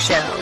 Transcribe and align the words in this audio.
Show. 0.00 0.39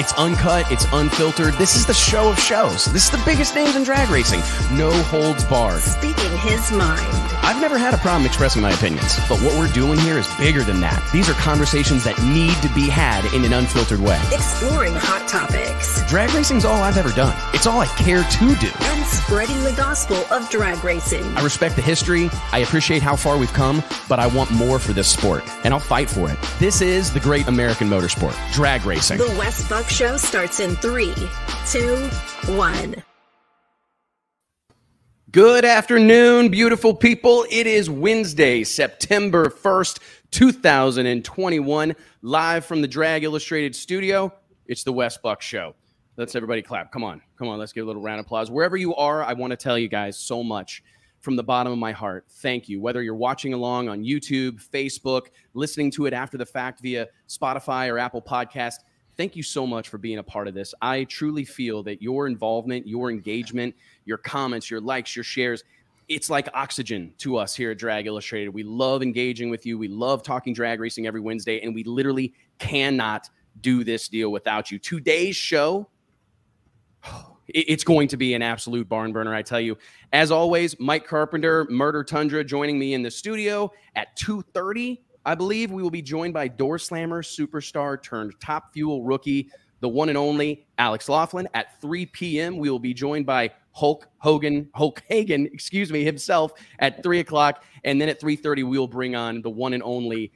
It's 0.00 0.14
uncut, 0.14 0.72
it's 0.72 0.86
unfiltered. 0.94 1.52
This 1.58 1.76
is 1.76 1.84
the 1.84 1.92
show 1.92 2.30
of 2.30 2.38
shows. 2.38 2.86
This 2.86 3.04
is 3.04 3.10
the 3.10 3.22
biggest 3.26 3.54
names 3.54 3.76
in 3.76 3.82
drag 3.82 4.08
racing. 4.08 4.40
No 4.74 4.90
holds 4.90 5.44
barred. 5.44 5.82
Speaking 5.82 6.38
his 6.38 6.72
mind. 6.72 7.06
I've 7.42 7.60
never 7.60 7.76
had 7.76 7.92
a 7.92 7.98
problem 7.98 8.24
expressing 8.24 8.62
my 8.62 8.70
opinions, 8.70 9.18
but 9.28 9.38
what 9.40 9.58
we're 9.58 9.70
doing 9.72 9.98
here 9.98 10.16
is 10.16 10.26
bigger 10.36 10.62
than 10.62 10.80
that. 10.80 11.06
These 11.12 11.28
are 11.28 11.34
conversations 11.34 12.04
that 12.04 12.18
need 12.22 12.54
to 12.62 12.74
be 12.74 12.88
had 12.88 13.26
in 13.34 13.44
an 13.44 13.52
unfiltered 13.52 14.00
way. 14.00 14.18
Exploring 14.32 14.94
hot 14.94 15.28
topics. 15.28 16.02
Drag 16.08 16.32
racing's 16.32 16.64
all 16.64 16.82
I've 16.82 16.96
ever 16.96 17.10
done. 17.10 17.36
It's 17.52 17.66
all 17.66 17.80
I 17.80 17.86
care 17.86 18.22
to 18.22 18.54
do. 18.56 18.70
And 18.80 19.06
spreading 19.06 19.62
the 19.64 19.74
gospel 19.76 20.16
of 20.30 20.48
drag 20.48 20.82
racing. 20.82 21.24
I 21.36 21.42
respect 21.42 21.76
the 21.76 21.82
history. 21.82 22.30
I 22.52 22.58
appreciate 22.58 23.02
how 23.02 23.16
far 23.16 23.36
we've 23.36 23.52
come, 23.52 23.82
but 24.08 24.18
I 24.18 24.28
want 24.28 24.50
more 24.50 24.78
for 24.78 24.94
this 24.94 25.08
sport, 25.08 25.44
and 25.62 25.74
I'll 25.74 25.80
fight 25.80 26.08
for 26.08 26.30
it. 26.30 26.38
This 26.58 26.80
is 26.80 27.12
the 27.12 27.20
great 27.20 27.48
American 27.48 27.88
motorsport, 27.88 28.34
drag 28.52 28.86
racing. 28.86 29.18
The 29.18 29.36
Wes 29.38 29.68
Buck 29.68 29.89
Show 29.90 30.16
starts 30.16 30.60
in 30.60 30.76
three, 30.76 31.12
two, 31.66 31.96
one. 32.54 32.94
Good 35.32 35.64
afternoon, 35.64 36.48
beautiful 36.48 36.94
people. 36.94 37.44
It 37.50 37.66
is 37.66 37.90
Wednesday, 37.90 38.62
September 38.62 39.46
1st, 39.46 39.98
2021, 40.30 41.96
live 42.22 42.64
from 42.64 42.82
the 42.82 42.88
Drag 42.88 43.24
Illustrated 43.24 43.74
studio. 43.74 44.32
It's 44.66 44.84
the 44.84 44.92
Wes 44.92 45.18
Buck 45.18 45.42
Show. 45.42 45.74
Let's 46.16 46.36
everybody 46.36 46.62
clap. 46.62 46.92
Come 46.92 47.02
on. 47.02 47.20
Come 47.36 47.48
on. 47.48 47.58
Let's 47.58 47.72
give 47.72 47.84
a 47.84 47.86
little 47.86 48.00
round 48.00 48.20
of 48.20 48.26
applause. 48.26 48.48
Wherever 48.48 48.76
you 48.76 48.94
are, 48.94 49.24
I 49.24 49.32
want 49.32 49.50
to 49.50 49.56
tell 49.56 49.76
you 49.76 49.88
guys 49.88 50.16
so 50.16 50.44
much 50.44 50.84
from 51.18 51.34
the 51.34 51.42
bottom 51.42 51.72
of 51.72 51.78
my 51.78 51.92
heart. 51.92 52.26
Thank 52.28 52.68
you. 52.68 52.80
Whether 52.80 53.02
you're 53.02 53.14
watching 53.16 53.54
along 53.54 53.88
on 53.88 54.04
YouTube, 54.04 54.62
Facebook, 54.62 55.26
listening 55.52 55.90
to 55.92 56.06
it 56.06 56.12
after 56.12 56.38
the 56.38 56.46
fact 56.46 56.80
via 56.80 57.08
Spotify 57.28 57.92
or 57.92 57.98
Apple 57.98 58.22
Podcast, 58.22 58.76
thank 59.20 59.36
you 59.36 59.42
so 59.42 59.66
much 59.66 59.90
for 59.90 59.98
being 59.98 60.16
a 60.16 60.22
part 60.22 60.48
of 60.48 60.54
this. 60.54 60.72
I 60.80 61.04
truly 61.04 61.44
feel 61.44 61.82
that 61.82 62.00
your 62.00 62.26
involvement, 62.26 62.88
your 62.88 63.10
engagement, 63.10 63.74
your 64.06 64.16
comments, 64.16 64.70
your 64.70 64.80
likes, 64.80 65.14
your 65.14 65.24
shares, 65.24 65.62
it's 66.08 66.30
like 66.30 66.48
oxygen 66.54 67.12
to 67.18 67.36
us 67.36 67.54
here 67.54 67.72
at 67.72 67.76
Drag 67.76 68.06
Illustrated. 68.06 68.48
We 68.48 68.62
love 68.62 69.02
engaging 69.02 69.50
with 69.50 69.66
you. 69.66 69.76
We 69.76 69.88
love 69.88 70.22
talking 70.22 70.54
drag 70.54 70.80
racing 70.80 71.06
every 71.06 71.20
Wednesday, 71.20 71.60
and 71.60 71.74
we 71.74 71.84
literally 71.84 72.32
cannot 72.58 73.28
do 73.60 73.84
this 73.84 74.08
deal 74.08 74.32
without 74.32 74.70
you. 74.70 74.78
Today's 74.78 75.36
show, 75.36 75.86
it's 77.48 77.84
going 77.84 78.08
to 78.08 78.16
be 78.16 78.32
an 78.32 78.40
absolute 78.40 78.88
barn 78.88 79.12
burner, 79.12 79.34
I 79.34 79.42
tell 79.42 79.60
you. 79.60 79.76
As 80.14 80.30
always, 80.30 80.80
Mike 80.80 81.06
Carpenter, 81.06 81.66
Murder 81.68 82.04
Tundra, 82.04 82.42
joining 82.42 82.78
me 82.78 82.94
in 82.94 83.02
the 83.02 83.10
studio 83.10 83.70
at 83.96 84.16
2:30 84.16 84.96
I 85.30 85.36
believe 85.36 85.70
we 85.70 85.80
will 85.80 85.92
be 85.92 86.02
joined 86.02 86.34
by 86.34 86.48
door 86.48 86.76
slammer, 86.76 87.22
superstar 87.22 88.02
turned 88.02 88.32
top 88.40 88.72
fuel 88.72 89.04
rookie, 89.04 89.48
the 89.78 89.88
one 89.88 90.08
and 90.08 90.18
only 90.18 90.66
Alex 90.76 91.08
Laughlin. 91.08 91.48
At 91.54 91.80
3 91.80 92.06
p.m., 92.06 92.56
we 92.56 92.68
will 92.68 92.80
be 92.80 92.92
joined 92.92 93.26
by 93.26 93.52
Hulk 93.70 94.08
Hogan, 94.18 94.68
Hulk 94.74 95.04
Hagan, 95.06 95.46
excuse 95.46 95.92
me, 95.92 96.02
himself 96.02 96.54
at 96.80 97.04
3 97.04 97.20
o'clock. 97.20 97.62
And 97.84 98.00
then 98.00 98.08
at 98.08 98.20
3.30, 98.20 98.56
we 98.56 98.76
will 98.76 98.88
bring 98.88 99.14
on 99.14 99.40
the 99.40 99.50
one 99.50 99.72
and 99.72 99.84
only 99.84 100.32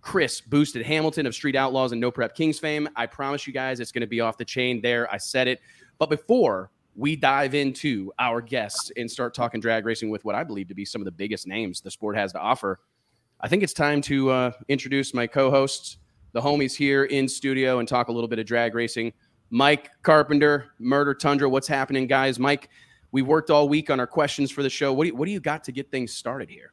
Chris 0.00 0.40
Boosted 0.40 0.86
Hamilton 0.86 1.26
of 1.26 1.34
Street 1.34 1.54
Outlaws 1.54 1.92
and 1.92 2.00
No 2.00 2.10
Prep 2.10 2.34
Kings 2.34 2.58
fame. 2.58 2.88
I 2.96 3.04
promise 3.04 3.46
you 3.46 3.52
guys 3.52 3.80
it's 3.80 3.92
going 3.92 4.00
to 4.00 4.06
be 4.06 4.22
off 4.22 4.38
the 4.38 4.46
chain 4.46 4.80
there. 4.80 5.12
I 5.12 5.18
said 5.18 5.46
it. 5.46 5.60
But 5.98 6.08
before 6.08 6.70
we 6.96 7.16
dive 7.16 7.54
into 7.54 8.12
our 8.18 8.40
guests 8.40 8.90
and 8.96 9.10
start 9.10 9.34
talking 9.34 9.60
drag 9.60 9.84
racing 9.84 10.08
with 10.08 10.24
what 10.24 10.34
I 10.34 10.42
believe 10.42 10.68
to 10.68 10.74
be 10.74 10.86
some 10.86 11.02
of 11.02 11.04
the 11.04 11.12
biggest 11.12 11.46
names 11.46 11.82
the 11.82 11.90
sport 11.90 12.16
has 12.16 12.32
to 12.32 12.38
offer– 12.38 12.80
I 13.40 13.48
think 13.48 13.62
it's 13.62 13.72
time 13.72 14.00
to 14.02 14.30
uh, 14.30 14.52
introduce 14.68 15.14
my 15.14 15.26
co-hosts, 15.26 15.98
the 16.32 16.40
homies 16.40 16.74
here 16.74 17.04
in 17.04 17.28
studio, 17.28 17.78
and 17.78 17.86
talk 17.86 18.08
a 18.08 18.12
little 18.12 18.28
bit 18.28 18.40
of 18.40 18.46
drag 18.46 18.74
racing. 18.74 19.12
Mike 19.50 19.90
Carpenter, 20.02 20.72
Murder 20.80 21.14
Tundra. 21.14 21.48
What's 21.48 21.68
happening, 21.68 22.06
guys? 22.08 22.38
Mike, 22.38 22.68
we 23.12 23.22
worked 23.22 23.50
all 23.50 23.68
week 23.68 23.90
on 23.90 24.00
our 24.00 24.06
questions 24.06 24.50
for 24.50 24.62
the 24.62 24.68
show. 24.68 24.92
What 24.92 25.04
do 25.04 25.08
you, 25.08 25.16
what 25.16 25.26
do 25.26 25.30
you 25.30 25.40
got 25.40 25.62
to 25.64 25.72
get 25.72 25.90
things 25.90 26.12
started 26.12 26.50
here? 26.50 26.72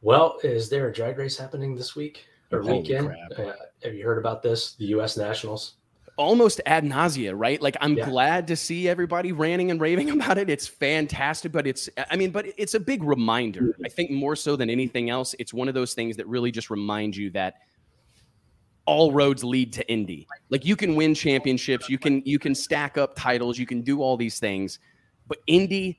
Well, 0.00 0.38
is 0.44 0.68
there 0.68 0.88
a 0.88 0.92
drag 0.92 1.18
race 1.18 1.36
happening 1.36 1.74
this 1.74 1.96
week 1.96 2.24
or 2.52 2.62
Holy 2.62 2.78
weekend? 2.78 3.14
Uh, 3.36 3.52
have 3.82 3.94
you 3.94 4.04
heard 4.04 4.18
about 4.18 4.42
this? 4.42 4.74
The 4.74 4.86
U.S. 4.86 5.16
Nationals 5.16 5.74
almost 6.22 6.60
ad 6.66 6.84
nausea, 6.84 7.34
right? 7.34 7.60
Like 7.60 7.76
I'm 7.80 7.94
yeah. 7.94 8.08
glad 8.08 8.46
to 8.48 8.56
see 8.56 8.88
everybody 8.88 9.32
ranting 9.32 9.70
and 9.70 9.80
raving 9.80 10.10
about 10.20 10.38
it. 10.38 10.48
It's 10.48 10.66
fantastic, 10.66 11.52
but 11.52 11.66
it's 11.66 11.88
I 12.10 12.16
mean, 12.16 12.30
but 12.30 12.46
it's 12.56 12.74
a 12.74 12.80
big 12.80 13.02
reminder. 13.02 13.60
Mm-hmm. 13.60 13.84
I 13.84 13.88
think 13.88 14.10
more 14.10 14.36
so 14.36 14.56
than 14.56 14.70
anything 14.70 15.10
else, 15.10 15.34
it's 15.38 15.52
one 15.52 15.68
of 15.68 15.74
those 15.74 15.94
things 15.94 16.16
that 16.16 16.26
really 16.26 16.50
just 16.50 16.70
reminds 16.70 17.18
you 17.18 17.30
that 17.30 17.54
all 18.86 19.12
roads 19.12 19.44
lead 19.44 19.72
to 19.74 19.88
Indy. 19.90 20.26
Like 20.50 20.64
you 20.64 20.76
can 20.76 20.94
win 20.96 21.14
championships, 21.14 21.88
you 21.88 21.98
can 21.98 22.22
you 22.24 22.38
can 22.38 22.54
stack 22.54 22.96
up 22.96 23.14
titles, 23.14 23.58
you 23.58 23.66
can 23.66 23.82
do 23.82 24.00
all 24.00 24.16
these 24.16 24.38
things, 24.38 24.78
but 25.26 25.38
Indy 25.46 25.98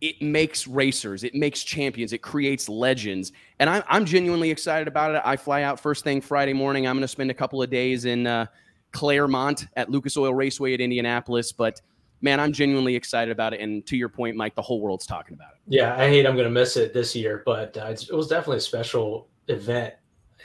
it 0.00 0.22
makes 0.22 0.66
racers, 0.66 1.24
it 1.24 1.34
makes 1.34 1.62
champions, 1.62 2.14
it 2.14 2.22
creates 2.22 2.70
legends, 2.70 3.32
and 3.58 3.68
I'm 3.68 3.82
I'm 3.86 4.04
genuinely 4.06 4.50
excited 4.50 4.88
about 4.88 5.14
it. 5.14 5.20
I 5.24 5.36
fly 5.36 5.62
out 5.62 5.78
first 5.78 6.04
thing 6.04 6.22
Friday 6.22 6.54
morning. 6.54 6.86
I'm 6.86 6.96
going 6.96 7.02
to 7.02 7.08
spend 7.08 7.30
a 7.30 7.34
couple 7.34 7.62
of 7.62 7.68
days 7.70 8.06
in. 8.06 8.26
Uh, 8.26 8.46
Clermont 8.92 9.66
at 9.76 9.90
Lucas 9.90 10.16
Oil 10.16 10.34
Raceway 10.34 10.74
at 10.74 10.80
Indianapolis. 10.80 11.52
But 11.52 11.80
man, 12.20 12.40
I'm 12.40 12.52
genuinely 12.52 12.96
excited 12.96 13.32
about 13.32 13.54
it. 13.54 13.60
And 13.60 13.86
to 13.86 13.96
your 13.96 14.08
point, 14.08 14.36
Mike, 14.36 14.54
the 14.54 14.62
whole 14.62 14.80
world's 14.80 15.06
talking 15.06 15.34
about 15.34 15.52
it. 15.52 15.58
Yeah, 15.66 15.94
I 15.96 16.08
hate 16.08 16.26
I'm 16.26 16.34
going 16.34 16.44
to 16.44 16.50
miss 16.50 16.76
it 16.76 16.92
this 16.92 17.14
year, 17.14 17.42
but 17.44 17.76
uh, 17.76 17.86
it 17.86 18.12
was 18.12 18.28
definitely 18.28 18.58
a 18.58 18.62
special 18.62 19.28
event. 19.48 19.94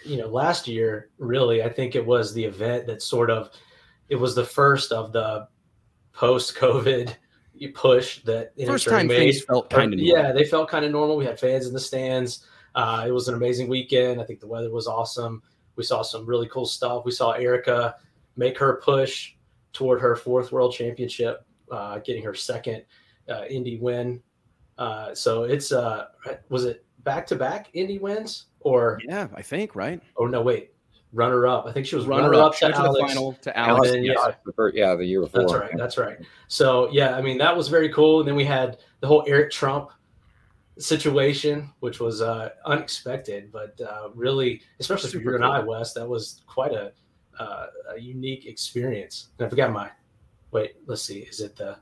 You 0.06 0.18
know, 0.18 0.28
last 0.28 0.68
year, 0.68 1.10
really, 1.18 1.64
I 1.64 1.70
think 1.70 1.96
it 1.96 2.06
was 2.06 2.34
the 2.34 2.44
event 2.44 2.86
that 2.88 3.02
sort 3.02 3.30
of 3.30 3.50
it 4.10 4.16
was 4.16 4.36
the 4.36 4.46
first 4.46 4.92
of 4.92 5.12
the 5.12 5.48
post 6.14 6.56
COVID 6.56 7.16
push 7.74 8.22
that 8.24 8.54
first 8.66 8.88
time 8.88 9.08
made. 9.08 9.18
things 9.18 9.44
felt 9.44 9.70
kind 9.70 9.94
of 9.94 10.00
yeah, 10.00 10.32
they 10.32 10.44
felt 10.44 10.70
kind 10.70 10.86
of 10.86 10.92
normal. 10.92 11.18
We 11.18 11.26
had 11.26 11.40
fans 11.40 11.68
in 11.68 11.74
the 11.74 11.80
stands. 11.80 12.46
Uh, 12.76 13.06
it 13.08 13.12
was 13.12 13.28
an 13.30 13.36
amazing 13.36 13.70
weekend. 13.70 14.22
I 14.22 14.26
think 14.26 14.42
the 14.42 14.48
weather 14.48 14.70
was 14.70 14.88
awesome. 14.88 15.42
We 15.76 15.84
saw 15.84 16.02
some 16.02 16.26
really 16.26 16.48
cool 16.50 16.66
stuff. 16.66 17.06
We 17.06 17.12
saw 17.12 17.32
Erica 17.32 17.96
make 18.36 18.58
her 18.58 18.82
push 18.84 19.34
toward 19.74 20.02
her 20.02 20.16
fourth 20.16 20.52
world 20.52 20.74
championship, 20.74 21.46
uh, 21.72 22.00
getting 22.00 22.24
her 22.24 22.34
second 22.34 22.84
uh, 23.30 23.44
Indy 23.50 23.78
win. 23.78 24.22
Uh, 24.78 25.14
so 25.14 25.44
it's 25.44 25.72
uh, 25.72 26.08
was 26.50 26.66
it 26.66 26.86
back 27.04 27.26
to 27.28 27.36
back 27.36 27.70
Indy 27.74 28.00
wins 28.00 28.46
or 28.60 29.00
yeah, 29.08 29.28
I 29.36 29.42
think 29.42 29.76
right. 29.76 30.02
Oh 30.18 30.26
no, 30.26 30.42
wait, 30.42 30.72
runner 31.14 31.48
up. 31.48 31.66
I 31.66 31.72
think 31.72 31.86
she 31.86 31.96
was 31.96 32.06
runner, 32.06 32.30
runner 32.30 32.44
up, 32.44 32.52
up, 32.52 32.58
to, 32.58 32.76
Alex, 32.76 33.00
the 33.00 33.08
final 33.08 33.34
to 33.34 33.58
Alex. 33.58 33.92
Then, 33.92 34.04
yeah. 34.04 34.32
yeah, 34.74 34.96
the 34.96 35.06
year 35.06 35.22
before. 35.22 35.42
That's 35.42 35.54
right. 35.54 35.72
That's 35.78 35.98
right. 35.98 36.18
So 36.48 36.90
yeah, 36.92 37.16
I 37.16 37.22
mean 37.22 37.38
that 37.38 37.56
was 37.56 37.70
very 37.70 37.90
cool. 37.90 38.20
And 38.20 38.28
then 38.28 38.36
we 38.36 38.46
had 38.46 38.80
the 39.00 39.08
whole 39.08 39.24
Eric 39.28 39.52
Trump 39.52 39.92
situation, 40.78 41.72
which 41.80 42.00
was 42.00 42.22
uh, 42.22 42.50
unexpected, 42.66 43.52
but 43.52 43.80
uh, 43.82 44.10
really, 44.14 44.62
especially 44.80 45.10
Super 45.10 45.24
for 45.24 45.32
you 45.32 45.38
cool. 45.38 45.48
and 45.48 45.56
I, 45.56 45.60
Wes, 45.66 45.94
that 45.94 46.08
was 46.08 46.42
quite 46.48 46.74
a 46.74 46.92
uh, 47.40 47.68
a 47.96 48.00
unique 48.00 48.46
experience. 48.46 49.30
And 49.38 49.48
I 49.48 49.50
forgot 49.50 49.72
my. 49.72 49.90
Wait, 50.52 50.76
let's 50.88 51.02
see. 51.02 51.20
Is 51.20 51.42
it 51.42 51.56
the? 51.56 51.78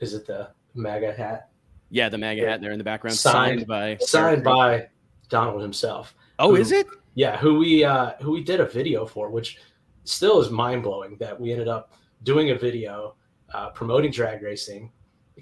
Is 0.00 0.14
it 0.14 0.26
the 0.26 0.50
MAGA 0.74 1.12
hat? 1.12 1.50
Yeah, 1.90 2.08
the 2.08 2.18
MAGA 2.18 2.42
yeah. 2.42 2.50
hat 2.50 2.60
there 2.60 2.72
in 2.72 2.78
the 2.78 2.84
background, 2.84 3.16
signed, 3.16 3.60
signed 3.60 3.66
by 3.66 3.96
signed 4.00 4.44
by 4.44 4.88
Donald 5.28 5.62
himself. 5.62 6.14
Oh, 6.38 6.50
who, 6.50 6.56
is 6.56 6.72
it? 6.72 6.86
Yeah, 7.14 7.36
who 7.36 7.58
we 7.58 7.84
uh, 7.84 8.12
who 8.20 8.32
we 8.32 8.42
did 8.42 8.60
a 8.60 8.66
video 8.66 9.06
for, 9.06 9.30
which 9.30 9.58
still 10.04 10.40
is 10.40 10.50
mind 10.50 10.82
blowing 10.82 11.16
that 11.18 11.38
we 11.38 11.52
ended 11.52 11.68
up 11.68 11.92
doing 12.22 12.50
a 12.50 12.54
video 12.54 13.14
uh, 13.52 13.70
promoting 13.70 14.10
drag 14.10 14.42
racing, 14.42 14.90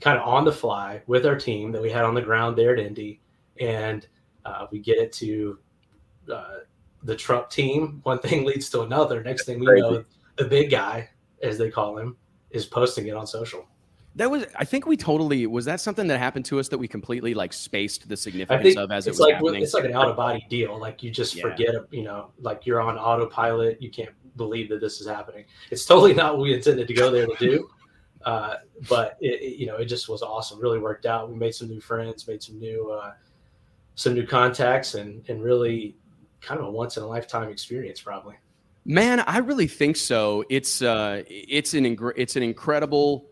kind 0.01 0.19
of 0.19 0.27
on 0.27 0.45
the 0.45 0.53
fly 0.53 1.03
with 1.07 1.27
our 1.27 1.37
team 1.37 1.73
that 1.73 1.83
we 1.83 1.91
had 1.91 2.05
on 2.05 2.15
the 2.15 2.23
ground 2.23 2.57
there 2.57 2.73
at 2.73 2.79
Indy, 2.79 3.21
and 3.61 4.07
uh, 4.45 4.67
we 4.71 4.79
get 4.79 4.99
it 4.99 5.13
to 5.13 5.59
uh, 6.33 6.59
the 7.03 7.17
Trump 7.17 7.51
team, 7.51 8.01
one 8.03 8.19
thing 8.19 8.45
leads 8.45 8.69
to 8.71 8.83
another. 8.83 9.23
Next 9.23 9.45
thing 9.45 9.61
we 9.61 9.67
know, 9.67 10.05
the 10.37 10.45
big 10.45 10.71
guy, 10.71 11.09
as 11.43 11.59
they 11.59 11.71
call 11.71 11.99
him, 11.99 12.17
is 12.51 12.67
posting 12.67 13.07
it 13.07 13.15
on 13.15 13.27
social. 13.27 13.67
That 14.17 14.31
was, 14.31 14.47
I 14.57 14.65
think 14.65 14.87
we 14.87 14.97
totally 14.97 15.47
was 15.47 15.67
that 15.67 15.79
something 15.79 16.07
that 16.07 16.19
happened 16.19 16.47
to 16.47 16.59
us 16.59 16.69
that 16.69 16.79
we 16.79 16.89
completely 16.89 17.35
like 17.35 17.53
spaced 17.53 18.09
the 18.09 18.17
significance 18.17 18.77
of 18.77 18.91
as 18.91 19.07
it 19.07 19.11
was 19.11 19.21
like 19.21 19.35
happening. 19.35 19.63
it's 19.63 19.75
like 19.75 19.85
an 19.85 19.93
out 19.93 20.09
of 20.09 20.17
body 20.17 20.47
deal. 20.49 20.79
Like 20.79 21.03
you 21.03 21.11
just 21.11 21.35
yeah. 21.35 21.43
forget, 21.43 21.75
you 21.91 22.03
know, 22.03 22.31
like 22.41 22.65
you're 22.65 22.81
on 22.81 22.97
autopilot. 22.97 23.81
You 23.83 23.91
can't 23.91 24.15
believe 24.37 24.71
that 24.71 24.81
this 24.81 25.03
is 25.03 25.07
happening. 25.07 25.45
It's 25.71 25.85
totally 25.85 26.15
not 26.15 26.33
what 26.33 26.43
we 26.45 26.55
intended 26.55 26.89
to 26.89 26.95
go 26.95 27.11
there 27.11 27.27
to 27.27 27.37
do. 27.39 27.71
Uh, 28.25 28.57
but 28.89 29.17
it, 29.21 29.41
it, 29.41 29.57
you 29.57 29.67
know, 29.67 29.77
it 29.77 29.85
just 29.85 30.09
was 30.09 30.21
awesome. 30.21 30.61
Really 30.61 30.81
worked 30.81 31.07
out. 31.07 31.31
We 31.31 31.37
made 31.37 31.55
some 31.55 31.69
new 31.69 31.79
friends, 31.79 32.27
made 32.27 32.43
some 32.43 32.59
new, 32.59 32.91
uh, 32.91 33.13
some 33.95 34.15
new 34.15 34.27
contacts, 34.27 34.97
and 34.97 35.25
and 35.29 35.45
really 35.45 35.95
kind 36.47 36.61
of 36.61 36.67
a 36.67 36.71
once 36.71 36.97
in 36.97 37.03
a 37.03 37.07
lifetime 37.07 37.51
experience, 37.51 38.01
probably. 38.01 38.37
Man, 38.85 39.21
I 39.21 39.39
really 39.39 39.67
think 39.67 39.97
so. 39.97 40.45
It's 40.49 40.81
uh, 40.81 41.25
it's 41.29 41.75
an 41.75 41.85
ing- 41.85 42.13
it's 42.17 42.37
an 42.37 42.45
incredible 42.45 43.27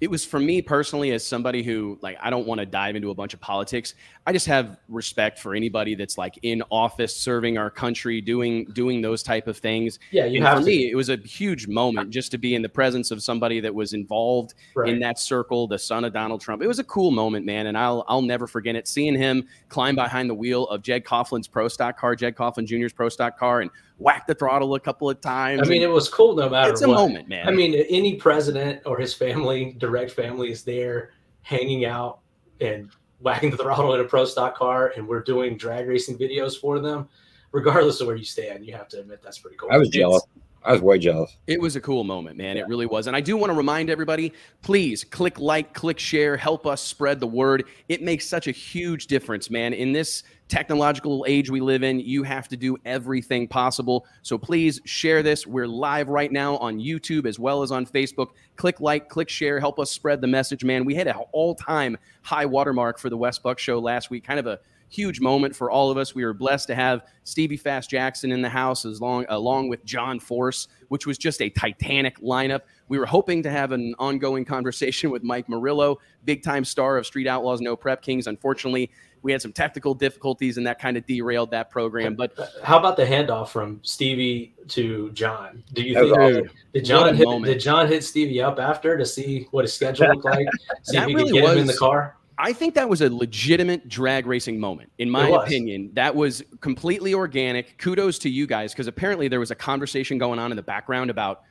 it 0.00 0.08
was 0.10 0.24
for 0.24 0.38
me 0.38 0.62
personally 0.62 1.10
as 1.12 1.24
somebody 1.26 1.62
who 1.62 1.98
like 2.02 2.16
i 2.22 2.30
don't 2.30 2.46
want 2.46 2.58
to 2.60 2.66
dive 2.66 2.94
into 2.96 3.10
a 3.10 3.14
bunch 3.14 3.34
of 3.34 3.40
politics 3.40 3.94
i 4.26 4.32
just 4.32 4.46
have 4.46 4.78
respect 4.88 5.38
for 5.38 5.54
anybody 5.54 5.94
that's 5.94 6.16
like 6.16 6.38
in 6.42 6.62
office 6.70 7.16
serving 7.16 7.58
our 7.58 7.70
country 7.70 8.20
doing 8.20 8.64
doing 8.74 9.00
those 9.02 9.22
type 9.22 9.46
of 9.48 9.56
things 9.58 9.98
yeah 10.12 10.24
you 10.24 10.36
and 10.38 10.46
have 10.46 10.58
for 10.58 10.60
to. 10.64 10.66
me 10.66 10.90
it 10.90 10.94
was 10.94 11.08
a 11.08 11.16
huge 11.16 11.66
moment 11.66 12.10
just 12.10 12.30
to 12.30 12.38
be 12.38 12.54
in 12.54 12.62
the 12.62 12.68
presence 12.68 13.10
of 13.10 13.22
somebody 13.22 13.60
that 13.60 13.74
was 13.74 13.92
involved 13.92 14.54
Right. 14.74 14.90
in 14.90 15.00
that 15.00 15.18
circle 15.18 15.66
the 15.66 15.78
son 15.78 16.04
of 16.04 16.12
donald 16.12 16.40
trump 16.40 16.62
it 16.62 16.66
was 16.68 16.78
a 16.78 16.84
cool 16.84 17.10
moment 17.10 17.44
man 17.44 17.66
and 17.66 17.76
i'll 17.76 18.04
i'll 18.08 18.22
never 18.22 18.46
forget 18.46 18.76
it 18.76 18.86
seeing 18.86 19.16
him 19.16 19.46
climb 19.68 19.94
behind 19.96 20.30
the 20.30 20.34
wheel 20.34 20.66
of 20.68 20.82
jeg 20.82 21.04
coughlin's 21.04 21.48
pro 21.48 21.66
stock 21.68 21.98
car 21.98 22.14
jeg 22.14 22.36
coughlin 22.36 22.66
jr's 22.66 22.92
pro 22.92 23.08
stock 23.08 23.38
car 23.38 23.60
and 23.62 23.70
whack 23.98 24.26
the 24.26 24.34
throttle 24.34 24.74
a 24.74 24.80
couple 24.80 25.10
of 25.10 25.20
times 25.20 25.60
I 25.62 25.68
mean, 25.68 25.82
it 25.82 25.90
was 25.90 26.08
cool 26.08 26.34
no 26.36 26.48
matter 26.48 26.72
it's 26.72 26.82
a 26.82 26.88
what. 26.88 26.94
moment 26.94 27.28
man 27.28 27.46
I 27.48 27.50
mean, 27.50 27.74
any 27.88 28.14
president 28.14 28.82
or 28.86 28.98
his 28.98 29.12
family, 29.12 29.74
direct 29.78 30.12
family, 30.12 30.50
is 30.50 30.62
there 30.64 31.10
hanging 31.42 31.84
out 31.84 32.20
and 32.60 32.90
whacking 33.20 33.50
the 33.50 33.56
throttle 33.56 33.94
in 33.94 34.00
a 34.00 34.04
pro 34.04 34.24
stock 34.24 34.56
car, 34.56 34.92
and 34.96 35.06
we're 35.06 35.22
doing 35.22 35.56
drag 35.56 35.88
racing 35.88 36.18
videos 36.18 36.58
for 36.58 36.78
them. 36.78 37.08
Regardless 37.50 38.00
of 38.00 38.06
where 38.06 38.16
you 38.16 38.24
stand, 38.24 38.66
you 38.66 38.74
have 38.74 38.88
to 38.88 39.00
admit 39.00 39.22
that's 39.22 39.38
pretty 39.38 39.56
cool. 39.56 39.70
I 39.72 39.78
was 39.78 39.88
jealous. 39.88 40.22
I 40.64 40.72
was 40.72 40.82
way 40.82 40.98
jealous. 40.98 41.34
It 41.46 41.58
was 41.58 41.76
a 41.76 41.80
cool 41.80 42.04
moment, 42.04 42.36
man. 42.36 42.58
It 42.58 42.68
really 42.68 42.84
was. 42.84 43.06
And 43.06 43.16
I 43.16 43.22
do 43.22 43.38
want 43.38 43.50
to 43.50 43.56
remind 43.56 43.88
everybody 43.88 44.34
please 44.60 45.02
click 45.02 45.38
like, 45.38 45.72
click 45.72 45.98
share, 45.98 46.36
help 46.36 46.66
us 46.66 46.82
spread 46.82 47.20
the 47.20 47.26
word. 47.26 47.64
It 47.88 48.02
makes 48.02 48.26
such 48.26 48.48
a 48.48 48.50
huge 48.50 49.06
difference, 49.06 49.48
man. 49.48 49.72
In 49.72 49.92
this 49.92 50.24
technological 50.48 51.24
age 51.28 51.50
we 51.50 51.60
live 51.60 51.82
in, 51.82 52.00
you 52.00 52.22
have 52.22 52.48
to 52.48 52.56
do 52.56 52.76
everything 52.84 53.46
possible. 53.46 54.06
So 54.22 54.38
please 54.38 54.80
share 54.84 55.22
this. 55.22 55.46
We're 55.46 55.66
live 55.66 56.08
right 56.08 56.32
now 56.32 56.56
on 56.56 56.78
YouTube 56.78 57.26
as 57.26 57.38
well 57.38 57.62
as 57.62 57.70
on 57.70 57.86
Facebook. 57.86 58.30
Click 58.56 58.80
like, 58.80 59.08
click 59.08 59.28
share, 59.28 59.60
help 59.60 59.78
us 59.78 59.90
spread 59.90 60.20
the 60.20 60.26
message, 60.26 60.64
man. 60.64 60.84
We 60.84 60.94
hit 60.94 61.06
an 61.06 61.16
all 61.32 61.54
time 61.54 61.96
high 62.22 62.46
watermark 62.46 62.98
for 62.98 63.10
the 63.10 63.16
Wes 63.16 63.38
Buck 63.38 63.58
show 63.58 63.78
last 63.78 64.10
week. 64.10 64.24
Kind 64.24 64.40
of 64.40 64.46
a 64.46 64.58
huge 64.90 65.20
moment 65.20 65.54
for 65.54 65.70
all 65.70 65.90
of 65.90 65.98
us. 65.98 66.14
We 66.14 66.24
were 66.24 66.32
blessed 66.32 66.68
to 66.68 66.74
have 66.74 67.02
Stevie 67.24 67.56
Fast 67.56 67.90
Jackson 67.90 68.32
in 68.32 68.42
the 68.42 68.48
house 68.48 68.84
as 68.84 69.00
long 69.00 69.26
along 69.28 69.68
with 69.68 69.84
John 69.84 70.18
Force, 70.18 70.68
which 70.88 71.06
was 71.06 71.18
just 71.18 71.42
a 71.42 71.50
titanic 71.50 72.18
lineup. 72.20 72.62
We 72.88 72.98
were 72.98 73.06
hoping 73.06 73.42
to 73.42 73.50
have 73.50 73.72
an 73.72 73.94
ongoing 73.98 74.44
conversation 74.46 75.10
with 75.10 75.22
Mike 75.22 75.48
Murillo, 75.48 75.98
big 76.24 76.42
time 76.42 76.64
star 76.64 76.96
of 76.96 77.06
Street 77.06 77.26
Outlaws 77.26 77.60
No 77.60 77.76
Prep 77.76 78.02
Kings. 78.02 78.26
Unfortunately, 78.26 78.90
we 79.22 79.32
had 79.32 79.42
some 79.42 79.52
technical 79.52 79.94
difficulties 79.94 80.56
and 80.58 80.66
that 80.66 80.78
kind 80.78 80.96
of 80.96 81.06
derailed 81.06 81.50
that 81.50 81.70
program. 81.70 82.14
But 82.14 82.32
How 82.62 82.78
about 82.78 82.96
the 82.96 83.04
handoff 83.04 83.48
from 83.48 83.80
Stevie 83.82 84.54
to 84.68 85.10
John? 85.12 85.62
Do 85.72 85.82
you 85.82 85.94
think 85.94 86.16
awesome. 86.16 86.50
did 86.72 86.84
John 86.84 87.14
hit, 87.16 87.24
moment. 87.26 87.46
did 87.52 87.60
John 87.60 87.88
hit 87.88 88.04
Stevie 88.04 88.40
up 88.42 88.58
after 88.58 88.96
to 88.98 89.04
see 89.06 89.46
what 89.50 89.64
his 89.64 89.72
schedule 89.72 90.08
looked 90.08 90.24
like? 90.24 90.46
See 90.82 90.96
That 90.96 91.04
if 91.04 91.08
he 91.08 91.14
really 91.14 91.32
could 91.32 91.40
get 91.42 91.44
him 91.52 91.58
in 91.58 91.66
was- 91.66 91.74
the 91.76 91.78
car. 91.78 92.14
I 92.40 92.52
think 92.52 92.74
that 92.76 92.88
was 92.88 93.00
a 93.02 93.10
legitimate 93.10 93.88
drag 93.88 94.24
racing 94.26 94.60
moment. 94.60 94.92
In 94.98 95.10
my 95.10 95.28
opinion, 95.28 95.90
that 95.94 96.14
was 96.14 96.40
completely 96.60 97.12
organic. 97.12 97.76
Kudos 97.78 98.16
to 98.20 98.30
you 98.30 98.46
guys 98.46 98.72
because 98.72 98.86
apparently 98.86 99.26
there 99.26 99.40
was 99.40 99.50
a 99.50 99.56
conversation 99.56 100.18
going 100.18 100.38
on 100.38 100.52
in 100.52 100.56
the 100.56 100.62
background 100.62 101.10
about 101.10 101.42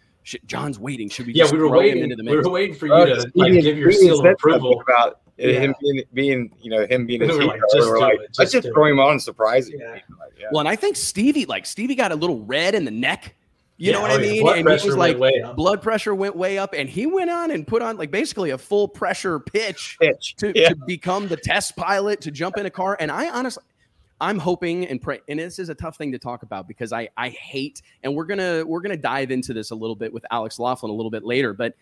John's 0.45 0.79
waiting. 0.79 1.09
Should 1.09 1.27
we 1.27 1.33
Yeah, 1.33 1.43
just 1.43 1.53
we 1.53 1.59
were 1.59 1.67
throw 1.67 1.79
him 1.79 1.85
waiting. 1.87 2.03
into 2.03 2.15
the 2.15 2.23
We 2.31 2.37
were 2.37 2.49
waiting 2.49 2.73
for 2.73 2.85
you 2.87 2.93
Oh, 2.93 3.05
to 3.05 3.31
like 3.35 3.51
give 3.51 3.77
your 3.77 3.91
seal 3.91 4.19
of 4.19 4.25
approval. 4.25 4.81
about 4.81 5.19
uh, 5.26 5.26
Yeah. 5.37 5.59
him 5.59 5.75
being, 5.79 6.03
being, 6.13 6.51
you 6.61 6.71
know, 6.71 6.85
him 6.87 7.05
being 7.05 7.21
a 7.21 7.27
We 7.27 7.33
were 7.33 7.39
team. 7.39 7.47
like, 7.49 7.61
just 7.73 7.87
We're 7.87 7.99
like, 7.99 8.15
it, 8.15 8.19
let's 8.37 8.51
just 8.51 8.53
just 8.53 8.67
throw 8.73 8.85
it. 8.85 8.91
him 8.91 8.99
on 8.99 9.11
and 9.11 9.21
surprise 9.21 9.69
him. 9.69 9.79
Yeah. 9.79 9.91
Like, 9.91 10.03
yeah. 10.39 10.47
Well, 10.51 10.61
and 10.61 10.69
I 10.69 10.75
think 10.75 10.95
Stevie, 10.95 11.45
like 11.45 11.65
Stevie, 11.65 11.95
got 11.95 12.11
a 12.11 12.15
little 12.15 12.43
red 12.43 12.73
in 12.75 12.85
the 12.85 12.91
neck. 12.91 13.35
You 13.79 13.91
know 13.91 14.01
what 14.01 14.09
oh 14.09 14.15
I 14.15 14.17
mean? 14.17 14.41
Blood 14.41 14.57
and 14.57 14.67
he 14.67 14.87
was 14.87 14.97
like, 14.97 15.19
blood 15.55 15.83
pressure 15.83 16.15
went 16.15 16.35
way 16.35 16.57
up, 16.57 16.73
and 16.73 16.89
he 16.89 17.05
went 17.05 17.29
on 17.29 17.51
and 17.51 17.67
put 17.67 17.83
on 17.83 17.95
like 17.97 18.09
basically 18.09 18.49
a 18.49 18.57
full 18.57 18.87
pressure 18.87 19.39
pitch 19.39 19.97
pitch. 20.01 20.35
to, 20.37 20.51
yeah. 20.55 20.69
to 20.69 20.75
become 20.87 21.27
the 21.27 21.37
test 21.37 21.75
pilot 21.75 22.19
to 22.21 22.31
jump 22.31 22.57
in 22.57 22.65
a 22.65 22.71
car. 22.71 22.97
And 22.99 23.11
I 23.11 23.29
honestly, 23.29 23.63
I'm 24.19 24.39
hoping 24.39 24.87
and 24.87 24.99
pray. 24.99 25.19
And 25.27 25.37
this 25.37 25.59
is 25.59 25.69
a 25.69 25.75
tough 25.75 25.95
thing 25.95 26.11
to 26.13 26.17
talk 26.17 26.41
about 26.41 26.67
because 26.67 26.91
I 26.91 27.09
I 27.17 27.29
hate, 27.29 27.83
and 28.01 28.15
we're 28.15 28.25
gonna 28.25 28.65
we're 28.65 28.81
gonna 28.81 28.97
dive 28.97 29.29
into 29.29 29.53
this 29.53 29.69
a 29.69 29.75
little 29.75 29.95
bit 29.95 30.11
with 30.11 30.25
Alex 30.31 30.57
Laughlin 30.57 30.89
a 30.89 30.95
little 30.95 31.11
bit 31.11 31.23
later, 31.23 31.53
but. 31.53 31.75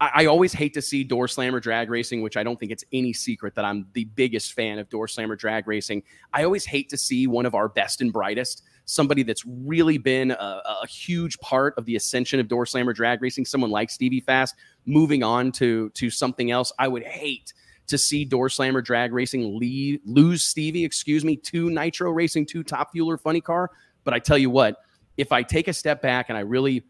I 0.00 0.10
I 0.14 0.26
always 0.26 0.52
hate 0.52 0.74
to 0.74 0.82
see 0.82 1.04
door 1.04 1.28
slammer 1.28 1.60
drag 1.60 1.90
racing, 1.90 2.22
which 2.22 2.36
I 2.36 2.42
don't 2.42 2.58
think 2.58 2.72
it's 2.72 2.84
any 2.92 3.12
secret 3.12 3.54
that 3.54 3.64
I'm 3.64 3.86
the 3.92 4.04
biggest 4.04 4.52
fan 4.52 4.78
of 4.78 4.88
door 4.88 5.08
slammer 5.08 5.36
drag 5.36 5.66
racing. 5.66 6.02
I 6.32 6.44
always 6.44 6.64
hate 6.64 6.88
to 6.90 6.96
see 6.96 7.26
one 7.26 7.46
of 7.46 7.54
our 7.54 7.68
best 7.68 8.00
and 8.00 8.12
brightest, 8.12 8.62
somebody 8.84 9.22
that's 9.22 9.44
really 9.46 9.98
been 9.98 10.30
a, 10.32 10.62
a 10.82 10.86
huge 10.86 11.38
part 11.38 11.74
of 11.76 11.84
the 11.86 11.96
ascension 11.96 12.40
of 12.40 12.48
door 12.48 12.66
slammer 12.66 12.92
drag 12.92 13.22
racing, 13.22 13.44
someone 13.44 13.70
like 13.70 13.90
Stevie 13.90 14.20
Fast, 14.20 14.54
moving 14.84 15.22
on 15.22 15.52
to 15.52 15.90
to 15.90 16.10
something 16.10 16.50
else. 16.50 16.72
I 16.78 16.88
would 16.88 17.04
hate 17.04 17.52
to 17.86 17.96
see 17.96 18.24
door 18.24 18.48
slammer 18.48 18.82
drag 18.82 19.12
racing 19.12 19.58
leave, 19.58 20.00
lose 20.04 20.42
Stevie, 20.42 20.84
excuse 20.84 21.24
me, 21.24 21.36
to 21.36 21.70
Nitro 21.70 22.10
Racing, 22.10 22.46
to 22.46 22.62
Top 22.62 22.92
Fueler 22.92 23.20
Funny 23.20 23.40
Car. 23.40 23.70
But 24.04 24.14
I 24.14 24.18
tell 24.18 24.38
you 24.38 24.50
what, 24.50 24.78
if 25.16 25.32
I 25.32 25.42
take 25.42 25.68
a 25.68 25.72
step 25.72 26.02
back 26.02 26.28
and 26.28 26.36
I 26.36 26.42
really 26.42 26.84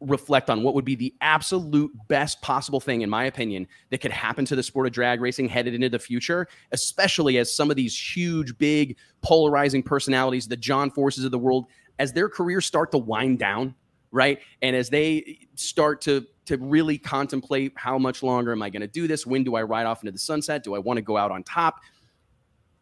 reflect 0.00 0.48
on 0.48 0.62
what 0.62 0.74
would 0.74 0.84
be 0.84 0.94
the 0.94 1.14
absolute 1.20 1.90
best 2.08 2.40
possible 2.40 2.80
thing, 2.80 3.02
in 3.02 3.10
my 3.10 3.24
opinion, 3.24 3.66
that 3.90 3.98
could 3.98 4.12
happen 4.12 4.44
to 4.44 4.56
the 4.56 4.62
sport 4.62 4.86
of 4.86 4.92
drag 4.92 5.20
racing 5.20 5.48
headed 5.48 5.74
into 5.74 5.88
the 5.88 5.98
future, 5.98 6.46
especially 6.72 7.38
as 7.38 7.52
some 7.52 7.70
of 7.70 7.76
these 7.76 7.98
huge, 7.98 8.56
big, 8.58 8.96
polarizing 9.22 9.82
personalities, 9.82 10.46
the 10.46 10.56
John 10.56 10.90
Forces 10.90 11.24
of 11.24 11.30
the 11.30 11.38
world, 11.38 11.66
as 11.98 12.12
their 12.12 12.28
careers 12.28 12.64
start 12.64 12.92
to 12.92 12.98
wind 12.98 13.38
down, 13.38 13.74
right? 14.12 14.40
And 14.62 14.76
as 14.76 14.88
they 14.88 15.38
start 15.56 16.00
to 16.02 16.26
to 16.46 16.56
really 16.56 16.96
contemplate 16.96 17.72
how 17.76 17.98
much 17.98 18.22
longer 18.22 18.52
am 18.52 18.62
I 18.62 18.70
going 18.70 18.80
to 18.80 18.86
do 18.86 19.06
this? 19.06 19.26
When 19.26 19.44
do 19.44 19.54
I 19.54 19.62
ride 19.62 19.84
off 19.84 20.02
into 20.02 20.12
the 20.12 20.18
sunset? 20.18 20.64
Do 20.64 20.74
I 20.74 20.78
want 20.78 20.96
to 20.96 21.02
go 21.02 21.18
out 21.18 21.30
on 21.30 21.42
top? 21.42 21.80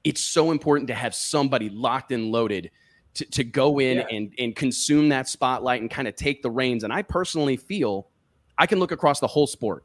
It's 0.04 0.20
so 0.20 0.52
important 0.52 0.86
to 0.86 0.94
have 0.94 1.16
somebody 1.16 1.68
locked 1.68 2.12
and 2.12 2.30
loaded 2.30 2.70
to, 3.16 3.24
to 3.24 3.44
go 3.44 3.78
in 3.80 3.98
Yeah. 3.98 4.06
and, 4.10 4.32
and 4.38 4.54
consume 4.56 5.08
that 5.10 5.28
spotlight 5.28 5.80
and 5.80 5.90
kind 5.90 6.06
of 6.06 6.16
take 6.16 6.42
the 6.42 6.50
reins. 6.50 6.84
And 6.84 6.92
I 6.92 7.02
personally 7.02 7.56
feel 7.56 8.08
I 8.58 8.66
can 8.66 8.78
look 8.78 8.92
across 8.92 9.20
the 9.20 9.26
whole 9.26 9.46
sport. 9.46 9.84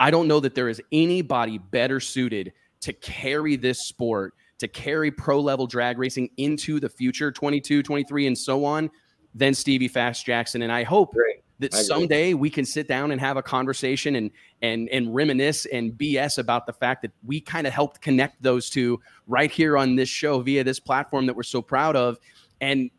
I 0.00 0.10
don't 0.10 0.28
know 0.28 0.40
that 0.40 0.54
there 0.54 0.68
is 0.68 0.80
anybody 0.92 1.58
better 1.58 1.98
suited 2.00 2.52
to 2.80 2.92
carry 2.92 3.56
this 3.56 3.80
sport, 3.84 4.34
to 4.58 4.68
carry 4.68 5.10
pro 5.10 5.40
level 5.40 5.66
drag 5.66 5.98
racing 5.98 6.30
into 6.36 6.78
the 6.78 6.88
future, 6.88 7.32
22, 7.32 7.82
23, 7.82 8.26
and 8.28 8.38
so 8.38 8.64
on, 8.64 8.90
than 9.34 9.54
Stevie 9.54 9.88
Fast 9.88 10.24
Jackson. 10.24 10.62
And 10.62 10.70
I 10.70 10.84
hope 10.84 11.12
Great. 11.14 11.42
that 11.58 11.74
I 11.74 11.82
someday 11.82 12.34
we 12.34 12.48
can 12.48 12.64
sit 12.64 12.86
down 12.86 13.10
and 13.10 13.20
have 13.20 13.36
a 13.36 13.42
conversation 13.42 14.14
and 14.14 14.30
and 14.62 14.88
and 14.90 15.12
reminisce 15.14 15.66
and 15.66 15.92
BS 15.92 16.38
about 16.38 16.66
the 16.66 16.72
fact 16.72 17.02
that 17.02 17.10
we 17.24 17.40
kind 17.40 17.66
of 17.66 17.72
helped 17.72 18.00
connect 18.00 18.40
those 18.42 18.70
two 18.70 19.00
right 19.26 19.50
here 19.50 19.76
on 19.76 19.96
this 19.96 20.08
show 20.08 20.40
via 20.40 20.62
this 20.62 20.78
platform 20.80 21.26
that 21.26 21.34
we're 21.34 21.42
so 21.42 21.60
proud 21.60 21.96
of. 21.96 22.18
And 22.60 22.90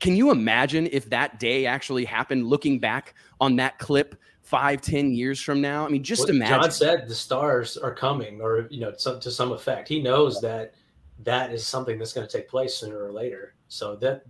can 0.00 0.16
you 0.16 0.30
imagine 0.30 0.88
if 0.92 1.08
that 1.10 1.38
day 1.38 1.66
actually 1.66 2.04
happened? 2.04 2.46
Looking 2.46 2.78
back 2.78 3.14
on 3.40 3.56
that 3.56 3.78
clip 3.78 4.16
five, 4.42 4.80
ten 4.80 5.12
years 5.12 5.40
from 5.40 5.60
now, 5.60 5.86
I 5.86 5.88
mean, 5.88 6.02
just 6.02 6.22
What 6.22 6.30
imagine. 6.30 6.60
John 6.60 6.70
said 6.70 7.08
the 7.08 7.14
stars 7.14 7.76
are 7.76 7.94
coming, 7.94 8.40
or 8.40 8.66
you 8.70 8.80
know, 8.80 8.92
some, 8.96 9.20
to 9.20 9.30
some 9.30 9.52
effect. 9.52 9.88
He 9.88 10.02
knows 10.02 10.40
that 10.40 10.74
that 11.20 11.52
is 11.52 11.66
something 11.66 11.98
that's 11.98 12.12
going 12.12 12.26
to 12.26 12.32
take 12.32 12.48
place 12.48 12.74
sooner 12.74 13.02
or 13.04 13.12
later. 13.12 13.54
So 13.68 13.96
that 13.96 14.24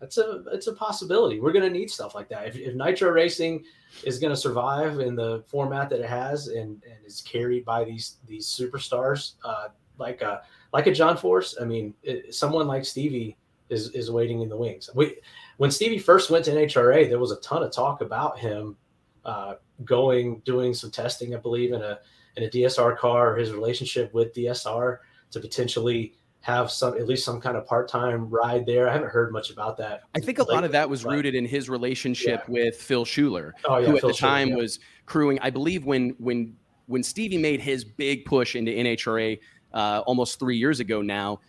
that's 0.00 0.18
a 0.18 0.42
it's 0.52 0.66
a 0.66 0.72
possibility. 0.72 1.40
We're 1.40 1.52
going 1.52 1.64
to 1.64 1.78
need 1.78 1.90
stuff 1.90 2.14
like 2.14 2.28
that. 2.30 2.48
If, 2.48 2.56
if 2.56 2.74
Nitro 2.74 3.10
Racing 3.10 3.64
is 4.02 4.18
going 4.18 4.30
to 4.30 4.36
survive 4.36 4.98
in 5.00 5.14
the 5.14 5.44
format 5.46 5.88
that 5.90 6.00
it 6.00 6.08
has 6.08 6.48
and, 6.48 6.82
and 6.84 7.06
is 7.06 7.20
carried 7.20 7.64
by 7.64 7.84
these 7.84 8.16
these 8.26 8.46
superstars 8.46 9.34
uh, 9.44 9.68
like 9.98 10.20
a 10.20 10.42
like 10.72 10.88
a 10.88 10.92
John 10.92 11.16
Force, 11.16 11.56
I 11.60 11.64
mean, 11.64 11.94
it, 12.02 12.34
someone 12.34 12.66
like 12.66 12.84
Stevie 12.84 13.36
is 13.72 13.88
is 13.90 14.10
waiting 14.10 14.40
in 14.42 14.48
the 14.48 14.56
wings. 14.56 14.88
We 14.94 15.16
when 15.56 15.70
Stevie 15.70 15.98
first 15.98 16.30
went 16.30 16.44
to 16.46 16.52
NHRA, 16.52 17.08
there 17.08 17.18
was 17.18 17.32
a 17.32 17.40
ton 17.40 17.62
of 17.62 17.72
talk 17.72 18.00
about 18.00 18.38
him 18.38 18.76
uh, 19.24 19.54
going 19.84 20.40
doing 20.44 20.74
some 20.74 20.90
testing, 20.90 21.34
I 21.34 21.38
believe, 21.38 21.72
in 21.72 21.82
a 21.82 21.98
in 22.36 22.44
a 22.44 22.48
DSR 22.48 22.96
car 22.96 23.32
or 23.32 23.36
his 23.36 23.52
relationship 23.52 24.12
with 24.14 24.34
DSR 24.34 24.98
to 25.32 25.40
potentially 25.40 26.14
have 26.40 26.70
some 26.72 26.94
at 26.94 27.06
least 27.06 27.24
some 27.24 27.40
kind 27.40 27.56
of 27.56 27.66
part 27.66 27.88
time 27.88 28.28
ride 28.28 28.66
there. 28.66 28.88
I 28.88 28.92
haven't 28.92 29.10
heard 29.10 29.32
much 29.32 29.50
about 29.50 29.76
that. 29.78 30.02
I 30.14 30.20
think 30.20 30.38
a 30.38 30.42
lot 30.42 30.64
of 30.64 30.72
that 30.72 30.88
was 30.88 31.04
but- 31.04 31.12
rooted 31.12 31.34
in 31.34 31.46
his 31.46 31.68
relationship 31.68 32.48
with 32.48 32.76
Phil 32.76 33.04
Shuler, 33.04 33.52
Oh 33.64 33.78
yeah, 33.78 33.86
who 33.86 33.96
at 33.96 34.00
Phil 34.00 34.10
the 34.10 34.16
time 34.16 34.50
yeah. 34.50 34.56
was 34.56 34.80
crewing. 35.06 35.38
I 35.40 35.50
believe 35.50 35.84
when 35.84 36.10
when 36.18 36.56
when 36.86 37.02
Stevie 37.02 37.38
made 37.38 37.60
his 37.60 37.84
big 37.84 38.24
push 38.24 38.56
into 38.56 38.72
NHRA 38.72 39.38
uh, 39.72 40.02
almost 40.06 40.38
three 40.38 40.56
years 40.56 40.80
ago 40.80 41.00
now, 41.00 41.40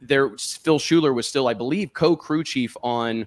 there 0.00 0.30
Phil 0.38 0.78
Shuler 0.78 1.14
was 1.14 1.26
still, 1.28 1.48
I 1.48 1.54
believe, 1.54 1.92
co-crew 1.92 2.44
chief 2.44 2.76
on 2.82 3.26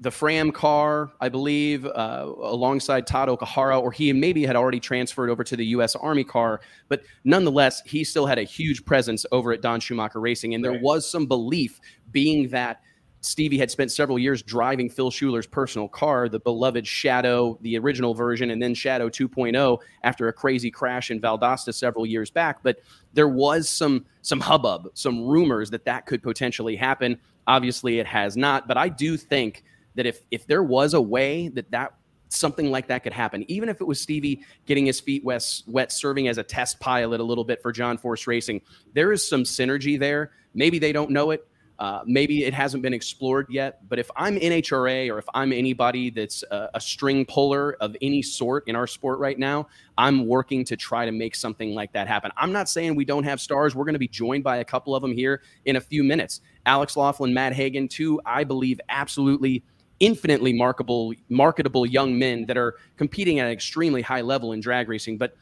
the 0.00 0.10
Fram 0.10 0.50
car, 0.50 1.12
I 1.20 1.28
believe, 1.28 1.86
uh, 1.86 2.24
alongside 2.42 3.06
Todd 3.06 3.28
Okuhara, 3.28 3.80
or 3.80 3.92
he 3.92 4.12
maybe 4.12 4.44
had 4.44 4.56
already 4.56 4.80
transferred 4.80 5.30
over 5.30 5.44
to 5.44 5.56
the 5.56 5.66
U.S. 5.66 5.94
Army 5.94 6.24
car. 6.24 6.60
But 6.88 7.04
nonetheless, 7.22 7.82
he 7.86 8.02
still 8.02 8.26
had 8.26 8.38
a 8.38 8.42
huge 8.42 8.84
presence 8.84 9.24
over 9.30 9.52
at 9.52 9.62
Don 9.62 9.78
Schumacher 9.78 10.18
Racing, 10.20 10.54
and 10.54 10.64
there 10.64 10.72
Right. 10.72 10.82
was 10.82 11.08
some 11.08 11.26
belief, 11.26 11.78
being 12.10 12.48
that 12.48 12.80
Stevie 13.22 13.58
had 13.58 13.70
spent 13.70 13.92
several 13.92 14.18
years 14.18 14.42
driving 14.42 14.90
Phil 14.90 15.10
Shuler's 15.10 15.46
personal 15.46 15.88
car, 15.88 16.28
the 16.28 16.40
beloved 16.40 16.86
Shadow, 16.86 17.56
the 17.62 17.78
original 17.78 18.14
version, 18.14 18.50
and 18.50 18.60
then 18.60 18.74
Shadow 18.74 19.08
2.0 19.08 19.78
after 20.02 20.26
a 20.26 20.32
crazy 20.32 20.72
crash 20.72 21.10
in 21.10 21.20
Valdosta 21.20 21.72
several 21.72 22.04
years 22.04 22.30
back. 22.30 22.58
But 22.64 22.80
there 23.12 23.28
was 23.28 23.68
some 23.68 24.04
some 24.22 24.40
hubbub, 24.40 24.88
some 24.94 25.24
rumors 25.24 25.70
that 25.70 25.84
that 25.84 26.06
could 26.06 26.22
potentially 26.22 26.74
happen. 26.74 27.18
Obviously, 27.46 28.00
it 28.00 28.06
has 28.06 28.36
not. 28.36 28.66
But 28.66 28.76
I 28.76 28.88
do 28.88 29.16
think 29.16 29.62
that 29.94 30.04
if 30.04 30.22
if 30.32 30.46
there 30.48 30.64
was 30.64 30.94
a 30.94 31.00
way 31.00 31.46
that 31.48 31.70
that 31.70 31.94
something 32.28 32.72
like 32.72 32.88
that 32.88 33.04
could 33.04 33.12
happen, 33.12 33.44
even 33.48 33.68
if 33.68 33.80
it 33.80 33.84
was 33.84 34.00
Stevie 34.00 34.40
getting 34.66 34.86
his 34.86 34.98
feet 34.98 35.22
wet, 35.22 35.44
wet 35.68 35.92
serving 35.92 36.26
as 36.26 36.38
a 36.38 36.42
test 36.42 36.80
pilot 36.80 37.20
a 37.20 37.24
little 37.24 37.44
bit 37.44 37.62
for 37.62 37.70
John 37.70 37.98
Force 37.98 38.26
Racing, 38.26 38.62
there 38.94 39.12
is 39.12 39.26
some 39.26 39.44
synergy 39.44 39.98
there. 39.98 40.32
Maybe 40.54 40.80
they 40.80 40.92
don't 40.92 41.10
know 41.10 41.30
it. 41.30 41.46
Uh, 41.78 42.00
maybe 42.06 42.44
it 42.44 42.54
hasn't 42.54 42.82
been 42.82 42.94
explored 42.94 43.46
yet, 43.50 43.88
but 43.88 43.98
if 43.98 44.10
I'm 44.14 44.38
NHRA 44.38 45.10
or 45.10 45.18
if 45.18 45.24
I'm 45.34 45.52
anybody 45.52 46.10
that's 46.10 46.44
a, 46.50 46.70
a, 46.74 46.80
string 46.80 47.24
puller 47.24 47.76
of 47.80 47.96
any 48.00 48.22
sort 48.22 48.68
in 48.68 48.76
our 48.76 48.86
sport 48.86 49.18
right 49.18 49.38
now, 49.38 49.66
I'm 49.98 50.26
working 50.26 50.64
to 50.66 50.76
try 50.76 51.06
to 51.06 51.12
make 51.12 51.34
something 51.34 51.74
like 51.74 51.92
that 51.92 52.06
happen. 52.06 52.30
I'm 52.36 52.52
not 52.52 52.68
saying 52.68 52.94
we 52.94 53.04
don't 53.04 53.24
have 53.24 53.40
stars. 53.40 53.74
We're 53.74 53.84
going 53.84 53.94
to 53.94 53.98
be 53.98 54.06
joined 54.06 54.44
by 54.44 54.58
a 54.58 54.64
couple 54.64 54.94
of 54.94 55.02
them 55.02 55.12
here 55.12 55.42
in 55.64 55.76
a 55.76 55.80
few 55.80 56.04
minutes. 56.04 56.40
Alex 56.66 56.96
Laughlin, 56.96 57.34
Matt 57.34 57.52
Hagan, 57.52 57.88
two, 57.88 58.20
I 58.24 58.44
believe, 58.44 58.80
absolutely 58.88 59.64
infinitely 59.98 60.52
marketable, 60.52 61.14
marketable 61.28 61.86
young 61.86 62.18
men 62.18 62.44
that 62.46 62.56
are 62.56 62.76
competing 62.96 63.38
at 63.38 63.46
an 63.46 63.52
extremely 63.52 64.02
high 64.02 64.20
level 64.20 64.52
in 64.52 64.60
drag 64.60 64.88
racing. 64.88 65.16
But 65.16 65.36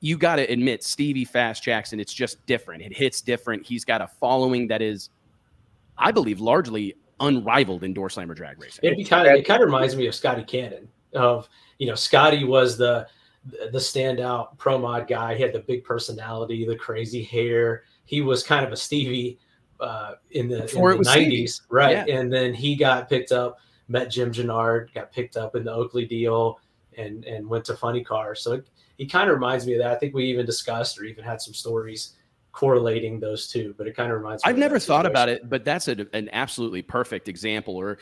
you 0.00 0.16
got 0.16 0.36
to 0.36 0.42
admit, 0.50 0.82
Stevie 0.82 1.26
Fast 1.26 1.62
Jackson, 1.62 2.00
it's 2.00 2.14
just 2.14 2.44
different. 2.46 2.82
It 2.82 2.96
hits 2.96 3.20
different. 3.20 3.66
He's 3.66 3.84
got 3.84 4.00
a 4.00 4.08
following 4.08 4.66
that 4.68 4.80
is 4.80 5.10
I 6.00 6.10
believe, 6.10 6.40
largely 6.40 6.96
unrivaled 7.20 7.84
in 7.84 7.92
door 7.92 8.10
slammer 8.10 8.34
drag 8.34 8.60
racing. 8.60 8.80
It 8.82 9.08
kind 9.08 9.28
of 9.28 9.34
it 9.34 9.46
kind 9.46 9.62
of 9.62 9.66
reminds 9.66 9.94
me 9.94 10.06
of 10.06 10.14
Scotty 10.14 10.42
Cannon. 10.42 10.88
Of 11.14 11.48
you 11.78 11.86
know, 11.86 11.94
Scotty 11.94 12.44
was 12.44 12.76
the 12.76 13.06
the 13.44 13.78
standout 13.78 14.58
pro 14.58 14.78
mod 14.78 15.06
guy. 15.06 15.34
He 15.34 15.42
had 15.42 15.52
the 15.52 15.60
big 15.60 15.84
personality, 15.84 16.66
the 16.66 16.76
crazy 16.76 17.22
hair. 17.22 17.84
He 18.04 18.22
was 18.22 18.42
kind 18.42 18.64
of 18.66 18.72
a 18.72 18.76
Stevie 18.76 19.38
uh, 19.78 20.14
in 20.32 20.48
the, 20.48 20.60
in 20.74 20.82
the 20.82 20.98
90s, 20.98 21.62
right? 21.70 22.06
Yeah. 22.06 22.18
And 22.18 22.32
then 22.32 22.52
he 22.52 22.76
got 22.76 23.08
picked 23.08 23.32
up, 23.32 23.58
met 23.88 24.10
Jim 24.10 24.32
Jannard, 24.32 24.90
got 24.94 25.10
picked 25.12 25.36
up 25.36 25.56
in 25.56 25.64
the 25.64 25.72
Oakley 25.72 26.04
deal, 26.04 26.58
and 26.98 27.24
and 27.24 27.46
went 27.46 27.64
to 27.66 27.76
Funny 27.76 28.04
Car. 28.04 28.34
So 28.34 28.52
it, 28.52 28.68
he 28.98 29.06
kind 29.06 29.30
of 29.30 29.34
reminds 29.34 29.66
me 29.66 29.74
of 29.74 29.78
that. 29.80 29.90
I 29.90 29.94
think 29.96 30.14
we 30.14 30.24
even 30.24 30.44
discussed 30.44 30.98
or 30.98 31.04
even 31.04 31.24
had 31.24 31.40
some 31.40 31.54
stories 31.54 32.14
correlating 32.52 33.20
those 33.20 33.46
two, 33.46 33.74
but 33.78 33.86
it 33.86 33.96
kind 33.96 34.10
of 34.10 34.18
reminds 34.18 34.44
me. 34.44 34.50
I've 34.50 34.58
never 34.58 34.78
thought 34.78 35.06
about 35.06 35.28
it, 35.28 35.48
but 35.48 35.64
that's 35.64 35.88
a, 35.88 36.06
an 36.12 36.28
absolutely 36.32 36.82
perfect 36.82 37.28
example. 37.28 37.76
Or 37.76 37.98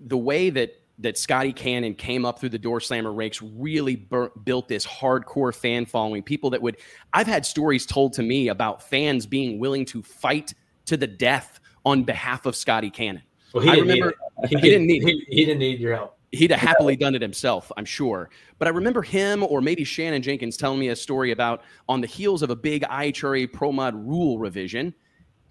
the 0.00 0.18
way 0.18 0.50
that 0.50 0.74
that 1.00 1.16
Scotty 1.16 1.52
Cannon 1.52 1.94
came 1.94 2.24
up 2.24 2.40
through 2.40 2.48
the 2.48 2.58
door 2.58 2.80
slammer 2.80 3.12
ranks 3.12 3.40
really 3.40 3.94
bur- 3.94 4.32
built 4.44 4.68
this 4.68 4.84
hardcore 4.84 5.54
fan 5.54 5.86
following. 5.86 6.22
People 6.22 6.50
that 6.50 6.60
would, 6.60 6.76
I've 7.12 7.28
had 7.28 7.46
stories 7.46 7.86
told 7.86 8.14
to 8.14 8.22
me 8.22 8.48
about 8.48 8.82
fans 8.82 9.24
being 9.24 9.60
willing 9.60 9.84
to 9.86 10.02
fight 10.02 10.54
to 10.86 10.96
the 10.96 11.06
death 11.06 11.60
on 11.84 12.02
behalf 12.02 12.46
of 12.46 12.56
Scotty 12.56 12.90
Cannon. 12.90 13.22
Well, 13.52 13.62
he 13.62 13.70
I 13.70 13.74
remember 13.74 14.14
he, 14.48 14.56
he, 14.56 14.60
didn't 14.60 14.86
need 14.86 15.02
he, 15.04 15.24
he 15.28 15.44
didn't 15.44 15.60
need 15.60 15.78
your 15.78 15.94
help 15.94 16.17
he'd 16.32 16.50
have 16.50 16.60
happily 16.60 16.96
done 16.96 17.14
it 17.14 17.22
himself, 17.22 17.72
I'm 17.76 17.84
sure. 17.84 18.30
But 18.58 18.68
I 18.68 18.70
remember 18.70 19.02
him 19.02 19.42
or 19.44 19.60
maybe 19.60 19.84
Shannon 19.84 20.22
Jenkins 20.22 20.56
telling 20.56 20.78
me 20.78 20.88
a 20.88 20.96
story 20.96 21.30
about 21.32 21.62
on 21.88 22.00
the 22.00 22.06
heels 22.06 22.42
of 22.42 22.50
a 22.50 22.56
big 22.56 22.82
IHRA 22.82 23.52
Pro 23.52 23.72
Mod 23.72 23.94
rule 23.94 24.38
revision 24.38 24.94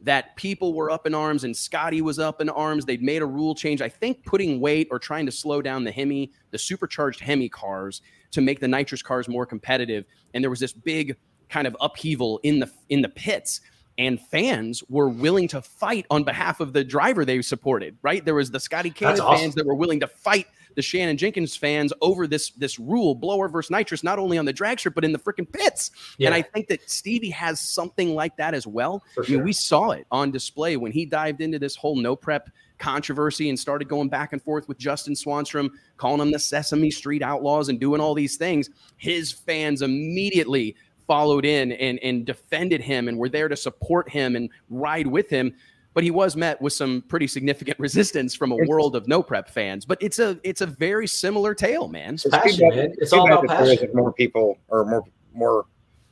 that 0.02 0.36
people 0.36 0.74
were 0.74 0.92
up 0.92 1.08
in 1.08 1.16
arms 1.16 1.44
and 1.44 1.58
Scotty 1.58 2.02
was 2.02 2.20
up 2.20 2.40
in 2.40 2.50
arms. 2.50 2.86
They'd 2.86 3.02
made 3.02 3.24
a 3.24 3.26
rule 3.26 3.56
change, 3.56 3.82
I 3.82 3.90
think 3.90 4.24
putting 4.24 4.60
weight 4.60 4.88
or 4.92 5.00
trying 5.00 5.26
to 5.26 5.32
slow 5.32 5.62
down 5.62 5.84
the 5.84 5.92
Hemi, 5.92 6.32
the 6.52 6.60
supercharged 6.60 7.20
Hemi 7.20 7.50
cars 7.50 8.02
to 8.32 8.42
make 8.42 8.60
the 8.60 8.68
nitrous 8.68 9.02
cars 9.02 9.28
more 9.28 9.46
competitive. 9.46 10.06
And 10.34 10.44
there 10.44 10.52
was 10.52 10.60
this 10.60 10.74
big 10.74 11.18
kind 11.50 11.66
of 11.66 11.76
upheaval 11.82 12.40
in 12.44 12.60
the 12.60 12.70
in 12.90 13.02
the 13.02 13.10
pits 13.10 13.62
and 13.98 14.22
fans 14.22 14.84
were 14.90 15.10
willing 15.10 15.48
to 15.48 15.62
fight 15.62 16.06
on 16.12 16.24
behalf 16.24 16.60
of 16.60 16.74
the 16.74 16.84
driver 16.84 17.26
they 17.26 17.42
supported, 17.42 17.98
right? 18.04 18.24
There 18.24 18.36
was 18.36 18.52
the 18.52 18.60
Scotty 18.60 18.92
Cannon 18.92 19.20
awesome. 19.22 19.40
fans 19.40 19.56
that 19.56 19.66
were 19.66 19.74
willing 19.74 20.00
to 20.02 20.08
fight 20.08 20.46
the 20.78 20.84
Shannon 20.84 21.18
Jenkins 21.18 21.56
fans 21.56 21.92
over 22.02 22.28
this 22.28 22.52
this 22.52 22.78
rule, 22.78 23.16
blower 23.16 23.50
versus 23.50 23.72
nitrous, 23.72 24.04
not 24.04 24.20
only 24.20 24.38
on 24.38 24.46
the 24.46 24.54
drag 24.54 24.78
strip 24.80 24.94
but 24.94 25.04
in 25.04 25.12
the 25.12 25.18
freaking 25.18 25.52
pits. 25.52 25.90
Yeah. 26.20 26.28
And 26.28 26.36
I 26.36 26.44
think 26.44 26.68
that 26.68 26.88
Stevie 26.90 27.32
has 27.32 27.60
something 27.60 28.14
like 28.14 28.38
that 28.38 28.54
as 28.54 28.68
well. 28.68 29.04
Sure. 29.16 29.26
I 29.26 29.30
mean, 29.32 29.44
we 29.44 29.54
saw 29.54 29.90
it 29.90 30.06
on 30.12 30.30
display 30.30 30.78
when 30.78 30.92
he 30.92 31.04
dived 31.06 31.42
into 31.42 31.58
this 31.58 31.76
whole 31.76 31.96
no 31.96 32.16
prep 32.16 32.52
controversy 32.78 33.50
and 33.50 33.60
started 33.60 33.90
going 33.90 34.08
back 34.08 34.34
and 34.34 34.42
forth 34.42 34.68
with 34.68 34.78
Justin 34.78 35.16
Swanstrom, 35.16 35.72
calling 35.98 36.20
them 36.20 36.32
the 36.32 36.38
Sesame 36.38 36.92
Street 36.92 37.24
Outlaws 37.24 37.70
and 37.70 37.80
doing 37.80 38.00
all 38.00 38.14
these 38.14 38.38
things. 38.38 38.70
His 38.98 39.32
fans 39.32 39.82
immediately 39.82 40.76
followed 41.08 41.44
in 41.44 41.72
and, 41.72 41.98
and 42.04 42.24
defended 42.24 42.82
him 42.82 43.08
and 43.08 43.18
were 43.18 43.30
there 43.30 43.48
to 43.48 43.56
support 43.56 44.08
him 44.10 44.36
and 44.36 44.52
ride 44.70 45.08
with 45.08 45.28
him 45.28 45.56
but 45.98 46.04
he 46.04 46.12
was 46.12 46.36
met 46.36 46.62
with 46.62 46.74
some 46.74 47.02
pretty 47.08 47.26
significant 47.26 47.80
resistance 47.80 48.36
from 48.36 48.52
a 48.52 48.56
world 48.68 48.96
of 48.96 49.08
no 49.08 49.24
prep 49.24 49.50
fans. 49.50 49.84
But 49.84 49.98
it's 50.00 50.20
a 50.20 50.40
it's 50.44 50.62
a 50.62 50.68
very 50.68 51.08
similar 51.08 51.56
tale, 51.56 51.88
man. 51.88 52.14
It's, 52.14 52.30
passion, 52.30 52.70
man. 52.70 52.94
It's 53.00 53.14
all 53.14 53.26
about 53.26 53.48
passion. 53.48 53.90
More 53.96 54.14
people 54.14 54.60
or 54.68 54.86
more 54.86 55.04
more, 55.34 55.66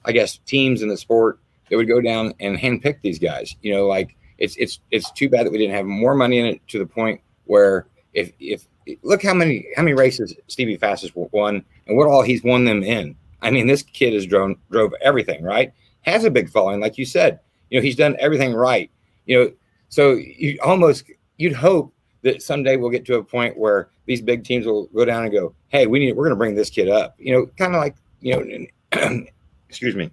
I 0.04 0.12
guess, 0.12 0.40
teams 0.48 0.82
in 0.82 0.90
the 0.90 0.98
sport 0.98 1.38
that 1.70 1.78
would 1.78 1.88
go 1.88 2.02
down 2.02 2.34
and 2.40 2.58
handpick 2.58 3.02
these 3.04 3.20
guys. 3.20 3.56
You 3.62 3.76
know, 3.76 3.86
like 3.86 4.16
it's 4.40 4.56
it's 4.56 4.80
it's 4.90 5.12
too 5.12 5.30
bad 5.30 5.46
that 5.46 5.52
we 5.52 5.60
didn't 5.60 5.76
have 5.76 5.86
more 5.86 6.16
money 6.16 6.40
in 6.40 6.48
it 6.48 6.68
to 6.70 6.80
the 6.80 6.88
point 6.88 7.22
where 7.44 7.86
if 8.16 8.32
if 8.40 8.68
look 9.04 9.22
how 9.22 9.36
many 9.36 9.68
how 9.76 9.84
many 9.84 9.94
races 9.94 10.34
Stevie 10.48 10.78
Fastest 10.78 11.16
won 11.16 11.64
and 11.86 11.96
what 11.96 12.08
all 12.08 12.24
he's 12.24 12.44
won 12.44 12.66
them 12.66 12.82
in. 12.82 13.16
I 13.44 13.52
mean, 13.52 13.68
this 13.68 13.84
kid 13.84 14.14
has 14.14 14.26
drove 14.26 14.58
drove 14.72 14.96
everything 15.04 15.44
right. 15.44 15.72
Has 16.02 16.24
a 16.24 16.32
big 16.32 16.50
following, 16.50 16.80
like 16.80 16.98
you 16.98 17.06
said. 17.06 17.40
You 17.70 17.78
know, 17.80 17.84
he's 17.84 17.96
done 17.96 18.16
everything 18.18 18.56
right. 18.56 18.90
You 19.28 19.40
know, 19.40 19.52
so 19.96 20.16
you 20.16 20.60
almost 20.62 21.10
you'd 21.38 21.54
hope 21.54 21.94
that 22.22 22.42
someday 22.42 22.76
we'll 22.76 22.90
get 22.90 23.06
to 23.06 23.16
a 23.16 23.24
point 23.24 23.58
where 23.58 23.92
these 24.08 24.22
big 24.22 24.44
teams 24.44 24.66
will 24.66 24.88
go 24.88 25.06
down 25.06 25.24
and 25.24 25.32
go, 25.32 25.56
"Hey, 25.70 25.88
we 25.88 26.00
need 26.00 26.12
we're 26.18 26.26
going 26.26 26.36
to 26.36 26.36
bring 26.36 26.54
this 26.54 26.70
kid 26.70 26.90
up." 26.90 27.16
You 27.18 27.32
know, 27.32 27.46
kind 27.58 27.74
of 27.74 27.80
like 27.80 27.96
you 28.20 28.68
know, 28.92 29.22
excuse 29.70 29.96
me, 29.96 30.12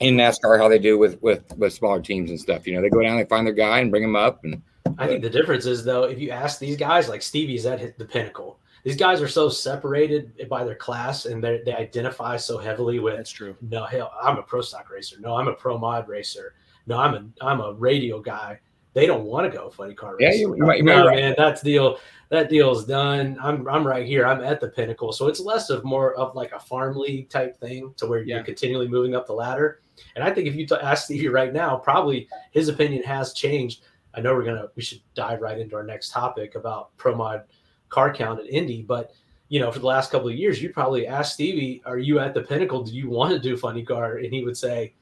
in 0.00 0.16
NASCAR 0.16 0.58
how 0.58 0.68
they 0.68 0.78
do 0.78 0.96
with 0.96 1.20
with 1.20 1.44
with 1.58 1.74
smaller 1.74 2.00
teams 2.00 2.30
and 2.30 2.40
stuff. 2.40 2.66
You 2.66 2.76
know, 2.76 2.80
they 2.80 2.88
go 2.88 3.02
down, 3.02 3.18
they 3.18 3.26
find 3.26 3.46
their 3.46 3.52
guy, 3.52 3.80
and 3.80 3.90
bring 3.90 4.02
him 4.02 4.16
up. 4.16 4.42
And 4.42 4.62
I 4.96 5.06
think 5.06 5.20
the 5.20 5.28
difference 5.28 5.66
is 5.66 5.84
though, 5.84 6.04
if 6.04 6.18
you 6.18 6.30
ask 6.30 6.58
these 6.58 6.78
guys, 6.78 7.06
like 7.06 7.20
Stevie's 7.20 7.66
at 7.66 7.98
the 7.98 8.06
pinnacle. 8.06 8.58
These 8.84 8.96
guys 8.96 9.20
are 9.20 9.28
so 9.28 9.50
separated 9.50 10.48
by 10.48 10.64
their 10.64 10.76
class, 10.76 11.26
and 11.26 11.44
they 11.44 11.74
identify 11.74 12.38
so 12.38 12.56
heavily 12.56 13.00
with. 13.00 13.16
That's 13.16 13.30
true. 13.30 13.54
No, 13.60 13.84
hell, 13.84 14.14
I'm 14.22 14.38
a 14.38 14.42
pro 14.42 14.62
stock 14.62 14.90
racer. 14.90 15.16
No, 15.20 15.36
I'm 15.36 15.48
a 15.48 15.54
pro 15.54 15.76
mod 15.76 16.08
racer. 16.08 16.54
No, 16.86 16.96
I'm 16.96 17.14
a 17.14 17.44
I'm 17.44 17.60
a 17.60 17.74
radio 17.74 18.18
guy 18.18 18.60
they 18.94 19.06
don't 19.06 19.24
want 19.24 19.50
to 19.50 19.56
go 19.56 19.68
funny 19.68 19.92
car 19.92 20.16
racing. 20.18 20.40
Yeah, 20.40 20.46
you, 20.46 20.56
you 20.56 20.62
might, 20.62 20.78
you 20.78 20.84
no, 20.84 21.06
right. 21.06 21.16
man, 21.16 21.34
that's 21.36 21.60
deal. 21.60 21.98
That 22.30 22.48
deal's 22.48 22.86
done. 22.86 23.36
I'm 23.42 23.68
I'm 23.68 23.86
right 23.86 24.06
here. 24.06 24.24
I'm 24.24 24.42
at 24.42 24.60
the 24.60 24.68
pinnacle. 24.68 25.12
So 25.12 25.26
it's 25.26 25.40
less 25.40 25.68
of 25.68 25.84
more 25.84 26.14
of 26.14 26.34
like 26.34 26.52
a 26.52 26.58
farm 26.58 26.96
league 26.96 27.28
type 27.28 27.58
thing 27.58 27.92
to 27.98 28.06
where 28.06 28.22
yeah. 28.22 28.36
you're 28.36 28.44
continually 28.44 28.88
moving 28.88 29.14
up 29.14 29.26
the 29.26 29.32
ladder. 29.32 29.80
And 30.14 30.24
I 30.24 30.30
think 30.30 30.46
if 30.46 30.54
you 30.54 30.66
t- 30.66 30.76
ask 30.80 31.04
Stevie 31.04 31.28
right 31.28 31.52
now, 31.52 31.76
probably 31.76 32.28
his 32.52 32.68
opinion 32.68 33.02
has 33.02 33.34
changed. 33.34 33.84
I 34.14 34.20
know 34.20 34.32
we're 34.34 34.44
gonna 34.44 34.68
we 34.76 34.82
should 34.82 35.00
dive 35.14 35.40
right 35.40 35.58
into 35.58 35.76
our 35.76 35.84
next 35.84 36.10
topic 36.10 36.54
about 36.54 36.96
pro 36.96 37.14
mod 37.14 37.44
car 37.88 38.14
count 38.14 38.40
at 38.40 38.46
Indy, 38.46 38.82
but 38.82 39.12
you 39.48 39.60
know, 39.60 39.70
for 39.70 39.78
the 39.78 39.86
last 39.86 40.10
couple 40.10 40.28
of 40.28 40.34
years, 40.34 40.62
you 40.62 40.70
probably 40.70 41.06
asked 41.06 41.34
Stevie, 41.34 41.82
"Are 41.84 41.98
you 41.98 42.18
at 42.18 42.32
the 42.32 42.42
pinnacle? 42.42 42.82
Do 42.82 42.92
you 42.92 43.10
want 43.10 43.32
to 43.32 43.38
do 43.38 43.56
funny 43.56 43.84
car?" 43.84 44.16
And 44.16 44.32
he 44.32 44.42
would 44.42 44.56
say, 44.56 44.94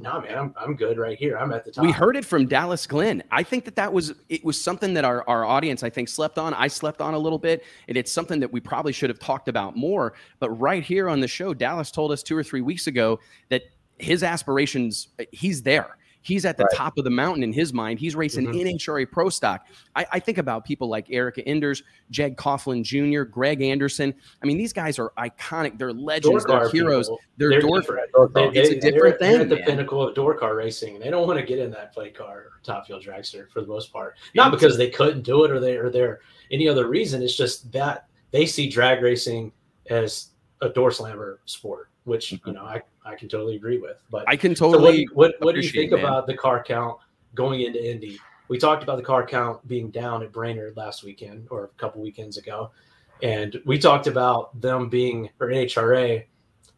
no, 0.00 0.20
man, 0.20 0.38
I'm, 0.38 0.54
I'm 0.56 0.76
good 0.76 0.96
right 0.96 1.18
here. 1.18 1.36
I'm 1.36 1.52
at 1.52 1.64
the 1.64 1.72
top. 1.72 1.84
We 1.84 1.90
heard 1.90 2.16
it 2.16 2.24
from 2.24 2.46
Dallas 2.46 2.86
Glenn. 2.86 3.20
I 3.32 3.42
think 3.42 3.64
that 3.64 3.74
that 3.74 3.92
was 3.92 4.14
it 4.28 4.44
was 4.44 4.60
something 4.60 4.94
that 4.94 5.04
our, 5.04 5.28
our 5.28 5.44
audience 5.44 5.82
I 5.82 5.90
think 5.90 6.08
slept 6.08 6.38
on. 6.38 6.54
I 6.54 6.68
slept 6.68 7.00
on 7.00 7.14
a 7.14 7.18
little 7.18 7.38
bit, 7.38 7.64
and 7.88 7.96
it's 7.96 8.12
something 8.12 8.38
that 8.38 8.52
we 8.52 8.60
probably 8.60 8.92
should 8.92 9.10
have 9.10 9.18
talked 9.18 9.48
about 9.48 9.76
more. 9.76 10.14
But 10.38 10.50
right 10.50 10.84
here 10.84 11.08
on 11.08 11.18
the 11.18 11.26
show, 11.26 11.52
Dallas 11.52 11.90
told 11.90 12.12
us 12.12 12.22
two 12.22 12.36
or 12.36 12.44
three 12.44 12.60
weeks 12.60 12.86
ago 12.86 13.18
that 13.48 13.62
his 13.98 14.22
aspirations, 14.22 15.08
he's 15.32 15.62
there. 15.62 15.98
He's 16.28 16.44
at 16.44 16.58
the 16.58 16.64
right. 16.64 16.76
top 16.76 16.98
of 16.98 17.04
the 17.04 17.10
mountain 17.10 17.42
in 17.42 17.54
his 17.54 17.72
mind. 17.72 17.98
He's 17.98 18.14
racing 18.14 18.48
mm-hmm. 18.48 18.76
NHRA 18.76 19.10
Pro 19.10 19.30
Stock. 19.30 19.66
I, 19.96 20.04
I, 20.12 20.20
think 20.20 20.36
about 20.36 20.66
people 20.66 20.86
like 20.86 21.06
Erica 21.10 21.42
Enders, 21.48 21.82
Jeg 22.10 22.36
Coughlin 22.36 22.82
Jr., 22.82 23.22
Greg 23.22 23.62
Anderson. 23.62 24.12
I 24.42 24.46
mean, 24.46 24.58
these 24.58 24.74
guys 24.74 24.98
are 24.98 25.10
iconic. 25.16 25.78
They're 25.78 25.94
legends. 25.94 26.44
They're 26.44 26.68
heroes. 26.68 27.06
People. 27.06 27.20
They're, 27.38 27.48
they're 27.48 27.60
door, 27.62 27.80
different. 27.80 28.10
They, 28.34 28.48
it's 28.48 28.68
a 28.68 28.78
different 28.78 29.18
they're, 29.18 29.30
thing. 29.30 29.32
They're 29.32 29.40
at 29.40 29.48
the 29.48 29.56
man. 29.56 29.64
pinnacle 29.64 30.06
of 30.06 30.14
door 30.14 30.36
car 30.36 30.54
racing. 30.54 30.98
They 30.98 31.08
don't 31.08 31.26
want 31.26 31.40
to 31.40 31.46
get 31.46 31.58
in 31.58 31.70
that 31.70 31.94
play 31.94 32.10
car 32.10 32.36
or 32.36 32.52
top 32.62 32.84
fuel 32.84 33.00
dragster 33.00 33.50
for 33.50 33.62
the 33.62 33.66
most 33.66 33.90
part. 33.90 34.16
Not 34.34 34.50
because 34.50 34.76
they 34.76 34.90
couldn't 34.90 35.22
do 35.22 35.44
it 35.44 35.50
or 35.50 35.60
they 35.60 35.78
or 35.78 35.88
they're 35.88 36.20
any 36.52 36.68
other 36.68 36.88
reason. 36.88 37.22
It's 37.22 37.36
just 37.36 37.72
that 37.72 38.06
they 38.32 38.44
see 38.44 38.68
drag 38.68 39.02
racing 39.02 39.50
as 39.88 40.32
a 40.60 40.68
door 40.68 40.90
slammer 40.90 41.40
sport, 41.46 41.88
which 42.04 42.32
mm-hmm. 42.32 42.50
you 42.50 42.54
know 42.54 42.64
I 42.64 42.82
I 43.08 43.16
can 43.16 43.28
totally 43.28 43.56
agree 43.56 43.78
with. 43.78 44.02
But 44.10 44.24
I 44.28 44.36
can 44.36 44.54
totally. 44.54 45.06
So 45.06 45.14
what, 45.14 45.34
what, 45.40 45.44
what 45.46 45.54
do 45.54 45.60
you 45.60 45.70
think 45.70 45.92
man. 45.92 46.00
about 46.00 46.26
the 46.26 46.36
car 46.36 46.62
count 46.62 46.98
going 47.34 47.62
into 47.62 47.84
Indy? 47.84 48.18
we 48.48 48.58
talked 48.58 48.82
about 48.82 48.96
the 48.96 49.02
car 49.02 49.24
count 49.26 49.66
being 49.68 49.90
down 49.90 50.22
at 50.22 50.32
Brainerd 50.32 50.76
last 50.76 51.04
weekend 51.04 51.46
or 51.50 51.64
a 51.64 51.68
couple 51.80 52.02
weekends 52.02 52.38
ago. 52.38 52.70
And 53.22 53.60
we 53.66 53.78
talked 53.78 54.06
about 54.06 54.58
them 54.60 54.88
being, 54.88 55.28
or 55.38 55.48
NHRA, 55.48 56.24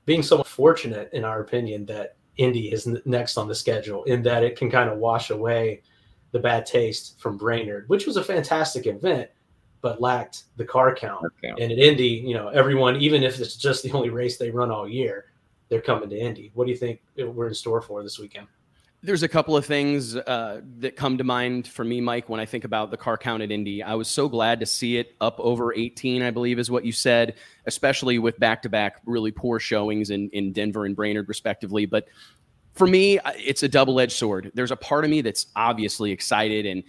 being 0.05 0.23
somewhat 0.23 0.49
fortunate, 0.49 1.11
in 1.13 1.25
our 1.25 1.41
opinion, 1.41 1.87
that 1.87 2.17
Indy 2.37 2.73
is 2.73 2.89
next 3.05 3.37
on 3.37 3.47
the 3.47 3.55
schedule 3.55 4.05
in 4.05 4.23
that 4.25 4.43
it 4.43 4.57
can 4.57 4.71
kind 4.71 4.91
of 4.91 4.99
wash 4.99 5.31
away 5.31 5.83
the 6.33 6.39
bad 6.39 6.65
taste 6.67 7.21
from 7.21 7.37
Brainerd, 7.37 7.89
which 7.89 8.07
was 8.07 8.17
a 8.17 8.25
fantastic 8.25 8.87
event, 8.87 9.29
but 9.83 10.01
lacked 10.01 10.45
the 10.57 10.65
car 10.65 10.95
count. 10.95 11.27
And 11.43 11.73
at 11.73 11.79
Indy, 11.79 12.23
you 12.27 12.35
know, 12.35 12.49
everyone, 12.49 12.97
even 12.97 13.23
if 13.23 13.39
it's 13.39 13.57
just 13.57 13.83
the 13.83 13.93
only 13.93 14.11
race 14.11 14.39
they 14.39 14.51
run 14.51 14.71
all 14.71 14.89
year, 14.89 15.27
they're 15.71 15.81
coming 15.81 16.11
to 16.11 16.19
Indy. 16.19 16.51
What 16.55 16.67
do 16.67 16.73
you 16.73 16.77
think 16.77 17.01
we're 17.17 17.49
in 17.49 17.55
store 17.55 17.81
for 17.81 18.03
this 18.03 18.19
weekend? 18.19 18.49
There's 19.03 19.23
a 19.23 19.29
couple 19.29 19.57
of 19.57 19.65
things 19.65 20.15
uh, 20.15 20.61
that 20.81 20.95
come 20.95 21.17
to 21.17 21.25
mind 21.25 21.67
for 21.67 21.85
me, 21.85 22.03
Mike, 22.03 22.29
when 22.29 22.39
I 22.39 22.45
think 22.45 22.65
about 22.65 22.91
the 22.91 22.99
car 22.99 23.17
count 23.17 23.43
at 23.43 23.51
Indy. 23.51 23.83
I 23.83 23.95
was 23.95 24.09
so 24.09 24.29
glad 24.29 24.61
to 24.61 24.67
see 24.67 24.99
it 24.99 25.15
up 25.23 25.41
over 25.41 25.73
18, 25.73 26.21
I 26.21 26.31
believe 26.31 26.59
is 26.59 26.71
what 26.71 26.85
you 26.85 26.93
said, 26.93 27.37
especially 27.65 28.19
with 28.19 28.39
back 28.39 28.61
to 28.63 28.69
back 28.69 29.01
really 29.07 29.31
poor 29.31 29.59
showings 29.59 30.11
in, 30.11 30.29
in 30.31 30.53
Denver 30.53 30.85
and 30.85 30.95
Brainerd, 30.95 31.31
respectively. 31.31 31.87
But 31.87 32.09
for 32.75 32.87
me, 32.87 33.19
it's 33.37 33.63
a 33.63 33.69
double 33.69 34.01
edged 34.01 34.13
sword. 34.13 34.51
There's 34.55 34.71
a 34.71 34.77
part 34.77 35.05
of 35.05 35.11
me 35.11 35.23
that's 35.23 35.47
obviously 35.57 36.11
excited, 36.13 36.67
and 36.67 36.83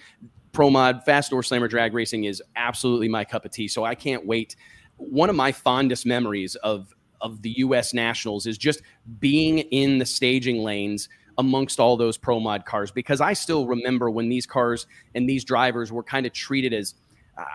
Pro 0.52 0.70
Mod 0.70 1.06
Fast 1.06 1.30
Door 1.30 1.44
Slammer 1.44 1.70
drag 1.70 1.94
racing 1.94 2.26
is 2.26 2.44
absolutely 2.58 3.08
my 3.08 3.24
cup 3.24 3.46
of 3.46 3.52
tea. 3.52 3.70
So 3.70 3.86
I 3.86 3.96
can't 3.96 4.26
wait. 4.26 4.58
One 4.98 5.30
of 5.30 5.36
my 5.38 5.54
fondest 5.54 6.06
memories 6.06 6.56
of 6.56 6.94
of 7.22 7.42
the 7.42 7.52
U.S. 7.60 7.94
Nationals 7.94 8.46
is 8.46 8.58
just 8.58 8.82
being 9.20 9.60
in 9.60 9.98
the 9.98 10.06
staging 10.06 10.64
lanes 10.64 11.10
amongst 11.38 11.80
all 11.80 11.98
those 11.98 12.18
pro 12.18 12.40
mod 12.40 12.66
cars 12.66 12.92
because 12.92 13.22
I 13.22 13.34
still 13.34 13.66
remember 13.66 14.10
when 14.10 14.30
these 14.30 14.46
cars 14.46 14.86
and 15.16 15.28
these 15.28 15.44
drivers 15.44 15.92
were 15.92 16.04
kind 16.04 16.26
of 16.26 16.34
treated 16.34 16.74
as 16.74 16.96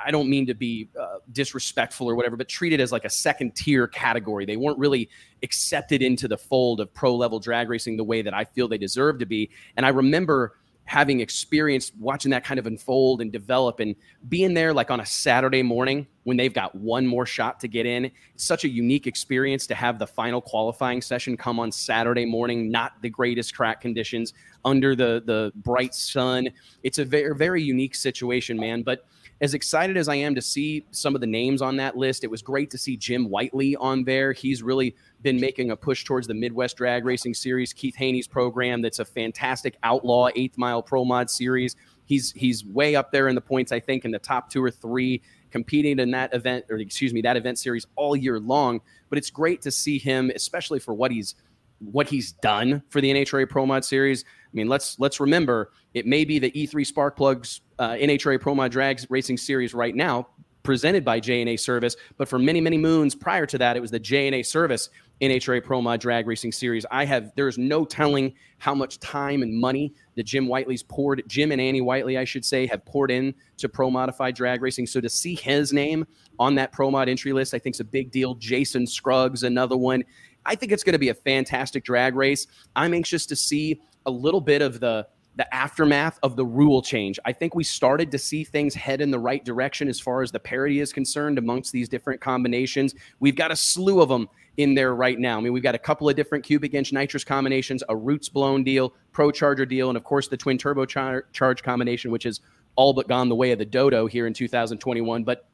I 0.05 0.11
don't 0.11 0.29
mean 0.29 0.47
to 0.47 0.55
be 0.55 0.89
uh, 0.99 1.19
disrespectful 1.33 2.09
or 2.09 2.15
whatever, 2.15 2.37
but 2.37 2.49
treated 2.49 2.81
as 2.81 2.93
like 2.93 3.05
a 3.05 3.11
second 3.11 3.55
tier 3.55 3.87
category. 3.87 4.45
They 4.45 4.57
weren't 4.57 4.79
really 4.79 5.09
accepted 5.43 6.03
into 6.03 6.29
the 6.29 6.39
fold 6.39 6.81
of 6.81 6.93
pro 6.95 7.15
level 7.15 7.39
drag 7.39 7.69
racing 7.69 7.97
the 7.97 8.05
way 8.05 8.23
that 8.23 8.35
I 8.35 8.45
feel 8.45 8.69
they 8.69 8.79
deserve 8.79 9.19
to 9.19 9.27
be. 9.27 9.51
And 9.77 9.85
I 9.85 9.91
remember 9.91 10.57
having 10.87 11.21
experienced 11.21 11.93
watching 11.99 12.31
that 12.31 12.45
kind 12.45 12.59
of 12.59 12.66
unfold 12.66 13.21
and 13.21 13.33
develop 13.33 13.81
and 13.81 13.95
being 14.28 14.55
there 14.55 14.73
like 14.73 14.90
on 14.90 15.00
a 15.00 15.07
Saturday 15.07 15.62
morning 15.62 16.07
when 16.23 16.37
they've 16.37 16.55
got 16.55 16.75
one 16.76 17.07
more 17.07 17.26
shot 17.26 17.59
to 17.61 17.69
get 17.69 17.87
in. 17.87 18.05
It's 18.35 18.45
such 18.45 18.64
a 18.64 18.69
unique 18.69 19.09
experience 19.09 19.66
to 19.66 19.75
have 19.75 19.99
the 19.99 20.07
final 20.07 20.40
qualifying 20.40 21.02
session 21.02 21.37
come 21.37 21.59
on 21.59 21.73
Saturday 21.73 22.25
morning, 22.25 22.71
not 22.71 22.93
the 23.02 23.11
greatest 23.11 23.52
track 23.52 23.81
conditions 23.81 24.33
under 24.64 24.95
the 24.95 25.23
the 25.26 25.52
bright 25.57 25.95
sun. 25.95 26.49
It's 26.85 26.99
a 26.99 27.05
very 27.05 27.35
very 27.35 27.62
unique 27.62 27.97
situation, 27.97 28.57
man, 28.57 28.83
but 28.83 29.07
as 29.40 29.52
excited 29.52 29.97
as 29.97 30.09
I 30.09 30.14
am 30.14 30.35
to 30.35 30.43
see 30.43 30.87
some 30.93 31.14
of 31.14 31.21
the 31.21 31.26
names 31.26 31.61
on 31.61 31.76
that 31.76 31.97
list, 31.97 32.25
it 32.25 32.31
was 32.31 32.40
great 32.40 32.71
to 32.71 32.78
see 32.78 32.97
Jim 32.97 33.28
Whiteley 33.28 33.76
on 33.76 34.05
there. 34.05 34.33
He's 34.33 34.62
really 34.62 34.97
been 35.23 35.38
making 35.38 35.71
a 35.71 35.76
push 35.76 36.05
towards 36.05 36.26
the 36.26 36.35
Midwest 36.35 36.78
Drag 36.78 37.05
Racing 37.05 37.35
Series, 37.35 37.73
Keith 37.73 37.97
Haney's 37.97 38.26
program. 38.26 38.81
That's 38.81 38.99
a 38.99 39.05
fantastic 39.05 39.76
outlaw 39.83 40.28
eighth 40.35 40.57
mile 40.57 40.83
pro 40.83 41.05
mod 41.05 41.28
series. 41.28 41.76
He's 42.07 42.33
he's 42.33 42.64
way 42.64 42.95
up 42.95 43.12
there 43.12 43.28
in 43.28 43.35
the 43.35 43.40
points, 43.40 43.73
I 43.73 43.81
think, 43.81 44.05
in 44.05 44.11
the 44.11 44.19
top 44.19 44.49
two 44.49 44.62
or 44.62 44.71
three, 44.71 45.21
competing 45.50 45.99
in 45.99 46.11
that 46.12 46.33
event, 46.33 46.64
or 46.71 46.78
excuse 46.78 47.12
me, 47.12 47.21
that 47.23 47.37
event 47.37 47.59
series 47.59 47.87
all 47.95 48.16
year 48.16 48.40
long. 48.40 48.81
But 49.11 49.19
it's 49.19 49.31
great 49.31 49.61
to 49.62 49.71
see 49.71 49.99
him, 49.99 50.31
especially 50.35 50.78
for 50.78 50.95
what 50.95 51.11
he's 51.11 51.35
what 51.81 52.09
he's 52.09 52.33
done 52.33 52.83
for 52.88 53.02
the 53.02 53.12
NHRA 53.12 53.49
Pro 53.49 53.66
Mod 53.66 53.85
Series. 53.85 54.25
I 54.57 54.59
mean, 54.59 54.69
let's 54.69 54.99
let's 54.99 55.21
remember 55.21 55.73
it 55.93 56.07
may 56.07 56.25
be 56.25 56.39
the 56.39 56.51
E3 56.51 56.91
Sparkplugs 56.91 57.61
uh, 57.79 57.91
NHRA 57.91 58.41
Pro 58.41 58.55
Mod 58.55 58.73
Drags 58.73 59.07
Racing 59.11 59.37
Series 59.37 59.75
right 59.75 59.95
now, 59.95 60.29
presented 60.63 61.05
by 61.05 61.21
JNA 61.21 61.61
Service, 61.61 61.95
but 62.17 62.27
for 62.27 62.39
many 62.39 62.63
many 62.63 62.79
moons 62.79 63.15
prior 63.15 63.45
to 63.45 63.59
that, 63.59 63.77
it 63.77 63.81
was 63.81 63.91
the 63.91 64.01
JNA 64.01 64.47
Service 64.47 64.89
NHRA 65.21 65.63
Pro 65.63 65.83
Mod 65.83 66.01
Drag 66.01 66.27
Racing 66.27 66.53
Series. 66.53 66.87
I 66.91 67.05
have 67.05 67.33
there's 67.37 67.59
no 67.59 67.85
telling 67.85 68.33
how 68.57 68.75
much 68.75 68.99
time 68.99 69.43
and 69.43 69.53
money 69.53 69.93
that 70.15 70.23
Jim 70.25 70.47
Whiteley's 70.47 70.83
poured, 70.83 71.23
Jim 71.27 71.53
and 71.53 71.61
Annie 71.61 71.83
Whiteley, 71.83 72.17
I 72.17 72.25
should 72.25 72.45
say, 72.45 72.67
have 72.67 72.83
poured 72.87 73.11
in 73.11 73.35
to 73.59 73.69
pro 73.69 73.91
modified 73.91 74.35
drag 74.35 74.63
racing. 74.63 74.87
So 74.87 75.02
to 75.02 75.11
see 75.11 75.35
his 75.35 75.71
name 75.71 76.07
on 76.39 76.54
that 76.54 76.73
pro 76.73 76.91
mod 76.91 77.11
entry 77.11 77.35
list, 77.35 77.52
I 77.52 77.59
think 77.59 77.76
is 77.76 77.80
a 77.80 77.85
big 77.85 78.11
deal. 78.11 78.37
Jason 78.37 78.87
Scruggs, 78.87 79.43
another 79.43 79.76
one. 79.76 80.02
I 80.47 80.54
think 80.54 80.73
it's 80.73 80.85
going 80.85 80.93
to 80.93 80.99
be 80.99 81.09
a 81.09 81.15
fantastic 81.15 81.85
drag 81.85 82.15
race. 82.15 82.47
I'm 82.75 82.95
anxious 82.95 83.26
to 83.26 83.37
see 83.37 83.80
a 84.06 84.10
little 84.10 84.40
bit 84.40 84.62
of 84.62 84.80
the 84.80 85.06
the 85.36 85.54
aftermath 85.54 86.19
of 86.23 86.34
the 86.34 86.45
rule 86.45 86.80
change. 86.80 87.19
I 87.26 87.32
think 87.32 87.54
we 87.54 87.62
started 87.62 88.10
to 88.10 88.19
see 88.19 88.42
things 88.42 88.75
head 88.75 89.02
in 89.02 89.10
the 89.10 89.19
right 89.19 89.45
direction 89.45 89.86
as 89.86 90.00
far 90.00 90.23
as 90.23 90.32
the 90.32 90.40
parity 90.40 90.80
is 90.80 90.95
concerned 90.95 91.36
amongst 91.36 91.73
these 91.73 91.90
different 91.90 92.23
combinations. 92.23 92.95
We've 93.21 93.36
got 93.36 93.52
a 93.52 93.56
slew 93.56 94.00
of 94.00 94.08
them 94.08 94.28
in 94.56 94.75
there 94.75 94.95
right 94.95 95.19
now. 95.19 95.36
I 95.36 95.40
mean, 95.42 95.52
we've 95.52 95.62
got 95.62 95.75
a 95.75 95.78
couple 95.78 96.08
of 96.08 96.16
different 96.16 96.42
cubic 96.42 96.73
inch 96.73 96.90
nitrous 96.90 97.23
combinations, 97.23 97.82
a 97.90 97.95
roots 97.95 98.30
blown 98.30 98.64
deal, 98.64 98.95
pro 99.12 99.30
charger 99.30 99.66
deal, 99.66 99.90
and 99.90 99.97
of 99.97 100.04
course 100.04 100.28
the 100.28 100.38
twin 100.38 100.56
turbo 100.56 100.86
char- 100.86 101.26
charge 101.32 101.62
combination, 101.62 102.10
which 102.10 102.25
is 102.25 102.40
all 102.75 102.95
but 102.95 103.06
gone 103.06 103.28
the 103.28 103.34
way 103.34 103.52
of 103.52 103.58
the 103.58 103.66
dodo 103.66 104.06
here 104.06 104.26
in 104.26 104.32
2021. 104.32 105.23
But 105.23 105.47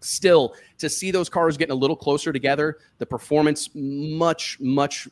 still 0.00 0.54
to 0.76 0.90
see 0.90 1.10
those 1.10 1.30
cars 1.30 1.56
getting 1.56 1.72
a 1.72 1.76
little 1.76 1.96
closer 1.96 2.30
together, 2.30 2.76
the 2.98 3.06
performance 3.06 3.70
much, 3.74 4.58
much, 4.60 5.08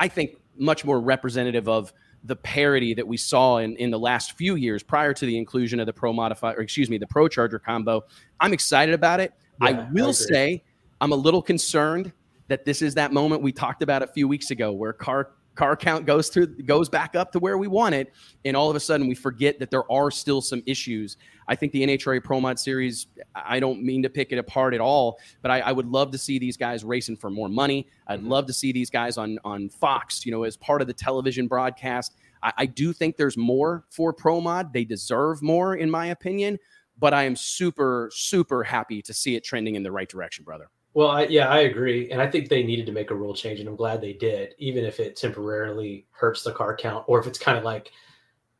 I 0.00 0.08
think, 0.08 0.36
much 0.56 0.84
more 0.84 1.00
representative 1.00 1.68
of 1.68 1.92
the 2.24 2.36
parity 2.36 2.94
that 2.94 3.06
we 3.06 3.16
saw 3.16 3.58
in, 3.58 3.76
in 3.76 3.90
the 3.90 3.98
last 3.98 4.32
few 4.32 4.54
years 4.54 4.82
prior 4.82 5.12
to 5.12 5.26
the 5.26 5.36
inclusion 5.36 5.80
of 5.80 5.86
the 5.86 5.92
pro 5.92 6.12
modifier, 6.12 6.54
or 6.56 6.60
excuse 6.60 6.88
me 6.88 6.98
the 6.98 7.06
pro 7.06 7.28
charger 7.28 7.58
combo 7.58 8.02
i'm 8.40 8.52
excited 8.52 8.94
about 8.94 9.20
it. 9.20 9.32
Yeah, 9.60 9.68
i 9.68 9.88
will 9.92 10.10
I 10.10 10.12
say 10.12 10.64
i'm 11.00 11.12
a 11.12 11.16
little 11.16 11.42
concerned 11.42 12.12
that 12.48 12.64
this 12.64 12.82
is 12.82 12.94
that 12.94 13.12
moment 13.12 13.42
we 13.42 13.52
talked 13.52 13.82
about 13.82 14.02
a 14.02 14.06
few 14.06 14.28
weeks 14.28 14.50
ago 14.50 14.72
where 14.72 14.92
car 14.92 15.30
car 15.54 15.76
count 15.76 16.06
goes 16.06 16.28
through 16.28 16.46
goes 16.46 16.88
back 16.88 17.14
up 17.14 17.32
to 17.32 17.38
where 17.38 17.58
we 17.58 17.68
want 17.68 17.94
it 17.94 18.12
and 18.44 18.56
all 18.56 18.70
of 18.70 18.76
a 18.76 18.80
sudden 18.80 19.06
we 19.06 19.14
forget 19.14 19.58
that 19.58 19.70
there 19.70 19.90
are 19.90 20.10
still 20.10 20.40
some 20.40 20.62
issues. 20.66 21.16
I 21.48 21.56
think 21.56 21.72
the 21.72 21.86
nhra 21.86 22.22
pro 22.22 22.40
mod 22.40 22.58
series 22.58 23.08
i 23.34 23.60
don't 23.60 23.82
mean 23.82 24.02
to 24.02 24.08
pick 24.08 24.32
it 24.32 24.38
apart 24.38 24.74
at 24.74 24.80
all 24.80 25.18
but 25.42 25.50
I, 25.50 25.60
I, 25.60 25.72
would 25.72 25.86
love 25.86 26.10
to 26.12 26.18
see 26.18 26.38
these 26.38 26.56
guys 26.56 26.84
racing 26.84 27.16
for 27.16 27.30
more 27.30 27.48
money. 27.48 27.88
I'd 28.06 28.20
mm-hmm. 28.20 28.28
love 28.28 28.46
to 28.46 28.52
see 28.52 28.72
these 28.72 28.90
guys 28.90 29.18
on 29.18 29.38
on 29.44 29.68
fox 29.68 30.24
you 30.24 30.32
know 30.32 30.44
as 30.44 30.56
part 30.56 30.80
of 30.80 30.86
the 30.86 30.94
television 30.94 31.48
broadcast. 31.48 32.14
I, 32.42 32.52
I 32.58 32.66
do 32.66 32.92
think 32.92 33.16
there's 33.16 33.36
more 33.36 33.84
for 33.90 34.12
pro 34.12 34.40
mod. 34.40 34.72
They 34.72 34.84
deserve 34.84 35.42
more 35.42 35.76
in 35.76 35.90
my 35.90 36.06
opinion 36.06 36.58
but 36.98 37.12
i 37.12 37.24
am 37.24 37.36
super 37.36 38.10
super 38.12 38.62
happy 38.62 39.02
to 39.02 39.12
see 39.12 39.34
it 39.34 39.44
trending 39.44 39.74
in 39.74 39.82
the 39.82 39.92
right 39.92 40.08
direction 40.08 40.44
brother 40.44 40.70
well, 40.94 41.08
I, 41.08 41.24
yeah, 41.24 41.48
I 41.48 41.60
agree, 41.60 42.10
and 42.10 42.20
I 42.20 42.30
think 42.30 42.48
they 42.48 42.62
needed 42.62 42.86
to 42.86 42.92
make 42.92 43.10
a 43.10 43.14
rule 43.14 43.34
change, 43.34 43.60
and 43.60 43.68
I'm 43.68 43.76
glad 43.76 44.00
they 44.00 44.12
did, 44.12 44.54
even 44.58 44.84
if 44.84 45.00
it 45.00 45.16
temporarily 45.16 46.06
hurts 46.10 46.42
the 46.42 46.52
car 46.52 46.76
count, 46.76 47.04
or 47.06 47.18
if 47.18 47.26
it's 47.26 47.38
kind 47.38 47.56
of 47.56 47.64
like, 47.64 47.90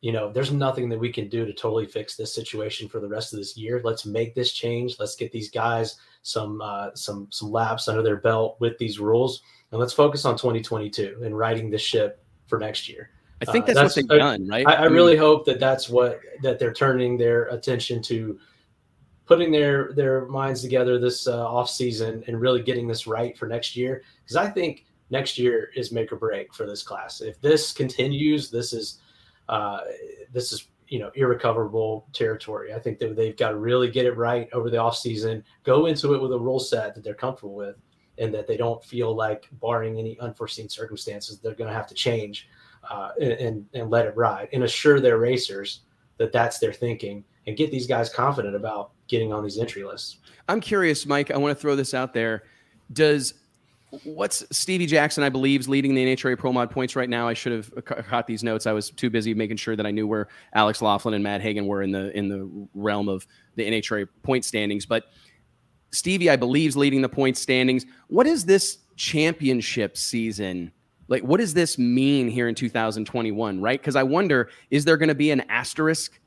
you 0.01 0.13
know, 0.13 0.33
there's 0.33 0.51
nothing 0.51 0.89
that 0.89 0.99
we 0.99 1.13
can 1.13 1.29
do 1.29 1.45
to 1.45 1.53
totally 1.53 1.87
fix 1.87 2.17
this 2.17 2.35
situation 2.35 2.89
for 2.89 3.01
the 3.01 3.09
rest 3.09 3.33
of 3.33 3.39
this 3.39 3.57
year. 3.57 3.81
Let's 3.85 4.05
make 4.07 4.35
this 4.35 4.53
change. 4.53 4.97
Let's 4.99 5.15
get 5.15 5.31
these 5.31 5.51
guys 5.51 5.97
some 6.23 6.61
uh, 6.61 6.91
some 6.95 7.29
some 7.31 7.51
laps 7.53 7.87
under 7.87 8.03
their 8.03 8.17
belt 8.17 8.57
with 8.61 8.79
these 8.79 8.99
rules, 8.99 9.43
and 9.71 9.79
let's 9.79 9.93
focus 9.93 10.25
on 10.25 10.37
2022 10.37 11.21
and 11.25 11.37
riding 11.37 11.71
the 11.71 11.79
ship 11.79 12.25
for 12.47 12.59
next 12.59 12.89
year. 12.89 13.11
I 13.43 13.45
think 13.45 13.67
that's, 13.67 13.79
uh, 13.79 13.83
that's 13.83 13.97
what 13.97 14.09
they've 14.09 14.19
done, 14.19 14.49
right? 14.49 14.67
I, 14.67 14.73
I, 14.73 14.77
I 14.77 14.85
mean, 14.85 14.95
really 14.95 15.17
hope 15.17 15.45
that 15.47 15.61
that's 15.61 15.89
what 15.89 16.21
that 16.43 16.59
they're 16.59 16.73
turning 16.73 17.17
their 17.17 17.45
attention 17.47 18.03
to 18.03 18.39
putting 19.33 19.51
their 19.51 19.95
their 19.95 20.27
minds 20.27 20.61
together 20.61 20.99
this 20.99 21.27
uh, 21.27 21.47
off 21.47 21.71
season 21.71 22.23
and 22.27 22.39
really 22.39 22.61
getting 22.61 22.87
this 22.87 23.07
right 23.07 23.37
for 23.39 23.47
next 23.47 23.75
year 23.75 24.03
because 24.23 24.37
I 24.37 24.47
think 24.47 24.85
next 25.09 25.39
year 25.39 25.71
is 25.75 25.91
make 25.91 26.13
or 26.13 26.17
break 26.17 26.53
for 26.53 26.67
this 26.67 26.83
class. 26.83 27.23
If 27.23 27.41
this 27.41 27.73
continues, 27.73 28.51
this 28.51 28.75
is 28.75 28.99
uh, 29.49 29.81
this 30.35 30.53
is 30.53 30.69
you 30.89 30.99
know 30.99 31.11
irrecoverable 31.15 32.07
territory. 32.13 32.75
I 32.75 32.79
think 32.79 32.99
that 32.99 33.17
they've 33.17 33.37
got 33.37 33.51
to 33.53 33.57
really 33.57 33.91
get 33.91 34.05
it 34.05 34.19
right 34.19 34.51
over 34.53 34.69
the 34.69 34.77
off 34.77 34.99
season, 34.99 35.43
go 35.65 35.87
into 35.87 36.13
it 36.13 36.21
with 36.21 36.33
a 36.33 36.39
rule 36.39 36.61
set 36.61 36.95
that 36.95 37.03
they're 37.03 37.15
comfortable 37.15 37.55
with, 37.55 37.77
and 38.19 38.35
that 38.35 38.47
they 38.47 38.59
don't 38.59 38.85
feel 38.85 39.15
like, 39.15 39.49
barring 39.53 39.99
any 39.99 40.21
unforeseen 40.21 40.69
circumstances, 40.69 41.39
they're 41.39 41.55
going 41.55 41.71
to 41.71 41.75
have 41.75 41.87
to 41.87 41.95
change 41.95 42.51
uh, 42.91 43.13
and 43.19 43.65
and 43.73 43.89
let 43.89 44.05
it 44.05 44.15
ride 44.15 44.51
and 44.53 44.63
assure 44.63 45.01
their 45.01 45.17
racers 45.17 45.81
that 46.19 46.33
that's 46.33 46.59
their 46.59 46.75
thinking 46.75 47.25
and 47.47 47.57
get 47.57 47.71
these 47.71 47.87
guys 47.87 48.09
confident 48.09 48.55
about 48.55 48.93
getting 49.09 49.33
on 49.33 49.43
these 49.43 49.59
entry 49.59 49.85
lists. 49.85 50.19
I'm 50.49 50.61
curious, 50.61 51.07
Mike. 51.07 51.31
I 51.31 51.39
want 51.39 51.57
to 51.57 51.61
throw 51.61 51.77
this 51.77 51.95
out 51.95 52.13
there. 52.13 52.45
Does 52.93 53.35
what's 54.05 54.45
Stevie 54.57 54.87
Jackson, 54.87 55.23
I 55.23 55.29
believe, 55.29 55.61
is 55.61 55.69
leading 55.69 55.95
the 55.95 56.05
NHRA 56.05 56.39
Pro 56.39 56.53
Mod 56.53 56.71
points 56.71 56.97
right 56.97 57.09
now. 57.09 57.29
I 57.29 57.35
should 57.35 57.53
have 57.53 57.85
caught 58.07 58.27
these 58.27 58.43
notes. 58.43 58.67
I 58.67 58.73
was 58.73 58.91
too 58.91 59.11
busy 59.11 59.35
making 59.35 59.59
sure 59.59 59.77
that 59.77 59.87
I 59.87 59.91
knew 59.91 60.07
where 60.07 60.29
Alex 60.55 60.81
Laughlin 60.81 61.15
and 61.15 61.23
Matt 61.23 61.43
Hagan 61.43 61.67
were 61.67 61.83
in 61.83 61.93
the 61.93 62.17
in 62.17 62.29
the 62.29 62.69
realm 62.75 63.09
of 63.09 63.27
the 63.57 63.69
NHRA 63.69 64.09
point 64.23 64.45
standings. 64.45 64.87
But 64.87 65.05
Stevie, 65.91 66.31
I 66.31 66.37
believe, 66.37 66.71
is 66.71 66.77
leading 66.77 67.03
the 67.03 67.09
point 67.09 67.37
standings. 67.37 67.85
What 68.09 68.27
is 68.27 68.45
this 68.45 68.79
championship 68.97 69.97
season? 69.97 70.73
Like, 71.09 71.23
what 71.23 71.41
does 71.41 71.53
this 71.53 71.77
mean 71.77 72.29
here 72.29 72.49
in 72.49 72.55
2021, 72.55 73.61
right? 73.61 73.79
Because 73.79 73.97
I 73.97 74.03
wonder, 74.03 74.49
is 74.71 74.87
there 74.87 74.97
going 74.97 75.11
to 75.11 75.15
be 75.15 75.31
an 75.31 75.43
asterisk 75.51 76.19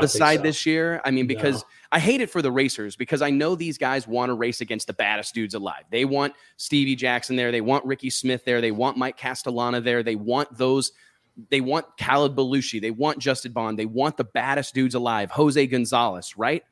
beside 0.00 0.36
so. 0.36 0.42
this 0.42 0.66
year? 0.66 1.00
I 1.04 1.10
mean, 1.10 1.26
because 1.26 1.62
no. 1.62 1.68
I 1.92 1.98
hate 1.98 2.20
it 2.20 2.30
for 2.30 2.42
the 2.42 2.50
racers 2.50 2.96
because 2.96 3.22
I 3.22 3.30
know 3.30 3.54
these 3.54 3.78
guys 3.78 4.06
want 4.06 4.30
to 4.30 4.34
race 4.34 4.60
against 4.60 4.86
the 4.86 4.92
baddest 4.92 5.34
dudes 5.34 5.54
alive. 5.54 5.84
They 5.90 6.04
want 6.04 6.34
Stevie 6.56 6.96
Jackson 6.96 7.36
there. 7.36 7.52
They 7.52 7.60
want 7.60 7.84
Ricky 7.84 8.10
Smith 8.10 8.44
there. 8.44 8.60
They 8.60 8.70
want 8.70 8.96
Mike 8.96 9.16
Castellana 9.16 9.80
there. 9.80 10.02
They 10.02 10.16
want 10.16 10.56
those. 10.56 10.92
They 11.50 11.60
want 11.60 11.86
Khaled 11.98 12.36
Belushi. 12.36 12.80
They 12.80 12.90
want 12.90 13.18
Justin 13.18 13.52
Bond. 13.52 13.78
They 13.78 13.86
want 13.86 14.16
the 14.16 14.24
baddest 14.24 14.74
dudes 14.74 14.94
alive. 14.94 15.30
Jose 15.30 15.66
Gonzalez, 15.66 16.36
right? 16.36 16.62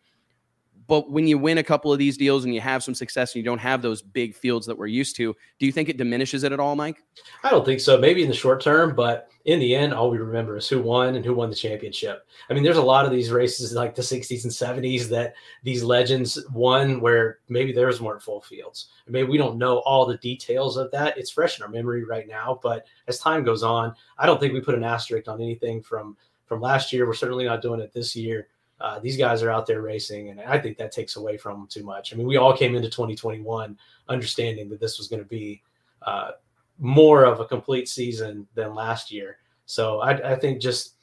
But 0.90 1.08
when 1.08 1.28
you 1.28 1.38
win 1.38 1.58
a 1.58 1.62
couple 1.62 1.92
of 1.92 2.00
these 2.00 2.16
deals 2.16 2.44
and 2.44 2.52
you 2.52 2.60
have 2.60 2.82
some 2.82 2.96
success 2.96 3.32
and 3.32 3.36
you 3.36 3.44
don't 3.44 3.60
have 3.60 3.80
those 3.80 4.02
big 4.02 4.34
fields 4.34 4.66
that 4.66 4.76
we're 4.76 4.88
used 4.88 5.14
to, 5.18 5.36
do 5.60 5.66
you 5.66 5.70
think 5.70 5.88
it 5.88 5.98
diminishes 5.98 6.42
it 6.42 6.50
at 6.50 6.58
all, 6.58 6.74
Mike? 6.74 7.00
I 7.44 7.50
don't 7.50 7.64
think 7.64 7.78
so. 7.78 7.96
Maybe 7.96 8.24
in 8.24 8.28
the 8.28 8.34
short 8.34 8.60
term, 8.60 8.96
but 8.96 9.30
in 9.44 9.60
the 9.60 9.72
end, 9.72 9.94
all 9.94 10.10
we 10.10 10.18
remember 10.18 10.56
is 10.56 10.66
who 10.68 10.82
won 10.82 11.14
and 11.14 11.24
who 11.24 11.32
won 11.32 11.48
the 11.48 11.54
championship. 11.54 12.26
I 12.48 12.54
mean, 12.54 12.64
there's 12.64 12.76
a 12.76 12.82
lot 12.82 13.04
of 13.04 13.12
these 13.12 13.30
races 13.30 13.72
like 13.72 13.94
the 13.94 14.02
60s 14.02 14.42
and 14.42 14.52
70s 14.52 15.08
that 15.10 15.34
these 15.62 15.84
legends 15.84 16.44
won 16.52 17.00
where 17.00 17.38
maybe 17.48 17.72
theirs 17.72 18.00
weren't 18.00 18.20
full 18.20 18.40
fields. 18.40 18.88
Maybe 19.06 19.28
we 19.28 19.38
don't 19.38 19.58
know 19.58 19.78
all 19.82 20.06
the 20.06 20.18
details 20.18 20.76
of 20.76 20.90
that. 20.90 21.16
It's 21.16 21.30
fresh 21.30 21.56
in 21.56 21.62
our 21.62 21.70
memory 21.70 22.02
right 22.02 22.26
now, 22.26 22.58
but 22.64 22.84
as 23.06 23.20
time 23.20 23.44
goes 23.44 23.62
on, 23.62 23.94
I 24.18 24.26
don't 24.26 24.40
think 24.40 24.54
we 24.54 24.60
put 24.60 24.74
an 24.74 24.82
asterisk 24.82 25.28
on 25.28 25.40
anything 25.40 25.82
from 25.82 26.16
from 26.46 26.60
last 26.60 26.92
year. 26.92 27.06
We're 27.06 27.14
certainly 27.14 27.44
not 27.44 27.62
doing 27.62 27.78
it 27.78 27.92
this 27.92 28.16
year. 28.16 28.48
Uh, 28.80 28.98
these 28.98 29.16
guys 29.16 29.42
are 29.42 29.50
out 29.50 29.66
there 29.66 29.82
racing, 29.82 30.30
and 30.30 30.40
I 30.40 30.58
think 30.58 30.78
that 30.78 30.90
takes 30.90 31.16
away 31.16 31.36
from 31.36 31.58
them 31.58 31.68
too 31.68 31.84
much. 31.84 32.12
I 32.12 32.16
mean, 32.16 32.26
we 32.26 32.38
all 32.38 32.56
came 32.56 32.74
into 32.74 32.88
2021 32.88 33.78
understanding 34.08 34.70
that 34.70 34.80
this 34.80 34.96
was 34.96 35.06
going 35.06 35.22
to 35.22 35.28
be 35.28 35.62
uh, 36.02 36.32
more 36.78 37.24
of 37.24 37.40
a 37.40 37.44
complete 37.44 37.88
season 37.88 38.46
than 38.54 38.74
last 38.74 39.12
year. 39.12 39.36
So 39.66 40.00
I, 40.00 40.32
I, 40.32 40.36
think 40.36 40.60
just 40.60 40.94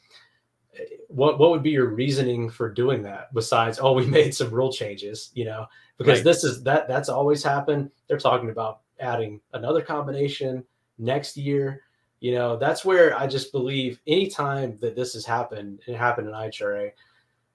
eh, 0.78 0.84
what 1.08 1.40
what 1.40 1.52
would 1.52 1.62
be 1.62 1.70
your 1.70 1.86
reasoning 1.86 2.50
for 2.50 2.70
doing 2.70 3.04
that 3.04 3.34
besides 3.34 3.80
oh 3.80 3.94
we 3.94 4.06
made 4.08 4.34
some 4.34 4.50
rule 4.50 4.74
changes, 4.74 5.32
you 5.36 5.46
know, 5.46 5.68
because 5.98 6.20
right. 6.20 6.24
this 6.26 6.44
is 6.44 6.64
that 6.64 6.88
that's 6.88 7.10
always 7.10 7.44
happened. 7.44 7.92
They're 8.08 8.18
talking 8.18 8.50
about 8.50 8.82
adding 9.00 9.40
another 9.54 9.82
combination 9.82 10.64
next 10.98 11.38
year. 11.38 11.84
You 12.20 12.34
know, 12.34 12.58
that's 12.58 12.84
where 12.84 13.16
I 13.16 13.28
just 13.28 13.52
believe 13.52 14.00
anytime 14.08 14.80
that 14.82 14.96
this 14.96 15.14
has 15.14 15.24
happened, 15.24 15.82
it 15.86 15.96
happened 15.96 16.28
in 16.28 16.34
IHRA 16.34 16.92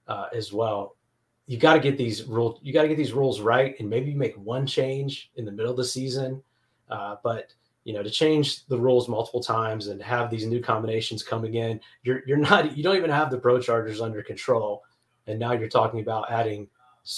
uh, 0.07 0.27
as 0.33 0.53
well. 0.53 0.95
You 1.47 1.57
got 1.57 1.73
to 1.73 1.79
get 1.79 1.97
these 1.97 2.23
rules. 2.23 2.59
You 2.63 2.73
got 2.73 2.83
to 2.83 2.87
get 2.87 2.97
these 2.97 3.13
rules 3.13 3.41
right, 3.41 3.75
and 3.79 3.89
maybe 3.89 4.11
you 4.11 4.17
make 4.17 4.35
one 4.37 4.65
change 4.65 5.31
in 5.35 5.45
the 5.45 5.51
middle 5.51 5.71
of 5.71 5.77
the 5.77 5.85
season. 5.85 6.41
Uh, 6.89 7.15
but 7.23 7.53
you 7.83 7.93
know, 7.93 8.01
to 8.01 8.09
change 8.09 8.65
the 8.67 8.79
rules 8.79 9.09
multiple 9.09 9.43
times 9.43 9.87
and 9.87 10.01
have 10.01 10.29
these 10.29 10.45
new 10.45 10.61
combinations 10.61 11.21
coming 11.21 11.55
in, 11.55 11.79
you're 12.03 12.21
you're 12.25 12.37
not. 12.37 12.77
You 12.77 12.83
don't 12.83 12.95
even 12.95 13.09
have 13.09 13.29
the 13.29 13.37
pro 13.37 13.59
chargers 13.59 13.99
under 13.99 14.23
control, 14.23 14.83
and 15.27 15.37
now 15.37 15.51
you're 15.51 15.69
talking 15.69 15.99
about 15.99 16.31
adding 16.31 16.67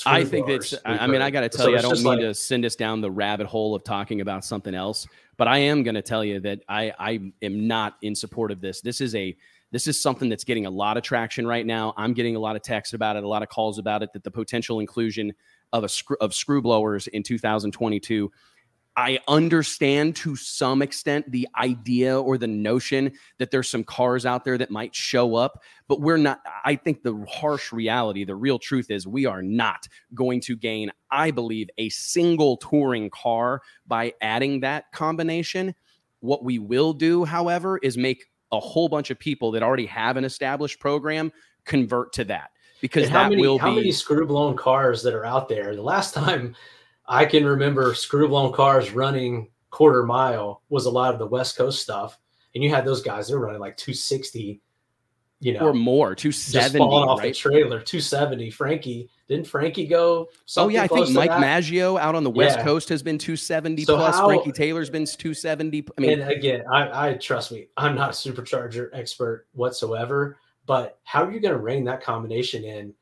I 0.06 0.24
think 0.24 0.48
that's. 0.48 0.74
I 0.84 1.06
mean, 1.06 1.22
I 1.22 1.30
got 1.30 1.42
to 1.42 1.50
tell 1.50 1.66
so 1.66 1.72
you, 1.72 1.78
I 1.78 1.82
don't 1.82 1.98
mean 1.98 2.06
like, 2.06 2.20
to 2.22 2.34
send 2.34 2.66
us 2.66 2.76
down 2.76 3.02
the 3.02 3.12
rabbit 3.12 3.46
hole 3.46 3.76
of 3.76 3.84
talking 3.84 4.22
about 4.22 4.44
something 4.44 4.74
else, 4.74 5.08
but 5.38 5.48
I 5.48 5.60
am 5.60 5.84
going 5.84 5.94
to 5.94 6.02
tell 6.02 6.26
you 6.26 6.40
that 6.40 6.62
I 6.68 6.92
I 6.98 7.32
am 7.44 7.68
not 7.68 7.98
in 8.02 8.16
support 8.16 8.52
of 8.52 8.62
this. 8.62 8.82
This 8.82 9.00
is 9.00 9.14
a 9.14 9.38
this 9.76 9.88
is 9.88 10.02
something 10.02 10.30
that's 10.30 10.46
getting 10.46 10.66
a 10.66 10.70
lot 10.70 10.96
of 10.96 11.04
traction 11.04 11.46
right 11.46 11.66
now. 11.66 11.94
I'm 11.98 12.14
getting 12.14 12.38
a 12.38 12.40
lot 12.40 12.56
of 12.56 12.62
texts 12.62 12.94
about 12.94 13.18
it, 13.18 13.26
a 13.26 13.28
lot 13.28 13.44
of 13.44 13.50
calls 13.50 13.78
about 13.78 14.04
it. 14.04 14.14
That 14.14 14.24
the 14.24 14.32
potential 14.32 14.80
inclusion 14.80 15.34
of 15.74 15.84
a 15.84 15.90
screw, 15.90 16.16
of 16.22 16.34
screw 16.34 16.62
blowers 16.62 17.08
in 17.08 17.24
2022. 17.24 18.32
I 18.96 19.20
understand 19.28 20.16
to 20.18 20.38
some 20.38 20.82
extent 20.82 21.30
the 21.30 21.50
idea 21.58 22.18
or 22.18 22.38
the 22.38 22.48
notion 22.48 23.12
that 23.38 23.52
there's 23.52 23.68
some 23.68 23.84
cars 23.84 24.26
out 24.26 24.46
there 24.46 24.58
that 24.58 24.72
might 24.72 24.96
show 24.96 25.36
up, 25.36 25.62
but 25.90 26.00
we're 26.00 26.16
not. 26.16 26.40
I 26.64 26.78
think 26.78 27.04
the 27.04 27.26
harsh 27.30 27.74
reality, 27.74 28.24
the 28.24 28.36
real 28.36 28.58
truth 28.58 28.90
is 28.90 29.06
we 29.06 29.26
are 29.26 29.42
not 29.42 29.90
going 30.14 30.40
to 30.42 30.56
gain, 30.56 30.90
I 31.12 31.32
believe, 31.32 31.68
a 31.78 31.90
single 31.90 32.56
touring 32.56 33.10
car 33.10 33.62
by 33.86 34.14
adding 34.22 34.62
that 34.62 34.86
combination. 34.94 35.76
What 36.22 36.46
we 36.46 36.60
will 36.60 36.94
do, 36.94 37.26
however, 37.26 37.78
is 37.80 37.98
make 37.98 38.24
a 38.56 38.60
whole 38.60 38.90
bunch 38.90 39.12
of 39.12 39.20
people 39.20 39.52
that 39.52 39.64
already 39.64 39.86
have 39.86 40.18
an 40.18 40.26
established 40.26 40.80
program 40.80 41.32
convert 41.66 42.14
to 42.14 42.24
that 42.26 42.52
because 42.82 43.10
that 43.10 43.30
many, 43.30 43.42
will 43.42 43.58
how 43.58 43.70
be 43.72 43.78
many 43.78 43.92
screw 43.92 44.26
blown 44.26 44.56
cars 44.56 45.02
that 45.04 45.14
are 45.14 45.26
out 45.26 45.50
there. 45.50 45.76
The 45.76 45.82
last 45.82 46.14
time 46.16 46.56
I 47.08 47.26
can 47.26 47.46
remember 47.46 47.94
screw 47.94 48.28
blown 48.28 48.54
cars 48.54 48.92
running 48.92 49.50
quarter 49.70 50.04
mile 50.04 50.62
was 50.70 50.86
a 50.86 50.92
lot 50.92 51.14
of 51.14 51.20
the 51.20 51.28
West 51.28 51.58
Coast 51.58 51.82
stuff, 51.82 52.18
and 52.54 52.64
you 52.64 52.70
had 52.70 52.86
those 52.86 53.02
guys 53.02 53.28
they're 53.28 53.40
running 53.40 53.60
like 53.60 53.78
260 53.78 54.62
you 55.46 55.54
know, 55.54 55.68
or 55.68 55.74
more, 55.76 56.16
270 56.16 56.80
falling 56.80 57.08
off 57.08 57.20
right? 57.20 57.32
the 57.32 57.40
trailer, 57.40 57.80
270. 57.80 58.50
Frankie, 58.50 59.08
didn't 59.28 59.46
Frankie 59.46 59.86
go? 59.86 60.30
Oh 60.58 60.70
yeah, 60.70 60.82
I 60.82 60.88
think 60.88 61.12
Mike 61.12 61.30
that? 61.30 61.40
Maggio 61.40 62.00
out 62.00 62.16
on 62.16 62.24
the 62.24 62.32
West 62.32 62.58
yeah. 62.58 62.64
Coast 62.64 62.90
has 62.90 63.04
been 63.04 63.20
270 63.20 63.84
so 63.84 63.96
plus. 63.96 64.16
How, 64.16 64.26
Frankie 64.26 64.52
Taylor's 64.52 64.90
been 64.90 65.06
270. 65.06 65.86
I 65.96 66.02
mean, 66.02 66.20
and 66.20 66.32
again, 66.32 66.64
I, 66.72 67.10
I 67.10 67.14
trust 67.14 67.52
me, 67.52 67.68
I'm 67.78 67.94
not 67.94 68.10
a 68.10 68.14
supercharger 68.14 68.90
expert 68.92 69.46
whatsoever, 69.54 70.40
but 70.66 70.98
how 71.04 71.24
are 71.24 71.32
you 71.32 71.40
going 71.40 71.54
to 71.54 71.60
rein 71.60 71.84
that 71.84 72.02
combination 72.02 72.64
in? 72.64 72.96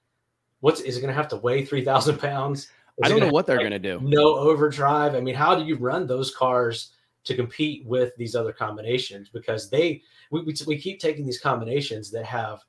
What's 0.60 0.82
is 0.82 0.98
it 0.98 1.00
going 1.00 1.14
to 1.14 1.16
have 1.16 1.30
to 1.30 1.38
weigh 1.38 1.64
3,000 1.64 2.20
pounds? 2.20 2.64
Is 2.64 2.70
I 3.04 3.08
don't 3.08 3.22
know 3.22 3.30
what 3.30 3.48
they're 3.48 3.56
like, 3.56 3.70
going 3.70 3.82
to 3.82 4.00
do. 4.00 4.02
No 4.04 4.36
overdrive. 4.36 5.16
I 5.16 5.22
mean, 5.22 5.36
how 5.36 5.56
do 5.56 5.64
you 5.64 5.78
run 5.78 6.08
those 6.08 6.36
cars 6.36 6.90
to 7.24 7.36
compete 7.36 7.86
with 7.86 8.16
these 8.18 8.36
other 8.36 8.54
combinations? 8.54 9.30
Because 9.30 9.70
they 9.70 10.02
we, 10.32 10.42
we, 10.44 10.56
we 10.68 10.78
keep 10.78 11.00
taking 11.00 11.26
these 11.26 11.40
combinations 11.40 12.12
that 12.12 12.26
have 12.26 12.62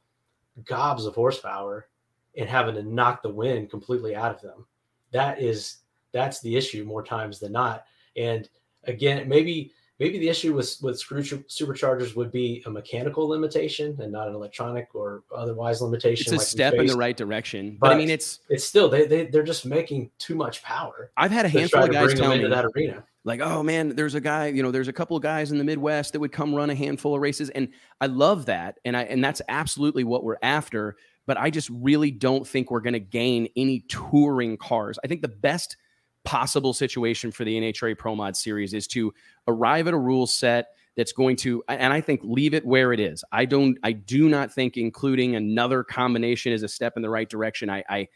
gobs 0.64 1.06
of 1.06 1.14
horsepower 1.14 1.88
and 2.36 2.48
having 2.48 2.74
to 2.74 2.82
knock 2.82 3.22
the 3.22 3.28
wind 3.28 3.70
completely 3.70 4.14
out 4.14 4.34
of 4.34 4.40
them. 4.40 4.66
That 5.12 5.40
is 5.40 5.78
that's 6.12 6.40
the 6.40 6.56
issue 6.56 6.84
more 6.84 7.02
times 7.02 7.40
than 7.40 7.52
not. 7.52 7.84
And 8.16 8.48
again, 8.84 9.28
maybe 9.28 9.72
maybe 9.98 10.18
the 10.18 10.28
issue 10.28 10.54
with 10.54 10.76
with 10.82 10.98
screw 10.98 11.22
superchargers 11.22 12.16
would 12.16 12.32
be 12.32 12.62
a 12.66 12.70
mechanical 12.70 13.28
limitation 13.28 13.96
and 14.00 14.12
not 14.12 14.28
an 14.28 14.34
electronic 14.34 14.88
or 14.94 15.24
otherwise 15.34 15.80
limitation. 15.80 16.22
It's 16.22 16.32
a 16.32 16.36
like 16.36 16.46
step 16.46 16.74
in 16.74 16.86
the 16.86 16.96
right 16.96 17.16
direction, 17.16 17.76
but, 17.80 17.88
but, 17.88 17.94
I 17.94 17.98
mean, 17.98 18.10
it's 18.10 18.40
it's 18.48 18.64
still 18.64 18.88
they 18.88 19.06
they 19.06 19.26
they're 19.26 19.42
just 19.42 19.66
making 19.66 20.10
too 20.18 20.34
much 20.34 20.62
power. 20.62 21.10
I've 21.16 21.30
had 21.30 21.46
a 21.46 21.48
handful 21.48 21.84
of 21.84 21.90
guys 21.90 22.14
tell 22.14 22.36
me 22.36 22.46
that 22.46 22.64
arena 22.74 23.04
like, 23.24 23.40
oh 23.40 23.62
man, 23.62 23.96
there's 23.96 24.14
a 24.14 24.20
guy, 24.20 24.48
you 24.48 24.62
know, 24.62 24.70
there's 24.70 24.88
a 24.88 24.92
couple 24.92 25.16
of 25.16 25.22
guys 25.22 25.50
in 25.50 25.58
the 25.58 25.64
Midwest 25.64 26.12
that 26.12 26.20
would 26.20 26.32
come 26.32 26.54
run 26.54 26.70
a 26.70 26.74
handful 26.74 27.14
of 27.14 27.20
races. 27.20 27.48
And 27.50 27.68
I 28.00 28.06
love 28.06 28.46
that. 28.46 28.78
And 28.84 28.96
I 28.96 29.04
and 29.04 29.24
that's 29.24 29.40
absolutely 29.48 30.04
what 30.04 30.24
we're 30.24 30.36
after. 30.42 30.96
But 31.26 31.38
I 31.38 31.48
just 31.48 31.70
really 31.70 32.10
don't 32.10 32.46
think 32.46 32.70
we're 32.70 32.80
gonna 32.80 32.98
gain 32.98 33.48
any 33.56 33.80
touring 33.88 34.58
cars. 34.58 34.98
I 35.02 35.08
think 35.08 35.22
the 35.22 35.28
best 35.28 35.76
possible 36.24 36.72
situation 36.72 37.30
for 37.30 37.44
the 37.44 37.58
NHRA 37.58 37.96
Pro 37.96 38.14
Mod 38.14 38.36
series 38.36 38.74
is 38.74 38.86
to 38.88 39.12
arrive 39.48 39.88
at 39.88 39.94
a 39.94 39.98
rule 39.98 40.26
set 40.26 40.68
that's 40.96 41.12
going 41.12 41.36
to 41.36 41.62
and 41.68 41.92
I 41.92 42.00
think 42.00 42.20
leave 42.22 42.54
it 42.54 42.64
where 42.64 42.92
it 42.92 43.00
is. 43.00 43.24
I 43.32 43.44
don't 43.44 43.78
I 43.82 43.92
do 43.92 44.28
not 44.28 44.52
think 44.52 44.76
including 44.76 45.36
another 45.36 45.82
combination 45.82 46.52
is 46.52 46.62
a 46.62 46.68
step 46.68 46.94
in 46.96 47.02
the 47.02 47.10
right 47.10 47.28
direction. 47.28 47.68
I 47.68 47.84
I 47.88 48.08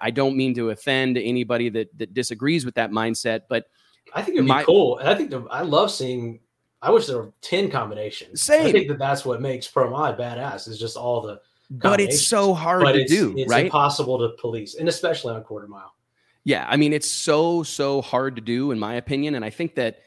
I 0.00 0.10
don't 0.10 0.36
mean 0.36 0.54
to 0.54 0.70
offend 0.70 1.18
anybody 1.18 1.68
that 1.70 1.96
that 1.98 2.14
disagrees 2.14 2.64
with 2.64 2.74
that 2.76 2.90
mindset, 2.90 3.42
but 3.48 3.66
I 4.14 4.22
think 4.22 4.36
it'd 4.36 4.48
be 4.48 4.64
cool. 4.64 4.98
And 4.98 5.08
i 5.08 5.14
think 5.14 5.30
the, 5.30 5.42
I 5.50 5.62
love 5.62 5.90
seeing. 5.90 6.40
I 6.80 6.90
wish 6.90 7.06
there 7.06 7.18
were 7.18 7.32
ten 7.42 7.70
combinations. 7.70 8.42
Same. 8.42 8.66
I 8.66 8.72
think 8.72 8.88
that 8.88 8.98
that's 8.98 9.24
what 9.24 9.40
makes 9.40 9.68
Pro 9.68 9.88
Mod 9.90 10.18
badass. 10.18 10.68
Is 10.68 10.78
just 10.78 10.96
all 10.96 11.20
the. 11.20 11.40
But 11.70 12.00
it's 12.00 12.26
so 12.26 12.52
hard 12.52 12.82
but 12.82 12.92
to 12.92 13.02
it's, 13.02 13.10
do. 13.10 13.34
It's 13.36 13.50
right? 13.50 13.64
impossible 13.64 14.18
to 14.18 14.36
police, 14.38 14.74
and 14.74 14.88
especially 14.88 15.34
on 15.34 15.42
quarter 15.42 15.68
mile. 15.68 15.94
Yeah, 16.44 16.66
I 16.68 16.76
mean 16.76 16.92
it's 16.92 17.10
so 17.10 17.62
so 17.62 18.02
hard 18.02 18.34
to 18.36 18.42
do, 18.42 18.72
in 18.72 18.78
my 18.78 18.94
opinion, 18.94 19.36
and 19.36 19.44
I 19.44 19.50
think 19.50 19.76
that 19.76 20.00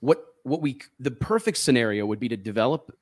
what 0.00 0.24
what 0.42 0.62
we 0.62 0.80
the 0.98 1.10
perfect 1.10 1.58
scenario 1.58 2.06
would 2.06 2.20
be 2.20 2.28
to 2.28 2.36
develop, 2.36 2.94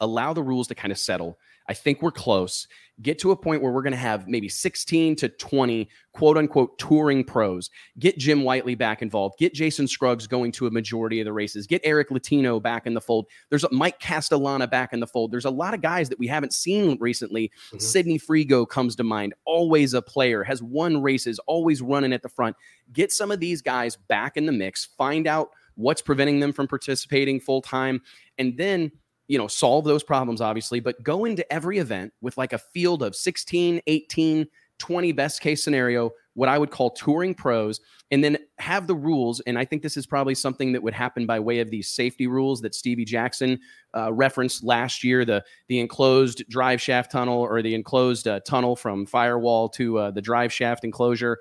allow 0.00 0.32
the 0.32 0.42
rules 0.42 0.68
to 0.68 0.74
kind 0.74 0.92
of 0.92 0.98
settle 0.98 1.38
I 1.70 1.72
think 1.72 2.02
we're 2.02 2.10
close. 2.10 2.66
Get 3.00 3.20
to 3.20 3.30
a 3.30 3.36
point 3.36 3.62
where 3.62 3.70
we're 3.70 3.82
going 3.82 3.92
to 3.92 3.96
have 3.96 4.26
maybe 4.26 4.48
16 4.48 5.14
to 5.14 5.28
20 5.28 5.88
quote 6.12 6.36
unquote 6.36 6.76
touring 6.80 7.22
pros. 7.22 7.70
Get 8.00 8.18
Jim 8.18 8.42
Whiteley 8.42 8.74
back 8.74 9.02
involved. 9.02 9.38
Get 9.38 9.54
Jason 9.54 9.86
Scruggs 9.86 10.26
going 10.26 10.50
to 10.52 10.66
a 10.66 10.70
majority 10.72 11.20
of 11.20 11.26
the 11.26 11.32
races. 11.32 11.68
Get 11.68 11.80
Eric 11.84 12.10
Latino 12.10 12.58
back 12.58 12.88
in 12.88 12.94
the 12.94 13.00
fold. 13.00 13.26
There's 13.50 13.62
a 13.62 13.72
Mike 13.72 14.00
Castellana 14.00 14.66
back 14.66 14.92
in 14.92 14.98
the 14.98 15.06
fold. 15.06 15.30
There's 15.30 15.44
a 15.44 15.50
lot 15.50 15.72
of 15.72 15.80
guys 15.80 16.08
that 16.08 16.18
we 16.18 16.26
haven't 16.26 16.52
seen 16.52 16.98
recently. 17.00 17.52
Mm-hmm. 17.72 17.76
Sidnei 17.76 18.20
Frigo 18.20 18.68
comes 18.68 18.96
to 18.96 19.04
mind. 19.04 19.32
Always 19.44 19.94
a 19.94 20.02
player, 20.02 20.42
has 20.42 20.60
won 20.60 21.00
races, 21.00 21.38
always 21.46 21.80
running 21.80 22.12
at 22.12 22.22
the 22.22 22.28
front. 22.28 22.56
Get 22.92 23.12
some 23.12 23.30
of 23.30 23.38
these 23.38 23.62
guys 23.62 23.96
back 23.96 24.36
in 24.36 24.44
the 24.44 24.52
mix. 24.52 24.86
Find 24.98 25.28
out 25.28 25.50
what's 25.80 26.02
preventing 26.02 26.40
them 26.40 26.52
from 26.52 26.68
participating 26.68 27.40
full 27.40 27.62
time. 27.62 28.00
And 28.38 28.56
then 28.56 28.92
you 29.28 29.38
know, 29.38 29.46
solve 29.46 29.84
those 29.84 30.02
problems, 30.02 30.40
obviously, 30.40 30.80
but 30.80 31.00
go 31.04 31.24
into 31.24 31.50
every 31.52 31.78
event 31.78 32.12
with 32.20 32.36
like 32.36 32.52
a 32.52 32.58
field 32.58 33.00
of 33.00 33.14
16, 33.14 33.80
18, 33.86 34.46
20 34.78 35.12
best 35.12 35.40
case 35.40 35.62
scenario 35.62 36.10
what 36.34 36.48
I 36.48 36.58
would 36.58 36.70
call 36.70 36.90
touring 36.90 37.34
pros, 37.34 37.80
and 38.10 38.24
then 38.24 38.38
have 38.58 38.86
the 38.86 38.94
rules. 38.94 39.40
And 39.40 39.58
I 39.58 39.64
think 39.64 39.82
this 39.82 39.96
is 39.96 40.06
probably 40.06 40.34
something 40.34 40.72
that 40.72 40.82
would 40.82 40.94
happen 40.94 41.26
by 41.26 41.38
way 41.38 41.60
of 41.60 41.70
these 41.70 41.90
safety 41.90 42.26
rules 42.26 42.60
that 42.62 42.74
Stevie 42.74 43.04
Jackson 43.04 43.60
uh, 43.96 44.12
referenced 44.12 44.64
last 44.64 45.04
year 45.04 45.24
the 45.24 45.44
the 45.68 45.80
enclosed 45.80 46.48
drive 46.48 46.80
shaft 46.80 47.12
tunnel 47.12 47.40
or 47.40 47.62
the 47.62 47.74
enclosed 47.74 48.26
uh, 48.26 48.40
tunnel 48.40 48.74
from 48.74 49.06
firewall 49.06 49.68
to 49.70 49.98
uh, 49.98 50.10
the 50.10 50.22
drive 50.22 50.52
shaft 50.52 50.84
enclosure 50.84 51.38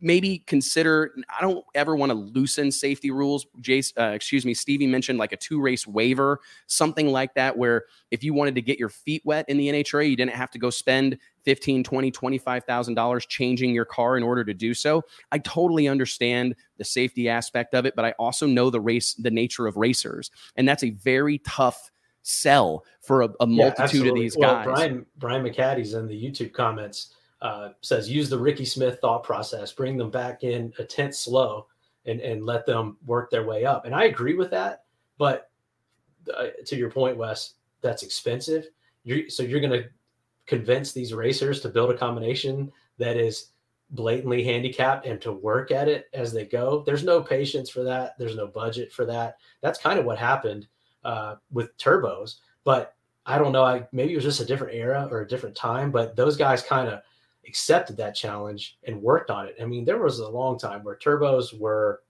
maybe 0.00 0.38
consider 0.46 1.14
i 1.36 1.40
don't 1.40 1.64
ever 1.74 1.96
want 1.96 2.10
to 2.10 2.14
loosen 2.14 2.70
safety 2.70 3.10
rules. 3.10 3.46
Jace 3.60 3.92
uh, 3.98 4.12
excuse 4.14 4.44
me 4.44 4.54
stevie 4.54 4.86
mentioned 4.86 5.18
like 5.18 5.32
a 5.32 5.36
two 5.36 5.60
race 5.60 5.86
waiver 5.86 6.40
something 6.66 7.08
like 7.08 7.34
that 7.34 7.56
where 7.56 7.84
if 8.10 8.22
you 8.22 8.34
wanted 8.34 8.54
to 8.54 8.62
get 8.62 8.78
your 8.78 8.88
feet 8.88 9.22
wet 9.24 9.44
in 9.48 9.56
the 9.56 9.68
nhra 9.68 10.08
you 10.08 10.16
didn't 10.16 10.34
have 10.34 10.50
to 10.50 10.58
go 10.58 10.70
spend 10.70 11.18
15 11.44 11.82
20 11.82 12.10
25000 12.10 12.94
dollars 12.94 13.26
changing 13.26 13.74
your 13.74 13.84
car 13.84 14.16
in 14.16 14.22
order 14.22 14.44
to 14.44 14.52
do 14.52 14.74
so. 14.74 15.02
I 15.32 15.38
totally 15.38 15.88
understand 15.88 16.54
the 16.76 16.84
safety 16.84 17.28
aspect 17.28 17.74
of 17.74 17.86
it 17.86 17.94
but 17.96 18.04
i 18.04 18.12
also 18.12 18.46
know 18.46 18.70
the 18.70 18.80
race 18.80 19.14
the 19.14 19.30
nature 19.30 19.66
of 19.66 19.76
racers 19.76 20.30
and 20.56 20.68
that's 20.68 20.84
a 20.84 20.90
very 20.90 21.38
tough 21.38 21.90
sell 22.22 22.84
for 23.00 23.22
a, 23.22 23.28
a 23.40 23.46
multitude 23.46 24.04
yeah, 24.04 24.10
of 24.10 24.14
these 24.14 24.36
well, 24.36 24.54
guys. 24.56 24.64
Brian 24.66 25.06
brian 25.16 25.42
mccaddy's 25.42 25.94
in 25.94 26.06
the 26.06 26.14
youtube 26.14 26.52
comments 26.52 27.14
uh, 27.40 27.70
says 27.80 28.10
use 28.10 28.28
the 28.28 28.38
Ricky 28.38 28.64
Smith 28.64 28.98
thought 29.00 29.22
process, 29.22 29.72
bring 29.72 29.96
them 29.96 30.10
back 30.10 30.42
in 30.42 30.72
a 30.78 30.84
tenth 30.84 31.14
slow, 31.14 31.66
and 32.06 32.20
and 32.20 32.44
let 32.44 32.66
them 32.66 32.96
work 33.06 33.30
their 33.30 33.46
way 33.46 33.64
up. 33.64 33.84
And 33.84 33.94
I 33.94 34.04
agree 34.04 34.34
with 34.34 34.50
that, 34.50 34.84
but 35.18 35.50
uh, 36.36 36.48
to 36.66 36.76
your 36.76 36.90
point, 36.90 37.16
Wes, 37.16 37.54
that's 37.80 38.02
expensive. 38.02 38.68
You're, 39.04 39.28
so 39.28 39.42
you're 39.42 39.60
going 39.60 39.82
to 39.82 39.88
convince 40.46 40.92
these 40.92 41.14
racers 41.14 41.60
to 41.60 41.68
build 41.68 41.90
a 41.90 41.96
combination 41.96 42.72
that 42.98 43.16
is 43.16 43.50
blatantly 43.90 44.44
handicapped 44.44 45.06
and 45.06 45.20
to 45.22 45.32
work 45.32 45.70
at 45.70 45.88
it 45.88 46.06
as 46.12 46.32
they 46.32 46.44
go. 46.44 46.82
There's 46.84 47.04
no 47.04 47.22
patience 47.22 47.70
for 47.70 47.82
that. 47.84 48.18
There's 48.18 48.36
no 48.36 48.46
budget 48.46 48.92
for 48.92 49.06
that. 49.06 49.36
That's 49.62 49.78
kind 49.78 49.98
of 49.98 50.04
what 50.04 50.18
happened 50.18 50.66
uh, 51.04 51.36
with 51.50 51.76
turbos. 51.78 52.36
But 52.64 52.94
I 53.24 53.38
don't 53.38 53.52
know. 53.52 53.64
I 53.64 53.86
maybe 53.92 54.12
it 54.12 54.16
was 54.16 54.24
just 54.24 54.40
a 54.40 54.46
different 54.46 54.74
era 54.74 55.08
or 55.10 55.20
a 55.20 55.28
different 55.28 55.56
time. 55.56 55.90
But 55.90 56.16
those 56.16 56.36
guys 56.36 56.62
kind 56.62 56.88
of 56.88 57.00
accepted 57.46 57.96
that 57.96 58.14
challenge 58.14 58.78
and 58.84 59.02
worked 59.02 59.30
on 59.30 59.46
it. 59.46 59.56
I 59.60 59.64
mean, 59.64 59.84
there 59.84 60.02
was 60.02 60.18
a 60.18 60.28
long 60.28 60.58
time 60.58 60.84
where 60.84 60.96
turbos 60.96 61.58
were, 61.58 62.02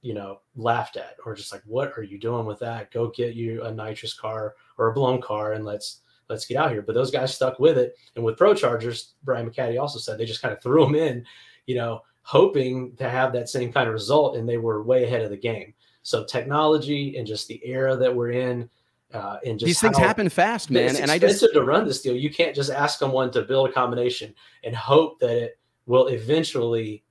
you 0.00 0.14
know, 0.14 0.40
laughed 0.56 0.96
at 0.96 1.16
or 1.24 1.34
just 1.34 1.52
like, 1.52 1.62
what 1.66 1.92
are 1.96 2.02
you 2.02 2.18
doing 2.18 2.46
with 2.46 2.58
that? 2.60 2.90
Go 2.90 3.08
get 3.10 3.34
you 3.34 3.62
a 3.64 3.72
nitrous 3.72 4.14
car 4.14 4.54
or 4.78 4.88
a 4.88 4.94
blown 4.94 5.20
car 5.20 5.52
and 5.52 5.64
let's 5.64 6.00
let's 6.28 6.46
get 6.46 6.56
out 6.56 6.70
here. 6.70 6.82
But 6.82 6.94
those 6.94 7.10
guys 7.10 7.34
stuck 7.34 7.58
with 7.58 7.78
it. 7.78 7.94
And 8.16 8.24
with 8.24 8.38
Pro 8.38 8.54
Chargers, 8.54 9.14
Brian 9.22 9.48
McCaddy 9.48 9.80
also 9.80 9.98
said 9.98 10.18
they 10.18 10.24
just 10.24 10.42
kind 10.42 10.52
of 10.52 10.62
threw 10.62 10.84
them 10.84 10.94
in, 10.94 11.24
you 11.66 11.74
know, 11.74 12.00
hoping 12.22 12.96
to 12.96 13.08
have 13.08 13.32
that 13.32 13.48
same 13.48 13.72
kind 13.72 13.88
of 13.88 13.92
result, 13.92 14.36
and 14.36 14.48
they 14.48 14.56
were 14.56 14.82
way 14.82 15.04
ahead 15.04 15.22
of 15.22 15.30
the 15.30 15.36
game. 15.36 15.74
So 16.02 16.24
technology 16.24 17.16
and 17.16 17.26
just 17.26 17.48
the 17.48 17.60
era 17.64 17.96
that 17.96 18.14
we're 18.14 18.30
in, 18.30 18.68
uh, 19.12 19.38
and 19.44 19.58
just 19.58 19.66
these 19.66 19.80
things 19.80 19.98
happen 19.98 20.28
fast, 20.28 20.70
man. 20.70 20.90
It's 20.90 21.00
and 21.00 21.10
I 21.10 21.18
just 21.18 21.44
to 21.52 21.62
run 21.62 21.86
this 21.86 22.00
deal. 22.00 22.16
You 22.16 22.30
can't 22.30 22.54
just 22.54 22.70
ask 22.70 22.98
someone 22.98 23.30
to 23.32 23.42
build 23.42 23.68
a 23.68 23.72
combination 23.72 24.34
and 24.64 24.74
hope 24.74 25.18
that 25.20 25.36
it 25.36 25.58
will 25.86 26.08
eventually 26.08 27.04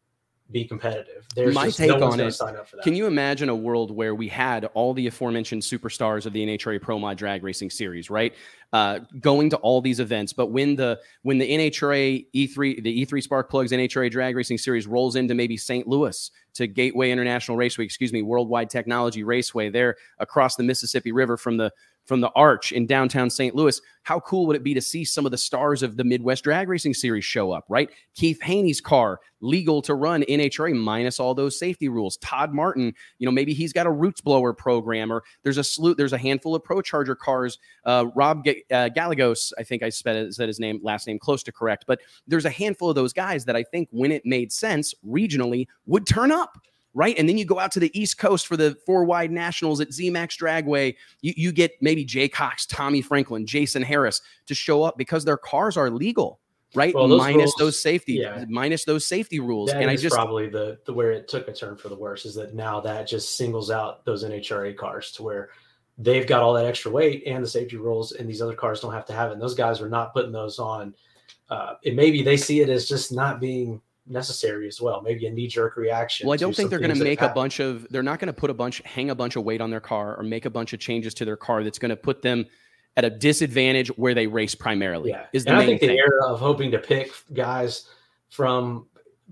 be 0.51 0.65
competitive. 0.65 1.25
There's 1.35 1.55
my 1.55 1.69
take 1.69 1.89
no 1.97 2.11
on 2.11 2.19
it. 2.19 2.37
Can 2.83 2.95
you 2.95 3.07
imagine 3.07 3.49
a 3.49 3.55
world 3.55 3.91
where 3.91 4.13
we 4.13 4.27
had 4.27 4.65
all 4.73 4.93
the 4.93 5.07
aforementioned 5.07 5.61
superstars 5.61 6.25
of 6.25 6.33
the 6.33 6.45
NHRA 6.45 6.81
Pro 6.81 6.99
Mod 6.99 7.17
Drag 7.17 7.43
Racing 7.43 7.69
Series, 7.69 8.09
right? 8.09 8.33
Uh, 8.73 8.99
going 9.19 9.49
to 9.49 9.57
all 9.57 9.81
these 9.81 9.99
events, 9.99 10.33
but 10.33 10.47
when 10.47 10.75
the 10.75 10.99
when 11.23 11.37
the 11.37 11.49
NHRA 11.49 12.25
E3 12.33 12.83
the 12.83 13.05
E3 13.05 13.23
Spark 13.23 13.49
Plugs 13.49 13.71
NHRA 13.71 14.11
Drag 14.11 14.35
Racing 14.35 14.57
Series 14.57 14.87
rolls 14.87 15.15
into 15.15 15.33
maybe 15.33 15.57
St. 15.57 15.87
Louis 15.87 16.31
to 16.53 16.67
Gateway 16.67 17.11
International 17.11 17.57
Raceway, 17.57 17.85
excuse 17.85 18.11
me, 18.11 18.21
Worldwide 18.21 18.69
Technology 18.69 19.23
Raceway, 19.23 19.69
there 19.69 19.95
across 20.19 20.55
the 20.55 20.63
Mississippi 20.63 21.11
River 21.11 21.37
from 21.37 21.57
the 21.57 21.71
from 22.05 22.21
the 22.21 22.31
Arch 22.31 22.71
in 22.71 22.85
downtown 22.85 23.29
St. 23.29 23.55
Louis. 23.55 23.79
How 24.03 24.19
cool 24.19 24.47
would 24.47 24.55
it 24.55 24.63
be 24.63 24.73
to 24.73 24.81
see 24.81 25.05
some 25.05 25.25
of 25.25 25.31
the 25.31 25.37
stars 25.37 25.83
of 25.83 25.95
the 25.95 26.03
Midwest 26.03 26.43
Drag 26.43 26.67
Racing 26.67 26.93
Series 26.93 27.23
show 27.23 27.51
up, 27.51 27.65
right? 27.69 27.89
Keith 28.15 28.41
Haney's 28.41 28.81
car, 28.81 29.19
legal 29.41 29.81
to 29.83 29.93
run 29.93 30.23
NHRA 30.23 30.75
minus 30.75 31.19
all 31.19 31.35
those 31.35 31.57
safety 31.57 31.87
rules. 31.87 32.17
Todd 32.17 32.53
Martin, 32.53 32.93
you 33.19 33.25
know, 33.25 33.31
maybe 33.31 33.53
he's 33.53 33.73
got 33.73 33.85
a 33.85 33.91
roots 33.91 34.21
blower 34.21 34.53
program, 34.53 35.11
or 35.11 35.23
there's 35.43 35.57
a 35.57 35.63
slew, 35.63 35.93
there's 35.93 36.13
a 36.13 36.17
handful 36.17 36.55
of 36.55 36.63
Pro 36.63 36.81
Charger 36.81 37.15
cars. 37.15 37.59
Uh, 37.85 38.05
Rob 38.15 38.43
G- 38.43 38.63
uh, 38.71 38.89
Gallegos, 38.89 39.53
I 39.57 39.63
think 39.63 39.83
I 39.83 39.89
said, 39.89 40.31
his 40.37 40.59
name, 40.59 40.79
last 40.81 41.07
name 41.07 41.19
close 41.19 41.43
to 41.43 41.51
correct, 41.51 41.85
but 41.87 42.01
there's 42.27 42.45
a 42.45 42.49
handful 42.49 42.89
of 42.89 42.95
those 42.95 43.13
guys 43.13 43.45
that 43.45 43.55
I 43.55 43.63
think 43.63 43.89
when 43.91 44.11
it 44.11 44.25
made 44.25 44.51
sense 44.51 44.93
regionally 45.07 45.67
would 45.85 46.07
turn 46.07 46.31
up 46.31 46.57
right? 46.93 47.17
And 47.17 47.27
then 47.27 47.37
you 47.37 47.45
go 47.45 47.59
out 47.59 47.71
to 47.73 47.79
the 47.79 47.97
East 47.99 48.17
Coast 48.17 48.47
for 48.47 48.57
the 48.57 48.77
four 48.85 49.03
wide 49.03 49.31
nationals 49.31 49.79
at 49.79 49.89
ZMAX 49.89 50.37
Dragway. 50.37 50.95
You, 51.21 51.33
you 51.37 51.51
get 51.51 51.73
maybe 51.81 52.03
Jay 52.03 52.27
Cox, 52.27 52.65
Tommy 52.65 53.01
Franklin, 53.01 53.45
Jason 53.45 53.81
Harris 53.81 54.21
to 54.47 54.55
show 54.55 54.83
up 54.83 54.97
because 54.97 55.25
their 55.25 55.37
cars 55.37 55.77
are 55.77 55.89
legal, 55.89 56.39
right? 56.75 56.93
Well, 56.93 57.07
those 57.07 57.19
minus 57.19 57.37
rules, 57.37 57.55
those 57.57 57.81
safety, 57.81 58.13
yeah. 58.13 58.45
minus 58.49 58.85
those 58.85 59.07
safety 59.07 59.39
rules. 59.39 59.71
That 59.71 59.81
and 59.81 59.89
I 59.89 59.95
just 59.95 60.15
probably 60.15 60.49
the 60.49 60.79
the 60.85 60.93
where 60.93 61.11
it 61.11 61.27
took 61.27 61.47
a 61.47 61.53
turn 61.53 61.77
for 61.77 61.89
the 61.89 61.95
worse 61.95 62.25
is 62.25 62.35
that 62.35 62.53
now 62.53 62.81
that 62.81 63.07
just 63.07 63.37
singles 63.37 63.71
out 63.71 64.03
those 64.05 64.23
NHRA 64.23 64.75
cars 64.75 65.11
to 65.13 65.23
where 65.23 65.49
they've 65.97 66.27
got 66.27 66.41
all 66.41 66.53
that 66.53 66.65
extra 66.65 66.91
weight 66.91 67.23
and 67.25 67.43
the 67.43 67.49
safety 67.49 67.77
rules, 67.77 68.11
and 68.13 68.29
these 68.29 68.41
other 68.41 68.55
cars 68.55 68.81
don't 68.81 68.93
have 68.93 69.05
to 69.05 69.13
have 69.13 69.29
it. 69.29 69.33
And 69.33 69.41
those 69.41 69.55
guys 69.55 69.81
are 69.81 69.89
not 69.89 70.13
putting 70.13 70.31
those 70.31 70.59
on. 70.59 70.93
Uh, 71.49 71.75
and 71.85 71.97
maybe 71.97 72.23
they 72.23 72.37
see 72.37 72.61
it 72.61 72.69
as 72.69 72.87
just 72.87 73.11
not 73.11 73.41
being 73.41 73.81
necessary 74.07 74.67
as 74.67 74.81
well. 74.81 75.01
Maybe 75.01 75.25
a 75.27 75.31
knee 75.31 75.47
jerk 75.47 75.77
reaction. 75.77 76.27
Well, 76.27 76.33
I 76.33 76.37
don't 76.37 76.55
think 76.55 76.69
they're 76.69 76.79
going 76.79 76.95
to 76.95 77.03
make 77.03 77.21
a 77.21 77.29
bunch 77.29 77.59
of. 77.59 77.87
They're 77.89 78.03
not 78.03 78.19
going 78.19 78.27
to 78.27 78.33
put 78.33 78.49
a 78.49 78.53
bunch, 78.53 78.81
hang 78.85 79.09
a 79.09 79.15
bunch 79.15 79.35
of 79.35 79.43
weight 79.43 79.61
on 79.61 79.69
their 79.69 79.79
car, 79.79 80.17
or 80.17 80.23
make 80.23 80.45
a 80.45 80.49
bunch 80.49 80.73
of 80.73 80.79
changes 80.79 81.13
to 81.15 81.25
their 81.25 81.37
car 81.37 81.63
that's 81.63 81.79
going 81.79 81.89
to 81.89 81.95
put 81.95 82.21
them 82.21 82.45
at 82.97 83.05
a 83.05 83.09
disadvantage 83.09 83.87
where 83.97 84.13
they 84.13 84.27
race 84.27 84.55
primarily. 84.55 85.11
Yeah, 85.11 85.25
is 85.33 85.45
the 85.45 85.51
and 85.51 85.59
main 85.59 85.65
I 85.65 85.69
think 85.69 85.81
thing. 85.81 85.89
the 85.89 85.97
era 85.97 86.25
of 86.27 86.39
hoping 86.39 86.71
to 86.71 86.79
pick 86.79 87.11
guys 87.33 87.87
from 88.29 88.87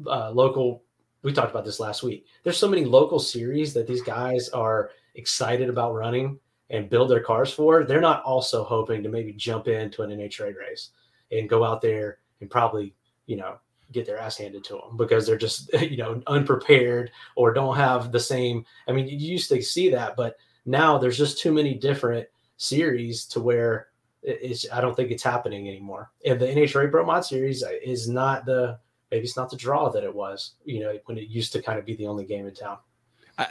uh, 0.06 0.32
local. 0.32 0.84
We 1.22 1.34
talked 1.34 1.52
about 1.52 1.66
this 1.66 1.82
last 1.82 2.02
week. 2.02 2.26
There's 2.44 2.58
so 2.58 2.70
many 2.70 2.86
local 2.86 3.20
series 3.20 3.74
that 3.74 3.88
these 3.88 4.02
guys 4.02 4.48
are 4.50 4.92
excited 5.16 5.68
about 5.68 5.94
running 5.94 6.40
and 6.70 6.90
build 6.90 7.10
their 7.10 7.20
cars 7.20 7.52
for. 7.52 7.84
They're 7.84 8.00
not 8.00 8.24
also 8.24 8.64
hoping 8.64 9.04
to 9.04 9.10
maybe 9.10 9.34
jump 9.34 9.68
into 9.68 10.04
an 10.04 10.12
NHRA 10.12 10.56
race 10.56 10.92
and 11.32 11.50
go 11.50 11.64
out 11.66 11.82
there 11.82 12.20
and 12.40 12.50
probably 12.50 12.94
you 13.26 13.36
know 13.36 13.58
get 13.92 14.06
their 14.06 14.20
ass 14.20 14.38
handed 14.38 14.64
to 14.64 14.74
them 14.74 14.98
because 14.98 15.26
they're 15.26 15.38
just 15.38 15.72
you 15.82 15.98
know 15.98 16.22
unprepared 16.28 17.12
or 17.36 17.54
don't 17.54 17.76
have 17.76 18.12
the 18.12 18.20
same 18.20 18.66
i 18.88 18.92
mean 18.92 19.08
you 19.08 19.18
used 19.18 19.50
to 19.50 19.62
see 19.62 19.90
that 19.90 20.16
but 20.16 20.38
now 20.66 20.98
there's 20.98 21.18
just 21.18 21.40
too 21.40 21.52
many 21.52 21.74
different 21.74 22.28
series 22.58 23.26
to 23.26 23.40
where 23.40 23.88
it's 24.22 24.66
i 24.72 24.82
don't 24.82 24.96
think 24.96 25.12
it's 25.12 25.24
happening 25.24 25.68
anymore. 25.68 26.12
And 26.26 26.40
the 26.40 26.48
nhra 26.48 26.92
pro 26.92 27.06
mod 27.06 27.26
series 27.26 27.64
uh, 27.64 27.72
is 27.84 28.10
not 28.10 28.46
the 28.46 28.78
maybe 29.12 29.24
it's 29.24 29.38
not 29.38 29.50
the 29.50 29.56
draw 29.56 29.90
that 29.90 30.04
it 30.04 30.14
was 30.14 30.56
you 30.66 30.82
know 30.82 30.98
when 31.06 31.18
it 31.18 31.30
used 31.30 31.54
to 31.54 31.62
kind 31.62 31.80
of 31.80 31.86
be 31.86 31.96
the 31.96 32.08
only 32.08 32.26
game 32.26 32.46
in 32.46 32.54
town 32.54 32.78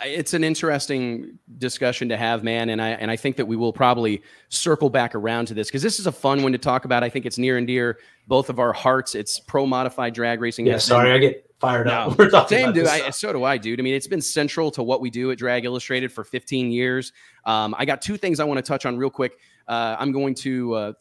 it's 0.04 0.34
an 0.34 0.44
interesting 0.44 1.38
discussion 1.58 2.08
to 2.10 2.16
have, 2.16 2.44
man, 2.44 2.68
and 2.68 2.80
I 2.80 2.90
and 2.90 3.10
I 3.10 3.16
think 3.16 3.36
that 3.36 3.46
we 3.46 3.56
will 3.56 3.72
probably 3.72 4.22
circle 4.48 4.90
back 4.90 5.14
around 5.14 5.46
to 5.46 5.54
this 5.54 5.68
because 5.68 5.82
this 5.82 5.98
is 5.98 6.06
a 6.06 6.12
fun 6.12 6.42
one 6.42 6.52
to 6.52 6.58
talk 6.58 6.84
about. 6.84 7.02
I 7.02 7.08
think 7.08 7.26
it's 7.26 7.38
near 7.38 7.56
and 7.56 7.66
dear 7.66 7.98
both 8.26 8.50
of 8.50 8.58
our 8.58 8.72
hearts. 8.72 9.14
It's 9.14 9.40
pro 9.40 9.66
modified 9.66 10.14
drag 10.14 10.40
racing. 10.40 10.66
Yeah, 10.66 10.78
sorry, 10.78 11.12
I 11.12 11.18
get 11.18 11.50
fired 11.58 11.86
no, 11.86 11.92
up. 11.92 12.18
We're 12.18 12.30
talking 12.30 12.58
same, 12.58 12.72
dude. 12.72 12.86
I, 12.86 13.10
so 13.10 13.32
do 13.32 13.44
I, 13.44 13.56
dude. 13.56 13.80
I 13.80 13.82
mean, 13.82 13.94
it's 13.94 14.06
been 14.06 14.20
central 14.20 14.70
to 14.72 14.82
what 14.82 15.00
we 15.00 15.10
do 15.10 15.30
at 15.30 15.38
Drag 15.38 15.64
Illustrated 15.64 16.12
for 16.12 16.24
15 16.24 16.70
years. 16.70 17.12
Um, 17.44 17.74
I 17.78 17.84
got 17.84 18.02
two 18.02 18.16
things 18.16 18.40
I 18.40 18.44
want 18.44 18.58
to 18.58 18.62
touch 18.62 18.84
on 18.84 18.98
real 18.98 19.10
quick. 19.10 19.38
Uh, 19.66 19.96
I'm 19.98 20.12
going 20.12 20.34
to 20.36 20.74
uh, 20.74 20.92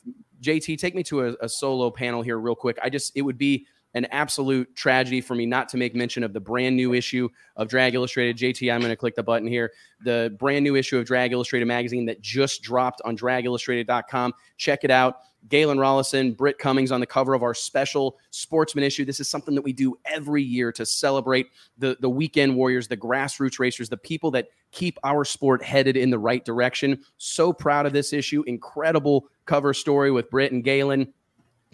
JT 0.42 0.78
take 0.78 0.96
me 0.96 1.04
to 1.04 1.28
a, 1.28 1.36
a 1.42 1.50
solo 1.50 1.92
panel 1.92 2.22
here 2.22 2.40
real 2.40 2.56
quick. 2.56 2.78
I 2.82 2.90
just 2.90 3.12
it 3.16 3.22
would 3.22 3.38
be 3.38 3.68
an 3.94 4.06
absolute 4.12 4.76
tragedy 4.76 5.22
for 5.22 5.36
me 5.36 5.46
not 5.46 5.70
to 5.70 5.78
make 5.78 5.96
mention 5.96 6.24
of 6.24 6.34
the 6.34 6.40
brand 6.40 6.76
new 6.76 6.94
issue 6.94 7.30
of 7.56 7.68
Drag 7.68 7.96
Illustrated. 7.96 8.38
JT, 8.38 8.72
I'm 8.72 8.80
going 8.80 8.92
to 8.92 8.96
click 8.96 9.16
the 9.16 9.24
button 9.24 9.48
here. 9.48 9.72
The 10.02 10.36
brand 10.38 10.64
new 10.64 10.76
issue 10.76 10.98
of 10.98 11.06
Drag 11.06 11.32
Illustrated 11.32 11.66
magazine 11.66 12.06
that 12.06 12.22
just 12.22 12.62
dropped 12.62 13.02
on 13.06 13.18
dragillustrated.com. 13.18 14.34
Check 14.58 14.84
it 14.84 14.92
out. 14.92 15.20
Galen 15.50 15.78
Rollison, 15.78 16.36
Britt 16.36 16.58
Cummings 16.58 16.92
on 16.92 17.00
the 17.00 17.06
cover 17.06 17.34
of 17.34 17.44
our 17.44 17.54
special 17.54 18.18
sportsman 18.32 18.84
issue. 18.84 19.06
This 19.06 19.20
is 19.20 19.30
something 19.30 19.56
that 19.56 19.62
we 19.62 19.72
do 19.72 19.98
every 20.06 20.44
year 20.44 20.72
to 20.74 20.86
celebrate 20.86 21.48
the, 21.78 21.98
the 22.02 22.10
weekend 22.10 22.56
warriors, 22.56 22.88
the 22.88 22.98
grassroots 22.98 23.60
racers, 23.60 23.88
the 23.88 23.98
people 23.98 24.32
that 24.32 24.48
keep 24.72 24.98
our 25.04 25.24
sport 25.24 25.64
headed 25.64 25.96
in 25.96 26.10
the 26.10 26.20
right 26.20 26.44
direction. 26.44 27.00
So 27.18 27.54
proud 27.54 27.86
of 27.86 27.94
this 27.94 28.14
issue. 28.14 28.44
Incredible 28.46 29.30
cover 29.46 29.74
story 29.74 30.12
with 30.12 30.30
Britt 30.30 30.52
and 30.52 30.64
Galen 30.64 31.14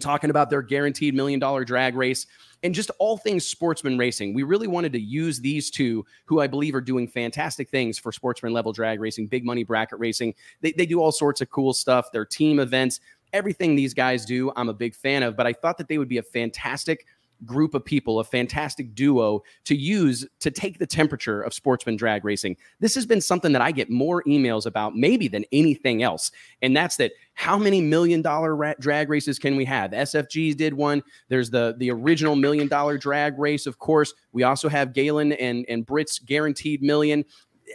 talking 0.00 0.30
about 0.30 0.50
their 0.50 0.62
guaranteed 0.62 1.14
million 1.14 1.40
dollar 1.40 1.64
drag 1.64 1.94
race 1.94 2.26
and 2.62 2.74
just 2.74 2.90
all 2.98 3.18
things 3.18 3.46
sportsman 3.46 3.98
racing. 3.98 4.32
We 4.32 4.42
really 4.42 4.66
wanted 4.66 4.92
to 4.94 5.00
use 5.00 5.38
these 5.38 5.70
two, 5.70 6.04
who 6.24 6.40
I 6.40 6.46
believe 6.46 6.74
are 6.74 6.80
doing 6.80 7.06
fantastic 7.06 7.68
things 7.68 7.98
for 7.98 8.10
sportsman 8.10 8.52
level 8.52 8.72
drag 8.72 9.00
racing, 9.00 9.26
big 9.26 9.44
money 9.44 9.64
bracket 9.64 9.98
racing. 9.98 10.34
They, 10.62 10.72
they 10.72 10.86
do 10.86 11.00
all 11.00 11.12
sorts 11.12 11.40
of 11.42 11.50
cool 11.50 11.74
stuff, 11.74 12.10
their 12.10 12.24
team 12.24 12.58
events, 12.58 13.00
everything 13.34 13.76
these 13.76 13.92
guys 13.92 14.24
do, 14.24 14.50
I'm 14.56 14.70
a 14.70 14.74
big 14.74 14.94
fan 14.94 15.22
of. 15.22 15.36
But 15.36 15.46
I 15.46 15.52
thought 15.52 15.76
that 15.76 15.88
they 15.88 15.98
would 15.98 16.08
be 16.08 16.18
a 16.18 16.22
fantastic 16.22 17.06
group 17.44 17.74
of 17.74 17.84
people, 17.84 18.20
a 18.20 18.24
fantastic 18.24 18.94
duo 18.94 19.42
to 19.64 19.74
use 19.74 20.26
to 20.40 20.50
take 20.50 20.78
the 20.78 20.86
temperature 20.86 21.42
of 21.42 21.54
sportsman 21.54 21.96
drag 21.96 22.24
racing. 22.24 22.56
This 22.80 22.94
has 22.94 23.06
been 23.06 23.20
something 23.20 23.52
that 23.52 23.62
I 23.62 23.70
get 23.70 23.90
more 23.90 24.22
emails 24.24 24.66
about 24.66 24.96
maybe 24.96 25.28
than 25.28 25.44
anything 25.52 26.02
else. 26.02 26.30
And 26.62 26.76
that's 26.76 26.96
that 26.96 27.12
how 27.34 27.58
many 27.58 27.80
million 27.80 28.22
dollar 28.22 28.54
ra- 28.54 28.74
drag 28.78 29.08
races 29.08 29.38
can 29.38 29.56
we 29.56 29.64
have? 29.64 29.90
SFGs 29.90 30.56
did 30.56 30.72
one. 30.72 31.02
There's 31.28 31.50
the 31.50 31.74
the 31.78 31.90
original 31.90 32.36
million 32.36 32.68
dollar 32.68 32.96
drag 32.96 33.38
race, 33.38 33.66
of 33.66 33.78
course. 33.78 34.14
We 34.32 34.44
also 34.44 34.68
have 34.68 34.92
Galen 34.92 35.32
and 35.32 35.66
and 35.68 35.84
Britt's 35.84 36.18
guaranteed 36.18 36.82
million 36.82 37.24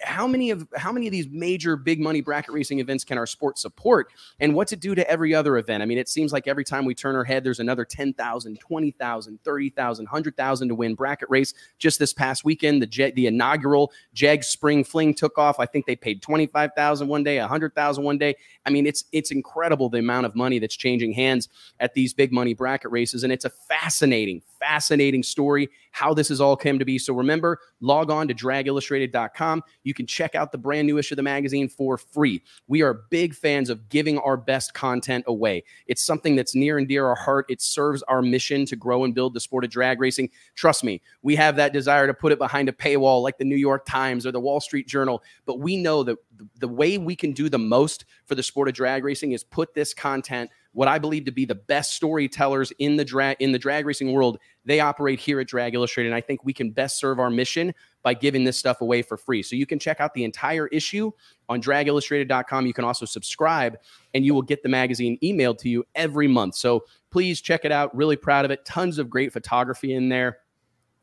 how 0.03 0.27
many 0.27 0.51
of 0.51 0.67
how 0.75 0.91
many 0.91 1.07
of 1.07 1.11
these 1.11 1.27
major 1.29 1.75
big 1.75 1.99
money 1.99 2.21
bracket 2.21 2.53
racing 2.53 2.79
events 2.79 3.03
can 3.03 3.17
our 3.17 3.25
sport 3.25 3.57
support? 3.57 4.11
And 4.39 4.53
what's 4.53 4.71
it 4.71 4.79
do 4.79 4.95
to 4.95 5.09
every 5.09 5.33
other 5.33 5.57
event? 5.57 5.83
I 5.83 5.85
mean 5.85 5.97
it 5.97 6.09
seems 6.09 6.31
like 6.31 6.47
every 6.47 6.63
time 6.63 6.85
we 6.85 6.93
turn 6.93 7.15
our 7.15 7.23
head 7.23 7.43
there's 7.43 7.59
another 7.59 7.85
10,000 7.85 8.59
20,000 8.59 9.39
30,000 9.43 10.05
100,000 10.05 10.67
to 10.67 10.75
win 10.75 10.95
bracket 10.95 11.29
race. 11.29 11.53
Just 11.77 11.99
this 11.99 12.13
past 12.13 12.43
weekend 12.43 12.81
the 12.81 13.11
the 13.15 13.27
inaugural 13.27 13.91
Jeg 14.13 14.43
spring 14.43 14.83
fling 14.83 15.13
took 15.13 15.37
off. 15.37 15.59
I 15.59 15.65
think 15.65 15.85
they 15.85 15.95
paid 15.95 16.21
25,000 16.21 17.07
one 17.07 17.23
day 17.23 17.39
100,000 17.39 18.03
one 18.03 18.17
day. 18.17 18.35
I 18.65 18.69
mean 18.69 18.85
it's 18.85 19.05
it's 19.11 19.31
incredible 19.31 19.89
the 19.89 19.99
amount 19.99 20.25
of 20.25 20.35
money 20.35 20.59
that's 20.59 20.75
changing 20.75 21.13
hands 21.13 21.49
at 21.79 21.93
these 21.93 22.13
big 22.13 22.31
money 22.31 22.53
bracket 22.53 22.91
races 22.91 23.23
and 23.23 23.33
it's 23.33 23.45
a 23.45 23.49
fascinating 23.49 24.41
fascinating 24.59 25.23
story 25.23 25.69
how 25.91 26.13
this 26.13 26.29
has 26.29 26.41
all 26.41 26.55
come 26.55 26.77
to 26.79 26.85
be 26.85 26.97
so 26.97 27.13
remember 27.13 27.59
log 27.81 28.11
on 28.11 28.27
to 28.27 28.33
dragillustrated.com 28.33 29.63
you 29.83 29.93
can 29.93 30.05
check 30.05 30.35
out 30.35 30.51
the 30.51 30.57
brand 30.57 30.85
new 30.85 30.97
issue 30.97 31.13
of 31.13 31.17
the 31.17 31.23
magazine 31.23 31.69
for 31.69 31.97
free. 31.97 32.41
We 32.67 32.81
are 32.81 33.05
big 33.09 33.33
fans 33.33 33.69
of 33.69 33.89
giving 33.89 34.17
our 34.19 34.37
best 34.37 34.73
content 34.73 35.25
away. 35.27 35.63
It's 35.87 36.01
something 36.01 36.35
that's 36.35 36.55
near 36.55 36.77
and 36.77 36.87
dear 36.87 37.07
our 37.07 37.15
heart. 37.15 37.45
It 37.49 37.61
serves 37.61 38.03
our 38.03 38.21
mission 38.21 38.65
to 38.67 38.75
grow 38.75 39.03
and 39.03 39.15
build 39.15 39.33
the 39.33 39.39
sport 39.39 39.63
of 39.63 39.69
drag 39.69 39.99
racing. 39.99 40.29
Trust 40.55 40.83
me, 40.83 41.01
we 41.21 41.35
have 41.35 41.55
that 41.55 41.73
desire 41.73 42.07
to 42.07 42.13
put 42.13 42.31
it 42.31 42.39
behind 42.39 42.69
a 42.69 42.73
paywall 42.73 43.21
like 43.21 43.37
the 43.37 43.45
New 43.45 43.55
York 43.55 43.85
Times 43.85 44.25
or 44.25 44.31
the 44.31 44.39
Wall 44.39 44.59
Street 44.59 44.87
Journal, 44.87 45.23
but 45.45 45.59
we 45.59 45.77
know 45.77 46.03
that 46.03 46.17
the 46.59 46.67
way 46.67 46.97
we 46.97 47.15
can 47.15 47.31
do 47.31 47.49
the 47.49 47.59
most 47.59 48.05
for 48.25 48.35
the 48.35 48.43
sport 48.43 48.67
of 48.67 48.73
drag 48.73 49.03
racing 49.03 49.31
is 49.31 49.43
put 49.43 49.73
this 49.73 49.93
content 49.93 50.49
what 50.73 50.87
I 50.87 50.99
believe 50.99 51.25
to 51.25 51.31
be 51.31 51.45
the 51.45 51.55
best 51.55 51.93
storytellers 51.93 52.71
in 52.79 52.95
the 52.95 53.05
drag 53.05 53.37
in 53.39 53.51
the 53.51 53.59
drag 53.59 53.85
racing 53.85 54.11
world. 54.13 54.37
They 54.65 54.79
operate 54.79 55.19
here 55.19 55.39
at 55.39 55.47
Drag 55.47 55.73
Illustrated, 55.73 56.09
and 56.09 56.15
I 56.15 56.21
think 56.21 56.43
we 56.43 56.53
can 56.53 56.71
best 56.71 56.99
serve 56.99 57.19
our 57.19 57.29
mission 57.29 57.73
by 58.03 58.13
giving 58.13 58.43
this 58.43 58.57
stuff 58.57 58.81
away 58.81 59.01
for 59.01 59.17
free. 59.17 59.43
So 59.43 59.55
you 59.55 59.65
can 59.65 59.79
check 59.79 59.99
out 59.99 60.13
the 60.13 60.23
entire 60.23 60.67
issue 60.67 61.11
on 61.49 61.61
dragillustrated.com. 61.61 62.65
You 62.65 62.73
can 62.73 62.85
also 62.85 63.05
subscribe 63.05 63.77
and 64.13 64.23
you 64.25 64.33
will 64.33 64.41
get 64.41 64.63
the 64.63 64.69
magazine 64.69 65.17
emailed 65.23 65.57
to 65.59 65.69
you 65.69 65.83
every 65.95 66.27
month. 66.27 66.55
So 66.55 66.85
please 67.11 67.41
check 67.41 67.65
it 67.65 67.71
out. 67.71 67.93
Really 67.95 68.15
proud 68.15 68.45
of 68.45 68.51
it. 68.51 68.63
Tons 68.63 68.99
of 68.99 69.09
great 69.09 69.33
photography 69.33 69.93
in 69.93 70.09
there. 70.09 70.37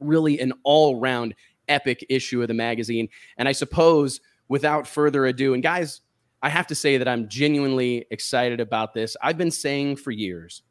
Really 0.00 0.40
an 0.40 0.52
all 0.62 0.98
round 0.98 1.34
epic 1.68 2.06
issue 2.08 2.40
of 2.40 2.48
the 2.48 2.54
magazine. 2.54 3.08
And 3.36 3.48
I 3.48 3.52
suppose 3.52 4.20
without 4.48 4.86
further 4.86 5.26
ado, 5.26 5.54
and 5.54 5.62
guys, 5.62 6.00
I 6.42 6.48
have 6.48 6.66
to 6.68 6.74
say 6.74 6.98
that 6.98 7.08
I'm 7.08 7.28
genuinely 7.28 8.06
excited 8.10 8.60
about 8.60 8.94
this. 8.94 9.16
I've 9.22 9.38
been 9.38 9.50
saying 9.50 9.96
for 9.96 10.10
years 10.10 10.62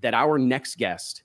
that 0.00 0.14
our 0.14 0.38
next 0.38 0.78
guest, 0.78 1.22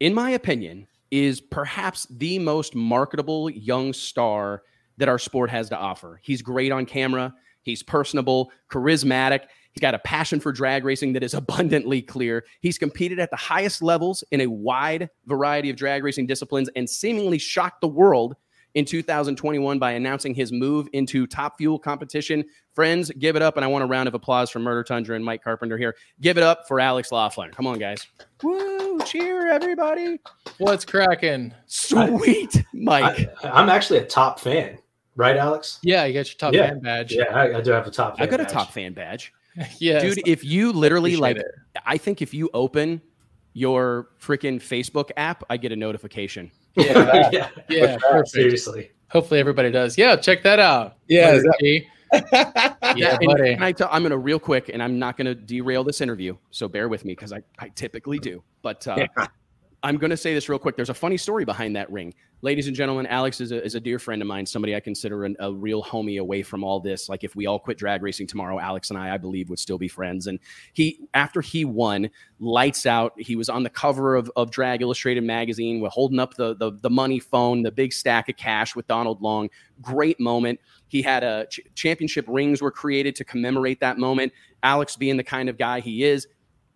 in 0.00 0.14
my 0.14 0.30
opinion, 0.30 0.86
is 1.10 1.40
perhaps 1.40 2.06
the 2.10 2.38
most 2.38 2.74
marketable 2.74 3.48
young 3.50 3.92
star 3.92 4.62
that 4.98 5.08
our 5.08 5.18
sport 5.18 5.50
has 5.50 5.68
to 5.68 5.76
offer. 5.76 6.20
He's 6.22 6.42
great 6.42 6.72
on 6.72 6.86
camera, 6.86 7.34
he's 7.62 7.82
personable, 7.82 8.50
charismatic. 8.70 9.46
He's 9.72 9.82
got 9.82 9.94
a 9.94 9.98
passion 9.98 10.40
for 10.40 10.52
drag 10.52 10.84
racing 10.86 11.12
that 11.12 11.22
is 11.22 11.34
abundantly 11.42 12.00
clear. 12.00 12.44
He's 12.60 12.78
competed 12.78 13.20
at 13.20 13.30
the 13.30 13.36
highest 13.36 13.82
levels 13.82 14.24
in 14.32 14.40
a 14.40 14.46
wide 14.46 15.10
variety 15.26 15.68
of 15.70 15.76
drag 15.76 16.02
racing 16.02 16.26
disciplines 16.26 16.70
and 16.74 16.88
seemingly 16.88 17.38
shocked 17.38 17.82
the 17.82 17.88
world 17.88 18.36
in 18.76 18.84
2021 18.84 19.78
by 19.78 19.92
announcing 19.92 20.34
his 20.34 20.52
move 20.52 20.86
into 20.92 21.26
top 21.26 21.56
fuel 21.56 21.78
competition. 21.78 22.44
Friends, 22.74 23.10
give 23.18 23.34
it 23.34 23.40
up. 23.40 23.56
And 23.56 23.64
I 23.64 23.68
want 23.68 23.82
a 23.82 23.86
round 23.86 24.06
of 24.06 24.12
applause 24.12 24.50
from 24.50 24.62
Murder 24.62 24.84
Tundra 24.84 25.16
and 25.16 25.24
Mike 25.24 25.42
Carpenter 25.42 25.78
here. 25.78 25.96
Give 26.20 26.36
it 26.36 26.42
up 26.42 26.68
for 26.68 26.78
Alex 26.78 27.10
Laughlin. 27.10 27.50
Come 27.52 27.66
on, 27.66 27.78
guys. 27.78 28.06
Woo, 28.42 29.00
cheer, 29.00 29.48
everybody. 29.48 30.20
What's 30.58 30.84
cracking? 30.84 31.54
Sweet, 31.64 32.64
Mike. 32.74 33.30
I, 33.42 33.62
am 33.62 33.70
actually 33.70 34.00
a 34.00 34.04
top 34.04 34.38
fan, 34.38 34.78
right, 35.16 35.38
Alex? 35.38 35.78
Yeah, 35.82 36.04
you 36.04 36.12
got 36.12 36.28
your 36.28 36.36
top 36.36 36.52
yeah. 36.52 36.68
fan 36.68 36.80
badge. 36.80 37.12
Yeah, 37.14 37.34
I, 37.34 37.56
I, 37.56 37.60
do 37.62 37.70
have 37.70 37.86
a 37.86 37.90
top 37.90 38.16
I 38.18 38.26
got 38.26 38.40
badge. 38.40 38.50
a 38.50 38.52
top 38.52 38.72
fan 38.72 38.92
badge. 38.92 39.32
yeah. 39.78 40.00
Dude, 40.00 40.20
if 40.26 40.44
you 40.44 40.70
literally 40.70 41.16
like, 41.16 41.38
it. 41.38 41.46
I 41.86 41.96
think 41.96 42.20
if 42.20 42.34
you 42.34 42.50
open 42.52 43.00
your 43.54 44.08
freaking 44.20 44.56
Facebook 44.56 45.12
app, 45.16 45.44
I 45.48 45.56
get 45.56 45.72
a 45.72 45.76
notification. 45.76 46.50
Yeah, 46.76 47.30
yeah, 47.32 47.48
yeah, 47.68 47.96
perfect. 47.98 48.28
Seriously. 48.28 48.90
Hopefully 49.10 49.40
everybody 49.40 49.70
does. 49.70 49.96
Yeah, 49.96 50.16
check 50.16 50.42
that 50.42 50.58
out. 50.58 50.96
Yeah, 51.08 51.32
is 51.32 51.44
Letter 51.44 51.58
G. 51.60 51.86
yeah, 52.32 52.74
and, 52.82 53.26
buddy. 53.26 53.52
and 53.52 53.64
I 53.64 53.72
tell, 53.72 53.88
I'm 53.90 54.02
going 54.02 54.10
to 54.10 54.18
real 54.18 54.38
quick, 54.38 54.70
and 54.72 54.82
I'm 54.82 54.98
not 54.98 55.16
going 55.16 55.26
to 55.26 55.34
derail 55.34 55.84
this 55.84 56.00
interview, 56.00 56.36
so 56.50 56.68
bear 56.68 56.88
with 56.88 57.04
me 57.04 57.12
because 57.12 57.32
I, 57.32 57.42
I 57.58 57.68
typically 57.70 58.18
do. 58.18 58.42
But 58.62 58.86
uh, 58.86 59.06
I'm 59.82 59.96
going 59.98 60.10
to 60.10 60.16
say 60.16 60.34
this 60.34 60.48
real 60.48 60.58
quick. 60.58 60.76
There's 60.76 60.90
a 60.90 60.94
funny 60.94 61.16
story 61.16 61.44
behind 61.44 61.76
that 61.76 61.90
ring. 61.90 62.14
Ladies 62.42 62.66
and 62.66 62.76
gentlemen, 62.76 63.06
Alex 63.06 63.40
is 63.40 63.50
a, 63.50 63.64
is 63.64 63.76
a 63.76 63.80
dear 63.80 63.98
friend 63.98 64.20
of 64.20 64.28
mine, 64.28 64.44
somebody 64.44 64.76
I 64.76 64.80
consider 64.80 65.24
an, 65.24 65.36
a 65.40 65.50
real 65.50 65.82
homie 65.82 66.20
away 66.20 66.42
from 66.42 66.62
all 66.62 66.80
this. 66.80 67.08
Like, 67.08 67.24
if 67.24 67.34
we 67.34 67.46
all 67.46 67.58
quit 67.58 67.78
drag 67.78 68.02
racing 68.02 68.26
tomorrow, 68.26 68.60
Alex 68.60 68.90
and 68.90 68.98
I, 68.98 69.14
I 69.14 69.16
believe, 69.16 69.48
would 69.48 69.58
still 69.58 69.78
be 69.78 69.88
friends. 69.88 70.26
And 70.26 70.38
he, 70.74 71.00
after 71.14 71.40
he 71.40 71.64
won, 71.64 72.10
lights 72.38 72.84
out, 72.84 73.14
he 73.16 73.36
was 73.36 73.48
on 73.48 73.62
the 73.62 73.70
cover 73.70 74.16
of, 74.16 74.30
of 74.36 74.50
Drag 74.50 74.82
Illustrated 74.82 75.24
magazine, 75.24 75.80
with 75.80 75.92
holding 75.92 76.18
up 76.18 76.34
the, 76.34 76.54
the, 76.56 76.72
the 76.82 76.90
money 76.90 77.20
phone, 77.20 77.62
the 77.62 77.72
big 77.72 77.94
stack 77.94 78.28
of 78.28 78.36
cash 78.36 78.76
with 78.76 78.86
Donald 78.86 79.22
Long. 79.22 79.48
Great 79.80 80.20
moment. 80.20 80.60
He 80.88 81.00
had 81.00 81.24
a 81.24 81.46
ch- 81.46 81.60
championship 81.74 82.26
rings 82.28 82.60
were 82.60 82.70
created 82.70 83.16
to 83.16 83.24
commemorate 83.24 83.80
that 83.80 83.96
moment. 83.96 84.34
Alex, 84.62 84.94
being 84.94 85.16
the 85.16 85.24
kind 85.24 85.48
of 85.48 85.56
guy 85.56 85.80
he 85.80 86.04
is, 86.04 86.28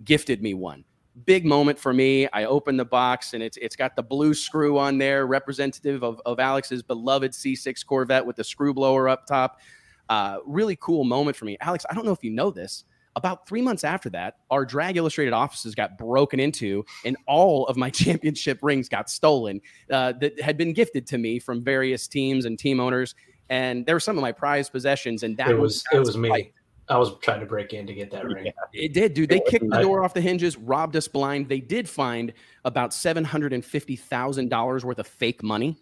gifted 0.04 0.42
me 0.42 0.54
one 0.54 0.84
big 1.26 1.44
moment 1.44 1.78
for 1.78 1.92
me. 1.92 2.28
I 2.32 2.44
open 2.44 2.76
the 2.76 2.84
box 2.84 3.34
and 3.34 3.42
it's 3.42 3.56
it's 3.58 3.76
got 3.76 3.96
the 3.96 4.02
blue 4.02 4.34
screw 4.34 4.78
on 4.78 4.98
there, 4.98 5.26
representative 5.26 6.02
of, 6.02 6.20
of 6.26 6.38
Alex's 6.40 6.82
beloved 6.82 7.32
C6 7.32 7.84
Corvette 7.86 8.24
with 8.24 8.36
the 8.36 8.44
screw 8.44 8.74
blower 8.74 9.08
up 9.08 9.26
top. 9.26 9.60
Uh, 10.08 10.38
really 10.44 10.76
cool 10.76 11.04
moment 11.04 11.36
for 11.36 11.44
me. 11.44 11.56
Alex, 11.60 11.84
I 11.90 11.94
don't 11.94 12.04
know 12.04 12.12
if 12.12 12.24
you 12.24 12.30
know 12.30 12.50
this. 12.50 12.84
About 13.16 13.46
three 13.48 13.60
months 13.60 13.82
after 13.82 14.08
that, 14.10 14.36
our 14.50 14.64
Drag 14.64 14.96
Illustrated 14.96 15.32
offices 15.32 15.74
got 15.74 15.98
broken 15.98 16.38
into, 16.38 16.84
and 17.04 17.16
all 17.26 17.66
of 17.66 17.76
my 17.76 17.90
championship 18.02 18.58
rings 18.62 18.88
got 18.88 19.10
stolen 19.10 19.60
uh, 19.90 20.12
that 20.20 20.40
had 20.40 20.56
been 20.56 20.72
gifted 20.72 21.06
to 21.08 21.18
me 21.18 21.38
from 21.38 21.62
various 21.62 22.06
teams 22.06 22.44
and 22.44 22.58
team 22.58 22.78
owners. 22.80 23.14
And 23.48 23.84
there 23.84 23.96
were 23.96 24.00
some 24.00 24.16
of 24.16 24.22
my 24.22 24.30
prized 24.30 24.70
possessions, 24.70 25.24
and 25.24 25.36
that 25.38 25.50
It 25.50 25.58
was 25.58 25.84
it 25.92 25.98
was 25.98 26.16
me. 26.16 26.28
fight. 26.28 26.52
I 26.90 26.98
was 26.98 27.16
trying 27.22 27.40
to 27.40 27.46
break 27.46 27.72
in 27.72 27.86
to 27.86 27.94
get 27.94 28.10
that 28.10 28.24
ring. 28.26 28.52
It 28.72 28.92
did, 28.92 29.14
dude. 29.14 29.30
They 29.30 29.36
It 29.36 29.46
kicked 29.46 29.62
the 29.62 29.68
wasn't- 29.68 29.84
door 29.86 30.04
off 30.04 30.12
the 30.12 30.20
hinges, 30.20 30.56
robbed 30.56 30.96
us 30.96 31.06
blind. 31.08 31.48
They 31.48 31.60
did 31.60 31.88
find 31.88 32.32
about 32.64 32.92
seven 32.92 33.24
hundred 33.24 33.52
and 33.52 33.64
fifty 33.64 33.96
thousand 33.96 34.48
dollars 34.50 34.84
worth 34.84 34.98
of 34.98 35.06
fake 35.06 35.42
money 35.42 35.76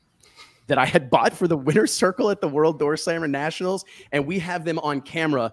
that 0.66 0.76
I 0.78 0.84
had 0.84 1.08
bought 1.08 1.32
for 1.32 1.48
the 1.48 1.56
winner's 1.56 1.92
circle 1.92 2.30
at 2.30 2.40
the 2.42 2.48
World 2.48 2.78
Door 2.78 2.98
Slammer 2.98 3.26
Nationals, 3.26 3.84
and 4.12 4.26
we 4.26 4.38
have 4.38 4.64
them 4.66 4.78
on 4.80 5.00
camera 5.00 5.52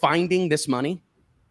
finding 0.00 0.48
this 0.48 0.66
money 0.68 1.00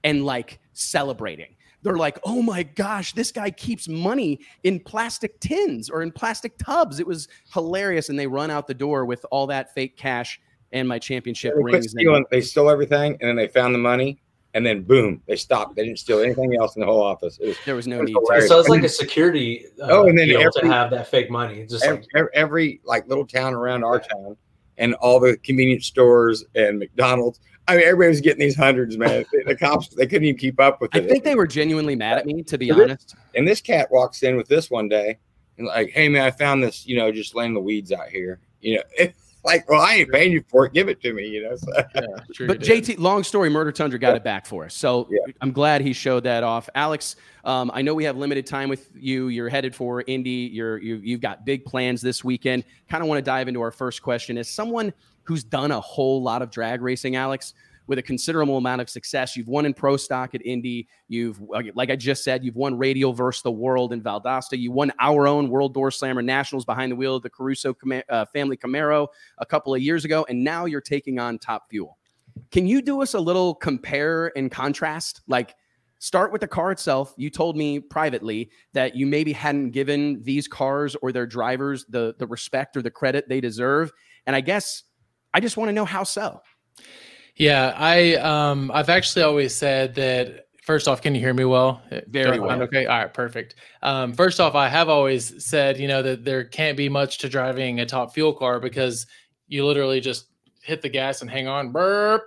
and 0.04 0.26
like 0.26 0.60
celebrating. 0.74 1.56
They're 1.84 1.96
like, 1.96 2.20
"Oh 2.26 2.42
my 2.42 2.64
gosh, 2.64 3.14
this 3.14 3.32
guy 3.32 3.50
keeps 3.50 3.88
money 3.88 4.40
in 4.64 4.80
plastic 4.82 5.40
tins 5.40 5.90
or 5.90 6.02
in 6.02 6.12
plastic 6.12 6.58
tubs." 6.58 7.00
It 7.00 7.08
was 7.08 7.30
hilarious, 7.54 8.10
and 8.10 8.20
they 8.20 8.28
run 8.28 8.52
out 8.52 8.68
the 8.68 8.74
door 8.74 9.06
with 9.06 9.26
all 9.32 9.48
that 9.48 9.74
fake 9.74 9.96
cash 9.96 10.42
and 10.71 10.88
my 10.88 10.99
championship 10.99 11.53
They 11.56 11.62
rings. 11.63 11.91
stealing. 11.91 12.25
They 12.32 12.41
stole 12.41 12.69
everything, 12.69 13.17
and 13.21 13.30
then 13.30 13.36
they 13.36 13.47
found 13.47 13.73
the 13.73 13.80
money, 13.80 14.19
and 14.53 14.65
then 14.65 14.84
boom, 14.84 15.21
they 15.27 15.36
stopped. 15.36 15.75
They 15.75 15.84
didn't 15.86 15.99
steal 15.99 16.19
anything 16.19 16.56
else 16.60 16.75
in 16.75 16.82
the 16.82 16.86
whole 16.86 17.01
office. 17.01 17.38
It 17.41 17.47
was 17.47 17.58
there 17.65 17.75
was 17.75 17.88
no 17.88 17.97
It 17.97 18.01
was 18.01 18.08
need 18.10 18.13
to. 18.15 18.19
hilarious. 18.21 18.47
So 18.49 18.60
it's 18.60 18.69
like 18.69 18.84
a 18.84 18.89
security. 18.89 19.65
Uh, 19.82 19.88
Oh, 19.89 20.08
and 20.08 20.17
then 20.17 20.27
deal 20.27 20.51
to 20.51 20.67
have 20.67 20.89
that 20.91 21.08
fake 21.08 21.30
money. 21.30 21.65
Just 21.65 21.84
every, 21.86 21.97
like 21.99 22.08
every, 22.15 22.30
every 22.34 22.82
like 22.86 23.08
little 23.08 23.25
town 23.25 23.53
around 23.53 23.84
our 23.84 23.99
town, 23.99 24.36
and 24.77 24.93
all 24.95 25.19
the 25.19 25.38
convenience 25.38 25.86
stores 25.86 26.45
and 26.56 26.80
McDonald's. 26.80 27.39
I 27.69 27.75
mean, 27.75 27.84
everybody 27.86 28.10
was 28.10 28.21
getting 28.21 28.39
these 28.39 28.56
hundreds, 28.56 28.97
man. 28.97 29.25
The, 29.32 29.43
the 29.47 29.56
cops 29.56 29.89
they 29.89 30.08
couldn't 30.08 30.23
even 30.25 30.39
keep 30.39 30.58
up 30.60 30.80
with 30.80 30.95
it. 30.95 31.03
I 31.03 31.08
think 31.08 31.25
they 31.25 31.36
were 31.36 31.47
genuinely 31.47 31.95
mad 31.97 32.17
at 32.17 32.25
me, 32.25 32.41
to 32.43 32.58
be 32.58 32.69
It 32.69 32.77
is. 32.77 32.82
honest. 32.82 33.15
And 33.36 33.45
this 33.47 33.60
cat 33.60 33.89
walks 33.91 34.23
in 34.23 34.38
with 34.38 34.47
this 34.47 34.71
one 34.71 34.88
day, 34.88 35.17
and 35.58 35.67
like, 35.67 35.89
hey 35.89 36.08
man, 36.10 36.23
I 36.23 36.32
found 36.32 36.63
this. 36.63 36.88
You 36.88 36.97
know, 36.97 37.12
just 37.12 37.36
laying 37.36 37.53
the 37.53 37.60
weeds 37.60 37.91
out 37.91 38.07
here. 38.09 38.39
You 38.61 38.76
know, 38.78 38.84
it's 38.97 39.20
like, 39.44 39.70
well, 39.70 39.82
I 39.82 39.96
ain't 39.96 40.12
paying 40.12 40.32
you 40.32 40.44
for 40.48 40.66
it. 40.66 40.74
Give 40.74 40.90
it 40.90 41.02
to 41.02 41.14
me. 41.14 41.28
You 41.28 41.44
know. 41.44 41.56
So, 41.56 41.72
Yeah, 41.96 42.02
sure 42.34 42.48
But 42.48 42.68
you 42.68 42.82
did. 42.82 42.98
JT, 42.98 43.00
long 43.00 43.24
story, 43.24 43.50
Murder 43.50 43.72
Tundra 43.72 43.98
got 43.98 44.16
it 44.16 44.24
back 44.24 44.46
for 44.46 44.66
us. 44.66 44.74
So 44.74 45.08
Yeah. 45.10 45.20
I'm 45.42 45.52
glad 45.52 45.82
he 45.82 45.94
showed 45.94 46.24
that 46.24 46.44
off. 46.44 46.70
Alex, 46.76 47.16
um, 47.44 47.72
I 47.74 47.82
know 47.82 47.94
we 47.94 48.04
have 48.04 48.18
limited 48.18 48.46
time 48.46 48.70
with 48.70 48.90
you. 48.96 49.30
You're 49.30 49.50
headed 49.50 49.74
for 49.74 50.04
Indy. 50.08 50.50
You're 50.52 50.78
you, 50.80 50.98
you've 50.98 51.22
got 51.22 51.46
big 51.46 51.66
plans 51.66 52.02
this 52.02 52.24
weekend. 52.24 52.64
Kind 52.90 53.02
of 53.02 53.08
want 53.08 53.20
to 53.20 53.24
dive 53.24 53.48
into 53.48 53.62
our 53.62 53.72
first 53.72 54.02
question. 54.02 54.38
As 54.38 54.50
someone 54.50 54.94
who's 55.24 55.44
done 55.44 55.72
a 55.72 55.80
whole 55.80 56.22
lot 56.22 56.42
of 56.42 56.52
drag 56.52 56.82
racing, 56.82 57.16
Alex, 57.16 57.54
with 57.88 57.98
a 57.98 58.02
considerable 58.02 58.58
amount 58.58 58.82
of 58.82 58.90
success. 58.90 59.36
You've 59.36 59.48
won 59.48 59.66
in 59.66 59.74
pro 59.74 59.98
stock 59.98 60.36
at 60.36 60.46
Indy. 60.46 60.88
You've, 61.08 61.42
like 61.74 61.90
I 61.90 61.96
just 61.96 62.24
said, 62.24 62.44
you've 62.44 62.56
won 62.56 62.78
Radial 62.78 63.14
versus 63.14 63.42
the 63.42 63.52
World 63.52 63.94
in 63.94 64.02
Valdosta. 64.02 64.58
You 64.60 64.72
won 64.72 64.92
our 65.00 65.28
own 65.28 65.50
World 65.50 65.74
Door 65.74 65.92
Slammer 65.92 66.22
Nationals 66.22 66.66
behind 66.66 66.92
the 66.92 66.96
wheel 66.96 67.16
of 67.16 67.24
the 67.24 67.30
Caruso 67.30 67.76
uh, 68.10 68.26
family 68.26 68.58
Camaro 68.58 69.08
a 69.40 69.46
couple 69.46 69.74
of 69.74 69.82
years 69.82 70.06
ago, 70.06 70.26
and 70.30 70.44
now 70.44 70.66
you're 70.66 70.82
taking 70.82 71.18
on 71.18 71.40
Top 71.40 71.70
Fuel. 71.70 71.98
Can 72.52 72.68
you 72.68 72.82
do 72.82 73.02
us 73.02 73.14
a 73.14 73.20
little 73.20 73.56
compare 73.56 74.32
and 74.38 74.52
contrast? 74.52 75.22
Like, 75.28 75.56
start 76.00 76.32
with 76.32 76.42
the 76.42 76.48
car 76.48 76.72
itself. 76.72 77.14
You 77.18 77.30
told 77.30 77.58
me 77.58 77.80
privately 77.80 78.52
that 78.74 78.96
you 78.96 79.08
maybe 79.08 79.34
hadn't 79.34 79.72
given 79.72 80.22
these 80.24 80.48
cars 80.48 80.96
or 81.02 81.12
their 81.12 81.26
drivers 81.26 81.86
the 81.86 82.16
the 82.20 82.28
respect 82.28 82.78
or 82.78 82.82
the 82.82 82.92
credit 82.92 83.28
they 83.28 83.42
deserve. 83.42 83.92
And 84.26 84.36
I 84.36 84.42
guess 84.42 84.84
I 85.34 85.40
just 85.40 85.58
want 85.58 85.70
to 85.70 85.74
know 85.74 85.86
how 85.86 86.04
so. 86.04 86.42
Yeah, 87.38 87.74
I 87.78 88.16
um 88.16 88.72
I've 88.74 88.90
actually 88.90 89.24
always 89.24 89.56
said 89.56 89.96
that 89.96 90.48
first 90.68 90.88
off, 90.88 91.02
can 91.02 91.16
you 91.16 91.22
hear 91.22 91.34
me 91.34 91.46
well? 91.46 91.82
Very 92.08 92.40
well. 92.40 92.62
Okay. 92.64 92.86
All 92.86 92.98
right. 92.98 93.14
Perfect. 93.14 93.56
Um, 93.82 94.14
first 94.14 94.42
off, 94.42 94.54
I 94.54 94.68
have 94.68 94.90
always 94.90 95.46
said, 95.46 95.80
you 95.80 95.88
know, 95.88 96.02
that 96.02 96.26
there 96.26 96.44
can't 96.44 96.76
be 96.76 96.90
much 96.90 97.20
to 97.20 97.30
driving 97.30 97.80
a 97.80 97.86
top 97.86 98.14
fuel 98.14 98.34
car 98.34 98.60
because 98.60 99.08
you 99.48 99.66
literally 99.66 100.02
just 100.02 100.28
hit 100.62 100.82
the 100.82 100.90
gas 100.90 101.22
and 101.22 101.32
hang 101.32 101.48
on, 101.48 101.72
burp, 101.72 102.24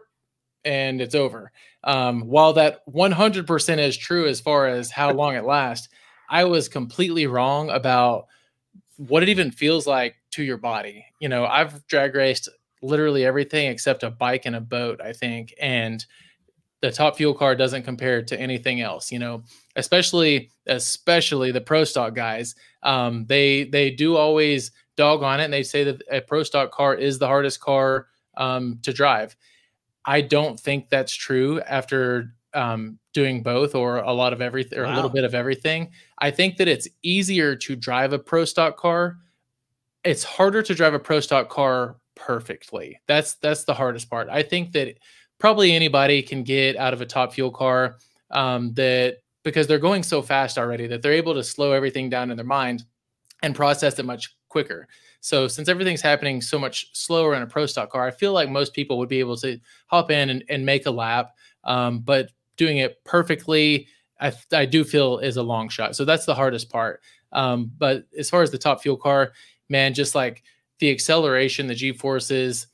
and 0.65 1.03
it's 1.03 1.15
over. 1.15 1.53
Um, 1.85 2.23
while 2.23 2.55
that 2.55 2.81
100% 2.87 3.79
is 3.79 3.97
true 3.97 4.27
as 4.27 4.41
far 4.41 4.69
as 4.69 4.91
how 4.91 5.13
long 5.13 5.35
it 5.35 5.45
lasts, 5.45 5.89
I 6.31 6.45
was 6.45 6.67
completely 6.69 7.27
wrong 7.27 7.69
about 7.69 8.27
what 8.97 9.23
it 9.23 9.29
even 9.29 9.51
feels 9.51 9.87
like 9.87 10.17
to 10.33 10.43
your 10.43 10.57
body. 10.57 11.05
You 11.19 11.29
know, 11.29 11.45
I've 11.45 11.87
drag 11.89 12.15
raced 12.15 12.49
literally 12.83 13.25
everything 13.25 13.69
except 13.69 14.03
a 14.03 14.11
bike 14.11 14.47
and 14.47 14.57
a 14.57 14.61
boat, 14.61 15.01
I 15.01 15.13
think. 15.13 15.55
And 15.61 16.05
the 16.83 16.91
top 16.91 17.17
fuel 17.17 17.35
car 17.35 17.55
doesn't 17.55 17.83
compare 17.83 18.23
to 18.23 18.41
anything 18.41 18.81
else, 18.81 19.13
you 19.13 19.19
know, 19.19 19.43
especially, 19.77 20.51
especially 20.67 21.53
the 21.53 21.61
pro 21.61 21.85
stock 21.85 22.15
guys. 22.15 22.55
Um, 22.83 23.27
they, 23.27 23.65
they 23.65 23.91
do 23.91 24.17
always 24.17 24.73
dog 24.97 25.23
on 25.23 25.41
it 25.41 25.45
and 25.45 25.53
they 25.53 25.63
say 25.63 25.85
that 25.85 26.03
a 26.11 26.21
pro 26.21 26.43
stock 26.43 26.73
car 26.73 26.95
is 26.95 27.19
the 27.19 27.27
hardest 27.27 27.61
car 27.61 28.07
um, 28.37 28.79
to 28.83 28.93
drive. 28.93 29.37
I 30.07 30.23
don't 30.23 30.59
think 30.59 30.89
that's 30.89 31.13
true 31.13 31.61
after 31.61 32.35
um, 32.55 32.99
doing 33.13 33.43
both 33.43 33.75
or 33.75 33.99
a 33.99 34.13
lot 34.13 34.33
of 34.33 34.41
everything 34.41 34.79
or 34.79 34.85
wow. 34.85 34.95
a 34.95 34.97
little 34.97 35.11
bit 35.11 35.25
of 35.25 35.35
everything. 35.35 35.91
I 36.19 36.31
think 36.31 36.57
that 36.57 36.69
it's 36.69 36.89
easier 37.03 37.55
to 37.57 37.77
drive 37.77 38.13
a 38.13 38.19
pro 38.19 38.45
stock 38.45 38.77
car. 38.77 39.19
It's 40.03 40.25
harder 40.25 40.63
to 40.63 40.75
drive 40.75 40.95
a 40.95 40.99
pro 40.99 41.21
stock 41.21 41.51
car 41.51 41.97
perfectly. 42.21 43.01
That's 43.07 43.35
that's 43.35 43.65
the 43.65 43.75
hardest 43.75 44.11
part. 44.11 44.29
I 44.29 44.43
think 44.43 44.73
that 44.73 44.99
probably 45.39 45.73
anybody 45.73 46.23
can 46.23 46.43
get 46.43 46.77
out 46.77 46.93
of 46.93 47.01
a 47.01 47.07
top 47.07 47.33
fuel 47.33 47.51
car 47.51 47.97
um, 48.31 48.75
that 48.75 49.17
because 49.43 49.67
they're 49.67 49.79
going 49.79 50.03
so 50.03 50.21
fast 50.21 50.59
already 50.59 50.87
that 50.87 51.03
they're 51.03 51.13
able 51.13 51.35
to 51.35 51.43
slow 51.43 51.73
everything 51.73 52.11
down 52.11 52.31
in 52.31 52.37
their 52.37 52.45
mind 52.45 52.85
and 53.43 53.55
process 53.55 53.99
it 53.99 54.05
much 54.05 54.37
quicker. 54.49 54.87
So 55.21 55.49
since 55.49 55.69
everything's 55.69 56.03
happening 56.03 56.41
so 56.41 56.59
much 56.59 56.91
slower 56.93 57.35
in 57.35 57.43
a 57.43 57.47
pro 57.47 57.67
stock 57.67 57.91
car, 57.91 58.07
I 58.07 58.11
feel 58.11 58.33
like 58.33 58.51
most 58.51 58.75
people 58.75 58.99
would 58.99 59.09
be 59.09 59.21
able 59.21 59.37
to 59.39 59.59
hop 59.87 60.11
in 60.11 60.31
and, 60.31 60.45
and 60.49 60.65
make 60.65 60.87
a 60.87 60.91
lap. 60.91 61.35
Um, 61.65 62.01
but 62.01 62.31
doing 62.57 62.79
it 62.79 63.03
perfectly, 63.05 63.87
I, 64.21 64.33
I 64.53 64.67
do 64.67 64.85
feel 64.85 65.19
is 65.19 65.39
a 65.39 65.43
long 65.43 65.69
shot. 65.69 65.97
So 65.97 66.05
that's 66.05 66.27
the 66.27 66.35
hardest 66.35 66.71
part. 66.71 67.01
Um, 67.33 67.71
but 67.79 68.05
as 68.19 68.29
far 68.29 68.43
as 68.43 68.51
the 68.51 68.59
top 68.59 68.83
fuel 68.83 68.97
car, 68.97 69.33
man, 69.69 69.95
just 69.95 70.15
like 70.15 70.43
the 70.81 70.91
acceleration, 70.91 71.67
the 71.67 71.75
G 71.75 71.93
forces, 71.93 72.67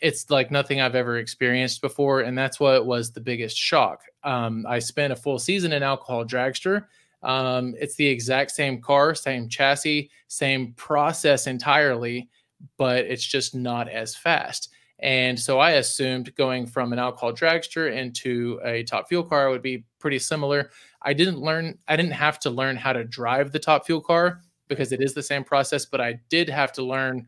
it's 0.00 0.30
like 0.30 0.50
nothing 0.50 0.80
I've 0.80 0.94
ever 0.94 1.18
experienced 1.18 1.80
before. 1.80 2.20
And 2.20 2.38
that's 2.38 2.58
what 2.58 2.86
was 2.86 3.12
the 3.12 3.20
biggest 3.20 3.56
shock. 3.56 4.02
Um, 4.24 4.64
I 4.68 4.78
spent 4.78 5.12
a 5.12 5.16
full 5.16 5.38
season 5.38 5.72
in 5.72 5.82
alcohol 5.82 6.24
dragster 6.24 6.86
um, 7.22 7.74
it's 7.78 7.96
the 7.96 8.06
exact 8.06 8.52
same 8.52 8.80
car, 8.80 9.14
same 9.14 9.48
chassis, 9.48 10.10
same 10.28 10.72
process 10.74 11.46
entirely, 11.46 12.28
but 12.76 13.04
it's 13.04 13.24
just 13.24 13.54
not 13.54 13.88
as 13.88 14.14
fast. 14.14 14.70
And 15.00 15.38
so 15.38 15.58
I 15.58 15.72
assumed 15.72 16.34
going 16.34 16.66
from 16.66 16.92
an 16.92 16.98
alcohol 16.98 17.32
dragster 17.32 17.92
into 17.92 18.60
a 18.64 18.82
top 18.82 19.08
fuel 19.08 19.22
car 19.22 19.50
would 19.50 19.62
be 19.62 19.84
pretty 20.00 20.18
similar. 20.18 20.70
I 21.02 21.12
didn't 21.12 21.40
learn, 21.40 21.78
I 21.86 21.96
didn't 21.96 22.12
have 22.12 22.40
to 22.40 22.50
learn 22.50 22.76
how 22.76 22.92
to 22.92 23.04
drive 23.04 23.52
the 23.52 23.60
top 23.60 23.86
fuel 23.86 24.00
car 24.00 24.40
because 24.66 24.92
it 24.92 25.00
is 25.00 25.14
the 25.14 25.22
same 25.22 25.44
process, 25.44 25.86
but 25.86 26.00
I 26.00 26.20
did 26.28 26.48
have 26.48 26.72
to 26.74 26.82
learn 26.82 27.26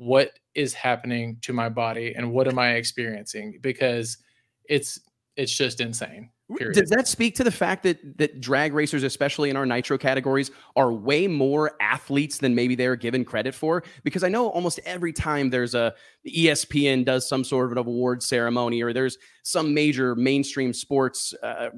what 0.00 0.30
is 0.54 0.72
happening 0.72 1.36
to 1.42 1.52
my 1.52 1.68
body 1.68 2.14
and 2.16 2.32
what 2.32 2.48
am 2.48 2.58
I 2.58 2.70
experiencing 2.70 3.58
because 3.60 4.16
it's 4.64 4.98
it's 5.36 5.54
just 5.54 5.78
insane. 5.78 6.30
Period. 6.56 6.74
Does 6.74 6.88
that 6.88 7.06
speak 7.06 7.34
to 7.34 7.44
the 7.44 7.50
fact 7.50 7.82
that 7.82 8.16
that 8.16 8.40
drag 8.40 8.72
racers, 8.72 9.02
especially 9.02 9.50
in 9.50 9.56
our 9.56 9.66
nitro 9.66 9.98
categories, 9.98 10.50
are 10.74 10.90
way 10.90 11.28
more 11.28 11.72
athletes 11.82 12.38
than 12.38 12.54
maybe 12.54 12.74
they're 12.74 12.96
given 12.96 13.26
credit 13.26 13.54
for? 13.54 13.84
Because 14.02 14.24
I 14.24 14.30
know 14.30 14.48
almost 14.48 14.80
every 14.86 15.12
time 15.12 15.50
there's 15.50 15.74
a 15.74 15.94
ESPN 16.26 17.04
does 17.04 17.28
some 17.28 17.44
sort 17.44 17.66
of 17.66 17.72
an 17.72 17.78
award 17.78 18.22
ceremony, 18.22 18.82
or 18.82 18.94
there's 18.94 19.18
some 19.42 19.74
major 19.74 20.14
mainstream 20.14 20.72
sports 20.72 21.34
uh, 21.42 21.68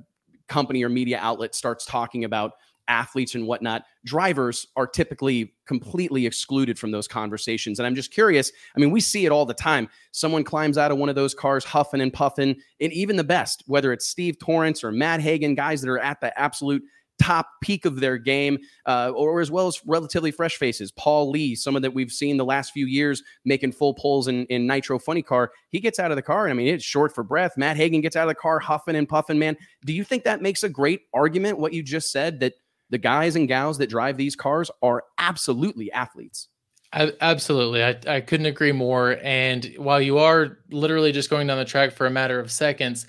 company 0.47 0.85
or 0.85 0.89
media 0.89 1.19
outlet 1.21 1.57
starts 1.57 1.85
talking 1.85 2.23
about 2.25 2.53
athletes 2.93 3.35
and 3.35 3.47
whatnot, 3.47 3.85
drivers 4.05 4.67
are 4.77 4.87
typically 4.87 5.55
completely 5.67 6.27
excluded 6.27 6.79
from 6.79 6.91
those 6.91 7.09
conversations. 7.09 7.79
And 7.79 7.87
I'm 7.87 7.95
just 7.95 8.13
curious. 8.13 8.53
I 8.77 8.81
mean, 8.81 8.91
we 8.91 9.01
see 9.01 9.25
it 9.25 9.33
all 9.33 9.47
the 9.47 9.55
time. 9.55 9.89
Someone 10.13 10.45
climbs 10.45 10.77
out 10.77 10.93
of 10.93 10.99
one 10.99 11.09
of 11.09 11.15
those 11.15 11.35
cars, 11.35 11.65
huffing 11.65 12.01
and 12.01 12.13
puffing, 12.13 12.57
and 12.81 12.93
even 12.93 13.17
the 13.17 13.25
best, 13.25 13.65
whether 13.67 13.93
it's 13.93 14.07
Steve 14.07 14.39
Torrence 14.39 14.85
or 14.85 14.93
Matt 14.93 15.21
Hagan, 15.21 15.55
guys 15.55 15.81
that 15.81 15.91
are 15.91 15.99
at 15.99 16.21
the 16.21 16.39
absolute 16.39 16.83
top 17.21 17.49
peak 17.63 17.85
of 17.85 18.01
their 18.01 18.19
game, 18.19 18.59
uh, 18.87 19.13
or 19.15 19.41
as 19.41 19.51
well 19.51 19.69
as 19.69 19.81
relatively 19.87 20.31
fresh 20.31 20.57
faces. 20.57 20.91
Paul 20.93 21.31
Lee, 21.31 21.55
someone 21.55 21.83
that 21.83 21.95
we've 21.95 22.11
seen 22.11 22.37
the 22.37 22.45
last 22.45 22.73
few 22.73 22.87
years 22.87 23.23
making 23.45 23.73
full 23.73 23.95
pulls 23.95 24.29
in, 24.29 24.47
in 24.47 24.67
Nitro 24.67 24.99
Funny 24.99 25.23
Car, 25.23 25.53
he 25.69 25.79
gets 25.79 25.99
out 25.99 26.11
of 26.11 26.17
the 26.17 26.23
car, 26.23 26.47
and 26.47 26.51
I 26.51 26.55
mean, 26.55 26.75
it's 26.75 26.85
short 26.85 27.15
for 27.15 27.23
breath. 27.23 27.53
Matt 27.57 27.77
Hagan 27.77 28.01
gets 28.01 28.17
out 28.17 28.25
of 28.25 28.29
the 28.29 28.35
car, 28.35 28.59
huffing 28.59 28.97
and 28.97 29.09
puffing, 29.09 29.39
man. 29.39 29.57
Do 29.85 29.93
you 29.93 30.05
think 30.05 30.25
that 30.25 30.43
makes 30.43 30.63
a 30.63 30.69
great 30.69 31.03
argument, 31.15 31.59
what 31.59 31.73
you 31.73 31.83
just 31.83 32.11
said, 32.11 32.41
that 32.41 32.55
the 32.93 32.99
guys 32.99 33.37
and 33.37 33.49
gals 33.49 33.79
that 33.79 33.89
drive 33.89 34.19
these 34.19 34.37
cars 34.37 34.71
are 34.83 35.05
absolutely 35.17 35.91
athletes. 35.93 36.49
Absolutely. 36.93 37.83
I, 37.83 37.97
I 38.07 38.21
couldn't 38.21 38.45
agree 38.45 38.73
more. 38.73 39.17
And 39.23 39.75
while 39.79 40.01
you 40.01 40.19
are 40.19 40.59
literally 40.71 41.11
just 41.11 41.31
going 41.31 41.47
down 41.47 41.57
the 41.57 41.65
track 41.65 41.93
for 41.93 42.07
a 42.07 42.11
matter 42.11 42.39
of 42.39 42.53
seconds, 42.53 43.07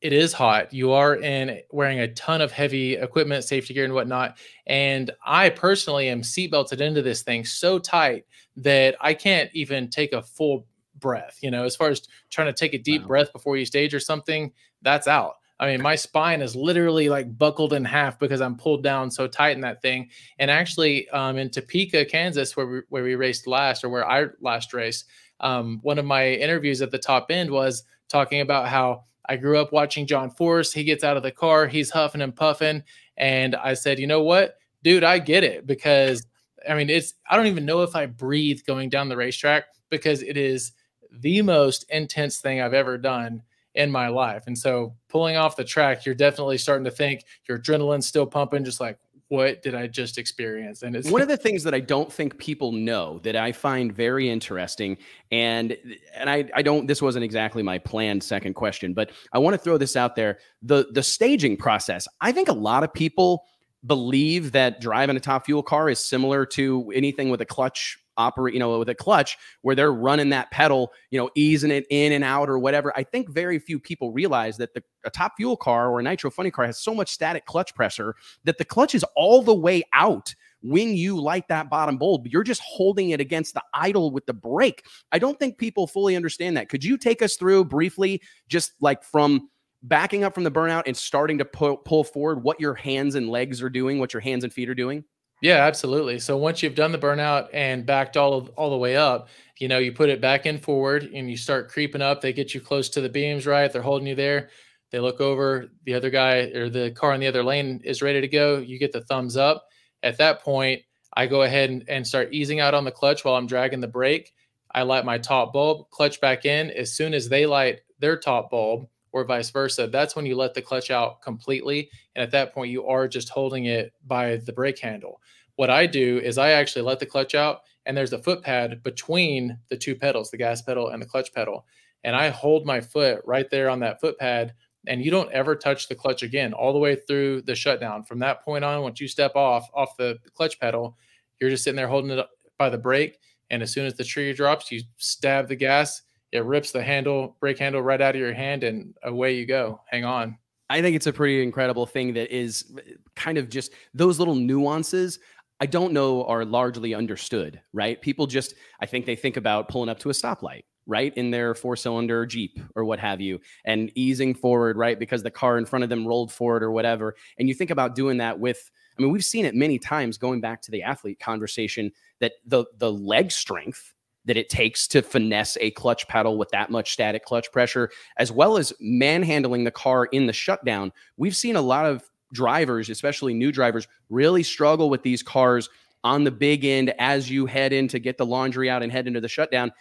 it 0.00 0.14
is 0.14 0.32
hot. 0.32 0.72
You 0.72 0.92
are 0.92 1.16
in 1.16 1.60
wearing 1.70 2.00
a 2.00 2.08
ton 2.14 2.40
of 2.40 2.50
heavy 2.50 2.94
equipment, 2.94 3.44
safety 3.44 3.74
gear, 3.74 3.84
and 3.84 3.92
whatnot. 3.92 4.38
And 4.66 5.10
I 5.22 5.50
personally 5.50 6.08
am 6.08 6.22
seatbelted 6.22 6.80
into 6.80 7.02
this 7.02 7.20
thing 7.20 7.44
so 7.44 7.78
tight 7.78 8.24
that 8.56 8.96
I 9.02 9.12
can't 9.12 9.50
even 9.52 9.90
take 9.90 10.14
a 10.14 10.22
full 10.22 10.66
breath. 10.98 11.38
You 11.42 11.50
know, 11.50 11.64
as 11.64 11.76
far 11.76 11.90
as 11.90 12.08
trying 12.30 12.46
to 12.46 12.54
take 12.54 12.72
a 12.72 12.78
deep 12.78 13.02
wow. 13.02 13.08
breath 13.08 13.34
before 13.34 13.58
you 13.58 13.66
stage 13.66 13.92
or 13.92 14.00
something, 14.00 14.50
that's 14.80 15.06
out. 15.06 15.34
I 15.58 15.70
mean, 15.70 15.82
my 15.82 15.96
spine 15.96 16.42
is 16.42 16.54
literally 16.54 17.08
like 17.08 17.38
buckled 17.38 17.72
in 17.72 17.84
half 17.84 18.18
because 18.18 18.40
I'm 18.40 18.56
pulled 18.56 18.82
down 18.82 19.10
so 19.10 19.26
tight 19.26 19.56
in 19.56 19.62
that 19.62 19.80
thing. 19.80 20.10
And 20.38 20.50
actually, 20.50 21.08
um, 21.10 21.38
in 21.38 21.50
Topeka, 21.50 22.04
Kansas, 22.04 22.56
where 22.56 22.66
we, 22.66 22.80
where 22.90 23.02
we 23.02 23.14
raced 23.14 23.46
last, 23.46 23.82
or 23.82 23.88
where 23.88 24.08
I 24.08 24.26
last 24.40 24.74
raced, 24.74 25.06
um, 25.40 25.80
one 25.82 25.98
of 25.98 26.04
my 26.04 26.28
interviews 26.28 26.82
at 26.82 26.90
the 26.90 26.98
top 26.98 27.26
end 27.30 27.50
was 27.50 27.84
talking 28.08 28.40
about 28.42 28.68
how 28.68 29.04
I 29.28 29.36
grew 29.36 29.58
up 29.58 29.72
watching 29.72 30.06
John 30.06 30.30
Force. 30.30 30.72
He 30.72 30.84
gets 30.84 31.04
out 31.04 31.16
of 31.16 31.22
the 31.22 31.32
car, 31.32 31.66
he's 31.66 31.90
huffing 31.90 32.20
and 32.20 32.36
puffing, 32.36 32.82
and 33.16 33.56
I 33.56 33.74
said, 33.74 33.98
you 33.98 34.06
know 34.06 34.22
what, 34.22 34.58
dude, 34.82 35.04
I 35.04 35.18
get 35.18 35.42
it 35.42 35.66
because 35.66 36.26
I 36.68 36.74
mean, 36.74 36.90
it's 36.90 37.14
I 37.30 37.36
don't 37.36 37.46
even 37.46 37.64
know 37.64 37.82
if 37.82 37.96
I 37.96 38.06
breathe 38.06 38.60
going 38.66 38.88
down 38.88 39.08
the 39.08 39.16
racetrack 39.16 39.64
because 39.90 40.22
it 40.22 40.36
is 40.36 40.72
the 41.10 41.42
most 41.42 41.86
intense 41.90 42.38
thing 42.38 42.60
I've 42.60 42.74
ever 42.74 42.98
done 42.98 43.42
in 43.76 43.90
my 43.90 44.08
life. 44.08 44.44
And 44.46 44.56
so 44.56 44.94
pulling 45.08 45.36
off 45.36 45.56
the 45.56 45.64
track, 45.64 46.04
you're 46.04 46.14
definitely 46.14 46.58
starting 46.58 46.84
to 46.84 46.90
think 46.90 47.24
your 47.48 47.58
adrenaline's 47.58 48.06
still 48.06 48.26
pumping, 48.26 48.64
just 48.64 48.80
like, 48.80 48.98
what 49.28 49.60
did 49.62 49.74
I 49.74 49.88
just 49.88 50.18
experience? 50.18 50.82
And 50.82 50.94
it's 50.94 51.10
one 51.10 51.20
of 51.20 51.28
the 51.28 51.36
things 51.36 51.64
that 51.64 51.74
I 51.74 51.80
don't 51.80 52.12
think 52.12 52.38
people 52.38 52.70
know 52.70 53.18
that 53.24 53.34
I 53.34 53.50
find 53.50 53.92
very 53.92 54.30
interesting. 54.30 54.98
And 55.32 55.76
and 56.14 56.30
I, 56.30 56.48
I 56.54 56.62
don't 56.62 56.86
this 56.86 57.02
wasn't 57.02 57.24
exactly 57.24 57.62
my 57.62 57.78
planned 57.78 58.22
second 58.22 58.54
question, 58.54 58.94
but 58.94 59.10
I 59.32 59.38
want 59.38 59.54
to 59.54 59.58
throw 59.58 59.78
this 59.78 59.96
out 59.96 60.14
there. 60.14 60.38
The 60.62 60.86
the 60.92 61.02
staging 61.02 61.56
process. 61.56 62.06
I 62.20 62.30
think 62.30 62.48
a 62.48 62.52
lot 62.52 62.84
of 62.84 62.92
people 62.92 63.44
believe 63.84 64.52
that 64.52 64.80
driving 64.80 65.16
a 65.16 65.20
top 65.20 65.44
fuel 65.44 65.62
car 65.62 65.88
is 65.88 65.98
similar 65.98 66.46
to 66.46 66.90
anything 66.94 67.28
with 67.28 67.40
a 67.40 67.46
clutch 67.46 67.98
operate, 68.16 68.54
you 68.54 68.60
know, 68.60 68.78
with 68.78 68.88
a 68.88 68.94
clutch 68.94 69.36
where 69.62 69.74
they're 69.74 69.92
running 69.92 70.30
that 70.30 70.50
pedal, 70.50 70.92
you 71.10 71.18
know, 71.18 71.30
easing 71.34 71.70
it 71.70 71.86
in 71.90 72.12
and 72.12 72.24
out 72.24 72.48
or 72.48 72.58
whatever. 72.58 72.92
I 72.96 73.02
think 73.02 73.30
very 73.30 73.58
few 73.58 73.78
people 73.78 74.12
realize 74.12 74.56
that 74.58 74.74
the 74.74 74.82
a 75.04 75.10
top 75.10 75.34
fuel 75.36 75.56
car 75.56 75.88
or 75.88 76.00
a 76.00 76.02
nitro 76.02 76.30
funny 76.30 76.50
car 76.50 76.66
has 76.66 76.80
so 76.80 76.92
much 76.92 77.10
static 77.10 77.46
clutch 77.46 77.74
pressure 77.74 78.16
that 78.44 78.58
the 78.58 78.64
clutch 78.64 78.94
is 78.94 79.04
all 79.14 79.40
the 79.40 79.54
way 79.54 79.84
out 79.92 80.34
when 80.62 80.96
you 80.96 81.20
light 81.20 81.46
that 81.48 81.70
bottom 81.70 81.96
bulb, 81.96 82.26
you're 82.26 82.42
just 82.42 82.60
holding 82.62 83.10
it 83.10 83.20
against 83.20 83.54
the 83.54 83.62
idle 83.72 84.10
with 84.10 84.26
the 84.26 84.32
brake. 84.34 84.84
I 85.12 85.18
don't 85.18 85.38
think 85.38 85.58
people 85.58 85.86
fully 85.86 86.16
understand 86.16 86.56
that. 86.56 86.68
Could 86.68 86.84
you 86.84 86.98
take 86.98 87.22
us 87.22 87.36
through 87.36 87.66
briefly, 87.66 88.20
just 88.48 88.72
like 88.80 89.04
from 89.04 89.48
backing 89.82 90.24
up 90.24 90.34
from 90.34 90.44
the 90.44 90.50
burnout 90.50 90.82
and 90.86 90.96
starting 90.96 91.38
to 91.38 91.44
pull, 91.44 91.76
pull 91.76 92.02
forward 92.02 92.42
what 92.42 92.60
your 92.60 92.74
hands 92.74 93.14
and 93.14 93.28
legs 93.28 93.62
are 93.62 93.70
doing, 93.70 93.98
what 93.98 94.12
your 94.12 94.20
hands 94.20 94.42
and 94.42 94.52
feet 94.52 94.68
are 94.68 94.74
doing? 94.74 95.04
Yeah, 95.46 95.64
absolutely. 95.64 96.18
So 96.18 96.36
once 96.36 96.60
you've 96.60 96.74
done 96.74 96.90
the 96.90 96.98
burnout 96.98 97.50
and 97.52 97.86
backed 97.86 98.16
all 98.16 98.34
of, 98.34 98.48
all 98.56 98.68
the 98.68 98.76
way 98.76 98.96
up, 98.96 99.28
you 99.60 99.68
know, 99.68 99.78
you 99.78 99.92
put 99.92 100.08
it 100.08 100.20
back 100.20 100.44
in 100.44 100.58
forward 100.58 101.04
and 101.04 101.30
you 101.30 101.36
start 101.36 101.68
creeping 101.68 102.02
up. 102.02 102.20
They 102.20 102.32
get 102.32 102.52
you 102.52 102.60
close 102.60 102.88
to 102.88 103.00
the 103.00 103.08
beams, 103.08 103.46
right? 103.46 103.72
They're 103.72 103.80
holding 103.80 104.08
you 104.08 104.16
there. 104.16 104.50
They 104.90 104.98
look 104.98 105.20
over, 105.20 105.68
the 105.84 105.94
other 105.94 106.10
guy 106.10 106.50
or 106.52 106.68
the 106.68 106.90
car 106.90 107.14
in 107.14 107.20
the 107.20 107.28
other 107.28 107.44
lane 107.44 107.80
is 107.84 108.02
ready 108.02 108.20
to 108.20 108.26
go. 108.26 108.58
You 108.58 108.76
get 108.76 108.90
the 108.90 109.02
thumbs 109.02 109.36
up. 109.36 109.68
At 110.02 110.18
that 110.18 110.42
point, 110.42 110.82
I 111.12 111.28
go 111.28 111.42
ahead 111.42 111.70
and, 111.70 111.84
and 111.88 112.04
start 112.04 112.32
easing 112.32 112.58
out 112.58 112.74
on 112.74 112.82
the 112.82 112.90
clutch 112.90 113.24
while 113.24 113.36
I'm 113.36 113.46
dragging 113.46 113.80
the 113.80 113.86
brake. 113.86 114.34
I 114.74 114.82
light 114.82 115.04
my 115.04 115.16
top 115.16 115.52
bulb, 115.52 115.90
clutch 115.90 116.20
back 116.20 116.44
in. 116.44 116.72
As 116.72 116.92
soon 116.92 117.14
as 117.14 117.28
they 117.28 117.46
light 117.46 117.82
their 118.00 118.18
top 118.18 118.50
bulb, 118.50 118.88
or 119.16 119.24
vice 119.24 119.48
versa, 119.48 119.86
that's 119.86 120.14
when 120.14 120.26
you 120.26 120.36
let 120.36 120.52
the 120.52 120.60
clutch 120.60 120.90
out 120.90 121.22
completely. 121.22 121.88
And 122.14 122.22
at 122.22 122.30
that 122.32 122.52
point, 122.52 122.70
you 122.70 122.86
are 122.86 123.08
just 123.08 123.30
holding 123.30 123.64
it 123.64 123.94
by 124.06 124.36
the 124.36 124.52
brake 124.52 124.78
handle. 124.78 125.22
What 125.54 125.70
I 125.70 125.86
do 125.86 126.18
is 126.18 126.36
I 126.36 126.50
actually 126.50 126.82
let 126.82 126.98
the 126.98 127.06
clutch 127.06 127.34
out, 127.34 127.62
and 127.86 127.96
there's 127.96 128.12
a 128.12 128.22
foot 128.22 128.42
pad 128.42 128.82
between 128.82 129.58
the 129.70 129.76
two 129.78 129.94
pedals, 129.94 130.30
the 130.30 130.36
gas 130.36 130.60
pedal 130.60 130.90
and 130.90 131.00
the 131.00 131.06
clutch 131.06 131.32
pedal. 131.32 131.64
And 132.04 132.14
I 132.14 132.28
hold 132.28 132.66
my 132.66 132.78
foot 132.78 133.22
right 133.24 133.48
there 133.48 133.70
on 133.70 133.80
that 133.80 134.02
foot 134.02 134.18
pad, 134.18 134.52
and 134.86 135.02
you 135.02 135.10
don't 135.10 135.32
ever 135.32 135.56
touch 135.56 135.88
the 135.88 135.94
clutch 135.94 136.22
again 136.22 136.52
all 136.52 136.74
the 136.74 136.78
way 136.78 136.94
through 136.94 137.40
the 137.40 137.54
shutdown. 137.54 138.04
From 138.04 138.18
that 138.18 138.44
point 138.44 138.64
on, 138.64 138.82
once 138.82 139.00
you 139.00 139.08
step 139.08 139.34
off 139.34 139.66
off 139.72 139.96
the 139.96 140.18
clutch 140.34 140.60
pedal, 140.60 140.98
you're 141.40 141.48
just 141.48 141.64
sitting 141.64 141.76
there 141.76 141.88
holding 141.88 142.10
it 142.10 142.26
by 142.58 142.68
the 142.68 142.76
brake. 142.76 143.18
And 143.48 143.62
as 143.62 143.72
soon 143.72 143.86
as 143.86 143.94
the 143.94 144.04
trigger 144.04 144.34
drops, 144.34 144.70
you 144.70 144.82
stab 144.98 145.48
the 145.48 145.56
gas 145.56 146.02
it 146.32 146.44
rips 146.44 146.72
the 146.72 146.82
handle, 146.82 147.36
brake 147.40 147.58
handle 147.58 147.82
right 147.82 148.00
out 148.00 148.14
of 148.14 148.20
your 148.20 148.34
hand, 148.34 148.64
and 148.64 148.94
away 149.02 149.36
you 149.36 149.46
go. 149.46 149.80
Hang 149.86 150.04
on. 150.04 150.38
I 150.68 150.82
think 150.82 150.96
it's 150.96 151.06
a 151.06 151.12
pretty 151.12 151.42
incredible 151.42 151.86
thing 151.86 152.14
that 152.14 152.34
is 152.34 152.72
uh, 152.76 152.80
kind 153.14 153.38
of 153.38 153.48
just 153.48 153.72
those 153.94 154.18
little 154.18 154.34
nuances. 154.34 155.20
I 155.60 155.66
don't 155.66 155.92
know 155.92 156.24
are 156.24 156.44
largely 156.44 156.92
understood, 156.94 157.60
right? 157.72 158.00
People 158.02 158.26
just, 158.26 158.54
I 158.80 158.86
think 158.86 159.06
they 159.06 159.16
think 159.16 159.36
about 159.36 159.68
pulling 159.68 159.88
up 159.88 159.98
to 160.00 160.10
a 160.10 160.12
stoplight, 160.12 160.64
right? 160.86 161.16
In 161.16 161.30
their 161.30 161.54
four 161.54 161.76
cylinder 161.76 162.26
Jeep 162.26 162.58
or 162.74 162.84
what 162.84 162.98
have 162.98 163.20
you, 163.20 163.40
and 163.64 163.90
easing 163.94 164.34
forward, 164.34 164.76
right? 164.76 164.98
Because 164.98 165.22
the 165.22 165.30
car 165.30 165.56
in 165.56 165.64
front 165.64 165.84
of 165.84 165.88
them 165.88 166.06
rolled 166.06 166.32
forward 166.32 166.62
or 166.62 166.72
whatever. 166.72 167.14
And 167.38 167.48
you 167.48 167.54
think 167.54 167.70
about 167.70 167.94
doing 167.94 168.18
that 168.18 168.38
with, 168.38 168.70
I 168.98 169.02
mean, 169.02 169.12
we've 169.12 169.24
seen 169.24 169.46
it 169.46 169.54
many 169.54 169.78
times 169.78 170.18
going 170.18 170.40
back 170.40 170.60
to 170.62 170.70
the 170.70 170.82
athlete 170.82 171.20
conversation 171.20 171.92
that 172.20 172.32
the 172.44 172.64
the 172.78 172.92
leg 172.92 173.30
strength 173.30 173.94
that 174.26 174.36
it 174.36 174.48
takes 174.48 174.86
to 174.88 175.02
finesse 175.02 175.56
a 175.60 175.70
clutch 175.72 176.06
pedal 176.08 176.36
with 176.36 176.50
that 176.50 176.70
much 176.70 176.92
static 176.92 177.24
clutch 177.24 177.50
pressure, 177.52 177.90
as 178.18 178.30
well 178.30 178.58
as 178.58 178.72
manhandling 178.80 179.64
the 179.64 179.70
car 179.70 180.06
in 180.06 180.26
the 180.26 180.32
shutdown. 180.32 180.92
We've 181.16 181.36
seen 181.36 181.56
a 181.56 181.62
lot 181.62 181.86
of 181.86 182.04
drivers, 182.32 182.90
especially 182.90 183.34
new 183.34 183.52
drivers, 183.52 183.88
really 184.10 184.42
struggle 184.42 184.90
with 184.90 185.02
these 185.02 185.22
cars 185.22 185.68
on 186.04 186.24
the 186.24 186.30
big 186.30 186.64
end 186.64 186.92
as 186.98 187.30
you 187.30 187.46
head 187.46 187.72
in 187.72 187.88
to 187.88 187.98
get 187.98 188.18
the 188.18 188.26
laundry 188.26 188.68
out 188.70 188.82
and 188.82 188.92
head 188.92 189.06
into 189.06 189.20
the 189.20 189.28
shutdown. 189.28 189.72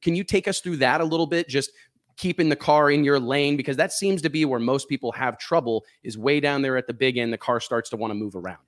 Can 0.00 0.14
you 0.16 0.24
take 0.24 0.48
us 0.48 0.60
through 0.60 0.78
that 0.78 1.00
a 1.00 1.04
little 1.04 1.26
bit? 1.26 1.48
Just 1.48 1.70
keeping 2.16 2.48
the 2.48 2.56
car 2.56 2.90
in 2.90 3.04
your 3.04 3.18
lane 3.18 3.56
because 3.56 3.76
that 3.76 3.92
seems 3.92 4.22
to 4.22 4.28
be 4.28 4.44
where 4.44 4.60
most 4.60 4.88
people 4.88 5.12
have 5.12 5.38
trouble 5.38 5.84
is 6.02 6.18
way 6.18 6.40
down 6.40 6.62
there 6.62 6.76
at 6.76 6.86
the 6.86 6.92
big 6.92 7.16
end 7.16 7.32
the 7.32 7.38
car 7.38 7.58
starts 7.58 7.88
to 7.90 7.96
want 7.96 8.10
to 8.10 8.14
move 8.14 8.36
around 8.36 8.58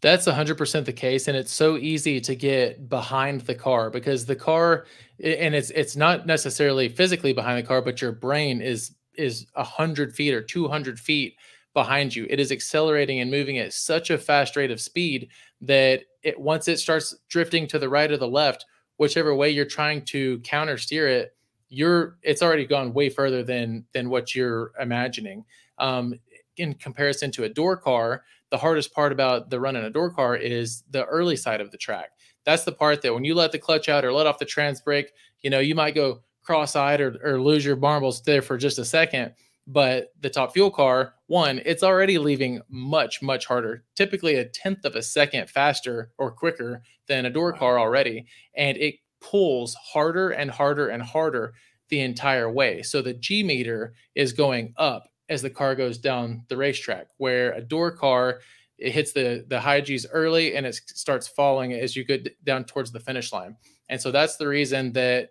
that's 0.00 0.26
100% 0.26 0.84
the 0.84 0.92
case 0.92 1.28
and 1.28 1.36
it's 1.36 1.52
so 1.52 1.76
easy 1.76 2.20
to 2.20 2.34
get 2.34 2.88
behind 2.88 3.40
the 3.42 3.54
car 3.54 3.90
because 3.90 4.26
the 4.26 4.36
car 4.36 4.86
and 5.22 5.54
it's 5.54 5.70
it's 5.70 5.96
not 5.96 6.26
necessarily 6.26 6.88
physically 6.88 7.32
behind 7.32 7.58
the 7.58 7.66
car 7.66 7.80
but 7.80 8.02
your 8.02 8.12
brain 8.12 8.60
is 8.60 8.94
is 9.16 9.46
100 9.54 10.14
feet 10.14 10.34
or 10.34 10.42
200 10.42 10.98
feet 10.98 11.36
behind 11.72 12.14
you. 12.14 12.26
It 12.30 12.40
is 12.40 12.52
accelerating 12.52 13.20
and 13.20 13.30
moving 13.30 13.58
at 13.58 13.72
such 13.72 14.10
a 14.10 14.18
fast 14.18 14.56
rate 14.56 14.70
of 14.70 14.80
speed 14.80 15.28
that 15.60 16.02
it 16.22 16.38
once 16.40 16.68
it 16.68 16.78
starts 16.78 17.14
drifting 17.28 17.66
to 17.68 17.78
the 17.78 17.88
right 17.88 18.10
or 18.10 18.16
the 18.16 18.28
left 18.28 18.64
whichever 18.96 19.34
way 19.34 19.50
you're 19.50 19.64
trying 19.64 20.00
to 20.02 20.38
counter 20.40 20.78
steer 20.78 21.08
it 21.08 21.36
you're 21.68 22.16
it's 22.22 22.42
already 22.42 22.64
gone 22.64 22.92
way 22.92 23.08
further 23.08 23.42
than 23.42 23.84
than 23.92 24.08
what 24.08 24.34
you're 24.34 24.72
imagining. 24.80 25.44
Um, 25.78 26.14
in 26.56 26.74
comparison 26.74 27.32
to 27.32 27.42
a 27.44 27.48
door 27.48 27.76
car 27.76 28.22
the 28.54 28.58
hardest 28.58 28.94
part 28.94 29.10
about 29.10 29.50
the 29.50 29.58
run 29.58 29.74
in 29.74 29.84
a 29.84 29.90
door 29.90 30.12
car 30.12 30.36
is 30.36 30.84
the 30.88 31.04
early 31.06 31.34
side 31.34 31.60
of 31.60 31.72
the 31.72 31.76
track. 31.76 32.10
That's 32.44 32.62
the 32.62 32.70
part 32.70 33.02
that 33.02 33.12
when 33.12 33.24
you 33.24 33.34
let 33.34 33.50
the 33.50 33.58
clutch 33.58 33.88
out 33.88 34.04
or 34.04 34.12
let 34.12 34.28
off 34.28 34.38
the 34.38 34.44
trans 34.44 34.80
brake, 34.80 35.10
you 35.40 35.50
know, 35.50 35.58
you 35.58 35.74
might 35.74 35.96
go 35.96 36.20
cross-eyed 36.44 37.00
or, 37.00 37.18
or 37.24 37.40
lose 37.42 37.64
your 37.64 37.74
marbles 37.74 38.22
there 38.22 38.42
for 38.42 38.56
just 38.56 38.78
a 38.78 38.84
second. 38.84 39.32
But 39.66 40.12
the 40.20 40.30
top 40.30 40.52
fuel 40.52 40.70
car, 40.70 41.14
one, 41.26 41.62
it's 41.66 41.82
already 41.82 42.16
leaving 42.16 42.60
much, 42.68 43.20
much 43.22 43.44
harder, 43.44 43.82
typically 43.96 44.36
a 44.36 44.44
tenth 44.44 44.84
of 44.84 44.94
a 44.94 45.02
second 45.02 45.50
faster 45.50 46.12
or 46.16 46.30
quicker 46.30 46.80
than 47.08 47.26
a 47.26 47.30
door 47.30 47.52
car 47.54 47.76
already. 47.76 48.24
And 48.54 48.76
it 48.76 48.94
pulls 49.20 49.74
harder 49.74 50.30
and 50.30 50.48
harder 50.48 50.90
and 50.90 51.02
harder 51.02 51.54
the 51.88 52.02
entire 52.02 52.48
way. 52.48 52.82
So 52.82 53.02
the 53.02 53.14
G 53.14 53.42
meter 53.42 53.94
is 54.14 54.32
going 54.32 54.74
up 54.76 55.08
as 55.28 55.42
the 55.42 55.50
car 55.50 55.74
goes 55.74 55.98
down 55.98 56.44
the 56.48 56.56
racetrack, 56.56 57.08
where 57.16 57.52
a 57.52 57.60
door 57.60 57.90
car 57.90 58.40
it 58.78 58.92
hits 58.92 59.12
the 59.12 59.44
the 59.48 59.60
high 59.60 59.80
G's 59.80 60.06
early 60.10 60.56
and 60.56 60.66
it 60.66 60.74
starts 60.74 61.28
falling 61.28 61.72
as 61.72 61.94
you 61.94 62.04
get 62.04 62.44
down 62.44 62.64
towards 62.64 62.92
the 62.92 63.00
finish 63.00 63.32
line. 63.32 63.56
And 63.88 64.00
so 64.00 64.10
that's 64.10 64.36
the 64.36 64.48
reason 64.48 64.92
that 64.92 65.30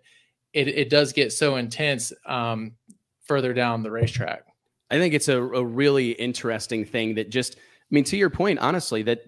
it, 0.52 0.68
it 0.68 0.90
does 0.90 1.12
get 1.12 1.32
so 1.32 1.56
intense 1.56 2.12
um, 2.26 2.72
further 3.24 3.52
down 3.52 3.82
the 3.82 3.90
racetrack. 3.90 4.44
I 4.90 4.98
think 4.98 5.14
it's 5.14 5.28
a, 5.28 5.42
a 5.42 5.64
really 5.64 6.12
interesting 6.12 6.84
thing 6.84 7.16
that 7.16 7.30
just 7.30 7.56
I 7.56 7.94
mean, 7.94 8.04
to 8.04 8.16
your 8.16 8.30
point, 8.30 8.58
honestly, 8.60 9.02
that 9.02 9.22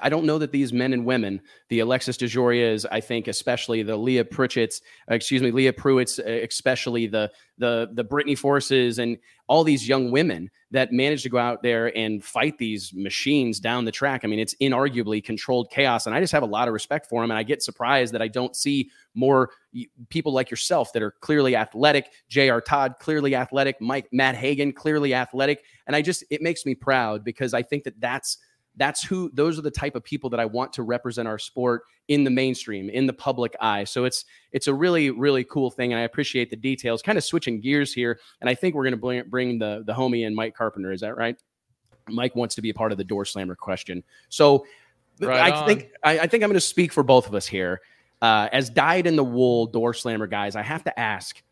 I 0.00 0.08
don't 0.08 0.24
know 0.24 0.38
that 0.38 0.52
these 0.52 0.72
men 0.72 0.94
and 0.94 1.04
women, 1.04 1.40
the 1.68 1.80
Alexis 1.80 2.16
DeJoria's, 2.16 2.86
I 2.86 3.00
think, 3.00 3.28
especially 3.28 3.82
the 3.82 3.96
Leah 3.96 4.24
Pritchett's, 4.24 4.80
excuse 5.08 5.42
me, 5.42 5.50
Leah 5.50 5.72
Pruett's, 5.72 6.18
especially 6.18 7.06
the 7.06 7.30
the 7.58 7.90
the 7.92 8.04
Brittany 8.04 8.34
Forces 8.34 8.98
and 8.98 9.18
all 9.50 9.64
these 9.64 9.88
young 9.88 10.12
women 10.12 10.48
that 10.70 10.92
manage 10.92 11.24
to 11.24 11.28
go 11.28 11.36
out 11.36 11.60
there 11.60 11.94
and 11.98 12.24
fight 12.24 12.56
these 12.56 12.92
machines 12.94 13.58
down 13.58 13.84
the 13.84 13.90
track. 13.90 14.20
I 14.22 14.28
mean, 14.28 14.38
it's 14.38 14.54
inarguably 14.62 15.22
controlled 15.22 15.72
chaos, 15.72 16.06
and 16.06 16.14
I 16.14 16.20
just 16.20 16.32
have 16.32 16.44
a 16.44 16.46
lot 16.46 16.68
of 16.68 16.72
respect 16.72 17.08
for 17.08 17.20
them. 17.20 17.32
And 17.32 17.38
I 17.38 17.42
get 17.42 17.60
surprised 17.60 18.14
that 18.14 18.22
I 18.22 18.28
don't 18.28 18.54
see 18.54 18.90
more 19.12 19.50
people 20.08 20.32
like 20.32 20.52
yourself 20.52 20.92
that 20.92 21.02
are 21.02 21.10
clearly 21.10 21.56
athletic. 21.56 22.12
J.R. 22.28 22.60
Todd, 22.60 22.94
clearly 23.00 23.34
athletic. 23.34 23.80
Mike 23.80 24.06
Matt 24.12 24.36
Hagan, 24.36 24.72
clearly 24.72 25.14
athletic, 25.14 25.64
and 25.88 25.96
I 25.96 26.02
just 26.02 26.22
it 26.30 26.42
makes 26.42 26.64
me 26.64 26.76
proud 26.76 27.24
because 27.24 27.52
I 27.52 27.62
think 27.62 27.82
that 27.82 28.00
that's 28.00 28.38
that's 28.80 29.02
who 29.04 29.30
those 29.34 29.58
are 29.58 29.62
the 29.62 29.70
type 29.70 29.94
of 29.94 30.02
people 30.02 30.30
that 30.30 30.40
I 30.40 30.46
want 30.46 30.72
to 30.72 30.82
represent 30.82 31.28
our 31.28 31.38
sport 31.38 31.82
in 32.08 32.24
the 32.24 32.30
mainstream, 32.30 32.88
in 32.88 33.06
the 33.06 33.12
public 33.12 33.54
eye. 33.60 33.84
So 33.84 34.06
it's 34.06 34.24
it's 34.52 34.68
a 34.68 34.74
really 34.74 35.10
really 35.10 35.44
cool 35.44 35.70
thing, 35.70 35.92
and 35.92 36.00
I 36.00 36.04
appreciate 36.04 36.48
the 36.48 36.56
details. 36.56 37.02
Kind 37.02 37.18
of 37.18 37.22
switching 37.22 37.60
gears 37.60 37.92
here, 37.92 38.18
and 38.40 38.48
I 38.48 38.54
think 38.54 38.74
we're 38.74 38.84
going 38.84 38.92
to 38.92 38.96
bring 38.96 39.22
bring 39.28 39.58
the 39.58 39.84
the 39.86 39.92
homie 39.92 40.26
in, 40.26 40.34
Mike 40.34 40.56
Carpenter. 40.56 40.92
Is 40.92 41.02
that 41.02 41.18
right? 41.18 41.36
Mike 42.08 42.34
wants 42.34 42.54
to 42.54 42.62
be 42.62 42.70
a 42.70 42.74
part 42.74 42.90
of 42.90 42.96
the 42.96 43.04
door 43.04 43.26
slammer 43.26 43.54
question. 43.54 44.02
So 44.30 44.64
right 45.20 45.52
I 45.52 45.66
think 45.66 45.90
I, 46.02 46.20
I, 46.20 46.26
think 46.26 46.42
I'm 46.42 46.48
going 46.48 46.54
to 46.54 46.60
speak 46.60 46.90
for 46.90 47.02
both 47.02 47.28
of 47.28 47.34
us 47.34 47.46
here. 47.46 47.82
Uh, 48.22 48.48
as 48.50 48.70
dyed 48.70 49.06
in 49.06 49.14
the 49.14 49.24
wool 49.24 49.66
door 49.66 49.92
slammer 49.92 50.26
guys, 50.26 50.56
I 50.56 50.62
have 50.62 50.84
to 50.84 50.98
ask 50.98 51.42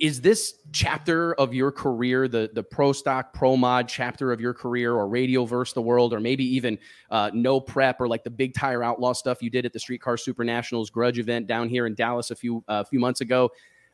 is 0.00 0.20
this 0.20 0.54
chapter 0.72 1.34
of 1.34 1.52
your 1.52 1.70
career 1.70 2.26
the 2.26 2.50
the 2.54 2.62
pro 2.62 2.92
stock 2.92 3.32
pro 3.32 3.56
mod 3.56 3.86
chapter 3.86 4.32
of 4.32 4.40
your 4.40 4.54
career 4.54 4.94
or 4.94 5.06
radial 5.06 5.46
verse 5.46 5.72
the 5.72 5.82
world 5.82 6.14
or 6.14 6.20
maybe 6.20 6.44
even 6.44 6.78
uh, 7.10 7.30
no 7.34 7.60
prep 7.60 8.00
or 8.00 8.08
like 8.08 8.24
the 8.24 8.30
big 8.30 8.54
tire 8.54 8.82
outlaw 8.82 9.12
stuff 9.12 9.42
you 9.42 9.50
did 9.50 9.66
at 9.66 9.72
the 9.72 9.78
streetcar 9.78 10.16
super 10.16 10.44
nationals 10.44 10.88
grudge 10.88 11.18
event 11.18 11.46
down 11.46 11.68
here 11.68 11.86
in 11.86 11.94
dallas 11.94 12.30
a 12.30 12.34
few 12.34 12.64
a 12.68 12.72
uh, 12.72 12.84
few 12.84 12.98
months 12.98 13.20
ago? 13.20 13.50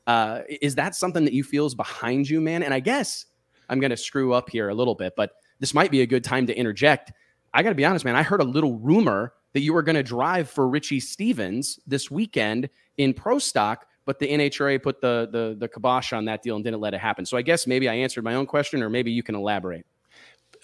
Uh, 0.07 0.41
is 0.63 0.75
that 0.75 0.95
something 0.95 1.25
that 1.25 1.35
you 1.35 1.45
feel 1.45 1.67
is 1.67 1.75
behind 1.75 2.29
you 2.29 2.41
man? 2.41 2.63
And 2.63 2.73
i 2.73 2.81
guess 2.81 3.27
i'm 3.69 3.81
to 3.91 3.97
screw 3.97 4.33
up 4.33 4.49
here 4.49 4.69
a 4.69 4.75
little 4.75 4.95
bit 4.95 5.15
but 5.17 5.33
this 5.61 5.75
might 5.75 5.91
be 5.91 6.03
a 6.03 6.07
good 6.07 6.23
time 6.23 6.47
to 6.47 6.55
interject. 6.57 7.13
I 7.53 7.65
got 7.65 7.71
to 7.71 7.75
be 7.75 7.85
honest 7.85 8.05
man 8.05 8.15
i 8.15 8.23
heard 8.23 8.41
a 8.41 8.45
little 8.45 8.79
rumor 8.79 9.33
that 9.53 9.61
you 9.61 9.73
were 9.73 9.83
to 9.97 10.03
drive 10.05 10.49
for 10.49 10.69
richie 10.69 11.01
stevens 11.01 11.81
this 11.87 12.09
weekend 12.09 12.71
in 12.99 13.13
pro 13.13 13.41
stock 13.41 13.88
but 14.09 14.19
the 14.19 14.27
NHRA 14.27 14.83
put 14.83 15.03
the, 15.03 15.29
the 15.31 15.55
the 15.59 15.69
kibosh 15.69 16.15
on 16.15 16.25
that 16.25 16.43
deal 16.43 16.57
and 16.57 16.65
didn't 16.65 16.81
let 16.81 16.95
it 16.95 16.99
happen. 16.99 17.27
So 17.27 17.37
I 17.37 17.43
guess 17.43 17.67
maybe 17.67 17.91
I 17.91 17.95
answered 17.95 18.25
my 18.25 18.37
own 18.37 18.47
question, 18.47 18.83
or 18.83 18.89
maybe 18.89 19.11
you 19.11 19.23
can 19.23 19.35
elaborate. 19.35 19.85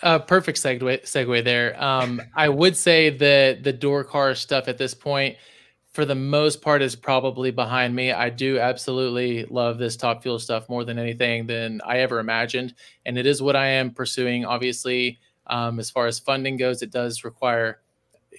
Uh, 0.02 0.18
perfect 0.18 0.56
segue 0.56 1.02
segue 1.02 1.44
there. 1.44 1.78
Um, 1.82 2.22
I 2.34 2.48
would 2.48 2.74
say 2.74 3.10
that 3.10 3.62
the 3.62 3.72
door 3.74 4.02
car 4.02 4.34
stuff 4.34 4.66
at 4.66 4.78
this 4.78 4.94
point, 4.94 5.36
for 5.92 6.06
the 6.06 6.14
most 6.14 6.62
part, 6.62 6.80
is 6.80 6.96
probably 6.96 7.50
behind 7.50 7.94
me. 7.94 8.12
I 8.12 8.30
do 8.30 8.58
absolutely 8.58 9.44
love 9.44 9.76
this 9.76 9.94
top 9.94 10.22
fuel 10.22 10.38
stuff 10.38 10.70
more 10.70 10.86
than 10.86 10.98
anything 10.98 11.46
than 11.46 11.82
I 11.84 11.98
ever 11.98 12.20
imagined, 12.20 12.72
and 13.04 13.18
it 13.18 13.26
is 13.26 13.42
what 13.42 13.56
I 13.56 13.66
am 13.66 13.90
pursuing. 13.90 14.46
Obviously, 14.46 15.18
um, 15.48 15.78
as 15.78 15.90
far 15.90 16.06
as 16.06 16.18
funding 16.18 16.56
goes, 16.56 16.80
it 16.80 16.90
does 16.90 17.24
require 17.24 17.80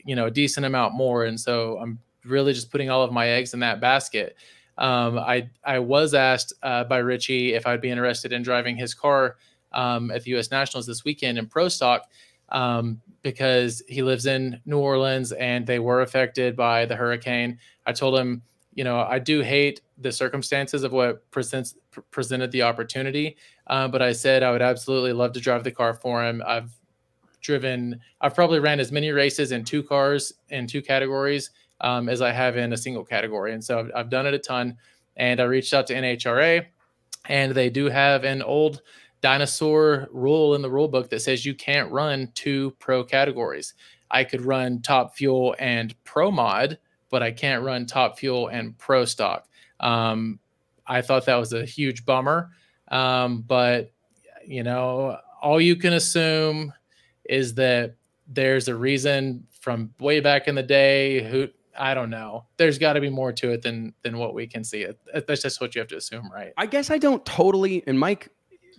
you 0.04 0.16
know, 0.16 0.26
a 0.26 0.32
decent 0.32 0.66
amount 0.66 0.94
more. 0.94 1.26
And 1.26 1.40
so 1.40 1.78
I'm 1.78 2.00
really 2.26 2.54
just 2.54 2.72
putting 2.72 2.90
all 2.90 3.04
of 3.04 3.12
my 3.12 3.28
eggs 3.28 3.54
in 3.54 3.60
that 3.62 3.80
basket. 3.80 4.36
Um, 4.78 5.18
I 5.18 5.50
I 5.64 5.80
was 5.80 6.14
asked 6.14 6.54
uh, 6.64 6.84
by 6.84 6.98
Richie 6.98 7.54
if 7.54 7.66
I'd 7.66 7.82
be 7.82 7.90
interested 7.90 8.34
in 8.34 8.44
driving 8.44 8.76
his 8.76 8.94
car 8.94 9.38
um, 9.72 10.12
at 10.12 10.24
the 10.24 10.32
U.S. 10.32 10.52
Nationals 10.52 10.86
this 10.86 11.04
weekend 11.04 11.38
in 11.38 11.48
Pro 11.48 11.68
Stock 11.68 12.10
um, 12.50 13.02
because 13.22 13.82
he 13.88 14.02
lives 14.02 14.26
in 14.26 14.60
New 14.66 14.80
Orleans 14.80 15.32
and 15.34 15.66
they 15.66 15.80
were 15.80 16.02
affected 16.02 16.56
by 16.56 16.86
the 16.86 16.96
hurricane. 16.96 17.60
I 17.86 17.94
told 17.94 18.18
him, 18.18 18.42
you 18.74 18.84
know, 18.84 19.00
I 19.00 19.20
do 19.20 19.42
hate 19.42 19.82
the 20.00 20.12
circumstances 20.12 20.84
of 20.84 20.92
what 20.92 21.30
presents 21.32 21.76
presented 22.12 22.52
the 22.52 22.62
opportunity, 22.62 23.38
uh, 23.68 23.88
but 23.88 24.02
I 24.02 24.12
said 24.12 24.44
I 24.44 24.52
would 24.52 24.62
absolutely 24.62 25.14
love 25.14 25.32
to 25.34 25.40
drive 25.40 25.64
the 25.64 25.72
car 25.72 25.94
for 25.94 26.24
him. 26.24 26.44
I've 26.46 26.72
driven, 27.42 28.00
I've 28.22 28.36
probably 28.36 28.60
ran 28.60 28.80
as 28.80 28.92
many 28.92 29.12
races 29.12 29.52
in 29.52 29.64
two 29.64 29.84
cars 29.84 30.34
in 30.50 30.68
two 30.68 30.82
categories 30.82 31.52
um, 31.82 32.10
as 32.10 32.22
I 32.22 32.32
have 32.32 32.58
in 32.58 32.74
a 32.74 32.78
single 32.78 33.04
category. 33.04 33.54
And 33.54 33.64
so 33.64 33.80
I've, 33.80 33.92
I've, 33.96 34.10
done 34.10 34.26
it 34.26 34.34
a 34.34 34.40
ton. 34.40 34.78
And 35.18 35.40
I 35.40 35.44
reached 35.44 35.74
out 35.74 35.88
to 35.88 35.94
NHRA, 35.94 36.66
and 37.30 37.54
they 37.54 37.70
do 37.70 37.86
have 37.86 38.24
an 38.24 38.42
old 38.42 38.82
dinosaur 39.22 40.08
rule 40.12 40.56
in 40.56 40.62
the 40.62 40.70
rule 40.70 40.88
book 40.88 41.10
that 41.10 41.22
says 41.22 41.46
you 41.46 41.56
can't 41.56 41.92
run 41.92 42.32
two 42.36 42.76
pro 42.80 43.04
categories. 43.04 43.74
I 44.12 44.24
could 44.24 44.42
run 44.42 44.82
top 44.82 45.16
fuel 45.16 45.56
and 45.58 45.96
pro 46.04 46.32
mod, 46.32 46.78
but 47.10 47.24
I 47.24 47.32
can't 47.32 47.64
run 47.64 47.86
top 47.86 48.20
fuel 48.20 48.50
and 48.50 48.78
pro 48.78 49.06
stock. 49.06 49.48
Um, 49.80 50.40
I 50.86 51.02
thought 51.02 51.26
that 51.26 51.36
was 51.36 51.54
a 51.54 51.66
huge 51.66 52.06
bummer. 52.06 52.52
Um, 52.90 53.42
but, 53.42 53.92
you 54.46 54.64
know, 54.64 55.18
all 55.42 55.60
you 55.60 55.76
can 55.76 55.94
assume 55.94 56.72
is 57.24 57.56
that 57.56 57.96
there's 58.28 58.68
a 58.68 58.76
reason 58.76 59.46
from 59.60 59.92
way 60.00 60.20
back 60.20 60.48
in 60.48 60.56
the 60.56 60.64
day 60.64 61.24
who 61.30 61.48
I 61.78 61.94
don't 61.94 62.10
know. 62.10 62.46
There's 62.58 62.78
got 62.78 62.94
to 62.94 63.02
be 63.02 63.10
more 63.10 63.32
to 63.34 63.52
it 63.52 63.62
than 63.62 63.94
than 64.04 64.18
what 64.18 64.34
we 64.34 64.48
can 64.48 64.64
see. 64.64 64.88
That's 65.14 65.42
just 65.42 65.62
what 65.62 65.76
you 65.76 65.80
have 65.80 65.88
to 65.90 65.98
assume, 65.98 66.30
right? 66.32 66.54
I 66.58 66.66
guess 66.66 66.90
I 66.90 66.98
don't 66.98 67.26
totally. 67.26 67.84
And 67.88 68.00
Mike, 68.00 68.30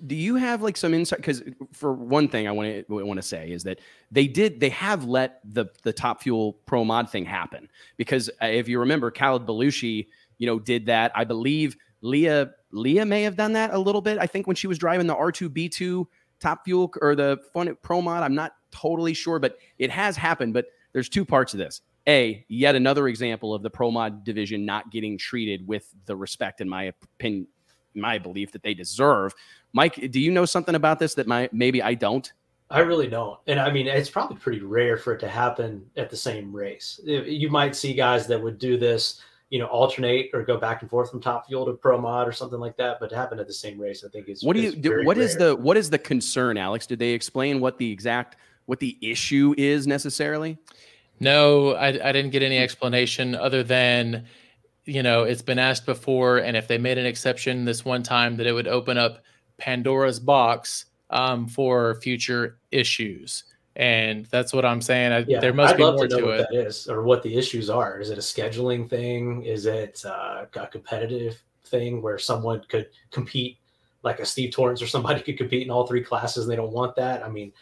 do 0.06 0.14
you 0.14 0.36
have 0.36 0.62
like 0.62 0.76
some 0.76 0.94
insight? 0.94 1.18
Because 1.18 1.42
for 1.72 1.92
one 1.92 2.28
thing, 2.28 2.46
I 2.48 2.52
want 2.52 2.86
to 2.86 3.04
want 3.04 3.18
to 3.18 3.22
say 3.22 3.50
is 3.50 3.64
that 3.64 3.80
they 4.10 4.26
did 4.26 4.60
they 4.60 4.68
have 4.70 5.04
let 5.04 5.40
the 5.44 5.66
the 5.82 5.92
Top 5.92 6.22
Fuel 6.22 6.54
Pro 6.66 6.84
Mod 6.84 7.10
thing 7.10 7.24
happen 7.24 7.68
because 7.96 8.28
uh, 8.42 8.46
if 8.46 8.68
you 8.68 8.80
remember, 8.80 9.10
Khalid 9.10 9.46
alBalooshi, 9.46 10.06
you 10.38 10.46
know, 10.46 10.58
did 10.58 10.86
that. 10.86 11.12
I 11.14 11.24
believe 11.24 11.76
Leah 12.02 12.50
Leah 12.72 13.06
may 13.06 13.22
have 13.22 13.36
done 13.36 13.52
that 13.52 13.72
a 13.72 13.78
little 13.78 14.02
bit. 14.02 14.18
I 14.18 14.26
think 14.26 14.46
when 14.46 14.56
she 14.56 14.66
was 14.66 14.78
driving 14.78 15.06
the 15.06 15.16
R 15.16 15.32
two 15.32 15.48
B 15.48 15.68
two 15.68 16.08
Top 16.40 16.64
Fuel 16.64 16.92
or 17.00 17.14
the 17.14 17.38
Fun 17.54 17.76
Pro 17.82 18.02
Mod, 18.02 18.22
I'm 18.22 18.34
not 18.34 18.52
totally 18.70 19.14
sure, 19.14 19.38
but 19.38 19.56
it 19.78 19.90
has 19.90 20.16
happened. 20.16 20.52
But 20.52 20.66
there's 20.92 21.08
two 21.08 21.24
parts 21.24 21.54
of 21.54 21.58
this 21.58 21.80
a 22.08 22.44
yet 22.48 22.74
another 22.74 23.08
example 23.08 23.54
of 23.54 23.62
the 23.62 23.70
pro 23.70 23.90
mod 23.90 24.24
division 24.24 24.64
not 24.64 24.90
getting 24.90 25.18
treated 25.18 25.66
with 25.66 25.88
the 26.06 26.16
respect 26.16 26.60
in 26.60 26.68
my 26.68 26.84
opinion 26.84 27.46
my 27.94 28.18
belief 28.18 28.52
that 28.52 28.62
they 28.62 28.74
deserve. 28.74 29.32
Mike 29.72 30.10
do 30.10 30.20
you 30.20 30.30
know 30.30 30.44
something 30.44 30.74
about 30.74 30.98
this 30.98 31.14
that 31.14 31.26
my 31.26 31.48
maybe 31.52 31.82
i 31.82 31.94
don't? 31.94 32.32
I 32.68 32.80
really 32.80 33.08
don't. 33.08 33.38
And 33.46 33.58
i 33.58 33.70
mean 33.70 33.86
it's 33.86 34.10
probably 34.10 34.36
pretty 34.36 34.60
rare 34.60 34.96
for 34.96 35.14
it 35.14 35.20
to 35.20 35.28
happen 35.28 35.84
at 35.96 36.10
the 36.10 36.16
same 36.16 36.54
race. 36.54 37.00
You 37.04 37.48
might 37.50 37.74
see 37.74 37.94
guys 37.94 38.26
that 38.26 38.42
would 38.42 38.58
do 38.58 38.76
this 38.76 39.20
you 39.50 39.58
know 39.60 39.66
alternate 39.66 40.30
or 40.34 40.42
go 40.42 40.56
back 40.58 40.82
and 40.82 40.90
forth 40.90 41.10
from 41.10 41.20
top 41.20 41.46
fuel 41.46 41.64
to 41.66 41.72
pro 41.72 41.98
mod 41.98 42.26
or 42.26 42.32
something 42.32 42.58
like 42.58 42.76
that 42.76 42.98
but 42.98 43.08
to 43.08 43.16
happen 43.16 43.38
at 43.38 43.46
the 43.46 43.52
same 43.52 43.80
race 43.80 44.04
i 44.04 44.08
think 44.08 44.28
is 44.28 44.42
what 44.42 44.56
do 44.56 44.60
you 44.62 44.72
do 44.74 45.04
What 45.04 45.16
rare. 45.16 45.24
is 45.24 45.36
the 45.36 45.54
what 45.54 45.76
is 45.76 45.88
the 45.88 45.98
concern 45.98 46.56
alex? 46.56 46.86
Did 46.86 46.98
they 46.98 47.10
explain 47.10 47.60
what 47.60 47.78
the 47.78 47.90
exact 47.90 48.36
what 48.64 48.80
the 48.80 48.98
issue 49.00 49.54
is 49.56 49.86
necessarily 49.86 50.58
no, 51.20 51.74
I, 51.74 51.88
I 51.88 52.12
didn't 52.12 52.30
get 52.30 52.42
any 52.42 52.58
explanation 52.58 53.34
other 53.34 53.62
than, 53.62 54.26
you 54.84 55.02
know, 55.02 55.24
it's 55.24 55.42
been 55.42 55.58
asked 55.58 55.86
before, 55.86 56.38
and 56.38 56.56
if 56.56 56.68
they 56.68 56.78
made 56.78 56.98
an 56.98 57.06
exception 57.06 57.64
this 57.64 57.84
one 57.84 58.02
time, 58.02 58.36
that 58.36 58.46
it 58.46 58.52
would 58.52 58.68
open 58.68 58.98
up 58.98 59.22
Pandora's 59.58 60.20
box 60.20 60.86
um, 61.10 61.48
for 61.48 61.96
future 61.96 62.58
issues. 62.70 63.44
And 63.76 64.24
that's 64.26 64.54
what 64.54 64.64
I'm 64.64 64.80
saying. 64.80 65.12
I, 65.12 65.24
yeah, 65.28 65.38
there 65.38 65.52
must 65.52 65.74
I'd 65.74 65.76
be 65.76 65.82
more 65.82 66.08
to, 66.08 66.16
to 66.16 66.28
it. 66.30 66.46
That 66.50 66.66
is, 66.66 66.88
or 66.88 67.02
what 67.02 67.22
the 67.22 67.36
issues 67.36 67.68
are. 67.68 68.00
Is 68.00 68.08
it 68.10 68.16
a 68.16 68.22
scheduling 68.22 68.88
thing? 68.88 69.42
Is 69.44 69.66
it 69.66 70.02
uh, 70.06 70.46
a 70.54 70.66
competitive 70.66 71.42
thing 71.66 72.00
where 72.00 72.18
someone 72.18 72.62
could 72.68 72.88
compete, 73.10 73.58
like 74.02 74.18
a 74.18 74.24
Steve 74.24 74.52
Torrence 74.52 74.80
or 74.80 74.86
somebody 74.86 75.20
could 75.20 75.36
compete 75.36 75.62
in 75.62 75.70
all 75.70 75.86
three 75.86 76.02
classes, 76.02 76.44
and 76.44 76.52
they 76.52 76.56
don't 76.56 76.72
want 76.72 76.96
that? 76.96 77.22
I 77.22 77.28
mean, 77.28 77.52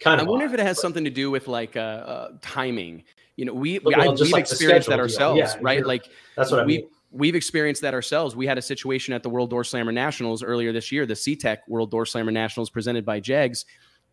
kind 0.00 0.20
of. 0.20 0.26
I 0.26 0.30
wonder 0.30 0.46
odd, 0.46 0.54
if 0.54 0.60
it 0.60 0.62
has 0.62 0.76
but... 0.76 0.82
something 0.82 1.04
to 1.04 1.10
do 1.10 1.30
with 1.30 1.48
like 1.48 1.76
uh, 1.76 1.80
uh 1.80 2.28
timing. 2.40 3.04
You 3.36 3.46
know, 3.46 3.54
we, 3.54 3.78
we 3.78 3.94
well, 3.96 4.14
we've 4.14 4.32
like 4.32 4.42
experienced 4.42 4.88
that 4.88 5.00
ourselves, 5.00 5.38
yeah, 5.38 5.56
right? 5.60 5.84
Like 5.84 6.10
that's 6.36 6.50
what 6.50 6.60
I 6.60 6.64
mean. 6.64 6.88
We've 7.12 7.34
experienced 7.34 7.82
that 7.82 7.94
ourselves. 7.94 8.36
We 8.36 8.46
had 8.46 8.58
a 8.58 8.62
situation 8.62 9.14
at 9.14 9.22
the 9.22 9.30
World 9.30 9.50
Door 9.50 9.64
Slammer 9.64 9.92
Nationals 9.92 10.42
earlier 10.42 10.72
this 10.72 10.92
year, 10.92 11.06
the 11.06 11.14
CTEC 11.14 11.58
World 11.66 11.90
Door 11.90 12.06
Slammer 12.06 12.30
Nationals 12.30 12.70
presented 12.70 13.04
by 13.04 13.18
Jegs 13.18 13.64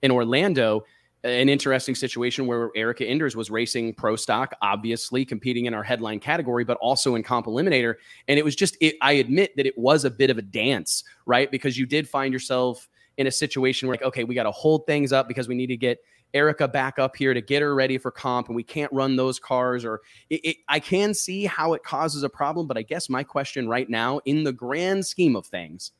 in 0.01 0.11
Orlando 0.11 0.83
an 1.23 1.49
interesting 1.49 1.95
situation 1.95 2.45
where 2.45 2.69
Erica 2.75 3.05
Enders 3.05 3.35
was 3.35 3.49
racing 3.49 3.93
pro 3.93 4.15
stock, 4.15 4.53
obviously 4.61 5.25
competing 5.25 5.65
in 5.65 5.73
our 5.73 5.83
headline 5.83 6.19
category, 6.19 6.63
but 6.63 6.77
also 6.77 7.15
in 7.15 7.23
comp 7.23 7.47
eliminator. 7.47 7.95
And 8.27 8.37
it 8.37 8.45
was 8.45 8.55
just, 8.55 8.77
it, 8.81 8.95
I 9.01 9.13
admit 9.13 9.55
that 9.57 9.65
it 9.65 9.77
was 9.77 10.05
a 10.05 10.11
bit 10.11 10.29
of 10.29 10.37
a 10.37 10.41
dance, 10.41 11.03
right? 11.25 11.49
Because 11.49 11.77
you 11.77 11.85
did 11.85 12.07
find 12.07 12.31
yourself 12.31 12.87
in 13.17 13.27
a 13.27 13.31
situation 13.31 13.87
where 13.87 13.95
like, 13.95 14.03
okay, 14.03 14.23
we 14.23 14.35
got 14.35 14.43
to 14.43 14.51
hold 14.51 14.85
things 14.85 15.11
up 15.11 15.27
because 15.27 15.47
we 15.47 15.55
need 15.55 15.67
to 15.67 15.77
get 15.77 15.99
Erica 16.33 16.67
back 16.67 16.99
up 16.99 17.15
here 17.15 17.33
to 17.33 17.41
get 17.41 17.61
her 17.61 17.73
ready 17.73 17.97
for 17.97 18.11
comp, 18.11 18.47
and 18.47 18.55
we 18.55 18.63
can't 18.63 18.91
run 18.91 19.15
those 19.15 19.39
cars. 19.39 19.85
Or 19.85 20.01
it, 20.29 20.41
it, 20.43 20.57
I 20.67 20.79
can 20.79 21.13
see 21.13 21.45
how 21.45 21.73
it 21.73 21.83
causes 21.83 22.23
a 22.23 22.29
problem, 22.29 22.67
but 22.67 22.77
I 22.77 22.81
guess 22.81 23.09
my 23.09 23.23
question 23.23 23.67
right 23.67 23.89
now, 23.89 24.19
in 24.25 24.43
the 24.43 24.53
grand 24.53 25.05
scheme 25.05 25.35
of 25.35 25.45
things, 25.45 25.91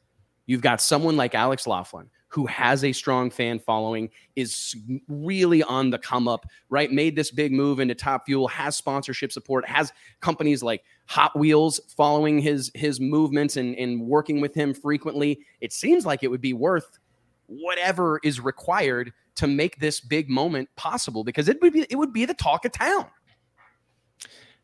you've 0.46 0.62
got 0.62 0.82
someone 0.82 1.16
like 1.18 1.34
Alex 1.34 1.66
Laughlin 1.66 2.10
who 2.30 2.46
has 2.46 2.84
a 2.84 2.92
strong 2.92 3.30
fan 3.30 3.60
following, 3.60 4.10
is 4.36 4.76
really 5.08 5.64
on 5.64 5.90
the 5.90 5.98
come 5.98 6.28
up, 6.28 6.46
right? 6.70 6.92
Made 6.92 7.16
this 7.16 7.32
big 7.32 7.52
move 7.52 7.80
into 7.80 7.96
Top 7.96 8.26
Fuel, 8.26 8.48
has 8.50 8.76
sponsorship 8.76 9.32
support, 9.32 9.68
has 9.68 9.94
companies 10.20 10.62
like 10.62 10.84
Hot 11.08 11.38
Wheels 11.38 11.80
following 11.96 12.40
his 12.40 12.70
his 12.76 13.00
movements 13.00 13.56
and, 13.56 13.76
and 13.76 14.02
working 14.02 14.42
with 14.42 14.54
him 14.54 14.74
frequently. 14.74 15.40
It 15.62 15.72
seems 15.72 16.06
like 16.06 16.22
it 16.22 16.30
would 16.30 16.42
be 16.42 16.54
worth 16.54 17.00
whatever 17.48 18.20
is 18.24 18.40
required 18.40 19.12
to 19.36 19.48
make 19.48 19.80
this 19.80 20.00
big 20.00 20.30
moment 20.30 20.70
possible 20.76 21.24
because 21.24 21.48
it 21.50 21.62
would 21.62 21.74
be 21.74 21.86
it 21.90 21.96
would 21.96 22.14
be 22.14 22.26
the 22.26 22.34
talk 22.34 22.66
of 22.66 22.72
town. 22.72 23.08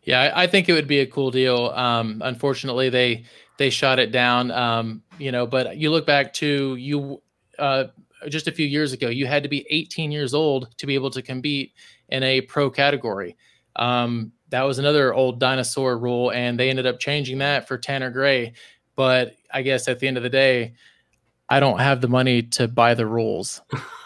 Yeah, 0.03 0.33
I 0.35 0.47
think 0.47 0.67
it 0.67 0.73
would 0.73 0.87
be 0.87 0.99
a 0.99 1.07
cool 1.07 1.31
deal. 1.31 1.71
Um, 1.75 2.21
unfortunately, 2.23 2.89
they 2.89 3.23
they 3.57 3.69
shot 3.69 3.99
it 3.99 4.11
down. 4.11 4.51
Um, 4.51 5.03
you 5.17 5.31
know, 5.31 5.47
but 5.47 5.77
you 5.77 5.91
look 5.91 6.05
back 6.05 6.33
to 6.33 6.75
you 6.75 7.21
uh, 7.57 7.85
just 8.29 8.47
a 8.47 8.51
few 8.51 8.65
years 8.65 8.93
ago, 8.93 9.07
you 9.07 9.25
had 9.27 9.43
to 9.43 9.49
be 9.49 9.65
18 9.69 10.11
years 10.11 10.33
old 10.33 10.75
to 10.77 10.85
be 10.85 10.95
able 10.95 11.11
to 11.11 11.21
compete 11.21 11.73
in 12.09 12.23
a 12.23 12.41
pro 12.41 12.69
category. 12.69 13.37
Um, 13.75 14.31
that 14.49 14.63
was 14.63 14.77
another 14.77 15.13
old 15.13 15.39
dinosaur 15.39 15.97
rule, 15.97 16.31
and 16.31 16.59
they 16.59 16.69
ended 16.69 16.85
up 16.85 16.99
changing 16.99 17.39
that 17.39 17.67
for 17.67 17.77
Tanner 17.77 18.11
Gray. 18.11 18.53
But 18.95 19.35
I 19.51 19.61
guess 19.61 19.87
at 19.87 19.99
the 19.99 20.07
end 20.07 20.17
of 20.17 20.23
the 20.23 20.29
day, 20.29 20.73
I 21.53 21.59
don't 21.59 21.79
have 21.79 22.01
the 22.01 22.07
money 22.07 22.41
to 22.43 22.67
buy 22.67 22.95
the 22.95 23.05
rules. 23.05 23.61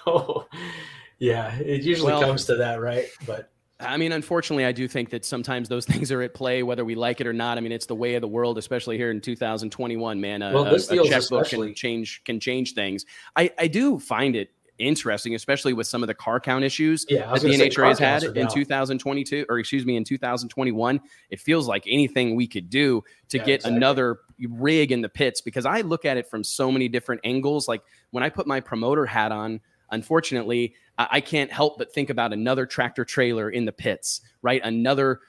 oh, 0.06 0.45
yeah, 1.20 1.56
it 1.56 1.84
usually 1.84 2.12
well, 2.12 2.22
comes 2.22 2.45
to 2.45 2.58
that, 2.58 2.82
right? 2.82 3.06
But 3.26 3.50
I 3.80 3.95
mean, 3.95 4.12
unfortunately, 4.12 4.66
I 4.66 4.74
do 4.74 4.86
think 4.88 5.12
that 5.12 5.24
sometimes 5.24 5.70
those 5.70 5.86
things 5.88 6.12
are 6.12 6.22
at 6.22 6.34
play, 6.34 6.62
whether 6.64 6.84
we 6.84 6.95
like 6.95 7.22
it 7.22 7.28
or 7.28 7.34
not. 7.34 7.58
I 7.58 7.62
mean, 7.62 7.72
it's 7.72 7.86
the 7.86 7.95
way 7.95 8.16
of 8.16 8.22
the 8.22 8.28
world, 8.28 8.58
especially 8.58 8.98
here 8.98 9.12
in 9.12 9.22
2021. 9.22 10.20
Man, 10.20 10.41
a, 10.41 10.54
well, 10.54 10.66
this 10.66 10.89
a, 10.91 10.95
a 10.95 11.08
checkbook 11.08 11.43
especially... 11.43 11.68
can 11.68 11.76
change 11.76 12.22
can 12.26 12.39
change 12.39 12.74
things. 12.74 13.06
I, 13.36 13.52
I 13.58 13.68
do 13.68 13.98
find 13.98 14.36
it 14.36 14.52
interesting, 14.80 15.36
especially 15.36 15.74
with 15.74 15.88
some 15.88 16.04
of 16.04 16.08
the 16.08 16.14
car 16.14 16.40
count 16.40 16.64
issues 16.64 17.06
yeah, 17.10 17.32
that 17.32 17.42
the 17.42 17.50
NHRA 17.50 17.90
has 17.90 18.00
had 18.00 18.24
in 18.24 18.48
2022, 18.48 19.46
or 19.50 19.60
excuse 19.60 19.86
me, 19.86 19.96
in 19.96 20.04
2021. 20.04 21.00
It 21.30 21.40
feels 21.40 21.68
like 21.68 21.84
anything 21.88 22.36
we 22.36 22.48
could 22.48 22.70
do 22.70 23.04
to 23.30 23.38
yeah, 23.38 23.44
get 23.44 23.56
exactly. 23.56 23.78
another 23.78 24.20
rig 24.50 24.92
in 24.92 25.02
the 25.02 25.10
pits 25.10 25.42
because 25.42 25.66
I 25.66 25.82
look 25.82 26.06
at 26.06 26.18
it 26.18 26.30
from 26.30 26.44
so 26.44 26.72
many 26.72 26.88
different 26.88 27.22
angles. 27.24 27.68
Like 27.68 27.82
when 28.12 28.24
I 28.24 28.30
put 28.30 28.48
my 28.48 28.60
promoter 28.60 29.06
hat 29.06 29.32
on, 29.32 29.60
unfortunately, 29.92 30.76
I 30.98 31.22
can't 31.22 31.52
help 31.52 31.78
but 31.78 31.94
think 31.94 32.10
about 32.10 32.34
another 32.34 32.66
tractor 32.66 33.06
trailer 33.06 33.52
in 33.52 33.66
the 33.66 33.72
pits, 33.72 34.22
right? 34.42 34.62
Another 34.64 35.20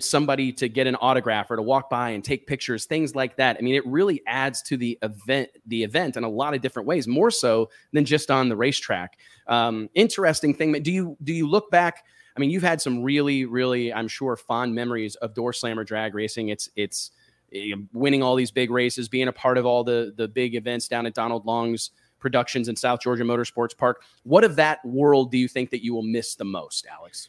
somebody 0.00 0.52
to 0.52 0.68
get 0.68 0.86
an 0.86 0.96
autograph 0.96 1.50
or 1.50 1.56
to 1.56 1.62
walk 1.62 1.90
by 1.90 2.10
and 2.10 2.24
take 2.24 2.46
pictures 2.46 2.84
things 2.84 3.14
like 3.14 3.36
that. 3.36 3.56
I 3.58 3.62
mean 3.62 3.74
it 3.74 3.86
really 3.86 4.22
adds 4.26 4.62
to 4.62 4.76
the 4.76 4.98
event 5.02 5.50
the 5.66 5.82
event 5.82 6.16
in 6.16 6.24
a 6.24 6.28
lot 6.28 6.54
of 6.54 6.60
different 6.60 6.86
ways 6.86 7.06
more 7.06 7.30
so 7.30 7.70
than 7.92 8.04
just 8.04 8.30
on 8.30 8.48
the 8.48 8.56
racetrack. 8.56 9.18
Um, 9.46 9.88
interesting 9.94 10.54
thing 10.54 10.72
do 10.82 10.92
you 10.92 11.16
do 11.22 11.32
you 11.32 11.48
look 11.48 11.70
back? 11.70 12.04
I 12.36 12.40
mean 12.40 12.50
you've 12.50 12.62
had 12.62 12.80
some 12.80 13.02
really 13.02 13.44
really 13.44 13.92
i'm 13.92 14.08
sure 14.08 14.36
fond 14.36 14.74
memories 14.74 15.14
of 15.16 15.34
door 15.34 15.52
slammer 15.52 15.84
drag 15.84 16.14
racing. 16.14 16.48
It's 16.48 16.68
it's 16.76 17.10
eh, 17.52 17.74
winning 17.92 18.22
all 18.22 18.34
these 18.34 18.50
big 18.50 18.70
races 18.70 19.08
being 19.08 19.28
a 19.28 19.32
part 19.32 19.58
of 19.58 19.66
all 19.66 19.84
the 19.84 20.12
the 20.16 20.28
big 20.28 20.54
events 20.54 20.88
down 20.88 21.06
at 21.06 21.14
donald 21.14 21.46
long's 21.46 21.90
productions 22.18 22.68
in 22.68 22.76
south 22.76 23.00
georgia 23.00 23.24
motorsports 23.24 23.76
park. 23.76 24.02
What 24.24 24.42
of 24.42 24.56
that 24.56 24.84
world 24.84 25.30
do 25.30 25.38
you 25.38 25.48
think 25.48 25.70
that 25.70 25.84
you 25.84 25.94
will 25.94 26.02
miss 26.02 26.34
the 26.34 26.44
most 26.44 26.86
alex 26.90 27.28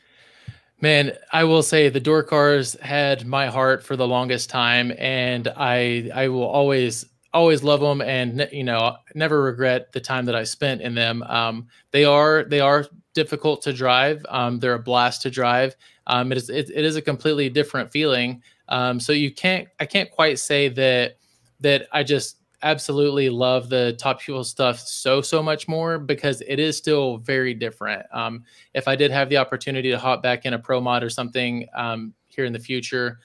Man, 0.79 1.13
I 1.33 1.43
will 1.43 1.63
say 1.63 1.89
the 1.89 1.99
door 1.99 2.21
cars 2.21 2.73
had 2.81 3.25
my 3.25 3.47
heart 3.47 3.83
for 3.83 3.95
the 3.95 4.07
longest 4.07 4.49
time, 4.49 4.93
and 4.99 5.47
I 5.57 6.11
I 6.13 6.27
will 6.27 6.45
always 6.45 7.05
always 7.33 7.63
love 7.63 7.79
them, 7.81 8.01
and 8.01 8.47
you 8.51 8.63
know 8.63 8.95
never 9.15 9.41
regret 9.41 9.91
the 9.91 9.99
time 9.99 10.25
that 10.25 10.35
I 10.35 10.43
spent 10.43 10.81
in 10.81 10.93
them. 10.93 11.23
Um, 11.23 11.67
they 11.91 12.05
are 12.05 12.43
they 12.43 12.59
are 12.59 12.85
difficult 13.15 13.63
to 13.63 13.73
drive. 13.73 14.23
Um, 14.29 14.59
they're 14.59 14.75
a 14.75 14.79
blast 14.79 15.23
to 15.23 15.31
drive. 15.31 15.75
Um, 16.05 16.31
it 16.31 16.37
is 16.37 16.49
it, 16.51 16.69
it 16.69 16.85
is 16.85 16.95
a 16.95 17.01
completely 17.01 17.49
different 17.49 17.91
feeling. 17.91 18.43
Um, 18.69 18.99
so 18.99 19.13
you 19.13 19.33
can't 19.33 19.67
I 19.79 19.85
can't 19.87 20.11
quite 20.11 20.37
say 20.37 20.69
that 20.69 21.17
that 21.59 21.87
I 21.91 22.03
just 22.03 22.37
absolutely 22.63 23.29
love 23.29 23.69
the 23.69 23.95
top 23.99 24.21
fuel 24.21 24.43
stuff 24.43 24.79
so 24.79 25.21
so 25.21 25.43
much 25.43 25.67
more 25.67 25.99
because 25.99 26.41
it 26.47 26.59
is 26.59 26.75
still 26.75 27.17
very 27.17 27.53
different. 27.53 28.03
Um, 28.11 28.43
if 28.73 28.87
i 28.87 28.95
did 28.95 29.11
have 29.11 29.29
the 29.29 29.37
opportunity 29.37 29.89
to 29.91 29.99
hop 29.99 30.23
back 30.23 30.45
in 30.45 30.53
a 30.53 30.59
pro 30.59 30.81
mod 30.81 31.03
or 31.03 31.09
something 31.09 31.67
um, 31.75 32.13
here 32.27 32.45
in 32.45 32.53
the 32.53 32.59
future 32.59 33.19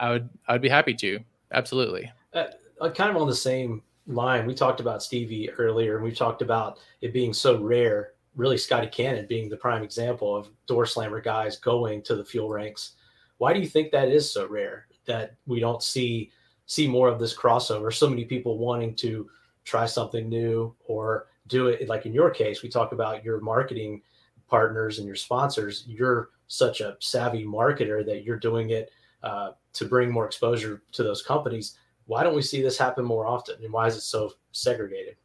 i 0.00 0.10
would 0.10 0.28
i 0.48 0.52
would 0.52 0.62
be 0.62 0.68
happy 0.68 0.94
to. 0.94 1.20
Absolutely. 1.52 2.10
Uh, 2.32 2.46
kind 2.94 3.10
of 3.10 3.16
on 3.20 3.28
the 3.28 3.34
same 3.34 3.82
line 4.08 4.46
we 4.46 4.54
talked 4.54 4.80
about 4.80 5.02
stevie 5.02 5.50
earlier 5.50 5.96
and 5.96 6.04
we 6.04 6.10
talked 6.10 6.42
about 6.42 6.78
it 7.02 7.12
being 7.12 7.32
so 7.32 7.60
rare 7.60 8.14
really 8.34 8.56
scotty 8.56 8.86
cannon 8.86 9.26
being 9.26 9.48
the 9.48 9.56
prime 9.56 9.82
example 9.82 10.34
of 10.34 10.48
door 10.66 10.86
slammer 10.86 11.20
guys 11.20 11.56
going 11.58 12.02
to 12.02 12.16
the 12.16 12.24
fuel 12.24 12.48
ranks. 12.48 12.92
Why 13.38 13.52
do 13.52 13.60
you 13.60 13.66
think 13.66 13.90
that 13.92 14.08
is 14.08 14.30
so 14.30 14.46
rare 14.46 14.86
that 15.06 15.36
we 15.46 15.60
don't 15.60 15.82
see 15.82 16.30
see 16.66 16.86
more 16.88 17.08
of 17.08 17.18
this 17.18 17.36
crossover. 17.36 17.92
So 17.92 18.08
many 18.08 18.24
people 18.24 18.58
wanting 18.58 18.94
to 18.96 19.28
try 19.64 19.86
something 19.86 20.28
new 20.28 20.74
or 20.86 21.26
do 21.48 21.68
it. 21.68 21.88
Like 21.88 22.06
in 22.06 22.12
your 22.12 22.30
case, 22.30 22.62
we 22.62 22.68
talk 22.68 22.92
about 22.92 23.24
your 23.24 23.40
marketing 23.40 24.02
partners 24.48 24.98
and 24.98 25.06
your 25.06 25.16
sponsors. 25.16 25.84
You're 25.86 26.30
such 26.46 26.80
a 26.80 26.96
savvy 27.00 27.44
marketer 27.44 28.04
that 28.06 28.24
you're 28.24 28.38
doing 28.38 28.70
it 28.70 28.90
uh, 29.22 29.52
to 29.72 29.84
bring 29.84 30.10
more 30.10 30.26
exposure 30.26 30.82
to 30.92 31.02
those 31.02 31.22
companies. 31.22 31.78
Why 32.06 32.22
don't 32.22 32.34
we 32.34 32.42
see 32.42 32.62
this 32.62 32.76
happen 32.76 33.04
more 33.04 33.26
often? 33.26 33.56
And 33.62 33.72
why 33.72 33.86
is 33.86 33.96
it 33.96 34.02
so 34.02 34.32
segregated? 34.52 35.16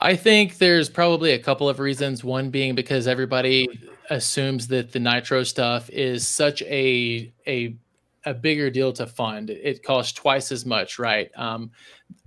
I 0.00 0.16
think 0.16 0.58
there's 0.58 0.88
probably 0.88 1.32
a 1.32 1.38
couple 1.38 1.68
of 1.68 1.78
reasons. 1.78 2.24
One 2.24 2.50
being 2.50 2.74
because 2.74 3.06
everybody 3.06 3.68
assumes 4.08 4.66
that 4.68 4.92
the 4.92 4.98
nitro 4.98 5.44
stuff 5.44 5.90
is 5.90 6.26
such 6.26 6.62
a 6.62 7.30
a 7.46 7.76
a 8.26 8.34
bigger 8.34 8.70
deal 8.70 8.92
to 8.92 9.06
fund. 9.06 9.50
It 9.50 9.82
costs 9.82 10.12
twice 10.12 10.52
as 10.52 10.66
much, 10.66 10.98
right? 10.98 11.30
Um, 11.36 11.70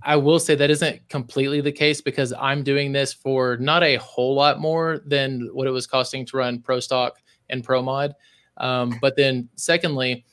I 0.02 0.16
will 0.16 0.38
say 0.38 0.54
that 0.54 0.70
isn't 0.70 1.08
completely 1.08 1.60
the 1.60 1.72
case 1.72 2.00
because 2.00 2.32
I'm 2.38 2.62
doing 2.62 2.92
this 2.92 3.12
for 3.12 3.56
not 3.58 3.82
a 3.82 3.96
whole 3.96 4.34
lot 4.34 4.60
more 4.60 5.00
than 5.06 5.50
what 5.52 5.66
it 5.66 5.70
was 5.70 5.86
costing 5.86 6.26
to 6.26 6.36
run 6.36 6.60
Pro 6.60 6.80
Stock 6.80 7.20
and 7.50 7.62
Pro 7.62 7.82
Mod. 7.82 8.14
Um, 8.56 8.98
but 9.00 9.16
then, 9.16 9.48
secondly, 9.54 10.24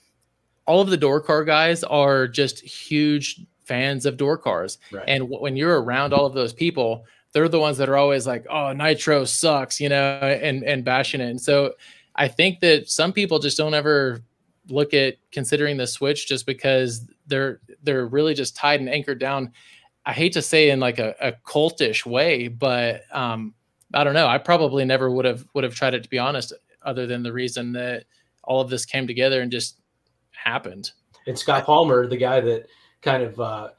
all 0.65 0.81
of 0.81 0.89
the 0.89 0.97
door 0.97 1.21
car 1.21 1.43
guys 1.43 1.83
are 1.83 2.27
just 2.27 2.59
huge 2.59 3.41
fans 3.65 4.05
of 4.05 4.17
door 4.17 4.37
cars. 4.37 4.77
Right. 4.91 5.03
And 5.07 5.23
w- 5.23 5.41
when 5.41 5.55
you're 5.55 5.81
around 5.81 6.13
all 6.13 6.25
of 6.25 6.33
those 6.33 6.53
people, 6.53 7.05
they're 7.33 7.47
the 7.47 7.59
ones 7.59 7.77
that 7.77 7.89
are 7.89 7.97
always 7.97 8.27
like, 8.27 8.45
"Oh, 8.49 8.73
nitro 8.73 9.25
sucks," 9.25 9.79
you 9.79 9.89
know, 9.89 10.19
and 10.19 10.63
and 10.63 10.83
bashing 10.83 11.21
it. 11.21 11.29
And 11.29 11.41
so, 11.41 11.73
I 12.15 12.27
think 12.27 12.59
that 12.59 12.89
some 12.89 13.13
people 13.13 13.39
just 13.39 13.57
don't 13.57 13.73
ever 13.73 14.21
look 14.69 14.93
at 14.93 15.15
considering 15.31 15.77
the 15.77 15.87
switch 15.87 16.27
just 16.27 16.45
because 16.45 17.07
they're 17.27 17.59
they're 17.83 18.07
really 18.07 18.33
just 18.33 18.55
tied 18.55 18.79
and 18.79 18.89
anchored 18.89 19.19
down. 19.19 19.51
I 20.05 20.13
hate 20.13 20.33
to 20.33 20.41
say 20.41 20.69
in 20.69 20.79
like 20.79 20.99
a, 20.99 21.15
a 21.21 21.33
cultish 21.45 22.05
way, 22.05 22.47
but 22.47 23.03
um, 23.15 23.53
I 23.93 24.03
don't 24.03 24.13
know. 24.13 24.27
I 24.27 24.37
probably 24.37 24.85
never 24.85 25.11
would 25.11 25.25
have 25.25 25.45
would 25.53 25.63
have 25.63 25.75
tried 25.75 25.93
it 25.93 26.03
to 26.03 26.09
be 26.09 26.19
honest, 26.19 26.53
other 26.83 27.05
than 27.07 27.23
the 27.23 27.33
reason 27.33 27.73
that 27.73 28.05
all 28.43 28.61
of 28.61 28.69
this 28.69 28.85
came 28.85 29.07
together 29.07 29.41
and 29.41 29.51
just 29.51 29.77
happened. 30.31 30.91
And 31.27 31.37
Scott 31.37 31.65
Palmer, 31.65 32.07
the 32.07 32.17
guy 32.17 32.41
that 32.41 32.67
kind 33.01 33.23
of 33.23 33.39
uh, 33.39 33.69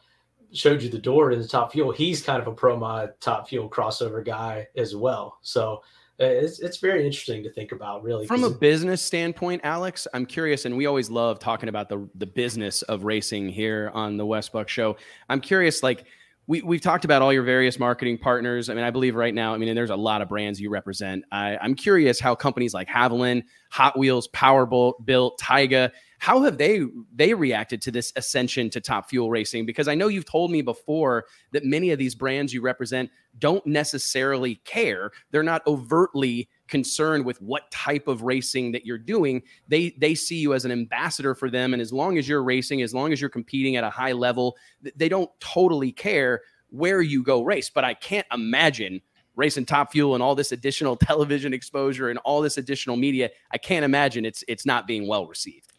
showed 0.53 0.83
you 0.83 0.89
the 0.89 0.99
door 0.99 1.33
in 1.33 1.41
the 1.41 1.49
top 1.49 1.73
fuel, 1.73 1.91
he's 1.91 2.23
kind 2.23 2.41
of 2.41 2.47
a 2.47 2.53
pro 2.53 2.77
mod 2.77 3.15
top 3.21 3.49
fuel 3.49 3.69
crossover 3.69 4.25
guy 4.25 4.69
as 4.77 4.95
well. 4.95 5.39
So 5.43 5.83
Uh, 6.23 6.27
it's, 6.27 6.61
it's 6.61 6.77
very 6.77 7.05
interesting 7.05 7.43
to 7.43 7.51
think 7.51 7.73
about 7.73 8.03
really 8.03 8.27
from 8.27 8.45
a 8.45 8.51
business 8.51 9.03
standpoint 9.03 9.61
alex 9.65 10.07
i'm 10.15 10.25
curious 10.25 10.65
and 10.65 10.77
we 10.77 10.87
always 10.87 11.11
love 11.11 11.39
talking 11.39 11.69
about 11.69 11.89
the 11.89 12.09
the 12.15 12.27
business 12.27 12.83
of 12.83 13.05
racing 13.05 13.49
here 13.49 13.91
on 13.93 14.17
the 14.17 14.25
Wes 14.25 14.49
Buck 14.49 14.69
show 14.69 14.97
i'm 15.29 15.41
curious 15.41 15.83
like 15.83 16.05
we, 16.47 16.61
we've 16.63 16.81
talked 16.81 17.05
about 17.05 17.23
all 17.23 17.33
your 17.33 17.45
various 17.45 17.79
marketing 17.79 18.19
partners. 18.19 18.69
I 18.69 18.75
mean, 18.75 18.85
I 18.85 18.91
believe 18.91 19.15
right 19.15 19.33
now, 19.33 19.55
I 19.55 19.59
mean, 19.59 19.75
there's 19.75 19.91
a 19.91 19.97
lot 19.97 20.23
of 20.23 20.29
brands 20.29 20.61
you 20.61 20.71
represent. 20.71 21.25
I, 21.31 21.57
I'm 21.57 21.75
curious 21.75 22.19
how 22.19 22.35
companies 22.35 22.75
like 22.75 22.89
Haviland, 22.89 23.45
Hot 23.71 23.97
Wheels, 23.97 24.29
Powerbolt, 24.29 24.95
Built, 25.05 25.39
Taiga, 25.39 25.93
how 26.23 26.41
have 26.43 26.57
they 26.57 26.83
they 27.13 27.35
reacted 27.35 27.83
to 27.83 27.91
this 27.91 28.13
ascension 28.15 28.71
to 28.71 28.81
top 28.81 29.11
fuel 29.11 29.29
racing? 29.29 29.67
Because 29.67 29.89
I 29.89 29.97
know 29.97 30.07
you've 30.07 30.25
told 30.25 30.53
me 30.53 30.63
before 30.63 31.25
that 31.51 31.65
many 31.65 31.91
of 31.91 31.99
these 31.99 32.15
brands 32.15 32.55
you 32.55 32.63
represent 32.63 33.11
don't 33.41 33.67
necessarily 33.67 34.55
care. 34.65 35.11
They're 35.33 35.43
not 35.43 35.67
overtly 35.67 36.49
concerned 36.69 37.25
with 37.25 37.43
what 37.43 37.69
type 37.73 38.07
of 38.07 38.23
racing 38.23 38.71
that 38.71 38.87
you're 38.87 38.99
doing. 38.99 39.43
They 39.67 39.97
they 39.99 40.15
see 40.15 40.37
you 40.37 40.55
as 40.55 40.65
an 40.65 40.71
ambassador 40.71 41.35
for 41.35 41.51
them, 41.51 41.73
and 41.73 41.83
as 41.83 41.93
long 41.93 42.17
as 42.19 42.29
you're 42.29 42.45
racing, 42.45 42.83
as 42.83 42.95
long 42.95 43.13
as 43.13 43.21
you're 43.21 43.29
competing 43.29 43.75
at 43.75 43.83
a 43.83 43.91
high 43.91 44.13
level, 44.13 44.57
they 44.95 45.09
don't 45.09 45.31
totally 45.41 45.91
care 45.91 46.43
where 46.71 47.03
you 47.03 47.25
go 47.25 47.43
race. 47.43 47.69
But 47.69 47.83
I 47.83 47.95
can't 47.95 48.29
imagine 48.33 49.01
racing 49.35 49.67
top 49.67 49.91
fuel 49.91 50.15
and 50.15 50.23
all 50.23 50.37
this 50.37 50.53
additional 50.53 50.95
television 51.09 51.53
exposure 51.53 52.11
and 52.11 52.21
all 52.21 52.43
this 52.43 52.59
additional 52.59 52.97
media. 52.97 53.31
I 53.51 53.59
can't 53.59 53.85
imagine 53.85 54.25
it's 54.25 54.45
it's 54.47 54.65
not 54.65 54.87
being 54.87 55.09
well 55.09 55.27
received 55.27 55.72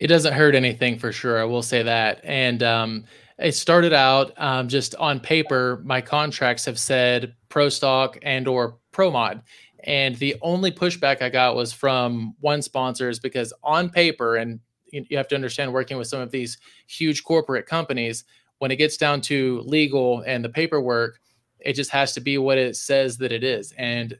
it 0.00 0.06
doesn't 0.06 0.34
hurt 0.34 0.54
anything 0.54 0.98
for 0.98 1.12
sure. 1.12 1.40
I 1.40 1.44
will 1.44 1.62
say 1.62 1.82
that. 1.82 2.20
And 2.24 2.62
um, 2.62 3.04
it 3.38 3.52
started 3.52 3.92
out 3.92 4.32
um, 4.36 4.68
just 4.68 4.94
on 4.96 5.20
paper. 5.20 5.80
My 5.84 6.00
contracts 6.00 6.64
have 6.66 6.78
said 6.78 7.34
pro 7.48 7.68
stock 7.68 8.18
and 8.22 8.46
or 8.46 8.78
pro 8.92 9.10
mod. 9.10 9.42
And 9.84 10.16
the 10.16 10.36
only 10.42 10.72
pushback 10.72 11.22
I 11.22 11.28
got 11.28 11.56
was 11.56 11.72
from 11.72 12.34
one 12.40 12.62
sponsor 12.62 13.08
is 13.08 13.18
because 13.18 13.52
on 13.62 13.90
paper, 13.90 14.36
and 14.36 14.60
you 14.92 15.16
have 15.16 15.28
to 15.28 15.34
understand 15.34 15.72
working 15.72 15.96
with 15.96 16.08
some 16.08 16.20
of 16.20 16.30
these 16.30 16.58
huge 16.86 17.24
corporate 17.24 17.66
companies, 17.66 18.24
when 18.58 18.70
it 18.70 18.76
gets 18.76 18.96
down 18.96 19.20
to 19.22 19.60
legal 19.60 20.22
and 20.26 20.44
the 20.44 20.48
paperwork, 20.48 21.20
it 21.60 21.74
just 21.74 21.90
has 21.90 22.12
to 22.12 22.20
be 22.20 22.38
what 22.38 22.58
it 22.58 22.76
says 22.76 23.18
that 23.18 23.32
it 23.32 23.44
is. 23.44 23.72
And 23.78 24.18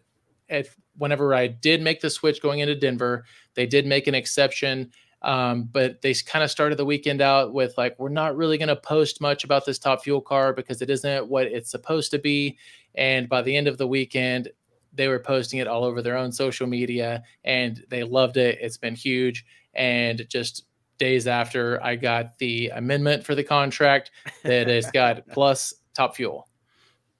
if 0.49 0.76
whenever 0.97 1.35
I 1.35 1.49
did 1.49 1.83
make 1.83 2.01
the 2.01 2.11
switch 2.11 2.41
going 2.41 2.61
into 2.61 2.74
Denver, 2.74 3.24
they 3.55 3.66
did 3.66 3.87
make 3.87 4.07
an 4.07 4.14
exception 4.14 4.91
um, 5.23 5.69
but 5.73 6.01
they 6.03 6.14
kind 6.14 6.45
of 6.45 6.51
started 6.51 6.79
the 6.79 6.85
weekend 6.85 7.21
out 7.21 7.53
with 7.53 7.77
like, 7.77 7.99
we're 7.99 8.09
not 8.09 8.37
really 8.37 8.59
going 8.59 8.69
to 8.69 8.77
post 8.77 9.21
much 9.21 9.45
about 9.45 9.66
this 9.66 9.79
top 9.79 10.03
fuel 10.03 10.21
car 10.21 10.53
because 10.53 10.81
it 10.81 10.91
isn't 10.91 11.29
what 11.29 11.47
it's 11.47 11.71
supposed 11.71 12.11
to 12.12 12.19
be. 12.19 12.57
And 12.95 13.29
by 13.29 13.43
the 13.43 13.57
end 13.57 13.69
of 13.69 13.79
the 13.79 13.87
weekend, 13.87 14.49
they 14.93 15.09
were 15.09 15.19
posting 15.19 15.59
it 15.59 15.66
all 15.66 15.85
over 15.85 16.03
their 16.03 16.16
own 16.16 16.33
social 16.33 16.66
media 16.66 17.23
and 17.45 17.85
they 17.89 18.05
loved 18.05 18.37
it. 18.37 18.59
It's 18.61 18.77
been 18.77 18.95
huge. 18.95 19.45
And 19.75 20.27
just 20.29 20.64
days 20.99 21.27
after, 21.27 21.83
I 21.83 21.97
got 21.97 22.39
the 22.39 22.69
amendment 22.71 23.25
for 23.25 23.35
the 23.35 23.45
contract 23.45 24.11
that 24.43 24.69
it's 24.69 24.91
got 24.91 25.27
plus 25.33 25.75
top 25.95 26.16
fuel. 26.16 26.49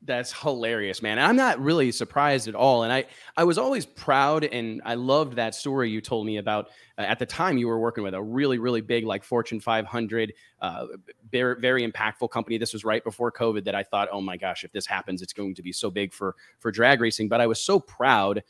That's 0.09 0.33
hilarious, 0.33 1.03
man. 1.03 1.19
I'm 1.19 1.37
not 1.37 1.61
really 1.61 1.93
surprised 1.93 2.49
at 2.49 2.55
all. 2.55 2.83
And 2.83 2.91
I, 2.91 3.05
I 3.37 3.45
was 3.45 3.59
always 3.59 3.85
proud 3.85 4.43
and 4.43 4.81
I 4.87 4.95
loved 4.95 5.35
that 5.35 5.55
story 5.55 5.91
you 5.91 6.01
told 6.01 6.25
me 6.25 6.39
about. 6.39 6.71
Uh, 6.97 7.03
at 7.03 7.19
the 7.19 7.27
time, 7.27 7.59
you 7.59 7.69
were 7.69 7.79
working 7.79 8.03
with 8.03 8.15
a 8.15 8.23
really, 8.23 8.57
really 8.57 8.81
big, 8.81 9.05
like 9.05 9.23
Fortune 9.23 9.61
500, 9.61 10.33
uh, 10.63 10.87
very, 11.31 11.61
very 11.61 11.87
impactful 11.87 12.31
company. 12.31 12.57
This 12.57 12.73
was 12.73 12.87
right 12.87 13.05
before 13.05 13.31
COVID 13.31 13.65
that 13.65 13.75
I 13.75 13.83
thought, 13.83 14.09
oh 14.11 14.23
my 14.23 14.39
gosh, 14.39 14.65
if 14.65 14.73
this 14.73 14.87
happens, 14.87 15.21
it's 15.21 15.35
going 15.35 15.55
to 15.55 15.63
be 15.63 15.73
so 15.73 15.91
big 15.91 16.15
for 16.15 16.35
for 16.59 16.73
drag 16.73 17.03
racing. 17.03 17.29
But 17.29 17.43
I 17.43 17.47
was 17.47 17.61
so 17.61 17.79
proud 17.79 18.43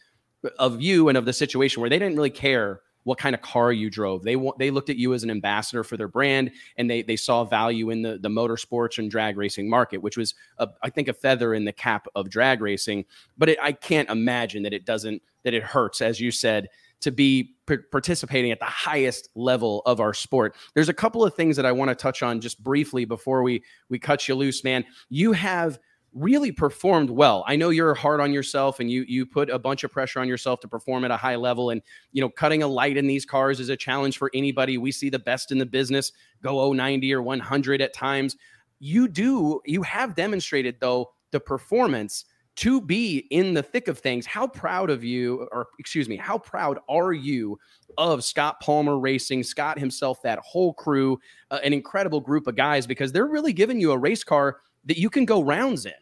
of 0.61 0.81
you 0.81 1.09
and 1.09 1.19
of 1.19 1.25
the 1.25 1.33
situation 1.33 1.81
where 1.81 1.91
they 1.91 1.99
didn't 1.99 2.15
really 2.15 2.31
care 2.31 2.83
what 3.09 3.17
kind 3.17 3.35
of 3.35 3.41
car 3.41 3.73
you 3.73 3.89
drove. 3.89 4.23
They 4.23 4.37
they 4.59 4.71
looked 4.71 4.91
at 4.91 4.99
you 4.99 5.15
as 5.15 5.23
an 5.23 5.31
ambassador 5.31 5.83
for 5.83 5.97
their 5.97 6.09
brand, 6.09 6.51
and 6.77 6.91
they 6.91 7.01
they 7.01 7.17
saw 7.17 7.43
value 7.43 7.89
in 7.89 8.03
the 8.03 8.19
the 8.19 8.29
motorsports 8.29 8.99
and 8.99 9.11
drag 9.11 9.39
racing 9.39 9.71
market, 9.71 10.03
which 10.03 10.19
was 10.19 10.35
a, 10.59 10.69
I 10.83 10.91
think 10.91 11.09
a 11.09 11.15
feather 11.15 11.55
in 11.55 11.65
the 11.65 11.73
cap 11.73 12.07
of 12.15 12.29
drag 12.29 12.61
racing. 12.61 13.07
But 13.39 13.49
it, 13.49 13.59
I 13.63 13.73
can't 13.73 14.11
imagine 14.11 14.63
that 14.65 14.75
it 14.75 14.85
doesn't 14.85 15.23
that 15.45 15.55
it 15.55 15.63
hurts, 15.63 16.03
as 16.03 16.21
you 16.21 16.31
said, 16.31 16.69
to 17.01 17.11
be 17.11 17.55
p- 17.67 17.79
participating 17.91 18.51
at 18.51 18.59
the 18.59 18.67
highest 18.67 19.31
level 19.35 19.81
of 19.87 20.01
our 20.01 20.13
sport. 20.13 20.55
There's 20.75 20.91
a 20.91 20.95
couple 20.95 21.25
of 21.25 21.33
things 21.33 21.57
that 21.57 21.65
I 21.65 21.73
want 21.73 21.89
to 21.89 21.95
touch 21.95 22.23
on 22.23 22.43
just 22.43 22.63
briefly 22.63 23.07
before 23.07 23.43
we 23.43 23.63
we 23.89 23.99
cut 23.99 24.29
you 24.29 24.35
loose, 24.35 24.63
man. 24.65 24.85
You 25.09 25.33
have 25.33 25.79
really 26.15 26.51
performed 26.51 27.11
well. 27.11 27.45
I 27.47 27.57
know 27.57 27.71
you're 27.71 27.95
hard 27.95 28.21
on 28.21 28.33
yourself 28.33 28.81
and 28.81 28.91
you 28.91 29.05
you 29.09 29.27
put 29.27 29.51
a 29.51 29.59
bunch 29.59 29.85
of 29.85 29.93
pressure 29.93 30.21
on 30.21 30.29
yourself 30.29 30.61
to 30.61 30.69
perform 30.69 31.05
at 31.05 31.11
a 31.11 31.17
high 31.17 31.37
level 31.37 31.71
and 31.71 31.83
you 32.13 32.21
know 32.21 32.29
cutting 32.29 32.63
a 32.63 32.67
light 32.67 32.97
in 32.97 33.07
these 33.07 33.25
cars 33.25 33.61
is 33.61 33.69
a 33.69 33.77
challenge 33.77 34.19
for 34.19 34.31
anybody. 34.35 34.79
We 34.79 34.93
see 34.93 35.11
the 35.11 35.19
best 35.19 35.53
in 35.53 35.59
the 35.59 35.67
business 35.67 36.13
go 36.43 36.73
090 36.73 37.13
or 37.13 37.23
100 37.23 37.81
at 37.81 37.93
times. 37.93 38.37
You 38.79 39.09
do 39.09 39.61
you 39.65 39.83
have 39.83 40.15
demonstrated 40.15 40.77
though 40.81 41.13
the 41.31 41.41
performance 41.41 42.25
to 42.59 42.81
be 42.81 43.19
in 43.31 43.55
the 43.55 43.63
thick 43.63 43.87
of 43.87 44.01
things. 44.01 44.27
How 44.27 44.49
proud 44.49 44.91
of 44.91 45.05
you, 45.05 45.47
or 45.53 45.69
excuse 45.79 46.09
me, 46.09 46.17
how 46.17 46.39
proud 46.39 46.81
are 46.89 47.13
you 47.13 47.57
of 47.97 48.25
Scott 48.25 48.59
Palmer 48.61 48.99
Racing, 48.99 49.45
Scott 49.45 49.79
himself, 49.79 50.21
that 50.23 50.41
whole 50.41 50.75
crew, 50.75 51.21
uh, 51.53 51.61
an 51.63 51.73
incredible 51.73 52.21
group 52.21 52.49
of 52.49 52.57
guys 52.57 52.85
because 52.85 53.13
they're 53.13 53.29
really 53.29 53.53
giving 53.53 53.81
you 53.81 53.93
a 53.93 53.99
race 53.99 54.25
car 54.25 54.57
that 54.85 54.99
you 54.99 55.11
can 55.11 55.25
go 55.25 55.43
rounds 55.43 55.87
in. 55.87 55.93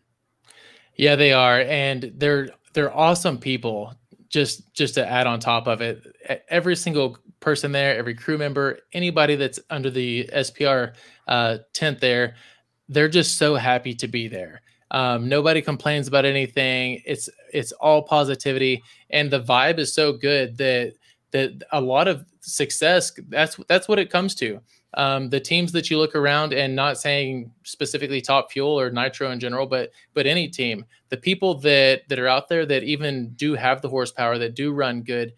Yeah, 0.97 1.17
they 1.17 1.33
are, 1.33 1.61
and 1.61 2.13
they're 2.17 2.51
they're 2.73 2.95
awesome 2.95 3.39
people. 3.39 3.95
Just 4.29 4.73
just 4.75 4.95
to 4.95 5.09
add 5.09 5.27
on 5.27 5.41
top 5.41 5.67
of 5.67 5.81
it, 5.81 6.05
every 6.49 6.77
single 6.77 7.19
person 7.41 7.73
there, 7.73 7.97
every 7.97 8.15
crew 8.15 8.39
member, 8.39 8.81
anybody 8.93 9.37
that's 9.37 9.61
under 9.71 9.91
the 9.91 10.29
SPR 10.33 10.95
uh, 11.29 11.59
tent 11.73 12.01
there, 12.01 12.35
they're 12.89 13.09
just 13.09 13.37
so 13.37 13.55
happy 13.55 13.95
to 13.95 14.09
be 14.09 14.27
there. 14.29 14.63
Um, 14.91 15.29
nobody 15.29 15.63
complains 15.63 16.09
about 16.09 16.25
anything. 16.25 17.03
It's 17.05 17.29
it's 17.53 17.73
all 17.73 18.03
positivity, 18.03 18.83
and 19.11 19.31
the 19.31 19.41
vibe 19.41 19.79
is 19.79 19.93
so 19.93 20.13
good 20.13 20.57
that 20.59 20.95
that 21.33 21.63
a 21.73 21.81
lot 21.81 22.09
of 22.09 22.25
success. 22.41 23.13
That's 23.29 23.57
that's 23.69 23.89
what 23.89 23.99
it 23.99 24.11
comes 24.11 24.35
to. 24.37 24.61
Um, 24.95 25.29
the 25.29 25.41
teams 25.41 25.73
that 25.73 25.91
you 25.91 25.99
look 25.99 26.15
around 26.15 26.55
and 26.55 26.75
not 26.75 26.99
saying 26.99 27.53
specifically 27.65 28.21
top 28.21 28.51
fuel 28.51 28.79
or 28.81 28.91
nitro 28.91 29.31
in 29.31 29.41
general, 29.41 29.67
but 29.67 29.91
but 30.15 30.27
any 30.27 30.49
team, 30.49 30.85
the 31.11 31.17
people 31.17 31.55
that 31.61 32.09
that 32.09 32.19
are 32.19 32.29
out 32.29 32.49
there 32.49 32.65
that 32.67 32.83
even 32.83 33.31
do 33.35 33.55
have 33.55 33.83
the 33.83 33.89
horsepower 33.89 34.39
that 34.39 34.55
do 34.55 34.73
run 34.73 35.03
good, 35.03 35.35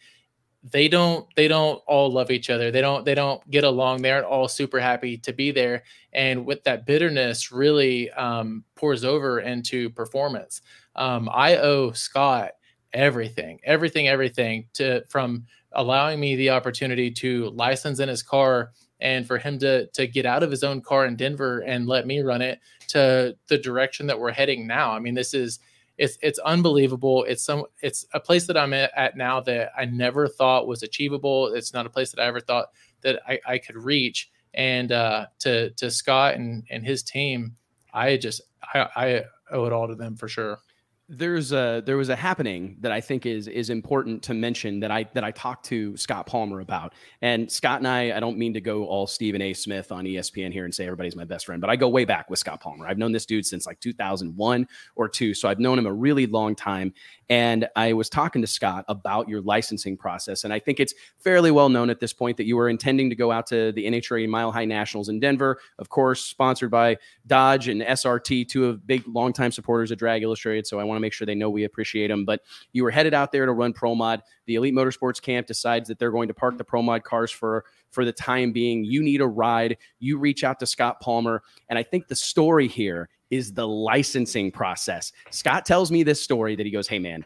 they 0.62 0.88
don't 0.88 1.26
they 1.34 1.48
don't 1.48 1.82
all 1.86 2.10
love 2.10 2.30
each 2.30 2.50
other. 2.50 2.70
They 2.70 2.80
don't 2.80 3.04
they 3.04 3.14
don't 3.14 3.48
get 3.50 3.64
along. 3.64 4.02
They 4.02 4.12
aren't 4.12 4.26
all 4.26 4.48
super 4.48 4.78
happy 4.80 5.16
to 5.18 5.32
be 5.32 5.50
there, 5.50 5.82
and 6.12 6.44
with 6.46 6.62
that 6.64 6.86
bitterness 6.86 7.50
really 7.50 8.10
um, 8.12 8.64
pours 8.74 9.04
over 9.04 9.40
into 9.40 9.90
performance. 9.90 10.62
Um, 10.94 11.28
I 11.32 11.56
owe 11.56 11.92
Scott 11.92 12.52
everything, 12.92 13.60
everything, 13.64 14.08
everything 14.08 14.66
to 14.74 15.04
from 15.08 15.46
allowing 15.72 16.18
me 16.18 16.36
the 16.36 16.50
opportunity 16.50 17.10
to 17.10 17.50
license 17.50 18.00
in 18.00 18.08
his 18.08 18.22
car 18.22 18.72
and 19.00 19.26
for 19.26 19.38
him 19.38 19.58
to 19.60 19.86
to 19.88 20.06
get 20.06 20.26
out 20.26 20.42
of 20.42 20.50
his 20.50 20.64
own 20.64 20.80
car 20.80 21.06
in 21.06 21.16
Denver 21.16 21.60
and 21.60 21.86
let 21.86 22.06
me 22.06 22.20
run 22.20 22.42
it 22.42 22.60
to 22.88 23.36
the 23.48 23.58
direction 23.58 24.06
that 24.06 24.18
we're 24.18 24.32
heading 24.32 24.66
now. 24.66 24.92
I 24.92 24.98
mean, 24.98 25.14
this 25.14 25.34
is 25.34 25.60
it's 25.98 26.18
it's 26.22 26.38
unbelievable. 26.40 27.24
It's 27.24 27.42
some 27.42 27.64
it's 27.82 28.06
a 28.14 28.20
place 28.20 28.46
that 28.46 28.56
I'm 28.56 28.72
at 28.72 29.16
now 29.16 29.40
that 29.40 29.72
I 29.76 29.84
never 29.84 30.28
thought 30.28 30.66
was 30.66 30.82
achievable. 30.82 31.48
It's 31.54 31.74
not 31.74 31.86
a 31.86 31.90
place 31.90 32.10
that 32.12 32.20
I 32.20 32.26
ever 32.26 32.40
thought 32.40 32.68
that 33.02 33.20
I, 33.26 33.38
I 33.46 33.58
could 33.58 33.76
reach. 33.76 34.30
And 34.54 34.92
uh, 34.92 35.26
to 35.40 35.70
to 35.70 35.90
Scott 35.90 36.34
and 36.34 36.64
and 36.70 36.84
his 36.84 37.02
team, 37.02 37.56
I 37.92 38.16
just 38.16 38.40
I, 38.74 38.88
I 38.96 39.24
owe 39.50 39.66
it 39.66 39.72
all 39.72 39.88
to 39.88 39.94
them 39.94 40.16
for 40.16 40.28
sure 40.28 40.60
there's 41.10 41.52
a 41.52 41.82
there 41.86 41.96
was 41.96 42.10
a 42.10 42.16
happening 42.16 42.76
that 42.80 42.92
I 42.92 43.00
think 43.00 43.24
is 43.24 43.48
is 43.48 43.70
important 43.70 44.22
to 44.24 44.34
mention 44.34 44.80
that 44.80 44.90
I 44.90 45.04
that 45.14 45.24
I 45.24 45.30
talked 45.30 45.64
to 45.66 45.96
Scott 45.96 46.26
Palmer 46.26 46.60
about. 46.60 46.92
And 47.22 47.50
Scott 47.50 47.78
and 47.78 47.88
I, 47.88 48.14
I 48.14 48.20
don't 48.20 48.36
mean 48.36 48.52
to 48.52 48.60
go 48.60 48.84
all 48.84 49.06
Stephen 49.06 49.40
A. 49.40 49.54
Smith 49.54 49.90
on 49.90 50.04
ESPN 50.04 50.52
here 50.52 50.66
and 50.66 50.74
say 50.74 50.84
everybody's 50.84 51.16
my 51.16 51.24
best 51.24 51.46
friend, 51.46 51.62
but 51.62 51.70
I 51.70 51.76
go 51.76 51.88
way 51.88 52.04
back 52.04 52.28
with 52.28 52.38
Scott 52.38 52.60
Palmer. 52.60 52.86
I've 52.86 52.98
known 52.98 53.12
this 53.12 53.24
dude 53.24 53.46
since 53.46 53.66
like 53.66 53.80
2001 53.80 54.68
or 54.96 55.08
two, 55.08 55.32
so 55.32 55.48
I've 55.48 55.58
known 55.58 55.78
him 55.78 55.86
a 55.86 55.92
really 55.92 56.26
long 56.26 56.54
time. 56.54 56.92
And 57.30 57.68
I 57.74 57.94
was 57.94 58.10
talking 58.10 58.42
to 58.42 58.48
Scott 58.48 58.84
about 58.88 59.28
your 59.28 59.40
licensing 59.40 59.96
process, 59.96 60.44
and 60.44 60.52
I 60.52 60.58
think 60.58 60.78
it's 60.78 60.94
fairly 61.18 61.50
well 61.50 61.70
known 61.70 61.88
at 61.88 62.00
this 62.00 62.12
point 62.12 62.36
that 62.36 62.44
you 62.44 62.56
were 62.56 62.68
intending 62.68 63.08
to 63.08 63.16
go 63.16 63.30
out 63.32 63.46
to 63.48 63.72
the 63.72 63.86
NHRA 63.86 64.28
Mile 64.28 64.52
High 64.52 64.66
Nationals 64.66 65.08
in 65.08 65.20
Denver, 65.20 65.58
of 65.78 65.88
course, 65.88 66.22
sponsored 66.22 66.70
by 66.70 66.98
Dodge 67.26 67.68
and 67.68 67.80
SRT, 67.80 68.48
two 68.48 68.66
of 68.66 68.86
big 68.86 69.04
longtime 69.06 69.52
supporters 69.52 69.90
of 69.90 69.98
Drag 69.98 70.22
Illustrated. 70.22 70.66
So 70.66 70.78
I 70.78 70.84
want 70.84 70.97
to 70.98 71.02
make 71.02 71.12
sure 71.12 71.26
they 71.26 71.34
know 71.34 71.50
we 71.50 71.64
appreciate 71.64 72.08
them. 72.08 72.24
But 72.24 72.42
you 72.72 72.84
were 72.84 72.90
headed 72.90 73.14
out 73.14 73.32
there 73.32 73.46
to 73.46 73.52
run 73.52 73.72
Pro 73.72 73.94
Mod. 73.94 74.22
The 74.46 74.56
Elite 74.56 74.74
Motorsports 74.74 75.20
camp 75.20 75.46
decides 75.46 75.88
that 75.88 75.98
they're 75.98 76.10
going 76.10 76.28
to 76.28 76.34
park 76.34 76.58
the 76.58 76.64
Pro 76.64 76.82
Mod 76.82 77.04
cars 77.04 77.30
for 77.30 77.64
for 77.90 78.04
the 78.04 78.12
time 78.12 78.52
being. 78.52 78.84
You 78.84 79.02
need 79.02 79.20
a 79.20 79.26
ride. 79.26 79.76
You 79.98 80.18
reach 80.18 80.44
out 80.44 80.58
to 80.60 80.66
Scott 80.66 81.00
Palmer, 81.00 81.42
and 81.68 81.78
I 81.78 81.82
think 81.82 82.08
the 82.08 82.16
story 82.16 82.68
here 82.68 83.08
is 83.30 83.52
the 83.52 83.66
licensing 83.66 84.50
process. 84.50 85.12
Scott 85.30 85.66
tells 85.66 85.90
me 85.90 86.02
this 86.02 86.22
story 86.22 86.56
that 86.56 86.66
he 86.66 86.72
goes, 86.72 86.88
"Hey 86.88 86.98
man, 86.98 87.24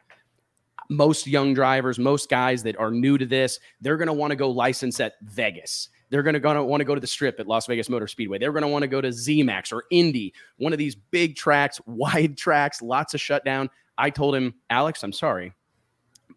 most 0.90 1.26
young 1.26 1.54
drivers, 1.54 1.98
most 1.98 2.28
guys 2.28 2.62
that 2.62 2.78
are 2.78 2.90
new 2.90 3.18
to 3.18 3.26
this, 3.26 3.58
they're 3.80 3.96
going 3.96 4.08
to 4.08 4.12
want 4.12 4.30
to 4.30 4.36
go 4.36 4.50
license 4.50 5.00
at 5.00 5.14
Vegas. 5.22 5.88
They're 6.12 6.22
going 6.22 6.38
to 6.40 6.62
want 6.62 6.82
to 6.82 6.84
go 6.84 6.94
to 6.94 7.00
the 7.00 7.06
strip 7.06 7.40
at 7.40 7.48
Las 7.48 7.66
Vegas 7.66 7.88
Motor 7.88 8.06
Speedway. 8.06 8.36
They're 8.36 8.52
going 8.52 8.62
to 8.62 8.68
want 8.68 8.82
to 8.82 8.88
go 8.88 9.00
to 9.00 9.08
ZMAX 9.08 9.72
or 9.72 9.84
Indy, 9.90 10.34
one 10.58 10.74
of 10.74 10.78
these 10.78 10.94
big 10.94 11.36
tracks, 11.36 11.80
wide 11.86 12.36
tracks, 12.36 12.82
lots 12.82 13.14
of 13.14 13.20
shutdown. 13.20 13.70
I 13.96 14.10
told 14.10 14.34
him, 14.34 14.54
Alex, 14.68 15.02
I'm 15.02 15.12
sorry, 15.12 15.54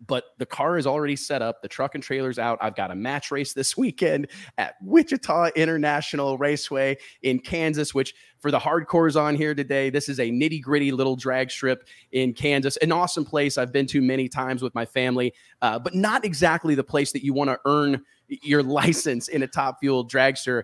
but 0.07 0.25
the 0.37 0.45
car 0.45 0.77
is 0.77 0.87
already 0.87 1.17
set 1.17 1.41
up. 1.41 1.61
The 1.61 1.67
truck 1.67 1.93
and 1.93 2.01
trailer's 2.01 2.39
out. 2.39 2.57
I've 2.61 2.75
got 2.75 2.89
a 2.89 2.95
match 2.95 3.31
race 3.31 3.51
this 3.51 3.75
weekend 3.75 4.27
at 4.57 4.75
Wichita 4.81 5.49
International 5.57 6.37
Raceway 6.37 6.97
in 7.21 7.39
Kansas, 7.39 7.93
which 7.93 8.13
for 8.39 8.51
the 8.51 8.59
hardcores 8.59 9.19
on 9.19 9.35
here 9.35 9.53
today, 9.53 9.89
this 9.89 10.07
is 10.07 10.19
a 10.19 10.29
nitty 10.29 10.61
gritty 10.61 10.93
little 10.93 11.17
drag 11.17 11.51
strip 11.51 11.85
in 12.13 12.33
Kansas. 12.33 12.77
An 12.77 12.93
awesome 12.93 13.25
place 13.25 13.57
I've 13.57 13.73
been 13.73 13.87
to 13.87 14.01
many 14.01 14.29
times 14.29 14.61
with 14.61 14.73
my 14.73 14.85
family, 14.85 15.33
uh, 15.61 15.79
but 15.79 15.95
not 15.95 16.23
exactly 16.23 16.75
the 16.75 16.83
place 16.83 17.11
that 17.11 17.25
you 17.25 17.33
want 17.33 17.49
to 17.49 17.59
earn 17.65 18.01
your 18.27 18.63
license 18.63 19.27
in 19.27 19.43
a 19.43 19.47
top 19.47 19.79
fuel 19.79 20.07
dragster. 20.07 20.63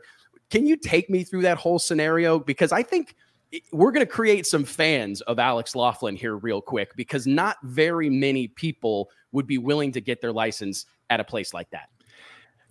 Can 0.50 0.66
you 0.66 0.76
take 0.76 1.10
me 1.10 1.24
through 1.24 1.44
that 1.44 1.58
whole 1.58 1.80
scenario? 1.80 2.40
Because 2.40 2.72
I 2.72 2.84
think– 2.84 3.16
we're 3.72 3.92
going 3.92 4.06
to 4.06 4.12
create 4.12 4.48
some 4.48 4.64
fans 4.64 5.20
of 5.22 5.38
Alex 5.38 5.76
Laughlin 5.76 6.16
here 6.16 6.38
real 6.38 6.62
quick 6.62 6.96
because 6.96 7.28
not 7.28 7.58
very 7.64 8.10
many 8.10 8.48
people 8.48 9.10
would 9.34 9.46
be 9.46 9.58
willing 9.58 9.92
to 9.92 10.02
get 10.02 10.22
their 10.22 10.32
license 10.32 10.86
at 11.10 11.20
a 11.20 11.24
place 11.24 11.54
like 11.54 11.70
that. 11.72 11.90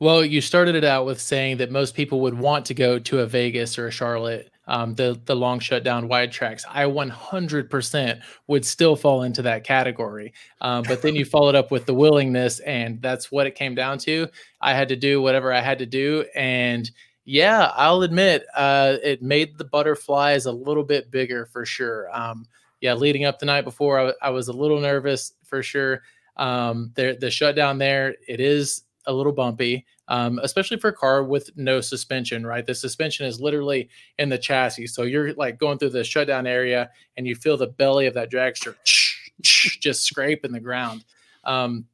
Well, 0.00 0.24
you 0.24 0.40
started 0.40 0.74
it 0.76 0.84
out 0.84 1.04
with 1.04 1.20
saying 1.20 1.58
that 1.58 1.70
most 1.70 1.94
people 1.94 2.22
would 2.22 2.38
want 2.38 2.64
to 2.66 2.74
go 2.74 2.98
to 2.98 3.18
a 3.20 3.26
Vegas 3.26 3.78
or 3.78 3.86
a 3.88 3.90
Charlotte, 3.90 4.50
um, 4.66 4.94
the 4.94 5.20
the 5.26 5.36
long 5.36 5.58
shutdown 5.60 6.08
wide 6.08 6.32
tracks. 6.32 6.64
I 6.70 6.86
100% 6.86 8.22
would 8.46 8.64
still 8.64 8.96
fall 8.96 9.24
into 9.24 9.42
that 9.42 9.62
category, 9.62 10.32
um, 10.62 10.84
but 10.88 11.02
then 11.02 11.16
you 11.16 11.24
followed 11.26 11.54
up 11.54 11.70
with 11.70 11.84
the 11.84 11.92
willingness, 11.92 12.60
and 12.60 13.02
that's 13.02 13.30
what 13.30 13.46
it 13.46 13.54
came 13.54 13.74
down 13.74 13.98
to. 13.98 14.26
I 14.62 14.72
had 14.72 14.88
to 14.88 14.96
do 14.96 15.20
whatever 15.20 15.52
I 15.52 15.60
had 15.60 15.78
to 15.80 15.86
do, 15.86 16.24
and 16.34 16.90
yeah, 17.26 17.70
I'll 17.74 18.00
admit 18.00 18.46
uh, 18.56 18.96
it 19.04 19.20
made 19.22 19.58
the 19.58 19.64
butterflies 19.64 20.46
a 20.46 20.52
little 20.52 20.84
bit 20.84 21.10
bigger 21.10 21.44
for 21.44 21.66
sure. 21.66 22.08
Um, 22.18 22.46
yeah, 22.80 22.94
leading 22.94 23.26
up 23.26 23.38
the 23.38 23.44
night 23.46 23.64
before, 23.64 24.00
I, 24.00 24.12
I 24.22 24.30
was 24.30 24.48
a 24.48 24.54
little 24.54 24.80
nervous 24.80 25.34
for 25.44 25.62
sure. 25.62 26.00
Um, 26.38 26.90
the, 26.94 27.18
the 27.20 27.30
shutdown 27.30 27.76
there, 27.76 28.16
it 28.26 28.40
is 28.40 28.84
a 29.06 29.12
little 29.12 29.32
bumpy, 29.32 29.86
um, 30.08 30.38
especially 30.42 30.78
for 30.78 30.88
a 30.88 30.92
car 30.92 31.22
with 31.24 31.50
no 31.56 31.80
suspension, 31.80 32.46
right? 32.46 32.66
The 32.66 32.74
suspension 32.74 33.26
is 33.26 33.40
literally 33.40 33.88
in 34.18 34.28
the 34.28 34.38
chassis. 34.38 34.88
So 34.88 35.02
you're 35.02 35.32
like 35.34 35.58
going 35.58 35.78
through 35.78 35.90
the 35.90 36.04
shutdown 36.04 36.46
area 36.46 36.90
and 37.16 37.26
you 37.26 37.34
feel 37.34 37.56
the 37.56 37.68
belly 37.68 38.06
of 38.06 38.14
that 38.14 38.30
dragster 38.30 38.74
just 39.42 40.02
scraping 40.02 40.52
the 40.52 40.60
ground. 40.60 41.04
Um, 41.44 41.86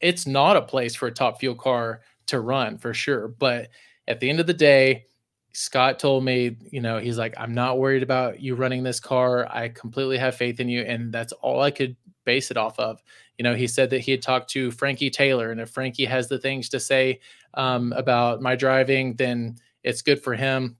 it's 0.00 0.26
not 0.26 0.56
a 0.56 0.62
place 0.62 0.94
for 0.94 1.08
a 1.08 1.12
top 1.12 1.40
fuel 1.40 1.54
car 1.54 2.02
to 2.26 2.40
run 2.40 2.78
for 2.78 2.94
sure, 2.94 3.28
but 3.28 3.68
at 4.06 4.20
the 4.20 4.28
end 4.28 4.40
of 4.40 4.46
the 4.46 4.54
day, 4.54 5.06
Scott 5.52 5.98
told 5.98 6.24
me, 6.24 6.56
you 6.70 6.80
know, 6.80 6.98
he's 6.98 7.18
like, 7.18 7.34
I'm 7.36 7.54
not 7.54 7.78
worried 7.78 8.02
about 8.02 8.40
you 8.40 8.54
running 8.54 8.82
this 8.82 9.00
car. 9.00 9.46
I 9.50 9.68
completely 9.68 10.16
have 10.18 10.34
faith 10.34 10.60
in 10.60 10.68
you. 10.68 10.82
And 10.82 11.12
that's 11.12 11.32
all 11.32 11.60
I 11.60 11.70
could 11.70 11.94
base 12.24 12.50
it 12.50 12.56
off 12.56 12.78
of. 12.78 13.02
You 13.42 13.48
know, 13.50 13.56
he 13.56 13.66
said 13.66 13.90
that 13.90 14.02
he 14.02 14.12
had 14.12 14.22
talked 14.22 14.50
to 14.50 14.70
Frankie 14.70 15.10
Taylor, 15.10 15.50
and 15.50 15.60
if 15.60 15.70
Frankie 15.70 16.04
has 16.04 16.28
the 16.28 16.38
things 16.38 16.68
to 16.68 16.78
say 16.78 17.18
um, 17.54 17.92
about 17.94 18.40
my 18.40 18.54
driving, 18.54 19.14
then 19.16 19.56
it's 19.82 20.00
good 20.00 20.22
for 20.22 20.36
him. 20.36 20.76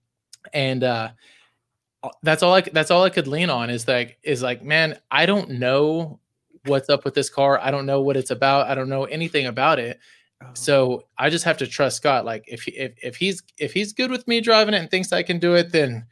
And 0.52 0.84
uh, 0.84 1.08
that's 2.22 2.44
all 2.44 2.54
I 2.54 2.60
that's 2.60 2.92
all 2.92 3.02
I 3.02 3.10
could 3.10 3.26
lean 3.26 3.50
on 3.50 3.68
is 3.68 3.88
like 3.88 4.16
is 4.22 4.44
like, 4.44 4.62
man, 4.62 4.96
I 5.10 5.26
don't 5.26 5.50
know 5.50 6.20
what's 6.66 6.88
up 6.88 7.04
with 7.04 7.14
this 7.14 7.28
car. 7.28 7.58
I 7.58 7.72
don't 7.72 7.84
know 7.84 8.00
what 8.00 8.16
it's 8.16 8.30
about. 8.30 8.68
I 8.68 8.76
don't 8.76 8.88
know 8.88 9.06
anything 9.06 9.46
about 9.46 9.80
it. 9.80 9.98
Oh. 10.40 10.50
So 10.54 11.06
I 11.18 11.30
just 11.30 11.44
have 11.44 11.58
to 11.58 11.66
trust 11.66 11.96
Scott. 11.96 12.24
Like 12.24 12.44
if 12.46 12.68
if 12.68 12.92
if 13.02 13.16
he's 13.16 13.42
if 13.58 13.72
he's 13.72 13.92
good 13.92 14.12
with 14.12 14.28
me 14.28 14.40
driving 14.40 14.74
it 14.74 14.78
and 14.78 14.88
thinks 14.88 15.12
I 15.12 15.24
can 15.24 15.40
do 15.40 15.56
it, 15.56 15.72
then 15.72 16.06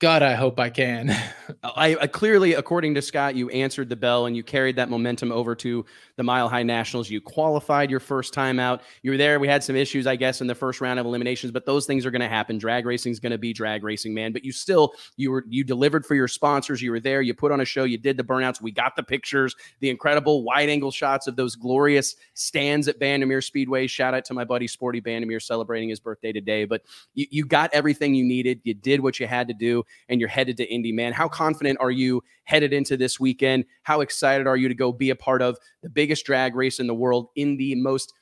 God, 0.00 0.22
I 0.22 0.34
hope 0.34 0.58
I 0.58 0.70
can. 0.70 1.10
I, 1.62 1.96
I, 2.00 2.06
clearly, 2.08 2.54
according 2.54 2.94
to 2.96 3.02
Scott, 3.02 3.36
you 3.36 3.48
answered 3.50 3.88
the 3.88 3.96
bell 3.96 4.26
and 4.26 4.36
you 4.36 4.42
carried 4.42 4.74
that 4.76 4.90
momentum 4.90 5.30
over 5.30 5.54
to 5.54 5.86
the 6.16 6.22
Mile 6.24 6.48
High 6.48 6.64
Nationals. 6.64 7.08
You 7.08 7.20
qualified 7.20 7.90
your 7.90 8.00
first 8.00 8.34
time 8.34 8.58
out. 8.58 8.82
You 9.02 9.12
were 9.12 9.16
there. 9.16 9.38
We 9.38 9.46
had 9.46 9.62
some 9.62 9.76
issues, 9.76 10.08
I 10.08 10.16
guess, 10.16 10.40
in 10.40 10.48
the 10.48 10.54
first 10.54 10.80
round 10.80 10.98
of 10.98 11.06
eliminations, 11.06 11.52
but 11.52 11.64
those 11.64 11.86
things 11.86 12.04
are 12.04 12.10
going 12.10 12.22
to 12.22 12.28
happen. 12.28 12.58
Drag 12.58 12.84
racing 12.86 13.12
is 13.12 13.20
going 13.20 13.32
to 13.32 13.38
be 13.38 13.52
drag 13.52 13.84
racing, 13.84 14.12
man. 14.12 14.32
But 14.32 14.44
you 14.44 14.50
still, 14.50 14.94
you 15.16 15.30
were 15.30 15.44
you 15.48 15.62
delivered 15.62 16.04
for 16.04 16.16
your 16.16 16.28
sponsors. 16.28 16.82
You 16.82 16.90
were 16.90 17.00
there. 17.00 17.22
You 17.22 17.32
put 17.32 17.52
on 17.52 17.60
a 17.60 17.64
show. 17.64 17.84
You 17.84 17.98
did 17.98 18.16
the 18.16 18.24
burnouts. 18.24 18.60
We 18.60 18.72
got 18.72 18.96
the 18.96 19.02
pictures, 19.04 19.54
the 19.78 19.90
incredible 19.90 20.42
wide 20.42 20.70
angle 20.70 20.90
shots 20.90 21.28
of 21.28 21.36
those 21.36 21.54
glorious 21.54 22.16
stands 22.34 22.88
at 22.88 22.98
Bandimere 22.98 23.44
Speedway. 23.44 23.86
Shout 23.86 24.12
out 24.12 24.24
to 24.24 24.34
my 24.34 24.44
buddy 24.44 24.66
Sporty 24.66 25.00
Bandimere 25.00 25.40
celebrating 25.40 25.88
his 25.88 26.00
birthday 26.00 26.32
today. 26.32 26.64
But 26.64 26.82
you, 27.14 27.26
you 27.30 27.46
got 27.46 27.72
everything 27.72 28.14
you 28.14 28.24
needed. 28.24 28.60
You 28.64 28.74
did 28.74 29.00
what 29.00 29.20
you 29.20 29.28
had 29.28 29.46
to 29.48 29.54
do 29.54 29.83
you, 29.84 29.94
and 30.08 30.20
you're 30.20 30.28
headed 30.28 30.56
to 30.58 30.64
Indy, 30.64 30.92
man. 30.92 31.12
How 31.12 31.28
confident 31.28 31.78
are 31.80 31.90
you 31.90 32.22
headed 32.44 32.72
into 32.72 32.96
this 32.96 33.18
weekend? 33.18 33.64
How 33.82 34.00
excited 34.00 34.46
are 34.46 34.56
you 34.56 34.68
to 34.68 34.74
go 34.74 34.92
be 34.92 35.10
a 35.10 35.16
part 35.16 35.42
of 35.42 35.58
the 35.82 35.88
biggest 35.88 36.24
drag 36.26 36.54
race 36.54 36.80
in 36.80 36.86
the 36.86 36.94
world 36.94 37.28
in 37.36 37.56
the 37.56 37.74
most 37.74 38.12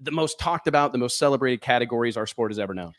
the 0.00 0.10
most 0.10 0.38
talked 0.38 0.66
about, 0.66 0.92
the 0.92 0.98
most 0.98 1.18
celebrated 1.18 1.60
categories 1.60 2.16
our 2.16 2.26
sport 2.26 2.50
has 2.50 2.58
ever 2.58 2.72
known? 2.72 2.92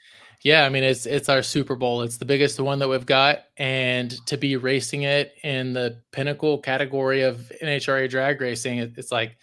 Yeah, 0.44 0.66
I 0.66 0.70
mean 0.70 0.84
it's 0.84 1.06
it's 1.06 1.30
our 1.30 1.42
Super 1.42 1.76
Bowl. 1.76 2.02
It's 2.02 2.18
the 2.18 2.26
biggest 2.26 2.60
one 2.60 2.80
that 2.80 2.88
we've 2.88 3.06
got, 3.06 3.46
and 3.58 4.12
to 4.28 4.38
be 4.38 4.58
racing 4.58 5.04
it 5.04 5.34
in 5.44 5.74
the 5.74 6.02
pinnacle 6.12 6.60
category 6.60 7.22
of 7.22 7.52
NHRA 7.64 8.10
drag 8.10 8.42
racing, 8.42 8.80
it, 8.80 8.94
it's 8.98 9.12
like 9.12 9.38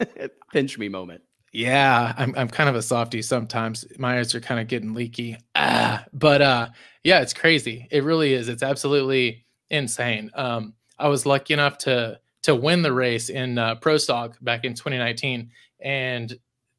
pinch 0.52 0.78
me 0.78 0.88
moment. 0.88 1.22
Yeah, 1.56 2.12
I'm 2.18 2.34
I'm 2.36 2.48
kind 2.48 2.68
of 2.68 2.74
a 2.74 2.82
softy 2.82 3.22
sometimes. 3.22 3.86
My 3.98 4.18
eyes 4.18 4.34
are 4.34 4.40
kind 4.40 4.60
of 4.60 4.68
getting 4.68 4.92
leaky. 4.92 5.38
Ah, 5.54 6.04
but 6.12 6.42
uh 6.42 6.68
yeah, 7.02 7.20
it's 7.20 7.32
crazy. 7.32 7.88
It 7.90 8.04
really 8.04 8.34
is. 8.34 8.50
It's 8.50 8.62
absolutely 8.62 9.46
insane. 9.70 10.30
Um 10.34 10.74
I 10.98 11.08
was 11.08 11.24
lucky 11.24 11.54
enough 11.54 11.78
to 11.78 12.20
to 12.42 12.54
win 12.54 12.82
the 12.82 12.92
race 12.92 13.30
in 13.30 13.56
uh, 13.56 13.76
Pro 13.76 13.96
Stock 13.96 14.36
back 14.42 14.66
in 14.66 14.74
2019 14.74 15.50
and 15.80 16.38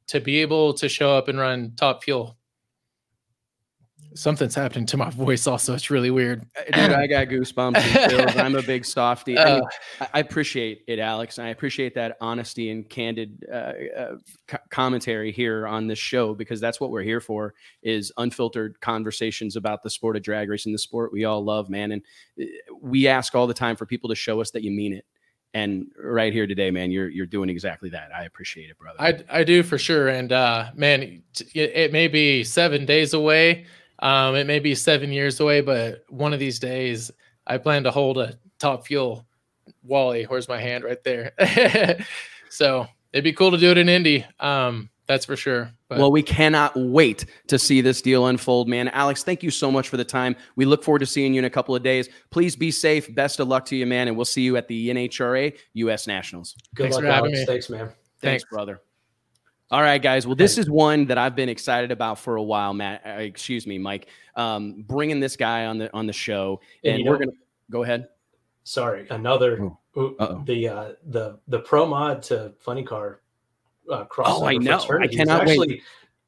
to 0.09 0.21
be 0.21 0.38
able 0.41 0.73
to 0.75 0.88
show 0.88 1.09
up 1.17 1.28
and 1.28 1.39
run 1.39 1.73
top 1.75 2.03
fuel 2.03 2.38
something's 4.13 4.55
happening 4.55 4.85
to 4.87 4.97
my 4.97 5.09
voice 5.11 5.47
also 5.47 5.73
it's 5.73 5.89
really 5.89 6.11
weird. 6.11 6.45
Dude 6.73 6.91
i 6.91 7.07
got 7.07 7.27
goosebumps 7.27 8.37
i'm 8.37 8.55
a 8.55 8.61
big 8.61 8.85
softy. 8.85 9.37
I, 9.37 9.55
mean, 9.55 9.63
uh, 10.01 10.07
I, 10.13 10.19
appreciate 10.19 10.83
it 10.87 10.99
alex 10.99 11.37
and 11.37 11.47
i 11.47 11.49
appreciate 11.51 11.95
that 11.95 12.17
honesty 12.21 12.69
and 12.71 12.87
candid 12.89 13.45
uh, 13.51 13.73
uh, 13.97 14.15
commentary 14.69 15.31
here 15.31 15.67
on 15.67 15.87
this 15.87 15.99
show 15.99 16.33
because 16.33 16.59
that's 16.59 16.79
what 16.79 16.91
we're 16.91 17.03
here 17.03 17.21
for 17.21 17.53
is 17.83 18.11
unfiltered 18.17 18.79
conversations 18.81 19.55
about 19.55 19.83
the 19.83 19.89
sport 19.89 20.15
of 20.15 20.23
drag 20.23 20.49
racing 20.49 20.71
the 20.71 20.77
sport 20.77 21.11
we 21.11 21.25
all 21.25 21.43
love 21.43 21.69
man. 21.69 21.91
And 21.91 22.01
uh, 22.41 22.45
we 22.81 23.07
ask 23.07 23.35
all 23.35 23.47
the 23.47 23.53
time 23.53 23.75
for 23.75 23.85
people 23.85 24.09
to 24.09 24.15
show 24.15 24.41
us 24.41 24.51
that 24.51 24.63
you 24.63 24.71
mean 24.71 24.93
it. 24.93 25.05
And 25.53 25.87
right 25.97 26.33
here 26.33 26.45
today 26.45 26.71
man 26.71 26.91
you're 26.91 27.09
you're 27.09 27.25
doing 27.25 27.49
exactly 27.49 27.89
that. 27.89 28.09
I 28.15 28.25
appreciate 28.25 28.69
it 28.69 28.77
brother. 28.77 28.99
I 28.99 29.39
i 29.39 29.43
do 29.43 29.63
for 29.63 29.77
sure. 29.77 30.09
And 30.09 30.31
uh 30.31 30.71
man 30.75 31.23
it, 31.53 31.55
it 31.55 31.91
may 31.91 32.07
be 32.07 32.43
seven 32.43 32.85
days 32.85 33.13
away 33.13 33.65
um 33.99 34.35
it 34.35 34.47
may 34.47 34.59
be 34.59 34.75
seven 34.75 35.11
years 35.11 35.39
away 35.39 35.61
but 35.61 36.03
one 36.09 36.33
of 36.33 36.39
these 36.39 36.59
days 36.59 37.11
i 37.47 37.57
plan 37.57 37.83
to 37.83 37.91
hold 37.91 38.17
a 38.17 38.37
top 38.59 38.85
fuel 38.85 39.25
wally 39.83 40.23
where's 40.25 40.47
my 40.47 40.59
hand 40.59 40.83
right 40.83 41.03
there 41.03 41.33
so 42.49 42.87
it'd 43.13 43.23
be 43.23 43.33
cool 43.33 43.51
to 43.51 43.57
do 43.57 43.71
it 43.71 43.77
in 43.77 43.89
indy 43.89 44.25
um 44.39 44.89
that's 45.07 45.25
for 45.25 45.37
sure. 45.37 45.71
But. 45.87 45.99
Well, 45.99 46.11
we 46.11 46.21
cannot 46.21 46.73
wait 46.75 47.25
to 47.47 47.57
see 47.57 47.79
this 47.79 48.01
deal 48.01 48.27
unfold, 48.27 48.67
man. 48.67 48.89
Alex, 48.89 49.23
thank 49.23 49.41
you 49.41 49.49
so 49.49 49.71
much 49.71 49.87
for 49.87 49.95
the 49.95 50.03
time. 50.03 50.35
We 50.57 50.65
look 50.65 50.83
forward 50.83 50.99
to 50.99 51.05
seeing 51.05 51.33
you 51.33 51.39
in 51.39 51.45
a 51.45 51.49
couple 51.49 51.75
of 51.75 51.81
days. 51.81 52.09
Please 52.29 52.55
be 52.55 52.71
safe. 52.71 53.13
Best 53.15 53.39
of 53.39 53.47
luck 53.47 53.65
to 53.67 53.75
you, 53.75 53.85
man. 53.85 54.09
And 54.09 54.17
we'll 54.17 54.25
see 54.25 54.41
you 54.41 54.57
at 54.57 54.67
the 54.67 54.89
NHRA 54.89 55.57
US 55.73 56.07
Nationals. 56.07 56.55
Good 56.75 56.83
Thanks 56.83 56.95
luck, 56.97 57.05
for 57.05 57.11
having 57.11 57.31
Alex. 57.31 57.39
me. 57.39 57.45
Thanks, 57.45 57.69
man. 57.69 57.79
Thanks, 57.87 57.95
Thanks, 58.21 58.43
brother. 58.51 58.81
All 59.70 59.82
right, 59.82 60.01
guys. 60.01 60.26
Well, 60.26 60.36
this 60.36 60.57
is 60.57 60.70
one 60.70 61.05
that 61.07 61.18
I've 61.18 61.36
been 61.36 61.49
excited 61.49 61.91
about 61.91 62.20
for 62.20 62.38
a 62.38 62.43
while, 62.43 62.74
Matt. 62.74 63.01
Uh, 63.05 63.09
excuse 63.20 63.68
me, 63.68 63.78
Mike. 63.78 64.07
Um, 64.36 64.86
bringing 64.88 65.20
this 65.20 65.36
guy 65.36 65.65
on 65.65 65.78
the 65.78 65.93
on 65.93 66.07
the 66.07 66.13
show, 66.13 66.61
and, 66.86 66.95
and 66.95 67.09
we're 67.09 67.18
gonna 67.18 67.32
go 67.70 67.84
ahead. 67.84 68.07
Sorry, 68.63 69.07
another 69.09 69.72
oh. 69.95 70.43
the 70.45 70.70
uh, 70.70 70.91
the 71.07 71.39
the 71.49 71.59
pro 71.59 71.86
mod 71.86 72.22
to 72.24 72.53
funny 72.59 72.84
car 72.84 73.20
uh, 73.91 74.05
crossover. 74.05 74.26
Oh, 74.28 74.45
I 74.45 74.57
know. 74.57 74.80
I 75.01 75.07
cannot 75.07 75.41
actually 75.41 75.68
wait. 75.68 75.84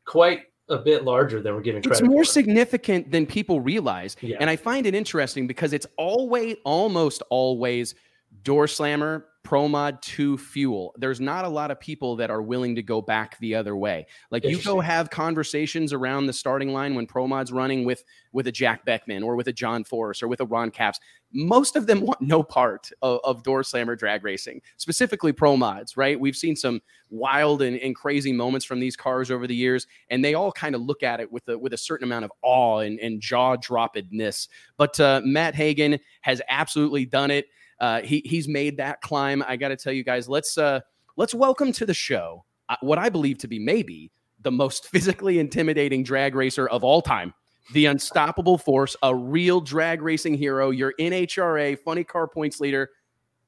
Quite 0.05 0.41
a 0.67 0.77
bit 0.77 1.05
larger 1.05 1.41
than 1.41 1.55
we're 1.55 1.61
giving 1.61 1.81
credit. 1.81 1.99
It's 1.99 2.09
more 2.09 2.25
for. 2.25 2.31
significant 2.31 3.09
than 3.09 3.25
people 3.25 3.61
realize, 3.61 4.17
yeah. 4.21 4.37
and 4.41 4.49
I 4.49 4.57
find 4.57 4.85
it 4.85 4.93
interesting 4.93 5.47
because 5.47 5.71
it's 5.71 5.87
always, 5.97 6.57
almost 6.65 7.23
always, 7.29 7.95
door 8.43 8.67
slammer 8.67 9.27
ProMod 9.49 9.99
2 10.01 10.37
fuel. 10.37 10.93
There's 10.99 11.19
not 11.19 11.43
a 11.43 11.49
lot 11.49 11.71
of 11.71 11.79
people 11.79 12.15
that 12.17 12.29
are 12.29 12.41
willing 12.41 12.75
to 12.75 12.83
go 12.83 13.01
back 13.01 13.35
the 13.39 13.55
other 13.55 13.75
way. 13.75 14.05
Like 14.29 14.43
you 14.43 14.61
go 14.61 14.79
have 14.79 15.09
conversations 15.09 15.91
around 15.91 16.27
the 16.27 16.33
starting 16.33 16.71
line 16.71 16.93
when 16.93 17.07
ProMod's 17.07 17.51
running 17.51 17.83
with 17.83 18.03
with 18.31 18.45
a 18.45 18.51
Jack 18.51 18.85
Beckman 18.85 19.23
or 19.23 19.35
with 19.35 19.47
a 19.47 19.53
John 19.53 19.83
Force 19.83 20.21
or 20.21 20.27
with 20.27 20.39
a 20.41 20.45
Ron 20.45 20.69
Capps. 20.69 20.99
Most 21.33 21.75
of 21.75 21.87
them 21.87 22.01
want 22.05 22.21
no 22.21 22.43
part 22.43 22.91
of, 23.01 23.21
of 23.23 23.41
door 23.41 23.63
slammer 23.63 23.95
drag 23.95 24.23
racing, 24.23 24.61
specifically 24.77 25.33
ProMods, 25.33 25.97
right? 25.97 26.19
We've 26.19 26.35
seen 26.35 26.55
some 26.55 26.79
wild 27.09 27.63
and, 27.63 27.75
and 27.79 27.95
crazy 27.95 28.31
moments 28.31 28.67
from 28.67 28.79
these 28.79 28.95
cars 28.95 29.31
over 29.31 29.47
the 29.47 29.55
years, 29.55 29.87
and 30.11 30.23
they 30.23 30.35
all 30.35 30.51
kind 30.51 30.75
of 30.75 30.81
look 30.81 31.01
at 31.01 31.19
it 31.19 31.31
with 31.31 31.49
a 31.49 31.57
with 31.57 31.73
a 31.73 31.77
certain 31.77 32.03
amount 32.03 32.25
of 32.25 32.31
awe 32.43 32.81
and, 32.81 32.99
and 32.99 33.19
jaw 33.19 33.55
droppedness. 33.55 34.47
But 34.77 34.99
uh, 34.99 35.21
Matt 35.25 35.55
Hagan 35.55 35.99
has 36.21 36.39
absolutely 36.49 37.07
done 37.07 37.31
it. 37.31 37.47
Uh, 37.79 38.01
he 38.01 38.21
he's 38.25 38.47
made 38.47 38.77
that 38.77 39.01
climb. 39.01 39.43
I 39.47 39.55
got 39.55 39.69
to 39.69 39.75
tell 39.75 39.93
you 39.93 40.03
guys, 40.03 40.27
let's 40.27 40.57
uh, 40.57 40.81
let's 41.15 41.33
welcome 41.33 41.71
to 41.73 41.85
the 41.85 41.93
show 41.93 42.43
uh, 42.69 42.75
what 42.81 42.97
I 42.97 43.09
believe 43.09 43.37
to 43.39 43.47
be 43.47 43.59
maybe 43.59 44.11
the 44.41 44.51
most 44.51 44.87
physically 44.91 45.39
intimidating 45.39 46.03
drag 46.03 46.35
racer 46.35 46.67
of 46.67 46.83
all 46.83 47.01
time. 47.01 47.33
The 47.73 47.85
unstoppable 47.85 48.57
force, 48.57 48.95
a 49.03 49.13
real 49.13 49.61
drag 49.61 50.01
racing 50.01 50.35
hero, 50.35 50.71
your 50.71 50.93
NHRA 50.99 51.77
funny 51.77 52.03
car 52.03 52.27
points 52.27 52.59
leader, 52.59 52.89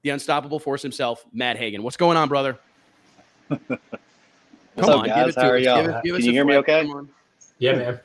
the 0.03 0.11
unstoppable 0.11 0.59
force 0.59 0.83
himself, 0.83 1.25
Matt 1.33 1.57
Hagan. 1.57 1.81
What's 1.81 1.97
going 1.97 2.17
on, 2.17 2.29
brother? 2.29 2.59
Come 3.49 3.79
What's 4.75 4.89
on, 4.89 4.99
up, 4.99 5.05
guys? 5.07 5.35
How 5.35 5.49
are 5.49 5.57
y'all? 5.57 5.81
Give 5.81 5.91
it, 5.91 6.03
give 6.03 6.15
Can 6.17 6.25
you 6.25 6.31
hear 6.31 6.45
me 6.45 6.55
okay? 6.57 6.89
Yeah, 7.57 7.73
man. 7.73 7.99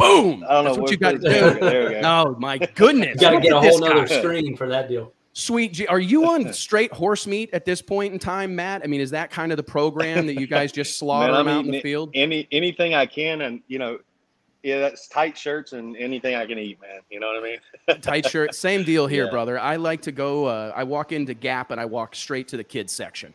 Boom. 0.00 0.44
I 0.48 0.54
don't 0.54 0.64
That's 0.64 0.76
know 0.76 0.82
what 0.82 0.90
you 0.90 0.96
got 0.96 1.10
to 1.12 1.18
do. 1.18 1.28
There 1.28 1.88
we 1.88 2.00
go. 2.00 2.00
Oh 2.04 2.36
my 2.38 2.58
goodness! 2.58 3.14
You 3.14 3.20
got 3.20 3.30
to 3.30 3.40
get 3.40 3.52
a 3.52 3.60
whole 3.60 3.84
other 3.84 4.06
screen 4.06 4.56
for 4.56 4.68
that 4.68 4.88
deal. 4.88 5.12
Sweet 5.32 5.72
G, 5.72 5.86
are 5.86 6.00
you 6.00 6.28
on 6.28 6.52
straight 6.52 6.92
horse 6.92 7.26
meat 7.26 7.50
at 7.52 7.64
this 7.64 7.80
point 7.80 8.12
in 8.12 8.18
time, 8.18 8.54
Matt? 8.56 8.82
I 8.82 8.86
mean, 8.86 9.00
is 9.00 9.10
that 9.10 9.30
kind 9.30 9.52
of 9.52 9.56
the 9.56 9.62
program 9.62 10.26
that 10.26 10.40
you 10.40 10.46
guys 10.46 10.72
just 10.72 10.96
slaughter 10.98 11.32
Man, 11.32 11.46
them 11.46 11.56
out 11.56 11.64
in 11.64 11.70
the 11.70 11.80
field? 11.80 12.10
Any 12.14 12.48
anything 12.50 12.94
I 12.94 13.06
can, 13.06 13.42
and 13.42 13.60
you 13.68 13.78
know, 13.78 13.98
yeah, 14.62 14.80
that's 14.80 15.08
tight 15.08 15.38
shirts 15.38 15.72
and 15.72 15.96
anything 15.96 16.34
I 16.34 16.46
can 16.46 16.58
eat, 16.58 16.80
man. 16.80 17.00
You 17.10 17.20
know 17.20 17.28
what 17.28 17.36
I 17.36 17.42
mean? 17.42 18.00
tight 18.02 18.26
shirt, 18.26 18.54
same 18.54 18.84
deal 18.84 19.06
here, 19.06 19.24
yeah. 19.24 19.30
brother. 19.30 19.58
I 19.58 19.76
like 19.76 20.02
to 20.02 20.12
go. 20.12 20.46
Uh, 20.46 20.72
I 20.74 20.84
walk 20.84 21.12
into 21.12 21.34
Gap 21.34 21.70
and 21.70 21.80
I 21.80 21.84
walk 21.84 22.14
straight 22.14 22.48
to 22.48 22.56
the 22.56 22.64
kids 22.64 22.92
section. 22.92 23.34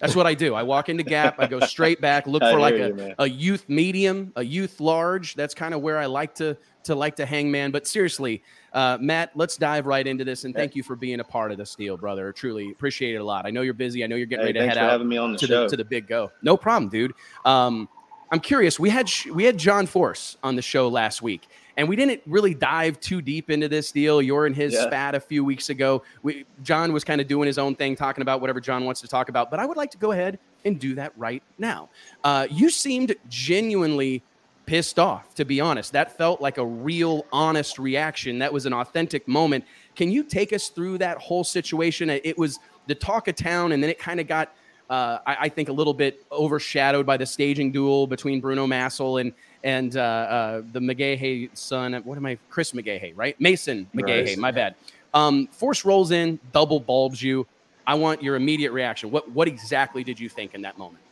That's 0.00 0.16
what 0.16 0.26
I 0.26 0.34
do. 0.34 0.54
I 0.54 0.62
walk 0.62 0.88
into 0.88 1.02
Gap, 1.02 1.36
I 1.38 1.46
go 1.46 1.60
straight 1.60 2.00
back, 2.00 2.26
look 2.26 2.42
for 2.50 2.58
like 2.58 2.74
a, 2.74 3.14
a 3.18 3.28
youth 3.28 3.68
medium, 3.68 4.32
a 4.36 4.42
youth 4.42 4.80
large. 4.80 5.34
That's 5.34 5.54
kind 5.54 5.74
of 5.74 5.82
where 5.82 5.98
I 5.98 6.06
like 6.06 6.34
to 6.36 6.56
to 6.84 6.94
like 6.94 7.16
to 7.16 7.26
hang 7.26 7.50
man. 7.50 7.70
But 7.70 7.86
seriously, 7.86 8.42
uh, 8.72 8.98
Matt, 9.00 9.32
let's 9.34 9.56
dive 9.56 9.86
right 9.86 10.06
into 10.06 10.24
this. 10.24 10.44
And 10.44 10.54
thank 10.54 10.74
you 10.74 10.82
for 10.82 10.96
being 10.96 11.20
a 11.20 11.24
part 11.24 11.52
of 11.52 11.58
this 11.58 11.74
deal, 11.74 11.96
brother. 11.96 12.32
Truly 12.32 12.70
appreciate 12.70 13.14
it 13.14 13.18
a 13.18 13.24
lot. 13.24 13.46
I 13.46 13.50
know 13.50 13.60
you're 13.60 13.74
busy. 13.74 14.02
I 14.02 14.06
know 14.06 14.16
you're 14.16 14.26
getting 14.26 14.46
hey, 14.46 14.52
ready 14.52 14.60
to 14.60 14.68
head 14.68 14.78
out 14.78 14.98
the 14.98 15.36
to, 15.38 15.46
the, 15.46 15.68
to 15.68 15.76
the 15.76 15.84
big 15.84 16.06
go. 16.06 16.32
No 16.42 16.56
problem, 16.56 16.90
dude. 16.90 17.12
Um, 17.44 17.88
I'm 18.32 18.40
curious. 18.40 18.78
We 18.78 18.90
had 18.90 19.10
we 19.32 19.44
had 19.44 19.58
John 19.58 19.86
Force 19.86 20.36
on 20.42 20.56
the 20.56 20.62
show 20.62 20.88
last 20.88 21.20
week, 21.20 21.48
and 21.80 21.88
we 21.88 21.96
didn't 21.96 22.20
really 22.26 22.52
dive 22.52 23.00
too 23.00 23.22
deep 23.22 23.48
into 23.48 23.66
this 23.66 23.90
deal. 23.90 24.20
You're 24.20 24.46
in 24.46 24.52
his 24.52 24.74
yeah. 24.74 24.82
spat 24.82 25.14
a 25.14 25.20
few 25.20 25.42
weeks 25.42 25.70
ago. 25.70 26.02
We, 26.22 26.44
John 26.62 26.92
was 26.92 27.04
kind 27.04 27.22
of 27.22 27.26
doing 27.26 27.46
his 27.46 27.56
own 27.56 27.74
thing, 27.74 27.96
talking 27.96 28.20
about 28.20 28.42
whatever 28.42 28.60
John 28.60 28.84
wants 28.84 29.00
to 29.00 29.08
talk 29.08 29.30
about. 29.30 29.50
But 29.50 29.60
I 29.60 29.64
would 29.64 29.78
like 29.78 29.90
to 29.92 29.96
go 29.96 30.12
ahead 30.12 30.38
and 30.66 30.78
do 30.78 30.94
that 30.96 31.14
right 31.16 31.42
now. 31.56 31.88
Uh, 32.22 32.46
you 32.50 32.68
seemed 32.68 33.16
genuinely 33.30 34.22
pissed 34.66 34.98
off, 34.98 35.34
to 35.36 35.46
be 35.46 35.58
honest. 35.58 35.94
That 35.94 36.18
felt 36.18 36.42
like 36.42 36.58
a 36.58 36.66
real, 36.66 37.24
honest 37.32 37.78
reaction. 37.78 38.40
That 38.40 38.52
was 38.52 38.66
an 38.66 38.74
authentic 38.74 39.26
moment. 39.26 39.64
Can 39.96 40.10
you 40.10 40.22
take 40.22 40.52
us 40.52 40.68
through 40.68 40.98
that 40.98 41.16
whole 41.16 41.44
situation? 41.44 42.10
It 42.10 42.36
was 42.36 42.58
the 42.88 42.94
talk 42.94 43.26
of 43.28 43.36
town, 43.36 43.72
and 43.72 43.82
then 43.82 43.88
it 43.88 43.98
kind 43.98 44.20
of 44.20 44.28
got. 44.28 44.54
Uh, 44.90 45.20
I, 45.24 45.36
I, 45.42 45.48
think 45.48 45.68
a 45.68 45.72
little 45.72 45.94
bit 45.94 46.26
overshadowed 46.32 47.06
by 47.06 47.16
the 47.16 47.24
staging 47.24 47.70
duel 47.70 48.08
between 48.08 48.40
Bruno 48.40 48.66
Massel 48.66 49.18
and 49.18 49.32
and 49.64 49.96
uh, 49.96 50.00
uh, 50.00 50.62
the 50.72 50.80
McGaha 50.80 51.54
son. 51.56 51.94
What 52.04 52.16
am 52.16 52.26
I? 52.26 52.38
Chris 52.48 52.72
McGaha, 52.72 53.12
right? 53.16 53.38
Mason 53.40 53.88
McGaha. 53.94 54.26
Right. 54.26 54.38
My 54.38 54.50
bad. 54.50 54.74
Um, 55.12 55.48
Force 55.48 55.84
rolls 55.84 56.10
in, 56.12 56.38
double 56.52 56.80
bulbs 56.80 57.22
you. 57.22 57.46
I 57.86 57.94
want 57.94 58.22
your 58.22 58.36
immediate 58.36 58.72
reaction. 58.72 59.10
What 59.10 59.30
what 59.30 59.48
exactly 59.48 60.04
did 60.04 60.20
you 60.20 60.28
think 60.28 60.54
in 60.54 60.62
that 60.62 60.78
moment? 60.78 61.02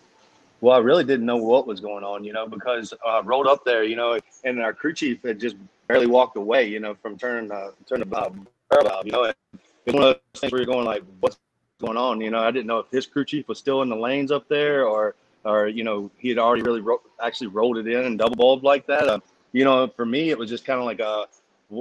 Well, 0.61 0.75
I 0.75 0.81
really 0.81 1.05
didn't 1.05 1.27
know 1.27 1.37
what 1.37 1.67
was 1.67 1.81
going 1.81 2.03
on, 2.03 2.25
you 2.25 2.33
know, 2.33 2.47
because 2.47 2.93
I 3.07 3.19
uh, 3.19 3.23
rolled 3.23 3.47
up 3.47 3.65
there, 3.65 3.85
you 3.85 3.95
know, 3.95 4.19
and 4.45 4.61
our 4.61 4.73
crew 4.73 4.93
chief 4.93 5.23
had 5.23 5.39
just 5.39 5.57
barely 5.87 6.07
walked 6.07 6.37
away, 6.37 6.69
you 6.69 6.81
know, 6.81 6.95
from 6.95 7.17
turning 7.17 7.51
uh, 7.51 7.71
turning 7.89 8.03
about 8.03 8.35
barrel 8.71 9.03
you 9.05 9.13
know. 9.13 9.25
It's 9.25 9.95
one 9.95 10.05
of 10.05 10.21
those 10.33 10.41
things 10.41 10.53
where 10.53 10.61
you're 10.61 10.73
going 10.73 10.85
like, 10.85 11.03
what's 11.21 11.39
going 11.81 11.97
on? 11.97 12.21
You 12.21 12.31
know, 12.31 12.41
I 12.41 12.51
didn't 12.51 12.67
know 12.67 12.79
if 12.79 12.91
his 12.91 13.07
crew 13.07 13.25
chief 13.25 13.49
was 13.49 13.59
still 13.59 13.83
in 13.83 13.89
the 13.89 13.97
lanes 13.97 14.31
up 14.31 14.49
there 14.49 14.87
or 14.87 15.15
or 15.45 15.68
you 15.68 15.84
know 15.84 16.11
he 16.18 16.28
had 16.28 16.39
already 16.39 16.62
really 16.62 16.80
ro- 16.80 17.03
actually 17.22 17.49
rolled 17.49 17.78
it 17.78 17.86
in 17.86 18.05
and 18.05 18.18
double 18.18 18.36
bulbed 18.36 18.64
like 18.64 18.86
that. 18.86 19.09
Uh, 19.09 19.18
you 19.53 19.64
know, 19.64 19.89
for 19.89 20.07
me 20.07 20.30
it 20.30 20.39
was 20.39 20.51
just 20.51 20.64
kind 20.64 20.78
of 20.78 20.84
like 20.84 21.01
a, 21.01 21.26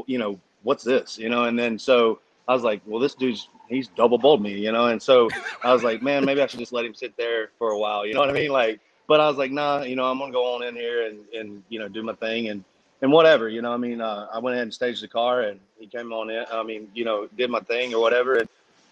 you 0.06 0.18
know, 0.18 0.40
what's 0.64 0.84
this? 0.84 1.18
You 1.18 1.30
know, 1.30 1.46
and 1.46 1.58
then 1.58 1.78
so 1.78 2.20
I 2.48 2.54
was 2.54 2.64
like, 2.64 2.82
well, 2.86 3.00
this 3.00 3.16
dude's 3.16 3.50
he's 3.70 3.88
double 3.90 4.18
bulbed 4.18 4.44
me, 4.44 4.54
you 4.54 4.72
know, 4.72 4.88
and 4.88 5.02
so 5.02 5.30
I 5.64 5.74
was 5.74 5.84
like, 5.84 6.02
man, 6.02 6.26
maybe 6.26 6.42
I 6.42 6.48
should 6.48 6.60
just 6.60 6.74
let 6.74 6.86
him 6.86 6.94
sit 6.94 7.16
there 7.18 7.52
for 7.58 7.72
a 7.72 7.80
while. 7.80 8.06
You 8.06 8.14
know 8.14 8.22
what 8.22 8.30
I 8.30 8.34
mean? 8.34 8.52
Like, 8.52 8.80
but 9.08 9.20
I 9.20 9.28
was 9.28 9.38
like, 9.38 9.52
nah, 9.52 9.82
you 9.82 9.96
know, 9.96 10.06
I'm 10.06 10.20
gonna 10.20 10.32
go 10.32 10.56
on 10.56 10.64
in 10.64 10.76
here 10.76 11.08
and 11.08 11.20
and 11.34 11.64
you 11.70 11.80
know 11.80 11.88
do 11.88 12.04
my 12.04 12.14
thing 12.14 12.50
and 12.50 12.64
and 13.02 13.12
whatever, 13.12 13.50
you 13.50 13.62
know. 13.62 13.72
I 13.72 13.78
mean, 13.78 14.02
uh, 14.02 14.28
I 14.34 14.40
went 14.40 14.56
ahead 14.56 14.64
and 14.64 14.74
staged 14.74 15.04
the 15.04 15.08
car, 15.08 15.42
and 15.42 15.60
he 15.80 15.88
came 15.88 16.12
on 16.12 16.30
in. 16.30 16.46
I 16.52 16.64
mean, 16.64 16.90
you 16.94 17.06
know, 17.06 17.28
did 17.38 17.50
my 17.50 17.60
thing 17.60 17.94
or 17.94 18.02
whatever, 18.02 18.38
and 18.38 18.50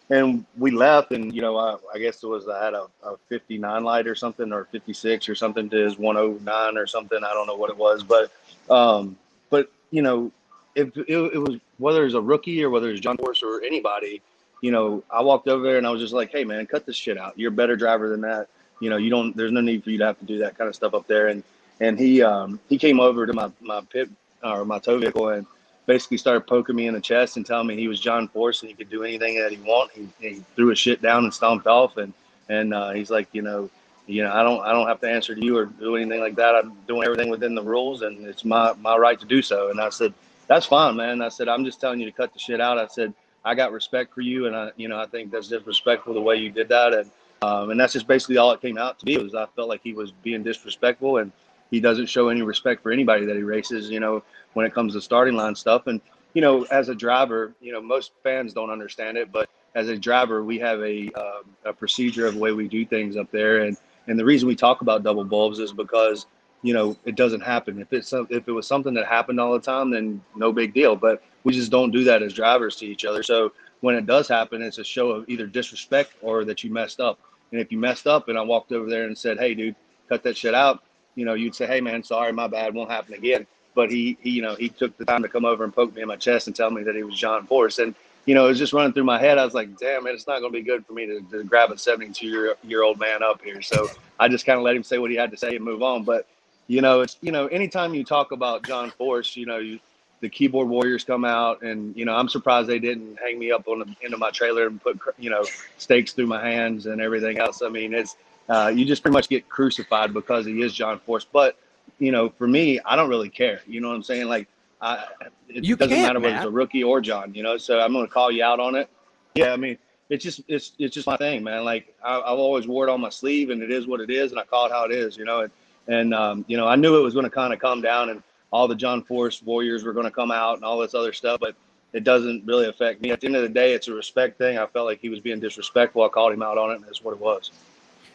and 0.09 0.45
we 0.57 0.71
left. 0.71 1.11
And 1.11 1.33
you 1.33 1.41
know, 1.41 1.57
I, 1.57 1.77
I 1.93 1.99
guess 1.99 2.23
it 2.23 2.27
was 2.27 2.47
I 2.47 2.63
had 2.63 2.73
a, 2.73 2.87
a 3.03 3.17
59 3.29 3.83
light 3.83 4.07
or 4.07 4.15
something, 4.15 4.51
or 4.51 4.65
56 4.65 5.29
or 5.29 5.35
something 5.35 5.69
to 5.69 5.77
his 5.77 5.97
109 5.97 6.77
or 6.77 6.87
something. 6.87 7.23
I 7.23 7.33
don't 7.33 7.47
know 7.47 7.55
what 7.55 7.69
it 7.69 7.77
was, 7.77 8.03
but 8.03 8.31
um, 8.69 9.17
but 9.49 9.71
you 9.91 10.01
know, 10.01 10.31
if 10.75 10.95
it, 10.97 11.09
it 11.09 11.39
was 11.39 11.59
whether 11.77 12.05
it's 12.05 12.15
a 12.15 12.21
rookie 12.21 12.63
or 12.63 12.69
whether 12.69 12.89
it's 12.89 13.01
John 13.01 13.17
Force 13.17 13.43
or 13.43 13.61
anybody, 13.63 14.21
you 14.61 14.71
know, 14.71 15.03
I 15.09 15.21
walked 15.21 15.47
over 15.47 15.63
there 15.63 15.77
and 15.77 15.87
I 15.87 15.91
was 15.91 16.01
just 16.01 16.13
like, 16.13 16.31
hey 16.31 16.43
man, 16.43 16.65
cut 16.65 16.85
this 16.85 16.95
shit 16.95 17.17
out. 17.17 17.37
You're 17.37 17.51
a 17.51 17.55
better 17.55 17.75
driver 17.75 18.09
than 18.09 18.21
that. 18.21 18.47
You 18.79 18.89
know, 18.89 18.97
you 18.97 19.09
don't. 19.09 19.35
There's 19.35 19.51
no 19.51 19.61
need 19.61 19.83
for 19.83 19.89
you 19.89 19.97
to 19.99 20.05
have 20.05 20.19
to 20.19 20.25
do 20.25 20.39
that 20.39 20.57
kind 20.57 20.67
of 20.67 20.75
stuff 20.75 20.93
up 20.93 21.07
there. 21.07 21.27
And 21.27 21.43
and 21.79 21.99
he 21.99 22.21
um, 22.21 22.59
he 22.69 22.77
came 22.77 22.99
over 22.99 23.25
to 23.25 23.33
my 23.33 23.51
my 23.61 23.81
pit 23.81 24.09
or 24.43 24.65
my 24.65 24.79
tow 24.79 24.97
vehicle 24.97 25.29
and 25.29 25.45
basically 25.85 26.17
started 26.17 26.47
poking 26.47 26.75
me 26.75 26.87
in 26.87 26.93
the 26.93 27.01
chest 27.01 27.37
and 27.37 27.45
telling 27.45 27.67
me 27.67 27.75
he 27.75 27.87
was 27.87 27.99
John 27.99 28.27
Force 28.27 28.61
and 28.61 28.69
he 28.69 28.75
could 28.75 28.89
do 28.89 29.03
anything 29.03 29.37
that 29.39 29.51
he 29.51 29.57
want. 29.57 29.91
He, 29.91 30.07
he 30.19 30.43
threw 30.55 30.67
his 30.67 30.79
shit 30.79 31.01
down 31.01 31.23
and 31.23 31.33
stomped 31.33 31.67
off 31.67 31.97
and 31.97 32.13
and 32.47 32.73
uh, 32.73 32.91
he's 32.91 33.09
like, 33.09 33.27
you 33.31 33.41
know, 33.41 33.69
you 34.05 34.23
know, 34.23 34.31
I 34.31 34.43
don't 34.43 34.61
I 34.61 34.71
don't 34.71 34.87
have 34.87 35.01
to 35.01 35.09
answer 35.09 35.35
to 35.35 35.43
you 35.43 35.57
or 35.57 35.65
do 35.65 35.95
anything 35.95 36.19
like 36.19 36.35
that. 36.35 36.55
I'm 36.55 36.73
doing 36.87 37.03
everything 37.03 37.29
within 37.29 37.55
the 37.55 37.63
rules 37.63 38.01
and 38.01 38.25
it's 38.25 38.45
my 38.45 38.73
my 38.81 38.97
right 38.97 39.19
to 39.19 39.25
do 39.25 39.41
so. 39.41 39.69
And 39.69 39.79
I 39.79 39.89
said, 39.89 40.13
that's 40.47 40.65
fine, 40.65 40.95
man. 40.95 41.21
I 41.21 41.29
said, 41.29 41.47
I'm 41.47 41.65
just 41.65 41.81
telling 41.81 41.99
you 41.99 42.05
to 42.05 42.11
cut 42.11 42.33
the 42.33 42.39
shit 42.39 42.61
out. 42.61 42.77
I 42.77 42.87
said, 42.87 43.13
I 43.43 43.53
got 43.53 43.71
respect 43.71 44.13
for 44.13 44.21
you 44.21 44.47
and 44.47 44.55
I 44.55 44.71
you 44.75 44.87
know 44.87 44.99
I 44.99 45.05
think 45.05 45.31
that's 45.31 45.47
disrespectful 45.47 46.13
the 46.13 46.21
way 46.21 46.35
you 46.37 46.49
did 46.49 46.67
that 46.69 46.93
and 46.93 47.11
um, 47.41 47.69
and 47.69 47.79
that's 47.79 47.93
just 47.93 48.07
basically 48.07 48.37
all 48.37 48.51
it 48.51 48.61
came 48.61 48.77
out 48.77 48.97
to 48.99 49.05
be 49.05 49.17
was 49.17 49.35
I 49.35 49.45
felt 49.55 49.69
like 49.69 49.81
he 49.83 49.93
was 49.93 50.11
being 50.11 50.41
disrespectful 50.41 51.17
and 51.17 51.31
he 51.71 51.79
doesn't 51.79 52.07
show 52.07 52.29
any 52.29 52.41
respect 52.41 52.83
for 52.83 52.91
anybody 52.91 53.25
that 53.25 53.35
he 53.35 53.43
races, 53.43 53.89
you 53.89 53.99
know, 53.99 54.23
when 54.53 54.65
it 54.65 54.73
comes 54.73 54.93
to 54.93 55.01
starting 55.01 55.35
line 55.35 55.55
stuff. 55.55 55.87
And, 55.87 56.01
you 56.33 56.41
know, 56.41 56.63
as 56.65 56.89
a 56.89 56.95
driver, 56.95 57.53
you 57.61 57.71
know, 57.71 57.81
most 57.81 58.11
fans 58.23 58.53
don't 58.53 58.69
understand 58.69 59.17
it, 59.17 59.31
but 59.31 59.49
as 59.73 59.89
a 59.89 59.97
driver, 59.97 60.43
we 60.43 60.57
have 60.59 60.79
a, 60.81 61.11
uh, 61.15 61.41
a 61.65 61.73
procedure 61.73 62.25
of 62.27 62.35
the 62.35 62.39
way 62.39 62.51
we 62.51 62.67
do 62.67 62.85
things 62.85 63.17
up 63.17 63.29
there. 63.31 63.63
And, 63.63 63.77
and 64.07 64.17
the 64.17 64.25
reason 64.25 64.47
we 64.47 64.55
talk 64.55 64.81
about 64.81 65.03
double 65.03 65.25
bulbs 65.25 65.59
is 65.59 65.73
because, 65.73 66.27
you 66.61 66.73
know, 66.73 66.95
it 67.05 67.15
doesn't 67.15 67.41
happen. 67.41 67.81
If 67.81 67.91
it's, 67.91 68.13
if 68.13 68.47
it 68.47 68.51
was 68.51 68.67
something 68.67 68.93
that 68.93 69.05
happened 69.05 69.39
all 69.39 69.53
the 69.53 69.59
time, 69.59 69.91
then 69.91 70.21
no 70.35 70.51
big 70.51 70.73
deal, 70.73 70.95
but 70.95 71.23
we 71.43 71.53
just 71.53 71.71
don't 71.71 71.91
do 71.91 72.03
that 72.05 72.23
as 72.23 72.33
drivers 72.33 72.75
to 72.77 72.85
each 72.85 73.05
other. 73.05 73.23
So 73.23 73.51
when 73.81 73.95
it 73.95 74.05
does 74.05 74.27
happen, 74.27 74.61
it's 74.61 74.77
a 74.77 74.83
show 74.83 75.11
of 75.11 75.29
either 75.29 75.45
disrespect 75.45 76.13
or 76.21 76.45
that 76.45 76.63
you 76.63 76.71
messed 76.71 76.99
up. 76.99 77.19
And 77.51 77.61
if 77.61 77.71
you 77.71 77.77
messed 77.77 78.07
up 78.07 78.29
and 78.29 78.37
I 78.37 78.41
walked 78.41 78.71
over 78.71 78.89
there 78.89 79.05
and 79.05 79.17
said, 79.17 79.37
Hey 79.37 79.53
dude, 79.53 79.75
cut 80.09 80.23
that 80.23 80.37
shit 80.37 80.55
out, 80.55 80.83
you 81.15 81.25
know, 81.25 81.33
you'd 81.33 81.55
say, 81.55 81.65
"Hey, 81.65 81.81
man, 81.81 82.03
sorry, 82.03 82.31
my 82.31 82.47
bad, 82.47 82.73
won't 82.73 82.91
happen 82.91 83.13
again." 83.13 83.47
But 83.73 83.91
he, 83.91 84.17
he, 84.21 84.29
you 84.29 84.41
know, 84.41 84.55
he 84.55 84.69
took 84.69 84.97
the 84.97 85.05
time 85.05 85.21
to 85.23 85.29
come 85.29 85.43
over 85.43 85.63
and 85.63 85.73
poke 85.73 85.93
me 85.95 86.01
in 86.01 86.07
my 86.07 86.15
chest 86.15 86.47
and 86.47 86.55
tell 86.55 86.71
me 86.71 86.83
that 86.83 86.95
he 86.95 87.03
was 87.03 87.15
John 87.15 87.45
Force, 87.45 87.79
and 87.79 87.95
you 88.25 88.33
know, 88.33 88.45
it 88.45 88.49
was 88.49 88.57
just 88.59 88.73
running 88.73 88.93
through 88.93 89.03
my 89.03 89.19
head. 89.19 89.37
I 89.37 89.45
was 89.45 89.53
like, 89.53 89.77
"Damn, 89.77 90.03
man, 90.03 90.13
it's 90.13 90.27
not 90.27 90.39
going 90.39 90.51
to 90.51 90.59
be 90.59 90.63
good 90.63 90.85
for 90.85 90.93
me 90.93 91.05
to, 91.05 91.21
to 91.31 91.43
grab 91.43 91.71
a 91.71 91.77
72 91.77 92.25
year, 92.25 92.55
year 92.63 92.83
old 92.83 92.99
man 92.99 93.23
up 93.23 93.41
here." 93.43 93.61
So 93.61 93.87
I 94.19 94.27
just 94.27 94.45
kind 94.45 94.57
of 94.57 94.63
let 94.63 94.75
him 94.75 94.83
say 94.83 94.97
what 94.97 95.11
he 95.11 95.17
had 95.17 95.31
to 95.31 95.37
say 95.37 95.55
and 95.55 95.65
move 95.65 95.83
on. 95.83 96.03
But 96.03 96.27
you 96.67 96.81
know, 96.81 97.01
it's 97.01 97.17
you 97.21 97.31
know, 97.31 97.47
anytime 97.47 97.93
you 97.93 98.03
talk 98.03 98.31
about 98.31 98.63
John 98.63 98.91
Force, 98.91 99.35
you 99.35 99.45
know, 99.45 99.57
you 99.57 99.79
the 100.21 100.29
keyboard 100.29 100.67
warriors 100.67 101.03
come 101.03 101.25
out 101.25 101.61
and 101.61 101.95
you 101.95 102.05
know 102.05 102.15
i'm 102.15 102.29
surprised 102.29 102.67
they 102.67 102.79
didn't 102.79 103.17
hang 103.19 103.37
me 103.37 103.51
up 103.51 103.67
on 103.67 103.79
the 103.79 103.95
end 104.03 104.13
of 104.13 104.19
my 104.19 104.31
trailer 104.31 104.67
and 104.67 104.81
put 104.81 104.99
you 105.19 105.29
know 105.29 105.43
stakes 105.77 106.13
through 106.13 106.27
my 106.27 106.43
hands 106.43 106.85
and 106.85 107.01
everything 107.01 107.37
else 107.37 107.61
i 107.61 107.69
mean 107.69 107.93
it's 107.93 108.15
uh, 108.49 108.71
you 108.73 108.85
just 108.85 109.01
pretty 109.01 109.13
much 109.13 109.29
get 109.29 109.47
crucified 109.49 110.13
because 110.13 110.45
he 110.45 110.61
is 110.61 110.73
John 110.73 110.99
Force. 110.99 111.25
But 111.25 111.57
you 111.99 112.11
know, 112.11 112.29
for 112.29 112.47
me, 112.47 112.79
I 112.85 112.95
don't 112.95 113.09
really 113.09 113.29
care. 113.29 113.61
You 113.67 113.81
know 113.81 113.89
what 113.89 113.95
I'm 113.95 114.03
saying? 114.03 114.27
Like, 114.27 114.47
I, 114.81 115.05
it 115.47 115.63
You 115.63 115.75
doesn't 115.75 115.95
matter 115.95 116.19
whether 116.19 116.33
Matt. 116.35 116.43
it's 116.43 116.49
a 116.49 116.51
rookie 116.51 116.83
or 116.83 116.99
John. 117.01 117.33
You 117.33 117.43
know, 117.43 117.57
so 117.57 117.79
I'm 117.79 117.93
going 117.93 118.05
to 118.05 118.11
call 118.11 118.31
you 118.31 118.43
out 118.43 118.59
on 118.59 118.75
it. 118.75 118.89
Yeah, 119.35 119.53
I 119.53 119.57
mean, 119.57 119.77
it's 120.09 120.23
just 120.23 120.41
it's 120.47 120.73
it's 120.77 120.93
just 120.93 121.07
my 121.07 121.17
thing, 121.17 121.43
man. 121.43 121.63
Like 121.63 121.93
I, 122.03 122.17
I've 122.19 122.39
always 122.39 122.67
wore 122.67 122.87
it 122.87 122.91
on 122.91 123.01
my 123.01 123.09
sleeve, 123.09 123.49
and 123.49 123.61
it 123.63 123.71
is 123.71 123.87
what 123.87 124.01
it 124.01 124.09
is, 124.09 124.31
and 124.31 124.39
I 124.39 124.43
call 124.43 124.65
it 124.65 124.71
how 124.71 124.85
it 124.85 124.91
is. 124.91 125.17
You 125.17 125.25
know, 125.25 125.41
and 125.41 125.51
and 125.87 126.13
um, 126.13 126.45
you 126.47 126.57
know, 126.57 126.67
I 126.67 126.75
knew 126.75 126.97
it 126.97 127.01
was 127.03 127.13
going 127.13 127.25
to 127.25 127.29
kind 127.29 127.53
of 127.53 127.59
come 127.59 127.81
down, 127.81 128.09
and 128.09 128.21
all 128.51 128.67
the 128.67 128.75
John 128.75 129.03
Force 129.03 129.41
warriors 129.41 129.83
were 129.83 129.93
going 129.93 130.05
to 130.05 130.11
come 130.11 130.31
out, 130.31 130.55
and 130.55 130.63
all 130.65 130.79
this 130.79 130.93
other 130.93 131.13
stuff, 131.13 131.39
but. 131.39 131.55
It 131.93 132.03
doesn't 132.03 132.43
really 132.45 132.67
affect 132.67 133.01
me. 133.01 133.11
At 133.11 133.21
the 133.21 133.27
end 133.27 133.37
of 133.37 133.43
the 133.43 133.47
day, 133.47 133.71
it's 133.71 133.87
a 133.87 133.93
respect 133.93 134.37
thing. 134.37 134.57
I 134.57 134.65
felt 134.65 134.85
like 134.85 134.99
he 134.99 135.07
was 135.07 135.21
being 135.21 135.39
disrespectful. 135.39 136.03
I 136.03 136.09
called 136.09 136.33
him 136.33 136.41
out 136.41 136.57
on 136.57 136.71
it, 136.71 136.75
and 136.75 136.83
that's 136.83 137.01
what 137.01 137.13
it 137.13 137.21
was. 137.21 137.51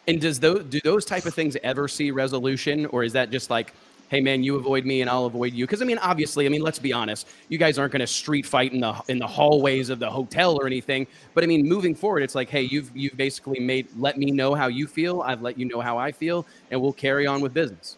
And 0.07 0.19
does 0.19 0.39
those 0.39 0.63
do 0.65 0.79
those 0.83 1.05
type 1.05 1.25
of 1.25 1.33
things 1.33 1.55
ever 1.63 1.87
see 1.87 2.11
resolution, 2.11 2.85
or 2.87 3.03
is 3.03 3.13
that 3.13 3.29
just 3.29 3.49
like, 3.49 3.73
hey 4.09 4.19
man, 4.19 4.43
you 4.43 4.57
avoid 4.57 4.85
me 4.85 4.99
and 5.01 5.09
I'll 5.09 5.25
avoid 5.25 5.53
you? 5.53 5.65
Because 5.65 5.81
I 5.81 5.85
mean, 5.85 5.97
obviously, 5.99 6.45
I 6.45 6.49
mean, 6.49 6.61
let's 6.61 6.79
be 6.79 6.91
honest, 6.91 7.27
you 7.47 7.57
guys 7.57 7.79
aren't 7.79 7.93
going 7.93 8.01
to 8.01 8.07
street 8.07 8.45
fight 8.45 8.73
in 8.73 8.81
the 8.81 9.01
in 9.07 9.19
the 9.19 9.27
hallways 9.27 9.89
of 9.89 9.99
the 9.99 10.09
hotel 10.09 10.59
or 10.59 10.67
anything. 10.67 11.07
But 11.33 11.43
I 11.43 11.47
mean, 11.47 11.67
moving 11.67 11.95
forward, 11.95 12.21
it's 12.23 12.35
like, 12.35 12.49
hey, 12.49 12.63
you've 12.63 12.91
you've 12.95 13.15
basically 13.15 13.59
made 13.59 13.87
let 13.97 14.17
me 14.17 14.31
know 14.31 14.53
how 14.53 14.67
you 14.67 14.85
feel. 14.85 15.21
I've 15.21 15.41
let 15.41 15.57
you 15.57 15.65
know 15.65 15.81
how 15.81 15.97
I 15.97 16.11
feel, 16.11 16.45
and 16.71 16.81
we'll 16.81 16.93
carry 16.93 17.25
on 17.25 17.41
with 17.41 17.53
business. 17.53 17.97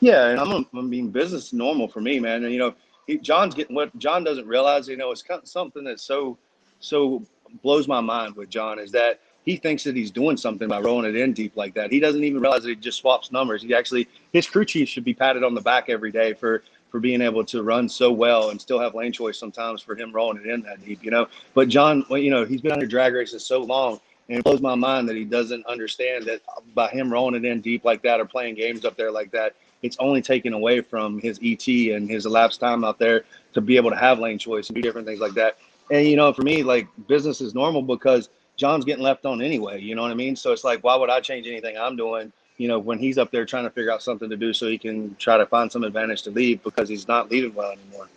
Yeah, 0.00 0.28
and 0.28 0.40
I'm, 0.40 0.66
I 0.76 0.80
mean, 0.80 1.10
business 1.10 1.52
normal 1.52 1.88
for 1.88 2.00
me, 2.00 2.20
man. 2.20 2.44
And 2.44 2.52
you 2.52 2.60
know, 2.60 2.74
he, 3.08 3.18
John's 3.18 3.54
getting 3.54 3.74
what 3.74 3.96
John 3.98 4.22
doesn't 4.22 4.46
realize. 4.46 4.86
You 4.86 4.96
know, 4.96 5.10
it's 5.10 5.24
something 5.44 5.82
that 5.84 5.98
so 5.98 6.38
so 6.78 7.24
blows 7.62 7.88
my 7.88 8.00
mind 8.00 8.36
with 8.36 8.48
John 8.48 8.78
is 8.78 8.92
that 8.92 9.20
he 9.48 9.56
thinks 9.56 9.82
that 9.82 9.96
he's 9.96 10.10
doing 10.10 10.36
something 10.36 10.68
by 10.68 10.78
rolling 10.78 11.08
it 11.08 11.16
in 11.16 11.32
deep 11.32 11.56
like 11.56 11.72
that. 11.72 11.90
He 11.90 12.00
doesn't 12.00 12.22
even 12.22 12.38
realize 12.38 12.64
that 12.64 12.68
he 12.68 12.76
just 12.76 12.98
swaps 12.98 13.32
numbers. 13.32 13.62
He 13.62 13.74
actually 13.74 14.06
his 14.34 14.46
crew 14.46 14.66
chief 14.66 14.90
should 14.90 15.04
be 15.04 15.14
patted 15.14 15.42
on 15.42 15.54
the 15.54 15.62
back 15.62 15.88
every 15.88 16.12
day 16.12 16.34
for 16.34 16.62
for 16.90 17.00
being 17.00 17.22
able 17.22 17.42
to 17.46 17.62
run 17.62 17.88
so 17.88 18.12
well 18.12 18.50
and 18.50 18.60
still 18.60 18.78
have 18.78 18.94
lane 18.94 19.10
choice 19.10 19.38
sometimes 19.38 19.80
for 19.80 19.96
him 19.96 20.12
rolling 20.12 20.36
it 20.44 20.50
in 20.50 20.60
that 20.64 20.84
deep, 20.84 21.02
you 21.02 21.10
know. 21.10 21.28
But 21.54 21.70
John, 21.70 22.04
well, 22.10 22.18
you 22.18 22.30
know, 22.30 22.44
he's 22.44 22.60
been 22.60 22.72
under 22.72 22.86
drag 22.86 23.14
races 23.14 23.46
so 23.46 23.60
long, 23.60 24.00
and 24.28 24.38
it 24.38 24.44
blows 24.44 24.60
my 24.60 24.74
mind 24.74 25.08
that 25.08 25.16
he 25.16 25.24
doesn't 25.24 25.64
understand 25.64 26.26
that 26.26 26.42
by 26.74 26.88
him 26.88 27.10
rolling 27.10 27.34
it 27.34 27.46
in 27.46 27.62
deep 27.62 27.86
like 27.86 28.02
that 28.02 28.20
or 28.20 28.26
playing 28.26 28.54
games 28.54 28.84
up 28.84 28.98
there 28.98 29.10
like 29.10 29.30
that, 29.30 29.54
it's 29.80 29.96
only 29.98 30.20
taken 30.20 30.52
away 30.52 30.82
from 30.82 31.20
his 31.20 31.40
ET 31.42 31.66
and 31.66 32.10
his 32.10 32.26
elapsed 32.26 32.60
time 32.60 32.84
out 32.84 32.98
there 32.98 33.24
to 33.54 33.62
be 33.62 33.76
able 33.76 33.88
to 33.88 33.96
have 33.96 34.18
lane 34.18 34.38
choice 34.38 34.68
and 34.68 34.76
do 34.76 34.82
different 34.82 35.06
things 35.06 35.20
like 35.20 35.32
that. 35.32 35.56
And 35.90 36.06
you 36.06 36.16
know, 36.16 36.34
for 36.34 36.42
me, 36.42 36.62
like 36.62 36.86
business 37.06 37.40
is 37.40 37.54
normal 37.54 37.80
because 37.80 38.28
John's 38.58 38.84
getting 38.84 39.04
left 39.04 39.24
on 39.24 39.40
anyway. 39.40 39.80
You 39.80 39.94
know 39.94 40.02
what 40.02 40.10
I 40.10 40.14
mean? 40.14 40.36
So 40.36 40.52
it's 40.52 40.64
like, 40.64 40.82
why 40.82 40.96
would 40.96 41.08
I 41.08 41.20
change 41.20 41.46
anything 41.46 41.78
I'm 41.78 41.96
doing? 41.96 42.32
You 42.58 42.66
know, 42.66 42.80
when 42.80 42.98
he's 42.98 43.16
up 43.16 43.30
there 43.30 43.46
trying 43.46 43.64
to 43.64 43.70
figure 43.70 43.92
out 43.92 44.02
something 44.02 44.28
to 44.28 44.36
do 44.36 44.52
so 44.52 44.66
he 44.66 44.76
can 44.76 45.14
try 45.14 45.38
to 45.38 45.46
find 45.46 45.70
some 45.70 45.84
advantage 45.84 46.22
to 46.22 46.30
leave 46.32 46.62
because 46.64 46.88
he's 46.88 47.06
not 47.06 47.30
leaving 47.30 47.54
well 47.54 47.70
anymore. 47.70 48.08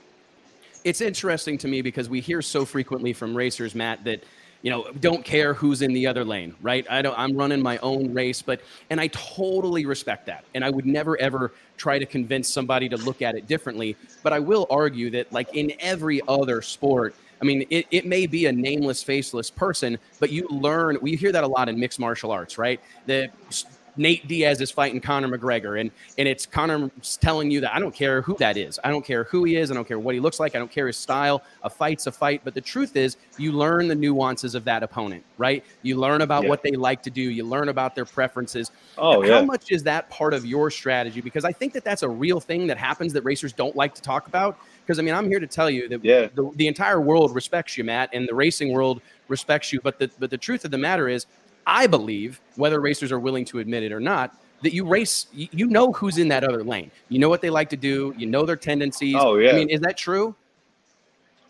it's 0.84 1.00
interesting 1.00 1.60
to 1.60 1.68
me 1.68 1.84
because 1.84 2.10
we 2.10 2.20
hear 2.20 2.42
so 2.42 2.66
frequently 2.66 3.14
from 3.14 3.38
racers, 3.38 3.76
Matt, 3.76 4.04
that 4.04 4.24
you 4.64 4.72
know 4.72 4.88
don't 5.00 5.24
care 5.24 5.54
who's 5.54 5.84
in 5.84 5.94
the 5.94 6.08
other 6.08 6.26
lane, 6.26 6.56
right? 6.60 6.88
I 6.90 7.04
don't. 7.04 7.18
I'm 7.20 7.38
running 7.38 7.62
my 7.62 7.78
own 7.80 8.12
race, 8.12 8.42
but 8.42 8.62
and 8.90 9.00
I 9.00 9.08
totally 9.08 9.86
respect 9.86 10.26
that, 10.26 10.44
and 10.56 10.66
I 10.66 10.72
would 10.72 10.88
never 10.88 11.20
ever 11.22 11.54
try 11.78 12.00
to 12.00 12.06
convince 12.08 12.50
somebody 12.50 12.90
to 12.90 12.98
look 12.98 13.22
at 13.22 13.36
it 13.36 13.48
differently. 13.48 13.96
But 14.24 14.34
I 14.34 14.40
will 14.40 14.66
argue 14.72 15.12
that, 15.12 15.32
like 15.32 15.54
in 15.56 15.74
every 15.80 16.22
other 16.28 16.64
sport. 16.64 17.14
I 17.42 17.46
mean, 17.46 17.66
it, 17.70 17.88
it 17.92 18.06
may 18.06 18.28
be 18.28 18.46
a 18.46 18.52
nameless, 18.52 19.02
faceless 19.02 19.50
person, 19.50 19.98
but 20.20 20.30
you 20.32 20.48
learn. 20.50 20.98
We 21.02 21.16
hear 21.16 21.32
that 21.32 21.44
a 21.44 21.48
lot 21.48 21.70
in 21.70 21.80
mixed 21.80 22.00
martial 22.00 22.32
arts, 22.32 22.58
right? 22.58 22.80
The 23.08 23.30
Nate 23.98 24.26
Diaz 24.28 24.62
is 24.62 24.72
fighting 24.72 25.02
Conor 25.02 25.28
McGregor, 25.28 25.80
and 25.82 25.92
and 26.18 26.28
it's 26.28 26.46
Conor 26.46 26.90
telling 27.20 27.52
you 27.52 27.60
that 27.62 27.74
I 27.76 27.80
don't 27.80 27.94
care 27.94 28.22
who 28.22 28.38
that 28.38 28.56
is, 28.56 28.80
I 28.84 28.90
don't 28.90 29.04
care 29.04 29.26
who 29.26 29.44
he 29.44 29.58
is, 29.58 29.70
I 29.70 29.74
don't 29.74 29.88
care 29.88 30.00
what 30.00 30.16
he 30.16 30.22
looks 30.22 30.40
like, 30.40 30.56
I 30.56 30.60
don't 30.60 30.72
care 30.72 30.88
his 30.88 30.96
style. 30.98 31.44
A 31.64 31.70
fight's 31.70 32.08
a 32.08 32.12
fight, 32.12 32.42
but 32.46 32.54
the 32.54 32.62
truth 32.62 32.96
is, 32.96 33.18
you 33.38 33.52
learn 33.52 33.90
the 33.90 33.96
nuances 33.96 34.56
of 34.56 34.64
that 34.64 34.82
opponent, 34.82 35.26
right? 35.38 35.64
You 35.82 35.98
learn 35.98 36.22
about 36.22 36.44
Yeah. 36.44 36.50
what 36.50 36.64
they 36.64 36.72
like 36.72 37.04
to 37.04 37.10
do, 37.10 37.22
you 37.22 37.44
learn 37.44 37.68
about 37.68 37.94
their 37.96 38.06
preferences. 38.06 38.72
Oh 38.98 39.22
How 39.24 39.40
yeah. 39.40 39.42
much 39.42 39.72
is 39.72 39.84
that 39.84 40.10
part 40.10 40.34
of 40.34 40.46
your 40.46 40.72
strategy? 40.72 41.20
Because 41.20 41.44
I 41.44 41.52
think 41.52 41.74
that 41.74 41.84
that's 41.84 42.04
a 42.04 42.10
real 42.10 42.40
thing 42.40 42.68
that 42.68 42.78
happens 42.78 43.12
that 43.14 43.24
racers 43.24 43.52
don't 43.52 43.76
like 43.76 43.94
to 43.96 44.02
talk 44.02 44.28
about. 44.28 44.58
Because 44.92 45.00
I 45.00 45.04
mean, 45.04 45.14
I'm 45.14 45.30
here 45.30 45.40
to 45.40 45.48
tell 45.48 45.70
you 45.70 45.88
that 45.88 46.04
Yeah. 46.04 46.28
the, 46.36 46.52
the 46.56 46.68
entire 46.68 47.00
world 47.00 47.34
respects 47.34 47.78
you, 47.78 47.86
Matt, 47.86 48.10
and 48.12 48.28
the 48.28 48.36
racing 48.36 48.74
world 48.74 49.02
respects 49.30 49.72
you. 49.72 49.80
But 49.80 49.98
the 49.98 50.12
but 50.20 50.30
the 50.30 50.38
truth 50.38 50.66
of 50.66 50.72
the 50.72 50.78
matter 50.78 51.08
is, 51.08 51.28
I 51.66 51.88
believe, 51.88 52.42
whether 52.58 52.82
racers 52.82 53.10
are 53.10 53.20
willing 53.20 53.46
to 53.46 53.60
admit 53.60 53.84
it 53.84 53.94
or 53.94 54.02
not, 54.02 54.36
that 54.64 54.74
you 54.74 54.86
race, 54.86 55.28
you, 55.32 55.66
know 55.66 55.94
who's 55.94 56.18
in 56.18 56.28
that 56.28 56.44
other 56.44 56.62
lane. 56.62 56.92
You 57.08 57.20
know 57.20 57.30
what 57.30 57.42
they 57.42 57.50
like 57.50 57.70
to 57.70 57.78
do. 57.78 58.14
You 58.18 58.28
know 58.28 58.46
their 58.46 58.58
tendencies. 58.58 59.16
Oh, 59.18 59.38
yeah. 59.38 59.52
I 59.52 59.54
mean, 59.54 59.70
is 59.70 59.80
that 59.80 59.96
true? 59.96 60.36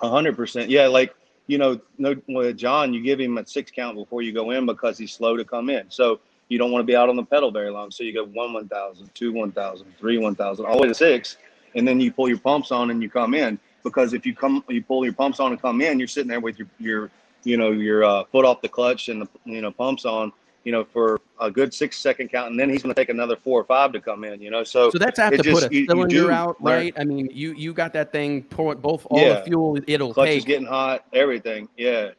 A 0.02 0.08
hundred 0.08 0.36
percent. 0.36 0.70
Yeah, 0.70 0.86
like 0.86 1.16
you 1.48 1.58
know, 1.58 1.82
no 1.98 2.16
with 2.28 2.58
John, 2.58 2.94
you 2.94 3.02
give 3.02 3.20
him 3.20 3.40
a 3.40 3.46
six 3.48 3.72
count 3.72 3.96
before 3.96 4.22
you 4.22 4.34
go 4.34 4.52
in 4.52 4.68
because 4.68 5.00
he's 5.00 5.14
slow 5.14 5.36
to 5.36 5.44
come 5.44 5.72
in. 5.72 5.90
So 5.90 6.20
you 6.50 6.60
don't 6.60 6.72
want 6.72 6.84
to 6.84 6.86
be 6.86 6.96
out 6.96 7.10
on 7.10 7.16
the 7.16 7.26
pedal 7.26 7.50
very 7.50 7.72
long. 7.72 7.90
So 7.90 8.04
you 8.04 8.14
go 8.14 8.26
one 8.26 8.54
one 8.54 8.68
thousand, 8.68 9.10
two 9.16 9.34
one 9.34 9.52
thousand, 9.52 9.88
three 9.98 10.20
one 10.20 10.36
thousand, 10.36 10.68
all 10.68 10.76
the 10.76 10.82
way 10.84 10.88
to 10.90 10.94
six, 10.94 11.38
and 11.76 11.88
then 11.88 12.00
you 12.00 12.12
pull 12.12 12.28
your 12.30 12.38
pumps 12.40 12.72
on 12.72 12.92
and 12.92 13.02
you 13.02 13.10
come 13.10 13.34
in. 13.34 13.60
Because 13.84 14.14
if 14.14 14.26
you 14.26 14.36
come, 14.36 14.64
you 14.70 14.84
pull 14.84 15.04
your 15.04 15.14
pumps 15.14 15.40
on 15.40 15.52
and 15.52 15.62
come 15.62 15.82
in, 15.82 15.98
you're 16.00 16.08
sitting 16.08 16.30
there 16.30 16.40
with 16.40 16.60
your 16.60 16.68
your 16.80 17.10
you 17.44 17.58
know 17.58 17.72
your 17.72 18.04
uh, 18.04 18.24
foot 18.26 18.46
off 18.46 18.62
the 18.62 18.70
clutch 18.70 19.10
and 19.10 19.22
the 19.24 19.28
you 19.46 19.62
know 19.62 19.72
pumps 19.72 20.06
on, 20.06 20.32
you 20.64 20.72
know, 20.72 20.84
for 20.84 21.20
a 21.40 21.50
good 21.50 21.74
six 21.74 21.98
second 21.98 22.30
count, 22.30 22.52
and 22.52 22.60
then 22.60 22.70
he's 22.70 22.84
going 22.84 22.94
to 22.94 23.02
take 23.02 23.10
another 23.10 23.36
four 23.36 23.60
or 23.60 23.64
five 23.64 23.92
to 23.94 24.00
come 24.00 24.24
in. 24.24 24.40
You 24.40 24.52
know, 24.52 24.64
so 24.64 24.92
So 24.92 25.00
that's 25.00 25.18
after 25.18 25.38
just- 25.38 25.64
put 25.64 25.72
a 25.72 25.74
you- 25.74 25.82
you 25.82 25.88
cylinder 25.88 26.16
do 26.16 26.30
out, 26.32 26.62
learn. 26.64 26.76
right? 26.78 26.94
I 26.98 27.04
mean, 27.04 27.30
you 27.34 27.54
you 27.54 27.74
got 27.74 27.94
that 27.94 28.12
thing 28.12 28.44
pour 28.44 28.76
both 28.76 29.08
all 29.10 29.20
Yeah. 29.20 29.40
the 29.40 29.46
fuel 29.46 29.80
it'll 29.88 30.14
clutch 30.14 30.30
is 30.30 30.46
getting 30.46 30.68
hot, 30.68 31.06
everything. 31.14 31.68
Yeah, 31.78 32.10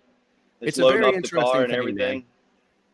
It's 0.61 0.79
a 0.79 0.83
very 0.89 1.15
interesting 1.15 1.39
thing, 1.69 1.95
man. 1.95 2.25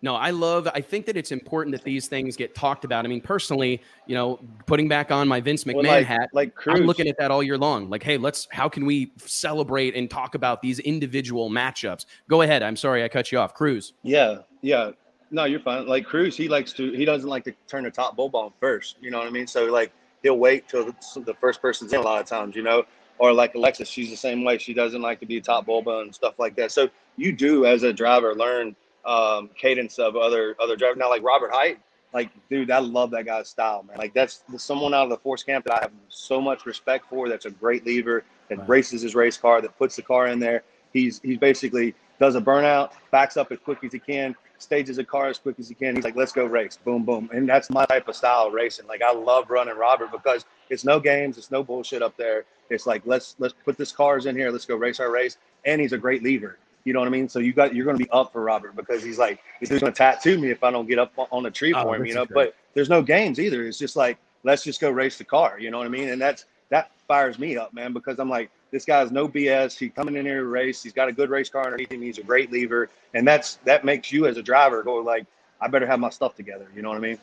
No, 0.01 0.15
I 0.15 0.31
love. 0.31 0.69
I 0.75 0.81
think 0.81 1.07
that 1.07 1.17
it's 1.17 1.33
important 1.33 1.75
that 1.75 1.83
these 1.83 2.07
things 2.07 2.37
get 2.37 2.55
talked 2.55 2.85
about. 2.85 3.05
I 3.05 3.09
mean, 3.09 3.21
personally, 3.21 3.83
you 4.07 4.15
know, 4.15 4.39
putting 4.67 4.89
back 4.89 5.11
on 5.11 5.27
my 5.27 5.41
Vince 5.41 5.65
McMahon 5.65 5.75
Well, 5.75 5.85
like, 5.85 6.07
hat, 6.07 6.29
like 6.33 6.55
Cruz, 6.55 6.79
I'm 6.79 6.87
looking 6.87 7.09
at 7.09 7.19
that 7.19 7.31
all 7.31 7.43
year 7.43 7.59
long. 7.59 7.91
Like, 7.91 8.03
hey, 8.03 8.17
let's. 8.17 8.47
How 8.51 8.69
can 8.69 8.87
we 8.87 9.13
celebrate 9.19 9.97
and 9.97 10.09
talk 10.09 10.37
about 10.37 10.63
these 10.63 10.79
individual 10.81 11.51
matchups? 11.51 12.07
Go 12.29 12.43
ahead. 12.43 12.63
I'm 12.63 12.77
sorry 12.77 13.03
I 13.03 13.09
cut 13.09 13.33
you 13.33 13.39
off, 13.39 13.55
Cruz. 13.55 13.95
Yeah, 14.03 14.39
yeah. 14.63 14.93
No, 15.31 15.45
you're 15.45 15.61
fine. 15.61 15.87
Like 15.87 16.07
Cruz, 16.07 16.37
he 16.37 16.49
likes 16.49 16.73
to. 16.75 16.93
He 16.93 17.05
doesn't 17.05 17.29
like 17.29 17.45
to 17.45 17.53
turn 17.67 17.83
the 17.85 17.91
top 17.91 18.17
bulb 18.17 18.37
on 18.37 18.53
first. 18.61 18.97
You 19.01 19.11
know 19.11 19.19
what 19.19 19.27
I 19.27 19.31
mean? 19.31 19.47
So 19.49 19.65
like 19.67 19.93
he'll 20.23 20.39
wait 20.39 20.69
till 20.69 20.87
the, 20.87 21.35
first 21.41 21.61
person's 21.61 21.93
in 21.93 22.01
a 22.01 22.03
lot 22.03 22.21
of 22.21 22.27
times. 22.27 22.55
You 22.55 22.63
know, 22.63 22.85
or 23.19 23.33
like 23.33 23.57
Alexis, 23.57 23.89
she's 23.89 24.11
the 24.11 24.17
same 24.17 24.45
way. 24.45 24.59
She 24.59 24.75
doesn't 24.75 25.03
like 25.03 25.19
to 25.21 25.27
be 25.27 25.39
a 25.39 25.41
top 25.41 25.67
bulb 25.67 25.89
and 25.89 26.15
stuff 26.15 26.39
like 26.39 26.55
that. 26.57 26.71
So 26.71 26.89
you 27.17 27.33
do 27.33 27.67
as 27.67 27.83
a 27.83 27.93
driver 27.93 28.35
learn 28.35 28.77
um, 29.09 29.51
cadence 29.59 29.99
of 29.99 30.17
other 30.17 30.57
other 30.63 30.77
drivers. 30.77 30.99
Now 30.99 31.11
like 31.11 31.25
Robert 31.25 31.53
Hight, 31.53 31.81
like 32.15 32.31
dude, 32.51 32.71
I 32.71 32.81
love 32.81 33.11
that 33.13 33.27
guy's 33.27 33.49
style, 33.49 33.83
man. 33.85 33.97
Like 33.99 34.15
that's 34.15 34.43
someone 34.59 34.95
out 34.95 35.05
of 35.05 35.11
the 35.11 35.19
force 35.19 35.43
camp 35.43 35.65
that 35.67 35.75
I 35.75 35.81
have 35.83 35.93
so 36.11 36.41
much 36.41 36.67
respect 36.67 37.07
for. 37.11 37.29
That's 37.29 37.47
a 37.47 37.51
great 37.51 37.87
leader 37.87 38.25
that 38.51 38.59
Right. 38.61 38.69
races 38.69 39.03
his 39.03 39.15
race 39.17 39.39
car, 39.39 39.63
that 39.63 39.77
puts 39.79 39.97
the 39.97 40.03
car 40.03 40.29
in 40.29 40.39
there. 40.39 40.63
He's 40.93 41.21
he's 41.25 41.39
basically 41.39 41.95
does 42.21 42.37
a 42.37 42.41
burnout, 42.41 42.93
backs 43.13 43.37
up 43.37 43.53
as 43.53 43.59
quick 43.61 43.79
as 43.85 43.93
he 43.93 43.99
can, 44.01 44.35
stages 44.59 44.99
a 44.99 45.05
car 45.05 45.29
as 45.29 45.39
quick 45.39 45.57
as 45.61 45.69
he 45.69 45.75
can. 45.75 45.95
He's 45.97 46.05
like, 46.05 46.17
let's 46.17 46.33
go 46.33 46.47
race, 46.47 46.79
boom, 46.85 47.05
boom, 47.05 47.31
and 47.33 47.49
that's 47.49 47.71
my 47.71 47.87
type 47.87 48.09
of 48.09 48.17
style 48.17 48.49
of 48.49 48.53
racing. 48.55 48.87
Like 48.89 49.03
I 49.03 49.13
love 49.15 49.51
running 49.51 49.77
Robert 49.77 50.13
because 50.13 50.45
it's 50.71 50.85
no 50.85 51.01
games, 51.01 51.39
it's 51.39 51.51
no 51.51 51.65
bullshit 51.65 52.03
up 52.03 52.17
there. 52.19 52.45
It's 52.71 52.87
like 52.87 53.03
let's 53.07 53.37
let's 53.39 53.55
put 53.65 53.79
this 53.79 53.93
cars 53.93 54.27
in 54.27 54.37
here, 54.37 54.51
let's 54.51 54.67
go 54.67 54.77
race 54.77 55.01
our 55.01 55.11
race, 55.11 55.39
and 55.65 55.81
he's 55.81 55.93
a 55.95 55.99
great 55.99 56.23
leader. 56.23 56.59
You 56.89 56.95
know 56.95 57.01
what 57.01 57.09
I 57.09 57.11
mean? 57.11 57.29
So 57.29 57.39
you 57.39 57.53
got 57.53 57.75
you're 57.75 57.85
going 57.85 57.99
to 57.99 58.03
be 58.03 58.09
up 58.13 58.33
for 58.33 58.43
Robert 58.43 58.75
because 58.75 59.03
he's 59.03 59.19
like 59.19 59.41
he's 59.61 59.69
going 59.69 59.81
to 59.81 59.93
tattoo 59.93 60.39
me 60.39 60.51
if 60.51 60.65
I 60.65 60.71
don't 60.71 60.89
get 60.89 60.99
up 60.99 61.13
on 61.17 61.45
a 61.45 61.51
tree 61.51 61.75
Oh, 61.75 61.83
for 61.83 61.97
him. 61.97 62.07
You 62.07 62.15
know, 62.15 62.25
but 62.33 62.55
there's 62.73 62.89
no 62.89 63.03
games 63.03 63.39
either. 63.39 63.67
It's 63.67 63.77
just 63.77 63.95
like 63.95 64.17
let's 64.43 64.65
just 64.65 64.81
go 64.81 64.89
race 64.89 65.19
the 65.19 65.25
car. 65.25 65.61
You 65.61 65.71
know 65.71 65.77
what 65.77 65.87
I 65.87 65.91
mean? 65.91 66.09
And 66.09 66.19
that's 66.19 66.47
that 66.71 66.93
fires 67.07 67.39
me 67.39 67.59
up, 67.59 67.75
man, 67.75 67.93
because 67.93 68.19
I'm 68.19 68.31
like 68.31 68.51
this 68.71 68.87
guy's 68.87 69.11
no 69.11 69.29
BS. 69.29 69.79
He's 69.79 69.93
coming 69.95 70.17
in 70.17 70.25
here 70.25 70.41
to 70.41 70.47
race. 70.47 70.83
He's 70.83 70.95
got 70.95 71.09
a 71.09 71.13
good 71.13 71.29
race 71.29 71.51
car 71.51 71.65
underneath 71.65 71.93
him. 71.93 72.01
He's 72.01 72.17
a 72.17 72.23
great 72.23 72.51
lever, 72.51 72.89
and 73.13 73.29
that's 73.29 73.57
that 73.67 73.85
makes 73.85 74.11
you 74.11 74.27
as 74.27 74.39
a 74.39 74.43
driver 74.43 74.83
go 74.83 74.97
like 74.97 75.27
I 75.61 75.69
better 75.69 75.87
have 75.87 76.01
my 76.01 76.09
stuff 76.09 76.37
together. 76.37 76.69
You 76.75 76.81
know 76.81 76.89
what 76.89 76.97
I 76.97 77.01
mean? 77.01 77.19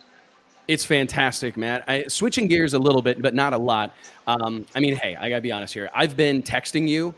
It's 0.67 0.85
fantastic, 0.85 1.57
Matt. 1.57 1.83
I, 1.87 2.05
switching 2.07 2.47
gears 2.47 2.75
a 2.75 2.79
little 2.79 3.01
bit, 3.01 3.19
but 3.19 3.33
not 3.33 3.53
a 3.53 3.57
lot. 3.57 3.95
Um, 4.27 4.65
I 4.75 4.79
mean, 4.79 4.95
hey, 4.95 5.15
I 5.15 5.29
gotta 5.29 5.41
be 5.41 5.51
honest 5.51 5.73
here. 5.73 5.89
I've 5.93 6.15
been 6.15 6.41
texting 6.43 6.87
you, 6.87 7.15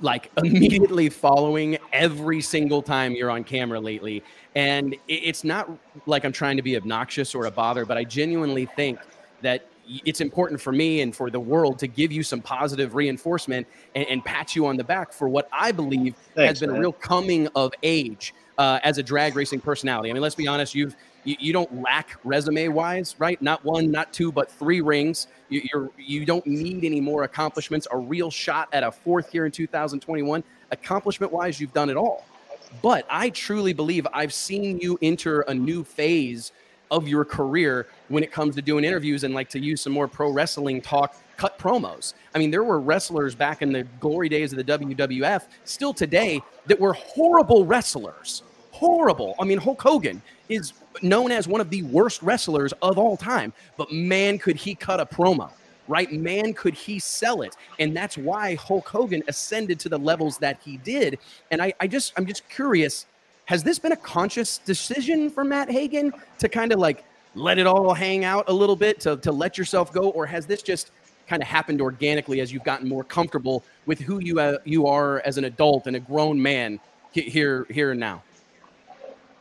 like 0.00 0.30
immediately 0.38 1.08
following 1.08 1.78
every 1.92 2.40
single 2.40 2.82
time 2.82 3.12
you're 3.12 3.30
on 3.30 3.44
camera 3.44 3.80
lately, 3.80 4.22
and 4.54 4.96
it's 5.06 5.44
not 5.44 5.70
like 6.06 6.24
I'm 6.24 6.32
trying 6.32 6.56
to 6.56 6.62
be 6.62 6.76
obnoxious 6.76 7.34
or 7.34 7.46
a 7.46 7.50
bother, 7.50 7.84
but 7.84 7.96
I 7.96 8.04
genuinely 8.04 8.66
think 8.66 8.98
that 9.42 9.66
it's 10.04 10.20
important 10.20 10.60
for 10.60 10.72
me 10.72 11.00
and 11.00 11.14
for 11.14 11.30
the 11.30 11.40
world 11.40 11.78
to 11.78 11.86
give 11.86 12.12
you 12.12 12.22
some 12.22 12.40
positive 12.40 12.94
reinforcement 12.94 13.66
and, 13.94 14.06
and 14.08 14.24
pat 14.24 14.54
you 14.54 14.66
on 14.66 14.76
the 14.76 14.84
back 14.84 15.12
for 15.12 15.28
what 15.28 15.48
I 15.52 15.72
believe 15.72 16.14
has 16.14 16.34
Thanks, 16.34 16.60
been 16.60 16.70
a 16.70 16.78
real 16.78 16.92
coming 16.92 17.48
of 17.54 17.72
age 17.82 18.34
uh, 18.58 18.80
as 18.82 18.98
a 18.98 19.02
drag 19.02 19.36
racing 19.36 19.60
personality. 19.60 20.10
I 20.10 20.12
mean, 20.12 20.22
let's 20.22 20.34
be 20.34 20.46
honest, 20.46 20.74
you've 20.74 20.96
you, 21.28 21.36
you 21.38 21.52
don't 21.52 21.82
lack 21.82 22.18
resume 22.24 22.68
wise, 22.68 23.14
right? 23.18 23.40
Not 23.42 23.62
one, 23.62 23.90
not 23.90 24.12
two, 24.14 24.32
but 24.32 24.50
three 24.50 24.80
rings. 24.80 25.26
You, 25.50 25.60
you're 25.70 25.90
you 25.98 26.24
don't 26.24 26.46
need 26.46 26.84
any 26.84 27.02
more 27.02 27.24
accomplishments. 27.24 27.86
A 27.90 27.98
real 27.98 28.30
shot 28.30 28.68
at 28.72 28.82
a 28.82 28.90
fourth 28.90 29.30
here 29.30 29.44
in 29.44 29.52
2021. 29.52 30.42
Accomplishment 30.70 31.30
wise, 31.30 31.60
you've 31.60 31.74
done 31.74 31.90
it 31.90 31.96
all. 31.96 32.24
But 32.82 33.06
I 33.10 33.28
truly 33.30 33.74
believe 33.74 34.06
I've 34.12 34.32
seen 34.32 34.78
you 34.78 34.98
enter 35.02 35.42
a 35.42 35.54
new 35.54 35.84
phase 35.84 36.52
of 36.90 37.06
your 37.06 37.26
career 37.26 37.88
when 38.08 38.22
it 38.22 38.32
comes 38.32 38.54
to 38.54 38.62
doing 38.62 38.82
interviews 38.84 39.24
and 39.24 39.34
like 39.34 39.50
to 39.50 39.60
use 39.60 39.82
some 39.82 39.92
more 39.92 40.08
pro 40.08 40.30
wrestling 40.30 40.80
talk, 40.80 41.14
cut 41.36 41.58
promos. 41.58 42.14
I 42.34 42.38
mean, 42.38 42.50
there 42.50 42.64
were 42.64 42.80
wrestlers 42.80 43.34
back 43.34 43.60
in 43.60 43.70
the 43.72 43.84
glory 44.00 44.30
days 44.30 44.54
of 44.54 44.64
the 44.64 44.64
WWF, 44.64 45.46
still 45.64 45.92
today, 45.92 46.40
that 46.66 46.80
were 46.80 46.94
horrible 46.94 47.66
wrestlers. 47.66 48.42
Horrible. 48.70 49.34
I 49.38 49.44
mean, 49.44 49.58
Hulk 49.58 49.82
Hogan 49.82 50.22
is 50.48 50.72
known 51.02 51.32
as 51.32 51.48
one 51.48 51.60
of 51.60 51.70
the 51.70 51.82
worst 51.84 52.22
wrestlers 52.22 52.72
of 52.82 52.98
all 52.98 53.16
time, 53.16 53.52
but 53.76 53.92
man, 53.92 54.38
could 54.38 54.56
he 54.56 54.74
cut 54.74 55.00
a 55.00 55.06
promo 55.06 55.50
right? 55.88 56.12
Man, 56.12 56.52
could 56.52 56.74
he 56.74 56.98
sell 56.98 57.42
it? 57.42 57.56
And 57.78 57.96
that's 57.96 58.16
why 58.16 58.54
Hulk 58.54 58.86
Hogan 58.86 59.22
ascended 59.26 59.80
to 59.80 59.88
the 59.88 59.98
levels 59.98 60.38
that 60.38 60.60
he 60.62 60.76
did. 60.76 61.18
And 61.50 61.60
I, 61.60 61.72
I 61.80 61.86
just, 61.86 62.12
I'm 62.16 62.26
just 62.26 62.48
curious, 62.48 63.06
has 63.46 63.62
this 63.62 63.78
been 63.78 63.92
a 63.92 63.96
conscious 63.96 64.58
decision 64.58 65.30
for 65.30 65.44
Matt 65.44 65.70
Hagan 65.70 66.12
to 66.38 66.48
kind 66.48 66.72
of 66.72 66.78
like 66.78 67.04
let 67.34 67.58
it 67.58 67.66
all 67.66 67.94
hang 67.94 68.24
out 68.24 68.44
a 68.48 68.52
little 68.52 68.76
bit 68.76 69.00
to, 69.00 69.16
to 69.16 69.32
let 69.32 69.58
yourself 69.58 69.92
go? 69.92 70.10
Or 70.10 70.26
has 70.26 70.46
this 70.46 70.62
just 70.62 70.90
kind 71.26 71.42
of 71.42 71.48
happened 71.48 71.80
organically 71.80 72.40
as 72.40 72.52
you've 72.52 72.64
gotten 72.64 72.88
more 72.88 73.04
comfortable 73.04 73.64
with 73.86 73.98
who 73.98 74.18
you, 74.20 74.38
uh, 74.38 74.58
you 74.64 74.86
are 74.86 75.20
as 75.24 75.38
an 75.38 75.44
adult 75.44 75.86
and 75.86 75.96
a 75.96 76.00
grown 76.00 76.40
man 76.40 76.78
here, 77.12 77.66
here 77.70 77.92
and 77.92 78.00
now? 78.00 78.22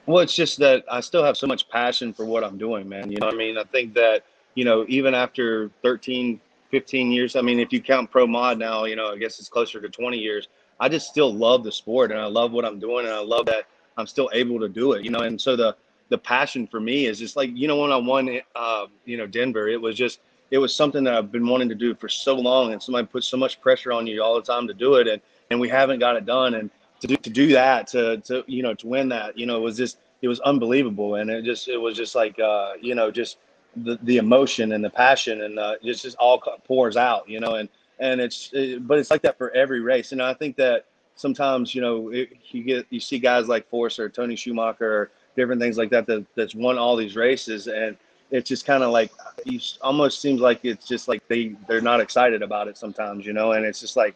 Well, 0.08 0.20
it's 0.20 0.34
just 0.34 0.58
that 0.60 0.86
I 0.90 1.02
still 1.02 1.24
have 1.24 1.36
so 1.36 1.48
much 1.48 1.68
passion 1.70 2.14
for 2.14 2.26
what 2.26 2.44
I'm 2.44 2.58
doing, 2.58 2.88
man. 2.88 3.12
You 3.12 3.20
know 3.20 3.28
I 3.28 3.36
mean? 3.36 3.58
I 3.58 3.64
think 3.66 3.94
that, 3.96 4.24
you 4.56 4.64
know, 4.64 4.86
even 4.88 5.14
after 5.14 5.70
13, 5.84 6.40
15 6.72 7.12
years, 7.12 7.36
I 7.36 7.42
mean, 7.42 7.60
if 7.60 7.74
you 7.74 7.82
count 7.82 8.10
pro 8.10 8.26
mod 8.26 8.58
now, 8.58 8.86
you 8.86 8.96
know, 8.96 9.12
I 9.12 9.18
guess 9.18 9.38
it's 9.38 9.50
closer 9.50 9.82
to 9.82 9.90
20 9.90 10.18
years. 10.18 10.48
I 10.80 10.88
just 10.88 11.10
still 11.10 11.34
love 11.34 11.66
the 11.66 11.74
sport 11.74 12.12
and 12.12 12.22
I 12.22 12.26
love 12.26 12.54
what 12.54 12.64
I'm 12.64 12.80
doing 12.80 13.06
and 13.06 13.14
I 13.14 13.20
love 13.20 13.48
that 13.48 13.66
I'm 13.98 14.08
still 14.08 14.30
able 14.32 14.60
to 14.62 14.70
do 14.70 14.94
it, 14.94 15.04
you 15.04 15.12
know. 15.12 15.22
And 15.22 15.40
so 15.40 15.56
the 15.56 15.76
the 16.10 16.18
passion 16.18 16.68
for 16.68 16.80
me 16.80 17.08
is 17.08 17.20
just 17.20 17.36
like, 17.36 17.50
you 17.54 17.68
know, 17.68 17.76
when 17.76 17.92
I 17.92 17.98
won 17.98 18.40
uh, 18.56 18.86
you 19.04 19.18
know, 19.18 19.28
Denver, 19.28 19.68
it 19.68 19.82
was 19.82 19.98
just 19.98 20.22
it 20.52 20.58
was 20.58 20.74
something 20.74 21.04
that 21.04 21.16
I've 21.16 21.32
been 21.32 21.46
wanting 21.46 21.68
to 21.68 21.76
do 21.76 21.94
for 21.96 22.08
so 22.08 22.36
long 22.36 22.72
and 22.72 22.82
somebody 22.82 23.08
put 23.08 23.26
so 23.26 23.36
much 23.36 23.60
pressure 23.60 23.92
on 23.92 24.08
you 24.08 24.24
all 24.24 24.36
the 24.36 24.42
time 24.42 24.68
to 24.68 24.74
do 24.74 24.96
it 24.96 25.08
and 25.08 25.22
and 25.52 25.60
we 25.60 25.68
haven't 25.68 26.00
got 26.00 26.16
it 26.16 26.26
done 26.26 26.54
and 26.54 26.70
to 27.02 27.08
do, 27.08 27.16
to 27.18 27.30
do 27.30 27.48
that 27.54 27.88
to 27.88 28.18
to 28.22 28.44
you 28.48 28.64
know 28.64 28.74
to 28.74 28.88
win 28.88 29.10
that 29.10 29.38
you 29.38 29.46
know 29.46 29.60
was 29.62 29.78
just 29.78 29.98
it 30.22 30.28
was 30.28 30.40
unbelievable. 30.42 31.16
And 31.16 31.30
it 31.30 31.44
just 31.46 31.68
it 31.68 31.78
was 31.78 31.96
just 31.96 32.16
like 32.16 32.40
uh 32.40 32.74
you 32.82 32.96
know 32.96 33.12
just 33.12 33.38
the 33.76 34.00
the 34.04 34.18
emotion 34.18 34.72
and 34.72 34.84
the 34.84 34.90
passion 34.90 35.42
and 35.42 35.60
uh 35.60 35.76
it's 35.82 36.02
just 36.02 36.18
all 36.18 36.42
pours 36.66 36.98
out 36.98 37.30
you 37.30 37.40
know 37.40 37.56
and 37.56 37.70
and 38.00 38.20
it's 38.22 38.50
it, 38.54 38.88
but 38.88 38.98
it's 39.00 39.12
like 39.12 39.22
that 39.24 39.38
for 39.38 39.52
every 39.52 39.82
race. 39.82 40.12
And 40.12 40.22
I 40.22 40.34
think 40.34 40.56
that 40.58 40.86
sometimes 41.16 41.74
you 41.76 41.82
know 41.82 42.10
it, 42.10 42.30
you 42.50 42.64
get 42.64 42.86
you 42.90 43.00
see 43.00 43.20
guys 43.20 43.48
like 43.48 43.68
Force 43.70 44.00
or 44.00 44.10
Tony 44.10 44.36
Schumacher 44.36 44.92
or 44.92 45.12
different 45.36 45.62
things 45.62 45.78
like 45.78 45.90
that 45.92 46.08
that 46.08 46.26
that's 46.36 46.56
won 46.56 46.78
all 46.78 46.96
these 46.96 47.16
races. 47.16 47.68
And 47.68 47.98
it's 48.32 48.50
just 48.50 48.66
kind 48.66 48.84
of 48.84 48.92
like 48.92 49.12
you 49.46 49.60
almost 49.82 50.22
seems 50.22 50.42
like 50.42 50.60
it's 50.64 50.88
just 50.88 51.08
like 51.08 51.26
they 51.28 51.56
they're 51.68 51.82
not 51.82 52.00
excited 52.02 52.42
about 52.42 52.68
it 52.68 52.78
sometimes 52.78 53.26
you 53.26 53.34
know 53.34 53.54
and 53.54 53.66
it's 53.66 53.80
just 53.80 53.96
like 53.96 54.16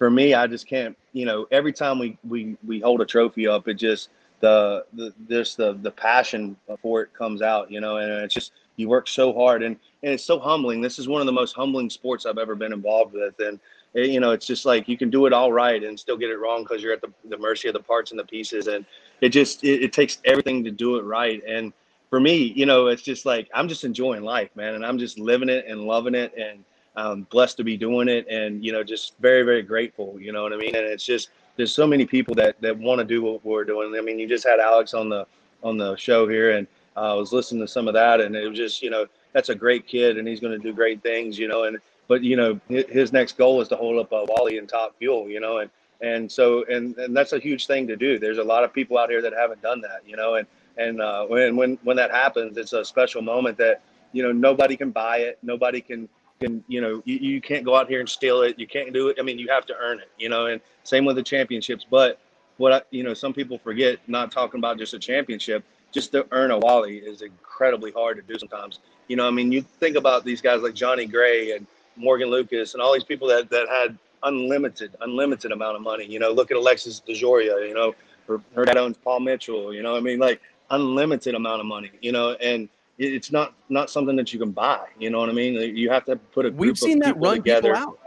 for 0.00 0.10
me 0.10 0.34
i 0.34 0.48
just 0.48 0.66
can't 0.66 0.98
you 1.12 1.24
know 1.24 1.46
every 1.52 1.72
time 1.72 2.00
we 2.00 2.18
we 2.28 2.56
we 2.66 2.80
hold 2.80 3.00
a 3.00 3.06
trophy 3.06 3.46
up 3.46 3.68
it 3.68 3.74
just 3.74 4.08
the 4.40 4.84
the 4.94 5.14
this 5.28 5.54
the 5.54 5.74
the 5.82 5.90
passion 5.92 6.56
for 6.82 7.02
it 7.02 7.14
comes 7.14 7.42
out 7.42 7.70
you 7.70 7.80
know 7.80 7.98
and 7.98 8.10
it's 8.10 8.34
just 8.34 8.50
you 8.80 8.88
work 8.88 9.06
so 9.06 9.32
hard. 9.32 9.62
And 9.62 9.76
and 10.02 10.14
it's 10.14 10.24
so 10.24 10.40
humbling. 10.40 10.80
This 10.80 10.98
is 10.98 11.06
one 11.06 11.20
of 11.20 11.26
the 11.26 11.32
most 11.32 11.54
humbling 11.54 11.90
sports 11.90 12.26
i've 12.26 12.38
ever 12.38 12.56
been 12.56 12.72
involved 12.72 13.12
with. 13.12 13.38
And 13.38 13.60
it, 13.94 14.10
you 14.10 14.18
know 14.18 14.32
it's 14.32 14.46
just 14.46 14.64
like 14.64 14.88
you 14.88 14.96
can 14.96 15.10
do 15.10 15.26
it 15.26 15.32
all 15.32 15.52
right 15.52 15.84
and 15.84 15.98
still 15.98 16.16
get 16.16 16.30
it 16.30 16.38
wrong 16.38 16.62
because 16.62 16.82
you're 16.82 16.94
at 16.94 17.02
the, 17.02 17.12
the 17.28 17.38
mercy 17.38 17.68
of 17.68 17.74
the 17.74 17.80
parts 17.80 18.10
and 18.10 18.18
the 18.18 18.24
pieces. 18.24 18.66
And 18.66 18.84
it 19.20 19.28
just 19.28 19.62
it, 19.62 19.82
it 19.84 19.92
takes 19.92 20.18
everything 20.24 20.64
to 20.64 20.70
do 20.70 20.96
it 20.96 21.02
right. 21.02 21.42
And 21.46 21.72
for 22.08 22.18
me 22.18 22.34
you 22.56 22.66
know 22.66 22.88
it's 22.88 23.02
just 23.02 23.24
like 23.24 23.48
i'm 23.54 23.68
just 23.68 23.84
enjoying 23.84 24.24
life 24.24 24.50
man. 24.56 24.74
And 24.74 24.84
i'm 24.84 24.98
just 24.98 25.18
living 25.18 25.48
it 25.48 25.66
and 25.68 25.82
loving 25.82 26.14
it. 26.14 26.32
And 26.36 26.64
um, 26.96 27.26
blessed 27.30 27.56
to 27.56 27.64
be 27.64 27.76
doing 27.76 28.08
it 28.08 28.26
and 28.28 28.64
you 28.64 28.72
know 28.72 28.82
just 28.82 29.16
very 29.18 29.42
very 29.42 29.62
grateful 29.62 30.16
you 30.20 30.32
know 30.32 30.42
what 30.42 30.52
i 30.52 30.56
mean? 30.56 30.74
And 30.74 30.84
it's 30.86 31.04
just 31.04 31.30
there's 31.56 31.74
so 31.74 31.86
many 31.86 32.06
people 32.06 32.34
that 32.36 32.60
that 32.60 32.76
want 32.76 32.98
to 32.98 33.04
do 33.04 33.22
what 33.22 33.44
we're 33.44 33.64
doing. 33.64 33.94
I 33.96 34.00
mean 34.00 34.18
you 34.18 34.28
just 34.28 34.46
had 34.46 34.60
alex 34.60 34.94
on 34.94 35.08
the 35.08 35.26
on 35.62 35.76
the 35.76 35.96
show 35.96 36.26
here 36.26 36.56
and 36.56 36.66
uh, 36.96 37.12
i 37.12 37.14
was 37.14 37.32
listening 37.32 37.60
to 37.60 37.68
some 37.68 37.86
of 37.86 37.94
that 37.94 38.20
and 38.20 38.34
it 38.34 38.48
was 38.48 38.56
just 38.56 38.82
you 38.82 38.90
know 38.90 39.06
that's 39.32 39.50
a 39.50 39.54
great 39.54 39.86
kid 39.86 40.18
and 40.18 40.26
he's 40.26 40.40
going 40.40 40.52
to 40.52 40.58
do 40.58 40.72
great 40.72 41.02
things 41.02 41.38
you 41.38 41.48
know 41.48 41.64
and 41.64 41.78
but 42.08 42.22
you 42.22 42.36
know 42.36 42.58
his 42.68 43.12
next 43.12 43.36
goal 43.36 43.60
is 43.60 43.68
to 43.68 43.76
hold 43.76 43.98
up 43.98 44.10
a 44.12 44.24
wally 44.24 44.56
in 44.58 44.66
top 44.66 44.96
fuel 44.98 45.28
you 45.28 45.38
know 45.38 45.58
and 45.58 45.70
and 46.00 46.30
so 46.30 46.64
and 46.64 46.96
and 46.98 47.16
that's 47.16 47.32
a 47.32 47.38
huge 47.38 47.66
thing 47.66 47.86
to 47.86 47.96
do. 47.96 48.18
There's 48.18 48.38
a 48.38 48.44
lot 48.44 48.64
of 48.64 48.72
people 48.72 48.98
out 48.98 49.10
here 49.10 49.22
that 49.22 49.32
haven't 49.32 49.62
done 49.62 49.80
that 49.82 50.00
you 50.06 50.16
know 50.16 50.36
and 50.36 50.46
and 50.76 51.00
uh, 51.00 51.26
when 51.26 51.56
when 51.56 51.78
when 51.84 51.96
that 51.96 52.10
happens 52.10 52.56
it's 52.56 52.72
a 52.72 52.84
special 52.84 53.22
moment 53.22 53.58
that 53.58 53.82
you 54.12 54.22
know 54.22 54.32
nobody 54.32 54.76
can 54.76 54.90
buy 54.90 55.18
it 55.18 55.38
nobody 55.42 55.80
can 55.80 56.08
can 56.40 56.64
you 56.68 56.80
know 56.80 57.02
you, 57.04 57.16
you 57.16 57.40
can't 57.40 57.64
go 57.64 57.74
out 57.74 57.88
here 57.88 58.00
and 58.00 58.08
steal 58.08 58.42
it 58.42 58.58
you 58.58 58.66
can't 58.66 58.92
do 58.92 59.08
it 59.08 59.16
i 59.20 59.22
mean 59.22 59.38
you 59.38 59.48
have 59.48 59.66
to 59.66 59.74
earn 59.78 59.98
it 59.98 60.10
you 60.18 60.28
know 60.28 60.46
and 60.46 60.60
same 60.84 61.04
with 61.04 61.16
the 61.16 61.22
championships 61.22 61.86
but 61.90 62.18
what 62.56 62.72
I, 62.72 62.82
you 62.90 63.02
know 63.02 63.14
some 63.14 63.32
people 63.32 63.58
forget 63.58 63.98
not 64.06 64.32
talking 64.32 64.58
about 64.58 64.78
just 64.78 64.94
a 64.94 64.98
championship 64.98 65.64
just 65.92 66.12
to 66.12 66.26
earn 66.30 66.50
a 66.50 66.58
Wally 66.58 66.98
is 66.98 67.22
incredibly 67.22 67.90
hard 67.90 68.16
to 68.16 68.22
do 68.22 68.38
sometimes. 68.38 68.80
You 69.08 69.16
know, 69.16 69.26
I 69.26 69.30
mean, 69.30 69.50
you 69.50 69.62
think 69.62 69.96
about 69.96 70.24
these 70.24 70.40
guys 70.40 70.62
like 70.62 70.74
Johnny 70.74 71.06
Gray 71.06 71.52
and 71.52 71.66
Morgan 71.96 72.28
Lucas 72.28 72.74
and 72.74 72.82
all 72.82 72.92
these 72.92 73.04
people 73.04 73.28
that, 73.28 73.50
that 73.50 73.68
had 73.68 73.98
unlimited, 74.22 74.94
unlimited 75.00 75.52
amount 75.52 75.76
of 75.76 75.82
money. 75.82 76.04
You 76.04 76.18
know, 76.18 76.30
look 76.30 76.50
at 76.50 76.56
Alexis 76.56 77.02
DeJoria, 77.06 77.66
you 77.66 77.74
know, 77.74 77.94
her, 78.28 78.40
her 78.54 78.64
dad 78.64 78.76
owns 78.76 78.96
Paul 78.98 79.20
Mitchell, 79.20 79.74
you 79.74 79.82
know, 79.82 79.96
I 79.96 80.00
mean, 80.00 80.18
like 80.18 80.40
unlimited 80.70 81.34
amount 81.34 81.60
of 81.60 81.66
money, 81.66 81.90
you 82.00 82.12
know, 82.12 82.32
and 82.34 82.68
it's 83.00 83.32
not 83.32 83.54
not 83.70 83.90
something 83.90 84.14
that 84.16 84.32
you 84.32 84.38
can 84.38 84.50
buy. 84.50 84.86
You 84.98 85.10
know 85.10 85.18
what 85.18 85.30
I 85.30 85.32
mean? 85.32 85.54
You 85.76 85.90
have 85.90 86.04
to 86.04 86.16
put 86.16 86.44
a. 86.46 86.50
We've 86.50 86.78
seen 86.78 86.98
that 87.00 87.18
run 87.18 87.36
together. 87.36 87.72
people 87.72 87.88
out, 87.88 87.98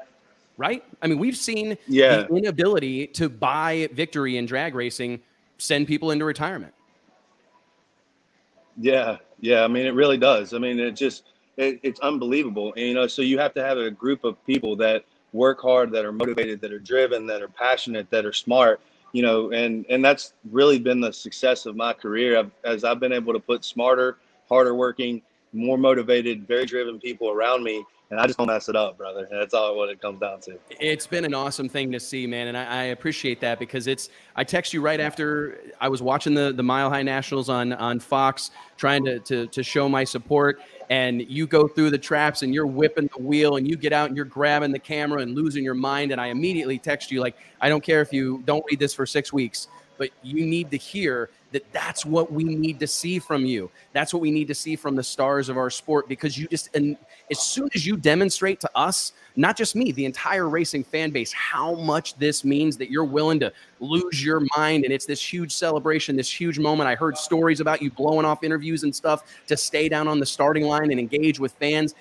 right? 0.57 0.83
I 1.01 1.07
mean, 1.07 1.17
we've 1.17 1.35
seen 1.35 1.77
Yeah. 1.87 2.23
the 2.23 2.35
inability 2.35 3.07
to 3.07 3.27
buy 3.27 3.89
victory 3.93 4.37
in 4.37 4.45
drag 4.45 4.75
racing 4.75 5.21
send 5.57 5.87
people 5.87 6.11
into 6.11 6.25
retirement. 6.25 6.73
Yeah, 8.77 9.17
yeah. 9.39 9.63
I 9.63 9.67
mean, 9.67 9.85
it 9.85 9.93
really 9.93 10.17
does. 10.17 10.53
I 10.53 10.59
mean, 10.59 10.79
it 10.79 10.91
just 10.91 11.23
it, 11.57 11.79
it's 11.83 11.99
unbelievable. 12.01 12.73
And, 12.77 12.87
you 12.87 12.93
know, 12.93 13.07
so 13.07 13.21
you 13.21 13.39
have 13.39 13.53
to 13.55 13.63
have 13.63 13.77
a 13.77 13.89
group 13.89 14.23
of 14.23 14.43
people 14.45 14.75
that 14.77 15.05
work 15.31 15.61
hard, 15.61 15.91
that 15.91 16.05
are 16.05 16.11
motivated, 16.11 16.61
that 16.61 16.71
are 16.71 16.79
driven, 16.79 17.25
that 17.27 17.41
are 17.41 17.47
passionate, 17.47 18.09
that 18.11 18.25
are 18.25 18.33
smart. 18.33 18.79
You 19.11 19.23
know, 19.23 19.51
and 19.51 19.85
and 19.89 20.05
that's 20.05 20.33
really 20.51 20.77
been 20.77 20.99
the 20.99 21.13
success 21.13 21.65
of 21.65 21.75
my 21.75 21.93
career. 21.93 22.37
I've, 22.37 22.51
as 22.63 22.83
I've 22.83 22.99
been 22.99 23.11
able 23.13 23.33
to 23.33 23.39
put 23.39 23.63
smarter, 23.65 24.17
harder 24.49 24.75
working, 24.75 25.21
more 25.53 25.77
motivated, 25.77 26.47
very 26.47 26.65
driven 26.65 26.99
people 26.99 27.29
around 27.29 27.63
me, 27.63 27.83
and 28.09 28.19
I 28.19 28.27
just 28.27 28.37
don't 28.37 28.47
mess 28.47 28.69
it 28.69 28.75
up, 28.75 28.97
brother. 28.97 29.27
That's 29.31 29.53
all 29.53 29.75
what 29.75 29.89
it 29.89 29.99
comes 29.99 30.19
down 30.19 30.39
to. 30.41 30.59
It's 30.79 31.07
been 31.07 31.25
an 31.25 31.33
awesome 31.33 31.67
thing 31.67 31.91
to 31.93 31.99
see, 31.99 32.27
man, 32.27 32.47
and 32.47 32.57
I, 32.57 32.63
I 32.63 32.83
appreciate 32.85 33.39
that 33.41 33.59
because 33.59 33.87
it's. 33.87 34.09
I 34.35 34.43
text 34.43 34.73
you 34.73 34.81
right 34.81 34.99
after 34.99 35.59
I 35.81 35.89
was 35.89 36.01
watching 36.01 36.33
the 36.33 36.53
the 36.53 36.63
Mile 36.63 36.89
High 36.89 37.01
Nationals 37.01 37.49
on 37.49 37.73
on 37.73 37.99
Fox, 37.99 38.51
trying 38.77 39.03
to 39.05 39.19
to 39.19 39.47
to 39.47 39.63
show 39.63 39.89
my 39.89 40.03
support, 40.03 40.61
and 40.89 41.21
you 41.27 41.47
go 41.47 41.67
through 41.67 41.89
the 41.89 41.97
traps 41.97 42.43
and 42.43 42.53
you're 42.53 42.67
whipping 42.67 43.09
the 43.15 43.23
wheel 43.23 43.55
and 43.55 43.67
you 43.67 43.75
get 43.75 43.93
out 43.93 44.09
and 44.09 44.15
you're 44.15 44.25
grabbing 44.25 44.71
the 44.71 44.79
camera 44.79 45.21
and 45.21 45.33
losing 45.33 45.63
your 45.63 45.73
mind, 45.73 46.11
and 46.11 46.21
I 46.21 46.27
immediately 46.27 46.77
text 46.77 47.11
you 47.11 47.19
like, 47.19 47.35
I 47.61 47.69
don't 47.69 47.83
care 47.83 48.01
if 48.01 48.13
you 48.13 48.43
don't 48.45 48.63
read 48.69 48.79
this 48.79 48.93
for 48.93 49.05
six 49.05 49.33
weeks, 49.33 49.69
but 49.97 50.09
you 50.21 50.45
need 50.45 50.69
to 50.71 50.77
hear 50.77 51.31
that 51.53 51.71
that's 51.71 52.05
what 52.05 52.31
we 52.31 52.43
need 52.43 52.79
to 52.79 52.87
see 52.87 53.19
from 53.19 53.45
you. 53.45 53.69
That's 53.93 54.13
what 54.13 54.21
we 54.21 54.31
need 54.31 54.47
to 54.47 54.55
see 54.55 54.75
from 54.75 54.95
the 54.95 55.03
stars 55.03 55.49
of 55.49 55.57
our 55.57 55.69
sport 55.69 56.09
because 56.09 56.37
you 56.37 56.47
just 56.47 56.75
and 56.75 56.97
as 57.31 57.39
soon 57.39 57.69
as 57.73 57.85
you 57.85 57.95
demonstrate 57.95 58.59
to 58.59 58.69
us, 58.75 59.13
not 59.35 59.55
just 59.55 59.75
me, 59.75 59.91
the 59.91 60.05
entire 60.05 60.49
racing 60.49 60.83
fan 60.83 61.11
base, 61.11 61.31
how 61.31 61.75
much 61.75 62.15
this 62.15 62.43
means 62.43 62.75
that 62.77 62.89
you're 62.91 63.05
willing 63.05 63.39
to 63.39 63.53
lose 63.79 64.23
your 64.23 64.41
mind 64.57 64.83
and 64.83 64.91
it's 64.91 65.05
this 65.05 65.21
huge 65.21 65.53
celebration, 65.53 66.15
this 66.15 66.31
huge 66.31 66.59
moment. 66.59 66.89
I 66.89 66.95
heard 66.95 67.17
stories 67.17 67.59
about 67.59 67.81
you 67.81 67.91
blowing 67.91 68.25
off 68.25 68.43
interviews 68.43 68.83
and 68.83 68.93
stuff 68.93 69.23
to 69.47 69.55
stay 69.55 69.87
down 69.87 70.07
on 70.07 70.19
the 70.19 70.25
starting 70.25 70.63
line 70.63 70.91
and 70.91 70.99
engage 70.99 71.39
with 71.39 71.53
fans. 71.53 71.93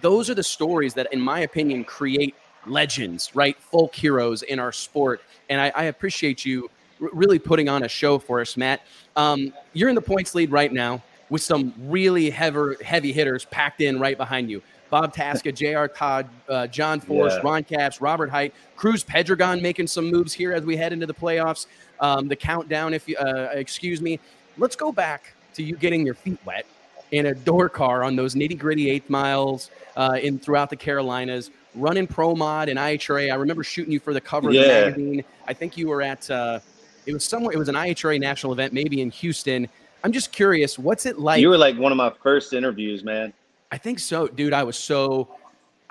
Those 0.00 0.30
are 0.30 0.34
the 0.34 0.42
stories 0.42 0.94
that, 0.94 1.12
in 1.12 1.20
my 1.20 1.40
opinion, 1.40 1.84
create 1.84 2.34
legends, 2.66 3.34
right? 3.34 3.60
Folk 3.60 3.94
heroes 3.94 4.42
in 4.42 4.58
our 4.58 4.72
sport. 4.72 5.20
And 5.48 5.60
I, 5.60 5.72
I 5.74 5.84
appreciate 5.84 6.44
you 6.44 6.70
really 7.00 7.38
putting 7.38 7.68
on 7.68 7.82
a 7.84 7.88
show 7.88 8.18
for 8.18 8.40
us, 8.40 8.56
Matt. 8.56 8.82
Um, 9.16 9.52
you're 9.72 9.88
in 9.88 9.94
the 9.94 10.00
points 10.00 10.34
lead 10.34 10.50
right 10.50 10.72
now 10.72 11.02
with 11.28 11.42
some 11.42 11.72
really 11.78 12.30
heavy, 12.30 12.74
heavy 12.84 13.12
hitters 13.12 13.44
packed 13.46 13.80
in 13.80 13.98
right 13.98 14.16
behind 14.16 14.50
you. 14.50 14.62
Bob 14.90 15.14
Tasca, 15.14 15.54
J.R. 15.54 15.88
Todd, 15.88 16.28
uh, 16.48 16.66
John 16.66 17.00
Force, 17.00 17.34
Yeah. 17.34 17.40
Ron 17.44 17.64
Capps, 17.64 18.00
Robert 18.00 18.28
Hight, 18.30 18.52
Cruz 18.76 19.04
Pedregon 19.04 19.62
making 19.62 19.86
some 19.86 20.10
moves 20.10 20.32
here 20.32 20.52
as 20.52 20.64
we 20.64 20.76
head 20.76 20.92
into 20.92 21.06
the 21.06 21.14
playoffs. 21.14 21.66
Um, 22.00 22.28
the 22.28 22.36
countdown, 22.36 22.94
if 22.94 23.08
you 23.08 23.16
uh, 23.16 23.50
excuse 23.52 24.00
me. 24.00 24.18
Let's 24.58 24.76
go 24.76 24.90
back 24.92 25.34
to 25.54 25.62
you 25.62 25.76
getting 25.76 26.04
your 26.04 26.14
feet 26.14 26.38
wet 26.44 26.66
in 27.12 27.26
a 27.26 27.34
door 27.34 27.68
car 27.68 28.02
on 28.02 28.14
those 28.16 28.34
nitty 28.34 28.58
gritty 28.58 28.90
eighth 28.90 29.08
miles 29.08 29.70
uh, 29.96 30.18
in 30.20 30.38
throughout 30.38 30.70
the 30.70 30.76
Carolinas, 30.76 31.50
running 31.74 32.06
pro 32.06 32.34
mod 32.34 32.68
and 32.68 32.78
IHRA. 32.78 33.32
I 33.32 33.36
remember 33.36 33.62
shooting 33.62 33.92
you 33.92 34.00
for 34.00 34.12
the 34.12 34.20
cover 34.20 34.48
of 34.48 34.54
the 34.54 34.60
magazine. 34.60 35.24
I 35.46 35.54
think 35.54 35.76
you 35.76 35.88
were 35.88 36.02
at 36.02 36.28
uh, 36.30 36.58
it 37.10 37.14
was 37.14 37.24
somewhere. 37.24 37.52
It 37.52 37.58
was 37.58 37.68
an 37.68 37.74
IHRA 37.74 38.20
national 38.20 38.52
event, 38.52 38.72
maybe 38.72 39.00
in 39.00 39.10
Houston. 39.10 39.68
I'm 40.02 40.12
just 40.12 40.32
curious, 40.32 40.78
what's 40.78 41.06
it 41.06 41.18
like? 41.18 41.40
you 41.40 41.48
were 41.48 41.58
like 41.58 41.76
one 41.76 41.92
of 41.92 41.98
my 41.98 42.12
first 42.22 42.52
interviews, 42.52 43.04
man. 43.04 43.32
I 43.72 43.78
think 43.78 43.98
so, 43.98 44.26
dude. 44.26 44.52
I 44.52 44.62
was 44.62 44.76
so, 44.76 45.28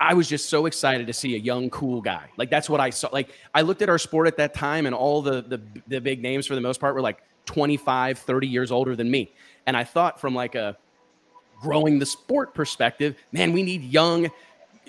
I 0.00 0.14
was 0.14 0.28
just 0.28 0.48
so 0.48 0.66
excited 0.66 1.06
to 1.06 1.12
see 1.12 1.34
a 1.36 1.38
young, 1.38 1.70
cool 1.70 2.00
guy. 2.00 2.28
Like 2.36 2.50
that's 2.50 2.68
what 2.68 2.80
I 2.80 2.90
saw. 2.90 3.08
Like 3.12 3.30
I 3.54 3.62
looked 3.62 3.82
at 3.82 3.88
our 3.88 3.98
sport 3.98 4.26
at 4.26 4.36
that 4.38 4.54
time, 4.54 4.86
and 4.86 4.94
all 4.94 5.22
the 5.22 5.42
the 5.42 5.60
the 5.86 6.00
big 6.00 6.22
names 6.22 6.46
for 6.46 6.54
the 6.54 6.60
most 6.60 6.80
part 6.80 6.94
were 6.94 7.00
like 7.00 7.22
25, 7.46 8.18
30 8.18 8.46
years 8.46 8.70
older 8.70 8.96
than 8.96 9.10
me. 9.10 9.32
And 9.66 9.76
I 9.76 9.84
thought 9.84 10.20
from 10.20 10.34
like 10.34 10.54
a 10.54 10.76
growing 11.60 11.98
the 11.98 12.06
sport 12.06 12.54
perspective, 12.54 13.16
man, 13.32 13.52
we 13.52 13.62
need 13.62 13.82
young, 13.84 14.30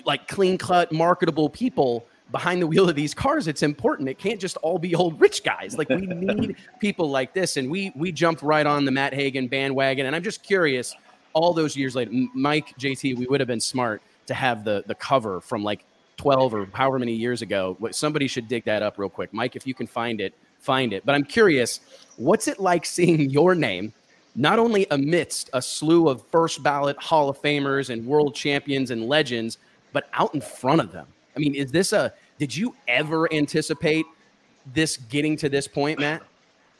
like 0.04 0.26
clean 0.28 0.58
cut, 0.58 0.90
marketable 0.92 1.50
people 1.50 2.06
behind 2.32 2.60
the 2.62 2.66
wheel 2.66 2.88
of 2.88 2.96
these 2.96 3.14
cars. 3.14 3.46
It's 3.46 3.62
important. 3.62 4.08
It 4.08 4.18
can't 4.18 4.40
just 4.40 4.56
all 4.58 4.78
be 4.78 4.94
old 4.94 5.20
rich 5.20 5.44
guys. 5.44 5.76
Like 5.78 5.88
we 5.88 5.98
need 6.06 6.56
people 6.80 7.08
like 7.10 7.32
this. 7.34 7.56
And 7.56 7.70
we 7.70 7.92
we 7.94 8.10
jumped 8.10 8.42
right 8.42 8.66
on 8.66 8.84
the 8.84 8.90
Matt 8.90 9.14
Hagan 9.14 9.46
bandwagon. 9.48 10.06
And 10.06 10.16
I'm 10.16 10.22
just 10.22 10.42
curious, 10.42 10.94
all 11.34 11.52
those 11.52 11.76
years 11.76 11.94
later, 11.94 12.10
Mike, 12.34 12.74
JT, 12.78 13.16
we 13.16 13.26
would 13.26 13.40
have 13.40 13.46
been 13.46 13.60
smart 13.60 14.02
to 14.26 14.34
have 14.34 14.64
the 14.64 14.82
the 14.86 14.94
cover 14.94 15.40
from 15.40 15.62
like 15.62 15.84
12 16.16 16.54
or 16.54 16.68
however 16.72 16.98
many 16.98 17.12
years 17.14 17.42
ago. 17.42 17.76
What- 17.78 17.94
Somebody 17.94 18.26
should 18.28 18.48
dig 18.48 18.64
that 18.64 18.82
up 18.82 18.98
real 18.98 19.08
quick. 19.10 19.32
Mike, 19.32 19.54
if 19.56 19.66
you 19.66 19.74
can 19.74 19.86
find 19.86 20.20
it, 20.20 20.34
find 20.58 20.92
it. 20.92 21.04
But 21.04 21.14
I'm 21.14 21.24
curious, 21.24 21.80
what's 22.16 22.48
it 22.48 22.58
like 22.60 22.84
seeing 22.86 23.30
your 23.30 23.54
name 23.54 23.92
not 24.34 24.58
only 24.58 24.86
amidst 24.90 25.50
a 25.52 25.60
slew 25.60 26.08
of 26.08 26.22
first 26.30 26.62
ballot 26.62 26.96
Hall 26.96 27.28
of 27.28 27.40
Famers 27.42 27.90
and 27.90 28.06
world 28.06 28.34
champions 28.34 28.90
and 28.90 29.06
legends, 29.06 29.58
but 29.92 30.08
out 30.14 30.34
in 30.34 30.40
front 30.40 30.80
of 30.80 30.92
them? 30.92 31.06
I 31.36 31.38
mean, 31.38 31.54
is 31.54 31.70
this 31.70 31.92
a 31.92 32.12
did 32.38 32.56
you 32.56 32.74
ever 32.88 33.32
anticipate 33.32 34.06
this 34.74 34.96
getting 34.96 35.36
to 35.36 35.48
this 35.48 35.68
point, 35.68 35.98
Matt? 35.98 36.22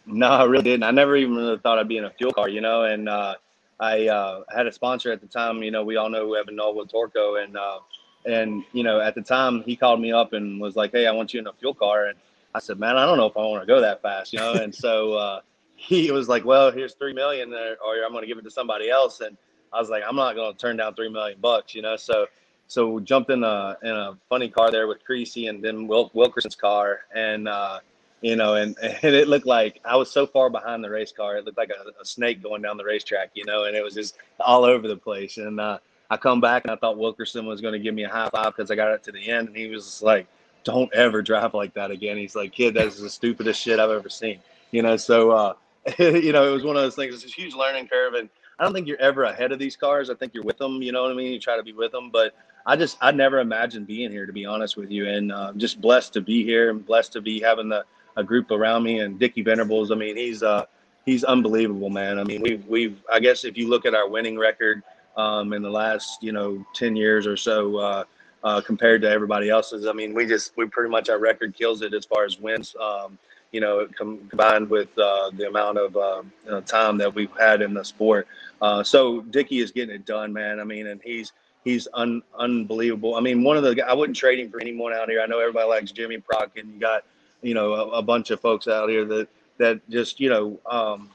No, 0.06 0.28
I 0.28 0.44
really 0.44 0.64
didn't. 0.64 0.82
I 0.82 0.90
never 0.90 1.16
even 1.16 1.36
really 1.36 1.58
thought 1.58 1.78
I'd 1.78 1.88
be 1.88 1.96
in 1.96 2.04
a 2.04 2.10
fuel 2.10 2.32
car, 2.32 2.48
you 2.48 2.60
know. 2.60 2.84
And 2.84 3.08
uh, 3.08 3.36
I 3.78 4.08
uh, 4.08 4.42
had 4.54 4.66
a 4.66 4.72
sponsor 4.72 5.12
at 5.12 5.20
the 5.20 5.26
time. 5.26 5.62
You 5.62 5.70
know, 5.70 5.84
we 5.84 5.96
all 5.96 6.10
know 6.10 6.34
Evan 6.34 6.56
Knoll 6.56 6.84
Torco, 6.86 7.42
and 7.42 7.56
uh, 7.56 7.78
and 8.26 8.64
you 8.72 8.82
know, 8.82 9.00
at 9.00 9.14
the 9.14 9.22
time, 9.22 9.62
he 9.62 9.76
called 9.76 10.00
me 10.00 10.12
up 10.12 10.32
and 10.32 10.60
was 10.60 10.76
like, 10.76 10.92
"Hey, 10.92 11.06
I 11.06 11.12
want 11.12 11.32
you 11.32 11.40
in 11.40 11.46
a 11.46 11.52
fuel 11.52 11.74
car." 11.74 12.06
And 12.06 12.18
I 12.54 12.58
said, 12.58 12.78
"Man, 12.78 12.96
I 12.96 13.06
don't 13.06 13.16
know 13.16 13.26
if 13.26 13.36
I 13.36 13.40
want 13.40 13.62
to 13.62 13.66
go 13.66 13.80
that 13.80 14.02
fast," 14.02 14.32
you 14.32 14.38
know. 14.38 14.54
and 14.54 14.74
so 14.74 15.14
uh, 15.14 15.40
he 15.76 16.10
was 16.10 16.28
like, 16.28 16.44
"Well, 16.44 16.70
here's 16.70 16.94
three 16.94 17.12
million, 17.12 17.52
or 17.52 17.76
or 17.84 18.04
I'm 18.04 18.12
going 18.12 18.22
to 18.22 18.28
give 18.28 18.38
it 18.38 18.44
to 18.44 18.50
somebody 18.50 18.90
else." 18.90 19.20
And 19.20 19.36
I 19.72 19.80
was 19.80 19.90
like, 19.90 20.02
"I'm 20.06 20.16
not 20.16 20.34
going 20.34 20.52
to 20.52 20.58
turn 20.58 20.76
down 20.76 20.94
three 20.94 21.08
million 21.08 21.38
bucks," 21.40 21.74
you 21.74 21.82
know. 21.82 21.96
So 21.96 22.26
so 22.72 22.98
jumped 23.00 23.30
in 23.30 23.44
a 23.44 23.76
in 23.82 23.90
a 23.90 24.16
funny 24.28 24.48
car 24.48 24.70
there 24.70 24.86
with 24.86 25.04
Creasy 25.04 25.46
and 25.46 25.62
then 25.62 25.86
Wil- 25.86 26.10
Wilkerson's 26.14 26.56
car, 26.56 27.00
and 27.14 27.46
uh, 27.46 27.80
you 28.22 28.36
know, 28.36 28.54
and, 28.54 28.76
and 28.82 29.14
it 29.14 29.28
looked 29.28 29.46
like 29.46 29.80
I 29.84 29.96
was 29.96 30.10
so 30.10 30.26
far 30.26 30.48
behind 30.48 30.82
the 30.82 30.88
race 30.90 31.12
car, 31.12 31.36
it 31.36 31.44
looked 31.44 31.58
like 31.58 31.70
a, 31.70 32.00
a 32.00 32.04
snake 32.04 32.42
going 32.42 32.62
down 32.62 32.78
the 32.78 32.84
racetrack, 32.84 33.30
you 33.34 33.44
know, 33.44 33.64
and 33.64 33.76
it 33.76 33.84
was 33.84 33.94
just 33.94 34.16
all 34.40 34.64
over 34.64 34.88
the 34.88 34.96
place. 34.96 35.36
And 35.36 35.60
uh, 35.60 35.78
I 36.10 36.16
come 36.16 36.40
back 36.40 36.64
and 36.64 36.70
I 36.70 36.76
thought 36.76 36.96
Wilkerson 36.96 37.44
was 37.44 37.60
going 37.60 37.72
to 37.72 37.78
give 37.78 37.94
me 37.94 38.04
a 38.04 38.08
high 38.08 38.30
five 38.30 38.56
because 38.56 38.70
I 38.70 38.74
got 38.74 38.92
it 38.92 39.02
to 39.04 39.12
the 39.12 39.28
end, 39.28 39.48
and 39.48 39.56
he 39.56 39.66
was 39.66 40.02
like, 40.02 40.26
"Don't 40.64 40.92
ever 40.94 41.20
drive 41.20 41.52
like 41.52 41.74
that 41.74 41.90
again." 41.90 42.16
He's 42.16 42.34
like, 42.34 42.52
"Kid, 42.52 42.74
that's 42.74 42.98
the 42.98 43.10
stupidest 43.10 43.60
shit 43.60 43.78
I've 43.78 43.90
ever 43.90 44.08
seen," 44.08 44.38
you 44.70 44.82
know. 44.82 44.96
So 44.96 45.30
uh, 45.30 45.54
you 45.98 46.32
know, 46.32 46.48
it 46.48 46.52
was 46.52 46.64
one 46.64 46.76
of 46.76 46.82
those 46.82 46.96
things. 46.96 47.14
It's 47.16 47.24
a 47.24 47.40
huge 47.40 47.54
learning 47.54 47.88
curve, 47.88 48.14
and 48.14 48.30
I 48.58 48.64
don't 48.64 48.72
think 48.72 48.86
you're 48.86 49.00
ever 49.00 49.24
ahead 49.24 49.52
of 49.52 49.58
these 49.58 49.76
cars. 49.76 50.08
I 50.08 50.14
think 50.14 50.32
you're 50.32 50.44
with 50.44 50.58
them. 50.58 50.80
You 50.80 50.92
know 50.92 51.02
what 51.02 51.10
I 51.10 51.14
mean? 51.14 51.32
You 51.32 51.40
try 51.40 51.56
to 51.56 51.62
be 51.62 51.72
with 51.72 51.92
them, 51.92 52.10
but 52.10 52.34
I 52.66 52.76
just 52.76 52.96
I 53.00 53.10
never 53.10 53.40
imagined 53.40 53.86
being 53.86 54.10
here 54.10 54.26
to 54.26 54.32
be 54.32 54.46
honest 54.46 54.76
with 54.76 54.90
you, 54.90 55.08
and 55.08 55.32
uh, 55.32 55.52
just 55.56 55.80
blessed 55.80 56.12
to 56.14 56.20
be 56.20 56.44
here 56.44 56.70
and 56.70 56.84
blessed 56.84 57.12
to 57.12 57.20
be 57.20 57.40
having 57.40 57.68
the 57.68 57.84
a 58.16 58.22
group 58.22 58.50
around 58.50 58.82
me 58.82 59.00
and 59.00 59.18
Dickie 59.18 59.42
Venables. 59.42 59.90
I 59.90 59.94
mean, 59.94 60.16
he's 60.16 60.42
uh 60.42 60.66
he's 61.04 61.24
unbelievable, 61.24 61.90
man. 61.90 62.18
I 62.18 62.24
mean, 62.24 62.42
we've 62.42 62.66
we've 62.66 63.02
I 63.12 63.20
guess 63.20 63.44
if 63.44 63.56
you 63.56 63.68
look 63.68 63.86
at 63.86 63.94
our 63.94 64.08
winning 64.08 64.38
record 64.38 64.82
um, 65.16 65.52
in 65.52 65.62
the 65.62 65.70
last 65.70 66.22
you 66.22 66.32
know 66.32 66.64
ten 66.74 66.96
years 66.96 67.26
or 67.26 67.36
so. 67.36 67.76
Uh, 67.76 68.04
uh, 68.44 68.60
compared 68.60 69.00
to 69.00 69.08
everybody 69.08 69.50
else's, 69.50 69.86
I 69.86 69.92
mean, 69.92 70.14
we 70.14 70.26
just 70.26 70.56
we 70.56 70.66
pretty 70.66 70.90
much 70.90 71.08
our 71.08 71.20
record 71.20 71.54
kills 71.54 71.80
it 71.80 71.94
as 71.94 72.04
far 72.04 72.24
as 72.24 72.40
wins. 72.40 72.74
Um, 72.74 73.16
you 73.52 73.60
know, 73.60 73.86
com- 73.96 74.26
combined 74.28 74.68
with 74.68 74.88
uh, 74.98 75.30
the 75.36 75.46
amount 75.46 75.78
of 75.78 75.96
uh, 75.96 76.22
you 76.44 76.50
know, 76.50 76.60
time 76.60 76.98
that 76.98 77.14
we've 77.14 77.30
had 77.38 77.62
in 77.62 77.72
the 77.72 77.84
sport. 77.84 78.26
Uh, 78.60 78.82
so 78.82 79.20
Dickie 79.20 79.60
is 79.60 79.70
getting 79.70 79.94
it 79.94 80.04
done, 80.06 80.32
man. 80.32 80.58
I 80.58 80.64
mean, 80.64 80.88
and 80.88 81.00
he's 81.04 81.32
he's 81.64 81.88
un- 81.94 82.22
unbelievable. 82.38 83.14
I 83.14 83.20
mean, 83.20 83.42
one 83.42 83.56
of 83.56 83.62
the 83.62 83.82
I 83.86 83.92
wouldn't 83.92 84.16
trade 84.16 84.38
him 84.38 84.50
for 84.50 84.60
anyone 84.60 84.92
out 84.92 85.08
here. 85.08 85.20
I 85.20 85.26
know 85.26 85.38
everybody 85.38 85.68
likes 85.68 85.92
Jimmy 85.92 86.18
Prock, 86.18 86.56
and 86.56 86.72
you 86.72 86.80
got 86.80 87.04
you 87.42 87.54
know 87.54 87.72
a, 87.74 87.88
a 87.98 88.02
bunch 88.02 88.30
of 88.30 88.40
folks 88.40 88.68
out 88.68 88.88
here 88.88 89.04
that 89.06 89.28
that 89.58 89.88
just 89.88 90.20
you 90.20 90.28
know 90.28 90.58
um, 90.66 91.10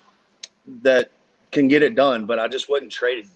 that 0.82 1.12
can 1.52 1.68
get 1.68 1.84
it 1.84 1.96
done. 1.96 2.26
But 2.26 2.40
I 2.40 2.48
just 2.48 2.70
wouldn't 2.70 2.92
trade 2.92 3.28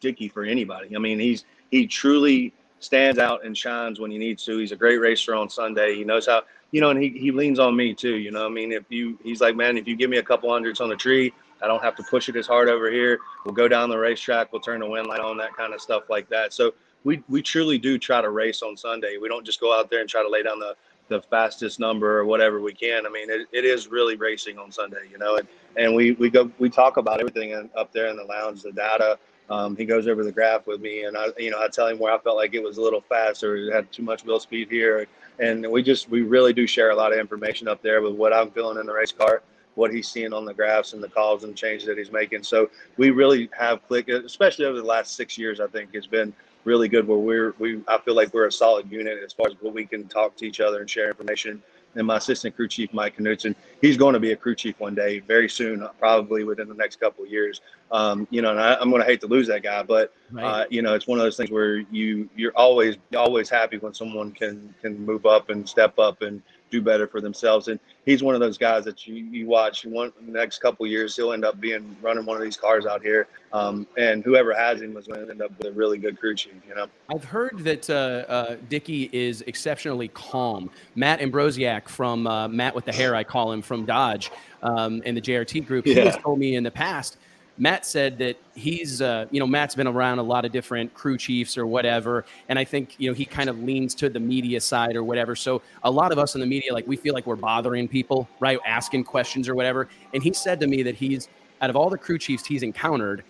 Dickie 0.00 0.28
for 0.28 0.44
anybody. 0.44 0.94
I 0.94 0.98
mean, 0.98 1.18
he's 1.18 1.44
he 1.70 1.86
truly 1.86 2.52
stands 2.80 3.18
out 3.18 3.44
and 3.44 3.56
shines 3.56 4.00
when 4.00 4.10
he 4.10 4.18
needs 4.18 4.44
to. 4.44 4.58
He's 4.58 4.72
a 4.72 4.76
great 4.76 4.98
racer 4.98 5.34
on 5.34 5.48
Sunday. 5.48 5.94
He 5.94 6.04
knows 6.04 6.26
how 6.26 6.42
you 6.72 6.80
know, 6.80 6.90
and 6.90 7.02
he, 7.02 7.10
he 7.10 7.30
leans 7.30 7.58
on 7.58 7.76
me 7.76 7.94
too. 7.94 8.16
You 8.16 8.30
know, 8.30 8.46
I 8.46 8.48
mean, 8.48 8.72
if 8.72 8.84
you 8.88 9.18
he's 9.22 9.40
like, 9.40 9.56
man, 9.56 9.76
if 9.76 9.86
you 9.86 9.96
give 9.96 10.10
me 10.10 10.18
a 10.18 10.22
couple 10.22 10.50
hundreds 10.50 10.80
on 10.80 10.88
the 10.88 10.96
tree, 10.96 11.32
I 11.62 11.66
don't 11.66 11.82
have 11.82 11.96
to 11.96 12.02
push 12.02 12.28
it 12.28 12.36
as 12.36 12.46
hard 12.46 12.68
over 12.68 12.90
here. 12.90 13.18
We'll 13.44 13.54
go 13.54 13.68
down 13.68 13.88
the 13.88 13.98
racetrack. 13.98 14.52
We'll 14.52 14.62
turn 14.62 14.80
the 14.80 14.86
win 14.86 15.06
light 15.06 15.20
on, 15.20 15.36
that 15.38 15.56
kind 15.56 15.72
of 15.74 15.80
stuff 15.80 16.10
like 16.10 16.28
that. 16.30 16.52
So 16.52 16.74
we 17.04 17.22
we 17.28 17.42
truly 17.42 17.78
do 17.78 17.98
try 17.98 18.20
to 18.20 18.30
race 18.30 18.62
on 18.62 18.76
Sunday. 18.76 19.16
We 19.20 19.28
don't 19.28 19.44
just 19.44 19.60
go 19.60 19.78
out 19.78 19.90
there 19.90 20.00
and 20.00 20.08
try 20.08 20.22
to 20.22 20.28
lay 20.28 20.42
down 20.42 20.58
the 20.58 20.76
the 21.08 21.20
fastest 21.20 21.78
number 21.78 22.18
or 22.18 22.24
whatever 22.24 22.60
we 22.60 22.72
can. 22.72 23.06
I 23.06 23.10
mean, 23.10 23.28
it, 23.28 23.46
it 23.52 23.64
is 23.64 23.88
really 23.88 24.16
racing 24.16 24.56
on 24.58 24.70
Sunday, 24.72 25.08
you 25.10 25.18
know, 25.18 25.36
and, 25.36 25.48
and 25.76 25.94
we, 25.94 26.12
we 26.12 26.30
go, 26.30 26.50
we 26.58 26.70
talk 26.70 26.96
about 26.96 27.20
everything 27.20 27.68
up 27.76 27.92
there 27.92 28.06
in 28.06 28.16
the 28.16 28.24
lounge, 28.24 28.62
the 28.62 28.72
data, 28.72 29.18
um, 29.50 29.76
he 29.76 29.84
goes 29.84 30.06
over 30.06 30.24
the 30.24 30.32
graph 30.32 30.66
with 30.66 30.80
me, 30.80 31.04
and 31.04 31.16
I, 31.16 31.26
you 31.38 31.50
know, 31.50 31.60
I 31.60 31.68
tell 31.68 31.88
him 31.88 31.98
where 31.98 32.12
I 32.12 32.18
felt 32.18 32.36
like 32.36 32.54
it 32.54 32.62
was 32.62 32.78
a 32.78 32.80
little 32.80 33.02
fast 33.02 33.44
or 33.44 33.70
had 33.72 33.90
too 33.92 34.02
much 34.02 34.24
wheel 34.24 34.40
speed 34.40 34.70
here, 34.70 35.06
and 35.40 35.68
we 35.70 35.82
just 35.82 36.08
we 36.08 36.22
really 36.22 36.52
do 36.54 36.66
share 36.66 36.90
a 36.90 36.96
lot 36.96 37.12
of 37.12 37.18
information 37.18 37.68
up 37.68 37.82
there 37.82 38.00
with 38.00 38.14
what 38.14 38.32
I'm 38.32 38.50
feeling 38.50 38.78
in 38.78 38.86
the 38.86 38.94
race 38.94 39.12
car, 39.12 39.42
what 39.74 39.92
he's 39.92 40.08
seeing 40.08 40.32
on 40.32 40.44
the 40.44 40.54
graphs 40.54 40.92
and 40.92 41.02
the 41.02 41.08
calls 41.08 41.44
and 41.44 41.56
changes 41.56 41.86
that 41.86 41.98
he's 41.98 42.12
making. 42.12 42.42
So 42.42 42.70
we 42.96 43.10
really 43.10 43.48
have 43.58 43.86
clicked, 43.86 44.10
especially 44.10 44.66
over 44.66 44.78
the 44.78 44.86
last 44.86 45.16
six 45.16 45.38
years. 45.38 45.60
I 45.60 45.66
think 45.66 45.90
it's 45.92 46.06
been 46.06 46.32
really 46.64 46.88
good 46.88 47.06
where 47.08 47.18
we're 47.18 47.54
we 47.58 47.82
I 47.88 47.98
feel 47.98 48.14
like 48.14 48.32
we're 48.32 48.46
a 48.46 48.52
solid 48.52 48.90
unit 48.90 49.18
as 49.24 49.32
far 49.32 49.46
as 49.48 49.54
what 49.60 49.74
we 49.74 49.84
can 49.84 50.06
talk 50.06 50.36
to 50.36 50.46
each 50.46 50.60
other 50.60 50.80
and 50.80 50.88
share 50.88 51.08
information 51.08 51.62
and 51.94 52.06
my 52.06 52.16
assistant 52.16 52.56
crew 52.56 52.68
chief 52.68 52.92
Mike 52.92 53.16
Knutson. 53.16 53.54
He's 53.80 53.96
going 53.96 54.14
to 54.14 54.20
be 54.20 54.32
a 54.32 54.36
crew 54.36 54.54
chief 54.54 54.78
one 54.80 54.94
day, 54.94 55.20
very 55.20 55.48
soon, 55.48 55.86
probably 55.98 56.44
within 56.44 56.68
the 56.68 56.74
next 56.74 57.00
couple 57.00 57.24
of 57.24 57.30
years. 57.30 57.60
Um, 57.90 58.26
you 58.30 58.42
know, 58.42 58.50
and 58.50 58.60
I, 58.60 58.80
am 58.80 58.90
going 58.90 59.02
to 59.02 59.08
hate 59.08 59.20
to 59.20 59.26
lose 59.26 59.46
that 59.48 59.62
guy, 59.62 59.82
but 59.82 60.12
right. 60.30 60.44
uh, 60.44 60.64
you 60.70 60.82
know, 60.82 60.94
it's 60.94 61.06
one 61.06 61.18
of 61.18 61.24
those 61.24 61.36
things 61.36 61.50
where 61.50 61.78
you 61.78 62.28
you're 62.36 62.56
always 62.56 62.96
always 63.16 63.50
happy 63.50 63.78
when 63.78 63.94
someone 63.94 64.32
can 64.32 64.74
can 64.80 65.04
move 65.04 65.26
up 65.26 65.50
and 65.50 65.68
step 65.68 65.98
up 65.98 66.22
and 66.22 66.42
do 66.72 66.82
better 66.82 67.06
for 67.06 67.20
themselves. 67.20 67.68
And 67.68 67.78
he's 68.06 68.22
one 68.22 68.34
of 68.34 68.40
those 68.40 68.58
guys 68.58 68.84
that 68.86 69.06
you, 69.06 69.14
you 69.14 69.46
watch 69.46 69.84
one 69.84 70.10
the 70.20 70.32
next 70.32 70.58
couple 70.58 70.86
years, 70.86 71.14
he'll 71.14 71.32
end 71.32 71.44
up 71.44 71.60
being 71.60 71.94
running 72.00 72.24
one 72.24 72.36
of 72.36 72.42
these 72.42 72.56
cars 72.56 72.86
out 72.86 73.02
here. 73.02 73.28
Um, 73.52 73.86
and 73.98 74.24
whoever 74.24 74.54
has 74.54 74.80
him 74.80 74.96
is 74.96 75.06
going 75.06 75.26
to 75.26 75.30
end 75.30 75.42
up 75.42 75.52
with 75.58 75.68
a 75.68 75.72
really 75.72 75.98
good 75.98 76.18
crew 76.18 76.34
chief, 76.34 76.54
you 76.66 76.74
know? 76.74 76.86
I've 77.10 77.24
heard 77.24 77.58
that 77.60 77.90
uh, 77.90 78.24
uh, 78.32 78.56
Dicky 78.70 79.10
is 79.12 79.42
exceptionally 79.42 80.08
calm. 80.08 80.70
Matt 80.96 81.20
Ambrosiak 81.20 81.88
from 81.88 82.26
uh, 82.26 82.48
Matt 82.48 82.74
with 82.74 82.86
the 82.86 82.92
hair, 82.92 83.14
I 83.14 83.22
call 83.22 83.52
him 83.52 83.60
from 83.60 83.84
Dodge 83.84 84.32
um, 84.62 85.02
in 85.02 85.14
the 85.14 85.20
JRT 85.20 85.66
group. 85.66 85.84
He 85.84 85.94
has 85.96 86.16
told 86.16 86.38
me 86.38 86.56
in 86.56 86.64
the 86.64 86.70
past 86.70 87.18
Matt 87.62 87.86
said 87.86 88.18
that 88.18 88.36
he's, 88.56 89.00
uh, 89.00 89.26
you 89.30 89.38
know, 89.38 89.46
Matt's 89.46 89.76
been 89.76 89.86
around 89.86 90.18
a 90.18 90.22
lot 90.24 90.44
of 90.44 90.50
different 90.50 90.92
crew 90.94 91.16
chiefs 91.16 91.56
or 91.56 91.64
whatever, 91.64 92.24
and 92.48 92.58
I 92.58 92.64
think 92.64 92.96
you 92.98 93.08
know 93.08 93.14
he 93.14 93.24
kind 93.24 93.48
of 93.48 93.62
leans 93.62 93.94
to 93.96 94.08
the 94.08 94.18
media 94.18 94.60
side 94.60 94.96
or 94.96 95.04
whatever. 95.04 95.36
So 95.36 95.62
a 95.84 95.90
lot 95.90 96.10
of 96.10 96.18
us 96.18 96.34
in 96.34 96.40
the 96.40 96.46
media, 96.46 96.74
like 96.74 96.88
we 96.88 96.96
feel 96.96 97.14
like 97.14 97.24
we're 97.24 97.36
bothering 97.36 97.86
people, 97.86 98.28
right, 98.40 98.58
asking 98.66 99.04
questions 99.04 99.48
or 99.48 99.54
whatever. 99.54 99.86
And 100.12 100.24
he 100.24 100.32
said 100.32 100.58
to 100.58 100.66
me 100.66 100.82
that 100.82 100.96
he's 100.96 101.28
out 101.60 101.70
of 101.70 101.76
all 101.76 101.88
the 101.88 101.96
crew 101.96 102.18
chiefs 102.18 102.44
he's 102.44 102.64
encountered, 102.64 103.22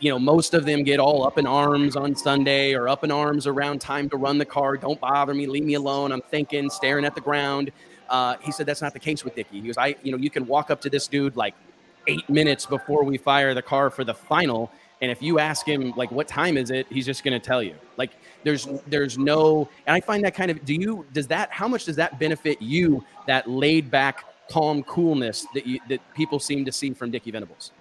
you 0.00 0.10
know, 0.10 0.18
most 0.18 0.54
of 0.54 0.64
them 0.64 0.82
get 0.82 0.98
all 0.98 1.26
up 1.26 1.36
in 1.36 1.46
arms 1.46 1.96
on 1.96 2.16
Sunday 2.16 2.72
or 2.72 2.88
up 2.88 3.04
in 3.04 3.10
arms 3.10 3.46
around 3.46 3.82
time 3.82 4.08
to 4.08 4.16
run 4.16 4.38
the 4.38 4.46
car. 4.46 4.78
Don't 4.78 4.98
bother 4.98 5.34
me, 5.34 5.46
leave 5.46 5.64
me 5.64 5.74
alone. 5.74 6.12
I'm 6.12 6.22
thinking, 6.22 6.70
staring 6.70 7.04
at 7.04 7.14
the 7.14 7.20
ground. 7.20 7.72
Uh, 8.08 8.36
he 8.40 8.52
said 8.52 8.64
that's 8.64 8.80
not 8.80 8.94
the 8.94 9.00
case 9.00 9.22
with 9.22 9.34
Dicky. 9.34 9.60
He 9.60 9.66
goes, 9.66 9.76
I, 9.76 9.96
you 10.02 10.12
know, 10.12 10.18
you 10.18 10.30
can 10.30 10.46
walk 10.46 10.70
up 10.70 10.80
to 10.80 10.88
this 10.88 11.06
dude 11.08 11.36
like 11.36 11.54
eight 12.06 12.28
minutes 12.28 12.66
before 12.66 13.04
we 13.04 13.18
fire 13.18 13.54
the 13.54 13.62
car 13.62 13.90
for 13.90 14.04
the 14.04 14.14
final. 14.14 14.70
And 15.00 15.10
if 15.10 15.22
you 15.22 15.38
ask 15.38 15.66
him 15.66 15.92
like 15.96 16.10
what 16.10 16.26
time 16.26 16.56
is 16.56 16.70
it, 16.70 16.86
he's 16.88 17.06
just 17.06 17.24
going 17.24 17.38
to 17.38 17.44
tell 17.44 17.62
you. 17.62 17.74
Like 17.96 18.12
there's 18.44 18.68
there's 18.86 19.18
no 19.18 19.68
and 19.86 19.94
I 19.94 20.00
find 20.00 20.24
that 20.24 20.34
kind 20.34 20.50
of 20.50 20.64
do 20.64 20.74
you 20.74 21.04
does 21.12 21.26
that 21.28 21.50
how 21.50 21.68
much 21.68 21.84
does 21.84 21.96
that 21.96 22.18
benefit 22.18 22.62
you 22.62 23.04
that 23.26 23.48
laid 23.48 23.90
back 23.90 24.24
calm 24.48 24.82
coolness 24.84 25.46
that 25.54 25.66
you 25.66 25.80
that 25.88 26.00
people 26.14 26.38
seem 26.38 26.64
to 26.64 26.72
see 26.72 26.92
from 26.92 27.10
Dicky 27.10 27.30
Venables? 27.30 27.72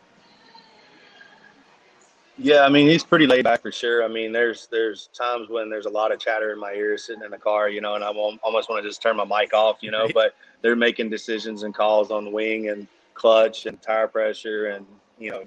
Yeah, 2.38 2.64
I 2.64 2.70
mean 2.70 2.88
he's 2.88 3.04
pretty 3.04 3.28
laid 3.28 3.46
back 3.46 3.62
for 3.62 3.72
sure. 3.72 4.04
I 4.04 4.08
mean 4.10 4.34
there's 4.34 4.68
there's 4.68 5.08
times 5.14 5.50
when 5.50 5.70
there's 5.70 5.86
a 5.86 5.90
lot 5.90 6.12
of 6.12 6.20
chatter 6.20 6.52
in 6.52 6.60
my 6.60 6.74
ears 6.74 7.06
sitting 7.06 7.24
in 7.24 7.32
the 7.32 7.38
car, 7.38 7.70
you 7.70 7.80
know, 7.80 7.96
and 7.96 8.04
I 8.04 8.08
almost 8.08 8.70
want 8.70 8.84
to 8.84 8.90
just 8.90 9.02
turn 9.02 9.16
my 9.16 9.24
mic 9.24 9.54
off, 9.54 9.78
you 9.82 9.92
know. 9.92 10.04
Right. 10.06 10.14
But 10.14 10.36
they're 10.62 10.76
making 10.76 11.10
decisions 11.10 11.64
and 11.64 11.74
calls 11.74 12.12
on 12.12 12.26
the 12.26 12.32
wing, 12.32 12.70
and 12.70 12.88
clutch 13.16 13.66
and 13.66 13.82
tire 13.82 14.08
pressure 14.08 14.68
and 14.68 14.86
you 15.18 15.32
know 15.32 15.44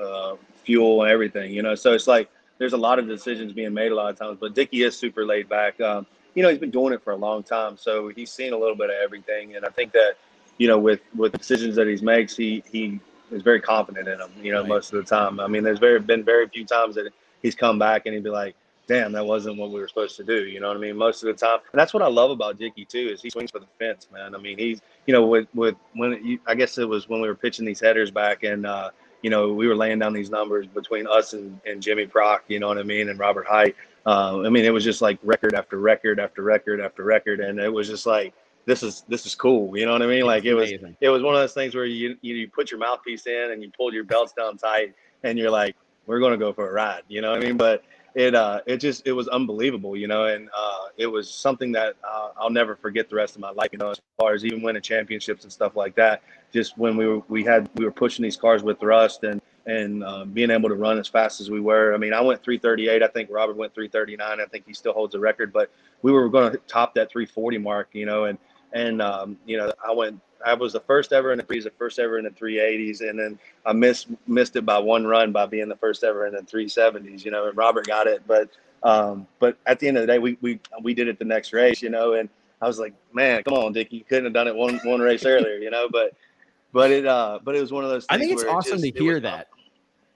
uh, 0.00 0.36
fuel 0.64 1.02
and 1.02 1.10
everything. 1.10 1.52
You 1.52 1.62
know, 1.62 1.74
so 1.74 1.92
it's 1.92 2.06
like 2.06 2.30
there's 2.56 2.72
a 2.72 2.78
lot 2.78 2.98
of 2.98 3.06
decisions 3.06 3.52
being 3.52 3.74
made 3.74 3.92
a 3.92 3.94
lot 3.94 4.10
of 4.10 4.18
times. 4.18 4.38
But 4.40 4.54
Dicky 4.54 4.82
is 4.82 4.96
super 4.96 5.26
laid 5.26 5.48
back. 5.48 5.80
Um, 5.80 6.06
you 6.34 6.42
know, 6.42 6.48
he's 6.48 6.58
been 6.58 6.70
doing 6.70 6.92
it 6.92 7.02
for 7.02 7.12
a 7.12 7.16
long 7.16 7.42
time, 7.42 7.76
so 7.76 8.08
he's 8.08 8.30
seen 8.30 8.52
a 8.52 8.56
little 8.56 8.76
bit 8.76 8.90
of 8.90 8.96
everything. 9.02 9.56
And 9.56 9.64
I 9.64 9.68
think 9.68 9.92
that 9.92 10.14
you 10.58 10.68
know, 10.68 10.78
with 10.78 11.00
with 11.14 11.32
the 11.32 11.38
decisions 11.38 11.76
that 11.76 11.86
he 11.86 11.96
makes, 12.04 12.36
he 12.36 12.62
he 12.70 13.00
is 13.30 13.42
very 13.42 13.60
confident 13.60 14.08
in 14.08 14.18
them. 14.18 14.30
You 14.40 14.52
know, 14.52 14.60
right. 14.60 14.68
most 14.68 14.92
of 14.92 14.98
the 14.98 15.08
time. 15.08 15.40
I 15.40 15.46
mean, 15.46 15.62
there's 15.62 15.78
very 15.78 16.00
been 16.00 16.24
very 16.24 16.48
few 16.48 16.64
times 16.64 16.94
that 16.96 17.12
he's 17.42 17.54
come 17.54 17.78
back 17.78 18.06
and 18.06 18.14
he'd 18.14 18.24
be 18.24 18.30
like, 18.30 18.54
damn, 18.88 19.12
that 19.12 19.24
wasn't 19.24 19.56
what 19.58 19.70
we 19.70 19.78
were 19.80 19.86
supposed 19.86 20.16
to 20.16 20.24
do. 20.24 20.46
You 20.46 20.60
know 20.60 20.68
what 20.68 20.76
I 20.76 20.80
mean? 20.80 20.96
Most 20.96 21.22
of 21.22 21.26
the 21.26 21.34
time, 21.34 21.60
and 21.72 21.78
that's 21.78 21.94
what 21.94 22.02
I 22.02 22.08
love 22.08 22.30
about 22.30 22.58
Dicky 22.58 22.84
too 22.84 23.10
is 23.12 23.22
he 23.22 23.30
swings 23.30 23.50
for 23.50 23.60
the 23.60 23.66
fence, 23.78 24.08
man. 24.12 24.34
I 24.34 24.38
mean, 24.38 24.58
he's 24.58 24.80
you 25.06 25.12
know 25.12 25.26
with 25.26 25.46
with 25.54 25.76
when 25.94 26.24
you, 26.24 26.40
I 26.46 26.54
guess 26.54 26.78
it 26.78 26.88
was 26.88 27.08
when 27.08 27.20
we 27.20 27.28
were 27.28 27.34
pitching 27.34 27.64
these 27.64 27.80
headers 27.80 28.10
back 28.10 28.42
and 28.42 28.66
uh, 28.66 28.90
you 29.22 29.30
know 29.30 29.52
we 29.52 29.68
were 29.68 29.76
laying 29.76 29.98
down 29.98 30.12
these 30.12 30.30
numbers 30.30 30.66
between 30.66 31.06
us 31.06 31.34
and, 31.34 31.60
and 31.66 31.82
Jimmy 31.82 32.06
Prock, 32.06 32.44
you 32.48 32.58
know 32.58 32.68
what 32.68 32.78
I 32.78 32.82
mean, 32.82 33.10
and 33.10 33.18
Robert 33.18 33.46
Hight. 33.46 33.76
Uh, 34.06 34.40
I 34.44 34.48
mean, 34.48 34.64
it 34.64 34.72
was 34.72 34.84
just 34.84 35.02
like 35.02 35.18
record 35.22 35.54
after 35.54 35.78
record 35.78 36.18
after 36.18 36.42
record 36.42 36.80
after 36.80 37.04
record, 37.04 37.40
and 37.40 37.60
it 37.60 37.72
was 37.72 37.86
just 37.88 38.06
like 38.06 38.32
this 38.64 38.82
is 38.82 39.04
this 39.08 39.26
is 39.26 39.34
cool. 39.34 39.76
You 39.76 39.84
know 39.84 39.92
what 39.92 40.02
I 40.02 40.06
mean? 40.06 40.24
Like 40.24 40.44
it 40.46 40.54
was 40.54 40.70
it 40.70 41.08
was 41.10 41.22
one 41.22 41.34
of 41.34 41.40
those 41.40 41.52
things 41.52 41.74
where 41.74 41.84
you 41.84 42.16
you 42.22 42.48
put 42.48 42.70
your 42.70 42.80
mouthpiece 42.80 43.26
in 43.26 43.50
and 43.50 43.62
you 43.62 43.70
pulled 43.76 43.92
your 43.92 44.04
belts 44.04 44.32
down 44.32 44.56
tight, 44.56 44.94
and 45.24 45.38
you're 45.38 45.50
like, 45.50 45.76
we're 46.06 46.20
gonna 46.20 46.38
go 46.38 46.54
for 46.54 46.70
a 46.70 46.72
ride. 46.72 47.02
You 47.08 47.20
know 47.20 47.30
what 47.30 47.42
I 47.42 47.44
mean? 47.44 47.58
But 47.58 47.84
it 48.14 48.34
uh 48.34 48.60
it 48.66 48.78
just 48.78 49.06
it 49.06 49.12
was 49.12 49.28
unbelievable, 49.28 49.96
you 49.96 50.06
know, 50.06 50.24
and 50.24 50.48
uh 50.56 50.88
it 50.96 51.06
was 51.06 51.32
something 51.32 51.72
that 51.72 51.94
uh, 52.02 52.30
I'll 52.36 52.50
never 52.50 52.74
forget 52.74 53.08
the 53.08 53.16
rest 53.16 53.36
of 53.36 53.40
my 53.40 53.50
life, 53.50 53.68
you 53.72 53.78
know, 53.78 53.90
as 53.90 54.00
far 54.18 54.34
as 54.34 54.44
even 54.44 54.62
winning 54.62 54.82
championships 54.82 55.44
and 55.44 55.52
stuff 55.52 55.76
like 55.76 55.94
that. 55.96 56.22
Just 56.52 56.76
when 56.76 56.96
we 56.96 57.06
were 57.06 57.22
we 57.28 57.44
had 57.44 57.70
we 57.76 57.84
were 57.84 57.92
pushing 57.92 58.22
these 58.22 58.36
cars 58.36 58.62
with 58.62 58.80
thrust 58.80 59.22
and 59.24 59.40
and 59.66 60.02
uh, 60.02 60.24
being 60.24 60.50
able 60.50 60.68
to 60.70 60.74
run 60.74 60.98
as 60.98 61.06
fast 61.06 61.42
as 61.42 61.50
we 61.50 61.60
were. 61.60 61.94
I 61.94 61.98
mean, 61.98 62.14
I 62.14 62.22
went 62.22 62.42
338. 62.42 63.02
I 63.02 63.06
think 63.08 63.28
Robert 63.30 63.54
went 63.54 63.74
339. 63.74 64.40
I 64.40 64.44
think 64.46 64.66
he 64.66 64.72
still 64.72 64.94
holds 64.94 65.12
the 65.12 65.20
record, 65.20 65.52
but 65.52 65.70
we 66.00 66.10
were 66.10 66.30
going 66.30 66.52
to 66.52 66.58
top 66.66 66.94
that 66.94 67.10
340 67.10 67.58
mark, 67.58 67.88
you 67.92 68.06
know, 68.06 68.24
and 68.24 68.38
and 68.72 69.00
um, 69.00 69.36
you 69.46 69.56
know 69.56 69.72
I 69.86 69.92
went 69.92 70.20
I 70.44 70.54
was 70.54 70.72
the 70.72 70.80
first 70.80 71.12
ever 71.12 71.32
in 71.32 71.38
the 71.38 71.44
threes, 71.44 71.64
the 71.64 71.70
first 71.70 71.98
ever 71.98 72.18
in 72.18 72.24
the 72.24 72.30
380s, 72.30 73.08
and 73.08 73.18
then 73.18 73.38
I 73.66 73.72
missed 73.72 74.08
missed 74.26 74.56
it 74.56 74.64
by 74.64 74.78
one 74.78 75.06
run 75.06 75.32
by 75.32 75.46
being 75.46 75.68
the 75.68 75.76
first 75.76 76.04
ever 76.04 76.26
in 76.26 76.34
the 76.34 76.42
370s. 76.42 77.24
You 77.24 77.30
know, 77.30 77.46
and 77.48 77.56
Robert 77.56 77.86
got 77.86 78.06
it, 78.06 78.22
but 78.26 78.48
um, 78.82 79.26
but 79.38 79.56
at 79.66 79.80
the 79.80 79.88
end 79.88 79.96
of 79.96 80.02
the 80.02 80.06
day, 80.06 80.18
we 80.18 80.38
we 80.40 80.60
we 80.82 80.94
did 80.94 81.08
it 81.08 81.18
the 81.18 81.24
next 81.24 81.52
race. 81.52 81.82
You 81.82 81.90
know, 81.90 82.14
and 82.14 82.28
I 82.60 82.66
was 82.66 82.78
like, 82.78 82.94
man, 83.12 83.42
come 83.42 83.54
on, 83.54 83.72
Dick, 83.72 83.92
you 83.92 84.04
couldn't 84.04 84.24
have 84.24 84.32
done 84.32 84.48
it 84.48 84.54
one 84.54 84.78
one 84.84 85.00
race 85.00 85.24
earlier. 85.24 85.56
You 85.56 85.70
know, 85.70 85.88
but 85.90 86.14
but 86.72 86.90
it 86.90 87.06
uh 87.06 87.40
but 87.42 87.56
it 87.56 87.60
was 87.60 87.72
one 87.72 87.84
of 87.84 87.90
those. 87.90 88.06
I 88.08 88.18
think 88.18 88.32
it's 88.32 88.44
awesome 88.44 88.78
it 88.78 88.82
just, 88.82 88.96
to 88.96 89.02
hear 89.02 89.20
that. 89.20 89.48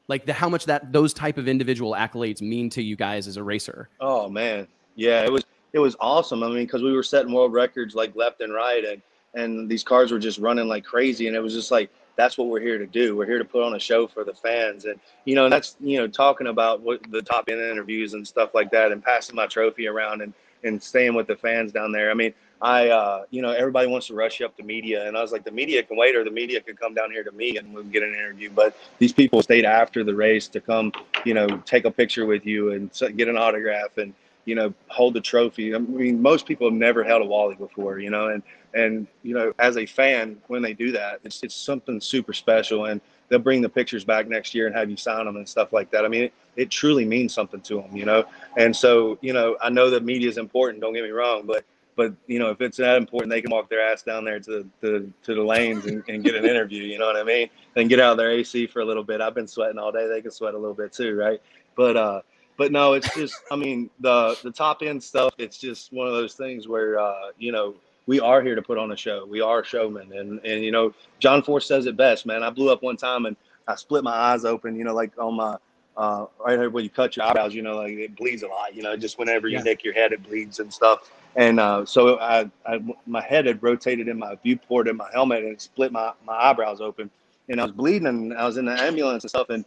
Like 0.08 0.26
the 0.26 0.32
how 0.32 0.48
much 0.48 0.66
that 0.66 0.92
those 0.92 1.14
type 1.14 1.38
of 1.38 1.48
individual 1.48 1.92
accolades 1.92 2.42
mean 2.42 2.70
to 2.70 2.82
you 2.82 2.96
guys 2.96 3.26
as 3.26 3.36
a 3.36 3.42
racer. 3.42 3.88
Oh 4.00 4.28
man, 4.28 4.68
yeah, 4.94 5.22
it 5.24 5.32
was 5.32 5.44
it 5.72 5.78
was 5.78 5.96
awesome. 6.00 6.42
I 6.42 6.48
mean, 6.48 6.66
because 6.66 6.82
we 6.82 6.92
were 6.92 7.02
setting 7.02 7.32
world 7.32 7.52
records 7.52 7.94
like 7.94 8.14
left 8.14 8.40
and 8.40 8.52
right, 8.52 8.84
and 8.84 9.00
and 9.34 9.68
these 9.68 9.82
cars 9.82 10.12
were 10.12 10.18
just 10.18 10.38
running 10.38 10.68
like 10.68 10.84
crazy, 10.84 11.26
and 11.26 11.36
it 11.36 11.40
was 11.40 11.54
just 11.54 11.70
like 11.70 11.90
that's 12.16 12.36
what 12.36 12.48
we're 12.48 12.60
here 12.60 12.78
to 12.78 12.86
do. 12.86 13.16
We're 13.16 13.26
here 13.26 13.38
to 13.38 13.44
put 13.44 13.62
on 13.62 13.74
a 13.74 13.78
show 13.78 14.06
for 14.06 14.24
the 14.24 14.34
fans, 14.34 14.84
and 14.84 15.00
you 15.24 15.34
know 15.34 15.48
that's 15.48 15.76
you 15.80 15.98
know 15.98 16.06
talking 16.06 16.48
about 16.48 16.80
what 16.80 17.00
the 17.10 17.22
top 17.22 17.48
end 17.48 17.60
interviews 17.60 18.14
and 18.14 18.26
stuff 18.26 18.54
like 18.54 18.70
that, 18.72 18.92
and 18.92 19.02
passing 19.02 19.36
my 19.36 19.46
trophy 19.46 19.86
around 19.86 20.20
and 20.22 20.32
and 20.64 20.82
staying 20.82 21.14
with 21.14 21.26
the 21.26 21.36
fans 21.36 21.72
down 21.72 21.90
there. 21.90 22.10
I 22.10 22.14
mean, 22.14 22.32
I 22.60 22.88
uh, 22.90 23.24
you 23.30 23.42
know 23.42 23.50
everybody 23.50 23.88
wants 23.88 24.06
to 24.08 24.14
rush 24.14 24.40
up 24.40 24.56
to 24.56 24.62
media, 24.62 25.06
and 25.06 25.16
I 25.16 25.22
was 25.22 25.32
like, 25.32 25.44
the 25.44 25.50
media 25.50 25.82
can 25.82 25.96
wait, 25.96 26.14
or 26.14 26.24
the 26.24 26.30
media 26.30 26.60
can 26.60 26.76
come 26.76 26.94
down 26.94 27.10
here 27.10 27.24
to 27.24 27.32
me 27.32 27.56
and 27.56 27.72
we'll 27.72 27.84
get 27.84 28.02
an 28.02 28.14
interview. 28.14 28.50
But 28.50 28.76
these 28.98 29.12
people 29.12 29.42
stayed 29.42 29.64
after 29.64 30.04
the 30.04 30.14
race 30.14 30.48
to 30.48 30.60
come, 30.60 30.92
you 31.24 31.34
know, 31.34 31.48
take 31.64 31.84
a 31.84 31.90
picture 31.90 32.26
with 32.26 32.46
you 32.46 32.72
and 32.72 32.90
get 33.16 33.28
an 33.28 33.36
autograph 33.36 33.98
and 33.98 34.14
you 34.44 34.54
know 34.54 34.72
hold 34.88 35.14
the 35.14 35.20
trophy. 35.20 35.74
I 35.74 35.78
mean, 35.78 36.20
most 36.20 36.46
people 36.46 36.68
have 36.68 36.78
never 36.78 37.04
held 37.04 37.22
a 37.22 37.24
Wally 37.24 37.54
before, 37.54 37.98
you 37.98 38.10
know, 38.10 38.28
and 38.28 38.42
and 38.74 39.06
you 39.22 39.34
know, 39.34 39.52
as 39.58 39.76
a 39.76 39.86
fan, 39.86 40.38
when 40.46 40.62
they 40.62 40.72
do 40.72 40.92
that, 40.92 41.20
it's 41.24 41.42
it's 41.42 41.54
something 41.54 42.00
super 42.00 42.32
special, 42.32 42.86
and 42.86 43.00
they'll 43.28 43.38
bring 43.38 43.62
the 43.62 43.68
pictures 43.68 44.04
back 44.04 44.28
next 44.28 44.54
year 44.54 44.66
and 44.66 44.74
have 44.76 44.90
you 44.90 44.96
sign 44.96 45.26
them 45.26 45.36
and 45.36 45.48
stuff 45.48 45.72
like 45.72 45.90
that. 45.90 46.04
I 46.04 46.08
mean, 46.08 46.24
it, 46.24 46.32
it 46.56 46.70
truly 46.70 47.04
means 47.04 47.32
something 47.32 47.60
to 47.62 47.76
them, 47.76 47.96
you 47.96 48.04
know. 48.04 48.24
And 48.56 48.74
so, 48.74 49.18
you 49.20 49.32
know, 49.32 49.56
I 49.60 49.70
know 49.70 49.90
that 49.90 50.04
media 50.04 50.28
is 50.28 50.38
important. 50.38 50.82
Don't 50.82 50.92
get 50.92 51.02
me 51.02 51.10
wrong, 51.10 51.44
but 51.46 51.64
but 51.96 52.14
you 52.26 52.38
know, 52.38 52.50
if 52.50 52.60
it's 52.60 52.78
that 52.78 52.96
important, 52.96 53.30
they 53.30 53.42
can 53.42 53.50
walk 53.50 53.68
their 53.68 53.80
ass 53.80 54.02
down 54.02 54.24
there 54.24 54.40
to 54.40 54.66
the 54.80 55.10
to 55.24 55.34
the 55.34 55.42
lanes 55.42 55.86
and, 55.86 56.02
and 56.08 56.24
get 56.24 56.34
an 56.34 56.44
interview. 56.44 56.82
You 56.82 56.98
know 56.98 57.06
what 57.06 57.16
I 57.16 57.22
mean? 57.22 57.48
And 57.76 57.88
get 57.88 58.00
out 58.00 58.12
of 58.12 58.18
their 58.18 58.30
AC 58.30 58.66
for 58.66 58.80
a 58.80 58.84
little 58.84 59.04
bit. 59.04 59.20
I've 59.20 59.34
been 59.34 59.48
sweating 59.48 59.78
all 59.78 59.92
day. 59.92 60.08
They 60.08 60.22
can 60.22 60.30
sweat 60.30 60.54
a 60.54 60.58
little 60.58 60.74
bit 60.74 60.92
too, 60.92 61.14
right? 61.14 61.40
But 61.74 61.96
uh, 61.96 62.22
but 62.62 62.70
no, 62.70 62.92
it's 62.92 63.12
just 63.16 63.34
I 63.50 63.56
mean 63.56 63.90
the 63.98 64.36
the 64.44 64.52
top 64.52 64.82
end 64.82 65.02
stuff. 65.02 65.34
It's 65.36 65.58
just 65.58 65.92
one 65.92 66.06
of 66.06 66.12
those 66.12 66.34
things 66.34 66.68
where 66.68 66.96
uh, 67.00 67.30
you 67.36 67.50
know 67.50 67.74
we 68.06 68.20
are 68.20 68.40
here 68.40 68.54
to 68.54 68.62
put 68.62 68.78
on 68.78 68.92
a 68.92 68.96
show. 68.96 69.26
We 69.26 69.40
are 69.40 69.64
showmen, 69.64 70.12
and 70.12 70.38
and 70.44 70.62
you 70.62 70.70
know, 70.70 70.94
John 71.18 71.42
Force 71.42 71.66
says 71.66 71.86
it 71.86 71.96
best, 71.96 72.24
man. 72.24 72.44
I 72.44 72.50
blew 72.50 72.70
up 72.70 72.80
one 72.80 72.96
time 72.96 73.26
and 73.26 73.36
I 73.66 73.74
split 73.74 74.04
my 74.04 74.12
eyes 74.12 74.44
open, 74.44 74.76
you 74.76 74.84
know, 74.84 74.94
like 74.94 75.10
on 75.18 75.34
my 75.34 75.56
uh, 75.96 76.26
right 76.38 76.56
here 76.56 76.70
where 76.70 76.84
you 76.84 76.88
cut 76.90 77.16
your 77.16 77.26
eyebrows, 77.26 77.52
you 77.52 77.62
know, 77.62 77.78
like 77.78 77.92
it 77.94 78.14
bleeds 78.16 78.44
a 78.44 78.46
lot, 78.46 78.76
you 78.76 78.82
know, 78.84 78.96
just 78.96 79.18
whenever 79.18 79.48
you 79.48 79.56
Yeah. 79.56 79.62
nick 79.64 79.82
your 79.84 79.94
head, 79.94 80.12
it 80.12 80.22
bleeds 80.22 80.60
and 80.60 80.72
stuff. 80.72 81.10
And 81.34 81.58
uh, 81.58 81.84
so 81.84 82.18
I, 82.20 82.48
I, 82.66 82.80
my 83.06 83.22
head 83.22 83.46
had 83.46 83.60
rotated 83.62 84.06
in 84.08 84.18
my 84.18 84.36
viewport 84.42 84.86
in 84.88 84.96
my 84.96 85.10
helmet 85.12 85.42
and 85.42 85.52
it 85.52 85.60
split 85.62 85.90
my, 85.92 86.12
my 86.24 86.34
eyebrows 86.34 86.80
open. 86.80 87.10
And 87.48 87.60
I 87.60 87.64
was 87.64 87.72
bleeding 87.72 88.06
and 88.06 88.34
I 88.34 88.46
was 88.46 88.56
in 88.56 88.66
the 88.66 88.80
ambulance 88.80 89.24
and 89.24 89.30
stuff. 89.30 89.50
And, 89.50 89.64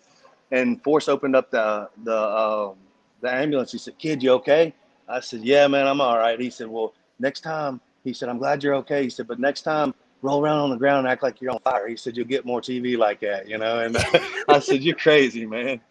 and 0.51 0.81
Force 0.83 1.09
opened 1.09 1.35
up 1.35 1.51
the, 1.51 1.89
the, 2.03 2.17
um, 2.17 2.75
the 3.25 3.33
ambulance. 3.33 3.71
He 3.71 3.77
said, 3.77 3.97
kid, 3.97 4.23
you 4.23 4.31
okay? 4.33 4.73
I 5.07 5.19
said, 5.19 5.41
yeah, 5.43 5.67
man, 5.67 5.87
I'm 5.87 6.01
all 6.01 6.17
right. 6.17 6.39
He 6.39 6.49
said, 6.49 6.67
well, 6.67 6.93
next 7.19 7.41
time, 7.41 7.81
he 8.03 8.13
said, 8.13 8.29
I'm 8.29 8.37
glad 8.37 8.63
you're 8.63 8.75
okay. 8.75 9.03
He 9.03 9.09
said, 9.09 9.27
but 9.27 9.39
next 9.39 9.61
time, 9.61 9.93
roll 10.21 10.43
around 10.43 10.59
on 10.59 10.69
the 10.71 10.77
ground 10.77 10.99
and 10.99 11.07
act 11.07 11.21
like 11.21 11.41
you're 11.41 11.51
on 11.51 11.59
fire. 11.59 11.87
He 11.87 11.95
said, 11.95 12.15
you'll 12.17 12.25
get 12.27 12.45
more 12.45 12.61
TV 12.61 12.97
like 12.97 13.19
that, 13.21 13.47
you 13.47 13.57
know? 13.57 13.79
And 13.79 13.97
I 14.49 14.59
said, 14.59 14.81
you're 14.81 14.95
crazy, 14.95 15.45
man. 15.45 15.81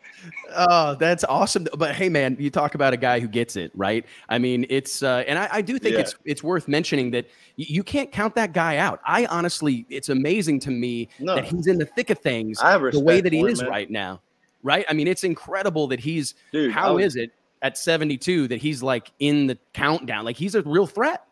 Oh, 0.56 0.94
that's 0.94 1.22
awesome. 1.24 1.66
But 1.76 1.94
hey, 1.94 2.08
man, 2.08 2.36
you 2.38 2.50
talk 2.50 2.74
about 2.74 2.92
a 2.92 2.96
guy 2.96 3.20
who 3.20 3.28
gets 3.28 3.56
it, 3.56 3.70
right? 3.74 4.04
I 4.28 4.38
mean, 4.38 4.64
it's 4.70 5.02
uh, 5.02 5.22
and 5.26 5.38
I, 5.38 5.48
I 5.52 5.60
do 5.60 5.78
think 5.78 5.94
Yeah. 5.94 6.00
it's 6.00 6.14
it's 6.24 6.42
worth 6.42 6.66
mentioning 6.66 7.10
that 7.10 7.26
you 7.56 7.82
can't 7.82 8.10
count 8.10 8.34
that 8.36 8.52
guy 8.54 8.78
out. 8.78 9.00
I 9.04 9.26
honestly, 9.26 9.84
it's 9.90 10.08
amazing 10.08 10.60
to 10.60 10.70
me 10.70 11.08
No. 11.18 11.34
that 11.34 11.44
he's 11.44 11.66
in 11.66 11.78
the 11.78 11.84
thick 11.84 12.08
of 12.10 12.20
things 12.20 12.58
the 12.58 13.02
way 13.04 13.20
that 13.20 13.32
he 13.32 13.40
is 13.40 13.60
man. 13.60 13.70
right 13.70 13.90
now, 13.90 14.22
right? 14.64 14.84
I 14.88 14.92
mean, 14.94 15.06
it's 15.06 15.22
incredible 15.22 15.86
that 15.88 16.00
he's. 16.00 16.34
Dude, 16.52 16.72
How 16.72 16.94
was- 16.94 17.14
is 17.14 17.16
it 17.16 17.30
at 17.62 17.78
72 17.78 18.48
that 18.48 18.60
he's 18.60 18.82
like 18.82 19.12
in 19.20 19.46
the 19.46 19.56
countdown? 19.72 20.24
Like 20.24 20.36
he's 20.36 20.56
a 20.56 20.62
real 20.62 20.88
threat. 20.88 21.24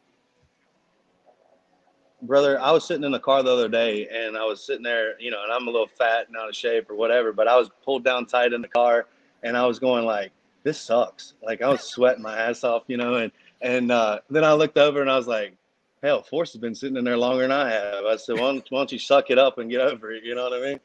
brother, 2.23 2.61
I 2.61 2.71
was 2.71 2.87
sitting 2.87 3.03
in 3.03 3.11
the 3.11 3.19
car 3.19 3.43
the 3.43 3.51
other 3.51 3.69
day 3.69 4.07
and 4.09 4.37
I 4.37 4.45
was 4.45 4.65
sitting 4.65 4.85
there, 4.85 5.21
you 5.21 5.33
know, 5.33 5.43
and 5.43 5.53
I'm 5.53 5.67
a 5.67 5.71
little 5.71 5.89
fat 5.89 6.29
and 6.29 6.37
out 6.37 6.49
of 6.49 6.55
shape 6.55 6.89
or 6.89 6.95
whatever, 6.95 7.33
but 7.33 7.49
I 7.49 7.57
was 7.57 7.69
pulled 7.85 8.05
down 8.05 8.27
tight 8.27 8.53
in 8.53 8.63
the 8.63 8.69
car 8.69 9.07
and 9.43 9.57
I 9.57 9.67
was 9.67 9.81
going 9.81 10.05
like, 10.05 10.31
this 10.63 10.79
sucks. 10.79 11.35
Like 11.43 11.63
I 11.63 11.69
was 11.69 11.81
sweating 11.83 12.23
my 12.23 12.39
ass 12.39 12.63
off, 12.63 12.85
you 12.87 12.97
know, 12.97 13.15
and 13.15 13.33
and 13.61 13.91
uh, 13.91 14.21
then 14.31 14.45
I 14.45 14.53
looked 14.53 14.79
over 14.79 15.01
and 15.01 15.11
I 15.11 15.17
was 15.17 15.27
like, 15.27 15.57
hell, 16.03 16.23
Force 16.23 16.53
has 16.53 16.61
been 16.61 16.75
sitting 16.75 16.97
in 16.97 17.05
there 17.05 17.17
longer 17.17 17.43
than 17.43 17.53
I 17.53 17.71
have. 17.71 18.05
I 18.05 18.17
said, 18.17 18.35
why 18.39 18.53
don't, 18.53 18.65
why 18.71 18.79
don't 18.81 18.93
you 18.93 18.99
suck 18.99 19.31
it 19.31 19.39
up 19.39 19.59
and 19.59 19.71
get 19.71 19.81
over 19.81 20.13
it? 20.13 20.23
You 20.25 20.35
know 20.35 20.45
what 20.49 20.53
I 20.53 20.61
mean? 20.61 20.81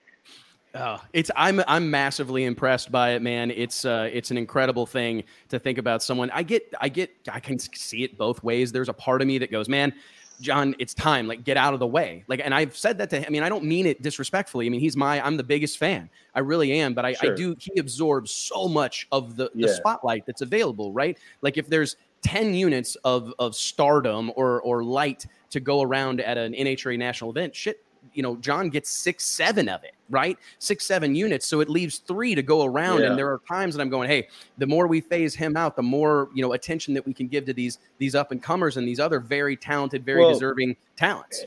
Oh, 0.75 1.01
it's 1.13 1.31
I'm 1.35 1.61
I'm 1.67 1.89
massively 1.89 2.43
impressed 2.43 2.91
by 2.91 3.11
it, 3.11 3.21
man. 3.21 3.51
It's 3.51 3.85
uh 3.85 4.09
it's 4.11 4.31
an 4.31 4.37
incredible 4.37 4.85
thing 4.85 5.23
to 5.49 5.59
think 5.59 5.77
about 5.77 6.03
someone. 6.03 6.29
I 6.31 6.43
get 6.43 6.73
I 6.79 6.89
get 6.89 7.09
I 7.31 7.39
can 7.39 7.57
see 7.57 8.03
it 8.03 8.17
both 8.17 8.43
ways. 8.43 8.71
There's 8.71 8.89
a 8.89 8.93
part 8.93 9.21
of 9.21 9.27
me 9.27 9.37
that 9.39 9.51
goes, 9.51 9.69
man, 9.69 9.93
John, 10.39 10.75
it's 10.77 10.93
time. 10.93 11.27
Like 11.27 11.43
get 11.43 11.57
out 11.57 11.73
of 11.73 11.79
the 11.79 11.87
way. 11.87 12.23
Like, 12.27 12.41
and 12.43 12.53
I've 12.53 12.77
said 12.77 12.97
that 12.99 13.09
to 13.11 13.17
him. 13.17 13.25
I 13.27 13.29
mean, 13.29 13.43
I 13.43 13.49
don't 13.49 13.63
mean 13.63 13.85
it 13.85 14.01
disrespectfully. 14.01 14.65
I 14.65 14.69
mean, 14.69 14.79
he's 14.79 14.95
my 14.95 15.25
I'm 15.25 15.37
the 15.37 15.43
biggest 15.43 15.77
fan. 15.77 16.09
I 16.35 16.39
really 16.39 16.73
am. 16.73 16.93
But 16.93 17.05
I, 17.05 17.15
I 17.21 17.29
do. 17.29 17.55
He 17.59 17.79
absorbs 17.79 18.31
so 18.31 18.67
much 18.67 19.07
of 19.11 19.35
the 19.35 19.49
the 19.55 19.67
spotlight 19.69 20.25
that's 20.25 20.41
available. 20.41 20.93
Right. 20.93 21.17
Like 21.41 21.57
if 21.57 21.67
there's 21.67 21.95
10 22.23 22.53
units 22.53 22.95
of 23.03 23.33
of 23.39 23.55
stardom 23.55 24.31
or 24.35 24.61
or 24.61 24.83
light 24.83 25.25
to 25.49 25.59
go 25.59 25.81
around 25.81 26.21
at 26.21 26.37
an 26.37 26.53
NHRA 26.53 26.97
national 26.97 27.31
event, 27.31 27.55
shit, 27.55 27.83
you 28.17 28.23
know, 28.23 28.35
John 28.37 28.69
gets 28.69 28.89
six, 28.89 29.23
seven 29.23 29.69
of 29.69 29.83
it, 29.83 29.93
right? 30.09 30.39
Six, 30.57 30.85
seven 30.85 31.13
units. 31.13 31.45
So 31.45 31.59
it 31.59 31.69
leaves 31.69 31.99
three 31.99 32.33
to 32.33 32.41
go 32.41 32.65
around. 32.65 33.01
Yeah. 33.01 33.09
And 33.09 33.17
there 33.17 33.31
are 33.31 33.39
times 33.47 33.75
that 33.75 33.81
I'm 33.81 33.89
going, 33.89 34.09
hey, 34.09 34.27
the 34.57 34.65
more 34.65 34.87
we 34.87 35.01
phase 35.01 35.35
him 35.35 35.55
out, 35.55 35.75
the 35.75 35.83
more, 35.83 36.29
you 36.33 36.41
know, 36.41 36.53
attention 36.53 36.95
that 36.95 37.05
we 37.05 37.13
can 37.13 37.27
give 37.27 37.45
to 37.45 37.53
these 37.53 37.77
these 37.99 38.15
up 38.15 38.31
and 38.31 38.41
comers 38.41 38.75
and 38.77 38.87
these 38.87 38.99
other 38.99 39.19
very 39.19 39.55
talented, 39.55 40.03
very 40.03 40.21
Well, 40.21 40.33
deserving 40.33 40.75
talents. 40.95 41.45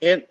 And 0.00 0.24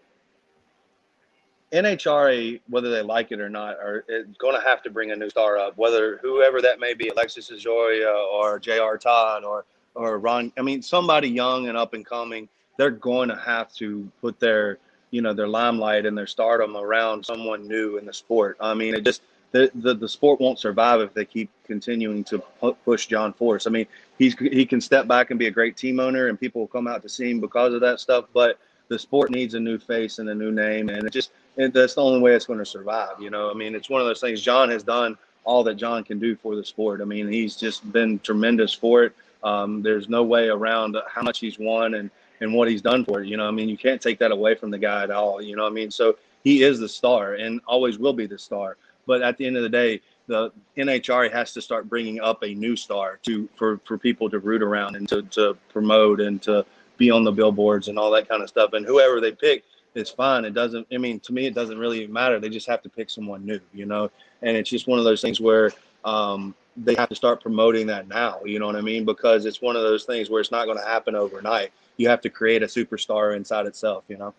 NHRA, 1.74 2.62
whether 2.70 2.90
they 2.90 3.02
like 3.02 3.34
it 3.34 3.42
or 3.42 3.50
not, 3.50 3.76
are 3.76 4.06
eh, 4.10 4.24
going 4.38 4.56
to 4.56 4.66
have 4.66 4.82
to 4.84 4.90
bring 4.90 5.12
a 5.12 5.16
new 5.16 5.30
star 5.30 5.58
up. 5.58 5.78
Whether 5.78 6.20
whoever 6.22 6.62
that 6.62 6.80
may 6.80 6.94
be, 6.94 7.10
Alexis 7.10 7.52
DeJoria 7.52 8.16
or 8.32 8.60
J.R. 8.60 8.98
Todd 8.98 9.44
or 9.44 9.66
or 9.94 10.20
Ron. 10.20 10.54
I 10.58 10.62
mean, 10.62 10.82
somebody 10.82 11.28
young 11.28 11.68
and 11.68 11.78
up 11.78 11.94
and 11.94 12.06
coming. 12.06 12.48
They're 12.78 12.92
going 12.92 13.28
to 13.28 13.36
have 13.36 13.74
to 13.74 14.10
put 14.22 14.40
their 14.40 14.80
you 15.12 15.22
know 15.22 15.34
their 15.34 15.48
limelight 15.48 16.06
and 16.06 16.18
their 16.18 16.28
stardom 16.28 16.76
around 16.76 17.26
someone 17.26 17.68
new 17.68 17.98
in 17.98 18.06
the 18.06 18.14
sport. 18.14 18.58
I 18.60 18.74
mean, 18.74 18.96
it 18.96 19.04
just 19.04 19.22
the 19.52 19.72
the, 19.76 19.94
the 19.94 20.10
sport 20.10 20.40
won't 20.40 20.60
survive 20.60 21.02
if 21.02 21.14
they 21.14 21.26
keep 21.26 21.50
continuing 21.66 22.24
to 22.26 22.40
pu- 22.40 22.78
push 22.86 23.08
John 23.08 23.34
Force. 23.34 23.68
I 23.68 23.70
mean, 23.70 23.88
he's 24.18 24.38
he 24.38 24.66
can 24.66 24.82
step 24.82 25.08
back 25.08 25.30
and 25.30 25.40
be 25.40 25.48
a 25.48 25.52
great 25.52 25.78
team 25.78 26.00
owner, 26.00 26.28
and 26.28 26.40
people 26.40 26.62
will 26.62 26.68
come 26.68 26.88
out 26.88 27.02
to 27.04 27.10
see 27.10 27.30
him 27.32 27.40
because 27.40 27.74
of 27.74 27.82
that 27.82 28.00
stuff. 28.00 28.26
But 28.34 28.60
the 28.88 29.00
sport 29.00 29.32
needs 29.32 29.54
a 29.54 29.60
new 29.60 29.78
face 29.78 30.20
and 30.20 30.30
a 30.30 30.36
new 30.36 30.52
name, 30.52 30.90
and 30.90 31.06
it 31.06 31.14
just 31.14 31.32
and 31.58 31.74
that's 31.74 31.96
the 31.96 32.04
only 32.04 32.20
way 32.20 32.34
it's 32.34 32.46
going 32.46 32.60
to 32.60 32.66
survive. 32.66 33.20
You 33.20 33.30
know, 33.30 33.50
I 33.50 33.54
mean, 33.54 33.76
it's 33.76 33.90
one 33.90 34.02
of 34.02 34.08
those 34.08 34.22
things. 34.22 34.42
John 34.42 34.70
has 34.70 34.84
done 34.84 35.18
all 35.44 35.64
that 35.64 35.76
John 35.76 36.04
can 36.04 36.20
do 36.20 36.36
for 36.36 36.56
the 36.56 36.64
sport. 36.64 37.02
I 37.02 37.06
mean, 37.06 37.28
he's 37.28 37.56
just 37.56 37.92
been 37.92 38.20
tremendous 38.20 38.74
for 38.74 39.06
it. 39.06 39.14
Um, 39.44 39.82
there's 39.82 40.10
no 40.10 40.24
way 40.24 40.50
around 40.50 40.98
how 41.08 41.22
much 41.22 41.40
he's 41.40 41.58
won 41.58 41.94
and 41.96 42.12
and 42.42 42.54
what 42.54 42.70
he's 42.70 42.82
done 42.82 43.04
for 43.06 43.22
it. 43.22 43.28
You 43.28 43.38
know, 43.38 43.48
I 43.48 43.52
mean, 43.52 43.70
you 43.70 43.78
can't 43.78 44.02
take 44.02 44.20
that 44.20 44.32
away 44.32 44.56
from 44.56 44.72
the 44.72 44.78
guy 44.78 45.04
at 45.04 45.12
all. 45.12 45.42
You 45.42 45.56
know, 45.56 45.66
I 45.66 45.70
mean, 45.70 45.92
so 45.92 46.18
he 46.44 46.64
is 46.64 46.80
the 46.80 46.90
star 46.90 47.36
and 47.36 47.62
always 47.68 47.98
will 47.98 48.14
be 48.14 48.26
the 48.26 48.40
star. 48.40 48.78
But 49.06 49.22
at 49.22 49.38
the 49.38 49.46
end 49.46 49.58
of 49.58 49.64
the 49.64 49.70
day, 49.70 50.02
the 50.28 50.52
NHRA 50.78 51.32
has 51.32 51.54
to 51.54 51.62
start 51.62 51.90
bringing 51.90 52.22
up 52.22 52.44
a 52.44 52.54
new 52.54 52.76
star 52.76 53.20
to 53.24 53.50
for 53.56 53.80
for 53.84 53.98
people 53.98 54.30
to 54.30 54.40
root 54.40 54.62
around 54.62 54.96
and 54.96 55.10
to 55.10 55.24
to 55.24 55.58
promote 55.70 56.22
and 56.22 56.42
to 56.44 56.66
be 56.98 57.10
on 57.10 57.24
the 57.24 57.32
billboards 57.32 57.88
and 57.88 57.98
all 57.98 58.12
that 58.12 58.30
kind 58.30 58.44
of 58.44 58.50
stuff. 58.50 58.74
And 58.74 58.86
whoever 58.86 59.20
they 59.20 59.32
pick, 59.32 59.64
it's 59.96 60.12
fine. 60.12 60.46
It 60.46 60.54
doesn't. 60.54 60.86
I 60.94 60.98
mean, 60.98 61.20
to 61.22 61.34
me, 61.34 61.48
it 61.48 61.56
doesn't 61.56 61.80
really 61.80 62.06
matter. 62.06 62.40
They 62.40 62.50
just 62.50 62.68
have 62.68 62.84
to 62.84 62.90
pick 62.90 63.10
someone 63.10 63.44
new, 63.46 63.60
you 63.74 63.88
know. 63.88 64.12
And 64.44 64.56
it's 64.56 64.70
just 64.70 64.88
one 64.88 65.00
of 65.00 65.06
those 65.06 65.22
things 65.22 65.42
where 65.42 65.72
um, 66.06 66.54
they 66.78 66.94
have 66.96 67.10
to 67.10 67.16
start 67.16 67.42
promoting 67.42 67.88
that 67.88 68.08
now. 68.08 68.42
You 68.46 68.60
know 68.60 68.68
what 68.68 68.76
I 68.76 68.82
mean? 68.82 69.06
Because 69.06 69.46
it's 69.46 69.62
one 69.62 69.76
of 69.76 69.82
those 69.82 70.06
things 70.06 70.30
where 70.30 70.40
it's 70.40 70.52
not 70.52 70.66
going 70.66 70.78
to 70.78 70.86
happen 70.86 71.16
overnight. 71.16 71.72
You 72.00 72.08
have 72.08 72.22
to 72.22 72.30
create 72.30 72.64
a 72.64 72.66
superstar 72.66 73.36
inside 73.36 73.66
itself. 73.68 74.06
You 74.08 74.18
know. 74.18 74.34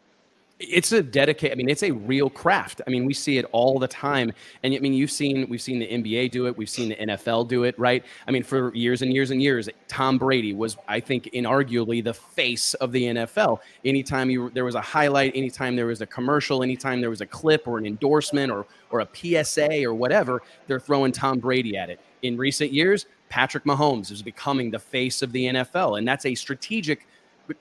it's 0.58 0.92
a 0.92 1.02
dedicated 1.02 1.52
i 1.52 1.56
mean 1.56 1.70
it's 1.70 1.82
a 1.82 1.90
real 1.90 2.28
craft. 2.28 2.80
I 2.86 2.90
mean 2.90 3.04
we 3.04 3.14
see 3.14 3.38
it 3.38 3.46
all 3.52 3.78
the 3.78 3.88
time. 3.88 4.32
And 4.62 4.74
i 4.74 4.78
mean 4.78 4.94
you've 4.94 5.10
seen 5.10 5.46
we've 5.48 5.62
seen 5.62 5.78
the 5.78 5.86
nba 5.86 6.30
do 6.30 6.46
it. 6.46 6.56
We've 6.56 6.68
seen 6.68 6.88
the 6.88 6.96
nfl 6.96 7.46
do 7.46 7.64
it 7.64 7.78
right? 7.78 8.02
I 8.26 8.30
mean 8.30 8.42
for 8.42 8.74
years 8.74 9.02
and 9.02 9.12
years 9.12 9.30
and 9.30 9.42
years 9.42 9.68
tom 9.88 10.18
brady 10.18 10.52
was 10.54 10.76
i 10.88 11.00
think 11.00 11.30
inarguably 11.34 12.02
the 12.02 12.14
face 12.14 12.74
of 12.74 12.92
the 12.92 13.04
nfl 13.04 13.58
anytime 13.84 14.30
you 14.30 14.50
there 14.50 14.64
was 14.64 14.74
a 14.74 14.80
highlight 14.80 15.32
anytime 15.34 15.76
there 15.76 15.86
was 15.86 16.00
a 16.00 16.06
commercial 16.06 16.62
anytime 16.62 17.00
there 17.00 17.10
was 17.10 17.20
a 17.20 17.26
clip 17.26 17.66
or 17.66 17.76
an 17.78 17.86
endorsement 17.86 18.50
or 18.50 18.66
or 18.90 19.00
a 19.00 19.08
psa 19.44 19.84
or 19.84 19.94
whatever 19.94 20.42
they're 20.66 20.80
throwing 20.88 21.12
tom 21.12 21.38
brady 21.38 21.76
at 21.76 21.90
it. 21.90 22.00
In 22.22 22.36
recent 22.36 22.72
years 22.72 23.06
patrick 23.30 23.64
mahomes 23.64 24.10
is 24.10 24.22
becoming 24.22 24.70
the 24.70 24.78
face 24.78 25.22
of 25.22 25.32
the 25.32 25.44
nfl 25.46 25.98
and 25.98 26.06
that's 26.06 26.26
a 26.26 26.34
strategic 26.34 27.06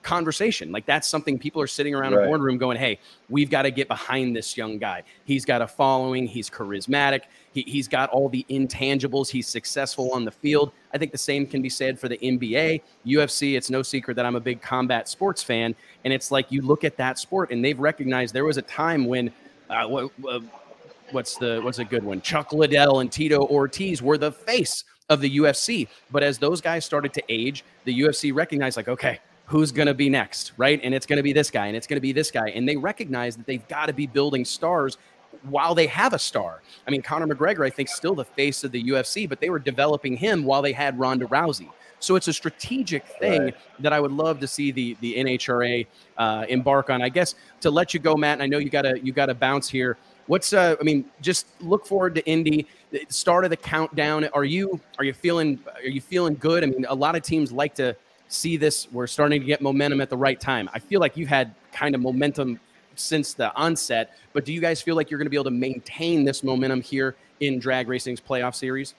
conversation. 0.01 0.71
Like 0.71 0.85
that's 0.85 1.07
something 1.07 1.37
people 1.37 1.61
are 1.61 1.67
sitting 1.67 1.95
around 1.95 2.13
a 2.13 2.25
boardroom 2.25 2.57
going, 2.57 2.77
"Hey, 2.77 2.99
we've 3.29 3.49
got 3.49 3.63
to 3.63 3.71
get 3.71 3.87
behind 3.87 4.35
this 4.35 4.57
young 4.57 4.77
guy. 4.77 5.03
He's 5.25 5.45
got 5.45 5.61
a 5.61 5.67
following. 5.67 6.27
He's 6.27 6.49
charismatic. 6.49 7.21
He, 7.51 7.63
he's 7.67 7.87
got 7.87 8.09
all 8.09 8.29
the 8.29 8.45
intangibles. 8.49 9.29
He's 9.29 9.47
successful 9.47 10.11
on 10.11 10.25
the 10.25 10.31
field." 10.31 10.71
I 10.93 10.97
think 10.97 11.11
the 11.11 11.17
same 11.17 11.45
can 11.45 11.61
be 11.61 11.69
said 11.69 11.99
for 11.99 12.07
the 12.07 12.17
NBA, 12.17 12.81
UFC. 13.05 13.55
It's 13.55 13.69
no 13.69 13.83
secret 13.83 14.15
that 14.15 14.25
I'm 14.25 14.35
a 14.35 14.39
big 14.39 14.61
combat 14.61 15.07
sports 15.07 15.43
fan, 15.43 15.75
and 16.03 16.13
it's 16.13 16.31
like 16.31 16.51
you 16.51 16.61
look 16.61 16.83
at 16.83 16.97
that 16.97 17.19
sport, 17.19 17.51
and 17.51 17.63
they've 17.63 17.79
recognized 17.79 18.33
there 18.33 18.45
was 18.45 18.57
a 18.57 18.63
time 18.63 19.05
when. 19.05 19.31
Uh, 19.69 19.85
what, 19.87 20.11
uh, 20.27 20.39
what's 21.11 21.37
the 21.37 21.61
what's 21.63 21.79
a 21.79 21.85
good 21.85 22.03
one? 22.03 22.21
Chuck 22.21 22.53
Liddell 22.53 23.01
and 23.01 23.11
Tito 23.11 23.45
Ortiz 23.47 24.01
were 24.01 24.17
the 24.17 24.31
face 24.31 24.83
of 25.09 25.21
the 25.21 25.37
UFC. 25.37 25.87
But 26.11 26.23
as 26.23 26.37
those 26.37 26.61
guys 26.61 26.85
started 26.85 27.13
to 27.13 27.23
age, 27.29 27.63
the 27.83 28.01
UFC 28.01 28.33
recognized 28.33 28.77
like, 28.77 28.87
okay, 28.87 29.19
who's 29.49 29.71
going 29.71 29.87
to 29.87 29.95
be 29.95 30.09
next, 30.09 30.51
right? 30.57 30.79
And 30.83 30.93
it's 30.93 31.07
going 31.07 31.17
to 31.17 31.23
be 31.23 31.33
this 31.33 31.49
guy, 31.49 31.65
and 31.67 31.75
it's 31.75 31.87
going 31.87 31.97
to 31.97 32.01
be 32.01 32.11
this 32.13 32.29
guy, 32.29 32.49
and 32.49 32.69
they 32.69 32.77
recognize 32.77 33.35
that 33.35 33.47
they've 33.47 33.67
got 33.67 33.87
to 33.87 33.93
be 33.93 34.05
building 34.05 34.45
stars 34.45 34.97
while 35.43 35.73
they 35.73 35.87
have 35.87 36.13
a 36.13 36.19
star. 36.19 36.61
I 36.87 36.91
mean, 36.91 37.01
Conor 37.01 37.27
McGregor, 37.27 37.65
I 37.65 37.69
think, 37.71 37.89
still 37.89 38.13
the 38.13 38.25
face 38.25 38.63
of 38.63 38.71
the 38.71 38.83
UFC, 38.83 39.27
but 39.27 39.39
they 39.39 39.49
were 39.49 39.57
developing 39.59 40.15
him 40.15 40.43
while 40.43 40.61
they 40.61 40.71
had 40.71 40.99
Ronda 40.99 41.25
Rousey. 41.25 41.69
So 41.99 42.15
it's 42.15 42.27
a 42.27 42.33
strategic 42.33 43.05
thing 43.05 43.41
Right. 43.45 43.55
that 43.79 43.91
I 43.91 43.99
would 43.99 44.11
love 44.11 44.39
to 44.39 44.47
see 44.47 44.71
the 44.71 44.95
the 45.01 45.15
NHRA 45.15 45.85
uh, 46.17 46.45
embark 46.47 46.89
on. 46.89 47.01
I 47.01 47.09
guess 47.09 47.35
to 47.61 47.69
let 47.71 47.93
you 47.93 47.99
go, 47.99 48.15
Matt. 48.15 48.33
And 48.33 48.43
I 48.43 48.47
know 48.47 48.57
you 48.59 48.69
got 48.69 48.83
to 48.83 48.99
you 49.03 49.11
got 49.11 49.25
to 49.25 49.33
bounce 49.33 49.67
here. 49.67 49.97
What's 50.27 50.53
uh? 50.53 50.75
I 50.79 50.83
mean, 50.83 51.05
just 51.21 51.47
look 51.59 51.85
forward 51.85 52.15
to 52.15 52.25
Indy. 52.25 52.67
The 52.91 53.05
start 53.09 53.43
of 53.43 53.49
the 53.49 53.57
countdown. 53.57 54.29
Are 54.33 54.45
you 54.45 54.79
are 54.97 55.03
you 55.03 55.13
feeling 55.13 55.59
are 55.75 55.89
you 55.89 55.99
feeling 56.01 56.35
good? 56.35 56.63
I 56.63 56.67
mean, 56.67 56.85
a 56.87 56.95
lot 56.95 57.15
of 57.15 57.21
teams 57.23 57.51
like 57.51 57.75
to 57.75 57.95
see 58.29 58.55
this. 58.55 58.87
We're 58.91 59.07
starting 59.07 59.41
to 59.41 59.45
get 59.45 59.61
momentum 59.61 59.99
at 59.99 60.09
the 60.09 60.17
right 60.17 60.39
time. 60.39 60.69
I 60.73 60.79
feel 60.79 61.01
like 61.01 61.17
you've 61.17 61.29
had 61.29 61.53
kind 61.73 61.93
of 61.93 62.01
momentum 62.01 62.59
since 62.95 63.33
the 63.33 63.53
onset. 63.55 64.17
But 64.33 64.45
do 64.45 64.53
you 64.53 64.61
guys 64.61 64.81
feel 64.81 64.95
like 64.95 65.11
you're 65.11 65.17
going 65.17 65.25
to 65.25 65.31
be 65.31 65.37
able 65.37 65.45
to 65.45 65.51
maintain 65.51 66.23
this 66.23 66.43
momentum 66.43 66.81
here 66.81 67.15
in 67.41 67.59
drag 67.59 67.87
racing's 67.87 68.21
playoff 68.21 68.55
series? 68.55 68.95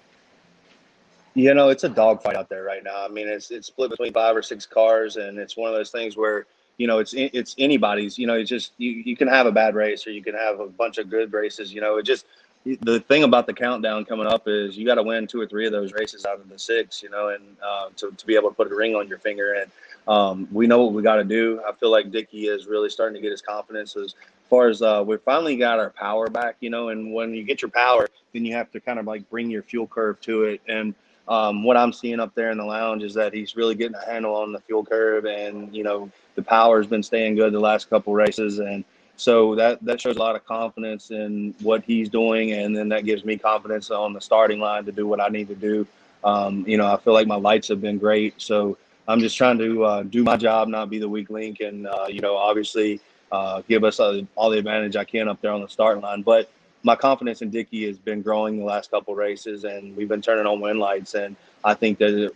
You 1.34 1.54
know, 1.54 1.68
it's 1.68 1.84
a 1.84 1.88
dogfight 1.88 2.36
out 2.36 2.48
there 2.48 2.64
right 2.64 2.82
now. 2.82 3.04
I 3.04 3.08
mean, 3.08 3.28
it's 3.28 3.50
it's 3.50 3.68
split 3.68 3.90
between 3.90 4.12
five 4.12 4.36
or 4.36 4.42
six 4.42 4.66
cars, 4.66 5.16
and 5.16 5.38
it's 5.38 5.56
one 5.56 5.70
of 5.70 5.76
those 5.76 5.90
things 5.90 6.16
where 6.16 6.46
you 6.76 6.86
know, 6.86 6.98
it's 6.98 7.12
it's 7.14 7.54
anybody's. 7.58 8.18
You 8.18 8.26
know, 8.26 8.34
it's 8.34 8.48
just 8.48 8.72
you, 8.78 8.90
you 8.90 9.14
can 9.14 9.28
have 9.28 9.46
a 9.46 9.52
bad 9.52 9.74
race 9.74 10.06
or 10.06 10.12
you 10.12 10.24
can 10.24 10.34
have 10.34 10.60
a 10.60 10.66
bunch 10.66 10.96
of 10.96 11.10
good 11.10 11.30
races. 11.30 11.74
You 11.74 11.82
know, 11.82 11.98
it 11.98 12.04
just 12.04 12.24
the 12.64 13.00
thing 13.00 13.24
about 13.24 13.46
the 13.46 13.54
countdown 13.54 14.04
coming 14.04 14.26
up 14.26 14.46
is 14.46 14.76
you 14.76 14.86
got 14.86 14.96
to 14.96 15.02
win 15.02 15.26
two 15.26 15.40
or 15.40 15.46
three 15.46 15.66
of 15.66 15.72
those 15.72 15.92
races 15.92 16.24
out 16.24 16.40
of 16.40 16.48
the 16.48 16.58
six. 16.58 17.02
You 17.02 17.10
know, 17.10 17.28
and 17.28 17.56
uh, 17.64 17.88
to 17.96 18.10
to 18.10 18.26
be 18.26 18.34
able 18.34 18.50
to 18.50 18.54
put 18.54 18.70
a 18.70 18.74
ring 18.74 18.94
on 18.94 19.08
your 19.08 19.18
finger 19.18 19.54
and. 19.54 19.70
Um, 20.08 20.48
we 20.50 20.66
know 20.66 20.82
what 20.82 20.92
we 20.92 21.02
got 21.02 21.16
to 21.16 21.24
do. 21.24 21.60
I 21.64 21.72
feel 21.72 21.90
like 21.90 22.10
Dicky 22.10 22.48
is 22.48 22.66
really 22.66 22.88
starting 22.88 23.14
to 23.14 23.20
get 23.20 23.30
his 23.30 23.42
confidence 23.42 23.96
as 23.96 24.14
far 24.48 24.68
as 24.68 24.82
uh, 24.82 25.04
we 25.06 25.16
finally 25.18 25.56
got 25.56 25.78
our 25.78 25.90
power 25.90 26.28
back, 26.28 26.56
you 26.60 26.70
know. 26.70 26.88
And 26.88 27.12
when 27.12 27.32
you 27.32 27.44
get 27.44 27.62
your 27.62 27.70
power, 27.70 28.08
then 28.32 28.44
you 28.44 28.52
have 28.54 28.70
to 28.72 28.80
kind 28.80 28.98
of 28.98 29.06
like 29.06 29.28
bring 29.30 29.50
your 29.50 29.62
fuel 29.62 29.86
curve 29.86 30.20
to 30.22 30.44
it. 30.44 30.62
And 30.66 30.94
um, 31.28 31.62
what 31.62 31.76
I'm 31.76 31.92
seeing 31.92 32.18
up 32.18 32.34
there 32.34 32.50
in 32.50 32.58
the 32.58 32.64
lounge 32.64 33.04
is 33.04 33.14
that 33.14 33.32
he's 33.32 33.54
really 33.54 33.76
getting 33.76 33.94
a 33.94 34.04
handle 34.04 34.34
on 34.34 34.52
the 34.52 34.58
fuel 34.60 34.84
curve, 34.84 35.26
and 35.26 35.74
you 35.74 35.84
know 35.84 36.10
the 36.34 36.42
power 36.42 36.78
has 36.78 36.88
been 36.88 37.04
staying 37.04 37.36
good 37.36 37.52
the 37.52 37.60
last 37.60 37.88
couple 37.88 38.12
races, 38.12 38.58
and 38.58 38.84
so 39.20 39.54
that 39.54 39.84
that 39.84 40.00
shows 40.00 40.16
a 40.16 40.18
lot 40.18 40.34
of 40.34 40.46
confidence 40.46 41.10
in 41.10 41.54
what 41.60 41.84
he's 41.84 42.08
doing, 42.08 42.52
and 42.52 42.74
then 42.74 42.88
that 42.88 43.04
gives 43.04 43.22
me 43.22 43.36
confidence 43.36 43.90
on 43.90 44.14
the 44.14 44.20
starting 44.20 44.60
line 44.60 44.86
to 44.86 44.92
do 44.92 45.06
what 45.06 45.20
I 45.20 45.28
need 45.28 45.48
to 45.48 45.54
do. 45.54 45.86
Um, 46.24 46.64
you 46.66 46.78
know, 46.78 46.90
I 46.90 46.96
feel 46.96 47.12
like 47.12 47.26
my 47.26 47.36
lights 47.36 47.68
have 47.68 47.82
been 47.82 47.98
great, 47.98 48.34
so 48.38 48.78
I'm 49.06 49.20
just 49.20 49.36
trying 49.36 49.58
to 49.58 49.84
uh, 49.84 50.02
do 50.04 50.24
my 50.24 50.38
job, 50.38 50.68
not 50.68 50.88
be 50.88 50.98
the 50.98 51.08
weak 51.08 51.28
link, 51.28 51.60
and 51.60 51.86
uh, 51.86 52.06
you 52.08 52.20
know, 52.20 52.34
obviously 52.34 52.98
uh, 53.30 53.60
give 53.68 53.84
us 53.84 54.00
all 54.00 54.50
the 54.50 54.58
advantage 54.58 54.96
I 54.96 55.04
can 55.04 55.28
up 55.28 55.42
there 55.42 55.52
on 55.52 55.60
the 55.60 55.68
starting 55.68 56.02
line. 56.02 56.22
But 56.22 56.50
my 56.82 56.96
confidence 56.96 57.42
in 57.42 57.50
Dicky 57.50 57.86
has 57.86 57.98
been 57.98 58.22
growing 58.22 58.58
the 58.58 58.64
last 58.64 58.90
couple 58.90 59.14
races, 59.14 59.64
and 59.64 59.94
we've 59.96 60.08
been 60.08 60.22
turning 60.22 60.46
on 60.46 60.60
win 60.60 60.78
lights, 60.78 61.14
and 61.14 61.36
I 61.62 61.74
think 61.74 61.98
that 61.98 62.32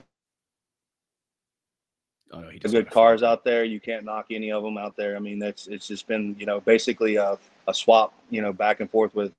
Oh, 2.33 2.41
no, 2.41 2.51
the 2.51 2.69
good 2.69 2.91
cars 2.91 3.23
out 3.23 3.45
there. 3.45 3.65
You 3.65 3.81
can't 3.81 4.05
knock 4.05 4.27
any 4.31 4.51
of 4.51 4.63
them 4.63 4.77
out 4.77 4.97
there. 4.97 5.17
I 5.17 5.19
mean, 5.19 5.39
that's 5.39 5.67
it's 5.67 5.87
just 5.87 6.07
been 6.09 6.35
you 6.39 6.47
know 6.47 6.61
basically 6.61 7.17
a, 7.17 7.39
a 7.69 7.75
swap 7.75 8.13
you 8.31 8.43
know 8.43 8.53
back 8.53 8.81
and 8.81 8.91
forth 8.91 9.15
with. 9.15 9.33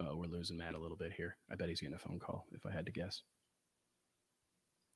Oh, 0.00 0.14
we're 0.16 0.28
losing 0.28 0.56
Matt 0.56 0.74
a 0.74 0.78
little 0.78 0.96
bit 0.96 1.12
here. 1.12 1.36
I 1.50 1.56
bet 1.56 1.68
he's 1.68 1.80
getting 1.80 1.96
a 1.96 1.98
phone 1.98 2.20
call. 2.20 2.46
If 2.52 2.64
I 2.64 2.70
had 2.70 2.86
to 2.86 2.92
guess, 2.92 3.22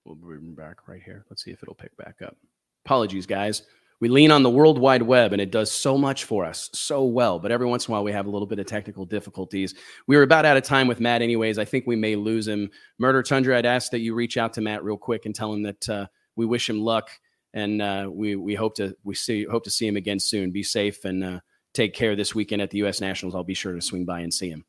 we'll 0.05 0.15
bring 0.15 0.55
back 0.55 0.87
right 0.87 1.03
here. 1.03 1.25
Let's 1.29 1.43
see 1.43 1.51
if 1.51 1.63
it'll 1.63 1.75
pick 1.75 1.97
back 1.97 2.23
up. 2.23 2.37
Apologies, 2.85 3.27
guys. 3.27 3.63
We 4.03 4.09
lean 4.09 4.33
on 4.33 4.43
the 4.43 4.51
World 4.51 4.79
Wide 4.79 5.03
Web 5.03 5.33
and 5.33 5.41
it 5.41 5.53
does 5.53 5.71
so 5.71 5.97
much 5.97 6.25
for 6.25 6.45
us 6.45 6.69
so 6.73 7.05
well. 7.05 7.39
But 7.39 7.53
every 7.53 7.69
once 7.69 7.87
in 7.87 7.93
a 7.93 7.95
while, 7.95 8.03
we 8.03 8.11
have 8.11 8.27
a 8.27 8.31
little 8.31 8.49
bit 8.49 8.59
of 8.59 8.67
technical 8.67 9.05
difficulties. 9.07 9.77
We 10.09 10.17
were 10.17 10.25
about 10.25 10.45
out 10.45 10.57
of 10.57 10.65
time 10.65 10.89
with 10.89 10.99
Matt, 10.99 11.23
anyways. 11.23 11.57
I 11.57 11.65
think 11.65 11.87
we 11.87 11.95
may 11.95 12.17
lose 12.17 12.49
him. 12.49 12.69
Murder 12.99 13.23
Tundra, 13.23 13.57
I'd 13.57 13.65
ask 13.65 13.93
that 13.93 14.01
you 14.01 14.17
reach 14.17 14.37
out 14.37 14.55
to 14.55 14.61
Matt 14.61 14.83
real 14.83 14.97
quick 14.97 15.25
and 15.25 15.33
tell 15.33 15.53
him 15.53 15.63
that 15.63 15.89
uh, 15.89 16.07
we 16.35 16.47
wish 16.47 16.69
him 16.69 16.81
luck 16.81 17.11
and 17.55 17.81
uh, 17.81 18.09
we 18.13 18.35
we 18.35 18.57
hope 18.57 18.75
to 18.75 18.97
we 19.05 19.15
see 19.15 19.45
hope 19.45 19.63
to 19.63 19.71
see 19.71 19.87
him 19.87 19.97
again 19.97 20.19
soon. 20.19 20.51
Be 20.51 20.65
safe 20.65 21.05
and 21.05 21.23
uh, 21.23 21.41
take 21.73 21.95
care 21.95 22.17
this 22.17 22.35
weekend 22.35 22.61
at 22.61 22.71
the 22.71 22.79
U.S. 22.79 23.01
Nationals. 23.01 23.37
I'll 23.37 23.45
be 23.45 23.55
sure 23.55 23.73
to 23.73 23.81
swing 23.81 24.05
by 24.05 24.19
and 24.23 24.35
see 24.35 24.51
him. 24.51 24.65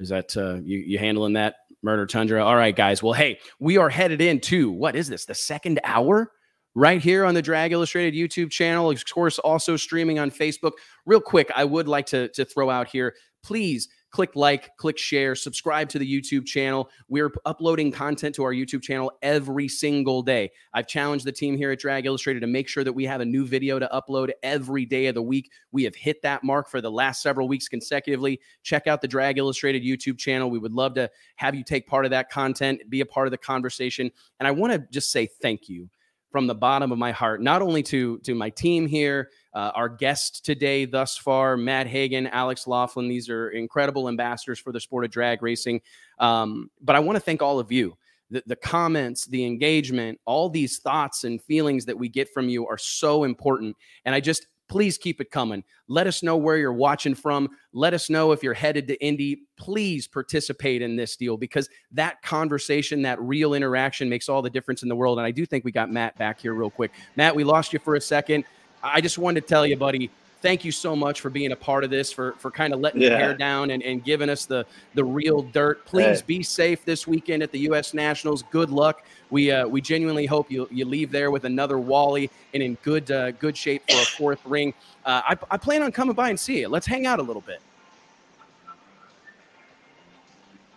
Is 0.00 0.08
that 0.08 0.36
uh, 0.36 0.54
you, 0.64 0.78
you 0.78 0.98
handling 0.98 1.34
that, 1.34 1.54
Murder 1.84 2.04
Tundra? 2.04 2.44
All 2.44 2.56
right, 2.56 2.74
guys. 2.74 3.00
Well, 3.00 3.12
hey, 3.12 3.38
we 3.60 3.76
are 3.76 3.90
headed 3.90 4.20
into 4.20 4.72
what 4.72 4.96
is 4.96 5.06
this? 5.06 5.24
The 5.24 5.36
second 5.36 5.78
hour 5.84 6.32
right 6.76 7.02
here 7.02 7.24
on 7.24 7.34
the 7.34 7.42
Drag 7.42 7.72
Illustrated 7.72 8.14
YouTube 8.14 8.50
channel. 8.50 8.90
Of 8.90 9.02
course, 9.06 9.40
also 9.40 9.76
streaming 9.76 10.20
on 10.20 10.30
Facebook. 10.30 10.72
Real 11.06 11.20
quick, 11.20 11.50
I 11.56 11.64
would 11.64 11.88
like 11.88 12.06
to, 12.06 12.28
to 12.28 12.44
throw 12.44 12.70
out 12.70 12.86
here 12.86 13.14
please 13.46 13.88
click 14.10 14.34
like, 14.34 14.76
click 14.76 14.98
share, 14.98 15.36
subscribe 15.36 15.88
to 15.88 15.98
the 16.00 16.20
YouTube 16.20 16.46
channel. 16.46 16.88
We're 17.08 17.30
uploading 17.44 17.92
content 17.92 18.34
to 18.36 18.44
our 18.44 18.52
YouTube 18.52 18.82
channel 18.82 19.12
every 19.22 19.68
single 19.68 20.22
day. 20.22 20.50
I've 20.72 20.88
challenged 20.88 21.24
the 21.24 21.32
team 21.32 21.56
here 21.56 21.70
at 21.70 21.78
Drag 21.78 22.06
Illustrated 22.06 22.40
to 22.40 22.46
make 22.48 22.66
sure 22.66 22.82
that 22.82 22.92
we 22.92 23.04
have 23.04 23.20
a 23.20 23.24
new 23.24 23.46
video 23.46 23.78
to 23.78 23.88
upload 23.92 24.30
every 24.42 24.84
day 24.84 25.06
of 25.06 25.14
the 25.14 25.22
week. 25.22 25.50
We 25.70 25.84
have 25.84 25.94
hit 25.94 26.22
that 26.22 26.42
mark 26.42 26.68
for 26.68 26.80
the 26.80 26.90
last 26.90 27.22
several 27.22 27.46
weeks 27.46 27.68
consecutively. 27.68 28.40
Check 28.62 28.86
out 28.86 29.00
the 29.00 29.08
Drag 29.08 29.38
Illustrated 29.38 29.84
YouTube 29.84 30.18
channel. 30.18 30.50
We 30.50 30.58
would 30.58 30.72
love 30.72 30.94
to 30.94 31.08
have 31.36 31.54
you 31.54 31.62
take 31.62 31.86
part 31.86 32.04
of 32.04 32.10
that 32.10 32.30
content, 32.30 32.88
be 32.88 33.02
a 33.02 33.06
part 33.06 33.28
of 33.28 33.32
the 33.32 33.38
conversation. 33.38 34.10
And 34.40 34.48
I 34.48 34.50
want 34.50 34.72
to 34.72 34.84
just 34.90 35.12
say 35.12 35.26
thank 35.26 35.68
you 35.68 35.88
from 36.36 36.46
the 36.46 36.54
bottom 36.54 36.92
of 36.92 36.98
my 36.98 37.12
heart, 37.12 37.40
not 37.40 37.62
only 37.62 37.82
to 37.82 38.18
to 38.18 38.34
my 38.34 38.50
team 38.50 38.86
here, 38.86 39.30
uh, 39.54 39.72
our 39.74 39.88
guests 39.88 40.38
today 40.38 40.84
thus 40.84 41.16
far, 41.16 41.56
Matt 41.56 41.86
Hagan, 41.86 42.26
Alex 42.26 42.66
Laughlin. 42.66 43.08
These 43.08 43.30
are 43.30 43.48
incredible 43.48 44.06
ambassadors 44.06 44.58
for 44.58 44.70
the 44.70 44.78
sport 44.78 45.06
of 45.06 45.10
drag 45.10 45.42
racing. 45.42 45.80
Um, 46.18 46.70
but 46.82 46.94
I 46.94 46.98
want 46.98 47.16
to 47.16 47.20
thank 47.20 47.40
all 47.40 47.58
of 47.58 47.72
you. 47.72 47.96
The, 48.28 48.42
the 48.44 48.56
comments, 48.56 49.24
the 49.24 49.46
engagement, 49.46 50.20
all 50.26 50.50
these 50.50 50.78
thoughts 50.78 51.24
and 51.24 51.40
feelings 51.40 51.86
that 51.86 51.96
we 51.96 52.10
get 52.10 52.28
from 52.34 52.50
you 52.50 52.66
are 52.66 52.76
so 52.76 53.24
important. 53.24 53.74
And 54.04 54.14
I 54.14 54.20
just 54.20 54.46
please 54.68 54.98
keep 54.98 55.20
it 55.20 55.30
coming. 55.30 55.62
Let 55.88 56.06
us 56.06 56.22
know 56.22 56.36
where 56.36 56.56
you're 56.56 56.72
watching 56.72 57.14
from. 57.14 57.48
Let 57.72 57.94
us 57.94 58.10
know 58.10 58.32
if 58.32 58.42
you're 58.42 58.54
headed 58.54 58.88
to 58.88 59.04
Indy. 59.04 59.42
Please 59.56 60.06
participate 60.06 60.82
in 60.82 60.96
this 60.96 61.16
deal 61.16 61.36
because 61.36 61.68
that 61.92 62.22
conversation, 62.22 63.02
that 63.02 63.20
real 63.20 63.54
interaction 63.54 64.08
makes 64.08 64.28
all 64.28 64.42
the 64.42 64.50
difference 64.50 64.82
in 64.82 64.88
the 64.88 64.96
world. 64.96 65.18
And 65.18 65.26
I 65.26 65.30
do 65.30 65.46
think 65.46 65.64
we 65.64 65.72
got 65.72 65.90
Matt 65.90 66.16
back 66.18 66.40
here 66.40 66.54
real 66.54 66.70
quick. 66.70 66.92
Matt, 67.16 67.36
we 67.36 67.44
lost 67.44 67.72
you 67.72 67.78
for 67.78 67.94
a 67.94 68.00
second. 68.00 68.44
I 68.82 69.00
just 69.00 69.18
wanted 69.18 69.42
to 69.42 69.46
tell 69.46 69.66
you, 69.66 69.76
buddy, 69.76 70.10
thank 70.42 70.64
you 70.64 70.72
so 70.72 70.94
much 70.94 71.20
for 71.20 71.30
being 71.30 71.52
a 71.52 71.56
part 71.56 71.84
of 71.84 71.90
this, 71.90 72.12
for 72.12 72.32
for 72.38 72.50
kind 72.50 72.72
of 72.72 72.80
letting 72.80 73.02
yeah. 73.02 73.08
your 73.08 73.18
hair 73.18 73.34
down 73.34 73.70
and, 73.70 73.82
and 73.82 74.04
giving 74.04 74.28
us 74.28 74.44
the 74.44 74.66
the 74.94 75.04
real 75.04 75.42
dirt. 75.42 75.84
Please 75.86 76.20
hey. 76.20 76.24
be 76.26 76.42
safe 76.42 76.84
this 76.84 77.06
weekend 77.06 77.42
at 77.42 77.52
the 77.52 77.60
U.S. 77.60 77.94
Nationals. 77.94 78.42
Good 78.50 78.70
luck. 78.70 79.04
We 79.30 79.50
uh, 79.50 79.66
we 79.66 79.80
genuinely 79.80 80.26
hope 80.26 80.50
you 80.50 80.68
you 80.70 80.84
leave 80.84 81.10
there 81.10 81.30
with 81.30 81.44
another 81.44 81.78
Wally 81.78 82.30
and 82.54 82.62
in 82.62 82.74
good 82.82 83.10
uh, 83.10 83.32
good 83.32 83.56
shape 83.56 83.82
for 83.88 83.96
a 83.96 84.04
fourth 84.04 84.44
ring. 84.44 84.72
Uh, 85.04 85.22
I, 85.28 85.36
I 85.50 85.56
plan 85.56 85.82
on 85.82 85.92
coming 85.92 86.14
by 86.14 86.30
and 86.30 86.38
see 86.38 86.60
you. 86.60 86.68
Let's 86.68 86.86
hang 86.86 87.06
out 87.06 87.18
a 87.18 87.22
little 87.22 87.42
bit. 87.42 87.60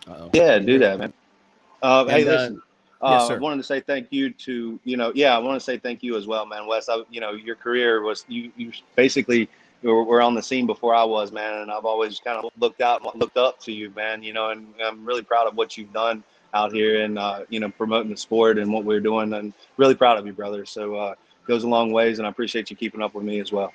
Uh-oh. 0.06 0.30
Yeah, 0.32 0.58
do 0.58 0.78
that, 0.78 0.98
man. 0.98 1.12
Uh, 1.82 2.04
and, 2.08 2.10
hey, 2.10 2.26
uh, 2.26 2.30
listen. 2.30 2.62
Uh, 3.02 3.18
yes, 3.18 3.30
I 3.30 3.38
wanted 3.38 3.56
to 3.56 3.62
say 3.62 3.80
thank 3.80 4.08
you 4.10 4.30
to 4.30 4.78
you 4.84 4.96
know 4.96 5.12
yeah 5.14 5.34
I 5.34 5.38
want 5.38 5.58
to 5.58 5.64
say 5.64 5.78
thank 5.78 6.02
you 6.02 6.16
as 6.16 6.26
well 6.26 6.44
man. 6.44 6.66
Wes 6.66 6.88
I, 6.88 7.02
you 7.10 7.20
know 7.20 7.32
your 7.32 7.56
career 7.56 8.02
was 8.02 8.24
you 8.28 8.52
you 8.56 8.72
basically 8.94 9.48
were, 9.82 10.04
were 10.04 10.20
on 10.20 10.34
the 10.34 10.42
scene 10.42 10.66
before 10.66 10.94
I 10.94 11.04
was 11.04 11.32
man 11.32 11.62
and 11.62 11.70
I've 11.70 11.86
always 11.86 12.20
kind 12.20 12.38
of 12.38 12.50
looked 12.58 12.82
out 12.82 13.16
looked 13.16 13.38
up 13.38 13.58
to 13.60 13.72
you 13.72 13.90
man 13.96 14.22
you 14.22 14.32
know 14.32 14.50
and 14.50 14.66
I'm 14.84 15.04
really 15.04 15.22
proud 15.22 15.46
of 15.46 15.56
what 15.56 15.78
you've 15.78 15.92
done 15.92 16.22
out 16.52 16.72
here 16.72 17.02
and 17.04 17.18
uh, 17.18 17.44
you 17.48 17.60
know 17.60 17.70
promoting 17.70 18.10
the 18.10 18.16
sport 18.16 18.58
and 18.58 18.72
what 18.72 18.84
we're 18.84 19.00
doing 19.00 19.32
and 19.32 19.54
really 19.76 19.94
proud 19.94 20.18
of 20.18 20.26
you 20.26 20.32
brother. 20.32 20.66
So 20.66 20.94
uh, 20.96 21.14
goes 21.46 21.64
a 21.64 21.68
long 21.68 21.92
ways 21.92 22.18
and 22.18 22.26
I 22.26 22.30
appreciate 22.30 22.70
you 22.70 22.76
keeping 22.76 23.02
up 23.02 23.14
with 23.14 23.24
me 23.24 23.40
as 23.40 23.50
well. 23.50 23.72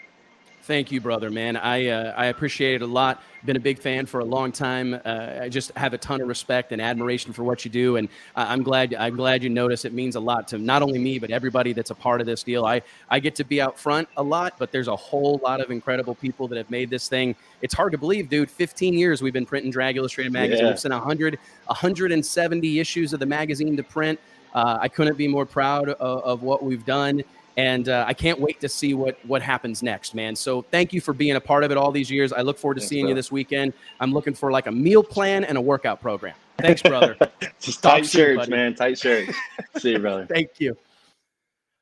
Thank 0.66 0.92
you, 0.92 1.00
brother, 1.00 1.30
man. 1.30 1.58
I 1.58 1.90
uh, 1.90 2.14
I 2.18 2.26
appreciate 2.26 2.74
it 2.74 2.82
a 2.82 2.88
lot. 2.88 3.22
Been 3.46 3.56
a 3.56 3.60
big 3.60 3.78
fan 3.78 4.08
for 4.08 4.22
a 4.22 4.26
long 4.26 4.52
time. 4.52 5.00
Uh, 5.06 5.42
I 5.44 5.48
just 5.48 5.72
have 5.78 5.94
a 5.94 5.98
ton 6.00 6.22
of 6.22 6.28
respect 6.28 6.72
and 6.72 6.82
admiration 6.82 7.34
for 7.34 7.44
what 7.44 7.64
you 7.64 7.70
do, 7.70 7.98
and 7.98 8.10
I'm 8.36 8.64
glad 8.64 8.96
I'm 8.96 9.16
glad 9.16 9.44
you 9.44 9.52
notice. 9.52 9.86
It 9.86 9.94
means 9.94 10.16
a 10.16 10.20
lot 10.20 10.48
to 10.48 10.58
not 10.58 10.82
only 10.82 10.98
me 10.98 11.20
but 11.20 11.30
everybody 11.30 11.72
that's 11.72 11.92
a 11.92 11.96
part 11.96 12.20
of 12.20 12.26
this 12.26 12.42
deal. 12.42 12.66
I 12.66 12.82
I 13.12 13.20
get 13.20 13.36
to 13.36 13.44
be 13.44 13.62
out 13.62 13.78
front 13.78 14.10
a 14.18 14.24
lot, 14.24 14.56
but 14.58 14.72
there's 14.72 14.88
a 14.88 14.96
whole 14.96 15.40
lot 15.44 15.62
of 15.62 15.70
incredible 15.70 16.16
people 16.16 16.48
that 16.48 16.58
have 16.58 16.72
made 16.72 16.90
this 16.90 17.08
thing. 17.08 17.36
It's 17.62 17.76
hard 17.76 17.92
to 17.92 18.00
believe, 18.00 18.28
dude. 18.28 18.50
15 18.50 18.96
years 18.96 19.22
we've 19.22 19.34
been 19.34 19.46
printing 19.46 19.70
Drag 19.70 19.98
Illustrated 19.98 20.34
magazine. 20.34 20.66
Yeah. 20.66 20.72
We've 20.72 20.80
sent 20.80 20.96
100 20.96 21.38
170 21.68 22.80
issues 22.80 23.14
of 23.14 23.20
the 23.20 23.28
magazine 23.28 23.78
to 23.78 23.84
print. 23.84 24.20
Uh, 24.56 24.80
I 24.82 24.88
couldn't 24.88 25.16
be 25.16 25.28
more 25.28 25.46
proud 25.46 25.90
of, 25.90 26.24
of 26.24 26.42
what 26.42 26.64
we've 26.64 26.86
done 26.86 27.24
and 27.58 27.88
uh, 27.88 28.06
I 28.08 28.14
can't 28.14 28.40
wait 28.40 28.60
to 28.62 28.70
see 28.70 28.94
what 28.94 29.18
what 29.26 29.42
happens 29.42 29.82
next, 29.82 30.14
man. 30.14 30.36
So 30.36 30.62
thank 30.62 30.94
you 30.94 31.02
for 31.02 31.14
being 31.14 31.36
a 31.36 31.42
part 31.42 31.64
of 31.64 31.72
it 31.72 31.78
all 31.78 31.92
these 31.92 32.12
years. 32.12 32.34
I 32.34 32.42
look 32.42 32.58
forward 32.58 32.76
to 32.76 32.82
Thanks, 32.82 32.90
seeing 32.90 33.06
bro. 33.06 33.10
you 33.10 33.16
this 33.16 33.32
weekend. 33.32 33.74
I'm 34.00 34.12
looking 34.12 34.34
for 34.34 34.52
like 34.52 34.68
a 34.68 34.72
meal 34.72 35.04
plan 35.04 35.44
and 35.44 35.58
a 35.58 35.62
workout 35.62 36.02
program. 36.02 36.36
Thanks, 36.58 36.82
brother. 36.82 37.18
Just 37.60 37.82
tight 37.84 38.06
shirts, 38.06 38.48
man. 38.48 38.76
Tight 38.76 38.98
shirts. 38.98 39.36
see 39.78 39.92
you, 39.92 40.00
brother. 40.00 40.26
Thank 40.26 40.60
you. 40.60 40.78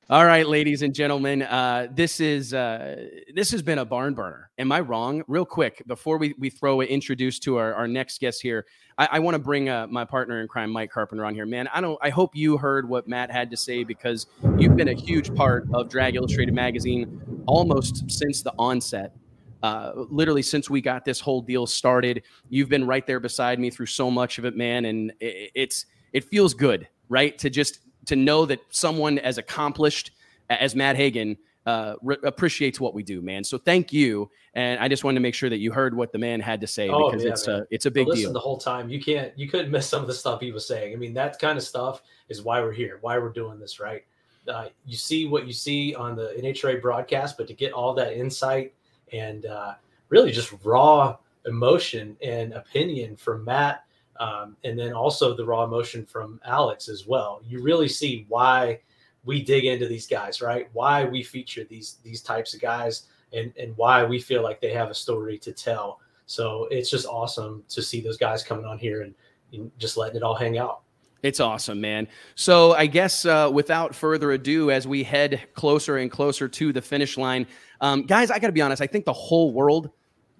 All 0.10 0.26
right, 0.26 0.45
ladies 0.45 0.82
and 0.82 0.94
gentlemen, 0.94 1.44
uh, 1.44 1.88
this 1.90 2.20
is 2.20 2.54
uh, 2.54 3.08
this 3.34 3.52
has 3.52 3.62
been 3.62 3.80
a 3.80 3.86
barn 3.86 4.14
burner. 4.14 4.52
Am 4.58 4.72
I 4.72 4.82
wrong? 4.82 5.24
Real 5.28 5.45
quick, 5.45 5.82
before 5.88 6.18
we, 6.18 6.36
we 6.38 6.50
throw 6.50 6.82
it 6.82 6.90
introduced 6.90 7.41
to 7.44 7.56
our, 7.56 7.74
our 7.74 7.88
next 7.88 8.20
guest 8.20 8.41
here, 8.41 8.66
I, 8.98 9.07
I 9.14 9.20
want 9.20 9.36
to 9.36 9.40
bring 9.40 9.70
uh, 9.70 9.88
my 9.88 10.06
partner 10.06 10.41
in 10.41 10.48
crime, 10.48 10.72
Mike 10.72 10.91
Carpenter, 10.91 11.26
on 11.26 11.34
here. 11.34 11.45
Man, 11.45 11.68
I 11.74 11.82
don't. 11.82 11.98
I 12.02 12.10
hope 12.10 12.36
you 12.36 12.57
heard 12.57 12.88
what 12.88 13.07
Matt 13.07 13.32
had 13.32 13.49
to 13.52 13.57
say 13.57 13.84
because 13.84 14.28
you've 14.57 14.76
been 14.76 14.90
a 14.90 14.94
huge 14.94 15.34
part 15.36 15.65
of 15.74 15.90
Drag 15.90 16.15
Illustrated 16.15 16.53
magazine 16.53 17.22
almost 17.45 18.10
since 18.11 18.41
the 18.41 18.53
onset. 18.57 19.15
Uh, 19.61 19.94
literally 20.10 20.41
since 20.41 20.70
we 20.70 20.82
got 20.82 21.06
this 21.06 21.22
whole 21.22 21.41
deal 21.41 21.65
started, 21.65 22.24
you've 22.49 22.68
been 22.68 22.86
right 22.86 23.07
there 23.07 23.22
beside 23.22 23.60
me 23.60 23.70
through 23.70 23.86
so 23.86 24.11
much 24.11 24.38
of 24.38 24.45
it, 24.45 24.57
man, 24.57 24.86
and 24.86 25.14
it, 25.22 25.52
it's 25.56 25.86
it 26.11 26.24
feels 26.26 26.53
good, 26.53 26.88
right, 27.10 27.38
to 27.38 27.49
just 27.49 27.80
to 28.06 28.15
know 28.15 28.45
that 28.45 28.60
someone 28.70 29.18
as 29.20 29.38
accomplished 29.38 30.11
as 30.49 30.76
Matt 30.76 30.98
Hagan 30.98 31.38
uh, 31.65 31.95
re- 32.02 32.18
appreciates 32.23 32.80
what 32.80 32.94
we 32.94 33.03
do, 33.03 33.22
man. 33.22 33.44
So 33.44 33.57
thank 33.57 33.94
you. 33.94 34.30
And 34.53 34.80
I 34.80 34.88
just 34.88 35.03
wanted 35.03 35.15
to 35.15 35.22
make 35.22 35.34
sure 35.34 35.49
that 35.49 35.60
you 35.60 35.72
heard 35.72 35.95
what 35.95 36.11
the 36.11 36.18
man 36.19 36.40
had 36.40 36.61
to 36.61 36.68
say 36.68 36.90
oh, 36.90 37.10
because 37.10 37.23
yeah, 37.23 37.31
it's 37.31 37.48
man. 37.48 37.61
a 37.61 37.65
it's 37.72 37.85
a 37.85 37.91
big 37.91 38.07
listen 38.07 38.26
deal. 38.26 38.34
the 38.34 38.40
whole 38.40 38.57
time. 38.57 38.90
You 38.90 39.02
can't 39.02 39.38
you 39.38 39.48
couldn't 39.49 39.72
miss 39.72 39.88
some 39.88 40.02
of 40.02 40.07
the 40.07 40.14
stuff 40.14 40.41
he 40.41 40.52
was 40.52 40.68
saying. 40.68 40.94
I 40.94 40.95
mean, 40.98 41.14
that 41.14 41.40
kind 41.40 41.57
of 41.57 41.64
stuff 41.64 42.02
is 42.30 42.41
why 42.41 42.61
we're 42.61 42.73
here, 42.73 42.99
why 43.02 43.18
we're 43.18 43.30
doing 43.30 43.60
this, 43.60 43.80
right? 43.80 44.03
uh, 44.48 44.68
you 44.85 44.98
see 44.98 45.27
what 45.27 45.48
you 45.48 45.53
see 45.53 45.95
on 45.95 46.15
the 46.15 46.34
NHRA 46.40 46.81
broadcast, 46.81 47.38
but 47.38 47.48
to 47.48 47.53
get 47.53 47.73
all 47.73 47.94
that 47.94 48.14
insight 48.14 48.73
and 49.11 49.45
uh, 49.45 49.76
really 50.10 50.31
just 50.31 50.53
raw 50.64 51.18
emotion 51.45 52.18
and 52.22 52.53
opinion 52.53 53.15
from 53.15 53.45
Matt, 53.45 53.85
um, 54.19 54.56
and 54.64 54.77
then 54.77 54.94
also 54.94 55.35
the 55.35 55.45
raw 55.45 55.64
emotion 55.64 56.06
from 56.06 56.40
Alex 56.45 56.88
as 56.88 57.07
well, 57.07 57.41
you 57.45 57.61
really 57.61 57.88
see 57.88 58.26
why 58.30 58.80
we 59.26 59.41
dig 59.41 59.66
into 59.66 59.88
these 59.88 60.08
guys, 60.08 60.41
right? 60.41 60.70
Why 60.74 61.06
we 61.06 61.24
feature 61.24 61.64
these 61.64 61.98
these 62.04 62.22
types 62.22 62.54
of 62.54 62.62
guys, 62.62 63.08
and 63.32 63.54
and 63.58 63.76
why 63.78 64.04
we 64.04 64.20
feel 64.20 64.44
like 64.44 64.62
they 64.62 64.74
have 64.74 64.90
a 64.90 64.95
story 64.95 65.38
to 65.40 65.52
tell. 65.52 66.00
So 66.26 66.68
it's 66.72 66.90
just 66.90 67.06
awesome 67.06 67.64
to 67.70 67.82
see 67.82 68.02
those 68.02 68.18
guys 68.18 68.44
coming 68.44 68.66
on 68.66 68.78
here 68.78 69.02
and, 69.02 69.14
and 69.52 69.72
just 69.78 69.98
letting 69.98 70.18
it 70.18 70.24
all 70.24 70.36
hang 70.36 70.58
out. 70.58 70.82
It's 71.22 71.40
awesome, 71.40 71.80
man. 71.80 72.08
So 72.36 72.74
I 72.74 72.86
guess 72.86 73.26
uh, 73.26 73.50
without 73.52 73.95
further 73.95 74.34
ado, 74.34 74.72
as 74.72 74.86
we 74.86 75.04
head 75.04 75.48
closer 75.54 75.98
and 75.98 76.12
closer 76.12 76.50
to 76.50 76.74
the 76.74 76.82
finish 76.82 77.18
line, 77.18 77.48
um, 77.80 78.04
guys, 78.04 78.30
I 78.30 78.40
got 78.40 78.48
to 78.48 78.54
be 78.54 78.62
honest. 78.62 78.82
I 78.82 78.88
think 78.88 79.06
the 79.06 79.14
whole 79.14 79.54
world, 79.54 79.90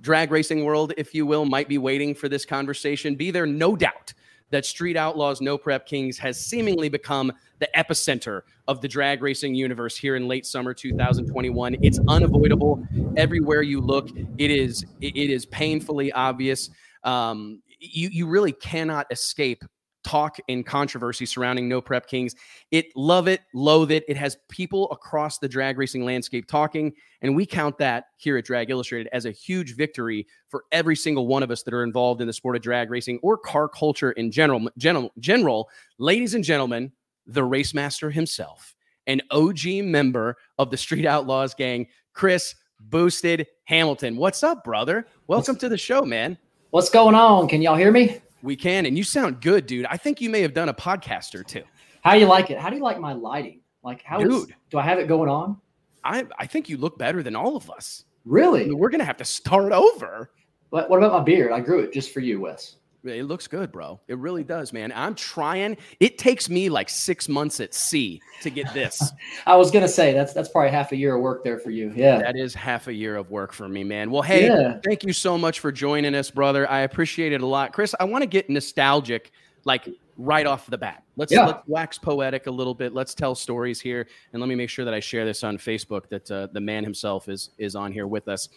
drag 0.02 0.30
racing 0.30 0.66
world, 0.66 0.94
if 0.98 1.16
you 1.16 1.26
will, 1.26 1.46
might 1.46 1.70
be 1.70 1.78
waiting 1.78 2.14
for 2.14 2.28
this 2.28 2.46
conversation. 2.46 3.16
Be 3.16 3.32
there 3.32 3.46
no 3.46 3.78
doubt 3.78 4.14
that 4.50 4.66
Street 4.66 4.98
Outlaws 4.98 5.40
No 5.40 5.58
Prep 5.58 5.86
Kings 5.86 6.18
has 6.18 6.40
seemingly 6.40 6.90
become 6.90 7.32
the 7.64 7.70
epicenter 7.80 8.42
of 8.68 8.82
the 8.82 8.88
drag 8.90 9.22
racing 9.22 9.56
universe 9.56 9.96
here 9.96 10.18
in 10.18 10.28
late 10.28 10.46
summer 10.46 10.74
2021. 10.74 11.78
It's 11.82 11.98
unavoidable 12.10 12.86
everywhere 13.16 13.62
you 13.62 13.80
look. 13.80 14.10
It 14.38 14.52
is 14.52 14.86
it 15.00 15.16
is 15.16 15.46
painfully 15.46 16.12
obvious. 16.12 16.70
Um, 17.06 17.62
you 17.80 18.10
you 18.10 18.28
really 18.28 18.52
cannot 18.52 19.08
escape 19.12 19.64
talk 20.04 20.38
and 20.50 20.66
controversy 20.66 21.26
surrounding 21.26 21.70
No 21.70 21.80
Prep 21.80 22.08
Kings. 22.08 22.36
It 22.72 22.88
love 22.98 23.30
it, 23.30 23.40
loathe 23.54 23.92
it. 23.92 24.04
It 24.10 24.18
has 24.18 24.38
people 24.50 24.92
across 24.92 25.40
the 25.40 25.48
drag 25.48 25.78
racing 25.78 26.04
landscape 26.04 26.46
talking, 26.46 26.92
and 27.22 27.34
we 27.34 27.46
count 27.46 27.78
that 27.78 28.08
here 28.18 28.36
at 28.36 28.44
Drag 28.44 28.70
Illustrated 28.70 29.08
as 29.14 29.26
a 29.26 29.32
huge 29.32 29.78
victory 29.78 30.28
for 30.50 30.66
every 30.74 30.98
single 30.98 31.28
one 31.28 31.44
of 31.44 31.52
us 31.52 31.64
that 31.64 31.74
are 31.74 31.86
involved 31.86 32.20
in 32.20 32.28
the 32.28 32.34
sport 32.34 32.58
of 32.58 32.62
drag 32.62 32.92
racing 32.92 33.20
or 33.24 33.38
car 33.38 33.70
culture 33.70 34.12
in 34.12 34.32
general. 34.32 34.70
General, 34.78 35.14
general 35.20 35.70
ladies 35.98 36.34
and 36.34 36.44
gentlemen, 36.44 36.92
the 37.26 37.44
race 37.44 37.74
master 37.74 38.10
himself, 38.10 38.76
an 39.08 39.22
OG 39.32 39.66
member 39.84 40.38
of 40.58 40.70
the 40.70 40.78
Street 40.78 41.06
Outlaws 41.06 41.54
gang, 41.54 41.88
Chris 42.14 42.56
Boosted 42.80 43.48
Hamilton. 43.66 44.18
What's 44.18 44.44
up, 44.44 44.64
brother? 44.64 45.08
Welcome 45.28 45.56
to 45.58 45.70
the 45.70 45.78
show, 45.78 46.02
man. 46.04 46.38
What's 46.72 46.90
going 46.90 47.16
on? 47.16 47.48
Can 47.48 47.62
y'all 47.62 47.76
hear 47.76 47.92
me? 47.92 48.20
We 48.42 48.56
can, 48.56 48.86
and 48.86 48.98
you 48.98 49.04
sound 49.04 49.42
good, 49.42 49.66
dude. 49.68 49.86
I 49.86 49.96
think 49.96 50.20
you 50.20 50.30
may 50.30 50.42
have 50.42 50.54
done 50.54 50.68
a 50.70 50.74
podcast 50.74 51.34
or 51.34 51.44
two. 51.44 51.64
How 52.04 52.14
do 52.14 52.20
you 52.20 52.26
like 52.26 52.50
it? 52.52 52.58
How 52.60 52.70
do 52.70 52.76
you 52.76 52.84
like 52.84 53.00
my 53.00 53.14
lighting? 53.14 53.62
Like, 53.84 54.02
how 54.04 54.18
Dude. 54.22 54.54
do 54.70 54.78
I 54.78 54.82
have 54.82 55.00
it 55.00 55.08
going 55.08 55.30
on? 55.30 55.58
I 56.04 56.26
I 56.38 56.46
think 56.46 56.68
you 56.68 56.78
look 56.78 56.98
better 56.98 57.24
than 57.24 57.36
all 57.36 57.56
of 57.56 57.70
us. 57.70 58.04
I 58.08 58.12
Really? 58.26 58.66
mean, 58.66 58.78
we're 58.78 58.90
gonna 58.90 59.06
have 59.06 59.18
to 59.18 59.26
start 59.26 59.72
over. 59.72 60.32
What, 60.70 60.90
what 60.90 60.98
about 60.98 61.14
my 61.14 61.24
beard? 61.24 61.52
I 61.54 61.60
grew 61.62 61.80
it 61.80 61.94
just 61.94 62.14
for 62.14 62.20
you, 62.20 62.42
Wes. 62.42 62.78
It 63.04 63.24
looks 63.26 63.48
good, 63.48 63.70
bro. 63.72 64.00
It 64.08 64.18
really 64.18 64.46
does, 64.46 64.72
man. 64.72 64.94
I'm 64.96 65.14
trying. 65.14 65.76
It 66.00 66.18
takes 66.18 66.50
me 66.50 66.70
like 66.70 66.88
six 66.88 67.28
months 67.28 67.60
at 67.60 67.74
sea 67.74 68.22
to 68.42 68.50
get 68.50 68.74
this. 68.74 69.12
I 69.46 69.58
was 69.58 69.72
gonna 69.72 69.90
say 69.90 70.14
that's 70.14 70.32
that's 70.34 70.48
probably 70.48 70.72
half 70.72 70.94
a 70.94 70.96
year 70.96 71.16
of 71.16 71.22
work 71.22 71.44
there 71.44 71.60
for 71.60 71.70
you. 71.70 71.92
Yeah. 71.96 72.20
that 72.20 72.38
is 72.38 72.54
half 72.54 72.88
a 72.88 72.94
year 72.94 73.18
of 73.18 73.30
work 73.30 73.52
for 73.52 73.68
me, 73.68 73.84
man. 73.84 74.10
Well, 74.10 74.22
hey, 74.22 74.48
Yeah. 74.48 74.80
thank 74.86 75.04
you 75.04 75.12
so 75.12 75.38
much 75.38 75.60
for 75.60 75.70
joining 75.72 76.16
us, 76.16 76.32
brother. 76.32 76.70
I 76.72 76.82
appreciate 76.82 77.34
it 77.34 77.42
a 77.42 77.46
lot. 77.46 77.74
Chris, 77.74 77.94
I 78.00 78.06
want 78.06 78.22
to 78.22 78.28
get 78.28 78.50
nostalgic, 78.50 79.32
like 79.66 79.90
right 80.18 80.46
off 80.46 80.68
the 80.68 80.78
bat. 80.78 81.04
Let's 81.18 81.34
Yeah. 81.34 81.46
let's 81.46 81.68
wax 81.68 81.98
poetic 81.98 82.48
a 82.48 82.52
little 82.52 82.74
bit. 82.74 82.94
Let's 82.94 83.14
tell 83.14 83.36
stories 83.36 83.82
here, 83.82 84.08
and 84.32 84.40
let 84.42 84.48
me 84.48 84.56
make 84.56 84.70
sure 84.70 84.86
that 84.86 84.94
I 84.94 85.02
share 85.02 85.26
this 85.26 85.44
on 85.44 85.58
Facebook. 85.58 86.08
That 86.08 86.32
uh, 86.32 86.48
the 86.54 86.62
man 86.62 86.86
himself 86.86 87.28
is 87.28 87.50
is 87.58 87.76
on 87.76 87.92
here 87.92 88.08
with 88.08 88.30
us. 88.30 88.48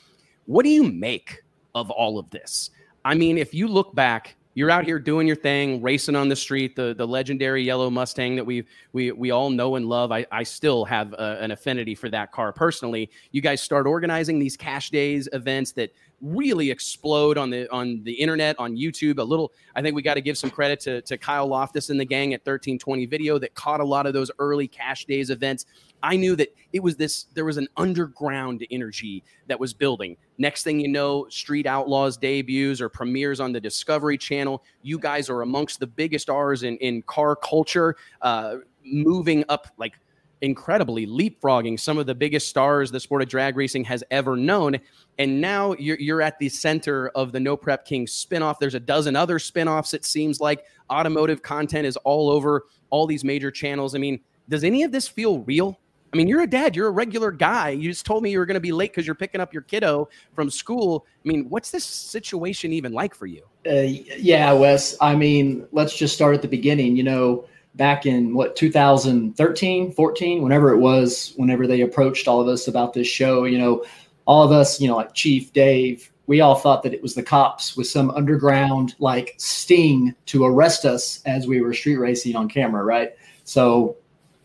What 0.47 0.63
do 0.63 0.69
you 0.71 0.85
make 0.85 1.43
of 1.75 1.91
all 1.91 2.17
of 2.21 2.31
this? 2.31 2.71
I 3.07 3.15
mean, 3.15 3.39
if 3.39 3.55
you 3.55 3.69
look 3.69 3.95
back, 3.95 4.35
you're 4.55 4.69
out 4.69 4.85
here 4.85 4.99
doing 4.99 5.29
your 5.29 5.37
thing, 5.37 5.81
racing 5.81 6.17
on 6.17 6.29
the 6.29 6.35
street, 6.35 6.75
the 6.75 6.93
the 6.93 7.07
legendary 7.07 7.63
yellow 7.63 7.89
Mustang 7.89 8.35
that 8.35 8.45
we 8.45 8.65
we 8.93 9.13
we 9.13 9.31
all 9.31 9.49
know 9.49 9.77
and 9.77 9.87
love. 9.87 10.11
I 10.11 10.27
I 10.33 10.43
still 10.43 10.85
have 10.87 11.15
uh 11.15 11.37
an 11.39 11.53
affinity 11.53 11.95
for 11.95 12.09
that 12.09 12.33
car 12.33 12.53
personally. 12.53 13.09
You 13.31 13.43
guys 13.43 13.63
start 13.63 13.87
organizing 13.87 14.41
these 14.41 14.57
cash 14.57 14.91
days 14.91 15.29
events 15.33 15.71
that 15.73 15.93
really 16.21 16.69
explode 16.71 17.39
on 17.39 17.51
the 17.51 17.71
on 17.71 18.03
the 18.03 18.13
internet 18.13 18.59
on 18.59 18.75
YouTube. 18.75 19.19
A 19.19 19.23
little, 19.23 19.53
I 19.77 19.83
think 19.83 19.95
we 19.95 20.03
got 20.03 20.15
to 20.15 20.21
give 20.21 20.37
some 20.37 20.51
credit 20.51 20.81
to 20.81 21.01
to 21.03 21.17
Kyle 21.17 21.47
Loftus 21.47 21.91
and 21.91 22.01
the 22.01 22.05
gang 22.05 22.35
at 22.35 22.41
1320 22.41 23.07
Video 23.07 23.39
that 23.39 23.55
caught 23.55 23.79
a 23.79 23.85
lot 23.85 24.07
of 24.07 24.15
those 24.15 24.33
early 24.41 24.67
cash 24.67 25.05
days 25.05 25.31
events. 25.31 25.67
I 26.03 26.17
knew 26.17 26.37
that 26.37 26.55
it 26.73 26.83
was 26.83 26.97
this, 26.97 27.25
there 27.35 27.45
was 27.45 27.57
an 27.57 27.69
underground 27.77 28.67
energy 28.71 29.25
that 29.49 29.59
was 29.59 29.73
building. 29.73 30.17
Next 30.39 30.63
thing 30.63 30.79
you 30.79 30.89
know, 30.89 31.27
Street 31.29 31.67
Outlaws 31.67 32.17
debuts 32.17 32.81
or 32.81 32.89
premieres 32.89 33.41
on 33.41 33.53
the 33.53 33.61
Discovery 33.61 34.19
Channel. 34.19 34.63
You 34.83 34.99
guys 34.99 35.31
are 35.31 35.43
amongst 35.43 35.81
the 35.81 35.87
biggest 35.87 36.29
R's 36.29 36.63
in, 36.63 36.77
in 36.79 37.03
car 37.03 37.37
culture, 37.37 37.97
uh, 38.23 38.57
moving 38.85 39.45
up 39.49 39.69
like 39.79 39.95
incredibly, 40.43 41.07
leapfrogging 41.07 41.81
some 41.81 41.99
of 41.99 42.07
the 42.07 42.15
biggest 42.15 42.49
stars 42.49 42.91
the 42.91 43.01
sport 43.01 43.23
of 43.23 43.29
drag 43.29 43.57
racing 43.57 43.85
has 43.85 44.05
ever 44.11 44.37
known. 44.37 44.77
And 45.19 45.41
now 45.41 45.75
you're, 45.79 45.99
you're 45.99 46.23
at 46.23 46.39
the 46.39 46.49
center 46.49 47.09
of 47.09 47.33
the 47.33 47.41
No 47.41 47.57
Prep 47.57 47.85
King 47.87 48.07
spinoff. 48.07 48.59
There's 48.59 48.75
a 48.75 48.81
dozen 48.81 49.17
other 49.17 49.39
spinoffs, 49.39 49.95
it 49.95 50.05
seems 50.05 50.41
like. 50.41 50.65
Automotive 50.91 51.43
content 51.43 51.87
is 51.87 51.97
all 51.99 52.31
over 52.31 52.67
all 52.91 53.07
these 53.07 53.25
major 53.25 53.51
channels. 53.51 53.95
I 53.95 53.99
mean, 53.99 54.21
does 54.49 54.63
any 54.63 54.83
of 54.83 54.93
this 54.93 55.09
feel 55.09 55.41
real? 55.41 55.79
I 56.13 56.17
mean, 56.17 56.29
you're 56.29 56.43
a 56.43 56.47
dad, 56.47 56.77
you're 56.77 56.87
a 56.87 56.93
regular 56.93 57.31
guy. 57.31 57.71
You 57.71 57.91
just 57.91 58.07
told 58.07 58.23
me 58.23 58.31
you 58.31 58.39
were 58.39 58.47
going 58.47 58.55
to 58.55 58.61
be 58.61 58.73
late 58.73 58.93
because 58.93 59.07
you're 59.07 59.15
picking 59.15 59.41
up 59.41 59.53
your 59.53 59.63
kiddo 59.63 60.09
from 60.35 60.51
school. 60.51 61.05
I 61.25 61.29
mean, 61.29 61.49
what's 61.49 61.71
this 61.71 61.85
situation 61.85 62.73
even 62.73 62.93
like 62.93 63.15
for 63.15 63.27
you? 63.27 63.43
Uh, 63.67 63.81
yeah, 63.81 64.53
Wes. 64.53 64.97
I 65.01 65.15
mean, 65.17 65.67
let's 65.73 65.97
just 65.97 66.15
start 66.15 66.35
at 66.35 66.43
the 66.43 66.49
beginning. 66.49 66.97
You 66.97 67.03
know, 67.03 67.45
back 67.75 68.07
in 68.07 68.35
what 68.35 68.57
2013, 68.57 69.93
14, 69.93 70.43
whenever 70.43 70.73
it 70.73 70.79
was, 70.79 71.33
whenever 71.37 71.67
they 71.67 71.83
approached 71.83 72.29
all 72.29 72.41
of 72.41 72.49
us 72.49 72.69
about 72.69 72.95
this 72.95 73.07
show, 73.07 73.45
you 73.45 73.59
know, 73.59 73.85
all 74.25 74.43
of 74.43 74.53
us, 74.53 74.81
you 74.81 74.89
know, 74.89 74.97
like 74.97 75.13
Chief 75.15 75.53
Dave, 75.53 76.11
we 76.27 76.41
all 76.41 76.57
thought 76.57 76.83
that 76.83 76.93
it 76.93 77.03
was 77.03 77.15
the 77.15 77.23
cops 77.23 77.77
with 77.77 77.87
some 77.87 78.11
underground 78.11 78.95
like 78.99 79.35
sting 79.39 80.15
to 80.27 80.45
arrest 80.45 80.85
us 80.85 81.21
as 81.25 81.47
we 81.47 81.61
were 81.61 81.73
street 81.73 81.97
racing 81.97 82.35
on 82.35 82.49
camera, 82.49 82.83
right? 82.83 83.13
So, 83.45 83.97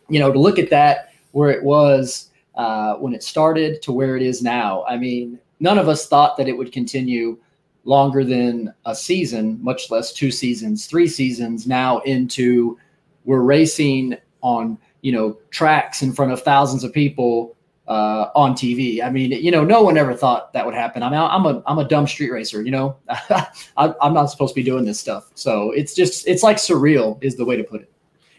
you 0.10 0.20
know, 0.20 0.32
to 0.32 0.40
look 0.40 0.60
at 0.60 0.70
that 0.70 1.11
where 1.32 1.49
it 1.49 1.64
was 1.64 2.30
uh, 2.56 2.95
when 2.95 3.14
it 3.14 3.24
started 3.24 3.82
to 3.82 3.91
where 3.91 4.18
it 4.18 4.24
is 4.24 4.41
now, 4.41 4.84
I 4.86 4.98
mean, 4.98 5.40
none 5.60 5.78
of 5.78 5.88
us 5.88 6.08
thought 6.08 6.38
that 6.38 6.48
it 6.48 6.58
would 6.58 6.72
continue 6.72 7.38
longer 7.84 8.24
than 8.24 8.74
a 8.86 8.95
season, 8.95 9.58
much 9.62 9.90
less 9.90 10.14
two 10.14 10.32
seasons, 10.32 10.86
three 10.86 11.08
seasons 11.08 11.66
now 11.66 11.99
into 11.99 12.78
we're 13.26 13.41
racing 13.41 14.18
on, 14.41 14.78
you 15.02 15.12
know, 15.12 15.38
tracks 15.49 16.02
in 16.02 16.14
front 16.14 16.32
of 16.32 16.41
thousands 16.41 16.84
of 16.84 16.94
people 16.94 17.56
uh, 17.88 18.30
on 18.36 18.53
TV. 18.53 19.03
I 19.03 19.10
mean, 19.10 19.32
you 19.32 19.52
know, 19.52 19.64
no 19.64 19.82
one 19.82 19.98
ever 19.98 20.14
thought 20.14 20.53
that 20.53 20.66
would 20.66 20.76
happen. 20.76 21.03
I 21.03 21.10
mean, 21.10 21.20
I'm 21.20 21.45
a 21.45 21.62
I'm 21.66 21.80
a 21.80 21.88
dumb 21.88 22.08
street 22.08 22.32
racer. 22.32 22.62
You 22.62 22.72
know, 22.72 22.95
I, 23.10 23.48
I'm 23.78 24.14
not 24.14 24.28
supposed 24.28 24.53
to 24.53 24.60
be 24.60 24.64
doing 24.64 24.86
this 24.86 24.99
stuff. 24.99 25.30
So 25.36 25.72
it's 25.72 25.94
just 25.94 26.28
it's 26.28 26.44
like 26.44 26.58
surreal 26.58 27.22
is 27.24 27.36
the 27.36 27.45
way 27.45 27.58
to 27.58 27.64
put 27.64 27.82
it. 27.82 27.91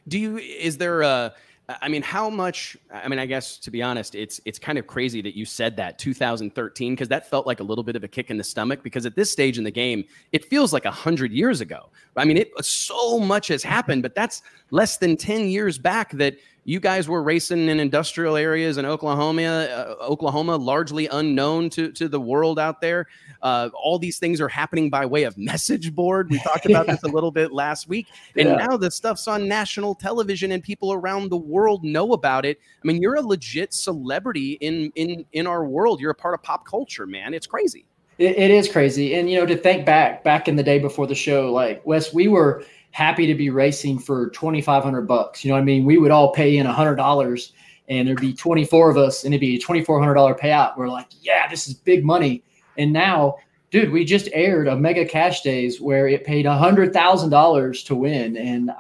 Do 0.08 0.18
you 0.18 0.38
is 0.38 0.78
there 0.78 1.02
a 1.02 1.34
I 1.68 1.88
mean, 1.88 2.02
how 2.02 2.28
much? 2.28 2.76
I 2.92 3.08
mean, 3.08 3.18
I 3.18 3.26
guess 3.26 3.56
to 3.58 3.70
be 3.70 3.82
honest, 3.82 4.14
it's 4.14 4.40
it's 4.44 4.58
kind 4.58 4.78
of 4.78 4.86
crazy 4.86 5.22
that 5.22 5.36
you 5.36 5.44
said 5.44 5.76
that 5.76 5.98
2013 5.98 6.92
because 6.92 7.08
that 7.08 7.30
felt 7.30 7.46
like 7.46 7.60
a 7.60 7.62
little 7.62 7.84
bit 7.84 7.94
of 7.94 8.02
a 8.02 8.08
kick 8.08 8.30
in 8.30 8.36
the 8.36 8.44
stomach 8.44 8.82
because 8.82 9.06
at 9.06 9.14
this 9.14 9.30
stage 9.30 9.58
in 9.58 9.64
the 9.64 9.70
game, 9.70 10.04
it 10.32 10.44
feels 10.44 10.72
like 10.72 10.84
a 10.84 10.90
hundred 10.90 11.32
years 11.32 11.60
ago. 11.60 11.88
I 12.16 12.24
mean, 12.24 12.36
it 12.36 12.52
so 12.64 13.18
much 13.20 13.48
has 13.48 13.62
happened, 13.62 14.02
but 14.02 14.14
that's 14.14 14.42
less 14.70 14.98
than 14.98 15.16
10 15.16 15.48
years 15.48 15.78
back 15.78 16.10
that 16.12 16.36
you 16.64 16.78
guys 16.78 17.08
were 17.08 17.22
racing 17.22 17.68
in 17.68 17.80
industrial 17.80 18.36
areas 18.36 18.78
in 18.78 18.86
Oklahoma, 18.86 19.42
uh, 19.42 19.96
Oklahoma, 20.00 20.56
largely 20.56 21.08
unknown 21.08 21.70
to, 21.70 21.90
to 21.92 22.08
the 22.08 22.20
world 22.20 22.58
out 22.58 22.80
there. 22.80 23.08
Uh, 23.42 23.68
all 23.74 23.98
these 23.98 24.18
things 24.18 24.40
are 24.40 24.48
happening 24.48 24.88
by 24.88 25.04
way 25.04 25.24
of 25.24 25.36
message 25.36 25.92
board. 25.92 26.30
We 26.30 26.38
talked 26.38 26.66
about 26.66 26.86
this 26.86 27.02
a 27.02 27.08
little 27.12 27.32
bit 27.32 27.52
last 27.52 27.88
week. 27.88 28.06
And 28.36 28.50
Yeah. 28.50 28.56
now 28.56 28.76
the 28.76 28.90
stuff's 28.90 29.26
on 29.26 29.48
national 29.48 29.96
television 29.96 30.52
and 30.52 30.62
people 30.62 30.92
around 30.92 31.30
the 31.30 31.36
world 31.36 31.82
know 31.82 32.12
about 32.12 32.44
it. 32.44 32.60
I 32.82 32.86
mean, 32.86 33.02
you're 33.02 33.16
a 33.16 33.22
legit 33.22 33.74
celebrity 33.74 34.52
in 34.60 34.92
in 34.94 35.24
in 35.32 35.46
our 35.48 35.64
world. 35.64 36.00
You're 36.00 36.12
a 36.12 36.14
part 36.14 36.34
of 36.34 36.42
pop 36.44 36.64
culture, 36.64 37.06
man. 37.06 37.34
It's 37.34 37.46
crazy. 37.46 37.86
It, 38.18 38.38
it 38.38 38.50
is 38.52 38.70
crazy. 38.70 39.14
And, 39.14 39.28
you 39.28 39.40
know, 39.40 39.46
to 39.46 39.56
think 39.56 39.84
back, 39.86 40.22
back 40.22 40.46
in 40.46 40.54
the 40.54 40.62
day 40.62 40.78
before 40.78 41.06
the 41.08 41.14
show, 41.14 41.50
like 41.50 41.84
Wes, 41.84 42.12
we 42.14 42.28
were 42.28 42.62
happy 42.92 43.26
to 43.26 43.34
be 43.34 43.50
racing 43.50 43.98
for 43.98 44.28
2,500 44.30 45.02
bucks. 45.02 45.44
You 45.44 45.50
know 45.50 45.56
what 45.56 45.62
I 45.62 45.64
mean? 45.64 45.84
We 45.84 45.98
would 45.98 46.10
all 46.10 46.32
pay 46.32 46.58
in 46.58 46.66
$100 46.66 47.52
and 47.88 48.06
there'd 48.06 48.20
be 48.20 48.34
24 48.34 48.90
of 48.90 48.96
us 48.96 49.24
and 49.24 49.34
it'd 49.34 49.40
be 49.40 49.56
a 49.56 49.58
$2,400 49.58 50.38
payout. 50.38 50.76
We're 50.76 50.88
like, 50.88 51.08
yeah, 51.20 51.48
this 51.48 51.66
is 51.66 51.74
big 51.74 52.04
money. 52.04 52.44
And 52.78 52.92
now, 52.92 53.36
dude, 53.70 53.90
we 53.90 54.04
just 54.04 54.28
aired 54.32 54.68
a 54.68 54.76
mega 54.76 55.04
cash 55.04 55.40
days 55.40 55.80
where 55.80 56.06
it 56.06 56.24
paid 56.24 56.44
$100,000 56.44 57.86
to 57.86 57.94
win. 57.94 58.36
And 58.36 58.70
uh, 58.70 58.74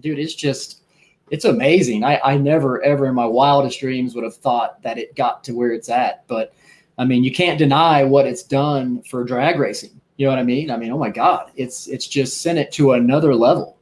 dude, 0.00 0.18
it's 0.18 0.34
just, 0.34 0.82
it's 1.30 1.44
amazing. 1.44 2.04
I, 2.04 2.20
I 2.24 2.36
never 2.36 2.80
ever 2.82 3.06
in 3.06 3.14
my 3.14 3.26
wildest 3.26 3.80
dreams 3.80 4.14
would 4.14 4.24
have 4.24 4.36
thought 4.36 4.80
that 4.82 4.96
it 4.96 5.16
got 5.16 5.42
to 5.44 5.52
where 5.52 5.72
it's 5.72 5.88
at. 5.88 6.26
But 6.28 6.54
I 6.98 7.04
mean, 7.04 7.24
you 7.24 7.32
can't 7.32 7.58
deny 7.58 8.04
what 8.04 8.26
it's 8.26 8.44
done 8.44 9.02
for 9.02 9.24
drag 9.24 9.58
racing. 9.58 10.00
You 10.16 10.26
know 10.26 10.30
what 10.30 10.38
I 10.38 10.44
mean? 10.44 10.70
I 10.70 10.76
mean, 10.76 10.92
oh 10.92 10.98
my 10.98 11.10
God, 11.10 11.50
it's 11.56 11.86
it's 11.88 12.06
just 12.06 12.40
sent 12.40 12.58
it 12.58 12.72
to 12.72 12.92
another 12.92 13.34
level. 13.34 13.76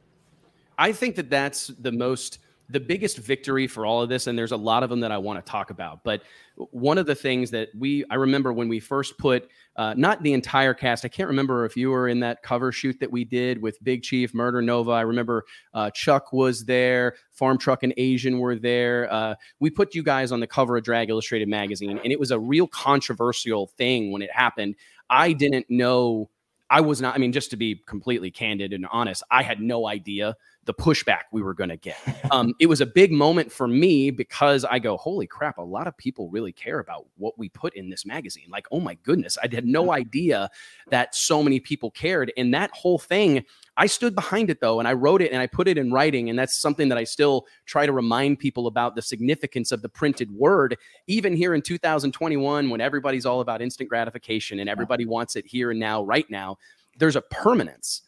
I 0.77 0.91
think 0.91 1.15
that 1.15 1.29
that's 1.29 1.67
the 1.67 1.91
most 1.91 2.39
the 2.69 2.79
biggest 2.79 3.17
victory 3.17 3.67
for 3.67 3.85
all 3.85 4.01
of 4.01 4.09
this 4.09 4.27
and 4.27 4.37
there's 4.37 4.51
a 4.51 4.57
lot 4.57 4.83
of 4.83 4.89
them 4.89 4.99
that 4.99 5.11
i 5.11 5.17
want 5.17 5.43
to 5.43 5.51
talk 5.51 5.69
about 5.69 6.03
but 6.03 6.23
one 6.71 6.97
of 6.97 7.05
the 7.05 7.13
things 7.13 7.51
that 7.51 7.69
we 7.77 8.03
i 8.09 8.15
remember 8.15 8.51
when 8.51 8.67
we 8.67 8.79
first 8.79 9.17
put 9.17 9.49
uh, 9.75 9.93
not 9.95 10.23
the 10.23 10.33
entire 10.33 10.73
cast 10.73 11.05
i 11.05 11.07
can't 11.07 11.27
remember 11.27 11.65
if 11.65 11.77
you 11.77 11.89
were 11.89 12.07
in 12.07 12.19
that 12.19 12.41
cover 12.41 12.71
shoot 12.71 12.99
that 12.99 13.11
we 13.11 13.23
did 13.23 13.61
with 13.61 13.81
big 13.83 14.01
chief 14.01 14.33
murder 14.33 14.61
nova 14.61 14.91
i 14.91 15.01
remember 15.01 15.43
uh, 15.73 15.89
chuck 15.91 16.33
was 16.33 16.65
there 16.65 17.15
farm 17.31 17.57
truck 17.57 17.83
and 17.83 17.93
asian 17.97 18.39
were 18.39 18.55
there 18.55 19.11
uh, 19.13 19.35
we 19.59 19.69
put 19.69 19.93
you 19.93 20.01
guys 20.01 20.31
on 20.31 20.39
the 20.39 20.47
cover 20.47 20.77
of 20.77 20.83
drag 20.83 21.09
illustrated 21.09 21.47
magazine 21.47 21.99
and 22.03 22.11
it 22.11 22.19
was 22.19 22.31
a 22.31 22.39
real 22.39 22.67
controversial 22.67 23.67
thing 23.77 24.11
when 24.11 24.21
it 24.21 24.31
happened 24.31 24.75
i 25.09 25.33
didn't 25.33 25.65
know 25.69 26.29
i 26.69 26.81
was 26.81 27.01
not 27.01 27.15
i 27.15 27.17
mean 27.17 27.31
just 27.31 27.51
to 27.51 27.57
be 27.57 27.81
completely 27.85 28.31
candid 28.31 28.73
and 28.73 28.85
honest 28.91 29.23
i 29.31 29.43
had 29.43 29.59
no 29.59 29.87
idea 29.87 30.35
the 30.65 30.73
pushback 30.73 31.23
we 31.31 31.41
were 31.41 31.53
going 31.53 31.69
to 31.69 31.77
get. 31.77 31.97
Um, 32.31 32.53
it 32.59 32.65
was 32.65 32.81
a 32.81 32.85
big 32.85 33.11
moment 33.11 33.51
for 33.51 33.67
me 33.67 34.09
because 34.09 34.65
I 34.65 34.79
go, 34.79 34.97
holy 34.97 35.27
crap, 35.27 35.57
a 35.57 35.61
lot 35.61 35.87
of 35.87 35.95
people 35.95 36.29
really 36.29 36.51
care 36.51 36.79
about 36.79 37.05
what 37.17 37.37
we 37.37 37.49
put 37.49 37.75
in 37.75 37.89
this 37.89 38.05
magazine. 38.05 38.47
Like, 38.49 38.67
oh 38.71 38.79
my 38.79 38.95
goodness, 39.03 39.37
I 39.41 39.47
had 39.53 39.65
no 39.65 39.91
idea 39.91 40.49
that 40.89 41.15
so 41.15 41.43
many 41.43 41.59
people 41.59 41.91
cared. 41.91 42.33
And 42.35 42.53
that 42.53 42.71
whole 42.71 42.97
thing, 42.97 43.45
I 43.77 43.85
stood 43.85 44.15
behind 44.15 44.49
it 44.49 44.59
though, 44.59 44.79
and 44.79 44.87
I 44.87 44.93
wrote 44.93 45.21
it 45.21 45.31
and 45.31 45.41
I 45.41 45.47
put 45.47 45.67
it 45.67 45.77
in 45.77 45.91
writing. 45.91 46.29
And 46.29 46.37
that's 46.37 46.57
something 46.57 46.89
that 46.89 46.97
I 46.97 47.03
still 47.03 47.45
try 47.65 47.85
to 47.85 47.91
remind 47.91 48.39
people 48.39 48.67
about 48.67 48.95
the 48.95 49.01
significance 49.01 49.71
of 49.71 49.81
the 49.81 49.89
printed 49.89 50.31
word, 50.31 50.77
even 51.07 51.35
here 51.35 51.53
in 51.53 51.61
2021, 51.61 52.69
when 52.69 52.81
everybody's 52.81 53.25
all 53.25 53.41
about 53.41 53.61
instant 53.61 53.87
gratification 53.87 54.59
and 54.59 54.69
everybody 54.69 55.05
wants 55.05 55.35
it 55.35 55.45
here 55.45 55.71
and 55.71 55.79
now, 55.79 56.03
right 56.03 56.29
now. 56.29 56.57
There's 56.97 57.17
a 57.17 57.21
permanence 57.21 58.01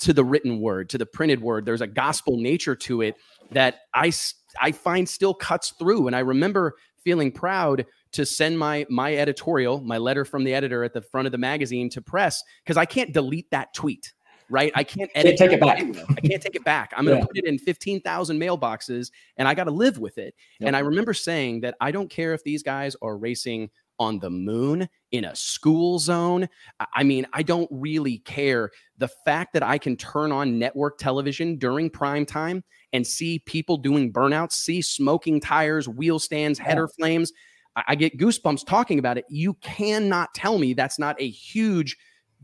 to 0.00 0.12
the 0.12 0.24
written 0.24 0.60
word, 0.60 0.88
to 0.90 0.98
the 0.98 1.06
printed 1.06 1.40
word. 1.40 1.64
There's 1.64 1.80
a 1.80 1.86
gospel 1.86 2.36
nature 2.38 2.74
to 2.76 3.02
it 3.02 3.16
that 3.52 3.80
I 3.94 4.12
I 4.60 4.72
find 4.72 5.08
still 5.08 5.34
cuts 5.34 5.70
through. 5.78 6.06
And 6.06 6.16
I 6.16 6.20
remember 6.20 6.74
feeling 7.04 7.30
proud 7.32 7.86
to 8.12 8.26
send 8.26 8.58
my 8.58 8.86
my 8.88 9.14
editorial, 9.14 9.80
my 9.80 9.98
letter 9.98 10.24
from 10.24 10.44
the 10.44 10.54
editor 10.54 10.84
at 10.84 10.92
the 10.92 11.02
front 11.02 11.26
of 11.26 11.32
the 11.32 11.38
magazine 11.38 11.88
to 11.90 12.02
press 12.02 12.42
because 12.64 12.76
I 12.76 12.84
can't 12.84 13.12
delete 13.12 13.50
that 13.50 13.72
tweet. 13.74 14.12
Right, 14.52 14.72
I 14.74 14.82
can't 14.82 15.08
edit. 15.14 15.38
Can't 15.38 15.50
take 15.50 15.58
it 15.58 15.60
back. 15.60 15.78
I 15.78 16.20
can't 16.26 16.42
take 16.42 16.56
it 16.56 16.64
back. 16.64 16.92
I'm 16.96 17.06
going 17.06 17.20
to 17.20 17.24
put 17.24 17.38
it 17.38 17.44
in 17.44 17.56
15,000 17.56 18.36
mailboxes, 18.36 19.12
and 19.36 19.46
I 19.46 19.54
got 19.54 19.64
to 19.64 19.70
live 19.70 19.98
with 19.98 20.18
it. 20.18 20.34
Yep. 20.58 20.66
And 20.66 20.76
I 20.76 20.80
remember 20.80 21.14
saying 21.14 21.60
that 21.60 21.76
I 21.80 21.92
don't 21.92 22.10
care 22.10 22.34
if 22.34 22.42
these 22.42 22.64
guys 22.64 22.96
are 23.00 23.16
racing 23.16 23.70
on 24.00 24.18
the 24.18 24.28
moon 24.28 24.88
in 25.12 25.24
a 25.24 25.34
school 25.34 25.98
zone. 25.98 26.48
I 26.94 27.02
mean, 27.02 27.26
I 27.32 27.42
don't 27.42 27.68
really 27.70 28.18
care. 28.18 28.70
The 28.98 29.08
fact 29.08 29.52
that 29.54 29.62
I 29.62 29.78
can 29.78 29.96
turn 29.96 30.32
on 30.32 30.58
network 30.58 30.98
television 30.98 31.56
during 31.56 31.90
prime 31.90 32.24
time 32.24 32.62
and 32.92 33.06
see 33.06 33.40
people 33.40 33.76
doing 33.76 34.12
burnouts, 34.12 34.52
see 34.52 34.82
smoking 34.82 35.40
tires, 35.40 35.88
wheel 35.88 36.18
stands, 36.18 36.58
header 36.58 36.88
yeah. 36.90 37.04
flames, 37.04 37.32
I 37.76 37.94
get 37.94 38.18
goosebumps 38.18 38.66
talking 38.66 38.98
about 38.98 39.18
it. 39.18 39.24
You 39.28 39.54
cannot 39.54 40.34
tell 40.34 40.58
me 40.58 40.74
that's 40.74 40.98
not 40.98 41.20
a 41.20 41.28
huge 41.28 41.96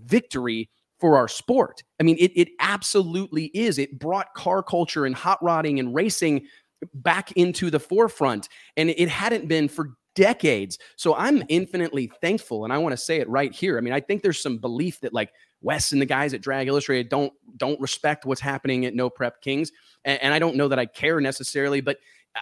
victory 0.04 0.70
for 0.98 1.16
our 1.16 1.28
sport. 1.28 1.82
I 2.00 2.04
mean, 2.04 2.16
it, 2.18 2.32
it 2.34 2.48
absolutely 2.60 3.46
is. 3.46 3.78
It 3.78 3.98
brought 3.98 4.34
car 4.34 4.62
culture 4.62 5.04
and 5.04 5.14
hot 5.14 5.42
rodding 5.42 5.78
and 5.78 5.94
racing 5.94 6.46
back 6.94 7.32
into 7.32 7.70
the 7.70 7.80
forefront. 7.80 8.48
And 8.76 8.90
it 8.90 9.08
hadn't 9.08 9.48
been 9.48 9.68
for 9.68 9.90
decades. 10.16 10.78
So 10.96 11.14
I'm 11.14 11.44
infinitely 11.48 12.10
thankful, 12.20 12.64
and 12.64 12.72
I 12.72 12.78
want 12.78 12.92
to 12.94 12.96
say 12.96 13.20
it 13.20 13.28
right 13.28 13.54
here. 13.54 13.78
I 13.78 13.80
mean, 13.80 13.92
I 13.92 14.00
think 14.00 14.22
there's 14.22 14.40
some 14.40 14.58
belief 14.58 15.00
that 15.00 15.12
like 15.12 15.32
Wes 15.62 15.92
and 15.92 16.02
the 16.02 16.06
guys 16.06 16.34
at 16.34 16.40
Drag 16.40 16.66
Illustrated 16.66 17.08
don't 17.08 17.32
don't 17.56 17.80
respect 17.80 18.24
what's 18.24 18.40
happening 18.40 18.84
at 18.86 18.94
No 18.94 19.08
Prep 19.08 19.40
Kings, 19.40 19.70
and, 20.04 20.20
and 20.20 20.34
I 20.34 20.40
don't 20.40 20.56
know 20.56 20.66
that 20.66 20.80
I 20.80 20.86
care 20.86 21.20
necessarily, 21.20 21.80
but 21.80 21.98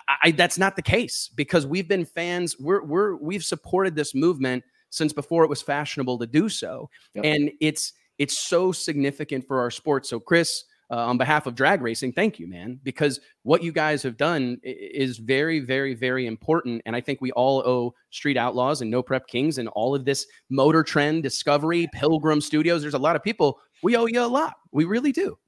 I, 0.08 0.16
I, 0.22 0.30
that's 0.30 0.56
not 0.56 0.76
the 0.76 0.82
case 0.82 1.28
because 1.34 1.66
we've 1.66 1.88
been 1.88 2.06
fans. 2.06 2.58
We're 2.58 2.82
we're 2.82 3.16
we've 3.16 3.44
supported 3.44 3.94
this 3.94 4.14
movement 4.14 4.64
since 4.88 5.12
before 5.12 5.44
it 5.44 5.50
was 5.50 5.60
fashionable 5.60 6.18
to 6.20 6.26
do 6.26 6.48
so, 6.48 6.88
yep. 7.14 7.24
and 7.24 7.50
it's 7.60 7.92
it's 8.18 8.38
so 8.38 8.72
significant 8.72 9.46
for 9.46 9.60
our 9.60 9.70
sport. 9.70 10.06
So, 10.06 10.20
Chris 10.20 10.64
uh, 10.90 10.96
on 10.96 11.18
behalf 11.18 11.46
of 11.46 11.54
drag 11.54 11.80
racing, 11.80 12.12
thank 12.12 12.38
you, 12.38 12.46
man, 12.46 12.78
because 12.82 13.20
what 13.42 13.62
you 13.62 13.72
guys 13.72 14.02
have 14.02 14.16
done 14.16 14.58
is 14.62 15.18
very, 15.18 15.60
very, 15.60 15.94
very 15.94 16.26
important. 16.26 16.82
And 16.86 16.94
I 16.94 17.00
think 17.00 17.20
we 17.20 17.32
all 17.32 17.62
owe 17.66 17.94
Street 18.10 18.36
Outlaws 18.36 18.80
and 18.80 18.90
No 18.90 19.02
Prep 19.02 19.26
Kings 19.26 19.58
and 19.58 19.68
all 19.68 19.94
of 19.94 20.04
this 20.04 20.26
Motor 20.50 20.82
Trend, 20.82 21.22
Discovery, 21.22 21.88
Pilgrim 21.92 22.40
Studios. 22.40 22.82
There's 22.82 22.94
a 22.94 22.98
lot 22.98 23.16
of 23.16 23.22
people. 23.22 23.58
We 23.82 23.96
owe 23.96 24.06
you 24.06 24.20
a 24.20 24.26
lot. 24.26 24.54
We 24.72 24.84
really 24.84 25.12
do. 25.12 25.38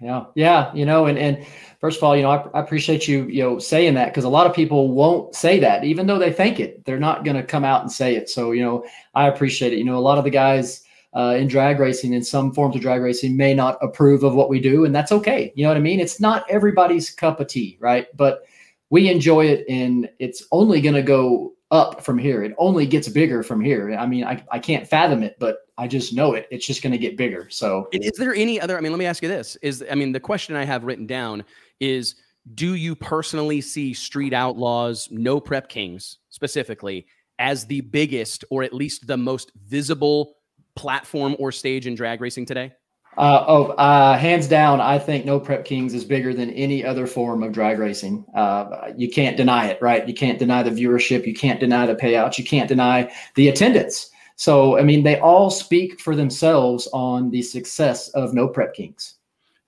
Yeah, 0.00 0.24
yeah, 0.34 0.74
you 0.74 0.86
know, 0.86 1.06
and 1.06 1.18
and 1.18 1.46
first 1.78 1.98
of 1.98 2.04
all, 2.04 2.16
you 2.16 2.22
know, 2.22 2.30
I, 2.30 2.48
I 2.54 2.60
appreciate 2.60 3.06
you, 3.06 3.26
you 3.28 3.42
know, 3.42 3.58
saying 3.58 3.94
that 3.94 4.06
because 4.06 4.24
a 4.24 4.28
lot 4.28 4.46
of 4.46 4.54
people 4.54 4.92
won't 4.92 5.34
say 5.34 5.60
that, 5.60 5.84
even 5.84 6.06
though 6.06 6.18
they 6.18 6.32
think 6.32 6.58
it. 6.58 6.84
They're 6.84 6.98
not 6.98 7.24
going 7.24 7.36
to 7.36 7.42
come 7.42 7.64
out 7.64 7.82
and 7.82 7.92
say 7.92 8.16
it. 8.16 8.28
So, 8.28 8.52
you 8.52 8.62
know, 8.62 8.84
I 9.14 9.28
appreciate 9.28 9.72
it. 9.72 9.78
You 9.78 9.84
know, 9.84 9.96
a 9.96 10.00
lot 10.00 10.18
of 10.18 10.24
the 10.24 10.30
guys 10.30 10.83
uh, 11.14 11.36
in 11.38 11.46
drag 11.46 11.78
racing 11.78 12.12
in 12.12 12.24
some 12.24 12.52
forms 12.52 12.74
of 12.74 12.82
drag 12.82 13.00
racing 13.00 13.36
may 13.36 13.54
not 13.54 13.78
approve 13.80 14.24
of 14.24 14.34
what 14.34 14.48
we 14.48 14.60
do, 14.60 14.84
and 14.84 14.94
that's 14.94 15.12
okay. 15.12 15.52
You 15.54 15.62
know 15.62 15.70
what 15.70 15.76
I 15.76 15.80
mean? 15.80 16.00
It's 16.00 16.20
not 16.20 16.44
everybody's 16.50 17.10
cup 17.10 17.40
of 17.40 17.46
tea, 17.46 17.78
right? 17.80 18.08
But 18.16 18.44
we 18.90 19.08
enjoy 19.08 19.46
it, 19.46 19.64
and 19.68 20.08
it's 20.18 20.44
only 20.50 20.80
going 20.80 20.94
to 20.94 21.02
go 21.02 21.54
up 21.70 22.04
from 22.04 22.18
here. 22.18 22.42
It 22.42 22.54
only 22.58 22.86
gets 22.86 23.08
bigger 23.08 23.42
from 23.42 23.60
here. 23.60 23.94
I 23.94 24.06
mean, 24.06 24.24
I, 24.24 24.42
I 24.50 24.58
can't 24.58 24.86
fathom 24.86 25.22
it, 25.22 25.36
but 25.38 25.58
I 25.78 25.86
just 25.88 26.14
know 26.14 26.34
it. 26.34 26.46
It's 26.50 26.66
just 26.66 26.82
going 26.82 26.92
to 26.92 26.98
get 26.98 27.16
bigger. 27.16 27.48
So, 27.48 27.88
is 27.92 28.12
there 28.18 28.34
any 28.34 28.60
other? 28.60 28.76
I 28.76 28.80
mean, 28.80 28.92
let 28.92 28.98
me 28.98 29.06
ask 29.06 29.22
you 29.22 29.28
this: 29.28 29.56
Is 29.62 29.84
I 29.90 29.94
mean, 29.94 30.12
the 30.12 30.20
question 30.20 30.56
I 30.56 30.64
have 30.64 30.84
written 30.84 31.06
down 31.06 31.44
is, 31.80 32.16
do 32.54 32.74
you 32.74 32.96
personally 32.96 33.60
see 33.60 33.94
Street 33.94 34.32
Outlaws, 34.32 35.08
No 35.10 35.40
Prep 35.40 35.68
Kings 35.68 36.18
specifically, 36.30 37.06
as 37.38 37.66
the 37.66 37.82
biggest 37.82 38.44
or 38.50 38.62
at 38.62 38.74
least 38.74 39.06
the 39.06 39.16
most 39.16 39.52
visible 39.66 40.34
platform 40.76 41.36
or 41.38 41.52
stage 41.52 41.86
in 41.86 41.94
drag 41.94 42.20
racing 42.20 42.46
today? 42.46 42.72
Uh, 43.16 43.44
oh, 43.46 43.66
uh, 43.72 44.18
hands 44.18 44.48
down, 44.48 44.80
I 44.80 44.98
think 44.98 45.24
No 45.24 45.38
Prep 45.38 45.64
Kings 45.64 45.94
is 45.94 46.04
bigger 46.04 46.34
than 46.34 46.50
any 46.50 46.84
other 46.84 47.06
form 47.06 47.44
of 47.44 47.52
drag 47.52 47.78
racing. 47.78 48.24
Uh, 48.34 48.90
you 48.96 49.08
can't 49.08 49.36
deny 49.36 49.68
it, 49.68 49.80
right? 49.80 50.06
You 50.06 50.14
can't 50.14 50.38
deny 50.38 50.64
the 50.64 50.70
viewership. 50.70 51.24
You 51.24 51.34
can't 51.34 51.60
deny 51.60 51.86
the 51.86 51.94
payouts. 51.94 52.38
You 52.38 52.44
can't 52.44 52.68
deny 52.68 53.12
the 53.36 53.48
attendance. 53.48 54.10
So, 54.36 54.78
I 54.78 54.82
mean, 54.82 55.04
they 55.04 55.20
all 55.20 55.48
speak 55.48 56.00
for 56.00 56.16
themselves 56.16 56.88
on 56.92 57.30
the 57.30 57.42
success 57.42 58.08
of 58.10 58.34
No 58.34 58.48
Prep 58.48 58.74
Kings. 58.74 59.14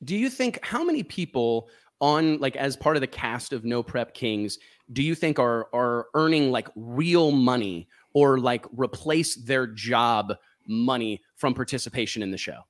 Do 0.03 0.17
you 0.17 0.29
think 0.29 0.59
how 0.65 0.83
many 0.83 1.05
people 1.05 1.69
on 2.01 2.39
like 2.39 2.57
as 2.57 2.77
part 2.77 2.97
of 2.97 3.01
the 3.01 3.07
cast 3.07 3.53
of 3.53 3.65
No 3.65 3.83
Prep 3.83 4.13
Kings 4.13 4.59
do 4.93 5.03
you 5.03 5.15
think 5.15 5.39
are 5.39 5.69
are 5.73 6.07
earning 6.15 6.51
like 6.51 6.69
real 6.77 7.31
money 7.31 7.89
or 8.13 8.39
like 8.39 8.67
replace 8.77 9.35
their 9.37 9.67
job 9.67 10.35
money 10.67 11.23
from 11.37 11.55
participation 11.55 12.23
in 12.23 12.31
the 12.31 12.39
show? 12.39 12.61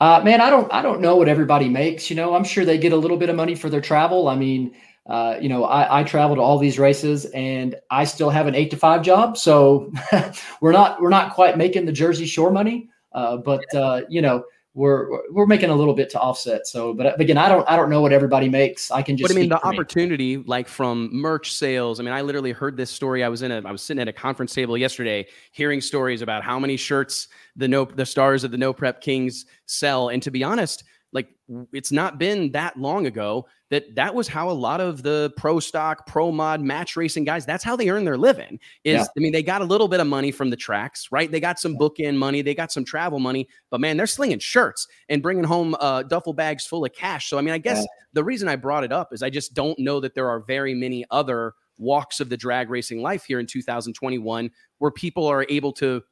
Uh, 0.00 0.20
man, 0.24 0.40
I 0.40 0.50
don't, 0.50 0.72
I 0.72 0.82
don't 0.82 1.00
know 1.00 1.16
what 1.16 1.28
everybody 1.28 1.68
makes. 1.68 2.10
You 2.10 2.16
know, 2.16 2.34
I'm 2.34 2.44
sure 2.44 2.64
they 2.64 2.78
get 2.78 2.92
a 2.92 2.96
little 2.96 3.16
bit 3.16 3.28
of 3.28 3.36
money 3.36 3.54
for 3.54 3.70
their 3.70 3.80
travel. 3.80 4.28
I 4.28 4.34
mean, 4.34 4.74
uh, 5.06 5.36
you 5.40 5.48
know, 5.48 5.64
I, 5.64 6.00
I 6.00 6.02
travel 6.04 6.36
to 6.36 6.42
all 6.42 6.58
these 6.58 6.78
races, 6.78 7.24
and 7.26 7.76
I 7.90 8.04
still 8.04 8.30
have 8.30 8.46
an 8.46 8.54
eight 8.54 8.70
to 8.70 8.76
five 8.76 9.02
job, 9.02 9.36
so 9.36 9.92
we're 10.60 10.72
not, 10.72 11.00
we're 11.00 11.08
not 11.08 11.34
quite 11.34 11.56
making 11.56 11.86
the 11.86 11.92
Jersey 11.92 12.26
Shore 12.26 12.50
money. 12.50 12.88
Uh, 13.12 13.36
but 13.36 13.62
uh, 13.74 14.02
you 14.08 14.22
know, 14.22 14.44
we're 14.74 15.30
we're 15.30 15.46
making 15.46 15.68
a 15.68 15.74
little 15.74 15.92
bit 15.92 16.08
to 16.10 16.20
offset. 16.20 16.66
So, 16.66 16.94
but 16.94 17.20
again, 17.20 17.36
I 17.36 17.48
don't 17.48 17.68
I 17.68 17.76
don't 17.76 17.90
know 17.90 18.00
what 18.00 18.12
everybody 18.12 18.48
makes. 18.48 18.90
I 18.90 19.02
can 19.02 19.16
just. 19.16 19.28
But 19.28 19.36
I 19.36 19.40
mean, 19.40 19.50
the 19.50 19.62
opportunity, 19.66 20.38
me. 20.38 20.44
like 20.46 20.66
from 20.66 21.10
merch 21.12 21.52
sales. 21.54 22.00
I 22.00 22.02
mean, 22.02 22.14
I 22.14 22.22
literally 22.22 22.52
heard 22.52 22.76
this 22.76 22.90
story. 22.90 23.22
I 23.22 23.28
was 23.28 23.42
in 23.42 23.52
a 23.52 23.62
I 23.66 23.70
was 23.70 23.82
sitting 23.82 24.00
at 24.00 24.08
a 24.08 24.12
conference 24.12 24.54
table 24.54 24.78
yesterday, 24.78 25.26
hearing 25.52 25.80
stories 25.82 26.22
about 26.22 26.42
how 26.42 26.58
many 26.58 26.78
shirts 26.78 27.28
the 27.54 27.68
no 27.68 27.84
the 27.84 28.06
stars 28.06 28.44
of 28.44 28.50
the 28.50 28.58
No 28.58 28.72
Prep 28.72 29.02
Kings 29.02 29.44
sell. 29.66 30.08
And 30.08 30.22
to 30.22 30.30
be 30.30 30.42
honest, 30.42 30.84
like 31.12 31.28
it's 31.72 31.92
not 31.92 32.18
been 32.18 32.50
that 32.52 32.76
long 32.76 33.06
ago 33.06 33.46
that 33.70 33.94
that 33.94 34.14
was 34.14 34.28
how 34.28 34.50
a 34.50 34.52
lot 34.52 34.80
of 34.80 35.02
the 35.02 35.32
pro 35.36 35.60
stock 35.60 36.06
pro 36.06 36.32
mod 36.32 36.60
match 36.60 36.96
racing 36.96 37.24
guys 37.24 37.44
that's 37.44 37.62
how 37.62 37.76
they 37.76 37.90
earn 37.90 38.04
their 38.04 38.16
living 38.16 38.58
is 38.84 39.00
yeah. 39.00 39.04
i 39.16 39.20
mean 39.20 39.32
they 39.32 39.42
got 39.42 39.60
a 39.60 39.64
little 39.64 39.88
bit 39.88 40.00
of 40.00 40.06
money 40.06 40.30
from 40.30 40.50
the 40.50 40.56
tracks 40.56 41.08
right 41.12 41.30
they 41.30 41.40
got 41.40 41.58
some 41.58 41.76
bookend 41.76 42.16
money 42.16 42.42
they 42.42 42.54
got 42.54 42.72
some 42.72 42.84
travel 42.84 43.18
money 43.18 43.46
but 43.70 43.80
man 43.80 43.96
they're 43.96 44.06
slinging 44.06 44.38
shirts 44.38 44.88
and 45.08 45.22
bringing 45.22 45.44
home 45.44 45.76
uh, 45.80 46.02
duffel 46.02 46.32
bags 46.32 46.66
full 46.66 46.84
of 46.84 46.92
cash 46.92 47.28
so 47.28 47.38
i 47.38 47.40
mean 47.40 47.54
i 47.54 47.58
guess 47.58 47.78
yeah. 47.78 47.86
the 48.14 48.24
reason 48.24 48.48
i 48.48 48.56
brought 48.56 48.84
it 48.84 48.92
up 48.92 49.12
is 49.12 49.22
i 49.22 49.30
just 49.30 49.54
don't 49.54 49.78
know 49.78 50.00
that 50.00 50.14
there 50.14 50.28
are 50.28 50.40
very 50.40 50.74
many 50.74 51.04
other 51.10 51.54
walks 51.78 52.20
of 52.20 52.28
the 52.28 52.36
drag 52.36 52.70
racing 52.70 53.02
life 53.02 53.24
here 53.24 53.40
in 53.40 53.46
2021 53.46 54.50
where 54.78 54.90
people 54.90 55.26
are 55.26 55.44
able 55.48 55.72
to 55.72 56.02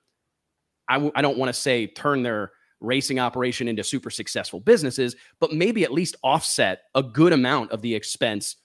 I 0.89 0.95
w- 0.95 1.13
I 1.15 1.23
don't 1.23 1.39
want 1.39 1.49
to 1.49 1.59
say 1.59 1.87
turn 1.87 2.23
their 2.25 2.51
racing 2.81 3.19
operation 3.19 3.69
into 3.69 3.85
super 3.85 4.11
successful 4.11 4.61
businesses, 4.61 5.17
but 5.39 5.53
maybe 5.53 5.85
at 5.85 5.93
least 5.93 6.17
offset 6.23 6.83
a 6.95 7.03
good 7.03 7.33
amount 7.33 7.71
of 7.73 7.83
the 7.83 7.95
expense 7.95 8.57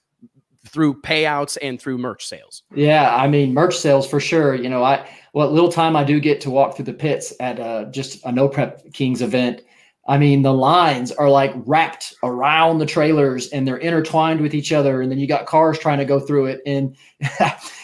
through 0.68 1.00
payouts 1.02 1.58
and 1.62 1.80
through 1.80 1.98
merch 1.98 2.26
sales. 2.26 2.64
Yeah, 2.74 3.16
I 3.16 3.28
mean 3.28 3.54
merch 3.54 3.78
sales 3.78 4.08
for 4.08 4.20
sure. 4.20 4.56
You 4.56 4.70
know, 4.70 4.84
I 4.84 5.08
what 5.34 5.52
little 5.52 5.72
time 5.72 5.96
I 5.96 6.04
do 6.04 6.20
get 6.20 6.42
to 6.42 6.50
walk 6.50 6.76
through 6.76 6.86
the 6.86 6.94
pits 6.94 7.34
at 7.40 7.60
uh, 7.60 7.86
just 7.86 8.26
a 8.26 8.32
No 8.32 8.48
Prep 8.48 8.94
Kings 8.94 9.22
event. 9.22 9.62
I 10.08 10.18
mean, 10.20 10.44
the 10.44 10.54
lines 10.54 11.12
are 11.12 11.30
like 11.30 11.52
wrapped 11.56 12.14
around 12.24 12.78
the 12.78 12.86
trailers 12.86 13.48
and 13.50 13.68
they're 13.68 13.78
intertwined 13.78 14.40
with 14.40 14.54
each 14.54 14.72
other. 14.72 15.02
And 15.02 15.12
then 15.12 15.18
you 15.18 15.28
got 15.28 15.48
cars 15.48 15.80
trying 15.80 15.98
to 15.98 16.06
go 16.06 16.20
through 16.20 16.46
it. 16.46 16.62
And 16.66 16.96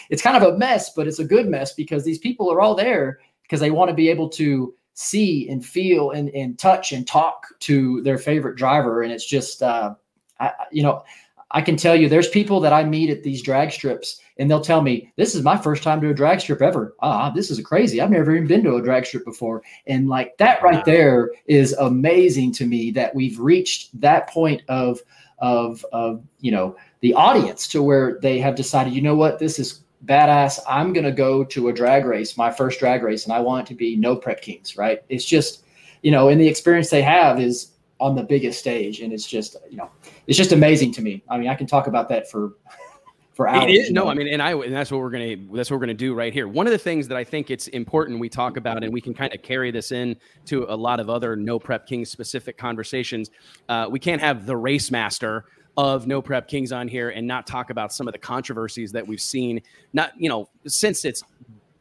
it's 0.08 0.22
kind 0.22 0.36
of 0.36 0.54
a 0.54 0.56
mess, 0.56 0.90
but 0.94 1.08
it's 1.08 1.18
a 1.18 1.24
good 1.24 1.48
mess 1.48 1.72
because 1.72 2.04
these 2.04 2.18
people 2.18 2.52
are 2.52 2.60
all 2.60 2.76
there 2.76 3.18
because 3.42 3.58
they 3.58 3.72
want 3.72 3.88
to 3.88 3.94
be 3.94 4.08
able 4.08 4.28
to 4.30 4.72
see 4.94 5.48
and 5.48 5.64
feel 5.64 6.10
and, 6.10 6.28
and 6.30 6.58
touch 6.58 6.92
and 6.92 7.06
talk 7.06 7.46
to 7.60 8.02
their 8.02 8.18
favorite 8.18 8.56
driver. 8.56 9.02
And 9.02 9.12
it's 9.12 9.26
just, 9.26 9.62
uh, 9.62 9.94
I, 10.40 10.52
you 10.70 10.82
know, 10.82 11.04
I 11.52 11.60
can 11.60 11.76
tell 11.76 11.94
you 11.94 12.08
there's 12.08 12.28
people 12.28 12.60
that 12.60 12.72
I 12.72 12.84
meet 12.84 13.10
at 13.10 13.22
these 13.22 13.42
drag 13.42 13.72
strips 13.72 14.20
and 14.38 14.50
they'll 14.50 14.62
tell 14.62 14.80
me, 14.80 15.12
This 15.16 15.34
is 15.34 15.42
my 15.42 15.56
first 15.56 15.82
time 15.82 16.00
to 16.00 16.10
a 16.10 16.14
drag 16.14 16.40
strip 16.40 16.62
ever. 16.62 16.94
Ah, 17.00 17.30
this 17.30 17.50
is 17.50 17.60
crazy. 17.60 18.00
I've 18.00 18.10
never 18.10 18.34
even 18.34 18.48
been 18.48 18.64
to 18.64 18.76
a 18.76 18.82
drag 18.82 19.04
strip 19.06 19.24
before. 19.24 19.62
And 19.86 20.08
like 20.08 20.36
that 20.38 20.62
right 20.62 20.84
there 20.84 21.30
is 21.46 21.74
amazing 21.74 22.52
to 22.52 22.66
me 22.66 22.90
that 22.92 23.14
we've 23.14 23.38
reached 23.38 24.00
that 24.00 24.30
point 24.30 24.62
of 24.68 25.00
of 25.38 25.84
of 25.92 26.24
you 26.40 26.52
know 26.52 26.76
the 27.00 27.12
audience 27.14 27.68
to 27.68 27.82
where 27.82 28.18
they 28.22 28.38
have 28.38 28.54
decided, 28.54 28.94
you 28.94 29.02
know 29.02 29.16
what, 29.16 29.38
this 29.38 29.58
is 29.58 29.80
badass. 30.06 30.58
I'm 30.68 30.92
gonna 30.92 31.12
go 31.12 31.44
to 31.44 31.68
a 31.68 31.72
drag 31.72 32.04
race, 32.04 32.36
my 32.36 32.50
first 32.50 32.78
drag 32.78 33.02
race, 33.02 33.24
and 33.24 33.32
I 33.32 33.40
want 33.40 33.66
it 33.66 33.72
to 33.72 33.74
be 33.76 33.96
no 33.96 34.16
prep 34.16 34.40
kings, 34.42 34.76
right? 34.76 35.02
It's 35.08 35.24
just, 35.24 35.64
you 36.02 36.10
know, 36.10 36.28
and 36.28 36.40
the 36.40 36.48
experience 36.48 36.90
they 36.90 37.02
have 37.02 37.40
is 37.40 37.72
on 38.02 38.16
the 38.16 38.22
biggest 38.22 38.58
stage 38.58 39.00
and 39.00 39.12
it's 39.12 39.26
just 39.26 39.56
you 39.70 39.76
know 39.76 39.88
it's 40.26 40.36
just 40.36 40.50
amazing 40.50 40.92
to 40.92 41.00
me 41.00 41.22
i 41.30 41.38
mean 41.38 41.48
i 41.48 41.54
can 41.54 41.68
talk 41.68 41.86
about 41.86 42.08
that 42.08 42.28
for 42.28 42.54
for 43.32 43.48
hours 43.48 43.70
it 43.70 43.70
is, 43.70 43.90
no 43.92 44.08
i 44.08 44.14
mean 44.14 44.26
and 44.26 44.42
i 44.42 44.52
and 44.52 44.74
that's 44.74 44.90
what 44.90 45.00
we're 45.00 45.08
gonna 45.08 45.36
that's 45.54 45.70
what 45.70 45.76
we're 45.76 45.86
gonna 45.86 45.94
do 45.94 46.12
right 46.12 46.32
here 46.32 46.48
one 46.48 46.66
of 46.66 46.72
the 46.72 46.78
things 46.78 47.06
that 47.06 47.16
i 47.16 47.22
think 47.22 47.48
it's 47.48 47.68
important 47.68 48.18
we 48.18 48.28
talk 48.28 48.56
about 48.56 48.82
and 48.82 48.92
we 48.92 49.00
can 49.00 49.14
kind 49.14 49.32
of 49.32 49.40
carry 49.40 49.70
this 49.70 49.92
in 49.92 50.16
to 50.44 50.66
a 50.68 50.74
lot 50.74 50.98
of 50.98 51.08
other 51.08 51.36
no 51.36 51.60
prep 51.60 51.86
kings 51.86 52.10
specific 52.10 52.58
conversations 52.58 53.30
uh, 53.68 53.86
we 53.88 54.00
can't 54.00 54.20
have 54.20 54.46
the 54.46 54.56
race 54.56 54.90
master 54.90 55.44
of 55.76 56.06
no 56.06 56.20
prep 56.20 56.48
kings 56.48 56.72
on 56.72 56.86
here 56.86 57.10
and 57.10 57.26
not 57.26 57.46
talk 57.46 57.70
about 57.70 57.92
some 57.92 58.06
of 58.06 58.12
the 58.12 58.18
controversies 58.18 58.92
that 58.92 59.06
we've 59.06 59.22
seen 59.22 59.60
not 59.92 60.12
you 60.18 60.28
know 60.28 60.48
since 60.66 61.04
it's 61.04 61.24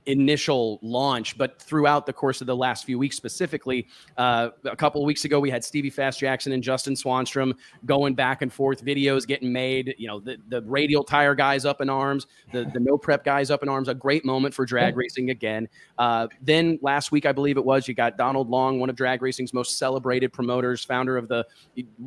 initial 0.06 0.80
launch, 0.82 1.38
but 1.38 1.62
throughout 1.62 2.06
the 2.06 2.14
course 2.14 2.42
of 2.42 2.48
the 2.48 2.56
last 2.56 2.86
few 2.86 2.98
weeks, 2.98 3.16
specifically, 3.16 3.88
uh, 4.18 4.50
a 4.66 4.76
couple 4.76 5.02
of 5.02 5.06
weeks 5.06 5.26
ago, 5.26 5.40
we 5.40 5.50
had 5.50 5.64
Stevie 5.64 5.90
Fast 5.90 6.20
Jackson 6.20 6.52
and 6.54 6.64
Justin 6.64 6.96
Swanstrom 6.96 7.54
going 7.86 8.16
back 8.16 8.42
and 8.42 8.52
forth, 8.52 8.84
videos 8.84 9.28
getting 9.28 9.52
made. 9.52 9.94
You 9.98 10.08
know, 10.08 10.20
the, 10.20 10.38
the 10.50 10.62
radial 10.64 11.04
tire 11.04 11.36
guys 11.36 11.66
up 11.66 11.82
in 11.82 11.90
arms, 11.90 12.28
the, 12.52 12.66
the 12.74 12.80
no 12.80 12.98
prep 12.98 13.24
guys 13.24 13.52
up 13.52 13.64
in 13.64 13.70
arms. 13.70 13.88
A 13.88 13.94
great 13.94 14.26
moment 14.26 14.54
for 14.54 14.66
drag 14.66 14.98
racing 14.98 15.30
again. 15.30 15.68
Uh, 15.98 16.28
then 16.42 16.80
last 16.82 17.12
week, 17.12 17.26
I 17.26 17.32
believe 17.32 17.58
it 17.58 17.66
was, 17.66 17.88
you 17.88 17.94
got 17.94 18.18
Donald 18.18 18.50
Long, 18.50 18.80
one 18.80 18.90
of 18.90 18.96
drag 18.96 19.22
racing's 19.22 19.54
most 19.54 19.78
celebrated 19.78 20.34
promoters, 20.34 20.84
founder 20.84 21.18
of 21.18 21.28
the 21.28 21.46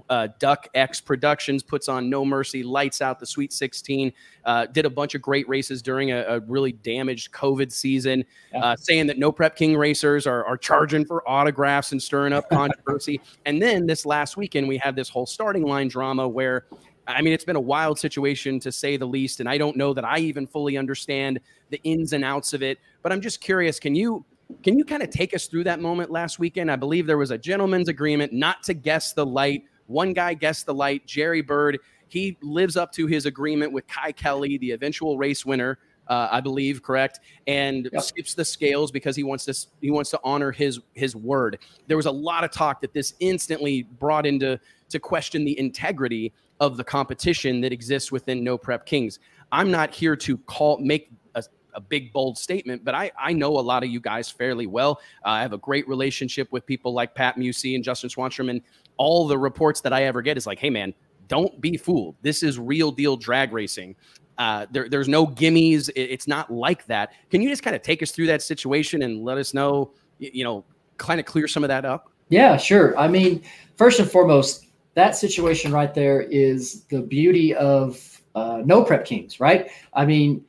uh, 0.08 0.28
Duck 0.38 0.68
X 0.74 1.00
Productions, 1.00 1.62
puts 1.62 1.88
on 1.88 2.10
No 2.10 2.24
Mercy, 2.24 2.62
lights 2.62 3.00
out 3.00 3.20
the 3.20 3.26
Sweet 3.26 3.52
16, 3.52 4.12
uh, 4.44 4.66
did 4.66 4.84
a 4.84 4.90
bunch 4.90 5.14
of 5.14 5.22
great 5.22 5.48
races 5.48 5.82
during 5.82 6.12
a, 6.12 6.22
a 6.22 6.40
really 6.40 6.72
damaged 6.72 7.32
COVID 7.32 7.72
season, 7.72 8.24
yeah. 8.52 8.64
uh, 8.64 8.76
saying 8.76 9.06
that 9.06 9.18
no 9.18 9.32
prep 9.32 9.56
king 9.56 9.76
racers 9.76 10.26
are, 10.26 10.44
are 10.44 10.56
charging 10.56 11.04
for 11.04 11.28
autographs 11.28 11.92
and 11.92 12.02
stirring 12.02 12.32
up 12.32 12.48
controversy. 12.50 13.20
and 13.46 13.60
then 13.60 13.86
this 13.86 14.04
last 14.04 14.36
weekend, 14.36 14.68
we 14.68 14.76
had 14.76 14.96
this 14.96 15.08
whole 15.08 15.26
starting 15.26 15.64
line 15.64 15.88
drama 15.88 16.28
where 16.28 16.66
I 17.06 17.22
mean, 17.22 17.32
it's 17.32 17.44
been 17.44 17.56
a 17.56 17.60
wild 17.60 17.98
situation 17.98 18.58
to 18.60 18.72
say 18.72 18.96
the 18.96 19.06
least. 19.06 19.40
And 19.40 19.48
I 19.48 19.58
don't 19.58 19.76
know 19.76 19.92
that 19.94 20.04
I 20.04 20.18
even 20.18 20.46
fully 20.46 20.76
understand 20.76 21.40
the 21.70 21.80
ins 21.84 22.12
and 22.12 22.24
outs 22.24 22.52
of 22.52 22.62
it. 22.62 22.78
But 23.02 23.12
I'm 23.12 23.20
just 23.20 23.40
curious 23.40 23.78
can 23.78 23.94
you? 23.94 24.24
Can 24.62 24.78
you 24.78 24.84
kind 24.84 25.02
of 25.02 25.08
take 25.08 25.34
us 25.34 25.46
through 25.46 25.64
that 25.64 25.80
moment 25.80 26.10
last 26.10 26.38
weekend? 26.38 26.70
I 26.70 26.76
believe 26.76 27.06
there 27.06 27.16
was 27.16 27.30
a 27.30 27.38
gentleman's 27.38 27.88
agreement 27.88 28.32
not 28.32 28.62
to 28.64 28.74
guess 28.74 29.14
the 29.14 29.24
light. 29.24 29.64
One 29.86 30.12
guy 30.12 30.34
guessed 30.34 30.66
the 30.66 30.74
light, 30.74 31.06
Jerry 31.06 31.40
Bird. 31.40 31.78
He 32.14 32.38
lives 32.42 32.76
up 32.76 32.92
to 32.92 33.06
his 33.06 33.26
agreement 33.26 33.72
with 33.72 33.86
Kye 33.86 34.12
Kelley, 34.12 34.56
the 34.58 34.70
eventual 34.70 35.18
race 35.18 35.44
winner 35.44 35.78
uh, 36.08 36.28
I 36.30 36.40
believe, 36.40 36.82
correct, 36.82 37.20
and 37.46 37.88
yep. 37.92 38.02
skips 38.02 38.34
the 38.34 38.44
scales 38.44 38.90
because 38.90 39.16
he 39.16 39.22
wants 39.22 39.44
to 39.46 39.68
he 39.80 39.90
wants 39.90 40.10
to 40.10 40.20
honor 40.22 40.52
his 40.52 40.80
his 40.94 41.16
word. 41.16 41.58
There 41.86 41.96
was 41.96 42.06
a 42.06 42.10
lot 42.10 42.44
of 42.44 42.50
talk 42.50 42.80
that 42.82 42.92
this 42.92 43.14
instantly 43.20 43.82
brought 43.82 44.26
into 44.26 44.58
to 44.90 44.98
question 44.98 45.44
the 45.44 45.58
integrity 45.58 46.32
of 46.60 46.76
the 46.76 46.84
competition 46.84 47.60
that 47.62 47.72
exists 47.72 48.12
within 48.12 48.44
No 48.44 48.58
Prep 48.58 48.86
Kings. 48.86 49.18
I'm 49.50 49.70
not 49.70 49.94
here 49.94 50.14
to 50.16 50.38
call 50.38 50.78
make 50.78 51.10
a, 51.34 51.42
a 51.74 51.80
big 51.80 52.12
bold 52.12 52.36
statement, 52.36 52.84
but 52.84 52.94
I 52.94 53.10
I 53.18 53.32
know 53.32 53.58
a 53.58 53.60
lot 53.60 53.82
of 53.82 53.88
you 53.88 54.00
guys 54.00 54.28
fairly 54.28 54.66
well. 54.66 55.00
Uh, 55.24 55.30
I 55.30 55.42
have 55.42 55.52
a 55.52 55.58
great 55.58 55.88
relationship 55.88 56.52
with 56.52 56.66
people 56.66 56.92
like 56.92 57.14
Pat 57.14 57.36
Musi 57.36 57.74
and 57.74 57.82
Justin 57.82 58.10
Swanstrom, 58.10 58.50
and 58.50 58.60
all 58.96 59.26
the 59.26 59.38
reports 59.38 59.80
that 59.80 59.92
I 59.92 60.04
ever 60.04 60.22
get 60.22 60.36
is 60.36 60.46
like, 60.46 60.58
hey 60.58 60.70
man, 60.70 60.94
don't 61.28 61.60
be 61.60 61.76
fooled. 61.76 62.16
This 62.22 62.42
is 62.42 62.58
real 62.58 62.90
deal 62.90 63.16
drag 63.16 63.52
racing. 63.52 63.96
Uh, 64.36 64.66
there, 64.70 64.88
there's 64.88 65.08
no 65.08 65.26
gimmies. 65.26 65.88
It, 65.90 66.10
it's 66.10 66.26
not 66.26 66.52
like 66.52 66.86
that. 66.86 67.12
Can 67.30 67.40
you 67.40 67.48
just 67.48 67.62
kind 67.62 67.76
of 67.76 67.82
take 67.82 68.02
us 68.02 68.10
through 68.10 68.26
that 68.26 68.42
situation 68.42 69.02
and 69.02 69.24
let 69.24 69.38
us 69.38 69.54
know, 69.54 69.92
you, 70.18 70.30
you 70.34 70.44
know, 70.44 70.64
kind 70.96 71.20
of 71.20 71.26
clear 71.26 71.46
some 71.46 71.64
of 71.64 71.68
that 71.68 71.84
up? 71.84 72.10
Yeah, 72.28 72.56
sure. 72.56 72.98
I 72.98 73.08
mean, 73.08 73.42
first 73.76 74.00
and 74.00 74.10
foremost, 74.10 74.66
that 74.94 75.16
situation 75.16 75.72
right 75.72 75.92
there 75.94 76.22
is 76.22 76.84
the 76.84 77.02
beauty 77.02 77.54
of 77.54 78.20
uh, 78.34 78.62
no 78.64 78.82
prep 78.82 79.04
kings, 79.04 79.38
right? 79.40 79.70
I 79.92 80.04
mean, 80.04 80.44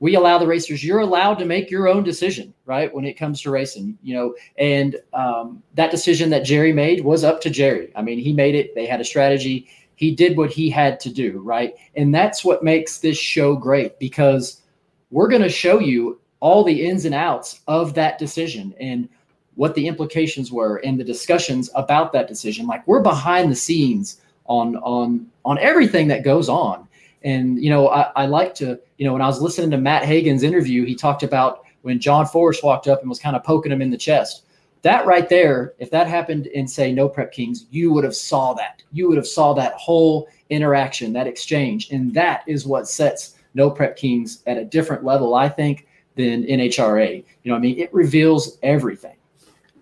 we 0.00 0.14
allow 0.14 0.38
the 0.38 0.46
racers 0.46 0.82
you're 0.82 1.00
allowed 1.00 1.34
to 1.34 1.44
make 1.44 1.70
your 1.70 1.86
own 1.86 2.02
decision 2.02 2.52
right 2.64 2.92
when 2.92 3.04
it 3.04 3.14
comes 3.14 3.40
to 3.42 3.50
racing 3.50 3.96
you 4.02 4.14
know 4.14 4.34
and 4.58 4.96
um, 5.12 5.62
that 5.74 5.90
decision 5.90 6.30
that 6.30 6.42
jerry 6.42 6.72
made 6.72 7.04
was 7.04 7.22
up 7.22 7.40
to 7.40 7.50
jerry 7.50 7.92
i 7.94 8.02
mean 8.02 8.18
he 8.18 8.32
made 8.32 8.54
it 8.54 8.74
they 8.74 8.86
had 8.86 9.00
a 9.00 9.04
strategy 9.04 9.68
he 10.00 10.10
did 10.10 10.34
what 10.34 10.50
he 10.50 10.70
had 10.70 10.98
to 10.98 11.12
do, 11.12 11.40
right? 11.44 11.74
And 11.94 12.14
that's 12.14 12.42
what 12.42 12.64
makes 12.64 13.00
this 13.00 13.18
show 13.18 13.54
great 13.54 13.98
because 13.98 14.62
we're 15.10 15.28
going 15.28 15.42
to 15.42 15.50
show 15.50 15.78
you 15.78 16.18
all 16.40 16.64
the 16.64 16.86
ins 16.86 17.04
and 17.04 17.14
outs 17.14 17.60
of 17.68 17.92
that 17.94 18.18
decision 18.18 18.74
and 18.80 19.10
what 19.56 19.74
the 19.74 19.86
implications 19.86 20.50
were 20.50 20.78
and 20.78 20.98
the 20.98 21.04
discussions 21.04 21.68
about 21.74 22.14
that 22.14 22.28
decision. 22.28 22.66
Like 22.66 22.86
we're 22.88 23.02
behind 23.02 23.52
the 23.52 23.56
scenes 23.56 24.22
on 24.46 24.76
on 24.76 25.26
on 25.44 25.58
everything 25.58 26.08
that 26.08 26.24
goes 26.24 26.48
on. 26.48 26.88
And 27.22 27.62
you 27.62 27.68
know, 27.68 27.90
I, 27.90 28.10
I 28.16 28.24
like 28.24 28.54
to, 28.54 28.80
you 28.96 29.04
know, 29.04 29.12
when 29.12 29.20
I 29.20 29.26
was 29.26 29.42
listening 29.42 29.70
to 29.72 29.76
Matt 29.76 30.06
Hagan's 30.06 30.42
interview, 30.42 30.86
he 30.86 30.94
talked 30.94 31.24
about 31.24 31.66
when 31.82 32.00
John 32.00 32.24
Force 32.24 32.62
walked 32.62 32.88
up 32.88 33.00
and 33.00 33.10
was 33.10 33.18
kind 33.18 33.36
of 33.36 33.44
poking 33.44 33.70
him 33.70 33.82
in 33.82 33.90
the 33.90 33.98
chest 33.98 34.46
that 34.82 35.06
right 35.06 35.28
there, 35.28 35.74
if 35.78 35.90
that 35.90 36.06
happened 36.06 36.46
in 36.46 36.66
say 36.66 36.92
No 36.92 37.08
Prep 37.08 37.32
Kings, 37.32 37.66
you 37.70 37.92
would 37.92 38.04
have 38.04 38.16
saw 38.16 38.54
that. 38.54 38.82
You 38.92 39.08
would 39.08 39.16
have 39.16 39.26
saw 39.26 39.52
that 39.54 39.74
whole 39.74 40.28
interaction, 40.48 41.12
that 41.12 41.26
exchange, 41.26 41.90
and 41.90 42.14
that 42.14 42.42
is 42.46 42.66
what 42.66 42.88
sets 42.88 43.36
No 43.54 43.70
Prep 43.70 43.96
Kings 43.96 44.42
at 44.46 44.56
a 44.56 44.64
different 44.64 45.04
level, 45.04 45.34
I 45.34 45.48
think, 45.48 45.86
than 46.16 46.44
NHRA. 46.44 47.24
You 47.42 47.50
know, 47.50 47.56
I 47.56 47.60
mean, 47.60 47.78
it 47.78 47.92
reveals 47.92 48.58
everything. 48.62 49.16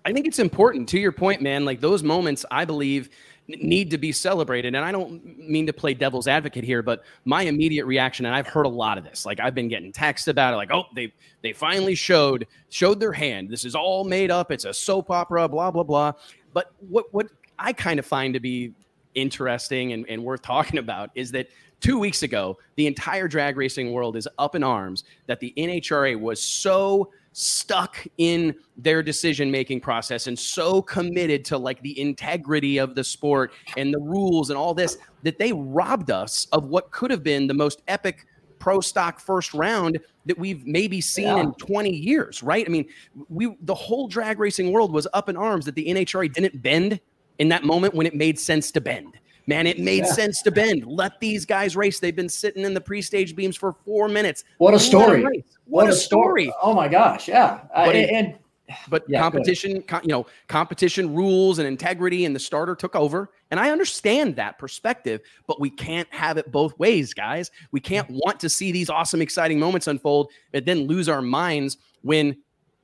I 0.05 0.13
think 0.13 0.27
it's 0.27 0.39
important 0.39 0.89
to 0.89 0.99
your 0.99 1.11
point, 1.11 1.41
man. 1.41 1.65
Like 1.65 1.81
those 1.81 2.03
moments, 2.03 2.45
I 2.51 2.65
believe 2.65 3.09
need 3.49 3.89
to 3.91 3.97
be 3.97 4.11
celebrated. 4.11 4.75
And 4.75 4.85
I 4.85 4.91
don't 4.91 5.37
mean 5.37 5.65
to 5.67 5.73
play 5.73 5.93
devil's 5.93 6.27
advocate 6.27 6.63
here, 6.63 6.81
but 6.81 7.03
my 7.25 7.43
immediate 7.43 7.85
reaction, 7.85 8.25
and 8.25 8.35
I've 8.35 8.47
heard 8.47 8.65
a 8.65 8.69
lot 8.69 8.97
of 8.97 9.03
this, 9.03 9.25
like 9.25 9.39
I've 9.39 9.55
been 9.55 9.67
getting 9.67 9.91
texts 9.91 10.27
about 10.27 10.53
it, 10.53 10.57
like, 10.57 10.71
oh, 10.71 10.85
they 10.95 11.13
they 11.41 11.53
finally 11.53 11.95
showed 11.95 12.47
showed 12.69 12.99
their 12.99 13.13
hand. 13.13 13.49
This 13.49 13.65
is 13.65 13.75
all 13.75 14.03
made 14.03 14.31
up. 14.31 14.51
It's 14.51 14.65
a 14.65 14.73
soap 14.73 15.09
opera, 15.09 15.47
blah 15.47 15.71
blah 15.71 15.83
blah. 15.83 16.13
But 16.53 16.71
what 16.87 17.11
what 17.11 17.27
I 17.57 17.73
kind 17.73 17.99
of 17.99 18.05
find 18.05 18.33
to 18.35 18.39
be 18.39 18.73
interesting 19.15 19.93
and, 19.93 20.05
and 20.07 20.23
worth 20.23 20.41
talking 20.41 20.79
about 20.79 21.09
is 21.15 21.31
that 21.31 21.49
two 21.81 21.97
weeks 21.97 22.23
ago, 22.23 22.57
the 22.75 22.87
entire 22.87 23.27
drag 23.27 23.57
racing 23.57 23.91
world 23.91 24.15
is 24.15 24.27
up 24.37 24.55
in 24.55 24.63
arms 24.63 25.03
that 25.27 25.39
the 25.39 25.53
NHRA 25.57 26.19
was 26.19 26.41
so 26.41 27.11
stuck 27.39 28.05
in 28.17 28.53
their 28.75 29.01
decision 29.01 29.49
making 29.49 29.79
process 29.79 30.27
and 30.27 30.37
so 30.37 30.81
committed 30.81 31.45
to 31.45 31.57
like 31.57 31.81
the 31.81 31.97
integrity 31.97 32.77
of 32.77 32.95
the 32.95 33.03
sport 33.03 33.53
and 33.77 33.93
the 33.93 33.99
rules 33.99 34.49
and 34.49 34.59
all 34.59 34.73
this 34.73 34.97
that 35.23 35.39
they 35.39 35.53
robbed 35.53 36.11
us 36.11 36.47
of 36.51 36.65
what 36.65 36.91
could 36.91 37.09
have 37.09 37.23
been 37.23 37.47
the 37.47 37.53
most 37.53 37.81
epic 37.87 38.25
pro 38.59 38.81
stock 38.81 39.21
first 39.21 39.53
round 39.53 39.97
that 40.25 40.37
we've 40.37 40.67
maybe 40.67 40.99
seen 40.99 41.27
yeah. 41.27 41.39
in 41.39 41.53
20 41.53 41.89
years 41.89 42.43
right 42.43 42.65
i 42.67 42.69
mean 42.69 42.85
we 43.29 43.55
the 43.61 43.73
whole 43.73 44.09
drag 44.09 44.37
racing 44.37 44.73
world 44.73 44.91
was 44.91 45.07
up 45.13 45.29
in 45.29 45.37
arms 45.37 45.63
that 45.63 45.75
the 45.75 45.85
nhra 45.85 46.31
didn't 46.33 46.61
bend 46.61 46.99
in 47.37 47.47
that 47.47 47.63
moment 47.63 47.93
when 47.93 48.05
it 48.05 48.13
made 48.13 48.37
sense 48.37 48.69
to 48.69 48.81
bend 48.81 49.17
Man, 49.49 49.65
it 49.65 49.79
made 49.79 50.05
yeah. 50.05 50.13
sense 50.13 50.43
to 50.43 50.51
bend. 50.51 50.85
Let 50.85 51.19
these 51.19 51.43
guys 51.43 51.75
race. 51.75 51.99
They've 51.99 52.15
been 52.15 52.29
sitting 52.29 52.63
in 52.63 52.75
the 52.75 52.81
pre-stage 52.81 53.35
beams 53.35 53.57
for 53.57 53.73
four 53.73 54.07
minutes. 54.07 54.43
What 54.59 54.75
a 54.75 54.79
story! 54.79 55.23
What, 55.23 55.33
what, 55.65 55.89
a 55.89 55.93
story. 55.93 56.45
story. 56.45 56.53
Oh 56.61 56.75
my 56.75 56.87
gosh, 56.87 57.27
yeah. 57.27 57.61
Uh, 57.75 57.89
and 57.89 58.37
but 58.89 59.05
Yeah, 59.07 59.19
competition, 59.19 59.81
co- 59.81 60.01
you 60.03 60.09
know, 60.09 60.27
competition 60.47 61.15
rules 61.15 61.57
and 61.57 61.67
integrity, 61.67 62.25
and 62.25 62.35
the 62.35 62.39
starter 62.39 62.75
took 62.75 62.95
over. 62.95 63.31
And 63.49 63.59
I 63.59 63.71
understand 63.71 64.35
that 64.35 64.59
perspective, 64.59 65.21
but 65.47 65.59
we 65.59 65.71
can't 65.71 66.07
have 66.13 66.37
it 66.37 66.51
both 66.51 66.77
ways, 66.77 67.15
guys. 67.15 67.49
We 67.71 67.79
can't 67.79 68.07
want 68.07 68.39
to 68.41 68.49
see 68.49 68.71
these 68.71 68.91
awesome, 68.91 69.19
exciting 69.19 69.59
moments 69.59 69.87
unfold, 69.87 70.31
but 70.51 70.65
then 70.67 70.85
lose 70.85 71.09
our 71.09 71.23
minds 71.23 71.77
when 72.03 72.37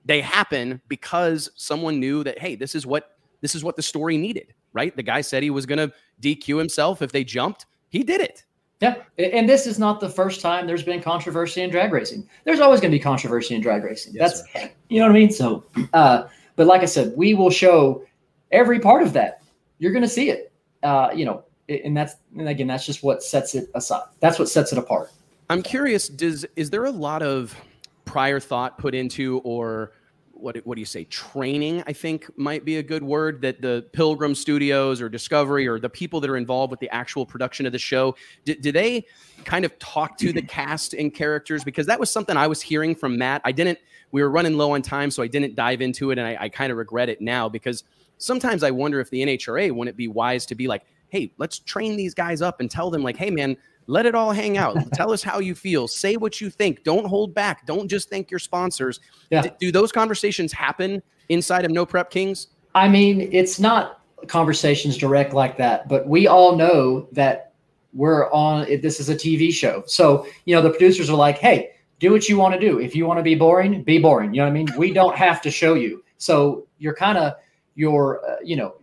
they 0.04 0.20
happen 0.20 0.82
because 0.88 1.52
someone 1.56 2.00
knew 2.00 2.24
that 2.24 2.40
hey, 2.40 2.56
this 2.56 2.74
is 2.74 2.88
what 2.88 3.12
this 3.42 3.54
is 3.54 3.64
what 3.64 3.76
the 3.76 3.84
story 3.84 4.18
needed, 4.18 4.56
right? 4.76 4.95
The 4.95 5.02
guy 5.02 5.22
said 5.22 5.41
he 5.41 5.49
was 5.49 5.65
going 5.65 5.80
to 5.80 5.91
DQ 6.22 6.60
himself 6.60 7.02
if 7.02 7.11
they 7.11 7.23
jumped. 7.23 7.65
He 7.89 8.03
did 8.03 8.22
it. 8.22 8.43
Yeah, 8.81 8.95
and 9.18 9.47
this 9.47 9.65
is 9.65 9.80
not 9.80 10.02
the 10.02 10.10
first 10.10 10.41
time 10.41 10.68
there's 10.68 10.84
been 10.84 11.02
controversy 11.02 11.61
in 11.61 11.69
drag 11.69 11.93
racing. 11.93 12.27
There's 12.43 12.60
always 12.60 12.81
going 12.81 12.91
to 12.91 12.97
be 12.97 13.02
controversy 13.02 13.56
in 13.56 13.61
drag 13.61 13.84
racing. 13.84 14.14
Yes, 14.14 14.43
That's 14.53 14.73
you 14.89 14.99
know 14.99 15.07
what 15.07 15.15
I 15.15 15.19
mean. 15.19 15.31
So, 15.31 15.64
uh, 15.93 16.26
but 16.57 16.68
like 16.68 16.81
I 16.81 16.85
said, 16.85 17.14
we 17.15 17.34
will 17.34 17.49
show 17.49 18.03
every 18.52 18.80
part 18.80 19.02
of 19.02 19.14
that. 19.14 19.41
You're 19.80 19.93
going 19.93 20.03
to 20.03 20.10
see 20.10 20.30
it. 20.30 20.52
Uh, 20.84 21.10
you 21.15 21.23
know, 21.23 21.45
and 21.69 21.95
that's 21.95 22.15
and 22.38 22.49
again, 22.49 22.68
that's 22.68 22.85
just 22.85 23.02
what 23.02 23.23
sets 23.23 23.56
it 23.56 23.69
aside. 23.76 24.03
That's 24.19 24.38
what 24.38 24.49
sets 24.49 24.73
it 24.73 24.77
apart. 24.77 25.10
I'm 25.49 25.64
curious. 25.64 26.10
Does 26.10 26.45
is 26.57 26.69
there 26.69 26.84
a 26.84 26.91
lot 26.91 27.23
of 27.23 27.56
prior 28.03 28.41
thought 28.41 28.77
put 28.77 28.93
into, 28.93 29.39
or 29.39 29.93
what? 30.36 30.57
What 30.66 30.76
do 30.76 30.82
you 30.82 30.86
say? 30.86 31.06
Training, 31.06 31.84
I 31.88 31.94
think, 31.94 32.30
might 32.38 32.66
be 32.66 32.78
a 32.78 32.84
good 32.84 33.03
word. 33.03 33.41
That 33.41 33.62
the 33.62 33.86
Pilgrim 33.94 34.36
Studios 34.36 35.02
or 35.02 35.10
Discovery 35.10 35.68
or 35.68 35.80
the 35.80 35.90
people 35.90 36.20
that 36.22 36.30
are 36.30 36.38
involved 36.38 36.72
with 36.72 36.80
the 36.80 36.90
actual 36.90 37.26
production 37.26 37.66
of 37.66 37.72
the 37.72 37.80
show, 37.80 38.16
do, 38.44 38.56
do 38.56 38.72
they 38.72 39.06
kind 39.44 39.66
of 39.66 39.78
talk 39.80 40.18
to 40.20 40.32
the 40.32 40.41
cast 40.48 40.94
and 40.94 41.14
characters? 41.14 41.64
Because 41.64 41.88
that 41.88 41.99
was 41.99 42.12
something 42.12 42.38
I 42.38 42.48
was 42.48 42.62
hearing 42.62 42.95
from 42.95 43.18
Matt. 43.18 43.41
I 43.45 43.52
didn't. 43.52 43.80
We 44.12 44.22
were 44.22 44.30
running 44.30 44.56
low 44.56 44.72
on 44.72 44.82
time, 44.82 45.12
so 45.12 45.24
I 45.24 45.28
didn't 45.28 45.56
dive 45.56 45.82
into 45.82 46.12
it, 46.12 46.18
and 46.18 46.28
I, 46.28 46.38
I 46.40 46.49
kind 46.49 46.72
of 46.72 46.78
regret 46.78 47.10
it 47.10 47.22
now 47.22 47.49
because 47.49 47.84
sometimes 48.18 48.64
I 48.64 48.72
wonder 48.72 48.99
if 48.99 49.10
the 49.10 49.22
NHRA 49.22 49.72
wouldn't 49.72 49.94
it 49.94 49.98
be 49.98 50.07
wise 50.07 50.45
to 50.48 50.56
be 50.56 50.68
like, 50.68 50.84
hey, 51.10 51.32
let's 51.38 51.60
train 51.60 51.95
these 51.95 52.14
guys 52.14 52.41
up 52.41 52.60
and 52.60 52.70
tell 52.70 52.90
them 52.90 53.03
like, 53.03 53.18
hey, 53.18 53.30
man 53.30 53.57
let 53.88 54.06
it 54.06 54.16
all 54.16 54.32
hang 54.32 54.57
out. 54.57 54.78
Tell 54.94 55.12
us 55.12 55.24
how 55.24 55.40
you 55.40 55.56
feel. 55.56 55.88
Say 55.88 56.16
what 56.16 56.41
you 56.41 56.49
think. 56.49 56.84
Don't 56.84 57.06
hold 57.06 57.34
back. 57.34 57.66
Don't 57.66 57.88
just 57.88 58.10
thank 58.10 58.32
your 58.32 58.40
sponsors. 58.40 58.99
Yeah. 59.30 59.44
D- 59.44 59.52
do 59.60 59.72
those 59.72 59.91
conversations 59.91 60.52
happen 60.52 61.02
inside 61.30 61.66
of 61.66 61.72
No 61.72 61.86
Prep 61.86 62.10
Kings? 62.10 62.48
I 62.74 62.90
mean, 62.90 63.30
it's 63.32 63.60
not 63.60 64.02
conversations 64.28 64.98
direct 64.98 65.34
like 65.34 65.57
that, 65.57 65.88
but 65.88 66.07
we 66.07 66.28
all 66.28 66.56
know 66.56 67.07
that 67.12 67.53
we're 67.94 68.30
on. 68.32 68.66
This 68.82 68.99
is 68.99 69.10
a 69.10 69.16
TV 69.16 69.53
show, 69.53 69.84
so 69.86 70.28
you 70.44 70.53
know 70.53 70.62
the 70.62 70.70
producers 70.70 71.10
are 71.10 71.16
like, 71.16 71.38
"Hey, 71.38 71.72
do 71.99 72.12
what 72.12 72.28
you 72.28 72.38
want 72.38 72.53
to 72.53 72.60
do. 72.60 72.80
If 72.80 72.95
you 72.95 73.06
want 73.06 73.20
to 73.20 73.24
be 73.24 73.36
boring, 73.36 73.84
be 73.84 73.99
boring." 73.99 74.34
You 74.34 74.40
know 74.41 74.45
what 74.45 74.49
I 74.49 74.53
mean? 74.53 74.68
We 74.78 74.91
don't 74.91 75.16
have 75.16 75.41
to 75.44 75.52
show 75.52 75.76
you. 75.76 76.03
So 76.18 76.68
you're 76.78 76.95
kind 76.95 77.18
of 77.18 77.36
you're 77.76 78.22
uh, 78.28 78.36
you 78.44 78.57
know, 78.57 78.76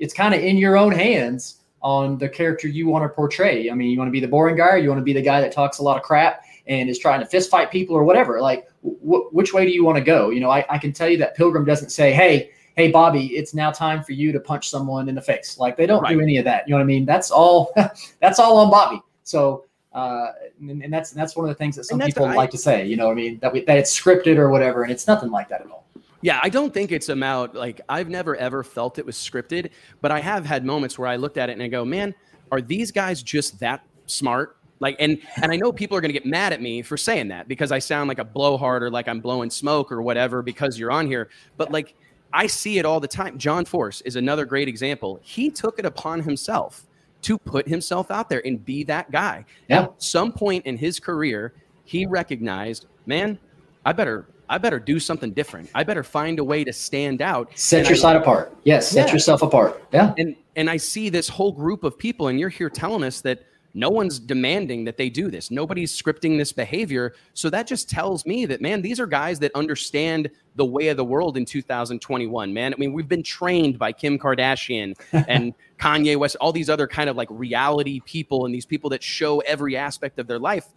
it's 0.00 0.12
kind 0.12 0.34
of 0.34 0.40
in 0.40 0.56
your 0.56 0.76
own 0.76 0.92
hands 0.92 1.60
on 1.86 2.18
the 2.18 2.28
character 2.28 2.66
you 2.66 2.88
want 2.88 3.04
to 3.04 3.08
portray. 3.08 3.70
I 3.70 3.74
mean, 3.74 3.90
you 3.90 3.96
want 3.96 4.08
to 4.08 4.12
be 4.12 4.18
the 4.18 4.26
boring 4.26 4.56
guy, 4.56 4.70
or 4.74 4.78
you 4.78 4.88
want 4.88 4.98
to 4.98 5.04
be 5.04 5.12
the 5.12 5.22
guy 5.22 5.40
that 5.40 5.52
talks 5.52 5.78
a 5.78 5.84
lot 5.84 5.96
of 5.96 6.02
crap 6.02 6.42
and 6.66 6.90
is 6.90 6.98
trying 6.98 7.20
to 7.20 7.26
fist 7.26 7.48
fight 7.48 7.70
people 7.70 7.94
or 7.94 8.02
whatever. 8.02 8.40
Like, 8.40 8.66
wh- 8.82 9.32
which 9.32 9.54
way 9.54 9.64
do 9.64 9.70
you 9.70 9.84
want 9.84 9.96
to 9.96 10.02
go? 10.02 10.30
You 10.30 10.40
know, 10.40 10.50
I, 10.50 10.66
I 10.68 10.78
can 10.78 10.92
tell 10.92 11.08
you 11.08 11.16
that 11.18 11.36
Pilgrim 11.36 11.64
doesn't 11.64 11.90
say, 11.90 12.12
"Hey." 12.12 12.50
hey 12.78 12.90
bobby 12.90 13.28
it's 13.28 13.54
now 13.54 13.70
time 13.70 14.02
for 14.04 14.12
you 14.12 14.32
to 14.32 14.38
punch 14.38 14.68
someone 14.68 15.08
in 15.08 15.14
the 15.14 15.22
face 15.22 15.56
like 15.58 15.78
they 15.78 15.86
don't 15.86 16.06
do 16.06 16.20
any 16.20 16.36
of 16.36 16.44
that 16.44 16.68
you 16.68 16.72
know 16.72 16.76
what 16.76 16.82
i 16.82 16.84
mean 16.84 17.06
that's 17.06 17.30
all 17.30 17.72
that's 18.20 18.38
all 18.38 18.58
on 18.58 18.70
bobby 18.70 19.00
so 19.22 19.64
uh 19.94 20.26
and, 20.60 20.84
and 20.84 20.92
that's 20.92 21.10
that's 21.10 21.34
one 21.34 21.46
of 21.46 21.48
the 21.48 21.54
things 21.54 21.74
that 21.74 21.84
some 21.84 21.98
people 21.98 22.26
I- 22.26 22.34
like 22.34 22.50
to 22.50 22.58
say 22.58 22.84
you 22.86 22.94
know 22.98 23.06
what 23.06 23.12
i 23.12 23.14
mean 23.14 23.38
that 23.38 23.50
we, 23.50 23.64
that 23.64 23.78
it's 23.78 23.98
scripted 23.98 24.36
or 24.36 24.50
whatever 24.50 24.82
and 24.82 24.92
it's 24.92 25.06
nothing 25.06 25.30
like 25.30 25.48
that 25.48 25.62
at 25.62 25.70
all 25.70 25.85
Yeah, 26.22 26.40
I 26.42 26.48
don't 26.48 26.72
think 26.72 26.92
it's 26.92 27.08
about 27.08 27.54
like 27.54 27.80
I've 27.88 28.08
never 28.08 28.36
ever 28.36 28.62
felt 28.62 28.98
it 28.98 29.06
was 29.06 29.16
scripted, 29.16 29.70
but 30.00 30.10
I 30.10 30.20
have 30.20 30.44
had 30.44 30.64
moments 30.64 30.98
where 30.98 31.08
I 31.08 31.16
looked 31.16 31.36
at 31.36 31.50
it 31.50 31.52
and 31.52 31.62
I 31.62 31.68
go, 31.68 31.84
"Man, 31.84 32.14
are 32.50 32.60
these 32.60 32.90
guys 32.90 33.22
just 33.22 33.60
that 33.60 33.82
smart?" 34.06 34.56
Like 34.80 34.96
and 34.98 35.18
and 35.42 35.52
I 35.52 35.56
know 35.56 35.72
people 35.72 35.96
are 35.96 36.00
going 36.00 36.12
to 36.12 36.18
get 36.18 36.26
mad 36.26 36.52
at 36.52 36.60
me 36.60 36.82
for 36.82 36.96
saying 36.96 37.28
that 37.28 37.48
because 37.48 37.72
I 37.72 37.78
sound 37.78 38.08
like 38.08 38.18
a 38.18 38.24
blowhard 38.24 38.82
or 38.82 38.90
like 38.90 39.08
I'm 39.08 39.20
blowing 39.20 39.50
smoke 39.50 39.92
or 39.92 40.02
whatever 40.02 40.42
because 40.42 40.78
you're 40.78 40.90
on 40.90 41.06
here, 41.06 41.28
but 41.56 41.70
like 41.70 41.94
I 42.32 42.46
see 42.46 42.78
it 42.78 42.84
all 42.84 43.00
the 43.00 43.08
time. 43.08 43.38
John 43.38 43.64
Force 43.64 44.00
is 44.02 44.16
another 44.16 44.44
great 44.44 44.68
example. 44.68 45.20
He 45.22 45.50
took 45.50 45.78
it 45.78 45.86
upon 45.86 46.20
himself 46.20 46.86
to 47.22 47.38
put 47.38 47.66
himself 47.66 48.10
out 48.10 48.28
there 48.28 48.46
and 48.46 48.64
be 48.64 48.84
that 48.84 49.10
guy. 49.10 49.44
Yeah. 49.68 49.84
At 49.84 50.02
some 50.02 50.32
point 50.32 50.66
in 50.66 50.76
his 50.76 51.00
career, 51.00 51.54
he 51.84 52.04
recognized, 52.06 52.86
man, 53.06 53.38
I 53.84 53.92
better 53.92 54.26
I 54.48 54.58
better 54.58 54.78
do 54.78 54.98
something 55.00 55.32
different. 55.32 55.70
I 55.74 55.82
better 55.84 56.02
find 56.02 56.38
a 56.38 56.44
way 56.44 56.64
to 56.64 56.72
stand 56.72 57.20
out. 57.22 57.50
set 57.58 57.80
And 57.80 57.88
your 57.88 57.96
I- 57.96 58.00
side 58.00 58.16
apart 58.16 58.56
yes 58.64 58.88
set 58.88 59.08
Yeah. 59.08 59.12
yourself 59.14 59.42
apart 59.42 59.82
yeah 59.92 60.14
And 60.18 60.36
and 60.56 60.70
I 60.70 60.76
see 60.78 61.08
this 61.10 61.28
whole 61.28 61.52
group 61.52 61.84
of 61.84 61.98
people, 61.98 62.28
and 62.28 62.40
you're 62.40 62.48
here 62.48 62.70
telling 62.70 63.04
us 63.04 63.20
that 63.22 63.42
no 63.74 63.90
one's 63.90 64.18
demanding 64.18 64.84
that 64.86 64.96
they 64.96 65.10
do 65.10 65.30
this. 65.30 65.50
Nobody's 65.50 65.92
scripting 65.92 66.38
this 66.38 66.50
behavior. 66.50 67.12
So 67.34 67.50
that 67.50 67.66
just 67.66 67.90
tells 67.90 68.24
me 68.24 68.46
that 68.46 68.62
man, 68.62 68.80
these 68.80 68.98
are 68.98 69.06
guys 69.06 69.38
that 69.40 69.52
understand 69.54 70.30
the 70.54 70.64
way 70.64 70.88
of 70.88 70.96
the 70.96 71.04
world 71.04 71.36
in 71.36 71.44
2021. 71.44 72.54
Man, 72.54 72.72
I 72.72 72.76
mean, 72.78 72.94
we've 72.94 73.06
been 73.08 73.22
trained 73.22 73.78
by 73.78 73.92
Kim 73.92 74.18
Kardashian 74.18 74.94
and 75.28 75.52
Kanye 75.78 76.16
West, 76.16 76.36
all 76.40 76.52
these 76.52 76.70
other 76.70 76.86
kind 76.86 77.10
of 77.10 77.16
like 77.16 77.28
reality 77.30 78.00
people, 78.06 78.46
and 78.46 78.54
these 78.54 78.64
people 78.64 78.88
that 78.90 79.02
show 79.02 79.40
every 79.40 79.76
aspect 79.76 80.18
of 80.18 80.26
their 80.26 80.38
life 80.38 80.68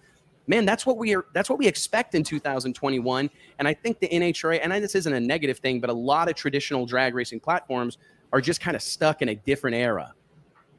man, 0.49 0.65
that's 0.65 0.85
what 0.85 0.97
we 0.97 1.15
are. 1.15 1.26
That's 1.34 1.49
what 1.49 1.59
we 1.59 1.67
expect 1.67 2.15
in 2.15 2.23
2021. 2.23 3.30
And 3.59 3.67
I 3.67 3.73
think 3.73 3.99
the 3.99 4.09
NHRA, 4.09 4.59
and 4.61 4.73
I, 4.73 4.80
this 4.80 4.95
isn't 4.95 5.13
a 5.13 5.19
negative 5.19 5.59
thing, 5.59 5.80
but 5.80 5.89
a 5.89 5.93
lot 5.93 6.27
of 6.27 6.35
traditional 6.35 6.85
drag 6.85 7.13
racing 7.13 7.39
platforms 7.39 7.99
are 8.34 8.41
just 8.41 8.59
kind 8.59 8.76
of 8.76 8.81
stuck 8.81 9.21
in 9.21 9.30
a 9.30 9.35
different 9.35 9.76
era. 9.76 10.13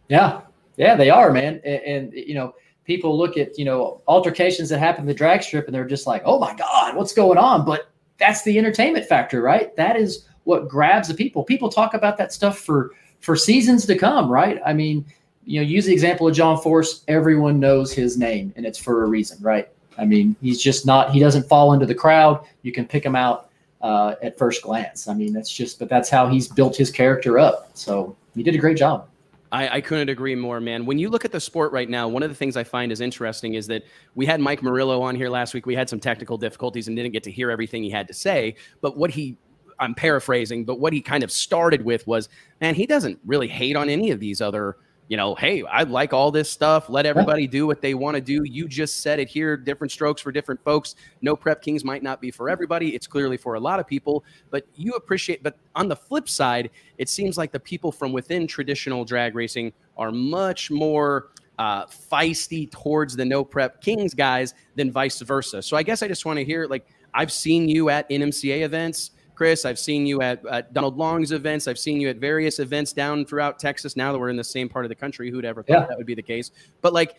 Yeah, 0.08 0.42
yeah, 0.76 0.96
they 0.96 1.08
are, 1.08 1.32
man. 1.32 1.60
And, 1.64 1.82
and 1.82 2.12
you 2.12 2.34
know, 2.34 2.54
people 2.84 3.16
look 3.16 3.36
at 3.38 3.56
you 3.56 3.64
know 3.64 4.02
altercations 4.08 4.68
that 4.68 4.80
happen 4.80 5.02
in 5.02 5.06
the 5.06 5.14
drag 5.14 5.42
strip, 5.42 5.66
and 5.66 5.74
they're 5.74 5.86
just 5.86 6.06
like, 6.06 6.22
"Oh 6.24 6.38
my 6.38 6.54
god, 6.54 6.96
what's 6.96 7.12
going 7.12 7.38
on?" 7.38 7.64
But 7.64 7.90
that's 8.18 8.42
the 8.42 8.58
entertainment 8.58 9.06
factor, 9.06 9.40
right? 9.40 9.74
That 9.76 9.96
is 9.96 10.26
what 10.44 10.68
grabs 10.68 11.08
the 11.08 11.14
people. 11.14 11.44
People 11.44 11.68
talk 11.68 11.94
about 11.94 12.18
that 12.18 12.32
stuff 12.32 12.58
for 12.58 12.90
for 13.20 13.36
seasons 13.36 13.86
to 13.86 13.96
come, 13.96 14.28
right? 14.28 14.60
I 14.66 14.72
mean, 14.72 15.06
you 15.44 15.60
know, 15.60 15.66
use 15.66 15.86
the 15.86 15.92
example 15.92 16.28
of 16.28 16.34
John 16.34 16.60
Force. 16.60 17.04
Everyone 17.08 17.58
knows 17.58 17.92
his 17.92 18.16
name, 18.18 18.52
and 18.56 18.66
it's 18.66 18.78
for 18.78 19.04
a 19.04 19.06
reason, 19.06 19.38
right? 19.42 19.68
I 19.98 20.04
mean, 20.04 20.36
he's 20.40 20.60
just 20.60 20.86
not. 20.86 21.12
He 21.12 21.20
doesn't 21.20 21.48
fall 21.48 21.72
into 21.72 21.86
the 21.86 21.94
crowd. 21.94 22.44
You 22.62 22.72
can 22.72 22.86
pick 22.86 23.04
him 23.04 23.16
out 23.16 23.50
uh, 23.82 24.14
at 24.22 24.38
first 24.38 24.62
glance. 24.62 25.08
I 25.08 25.14
mean, 25.14 25.32
that's 25.32 25.52
just. 25.52 25.78
But 25.78 25.88
that's 25.88 26.08
how 26.08 26.28
he's 26.28 26.48
built 26.48 26.76
his 26.76 26.90
character 26.90 27.38
up. 27.38 27.70
So 27.74 28.16
he 28.34 28.42
did 28.42 28.54
a 28.54 28.58
great 28.58 28.76
job. 28.76 29.08
I, 29.52 29.76
I 29.76 29.80
couldn't 29.80 30.08
agree 30.08 30.36
more, 30.36 30.60
man. 30.60 30.86
When 30.86 30.98
you 30.98 31.08
look 31.08 31.24
at 31.24 31.32
the 31.32 31.40
sport 31.40 31.72
right 31.72 31.88
now, 31.88 32.06
one 32.06 32.22
of 32.22 32.28
the 32.28 32.36
things 32.36 32.56
I 32.56 32.62
find 32.62 32.92
is 32.92 33.00
interesting 33.00 33.54
is 33.54 33.66
that 33.66 33.82
we 34.14 34.24
had 34.24 34.40
Mike 34.40 34.62
Murillo 34.62 35.02
on 35.02 35.16
here 35.16 35.28
last 35.28 35.54
week. 35.54 35.66
We 35.66 35.74
had 35.74 35.88
some 35.88 35.98
technical 35.98 36.38
difficulties 36.38 36.86
and 36.86 36.96
didn't 36.96 37.12
get 37.12 37.24
to 37.24 37.32
hear 37.32 37.50
everything 37.50 37.82
he 37.82 37.90
had 37.90 38.06
to 38.08 38.14
say. 38.14 38.54
But 38.80 38.96
what 38.96 39.10
he, 39.10 39.36
I'm 39.80 39.94
paraphrasing, 39.94 40.64
but 40.64 40.78
what 40.78 40.92
he 40.92 41.00
kind 41.00 41.24
of 41.24 41.32
started 41.32 41.84
with 41.84 42.06
was, 42.06 42.28
man, 42.60 42.76
he 42.76 42.86
doesn't 42.86 43.18
really 43.26 43.48
hate 43.48 43.74
on 43.74 43.88
any 43.88 44.12
of 44.12 44.20
these 44.20 44.40
other, 44.40 44.76
you 45.10 45.16
know, 45.16 45.34
hey, 45.34 45.64
I 45.64 45.82
like 45.82 46.12
all 46.12 46.30
this 46.30 46.48
stuff. 46.48 46.88
Let 46.88 47.04
everybody 47.04 47.48
do 47.48 47.66
what 47.66 47.82
they 47.82 47.94
want 47.94 48.14
to 48.14 48.20
do. 48.20 48.44
You 48.44 48.68
just 48.68 49.02
said 49.02 49.18
it 49.18 49.28
here, 49.28 49.56
different 49.56 49.90
strokes 49.90 50.22
for 50.22 50.30
different 50.30 50.62
folks. 50.62 50.94
No 51.20 51.34
Prep 51.34 51.62
Kings 51.62 51.82
might 51.84 52.04
not 52.04 52.20
be 52.20 52.30
for 52.30 52.48
everybody. 52.48 52.94
It's 52.94 53.08
clearly 53.08 53.36
for 53.36 53.54
a 53.54 53.60
lot 53.60 53.80
of 53.80 53.88
people, 53.88 54.24
but 54.50 54.68
you 54.76 54.92
appreciate. 54.92 55.42
But 55.42 55.58
on 55.74 55.88
the 55.88 55.96
flip 55.96 56.28
side, 56.28 56.70
it 56.96 57.08
seems 57.08 57.36
like 57.36 57.50
the 57.50 57.58
people 57.58 57.90
from 57.90 58.12
within 58.12 58.46
traditional 58.46 59.04
drag 59.04 59.34
racing 59.34 59.72
are 59.96 60.12
much 60.12 60.70
more 60.70 61.30
uh, 61.58 61.86
feisty 61.86 62.70
towards 62.70 63.16
the 63.16 63.24
No 63.24 63.44
Prep 63.44 63.82
Kings 63.82 64.14
guys 64.14 64.54
than 64.76 64.92
vice 64.92 65.20
versa. 65.22 65.60
So 65.60 65.76
I 65.76 65.82
guess 65.82 66.04
I 66.04 66.08
just 66.08 66.24
want 66.24 66.38
to 66.38 66.44
hear 66.44 66.66
like 66.66 66.86
I've 67.12 67.32
seen 67.32 67.68
you 67.68 67.90
at 67.90 68.08
NMCA 68.10 68.62
events. 68.62 69.10
Chris, 69.40 69.64
I've 69.64 69.78
seen 69.78 70.04
you 70.04 70.20
at, 70.20 70.44
at 70.44 70.74
Donald 70.74 70.98
Long's 70.98 71.32
events. 71.32 71.66
I've 71.66 71.78
seen 71.78 71.98
you 71.98 72.10
at 72.10 72.16
various 72.18 72.58
events 72.58 72.92
down 72.92 73.24
throughout 73.24 73.58
Texas. 73.58 73.96
Now 73.96 74.12
that 74.12 74.18
we're 74.18 74.28
in 74.28 74.36
the 74.36 74.44
same 74.44 74.68
part 74.68 74.84
of 74.84 74.90
the 74.90 74.94
country, 74.94 75.30
who'd 75.30 75.46
ever 75.46 75.62
thought 75.62 75.72
Yeah. 75.80 75.86
that 75.86 75.96
would 75.96 76.04
be 76.04 76.14
the 76.14 76.20
case? 76.20 76.50
But 76.82 76.92
like, 76.92 77.14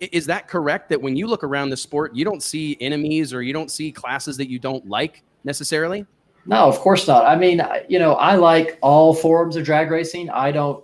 is 0.00 0.24
that 0.24 0.48
correct 0.48 0.88
that 0.88 1.02
when 1.02 1.16
you 1.16 1.26
look 1.26 1.44
around 1.44 1.68
the 1.68 1.76
sport, 1.76 2.14
you 2.14 2.24
don't 2.24 2.42
see 2.42 2.78
enemies 2.80 3.34
or 3.34 3.42
you 3.42 3.52
don't 3.52 3.70
see 3.70 3.92
classes 3.92 4.38
that 4.38 4.48
you 4.48 4.58
don't 4.58 4.88
like 4.88 5.22
necessarily? 5.44 6.06
No, 6.46 6.66
of 6.66 6.78
course 6.78 7.06
not. 7.06 7.26
I 7.26 7.36
mean, 7.36 7.60
you 7.90 7.98
know, 7.98 8.14
I 8.14 8.36
like 8.36 8.78
all 8.80 9.12
forms 9.12 9.54
of 9.56 9.64
drag 9.66 9.90
racing. 9.90 10.30
I 10.30 10.52
don't. 10.52 10.82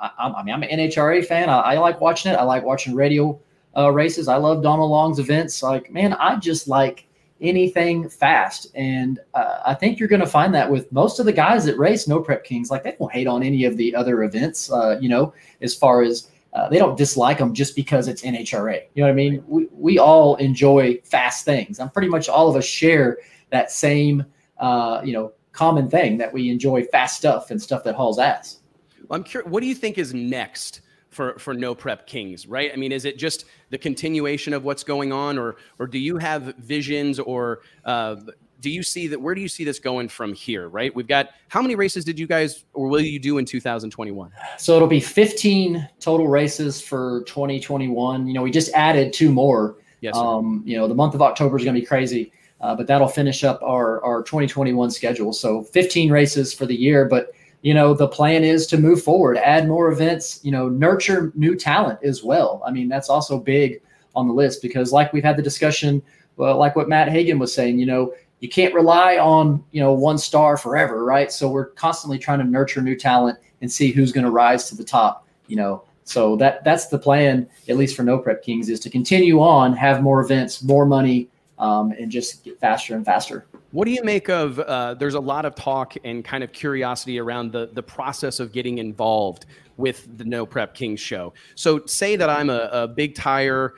I, 0.00 0.10
I'm- 0.18 0.34
I 0.34 0.42
mean, 0.42 0.56
I'm 0.56 0.64
an 0.64 0.70
NHRA 0.70 1.24
fan. 1.24 1.50
I, 1.50 1.58
I 1.60 1.78
like 1.78 2.00
watching 2.00 2.32
it. 2.32 2.34
I 2.34 2.42
like 2.42 2.64
watching 2.64 2.96
radial 2.96 3.40
uh, 3.76 3.92
races. 3.92 4.26
I 4.26 4.38
love 4.38 4.60
Donald 4.60 4.90
Long's 4.90 5.20
events. 5.20 5.62
Like, 5.62 5.92
man, 5.92 6.14
I 6.14 6.34
just 6.34 6.66
like 6.66 7.06
anything 7.42 8.08
fast, 8.08 8.68
and 8.74 9.18
uh, 9.34 9.58
I 9.66 9.74
think 9.74 9.98
you're 9.98 10.08
going 10.08 10.20
to 10.20 10.26
find 10.26 10.54
that 10.54 10.70
with 10.70 10.90
most 10.92 11.18
of 11.18 11.26
the 11.26 11.32
guys 11.32 11.64
that 11.64 11.78
race 11.78 12.08
No 12.08 12.20
Prep 12.20 12.44
Kings. 12.44 12.70
Like, 12.70 12.84
they 12.84 12.96
don't 12.98 13.12
hate 13.12 13.26
on 13.26 13.42
any 13.42 13.64
of 13.64 13.76
the 13.76 13.94
other 13.94 14.22
events. 14.22 14.70
Uh, 14.70 14.98
you 15.00 15.08
know, 15.08 15.34
as 15.60 15.74
far 15.74 16.02
as 16.02 16.28
uh, 16.52 16.68
they 16.68 16.78
don't 16.78 16.98
dislike 16.98 17.38
them 17.38 17.54
just 17.54 17.74
because 17.74 18.08
it's 18.08 18.22
NHRA. 18.22 18.82
You 18.94 19.02
know 19.02 19.08
what 19.08 19.12
I 19.12 19.14
mean? 19.14 19.42
We 19.46 19.68
we 19.72 19.98
all 19.98 20.36
enjoy 20.36 20.98
fast 21.04 21.44
things. 21.44 21.80
I'm 21.80 21.90
pretty 21.90 22.08
much 22.08 22.28
all 22.28 22.48
of 22.48 22.56
us 22.56 22.64
share 22.64 23.18
that 23.50 23.70
same 23.70 24.24
uh, 24.58 25.00
you 25.04 25.12
know 25.12 25.32
common 25.52 25.88
thing 25.88 26.18
that 26.18 26.32
we 26.32 26.50
enjoy 26.50 26.84
fast 26.84 27.16
stuff 27.16 27.50
and 27.50 27.60
stuff 27.60 27.84
that 27.84 27.94
hauls 27.94 28.18
ass. 28.18 28.60
Well, 29.08 29.18
I'm 29.18 29.24
curious. 29.24 29.50
What 29.50 29.60
do 29.60 29.66
you 29.66 29.74
think 29.74 29.98
is 29.98 30.12
next 30.12 30.82
for 31.12 31.38
for 31.38 31.54
No 31.54 31.74
Prep 31.74 32.06
Kings? 32.06 32.46
Right? 32.46 32.72
I 32.72 32.76
mean, 32.76 32.90
is 32.90 33.04
it 33.04 33.18
just 33.18 33.44
the 33.70 33.78
continuation 33.78 34.52
of 34.52 34.64
what's 34.64 34.82
going 34.82 35.12
on, 35.12 35.38
or 35.38 35.56
or 35.78 35.86
do 35.86 35.98
you 35.98 36.16
have 36.18 36.56
visions, 36.56 37.20
or 37.20 37.60
uh, 37.84 38.16
do 38.60 38.70
you 38.70 38.82
see 38.82 39.06
that? 39.08 39.20
Where 39.20 39.34
do 39.34 39.40
you 39.40 39.48
see 39.48 39.64
this 39.64 39.78
going 39.78 40.08
from 40.08 40.32
here? 40.32 40.68
Right? 40.68 40.94
We've 40.94 41.06
got 41.06 41.30
how 41.48 41.60
many 41.60 41.74
races 41.74 42.04
did 42.04 42.18
you 42.18 42.26
guys, 42.26 42.64
or 42.72 42.88
will 42.88 43.00
you 43.00 43.18
do 43.18 43.38
in 43.38 43.44
2021? 43.44 44.32
So 44.58 44.76
it'll 44.76 44.88
be 44.88 45.00
15 45.00 45.88
total 46.00 46.28
races 46.28 46.80
for 46.80 47.22
2021. 47.24 48.26
You 48.26 48.32
know, 48.32 48.42
we 48.42 48.50
just 48.50 48.72
added 48.72 49.12
two 49.12 49.30
more. 49.30 49.76
Yes. 50.00 50.16
Um, 50.16 50.62
you 50.64 50.76
know, 50.76 50.88
the 50.88 50.94
month 50.94 51.14
of 51.14 51.22
October 51.22 51.56
is 51.56 51.64
going 51.64 51.74
to 51.74 51.80
be 51.80 51.86
crazy, 51.86 52.32
uh, 52.60 52.74
but 52.74 52.86
that'll 52.86 53.08
finish 53.08 53.44
up 53.44 53.60
our 53.62 54.02
our 54.02 54.22
2021 54.22 54.90
schedule. 54.90 55.32
So 55.32 55.62
15 55.62 56.10
races 56.10 56.52
for 56.54 56.66
the 56.66 56.74
year, 56.74 57.04
but 57.04 57.32
you 57.62 57.74
know 57.74 57.94
the 57.94 58.08
plan 58.08 58.44
is 58.44 58.66
to 58.68 58.76
move 58.76 59.02
forward, 59.02 59.38
add 59.38 59.66
more 59.66 59.90
events, 59.90 60.40
you 60.42 60.50
know, 60.50 60.68
nurture 60.68 61.32
new 61.34 61.56
talent 61.56 62.00
as 62.02 62.22
well. 62.22 62.62
I 62.66 62.70
mean, 62.70 62.88
that's 62.88 63.08
also 63.08 63.38
big 63.38 63.80
on 64.14 64.28
the 64.28 64.34
list 64.34 64.60
because, 64.62 64.92
like 64.92 65.12
we've 65.12 65.24
had 65.24 65.36
the 65.36 65.42
discussion, 65.42 66.02
well, 66.36 66.58
like 66.58 66.76
what 66.76 66.88
Matt 66.88 67.08
Hagan 67.08 67.38
was 67.38 67.54
saying, 67.54 67.78
you 67.78 67.86
know, 67.86 68.12
you 68.40 68.48
can't 68.48 68.74
rely 68.74 69.16
on 69.18 69.64
you 69.70 69.80
know 69.80 69.92
one 69.92 70.18
star 70.18 70.56
forever, 70.56 71.04
right? 71.04 71.30
So 71.30 71.48
we're 71.48 71.70
constantly 71.70 72.18
trying 72.18 72.40
to 72.40 72.44
nurture 72.44 72.82
new 72.82 72.96
talent 72.96 73.38
and 73.60 73.70
see 73.70 73.92
who's 73.92 74.12
going 74.12 74.24
to 74.24 74.30
rise 74.30 74.68
to 74.68 74.76
the 74.76 74.84
top. 74.84 75.26
You 75.46 75.56
know, 75.56 75.84
so 76.04 76.36
that 76.36 76.64
that's 76.64 76.88
the 76.88 76.98
plan, 76.98 77.48
at 77.68 77.76
least 77.76 77.96
for 77.96 78.02
No 78.02 78.18
Prep 78.18 78.42
Kings, 78.42 78.68
is 78.68 78.80
to 78.80 78.90
continue 78.90 79.40
on, 79.40 79.72
have 79.74 80.02
more 80.02 80.20
events, 80.20 80.62
more 80.64 80.84
money, 80.84 81.28
um, 81.58 81.92
and 81.92 82.10
just 82.10 82.44
get 82.44 82.58
faster 82.58 82.96
and 82.96 83.04
faster. 83.04 83.46
What 83.72 83.86
do 83.86 83.90
you 83.90 84.04
make 84.04 84.28
of? 84.28 84.58
Uh, 84.58 84.94
there's 84.94 85.14
a 85.14 85.20
lot 85.20 85.46
of 85.46 85.54
talk 85.54 85.94
and 86.04 86.22
kind 86.22 86.44
of 86.44 86.52
curiosity 86.52 87.18
around 87.18 87.52
the 87.52 87.70
the 87.72 87.82
process 87.82 88.38
of 88.38 88.52
getting 88.52 88.78
involved 88.78 89.46
with 89.78 90.18
the 90.18 90.24
No 90.24 90.44
Prep 90.44 90.74
Kings 90.74 91.00
show. 91.00 91.32
So, 91.54 91.84
say 91.86 92.14
that 92.16 92.28
I'm 92.28 92.50
a, 92.50 92.68
a 92.70 92.88
big 92.88 93.14
tire, 93.14 93.74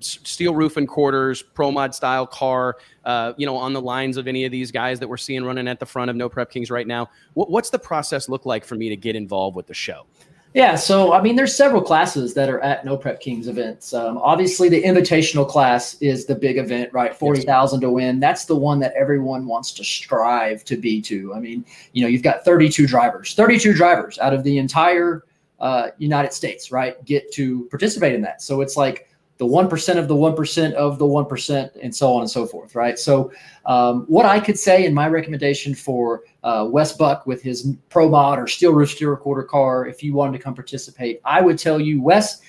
steel 0.00 0.52
roof 0.52 0.76
and 0.76 0.88
quarters, 0.88 1.42
pro 1.42 1.70
mod 1.70 1.94
style 1.94 2.26
car, 2.26 2.76
uh, 3.04 3.34
you 3.36 3.46
know, 3.46 3.56
on 3.56 3.72
the 3.72 3.80
lines 3.80 4.16
of 4.16 4.26
any 4.26 4.44
of 4.44 4.50
these 4.50 4.72
guys 4.72 4.98
that 4.98 5.08
we're 5.08 5.16
seeing 5.16 5.44
running 5.44 5.68
at 5.68 5.78
the 5.78 5.86
front 5.86 6.10
of 6.10 6.16
No 6.16 6.28
Prep 6.28 6.50
Kings 6.50 6.68
right 6.68 6.86
now. 6.86 7.08
What, 7.34 7.48
what's 7.48 7.70
the 7.70 7.78
process 7.78 8.28
look 8.28 8.46
like 8.46 8.64
for 8.64 8.74
me 8.74 8.88
to 8.88 8.96
get 8.96 9.14
involved 9.14 9.56
with 9.56 9.68
the 9.68 9.74
show? 9.74 10.06
Yeah, 10.56 10.74
so 10.74 11.12
I 11.12 11.20
mean, 11.20 11.36
there's 11.36 11.54
several 11.54 11.82
classes 11.82 12.32
that 12.32 12.48
are 12.48 12.60
at 12.60 12.82
No 12.82 12.96
Prep 12.96 13.20
Kings 13.20 13.46
events. 13.46 13.92
Um, 13.92 14.16
obviously, 14.16 14.70
the 14.70 14.82
invitational 14.82 15.46
class 15.46 16.00
is 16.00 16.24
the 16.24 16.34
big 16.34 16.56
event, 16.56 16.90
right? 16.94 17.14
Forty 17.14 17.42
thousand 17.42 17.82
to 17.82 17.90
win. 17.90 18.20
That's 18.20 18.46
the 18.46 18.56
one 18.56 18.80
that 18.80 18.94
everyone 18.94 19.46
wants 19.46 19.70
to 19.72 19.84
strive 19.84 20.64
to 20.64 20.78
be 20.78 21.02
to. 21.02 21.34
I 21.34 21.40
mean, 21.40 21.62
you 21.92 22.00
know, 22.00 22.08
you've 22.08 22.22
got 22.22 22.42
32 22.42 22.86
drivers, 22.86 23.34
32 23.34 23.74
drivers 23.74 24.18
out 24.18 24.32
of 24.32 24.44
the 24.44 24.56
entire 24.56 25.24
uh, 25.60 25.88
United 25.98 26.32
States, 26.32 26.72
right? 26.72 27.04
Get 27.04 27.30
to 27.32 27.66
participate 27.66 28.14
in 28.14 28.22
that. 28.22 28.40
So 28.40 28.62
it's 28.62 28.78
like 28.78 29.10
the 29.38 29.46
one 29.46 29.68
percent 29.68 29.98
of 29.98 30.08
the 30.08 30.16
one 30.16 30.34
percent 30.34 30.74
of 30.74 30.98
the 30.98 31.06
one 31.06 31.26
percent, 31.26 31.72
and 31.82 31.94
so 31.94 32.12
on 32.14 32.22
and 32.22 32.30
so 32.30 32.46
forth, 32.46 32.74
right? 32.74 32.98
So, 32.98 33.32
um, 33.66 34.04
what 34.06 34.26
I 34.26 34.40
could 34.40 34.58
say 34.58 34.86
in 34.86 34.94
my 34.94 35.08
recommendation 35.08 35.74
for 35.74 36.22
uh, 36.42 36.66
Wes 36.70 36.92
Buck 36.92 37.26
with 37.26 37.42
his 37.42 37.74
Pro 37.88 38.08
Mod 38.08 38.38
or 38.38 38.46
Steel 38.46 38.72
Roof 38.72 38.90
Steel 38.90 39.10
Recorder 39.10 39.42
car, 39.42 39.86
if 39.86 40.02
you 40.02 40.14
wanted 40.14 40.38
to 40.38 40.42
come 40.42 40.54
participate, 40.54 41.20
I 41.24 41.42
would 41.42 41.58
tell 41.58 41.78
you, 41.78 42.00
Wes, 42.00 42.40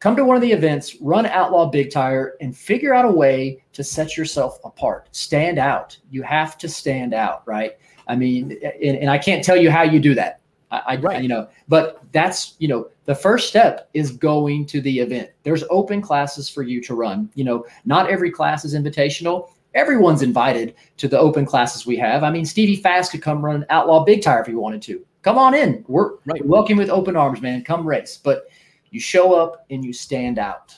come 0.00 0.16
to 0.16 0.24
one 0.24 0.36
of 0.36 0.42
the 0.42 0.50
events, 0.50 0.96
run 1.00 1.26
Outlaw 1.26 1.70
Big 1.70 1.90
Tire, 1.90 2.36
and 2.40 2.56
figure 2.56 2.94
out 2.94 3.04
a 3.04 3.10
way 3.10 3.62
to 3.72 3.84
set 3.84 4.16
yourself 4.16 4.58
apart. 4.64 5.08
Stand 5.12 5.58
out. 5.58 5.96
You 6.10 6.22
have 6.22 6.58
to 6.58 6.68
stand 6.68 7.14
out, 7.14 7.42
right? 7.46 7.72
I 8.06 8.16
mean, 8.16 8.58
and, 8.62 8.98
and 8.98 9.10
I 9.10 9.18
can't 9.18 9.44
tell 9.44 9.56
you 9.56 9.70
how 9.70 9.82
you 9.82 10.00
do 10.00 10.14
that. 10.14 10.40
I, 10.70 10.82
I 10.86 10.96
Right. 10.96 11.22
you 11.22 11.28
know, 11.28 11.48
but 11.68 12.02
that's 12.12 12.54
you 12.58 12.68
know 12.68 12.88
the 13.04 13.14
first 13.14 13.48
step 13.48 13.88
is 13.94 14.10
going 14.12 14.66
to 14.66 14.80
the 14.80 14.98
event. 15.00 15.30
There's 15.42 15.64
open 15.70 16.00
classes 16.00 16.48
for 16.48 16.62
you 16.62 16.80
to 16.82 16.94
run. 16.94 17.28
You 17.34 17.44
know, 17.44 17.66
not 17.84 18.10
every 18.10 18.30
class 18.30 18.64
is 18.64 18.74
invitational. 18.74 19.48
Everyone's 19.74 20.22
invited 20.22 20.74
to 20.98 21.08
the 21.08 21.18
open 21.18 21.44
classes 21.44 21.84
we 21.84 21.96
have. 21.96 22.22
I 22.22 22.30
mean, 22.30 22.46
Stevie 22.46 22.76
Fast 22.76 23.10
could 23.10 23.22
come 23.22 23.44
run 23.44 23.66
Outlaw 23.70 24.04
Big 24.04 24.22
Tire 24.22 24.40
if 24.40 24.46
he 24.46 24.54
wanted 24.54 24.80
to. 24.82 25.04
Come 25.22 25.36
on 25.36 25.54
in. 25.54 25.84
We're 25.88 26.12
Right. 26.26 26.44
welcome 26.46 26.76
with 26.78 26.90
open 26.90 27.16
arms, 27.16 27.40
man. 27.42 27.64
Come 27.64 27.86
race. 27.86 28.18
But 28.22 28.44
you 28.90 29.00
show 29.00 29.32
up 29.34 29.64
and 29.70 29.84
you 29.84 29.92
stand 29.92 30.38
out. 30.38 30.74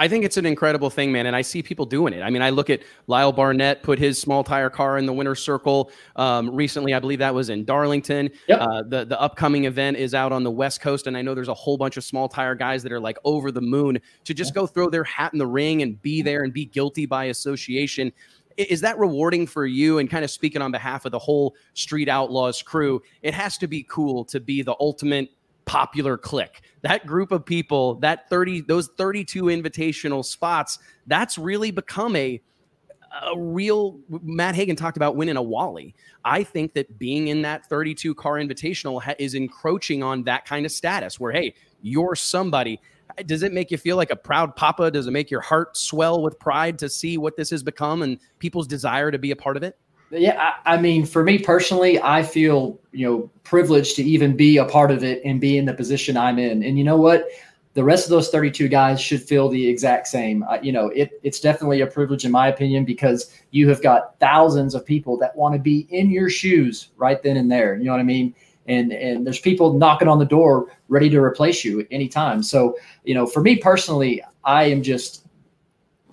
I 0.00 0.08
think 0.08 0.24
it's 0.24 0.38
an 0.38 0.46
incredible 0.46 0.88
thing, 0.88 1.12
man, 1.12 1.26
and 1.26 1.36
I 1.36 1.42
see 1.42 1.62
people 1.62 1.84
doing 1.84 2.14
it. 2.14 2.22
I 2.22 2.30
mean, 2.30 2.40
I 2.40 2.48
look 2.48 2.70
at 2.70 2.80
Lyle 3.06 3.32
Barnett 3.32 3.82
put 3.82 3.98
his 3.98 4.18
small 4.18 4.42
tire 4.42 4.70
car 4.70 4.96
in 4.96 5.04
the 5.04 5.12
winner's 5.12 5.42
circle 5.42 5.90
um, 6.16 6.48
recently. 6.54 6.94
I 6.94 7.00
believe 7.00 7.18
that 7.18 7.34
was 7.34 7.50
in 7.50 7.66
Darlington. 7.66 8.30
Yep. 8.48 8.60
Uh, 8.62 8.82
the 8.88 9.04
the 9.04 9.20
upcoming 9.20 9.64
event 9.64 9.98
is 9.98 10.14
out 10.14 10.32
on 10.32 10.42
the 10.42 10.50
West 10.50 10.80
Coast, 10.80 11.06
and 11.06 11.18
I 11.18 11.20
know 11.20 11.34
there's 11.34 11.48
a 11.48 11.54
whole 11.54 11.76
bunch 11.76 11.98
of 11.98 12.04
small 12.04 12.30
tire 12.30 12.54
guys 12.54 12.82
that 12.82 12.92
are 12.92 12.98
like 12.98 13.18
over 13.24 13.52
the 13.52 13.60
moon 13.60 14.00
to 14.24 14.32
just 14.32 14.54
go 14.54 14.66
throw 14.66 14.88
their 14.88 15.04
hat 15.04 15.34
in 15.34 15.38
the 15.38 15.46
ring 15.46 15.82
and 15.82 16.00
be 16.00 16.22
there 16.22 16.44
and 16.44 16.52
be 16.54 16.64
guilty 16.64 17.04
by 17.04 17.24
association. 17.26 18.10
Is 18.56 18.80
that 18.80 18.98
rewarding 18.98 19.46
for 19.46 19.66
you? 19.66 19.98
And 19.98 20.08
kind 20.08 20.24
of 20.24 20.30
speaking 20.30 20.62
on 20.62 20.72
behalf 20.72 21.04
of 21.04 21.12
the 21.12 21.18
whole 21.18 21.54
Street 21.74 22.08
Outlaws 22.08 22.62
crew, 22.62 23.02
it 23.20 23.34
has 23.34 23.58
to 23.58 23.66
be 23.66 23.82
cool 23.82 24.24
to 24.24 24.40
be 24.40 24.62
the 24.62 24.74
ultimate 24.80 25.28
popular 25.70 26.18
click. 26.18 26.62
That 26.82 27.06
group 27.06 27.30
of 27.30 27.46
people, 27.46 27.94
that 28.00 28.28
30, 28.28 28.62
those 28.62 28.88
32 28.98 29.44
invitational 29.44 30.24
spots, 30.24 30.80
that's 31.06 31.38
really 31.38 31.70
become 31.70 32.16
a 32.16 32.40
a 33.22 33.38
real 33.38 33.98
Matt 34.22 34.54
Hagan 34.54 34.76
talked 34.76 34.96
about 34.96 35.16
winning 35.16 35.36
a 35.36 35.42
Wally. 35.42 35.96
I 36.24 36.44
think 36.44 36.74
that 36.74 36.96
being 36.98 37.28
in 37.28 37.42
that 37.42 37.66
32 37.66 38.14
car 38.14 38.34
invitational 38.34 39.02
ha- 39.02 39.14
is 39.18 39.34
encroaching 39.34 40.02
on 40.02 40.22
that 40.24 40.44
kind 40.44 40.64
of 40.64 40.70
status 40.70 41.18
where, 41.18 41.32
hey, 41.32 41.54
you're 41.82 42.14
somebody. 42.14 42.80
Does 43.26 43.42
it 43.42 43.52
make 43.52 43.72
you 43.72 43.78
feel 43.78 43.96
like 43.96 44.12
a 44.12 44.16
proud 44.16 44.54
papa? 44.54 44.92
Does 44.92 45.08
it 45.08 45.10
make 45.10 45.28
your 45.28 45.40
heart 45.40 45.76
swell 45.76 46.22
with 46.22 46.38
pride 46.38 46.78
to 46.80 46.88
see 46.88 47.18
what 47.18 47.36
this 47.36 47.50
has 47.50 47.64
become 47.64 48.02
and 48.02 48.18
people's 48.38 48.68
desire 48.68 49.10
to 49.10 49.18
be 49.18 49.32
a 49.32 49.36
part 49.36 49.56
of 49.56 49.64
it? 49.64 49.76
Yeah, 50.10 50.52
I, 50.64 50.74
I 50.74 50.80
mean, 50.80 51.06
for 51.06 51.22
me 51.22 51.38
personally, 51.38 52.00
I 52.02 52.22
feel 52.22 52.78
you 52.92 53.06
know 53.06 53.30
privileged 53.44 53.96
to 53.96 54.02
even 54.02 54.36
be 54.36 54.56
a 54.56 54.64
part 54.64 54.90
of 54.90 55.04
it 55.04 55.22
and 55.24 55.40
be 55.40 55.56
in 55.56 55.64
the 55.64 55.74
position 55.74 56.16
I'm 56.16 56.38
in. 56.38 56.62
And 56.62 56.76
you 56.78 56.84
know 56.84 56.96
what? 56.96 57.28
The 57.74 57.84
rest 57.84 58.04
of 58.04 58.10
those 58.10 58.30
32 58.30 58.66
guys 58.66 59.00
should 59.00 59.22
feel 59.22 59.48
the 59.48 59.68
exact 59.68 60.08
same. 60.08 60.42
Uh, 60.42 60.58
you 60.60 60.72
know, 60.72 60.88
it, 60.88 61.20
it's 61.22 61.38
definitely 61.38 61.82
a 61.82 61.86
privilege 61.86 62.24
in 62.24 62.32
my 62.32 62.48
opinion 62.48 62.84
because 62.84 63.32
you 63.52 63.68
have 63.68 63.80
got 63.80 64.18
thousands 64.18 64.74
of 64.74 64.84
people 64.84 65.16
that 65.18 65.36
want 65.36 65.54
to 65.54 65.60
be 65.60 65.86
in 65.90 66.10
your 66.10 66.28
shoes 66.28 66.88
right 66.96 67.22
then 67.22 67.36
and 67.36 67.50
there. 67.50 67.76
You 67.76 67.84
know 67.84 67.92
what 67.92 68.00
I 68.00 68.04
mean? 68.04 68.34
And 68.66 68.92
and 68.92 69.24
there's 69.24 69.40
people 69.40 69.72
knocking 69.74 70.08
on 70.08 70.18
the 70.18 70.24
door 70.24 70.72
ready 70.88 71.08
to 71.10 71.20
replace 71.20 71.64
you 71.64 71.80
at 71.80 71.86
any 71.92 72.08
time. 72.08 72.42
So 72.42 72.76
you 73.04 73.14
know, 73.14 73.26
for 73.26 73.40
me 73.40 73.56
personally, 73.56 74.22
I 74.42 74.64
am 74.64 74.82
just 74.82 75.26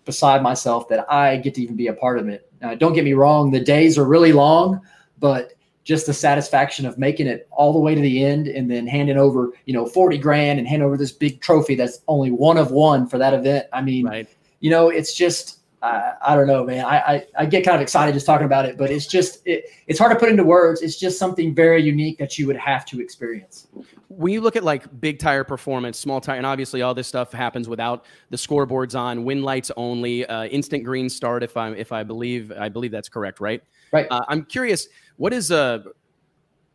beside 0.06 0.42
myself 0.42 0.88
that 0.90 1.12
I 1.12 1.38
get 1.38 1.56
to 1.56 1.62
even 1.62 1.76
be 1.76 1.88
a 1.88 1.94
part 1.94 2.20
of 2.20 2.30
it. 2.30 2.47
Uh, 2.62 2.76
don't 2.76 2.94
get 2.94 3.04
me 3.04 3.14
wrong, 3.14 3.52
the 3.52 3.60
days 3.60 3.98
are 3.98 4.06
really 4.06 4.34
long, 4.34 4.82
but 5.20 5.54
just 5.84 6.06
the 6.06 6.14
satisfaction 6.14 6.86
of 6.86 6.98
making 6.98 7.28
it 7.28 7.48
all 7.52 7.72
the 7.72 7.80
way 7.80 7.96
to 7.96 8.02
the 8.02 8.24
end 8.24 8.48
and 8.48 8.70
then 8.70 8.86
handing 8.86 9.18
over, 9.18 9.54
you 9.66 9.74
know, 9.74 9.86
40 9.86 10.18
grand 10.18 10.60
and 10.60 10.68
hand 10.68 10.84
over 10.84 10.98
this 10.98 11.12
big 11.14 11.40
trophy 11.40 11.76
that's 11.76 12.02
only 12.10 12.30
one 12.30 12.58
of 12.58 12.72
one 12.72 13.08
for 13.08 13.18
that 13.18 13.34
event. 13.34 13.68
I 13.72 13.82
mean, 13.82 14.06
Right. 14.06 14.28
you 14.60 14.70
know, 14.70 14.90
it's 14.90 15.14
just, 15.14 15.60
uh, 15.82 16.14
I 16.22 16.36
don't 16.36 16.48
know, 16.48 16.66
man. 16.66 16.84
I, 16.84 16.98
I, 16.98 17.26
I 17.38 17.46
get 17.46 17.64
kind 17.64 17.76
of 17.76 17.82
excited 17.82 18.14
just 18.14 18.26
talking 18.26 18.46
about 18.46 18.66
it, 18.66 18.78
but 18.78 18.92
it's 18.92 19.08
just, 19.08 19.46
it, 19.46 19.66
it's 19.88 19.98
hard 19.98 20.12
to 20.12 20.20
put 20.20 20.28
into 20.28 20.44
words. 20.44 20.82
It's 20.82 21.00
just 21.00 21.18
something 21.18 21.56
very 21.56 21.82
unique 21.82 22.18
that 22.18 22.38
you 22.38 22.48
would 22.48 22.58
have 22.58 22.84
to 22.88 23.00
experience. 23.00 23.68
When 24.10 24.32
you 24.32 24.42
look 24.42 24.56
at 24.56 24.64
like 24.64 25.02
big 25.02 25.20
tire 25.20 25.44
performance, 25.44 26.00
small 26.00 26.22
tire, 26.22 26.38
and 26.38 26.46
obviously 26.46 26.82
all 26.82 26.94
this 26.94 27.08
stuff 27.08 27.32
happens 27.32 27.68
without 27.68 28.06
the 28.30 28.38
scoreboards 28.38 28.98
on, 28.98 29.24
win 29.24 29.42
lights 29.44 29.72
only, 29.76 30.26
uh, 30.26 30.46
instant 30.46 30.84
green 30.84 31.10
start. 31.10 31.44
If 31.44 31.58
I 31.58 31.72
if 31.72 31.92
I 31.92 32.04
believe 32.04 32.52
I 32.52 32.70
believe 32.70 32.92
that's 32.92 33.10
correct, 33.10 33.40
right? 33.40 33.62
Right. 33.92 34.08
Uh, 34.10 34.24
I'm 34.28 34.46
curious, 34.46 34.88
what 35.18 35.34
is 35.34 35.52
a 35.52 35.84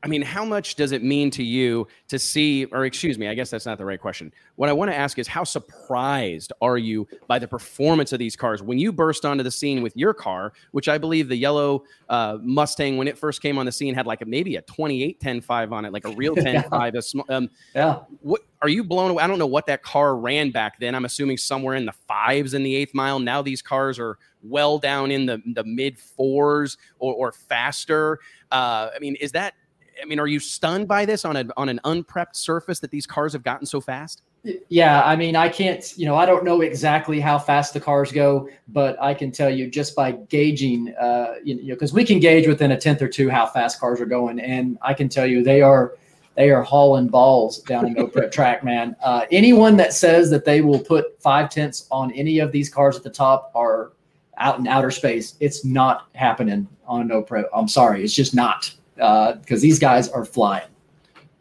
I 0.04 0.08
mean, 0.08 0.22
how 0.22 0.44
much 0.44 0.74
does 0.74 0.90
it 0.90 1.04
mean 1.04 1.30
to 1.30 1.44
you 1.44 1.86
to 2.08 2.18
see, 2.18 2.64
or 2.66 2.84
excuse 2.84 3.18
me, 3.18 3.28
I 3.28 3.34
guess 3.34 3.50
that's 3.50 3.66
not 3.66 3.78
the 3.78 3.84
right 3.84 4.00
question. 4.00 4.32
What 4.56 4.68
I 4.68 4.72
want 4.72 4.90
to 4.90 4.96
ask 4.96 5.16
is, 5.16 5.28
how 5.28 5.44
surprised 5.44 6.52
are 6.60 6.76
you 6.76 7.06
by 7.28 7.38
the 7.38 7.46
performance 7.46 8.12
of 8.12 8.18
these 8.18 8.34
cars 8.34 8.62
when 8.62 8.78
you 8.80 8.92
burst 8.92 9.24
onto 9.24 9.44
the 9.44 9.50
scene 9.50 9.80
with 9.80 9.96
your 9.96 10.12
car, 10.12 10.54
which 10.72 10.88
I 10.88 10.98
believe 10.98 11.28
the 11.28 11.36
yellow 11.36 11.84
uh, 12.08 12.38
Mustang, 12.42 12.96
when 12.96 13.06
it 13.06 13.16
first 13.16 13.42
came 13.42 13.58
on 13.58 13.66
the 13.66 13.70
scene, 13.72 13.94
had 13.94 14.06
like 14.06 14.22
a, 14.22 14.26
maybe 14.26 14.56
a 14.56 14.62
28 14.62 15.20
10 15.20 15.40
5 15.40 15.72
on 15.72 15.84
it, 15.84 15.92
like 15.92 16.04
a 16.04 16.14
real 16.16 16.34
10 16.36 16.64
5. 16.64 16.94
A 16.96 17.02
sm- 17.02 17.20
um, 17.28 17.48
Yeah. 17.74 18.00
what 18.22 18.40
are 18.60 18.68
you 18.68 18.82
blown 18.82 19.10
away? 19.12 19.22
I 19.22 19.28
don't 19.28 19.38
know 19.38 19.46
what 19.46 19.66
that 19.66 19.82
car 19.82 20.16
ran 20.16 20.50
back 20.50 20.80
then. 20.80 20.96
I'm 20.96 21.04
assuming 21.04 21.36
somewhere 21.36 21.76
in 21.76 21.86
the 21.86 21.92
fives 21.92 22.54
in 22.54 22.64
the 22.64 22.74
eighth 22.74 22.94
mile. 22.94 23.20
Now 23.20 23.40
these 23.40 23.62
cars 23.62 24.00
are 24.00 24.18
well 24.42 24.78
down 24.80 25.12
in 25.12 25.26
the, 25.26 25.40
the 25.54 25.62
mid 25.62 25.96
fours 25.98 26.76
or, 26.98 27.14
or 27.14 27.30
faster. 27.32 28.18
Uh, 28.50 28.88
I 28.94 28.98
mean, 29.00 29.14
is 29.16 29.30
that? 29.32 29.54
I 30.02 30.04
mean, 30.04 30.18
are 30.18 30.26
you 30.26 30.40
stunned 30.40 30.88
by 30.88 31.06
this 31.06 31.24
on 31.24 31.36
a 31.36 31.46
on 31.56 31.68
an 31.68 31.80
unprepped 31.84 32.36
surface 32.36 32.80
that 32.80 32.90
these 32.90 33.06
cars 33.06 33.32
have 33.32 33.42
gotten 33.42 33.66
so 33.66 33.80
fast? 33.80 34.22
Yeah, 34.68 35.02
I 35.04 35.14
mean, 35.14 35.36
I 35.36 35.48
can't, 35.48 35.96
you 35.96 36.04
know, 36.04 36.16
I 36.16 36.26
don't 36.26 36.42
know 36.42 36.62
exactly 36.62 37.20
how 37.20 37.38
fast 37.38 37.74
the 37.74 37.80
cars 37.80 38.10
go, 38.10 38.48
but 38.66 39.00
I 39.00 39.14
can 39.14 39.30
tell 39.30 39.48
you 39.48 39.70
just 39.70 39.94
by 39.94 40.12
gauging, 40.12 40.92
uh, 41.00 41.34
you 41.44 41.54
know, 41.54 41.74
because 41.74 41.92
we 41.92 42.04
can 42.04 42.18
gauge 42.18 42.48
within 42.48 42.72
a 42.72 42.76
tenth 42.76 43.00
or 43.00 43.06
two 43.06 43.30
how 43.30 43.46
fast 43.46 43.78
cars 43.78 44.00
are 44.00 44.06
going, 44.06 44.40
and 44.40 44.78
I 44.82 44.94
can 44.94 45.08
tell 45.08 45.26
you 45.26 45.44
they 45.44 45.62
are 45.62 45.96
they 46.34 46.50
are 46.50 46.62
hauling 46.62 47.08
balls 47.08 47.58
down 47.60 47.86
in 47.86 47.92
no 47.92 48.08
prep 48.08 48.32
track, 48.32 48.64
man. 48.64 48.96
Uh, 49.02 49.26
anyone 49.30 49.76
that 49.76 49.92
says 49.92 50.28
that 50.30 50.44
they 50.44 50.60
will 50.60 50.80
put 50.80 51.22
five 51.22 51.48
tenths 51.48 51.86
on 51.92 52.10
any 52.12 52.40
of 52.40 52.50
these 52.50 52.68
cars 52.68 52.96
at 52.96 53.04
the 53.04 53.10
top 53.10 53.52
are 53.54 53.92
out 54.38 54.58
in 54.58 54.66
outer 54.66 54.90
space. 54.90 55.36
It's 55.38 55.64
not 55.64 56.08
happening 56.16 56.66
on 56.86 57.06
no 57.06 57.22
prep. 57.22 57.48
I'm 57.54 57.68
sorry, 57.68 58.02
it's 58.02 58.14
just 58.14 58.34
not 58.34 58.74
because 58.94 59.36
uh, 59.50 59.56
these 59.56 59.78
guys 59.78 60.08
are 60.08 60.24
flying. 60.24 60.68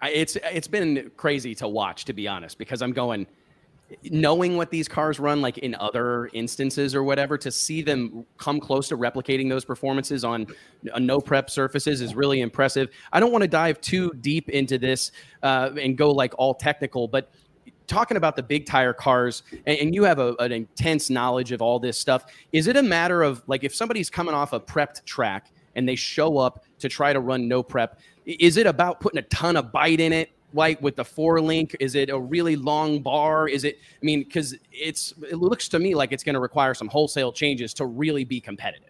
It's 0.04 0.36
it's 0.38 0.68
been 0.68 1.12
crazy 1.16 1.54
to 1.56 1.68
watch, 1.68 2.06
to 2.06 2.14
be 2.14 2.28
honest, 2.28 2.58
because 2.58 2.82
I'm 2.82 2.92
going 2.92 3.28
knowing 4.10 4.58
what 4.58 4.70
these 4.70 4.88
cars 4.88 5.20
run 5.20 5.42
like 5.42 5.58
in 5.60 5.76
other 5.76 6.30
instances 6.34 6.96
or 6.96 7.04
whatever 7.04 7.38
to 7.38 7.52
see 7.52 7.82
them 7.82 8.26
come 8.38 8.60
close 8.60 8.88
to 8.90 8.98
replicating 8.98 9.50
those 9.50 9.66
performances 9.66 10.24
on 10.24 10.48
no 10.98 11.20
prep 11.20 11.50
surfaces 11.50 12.02
is 12.02 12.16
really 12.16 12.42
impressive 12.42 12.90
i 13.14 13.20
don't 13.20 13.32
want 13.32 13.42
to 13.42 13.48
dive 13.48 13.80
too 13.82 14.12
deep 14.22 14.50
into 14.50 14.78
this 14.78 15.12
uh, 15.44 15.72
and 15.82 15.98
go 15.98 16.12
like 16.12 16.34
all 16.38 16.54
technical 16.54 17.08
but 17.08 17.32
talking 17.88 18.18
about 18.18 18.36
the 18.36 18.44
big 18.44 18.66
tire 18.66 18.94
cars 18.94 19.44
and, 19.66 19.78
and 19.80 19.96
you 19.96 20.04
have 20.04 20.20
a, 20.20 20.34
an 20.40 20.52
intense 20.52 21.10
knowledge 21.10 21.52
of 21.52 21.62
all 21.62 21.80
this 21.80 21.98
stuff 21.98 22.26
is 22.52 22.68
it 22.68 22.78
a 22.78 22.84
matter 22.84 23.22
of 23.22 23.44
like 23.48 23.64
if 23.64 23.76
somebody's 23.76 24.10
coming 24.10 24.34
off 24.34 24.54
a 24.54 24.60
prepped 24.60 25.04
track 25.06 25.52
and 25.76 25.88
they 25.88 25.96
show 25.96 26.38
up 26.38 26.64
to 26.82 26.90
try 26.90 27.14
to 27.14 27.20
run 27.20 27.48
no 27.48 27.64
prep 27.64 28.00
is 28.26 28.58
it 28.58 28.68
about 28.68 29.00
putting 29.00 29.20
a 29.20 29.24
ton 29.24 29.56
of 29.56 29.72
bite 29.72 30.00
in 30.00 30.14
it 30.14 30.32
like 30.54 30.82
with 30.82 30.96
the 30.96 31.06
four 31.06 31.42
link? 31.42 31.76
Is 31.80 31.96
it 31.96 32.10
a 32.10 32.20
really 32.20 32.56
long 32.56 33.02
bar? 33.02 33.48
Is 33.48 33.64
it? 33.64 33.80
I 34.02 34.06
mean, 34.06 34.24
because 34.24 34.56
it's 34.72 35.14
it 35.30 35.38
looks 35.38 35.68
to 35.70 35.80
me 35.80 35.96
like 35.96 36.12
it's 36.12 36.24
going 36.24 36.36
to 36.36 36.40
require 36.40 36.74
some 36.74 36.88
wholesale 36.88 37.32
changes 37.32 37.74
to 37.76 37.86
really 37.86 38.24
be 38.24 38.40
competitive. 38.40 38.88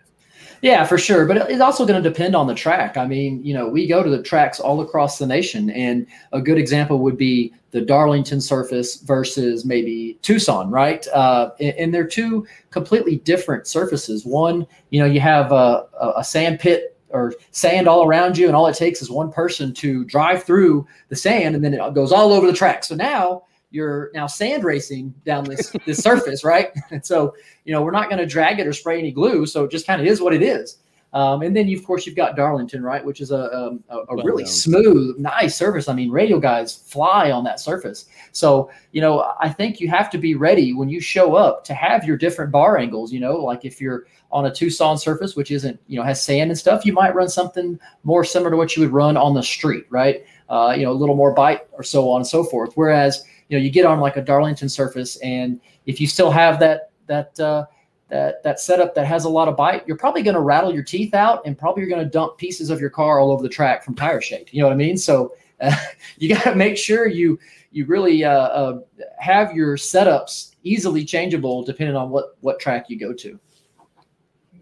Yeah, 0.62 0.86
for 0.86 1.00
sure. 1.00 1.26
But 1.26 1.50
it's 1.50 1.62
also 1.62 1.88
going 1.88 2.02
to 2.02 2.08
depend 2.08 2.36
on 2.36 2.46
the 2.46 2.54
track. 2.54 2.96
I 2.96 3.08
mean, 3.08 3.44
you 3.44 3.52
know, 3.52 3.68
we 3.68 3.88
go 3.88 4.04
to 4.04 4.10
the 4.10 4.22
tracks 4.22 4.60
all 4.60 4.82
across 4.82 5.18
the 5.18 5.26
nation, 5.26 5.72
and 5.72 6.06
a 6.34 6.42
good 6.42 6.60
example 6.60 7.00
would 7.00 7.18
be 7.18 7.52
the 7.72 7.82
Darlington 7.82 8.40
surface 8.40 8.98
versus 8.98 9.66
maybe 9.66 10.20
Tucson, 10.22 10.70
right? 10.70 11.08
Uh, 11.08 11.50
and, 11.60 11.92
they're 11.94 12.06
two 12.06 12.46
completely 12.70 13.16
different 13.16 13.66
surfaces. 13.66 14.26
One, 14.26 14.68
you 14.92 15.00
know, 15.00 15.06
you 15.06 15.20
have 15.22 15.52
a, 15.52 15.88
a 16.18 16.24
sand 16.24 16.60
pit 16.60 16.91
or 17.14 17.34
sand 17.52 17.88
all 17.88 18.06
around 18.06 18.38
you, 18.38 18.48
and 18.48 18.56
all 18.56 18.68
it 18.68 18.76
takes 18.76 19.02
is 19.02 19.10
one 19.10 19.32
person 19.32 19.74
to 19.76 20.04
drive 20.06 20.44
through 20.44 20.88
the 21.10 21.16
sand, 21.16 21.56
and 21.56 21.64
then 21.64 21.74
it 21.74 21.94
goes 21.94 22.12
all 22.12 22.34
over 22.34 22.48
the 22.48 22.54
track. 22.54 22.84
So 22.84 22.96
now 22.96 23.44
you're 23.72 24.12
now 24.14 24.28
sand 24.28 24.64
racing 24.64 25.14
down 25.26 25.46
this 25.46 25.74
this 25.86 26.00
surface, 26.04 26.44
right? 26.44 26.70
And 26.92 27.06
so 27.12 27.36
you 27.66 27.74
know 27.74 27.82
we're 27.82 27.92
not 27.92 28.10
going 28.10 28.20
to 28.20 28.26
drag 28.26 28.60
it 28.60 28.68
or 28.68 28.74
spray 28.74 29.00
any 29.00 29.12
glue, 29.12 29.46
so 29.46 29.66
it 29.66 29.72
just 29.72 29.88
kind 29.88 30.02
of 30.02 30.08
is 30.08 30.22
what 30.22 30.34
it 30.34 30.42
is. 30.42 30.78
Um, 31.14 31.42
and 31.42 31.54
then, 31.54 31.68
you, 31.68 31.78
of 31.78 31.86
course, 31.86 32.06
you've 32.06 32.16
got 32.16 32.38
Darlington, 32.38 32.82
right, 32.82 33.04
which 33.04 33.20
is 33.20 33.32
a, 33.32 33.54
um, 33.54 33.84
a, 33.90 33.98
a 34.16 34.24
really 34.24 34.46
smooth, 34.46 35.18
nice 35.18 35.58
surface. 35.58 35.90
I 35.90 35.94
mean, 35.94 36.10
radial 36.10 36.40
guys 36.40 36.74
fly 36.88 37.32
on 37.32 37.44
that 37.44 37.60
surface. 37.60 38.06
So, 38.32 38.72
you 38.94 39.02
know, 39.02 39.34
I 39.40 39.50
think 39.50 39.82
you 39.82 39.90
have 39.90 40.10
to 40.12 40.18
be 40.18 40.36
ready 40.36 40.74
when 40.74 40.88
you 40.88 41.02
show 41.02 41.36
up 41.36 41.66
to 41.66 41.74
have 41.74 42.06
your 42.06 42.16
different 42.16 42.50
bar 42.50 42.78
angles. 42.78 43.12
You 43.12 43.20
know, 43.20 43.36
like 43.36 43.66
if 43.66 43.82
you're 43.82 44.06
on 44.32 44.46
a 44.46 44.54
Tucson 44.54 44.98
surface, 44.98 45.36
which 45.36 45.52
isn't, 45.52 45.78
you 45.88 45.98
know, 45.98 46.04
has 46.04 46.22
sand 46.22 46.50
and 46.50 46.58
stuff, 46.58 46.86
you 46.86 46.94
might 46.94 47.14
run 47.14 47.28
something 47.28 47.78
more 48.04 48.24
similar 48.24 48.52
to 48.52 48.56
what 48.56 48.78
you 48.78 48.82
would 48.82 48.94
run 48.94 49.18
on 49.18 49.34
the 49.34 49.44
street, 49.44 49.86
right? 49.90 50.26
Uh, 50.48 50.74
you 50.78 50.86
know, 50.86 50.92
a 50.92 50.94
little 50.94 51.16
more 51.16 51.34
bite 51.34 51.68
or 51.74 51.84
so 51.84 52.10
on 52.10 52.22
and 52.22 52.28
so 52.28 52.42
forth. 52.42 52.72
Whereas, 52.76 53.26
you 53.50 53.58
know, 53.58 53.64
you 53.64 53.70
get 53.70 53.86
on 53.86 54.00
like 54.00 54.16
a 54.16 54.22
Darlington 54.22 54.70
surface, 54.70 55.18
and 55.18 55.60
if 55.86 56.00
you 56.00 56.08
still 56.08 56.32
have 56.32 56.58
that 56.62 56.92
that 57.08 57.38
uh, 57.38 57.66
that 58.12 58.44
that 58.44 58.60
setup 58.60 58.94
that 58.94 59.08
has 59.08 59.26
a 59.26 59.30
lot 59.30 59.48
of 59.48 59.58
bite, 59.58 59.88
you're 59.88 59.98
probably 59.98 60.22
going 60.22 60.36
to 60.36 60.42
rattle 60.42 60.74
your 60.74 60.84
teeth 60.84 61.16
out, 61.16 61.42
and 61.46 61.58
probably 61.58 61.82
you're 61.82 61.90
going 61.90 62.04
to 62.04 62.10
dump 62.10 62.38
pieces 62.38 62.70
of 62.70 62.80
your 62.80 62.92
car 62.92 63.20
all 63.20 63.32
over 63.32 63.42
the 63.42 63.50
track 63.50 63.84
from 63.84 63.96
tire 63.96 64.22
shake. 64.22 64.54
You 64.54 64.62
know 64.62 64.68
what 64.68 64.74
I 64.74 64.78
mean? 64.78 64.98
So 64.98 65.34
uh, 65.60 65.76
you 66.18 66.30
got 66.30 66.44
to 66.44 66.56
make 66.56 66.78
sure 66.78 67.08
you 67.08 67.40
you 67.72 67.86
really 67.86 68.24
uh, 68.24 68.32
uh, 68.32 68.80
have 69.18 69.54
your 69.54 69.78
setups 69.78 70.56
easily 70.64 71.04
changeable 71.04 71.64
depending 71.64 71.96
on 71.96 72.10
what 72.10 72.38
what 72.42 72.60
track 72.60 72.86
you 72.90 73.00
go 73.00 73.14
to 73.14 73.40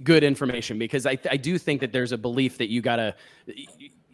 good 0.03 0.23
information 0.23 0.79
because 0.79 1.05
I, 1.05 1.17
I 1.29 1.35
do 1.35 1.57
think 1.57 1.81
that 1.81 1.91
there's 1.91 2.13
a 2.13 2.17
belief 2.17 2.57
that 2.59 2.69
you 2.69 2.81
gotta 2.81 3.15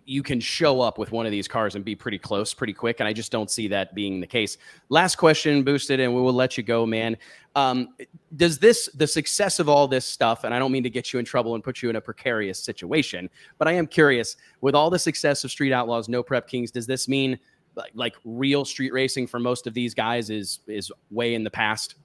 you 0.06 0.22
can 0.22 0.40
show 0.40 0.82
up 0.82 0.98
with 0.98 1.12
one 1.12 1.26
of 1.26 1.32
these 1.32 1.48
cars 1.48 1.76
and 1.76 1.84
be 1.84 1.96
pretty 1.96 2.18
close 2.18 2.54
pretty 2.54 2.74
quick 2.74 3.00
and 3.00 3.08
i 3.08 3.14
just 3.14 3.32
don't 3.32 3.50
see 3.50 3.68
that 3.68 3.94
being 3.96 4.20
the 4.20 4.28
case 4.28 4.58
last 4.90 5.16
question 5.16 5.64
boosted 5.64 6.00
and 6.00 6.14
we 6.14 6.22
will 6.22 6.34
let 6.34 6.58
you 6.58 6.64
go 6.64 6.86
man 6.86 7.18
um, 7.56 7.96
does 8.36 8.60
this 8.60 8.90
the 8.96 9.08
success 9.08 9.60
of 9.60 9.70
all 9.70 9.88
this 9.88 10.06
stuff 10.06 10.44
and 10.44 10.54
i 10.54 10.60
don't 10.60 10.72
mean 10.72 10.84
to 10.84 10.90
get 10.90 11.12
you 11.12 11.20
in 11.20 11.26
trouble 11.26 11.56
and 11.56 11.64
put 11.64 11.82
you 11.82 11.90
in 11.90 11.96
a 11.96 12.02
precarious 12.02 12.60
situation 12.60 13.30
but 13.58 13.68
i 13.68 13.72
am 13.72 13.88
curious 13.88 14.38
with 14.62 14.76
all 14.76 14.90
the 14.90 15.00
success 15.00 15.44
of 15.44 15.52
street 15.52 15.74
outlaws 15.74 16.08
no 16.08 16.22
prep 16.22 16.48
kings 16.48 16.72
does 16.72 16.86
this 16.86 17.08
mean 17.08 17.38
like, 17.76 17.92
like 17.94 18.16
real 18.24 18.64
street 18.64 18.94
racing 18.94 19.28
for 19.28 19.40
most 19.40 19.68
of 19.68 19.74
these 19.74 19.94
guys 19.94 20.30
is 20.30 20.60
is 20.68 20.92
way 21.10 21.34
in 21.34 21.44
the 21.44 21.52
past 21.52 21.96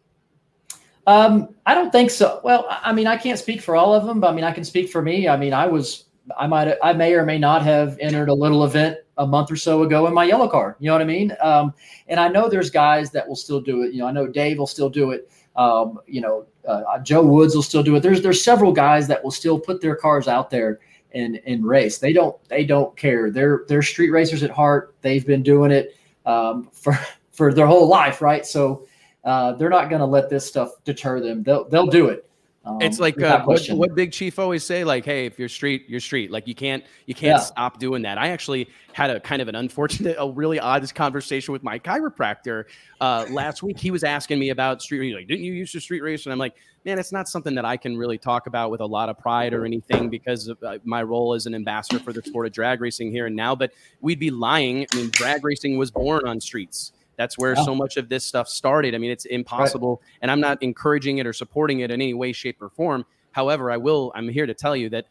um, 1.06 1.54
I 1.66 1.74
don't 1.74 1.90
think 1.90 2.10
so. 2.10 2.40
Well, 2.44 2.66
I 2.68 2.92
mean, 2.92 3.06
I 3.06 3.16
can't 3.16 3.38
speak 3.38 3.62
for 3.62 3.74
all 3.74 3.94
of 3.94 4.04
them, 4.04 4.20
but 4.20 4.30
I 4.30 4.32
mean, 4.34 4.44
I 4.44 4.52
can 4.52 4.64
speak 4.64 4.90
for 4.90 5.02
me. 5.02 5.28
I 5.28 5.36
mean, 5.36 5.52
I 5.52 5.66
was, 5.66 6.04
I 6.38 6.46
might, 6.46 6.76
I 6.82 6.92
may 6.92 7.14
or 7.14 7.24
may 7.24 7.38
not 7.38 7.62
have 7.62 7.98
entered 8.00 8.28
a 8.28 8.34
little 8.34 8.64
event 8.64 8.98
a 9.18 9.26
month 9.26 9.50
or 9.50 9.56
so 9.56 9.82
ago 9.82 10.06
in 10.06 10.14
my 10.14 10.24
yellow 10.24 10.48
car. 10.48 10.76
You 10.80 10.86
know 10.86 10.94
what 10.94 11.02
I 11.02 11.06
mean? 11.06 11.36
Um, 11.40 11.74
and 12.08 12.18
I 12.18 12.28
know 12.28 12.48
there's 12.48 12.70
guys 12.70 13.10
that 13.12 13.28
will 13.28 13.36
still 13.36 13.60
do 13.60 13.82
it. 13.82 13.92
You 13.92 14.00
know, 14.00 14.06
I 14.06 14.12
know 14.12 14.26
Dave 14.26 14.58
will 14.58 14.66
still 14.66 14.90
do 14.90 15.10
it. 15.10 15.30
Um, 15.56 16.00
you 16.06 16.20
know, 16.20 16.46
uh, 16.66 16.98
Joe 17.00 17.22
Woods 17.24 17.54
will 17.54 17.62
still 17.62 17.82
do 17.82 17.96
it. 17.96 18.02
There's 18.02 18.22
there's 18.22 18.42
several 18.42 18.72
guys 18.72 19.08
that 19.08 19.22
will 19.22 19.30
still 19.30 19.58
put 19.58 19.80
their 19.80 19.96
cars 19.96 20.28
out 20.28 20.50
there 20.50 20.80
and 21.12 21.40
and 21.46 21.64
race. 21.64 21.98
They 21.98 22.12
don't 22.12 22.36
they 22.48 22.64
don't 22.64 22.96
care. 22.96 23.30
They're 23.30 23.64
they're 23.68 23.82
street 23.82 24.10
racers 24.10 24.42
at 24.42 24.50
heart. 24.50 24.94
They've 25.00 25.26
been 25.26 25.42
doing 25.42 25.70
it 25.70 25.96
um, 26.26 26.68
for 26.72 26.98
for 27.32 27.52
their 27.52 27.66
whole 27.66 27.88
life, 27.88 28.22
right? 28.22 28.44
So 28.46 28.86
uh, 29.24 29.52
they're 29.52 29.70
not 29.70 29.88
going 29.88 30.00
to 30.00 30.06
let 30.06 30.30
this 30.30 30.46
stuff 30.46 30.72
deter 30.84 31.20
them. 31.20 31.42
They'll 31.42 31.68
they'll 31.68 31.86
do 31.86 32.08
it. 32.08 32.29
Um, 32.62 32.76
it's 32.82 33.00
like 33.00 33.20
uh, 33.22 33.42
what, 33.44 33.66
what, 33.68 33.94
Big 33.94 34.12
Chief 34.12 34.38
always 34.38 34.62
say, 34.62 34.84
like, 34.84 35.06
"Hey, 35.06 35.24
if 35.24 35.38
you're 35.38 35.48
street, 35.48 35.86
you're 35.88 35.98
street. 35.98 36.30
Like, 36.30 36.46
you 36.46 36.54
can't 36.54 36.84
you 37.06 37.14
can't 37.14 37.38
yeah. 37.38 37.42
stop 37.42 37.78
doing 37.78 38.02
that." 38.02 38.18
I 38.18 38.28
actually 38.28 38.68
had 38.92 39.08
a 39.08 39.18
kind 39.18 39.40
of 39.40 39.48
an 39.48 39.54
unfortunate, 39.54 40.16
a 40.18 40.30
really 40.30 40.60
odd 40.60 40.94
conversation 40.94 41.52
with 41.52 41.62
my 41.62 41.78
chiropractor 41.78 42.64
uh, 43.00 43.24
last 43.30 43.62
week. 43.62 43.78
He 43.78 43.90
was 43.90 44.04
asking 44.04 44.38
me 44.38 44.50
about 44.50 44.82
street. 44.82 45.06
He's 45.06 45.14
like, 45.14 45.26
"Didn't 45.26 45.44
you 45.44 45.54
use 45.54 45.72
to 45.72 45.80
street 45.80 46.02
race?" 46.02 46.26
And 46.26 46.34
I'm 46.34 46.38
like, 46.38 46.54
"Man, 46.84 46.98
it's 46.98 47.12
not 47.12 47.30
something 47.30 47.54
that 47.54 47.64
I 47.64 47.78
can 47.78 47.96
really 47.96 48.18
talk 48.18 48.46
about 48.46 48.70
with 48.70 48.82
a 48.82 48.86
lot 48.86 49.08
of 49.08 49.18
pride 49.18 49.54
or 49.54 49.64
anything 49.64 50.10
because 50.10 50.48
of 50.48 50.62
uh, 50.62 50.76
my 50.84 51.02
role 51.02 51.32
as 51.32 51.46
an 51.46 51.54
ambassador 51.54 51.98
for 51.98 52.12
the 52.12 52.20
sport 52.22 52.46
of 52.46 52.52
drag 52.52 52.82
racing 52.82 53.10
here 53.10 53.24
and 53.24 53.34
now." 53.34 53.54
But 53.54 53.72
we'd 54.02 54.20
be 54.20 54.30
lying. 54.30 54.86
I 54.92 54.96
mean, 54.96 55.08
drag 55.08 55.46
racing 55.46 55.78
was 55.78 55.90
born 55.90 56.28
on 56.28 56.38
streets. 56.42 56.92
That's 57.20 57.36
where 57.36 57.54
yeah. 57.54 57.64
so 57.64 57.74
much 57.74 57.98
of 57.98 58.08
this 58.08 58.24
stuff 58.24 58.48
started. 58.48 58.94
I 58.94 58.98
mean, 58.98 59.10
it's 59.10 59.26
impossible, 59.26 60.00
right. 60.00 60.18
and 60.22 60.30
I'm 60.30 60.40
not 60.40 60.62
encouraging 60.62 61.18
it 61.18 61.26
or 61.26 61.34
supporting 61.34 61.80
it 61.80 61.90
in 61.90 62.00
any 62.00 62.14
way, 62.14 62.32
shape, 62.32 62.62
or 62.62 62.70
form. 62.70 63.04
However, 63.32 63.70
I 63.70 63.76
will. 63.76 64.10
I'm 64.14 64.26
here 64.26 64.46
to 64.46 64.54
tell 64.54 64.74
you 64.74 64.88
that 64.88 65.04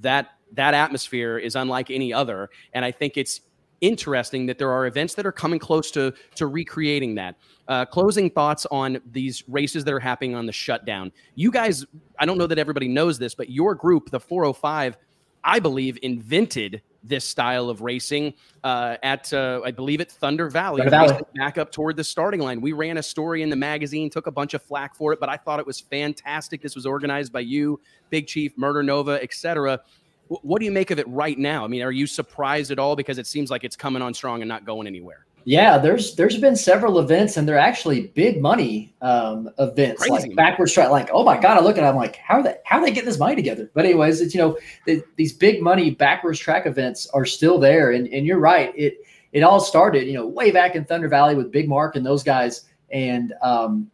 that 0.00 0.28
that 0.52 0.74
atmosphere 0.74 1.38
is 1.38 1.56
unlike 1.56 1.90
any 1.90 2.12
other, 2.12 2.50
and 2.72 2.84
I 2.84 2.92
think 2.92 3.16
it's 3.16 3.40
interesting 3.80 4.46
that 4.46 4.58
there 4.58 4.70
are 4.70 4.86
events 4.86 5.14
that 5.14 5.26
are 5.26 5.32
coming 5.32 5.58
close 5.58 5.90
to 5.90 6.14
to 6.36 6.46
recreating 6.46 7.16
that. 7.16 7.34
Uh, 7.66 7.84
closing 7.84 8.30
thoughts 8.30 8.64
on 8.70 9.00
these 9.10 9.42
races 9.48 9.82
that 9.82 9.92
are 9.92 9.98
happening 9.98 10.36
on 10.36 10.46
the 10.46 10.52
shutdown. 10.52 11.10
You 11.34 11.50
guys, 11.50 11.84
I 12.16 12.26
don't 12.26 12.38
know 12.38 12.46
that 12.46 12.60
everybody 12.60 12.86
knows 12.86 13.18
this, 13.18 13.34
but 13.34 13.50
your 13.50 13.74
group, 13.74 14.10
the 14.10 14.20
405, 14.20 14.96
I 15.42 15.58
believe, 15.58 15.98
invented 16.02 16.80
this 17.02 17.24
style 17.24 17.70
of 17.70 17.80
racing 17.80 18.34
uh, 18.64 18.96
at, 19.02 19.32
uh, 19.32 19.60
I 19.64 19.70
believe, 19.70 20.00
at 20.00 20.10
Thunder 20.10 20.48
Valley, 20.48 20.82
Thunder 20.82 21.14
Valley. 21.14 21.22
back 21.34 21.58
up 21.58 21.72
toward 21.72 21.96
the 21.96 22.04
starting 22.04 22.40
line. 22.40 22.60
We 22.60 22.72
ran 22.72 22.98
a 22.98 23.02
story 23.02 23.42
in 23.42 23.50
the 23.50 23.56
magazine, 23.56 24.10
took 24.10 24.26
a 24.26 24.30
bunch 24.30 24.54
of 24.54 24.62
flack 24.62 24.94
for 24.94 25.12
it, 25.12 25.20
but 25.20 25.28
I 25.28 25.36
thought 25.36 25.60
it 25.60 25.66
was 25.66 25.80
fantastic. 25.80 26.62
This 26.62 26.74
was 26.74 26.86
organized 26.86 27.32
by 27.32 27.40
you, 27.40 27.80
Big 28.10 28.26
Chief, 28.26 28.56
Murder 28.56 28.82
Nova, 28.82 29.22
etc. 29.22 29.80
What 30.28 30.60
do 30.60 30.64
you 30.64 30.72
make 30.72 30.90
of 30.90 30.98
it 30.98 31.08
right 31.08 31.38
now? 31.38 31.64
I 31.64 31.68
mean, 31.68 31.82
are 31.82 31.90
you 31.90 32.06
surprised 32.06 32.70
at 32.70 32.78
all 32.78 32.94
because 32.94 33.18
it 33.18 33.26
seems 33.26 33.50
like 33.50 33.64
it's 33.64 33.76
coming 33.76 34.02
on 34.02 34.14
strong 34.14 34.42
and 34.42 34.48
not 34.48 34.64
going 34.64 34.86
anywhere? 34.86 35.26
Yeah, 35.44 35.78
there's 35.78 36.14
there's 36.16 36.38
been 36.38 36.56
several 36.56 36.98
events 36.98 37.36
and 37.36 37.48
they're 37.48 37.58
actually 37.58 38.08
big 38.08 38.40
money 38.40 38.94
um, 39.00 39.50
events 39.58 40.02
Crazy, 40.02 40.28
like 40.28 40.36
backwards 40.36 40.72
track. 40.72 40.90
Like, 40.90 41.10
oh 41.12 41.24
my 41.24 41.40
god, 41.40 41.56
I 41.56 41.60
look 41.60 41.78
at 41.78 41.84
it, 41.84 41.86
I'm 41.86 41.96
like, 41.96 42.16
how 42.16 42.36
are 42.36 42.42
they 42.42 42.56
how 42.64 42.78
are 42.78 42.84
they 42.84 42.92
getting 42.92 43.08
this 43.08 43.18
money 43.18 43.36
together? 43.36 43.70
But 43.74 43.84
anyways, 43.84 44.20
it's 44.20 44.34
you 44.34 44.40
know 44.40 44.58
the, 44.86 45.02
these 45.16 45.32
big 45.32 45.62
money 45.62 45.90
backwards 45.90 46.38
track 46.38 46.66
events 46.66 47.06
are 47.14 47.24
still 47.24 47.58
there, 47.58 47.92
and 47.92 48.06
and 48.08 48.26
you're 48.26 48.38
right. 48.38 48.72
It 48.76 48.98
it 49.32 49.42
all 49.42 49.60
started 49.60 50.06
you 50.06 50.14
know 50.14 50.26
way 50.26 50.50
back 50.50 50.74
in 50.74 50.84
Thunder 50.84 51.08
Valley 51.08 51.34
with 51.34 51.50
Big 51.50 51.68
Mark 51.68 51.96
and 51.96 52.04
those 52.04 52.22
guys, 52.22 52.66
and 52.90 53.32
um, 53.42 53.90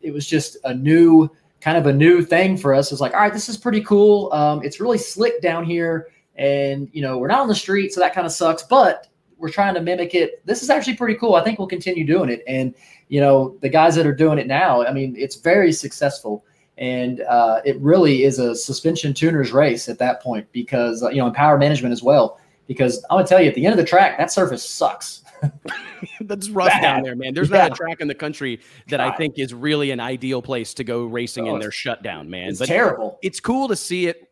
it 0.00 0.12
was 0.12 0.26
just 0.26 0.56
a 0.64 0.74
new 0.74 1.30
kind 1.60 1.76
of 1.76 1.86
a 1.86 1.92
new 1.92 2.22
thing 2.22 2.56
for 2.56 2.72
us. 2.72 2.92
It's 2.92 3.00
like, 3.00 3.12
all 3.12 3.20
right, 3.20 3.32
this 3.32 3.48
is 3.48 3.56
pretty 3.56 3.82
cool. 3.82 4.32
Um, 4.32 4.62
it's 4.62 4.80
really 4.80 4.98
slick 4.98 5.42
down 5.42 5.64
here, 5.64 6.08
and 6.36 6.88
you 6.92 7.02
know 7.02 7.18
we're 7.18 7.28
not 7.28 7.40
on 7.40 7.48
the 7.48 7.54
street, 7.54 7.92
so 7.92 8.00
that 8.00 8.14
kind 8.14 8.26
of 8.26 8.32
sucks, 8.32 8.62
but 8.62 9.08
we're 9.38 9.50
trying 9.50 9.74
to 9.74 9.80
mimic 9.80 10.14
it. 10.14 10.44
This 10.46 10.62
is 10.62 10.70
actually 10.70 10.96
pretty 10.96 11.14
cool. 11.14 11.34
I 11.34 11.42
think 11.44 11.58
we'll 11.58 11.68
continue 11.68 12.04
doing 12.06 12.30
it. 12.30 12.42
And 12.46 12.74
you 13.08 13.20
know, 13.20 13.56
the 13.60 13.68
guys 13.68 13.94
that 13.96 14.06
are 14.06 14.14
doing 14.14 14.38
it 14.38 14.46
now, 14.46 14.84
I 14.84 14.92
mean, 14.92 15.14
it's 15.16 15.36
very 15.36 15.72
successful. 15.72 16.44
And 16.78 17.22
uh, 17.22 17.62
it 17.64 17.78
really 17.80 18.24
is 18.24 18.38
a 18.38 18.54
suspension 18.54 19.14
tuner's 19.14 19.52
race 19.52 19.88
at 19.88 19.98
that 19.98 20.20
point 20.22 20.46
because 20.52 21.02
uh, 21.02 21.08
you 21.08 21.16
know, 21.18 21.26
and 21.26 21.34
power 21.34 21.56
management 21.58 21.92
as 21.92 22.02
well. 22.02 22.38
Because 22.66 23.04
I'm 23.10 23.16
gonna 23.18 23.26
tell 23.28 23.40
you, 23.40 23.48
at 23.48 23.54
the 23.54 23.64
end 23.64 23.72
of 23.72 23.78
the 23.78 23.84
track, 23.84 24.18
that 24.18 24.32
surface 24.32 24.68
sucks. 24.68 25.22
That's 26.22 26.48
rough 26.50 26.68
Bad. 26.68 26.80
down 26.82 27.02
there, 27.02 27.14
man. 27.14 27.32
There's 27.34 27.50
Yeah. 27.50 27.58
not 27.68 27.72
a 27.72 27.74
track 27.74 28.00
in 28.00 28.08
the 28.08 28.14
country 28.14 28.60
that 28.88 29.00
I 29.00 29.14
think 29.16 29.38
is 29.38 29.54
really 29.54 29.90
an 29.90 30.00
ideal 30.00 30.42
place 30.42 30.74
to 30.74 30.84
go 30.84 31.04
racing 31.04 31.48
Oh, 31.48 31.54
in 31.54 31.60
their 31.60 31.70
shutdown, 31.70 32.28
man. 32.28 32.48
It's 32.48 32.58
But 32.58 32.68
terrible. 32.68 33.18
it's 33.22 33.38
cool 33.40 33.68
to 33.68 33.76
see 33.76 34.06
it. 34.08 34.28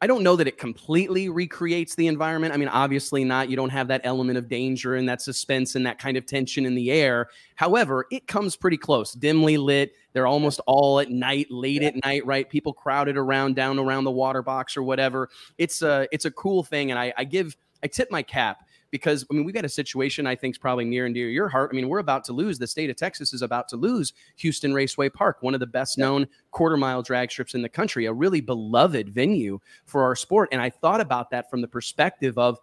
I 0.00 0.06
don't 0.06 0.22
know 0.22 0.36
that 0.36 0.46
it 0.46 0.58
completely 0.58 1.30
recreates 1.30 1.94
the 1.94 2.06
environment. 2.06 2.52
I 2.52 2.58
mean, 2.58 2.68
obviously 2.68 3.24
not. 3.24 3.48
You 3.48 3.56
don't 3.56 3.70
have 3.70 3.88
that 3.88 4.02
element 4.04 4.36
of 4.36 4.48
danger 4.48 4.94
and 4.94 5.08
that 5.08 5.22
suspense 5.22 5.74
and 5.74 5.86
that 5.86 5.98
kind 5.98 6.18
of 6.18 6.26
tension 6.26 6.66
in 6.66 6.74
the 6.74 6.90
air. 6.90 7.28
However, 7.54 8.06
it 8.10 8.26
comes 8.26 8.56
pretty 8.56 8.76
close. 8.76 9.12
Dimly 9.12 9.56
lit. 9.56 9.92
They're 10.12 10.26
almost 10.26 10.60
all 10.66 11.00
at 11.00 11.10
night, 11.10 11.46
late 11.50 11.82
at 11.82 11.94
night, 12.04 12.26
right? 12.26 12.48
People 12.48 12.74
crowded 12.74 13.16
around 13.16 13.56
down 13.56 13.78
around 13.78 14.04
the 14.04 14.10
water 14.10 14.42
box 14.42 14.76
or 14.76 14.82
whatever. 14.82 15.30
It's 15.56 15.80
a 15.80 16.06
it's 16.12 16.26
a 16.26 16.30
cool 16.30 16.62
thing, 16.62 16.90
and 16.90 16.98
I, 16.98 17.14
I 17.16 17.24
give 17.24 17.56
I 17.82 17.86
tip 17.86 18.10
my 18.10 18.22
cap 18.22 18.65
because 18.96 19.24
I 19.30 19.34
mean 19.34 19.44
we've 19.44 19.54
got 19.54 19.64
a 19.64 19.68
situation 19.68 20.26
I 20.26 20.34
think 20.34 20.54
is 20.54 20.58
probably 20.58 20.84
near 20.84 21.06
and 21.06 21.14
dear 21.14 21.26
to 21.26 21.32
your 21.32 21.48
heart. 21.48 21.70
I 21.72 21.76
mean 21.76 21.88
we're 21.88 21.98
about 21.98 22.24
to 22.24 22.32
lose. 22.32 22.58
The 22.58 22.66
state 22.66 22.90
of 22.90 22.96
Texas 22.96 23.32
is 23.32 23.42
about 23.42 23.68
to 23.68 23.76
lose 23.76 24.12
Houston 24.36 24.72
Raceway 24.74 25.08
Park, 25.08 25.38
one 25.40 25.54
of 25.54 25.60
the 25.60 25.66
best 25.66 25.98
known 25.98 26.26
quarter 26.50 26.76
mile 26.76 27.02
drag 27.02 27.30
strips 27.30 27.54
in 27.54 27.62
the 27.62 27.68
country, 27.68 28.06
a 28.06 28.12
really 28.12 28.40
beloved 28.40 29.10
venue 29.10 29.60
for 29.84 30.02
our 30.02 30.16
sport. 30.16 30.48
And 30.52 30.60
I 30.60 30.70
thought 30.70 31.00
about 31.00 31.30
that 31.30 31.50
from 31.50 31.60
the 31.60 31.68
perspective 31.68 32.38
of 32.38 32.58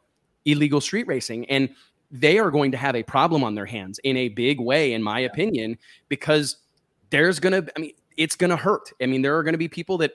illegal 0.46 0.82
street 0.82 1.08
racing 1.08 1.50
and 1.50 1.70
they 2.12 2.38
are 2.38 2.52
going 2.52 2.72
to 2.72 2.78
have 2.78 2.96
a 2.96 3.02
problem 3.02 3.44
on 3.44 3.56
their 3.56 3.66
hands 3.66 4.00
in 4.04 4.16
a 4.18 4.30
big 4.30 4.62
way, 4.62 4.94
in 4.94 5.02
my 5.02 5.20
opinion, 5.20 5.78
because 6.10 6.58
there's 7.10 7.40
going 7.40 7.66
to, 7.66 7.72
I 7.76 7.80
mean, 7.80 7.94
it's 8.18 8.36
going 8.36 8.52
to 8.52 8.56
hurt. 8.56 8.92
I 9.02 9.08
mean, 9.08 9.24
there 9.24 9.36
are 9.36 9.42
going 9.42 9.56
to 9.56 9.58
be 9.58 9.68
people 9.68 9.98
that 9.98 10.14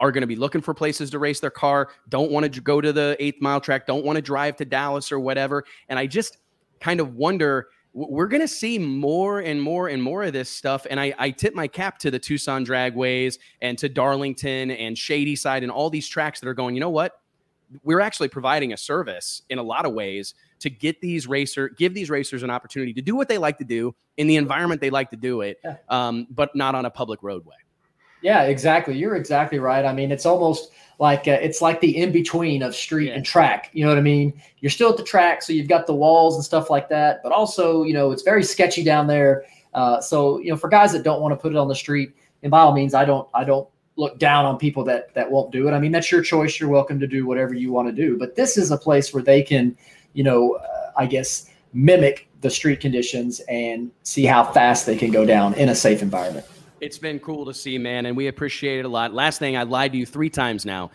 are 0.00 0.12
going 0.12 0.22
to 0.22 0.26
be 0.26 0.36
looking 0.36 0.60
for 0.60 0.74
places 0.74 1.10
to 1.10 1.18
race 1.18 1.40
their 1.40 1.50
car, 1.50 1.90
don't 2.08 2.30
want 2.30 2.52
to 2.52 2.60
go 2.60 2.80
to 2.80 2.92
the 2.92 3.16
eighth 3.20 3.40
mile 3.40 3.60
track, 3.60 3.86
don't 3.86 4.04
want 4.04 4.16
to 4.16 4.22
drive 4.22 4.56
to 4.56 4.64
Dallas 4.64 5.12
or 5.12 5.20
whatever. 5.20 5.64
And 5.88 5.98
I 5.98 6.06
just 6.06 6.38
kind 6.80 7.00
of 7.00 7.14
wonder 7.14 7.68
we're 7.94 8.26
going 8.26 8.40
to 8.40 8.48
see 8.48 8.76
more 8.76 9.38
and 9.38 9.62
more 9.62 9.88
and 9.88 10.02
more 10.02 10.24
of 10.24 10.32
this 10.32 10.50
stuff. 10.50 10.84
And 10.90 10.98
I, 10.98 11.14
I 11.16 11.30
tip 11.30 11.54
my 11.54 11.68
cap 11.68 11.98
to 12.00 12.10
the 12.10 12.18
Tucson 12.18 12.64
Dragways 12.64 13.38
and 13.62 13.78
to 13.78 13.88
Darlington 13.88 14.72
and 14.72 14.98
Shady 14.98 15.36
Side 15.36 15.62
and 15.62 15.70
all 15.70 15.90
these 15.90 16.08
tracks 16.08 16.40
that 16.40 16.48
are 16.48 16.54
going, 16.54 16.74
you 16.74 16.80
know 16.80 16.90
what? 16.90 17.20
We're 17.84 18.00
actually 18.00 18.28
providing 18.28 18.72
a 18.72 18.76
service 18.76 19.42
in 19.48 19.58
a 19.58 19.62
lot 19.62 19.86
of 19.86 19.92
ways 19.92 20.34
to 20.58 20.70
get 20.70 21.00
these 21.00 21.28
racer, 21.28 21.68
give 21.68 21.94
these 21.94 22.10
racers 22.10 22.42
an 22.42 22.50
opportunity 22.50 22.92
to 22.94 23.02
do 23.02 23.14
what 23.14 23.28
they 23.28 23.38
like 23.38 23.58
to 23.58 23.64
do 23.64 23.94
in 24.16 24.26
the 24.26 24.36
environment 24.36 24.80
they 24.80 24.90
like 24.90 25.10
to 25.10 25.16
do 25.16 25.42
it, 25.42 25.60
um, 25.88 26.26
but 26.30 26.54
not 26.56 26.74
on 26.74 26.86
a 26.86 26.90
public 26.90 27.22
roadway. 27.22 27.54
Yeah, 28.24 28.44
exactly. 28.44 28.96
You're 28.96 29.16
exactly 29.16 29.58
right. 29.58 29.84
I 29.84 29.92
mean, 29.92 30.10
it's 30.10 30.24
almost 30.24 30.72
like 30.98 31.28
uh, 31.28 31.32
it's 31.42 31.60
like 31.60 31.80
the 31.80 31.94
in 31.94 32.10
between 32.10 32.62
of 32.62 32.74
street 32.74 33.08
Yeah. 33.08 33.16
and 33.16 33.24
track. 33.24 33.68
You 33.74 33.84
know 33.84 33.90
what 33.90 33.98
I 33.98 34.00
mean? 34.00 34.32
You're 34.60 34.70
still 34.70 34.88
at 34.88 34.96
the 34.96 35.04
track, 35.04 35.42
so 35.42 35.52
you've 35.52 35.68
got 35.68 35.86
the 35.86 35.94
walls 35.94 36.36
and 36.36 36.42
stuff 36.42 36.70
like 36.70 36.88
that, 36.88 37.22
but 37.22 37.32
also, 37.32 37.82
you 37.82 37.92
know, 37.92 38.12
it's 38.12 38.22
very 38.22 38.42
sketchy 38.42 38.82
down 38.82 39.06
there. 39.06 39.44
Uh, 39.74 40.00
so, 40.00 40.38
you 40.38 40.48
know, 40.50 40.56
for 40.56 40.68
guys 40.70 40.90
that 40.92 41.02
don't 41.02 41.20
want 41.20 41.32
to 41.32 41.36
put 41.36 41.52
it 41.52 41.58
on 41.58 41.68
the 41.68 41.74
street, 41.74 42.14
and 42.42 42.50
by 42.50 42.60
all 42.60 42.72
means, 42.72 42.94
I 42.94 43.04
don't, 43.04 43.28
I 43.34 43.44
don't 43.44 43.68
look 43.96 44.18
down 44.18 44.46
on 44.46 44.56
people 44.56 44.84
that 44.84 45.12
that 45.12 45.30
won't 45.30 45.52
do 45.52 45.68
it. 45.68 45.72
I 45.72 45.78
mean, 45.78 45.92
that's 45.92 46.10
your 46.10 46.22
choice. 46.22 46.58
You're 46.58 46.70
welcome 46.70 46.98
to 47.00 47.06
do 47.06 47.26
whatever 47.26 47.52
you 47.52 47.72
want 47.72 47.88
to 47.88 47.92
do. 47.92 48.16
But 48.16 48.36
this 48.36 48.56
is 48.56 48.70
a 48.70 48.78
place 48.78 49.12
where 49.12 49.22
they 49.22 49.42
can, 49.42 49.76
you 50.14 50.24
know, 50.24 50.54
uh, 50.54 50.92
I 50.96 51.04
guess 51.04 51.50
mimic 51.74 52.26
the 52.40 52.48
street 52.48 52.80
conditions 52.80 53.40
and 53.50 53.90
see 54.02 54.24
how 54.24 54.44
fast 54.44 54.86
they 54.86 54.96
can 54.96 55.10
go 55.10 55.26
down 55.26 55.52
in 55.54 55.68
a 55.68 55.74
safe 55.74 56.00
environment. 56.00 56.46
It's 56.84 56.98
been 56.98 57.18
cool 57.18 57.46
to 57.46 57.54
see, 57.54 57.78
man, 57.78 58.04
and 58.06 58.14
we 58.16 58.26
appreciate 58.26 58.78
it 58.80 58.84
a 58.84 58.88
lot. 58.88 59.14
Last 59.14 59.38
thing, 59.38 59.56
I 59.56 59.62
lied 59.62 59.92
to 59.92 59.98
you 59.98 60.04
three 60.04 60.28
times 60.28 60.66
now. 60.66 60.90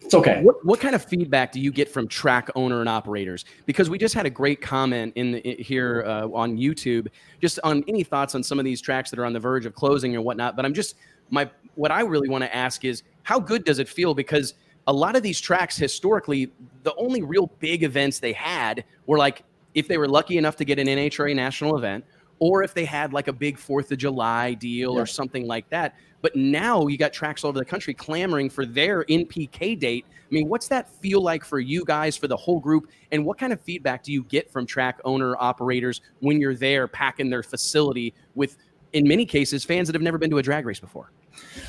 It's 0.00 0.14
okay. 0.14 0.40
What, 0.42 0.64
what 0.64 0.80
kind 0.80 0.94
of 0.94 1.04
feedback 1.04 1.52
do 1.52 1.60
you 1.60 1.70
get 1.70 1.90
from 1.90 2.08
track 2.08 2.48
owner 2.54 2.80
and 2.80 2.88
operators? 2.88 3.44
Because 3.66 3.90
we 3.90 3.98
just 3.98 4.14
had 4.14 4.24
a 4.24 4.30
great 4.30 4.60
comment 4.62 5.12
in 5.16 5.32
the, 5.32 5.46
i- 5.58 5.62
here 5.62 6.04
uh, 6.06 6.28
on 6.28 6.56
YouTube, 6.56 7.08
just 7.40 7.58
on 7.64 7.84
any 7.88 8.02
thoughts 8.02 8.34
on 8.34 8.42
some 8.42 8.58
of 8.58 8.64
these 8.64 8.80
tracks 8.80 9.10
that 9.10 9.18
are 9.18 9.26
on 9.26 9.32
the 9.34 9.40
verge 9.40 9.66
of 9.66 9.74
closing 9.74 10.14
and 10.14 10.24
whatnot. 10.24 10.56
But 10.56 10.64
I'm 10.64 10.72
just 10.74 10.96
my 11.30 11.50
what 11.74 11.90
I 11.90 12.00
really 12.02 12.28
want 12.28 12.44
to 12.44 12.54
ask 12.56 12.84
is 12.84 13.02
how 13.24 13.38
good 13.40 13.64
does 13.64 13.78
it 13.78 13.88
feel? 13.88 14.14
Because 14.14 14.54
a 14.86 14.92
lot 14.92 15.16
of 15.16 15.22
these 15.22 15.40
tracks 15.40 15.76
historically, 15.76 16.50
the 16.84 16.94
only 16.94 17.22
real 17.22 17.48
big 17.58 17.82
events 17.82 18.20
they 18.20 18.32
had 18.32 18.84
were 19.06 19.18
like 19.18 19.42
if 19.74 19.88
they 19.88 19.98
were 19.98 20.08
lucky 20.08 20.38
enough 20.38 20.56
to 20.56 20.64
get 20.64 20.78
an 20.78 20.86
NHRA 20.86 21.34
national 21.36 21.76
event, 21.76 22.04
or 22.38 22.62
if 22.62 22.74
they 22.74 22.84
had 22.84 23.12
like 23.12 23.28
a 23.28 23.32
big 23.32 23.58
Fourth 23.58 23.90
of 23.92 23.98
July 23.98 24.54
deal 24.54 24.94
Yeah. 24.94 25.00
or 25.02 25.06
something 25.06 25.46
like 25.46 25.68
that. 25.70 25.94
But 26.22 26.34
now 26.34 26.86
you 26.86 26.98
got 26.98 27.12
tracks 27.12 27.44
all 27.44 27.50
over 27.50 27.58
the 27.58 27.64
country 27.64 27.94
clamoring 27.94 28.50
for 28.50 28.66
their 28.66 29.04
NPK 29.04 29.78
date. 29.78 30.06
I 30.08 30.34
mean, 30.34 30.48
what's 30.48 30.66
that 30.68 30.88
feel 30.88 31.20
like 31.20 31.44
for 31.44 31.60
you 31.60 31.84
guys, 31.84 32.16
for 32.16 32.26
the 32.26 32.36
whole 32.36 32.58
group? 32.58 32.88
And 33.12 33.24
what 33.24 33.38
kind 33.38 33.52
of 33.52 33.60
feedback 33.60 34.02
do 34.02 34.12
you 34.12 34.24
get 34.24 34.50
from 34.50 34.66
track 34.66 35.00
owner 35.04 35.36
operators 35.38 36.00
when 36.20 36.40
you're 36.40 36.56
there 36.56 36.88
packing 36.88 37.30
their 37.30 37.44
facility 37.44 38.12
with, 38.34 38.56
in 38.92 39.06
many 39.06 39.24
cases, 39.24 39.64
fans 39.64 39.86
that 39.88 39.94
have 39.94 40.02
never 40.02 40.18
been 40.18 40.30
to 40.30 40.38
a 40.38 40.42
drag 40.42 40.66
race 40.66 40.80
before? 40.80 41.12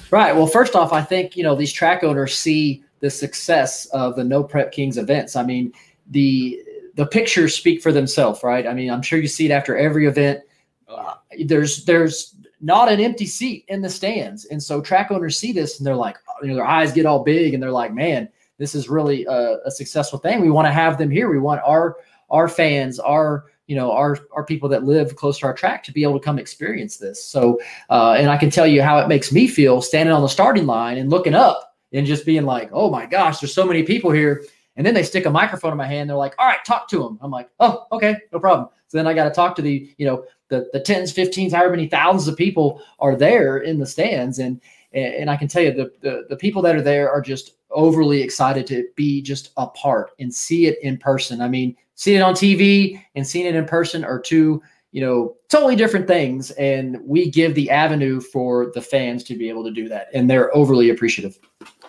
Right. 0.09 0.35
Well, 0.35 0.47
first 0.47 0.75
off, 0.75 0.91
I 0.91 1.01
think 1.03 1.35
you 1.35 1.43
know 1.43 1.55
these 1.55 1.73
track 1.73 2.03
owners 2.03 2.33
see 2.33 2.83
the 2.99 3.09
success 3.11 3.85
of 3.87 4.15
the 4.15 4.23
No 4.23 4.43
Prep 4.43 4.71
Kings 4.71 4.97
events. 4.97 5.35
I 5.35 5.43
mean, 5.43 5.71
the 6.09 6.59
the 6.95 7.05
pictures 7.05 7.55
speak 7.55 7.81
for 7.81 7.91
themselves, 7.91 8.41
right? 8.43 8.65
I 8.65 8.73
mean, 8.73 8.89
I'm 8.89 9.03
sure 9.03 9.19
you 9.19 9.27
see 9.27 9.45
it 9.45 9.51
after 9.51 9.77
every 9.77 10.07
event. 10.07 10.41
Uh, 10.87 11.15
there's 11.45 11.85
there's 11.85 12.35
not 12.61 12.91
an 12.91 12.99
empty 12.99 13.25
seat 13.25 13.65
in 13.67 13.81
the 13.81 13.89
stands, 13.89 14.45
and 14.45 14.61
so 14.61 14.81
track 14.81 15.11
owners 15.11 15.37
see 15.37 15.51
this 15.51 15.77
and 15.77 15.85
they're 15.85 15.95
like, 15.95 16.17
you 16.41 16.49
know, 16.49 16.55
their 16.55 16.65
eyes 16.65 16.91
get 16.91 17.05
all 17.05 17.23
big 17.23 17.53
and 17.53 17.61
they're 17.61 17.71
like, 17.71 17.93
man, 17.93 18.29
this 18.57 18.73
is 18.73 18.89
really 18.89 19.25
a, 19.25 19.57
a 19.65 19.71
successful 19.71 20.19
thing. 20.19 20.41
We 20.41 20.49
want 20.49 20.67
to 20.67 20.71
have 20.71 20.97
them 20.97 21.11
here. 21.11 21.29
We 21.29 21.39
want 21.39 21.61
our 21.65 21.97
our 22.29 22.47
fans, 22.47 22.99
our 22.99 23.45
you 23.67 23.75
know 23.75 23.91
our 23.91 24.17
our 24.31 24.43
people 24.43 24.69
that 24.69 24.83
live 24.83 25.15
close 25.15 25.39
to 25.39 25.45
our 25.45 25.53
track 25.53 25.83
to 25.83 25.91
be 25.91 26.03
able 26.03 26.19
to 26.19 26.23
come 26.23 26.39
experience 26.39 26.97
this. 26.97 27.23
So 27.23 27.59
uh, 27.89 28.15
and 28.17 28.29
I 28.29 28.37
can 28.37 28.49
tell 28.49 28.67
you 28.67 28.81
how 28.81 28.99
it 28.99 29.07
makes 29.07 29.31
me 29.31 29.47
feel 29.47 29.81
standing 29.81 30.13
on 30.13 30.21
the 30.21 30.29
starting 30.29 30.65
line 30.65 30.97
and 30.97 31.09
looking 31.09 31.35
up 31.35 31.75
and 31.93 32.05
just 32.05 32.25
being 32.25 32.43
like, 32.43 32.69
oh 32.71 32.89
my 32.89 33.05
gosh, 33.05 33.39
there's 33.39 33.53
so 33.53 33.65
many 33.65 33.83
people 33.83 34.11
here. 34.11 34.43
And 34.75 34.85
then 34.85 34.93
they 34.93 35.03
stick 35.03 35.25
a 35.25 35.29
microphone 35.29 35.71
in 35.71 35.77
my 35.77 35.87
hand. 35.87 36.09
They're 36.09 36.17
like, 36.17 36.35
all 36.37 36.45
right, 36.45 36.63
talk 36.63 36.87
to 36.89 36.99
them. 36.99 37.17
I'm 37.21 37.31
like, 37.31 37.49
oh, 37.59 37.87
okay, 37.91 38.15
no 38.31 38.39
problem. 38.39 38.69
So 38.87 38.97
then 38.97 39.07
I 39.07 39.13
got 39.13 39.23
to 39.23 39.31
talk 39.31 39.55
to 39.55 39.61
the, 39.61 39.89
you 39.97 40.05
know, 40.05 40.23
the, 40.49 40.69
the 40.73 40.79
tens, 40.79 41.13
15s, 41.13 41.51
however 41.51 41.71
many 41.71 41.87
thousands 41.87 42.27
of 42.27 42.37
people 42.37 42.81
are 42.99 43.15
there 43.15 43.57
in 43.57 43.79
the 43.79 43.85
stands. 43.85 44.39
And, 44.39 44.61
and 44.93 45.29
I 45.29 45.37
can 45.37 45.47
tell 45.47 45.63
you 45.63 45.71
the, 45.71 45.91
the, 46.01 46.25
the 46.29 46.37
people 46.37 46.61
that 46.63 46.75
are 46.75 46.81
there 46.81 47.11
are 47.11 47.21
just 47.21 47.55
overly 47.71 48.21
excited 48.21 48.65
to 48.67 48.87
be 48.95 49.21
just 49.21 49.51
a 49.57 49.67
part 49.67 50.11
and 50.19 50.33
see 50.33 50.67
it 50.67 50.79
in 50.81 50.97
person. 50.97 51.41
I 51.41 51.47
mean, 51.47 51.75
seeing 51.95 52.17
it 52.17 52.23
on 52.23 52.33
TV 52.33 53.01
and 53.15 53.27
seeing 53.27 53.45
it 53.45 53.55
in 53.55 53.65
person 53.65 54.03
are 54.03 54.19
two 54.19 54.61
you 54.91 55.01
know, 55.01 55.35
totally 55.49 55.75
different 55.75 56.07
things. 56.07 56.51
And 56.51 56.97
we 57.03 57.29
give 57.29 57.55
the 57.55 57.69
avenue 57.69 58.19
for 58.19 58.71
the 58.73 58.81
fans 58.81 59.23
to 59.25 59.35
be 59.35 59.49
able 59.49 59.63
to 59.63 59.71
do 59.71 59.87
that. 59.89 60.07
And 60.13 60.29
they're 60.29 60.55
overly 60.55 60.89
appreciative. 60.89 61.37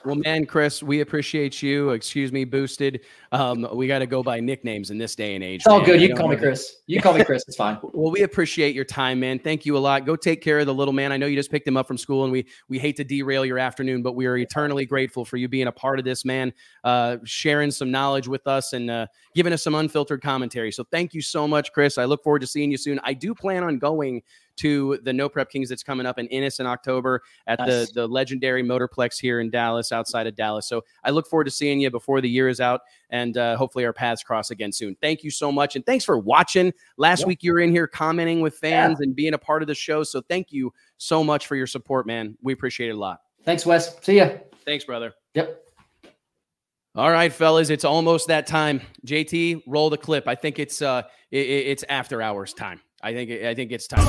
Well, 0.08 0.16
man, 0.16 0.46
Chris, 0.46 0.82
we 0.82 1.02
appreciate 1.02 1.60
you. 1.60 1.90
Excuse 1.90 2.32
me, 2.32 2.46
boosted. 2.46 3.02
Um, 3.30 3.68
we 3.74 3.86
got 3.86 3.98
to 3.98 4.06
go 4.06 4.22
by 4.22 4.40
nicknames 4.40 4.88
in 4.88 4.96
this 4.96 5.14
day 5.14 5.34
and 5.34 5.44
age. 5.44 5.60
It's 5.60 5.66
all 5.66 5.80
man. 5.80 5.86
good. 5.86 6.00
You 6.00 6.14
call 6.14 6.28
me. 6.28 6.36
Chris. 6.36 6.76
You 6.86 7.02
call 7.02 7.12
me 7.12 7.22
Chris. 7.22 7.44
It's 7.46 7.58
fine. 7.58 7.78
Well, 7.98 8.12
we 8.12 8.22
appreciate 8.22 8.74
your 8.74 8.84
time, 8.86 9.20
man. 9.20 9.38
Thank 9.38 9.66
you 9.66 9.76
a 9.76 9.80
lot. 9.80 10.06
Go 10.06 10.14
take 10.16 10.40
care 10.40 10.60
of 10.60 10.66
the 10.66 10.72
little 10.72 10.94
man. 10.94 11.10
I 11.10 11.16
know 11.16 11.26
you 11.26 11.36
just 11.36 11.50
picked 11.50 11.66
him 11.68 11.76
up 11.76 11.86
from 11.86 11.98
school, 11.98 12.24
and 12.24 12.32
we 12.32 12.46
we 12.68 12.78
hate 12.78 12.96
to 12.96 13.04
derail 13.04 13.44
your 13.44 13.58
afternoon, 13.58 14.02
but 14.02 14.14
we 14.14 14.24
are 14.26 14.38
eternally 14.38 14.86
grateful 14.86 15.24
for 15.26 15.36
you 15.36 15.46
being 15.46 15.66
a 15.66 15.72
part 15.72 15.98
of 15.98 16.06
this, 16.06 16.24
man. 16.24 16.54
Uh, 16.84 17.18
sharing 17.24 17.70
some 17.70 17.90
knowledge 17.90 18.28
with 18.28 18.46
us 18.46 18.72
and 18.72 18.90
uh, 18.90 19.06
giving 19.34 19.52
us 19.52 19.62
some 19.62 19.74
unfiltered 19.74 20.22
commentary. 20.22 20.72
So 20.72 20.84
thank 20.84 21.12
you 21.12 21.20
so 21.20 21.46
much, 21.46 21.72
Chris. 21.72 21.98
I 21.98 22.06
look 22.06 22.22
forward 22.22 22.40
to 22.40 22.46
seeing 22.46 22.70
you 22.70 22.78
soon. 22.78 22.98
I 23.04 23.12
do 23.12 23.34
plan 23.34 23.62
on 23.62 23.78
going 23.78 24.22
to 24.58 24.98
the 25.02 25.12
No 25.12 25.28
Prep 25.28 25.50
Kings 25.50 25.68
that's 25.68 25.82
coming 25.82 26.06
up 26.06 26.18
in 26.18 26.28
Ennis 26.28 26.60
in 26.60 26.66
October 26.66 27.22
at 27.46 27.58
Nice. 27.58 27.68
the 27.88 27.92
the 28.02 28.06
legendary 28.06 28.62
Motorplex 28.62 29.18
here 29.20 29.40
in 29.40 29.50
Dallas, 29.50 29.90
outside 29.92 30.26
of 30.26 30.36
Dallas. 30.36 30.68
So 30.68 30.84
I 31.04 31.10
look 31.10 31.26
forward 31.26 31.44
to 31.44 31.50
seeing 31.50 31.80
you 31.80 31.90
before 31.90 32.20
the 32.20 32.28
year 32.28 32.48
is 32.48 32.60
out, 32.60 32.82
and 33.10 33.36
uh, 33.36 33.56
hopefully 33.56 33.84
our 33.84 33.92
paths 33.92 34.22
cross 34.22 34.50
again 34.50 34.72
soon. 34.72 34.96
Thank 35.00 35.22
you 35.24 35.30
so 35.30 35.50
much, 35.50 35.76
and 35.76 35.84
thanks 35.86 36.04
for 36.04 36.18
watching. 36.18 36.72
Last 36.96 37.20
Yep. 37.20 37.28
week 37.28 37.42
you 37.42 37.52
were 37.52 37.60
in 37.60 37.70
here 37.70 37.86
commenting 37.86 38.40
with 38.40 38.54
fans 38.58 39.00
and 39.00 39.14
being 39.16 39.34
a 39.34 39.38
part 39.38 39.62
of 39.62 39.68
the 39.68 39.74
show. 39.74 40.02
So 40.02 40.20
thank 40.20 40.52
you 40.52 40.72
so 40.96 41.24
much 41.24 41.46
for 41.46 41.56
your 41.56 41.66
support, 41.66 42.06
man. 42.06 42.36
We 42.42 42.52
appreciate 42.52 42.88
it 42.90 42.94
a 42.94 42.98
lot. 42.98 43.20
Thanks, 43.44 43.64
Wes. 43.64 43.96
See 44.04 44.16
ya. 44.16 44.30
Thanks, 44.64 44.84
brother. 44.84 45.14
Yep. 45.34 45.64
All 46.94 47.10
right, 47.12 47.32
fellas, 47.32 47.70
it's 47.70 47.84
almost 47.84 48.26
that 48.28 48.46
time. 48.46 48.80
JT, 49.06 49.62
roll 49.68 49.88
the 49.88 49.96
clip. 49.96 50.26
I 50.26 50.34
think 50.34 50.58
it's 50.58 50.82
uh, 50.82 51.02
i- 51.32 51.36
i- 51.36 51.38
it's 51.38 51.84
after 51.88 52.20
hours 52.20 52.52
time. 52.52 52.80
I 53.00 53.12
think 53.12 53.30
I 53.30 53.54
think 53.54 53.70
it's 53.70 53.86
time. 53.86 54.04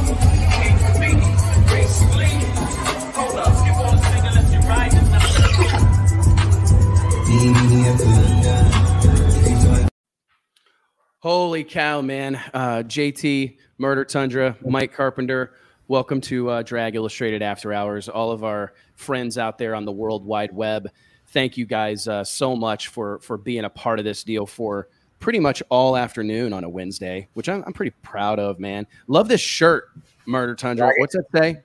Holy 11.19 11.63
cow, 11.63 12.01
man. 12.01 12.35
Uh, 12.51 12.81
JT, 12.83 13.57
Murder 13.77 14.05
Tundra, 14.05 14.57
Mike 14.65 14.93
Carpenter, 14.93 15.53
welcome 15.87 16.19
to 16.21 16.49
uh, 16.49 16.63
Drag 16.63 16.95
Illustrated 16.95 17.43
After 17.43 17.71
Hours. 17.71 18.09
All 18.09 18.31
of 18.31 18.43
our 18.43 18.73
friends 18.95 19.37
out 19.37 19.59
there 19.59 19.75
on 19.75 19.85
the 19.85 19.91
World 19.91 20.25
Wide 20.25 20.51
Web, 20.51 20.89
thank 21.27 21.57
you 21.57 21.67
guys 21.67 22.07
uh, 22.07 22.23
so 22.23 22.55
much 22.55 22.87
for, 22.87 23.19
for 23.19 23.37
being 23.37 23.65
a 23.65 23.69
part 23.69 23.99
of 23.99 24.05
this 24.05 24.23
deal 24.23 24.47
for 24.47 24.87
pretty 25.19 25.39
much 25.39 25.61
all 25.69 25.95
afternoon 25.97 26.53
on 26.53 26.63
a 26.63 26.69
Wednesday, 26.69 27.27
which 27.33 27.49
I'm, 27.49 27.63
I'm 27.65 27.73
pretty 27.73 27.93
proud 28.03 28.39
of, 28.39 28.59
man. 28.59 28.87
Love 29.07 29.27
this 29.27 29.41
shirt, 29.41 29.89
Murder 30.25 30.55
Tundra. 30.55 30.91
What's 30.97 31.15
it 31.15 31.25
say? 31.35 31.61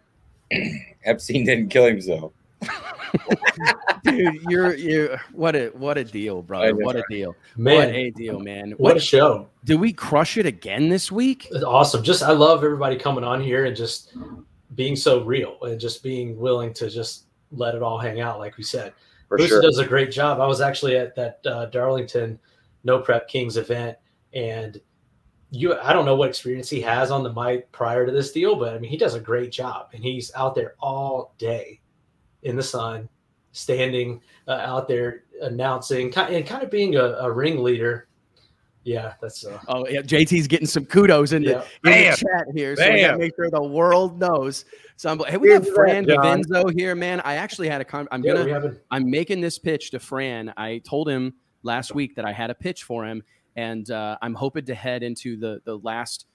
Epstein 1.04 1.44
didn't 1.44 1.68
kill 1.68 1.86
himself. 1.86 2.32
Dude, 4.04 4.42
you're 4.48 4.74
you 4.74 5.16
what 5.32 5.54
a 5.54 5.68
what 5.68 5.96
a 5.96 6.04
deal, 6.04 6.42
brother. 6.42 6.72
know, 6.72 6.84
What 6.84 6.96
a 6.96 7.04
deal. 7.08 7.34
Man, 7.56 7.76
What 7.76 7.88
a 7.94 8.10
deal, 8.10 8.40
man. 8.40 8.72
what 8.72 8.96
a 8.96 9.00
show. 9.00 9.48
did 9.64 9.78
we 9.80 9.92
crush 9.92 10.36
it 10.36 10.46
again 10.46 10.88
this 10.88 11.12
week? 11.12 11.48
It's 11.50 11.64
awesome. 11.64 12.02
Just 12.02 12.22
I 12.22 12.32
love 12.32 12.64
everybody 12.64 12.96
coming 12.96 13.24
on 13.24 13.40
here 13.40 13.66
and 13.66 13.76
just 13.76 14.14
being 14.74 14.96
so 14.96 15.22
real 15.24 15.56
and 15.62 15.78
just 15.80 16.02
being 16.02 16.36
willing 16.38 16.72
to 16.74 16.90
just 16.90 17.24
let 17.52 17.74
it 17.74 17.82
all 17.82 17.98
hang 17.98 18.20
out, 18.20 18.38
like 18.40 18.56
we 18.56 18.64
said. 18.64 18.92
For 19.28 19.38
Bruce 19.38 19.48
sure. 19.50 19.62
does 19.62 19.78
a 19.78 19.86
great 19.86 20.10
job. 20.10 20.40
I 20.40 20.46
was 20.46 20.60
actually 20.60 20.96
at 20.96 21.14
that 21.14 21.40
uh, 21.46 21.66
Darlington 21.66 22.38
No 22.84 23.00
Prep 23.00 23.28
Kings 23.28 23.56
event, 23.56 23.96
and 24.32 24.80
you 25.50 25.74
I 25.78 25.92
don't 25.92 26.04
know 26.04 26.16
what 26.16 26.28
experience 26.28 26.68
he 26.68 26.80
has 26.82 27.10
on 27.10 27.22
the 27.22 27.32
mic 27.32 27.70
prior 27.72 28.06
to 28.06 28.12
this 28.12 28.32
deal, 28.32 28.56
but 28.56 28.74
I 28.74 28.78
mean 28.78 28.90
he 28.90 28.96
does 28.96 29.14
a 29.14 29.20
great 29.20 29.50
job, 29.52 29.88
and 29.92 30.02
he's 30.02 30.32
out 30.34 30.54
there 30.54 30.74
all 30.80 31.34
day 31.38 31.80
in 32.42 32.56
the 32.56 32.62
sun, 32.62 33.08
standing 33.52 34.20
uh, 34.48 34.52
out 34.52 34.88
there 34.88 35.24
announcing 35.40 36.12
and 36.14 36.46
kind 36.46 36.62
of 36.62 36.70
being 36.70 36.96
a, 36.96 37.04
a 37.04 37.30
ringleader. 37.30 38.08
Yeah, 38.84 39.14
that's 39.22 39.46
uh, 39.46 39.58
Oh 39.66 39.86
yeah, 39.88 40.02
JT's 40.02 40.46
getting 40.46 40.66
some 40.66 40.84
kudos 40.84 41.32
in 41.32 41.42
the, 41.42 41.64
in 41.84 42.10
the 42.10 42.16
chat 42.16 42.46
here, 42.54 42.76
so 42.76 42.92
we 42.92 43.00
gotta 43.00 43.12
Bam. 43.14 43.20
make 43.20 43.32
sure 43.34 43.50
the 43.50 43.62
world 43.62 44.20
knows. 44.20 44.66
So 44.96 45.10
I'm, 45.10 45.18
hey, 45.20 45.38
we 45.38 45.48
got 45.48 45.62
Here's 45.62 45.74
Fran 45.74 46.04
that, 46.04 46.74
here, 46.76 46.94
man. 46.94 47.20
I 47.24 47.36
actually 47.36 47.68
had 47.68 47.80
a 47.80 47.84
con. 47.84 48.06
I'm 48.12 48.22
Yeah, 48.22 48.44
gonna 48.44 48.74
I'm 48.90 49.10
making 49.10 49.40
this 49.40 49.58
pitch 49.58 49.90
to 49.92 49.98
Fran. 49.98 50.52
I 50.56 50.82
told 50.84 51.08
him 51.08 51.32
last 51.64 51.94
week 51.94 52.14
that 52.16 52.24
I 52.24 52.32
had 52.32 52.50
a 52.50 52.54
pitch 52.54 52.84
for 52.84 53.04
him, 53.04 53.22
and 53.56 53.90
uh, 53.90 54.16
I'm 54.22 54.34
hoping 54.34 54.64
to 54.66 54.74
head 54.74 55.02
into 55.02 55.36
the 55.36 55.60
the 55.64 55.78
last 55.78 56.26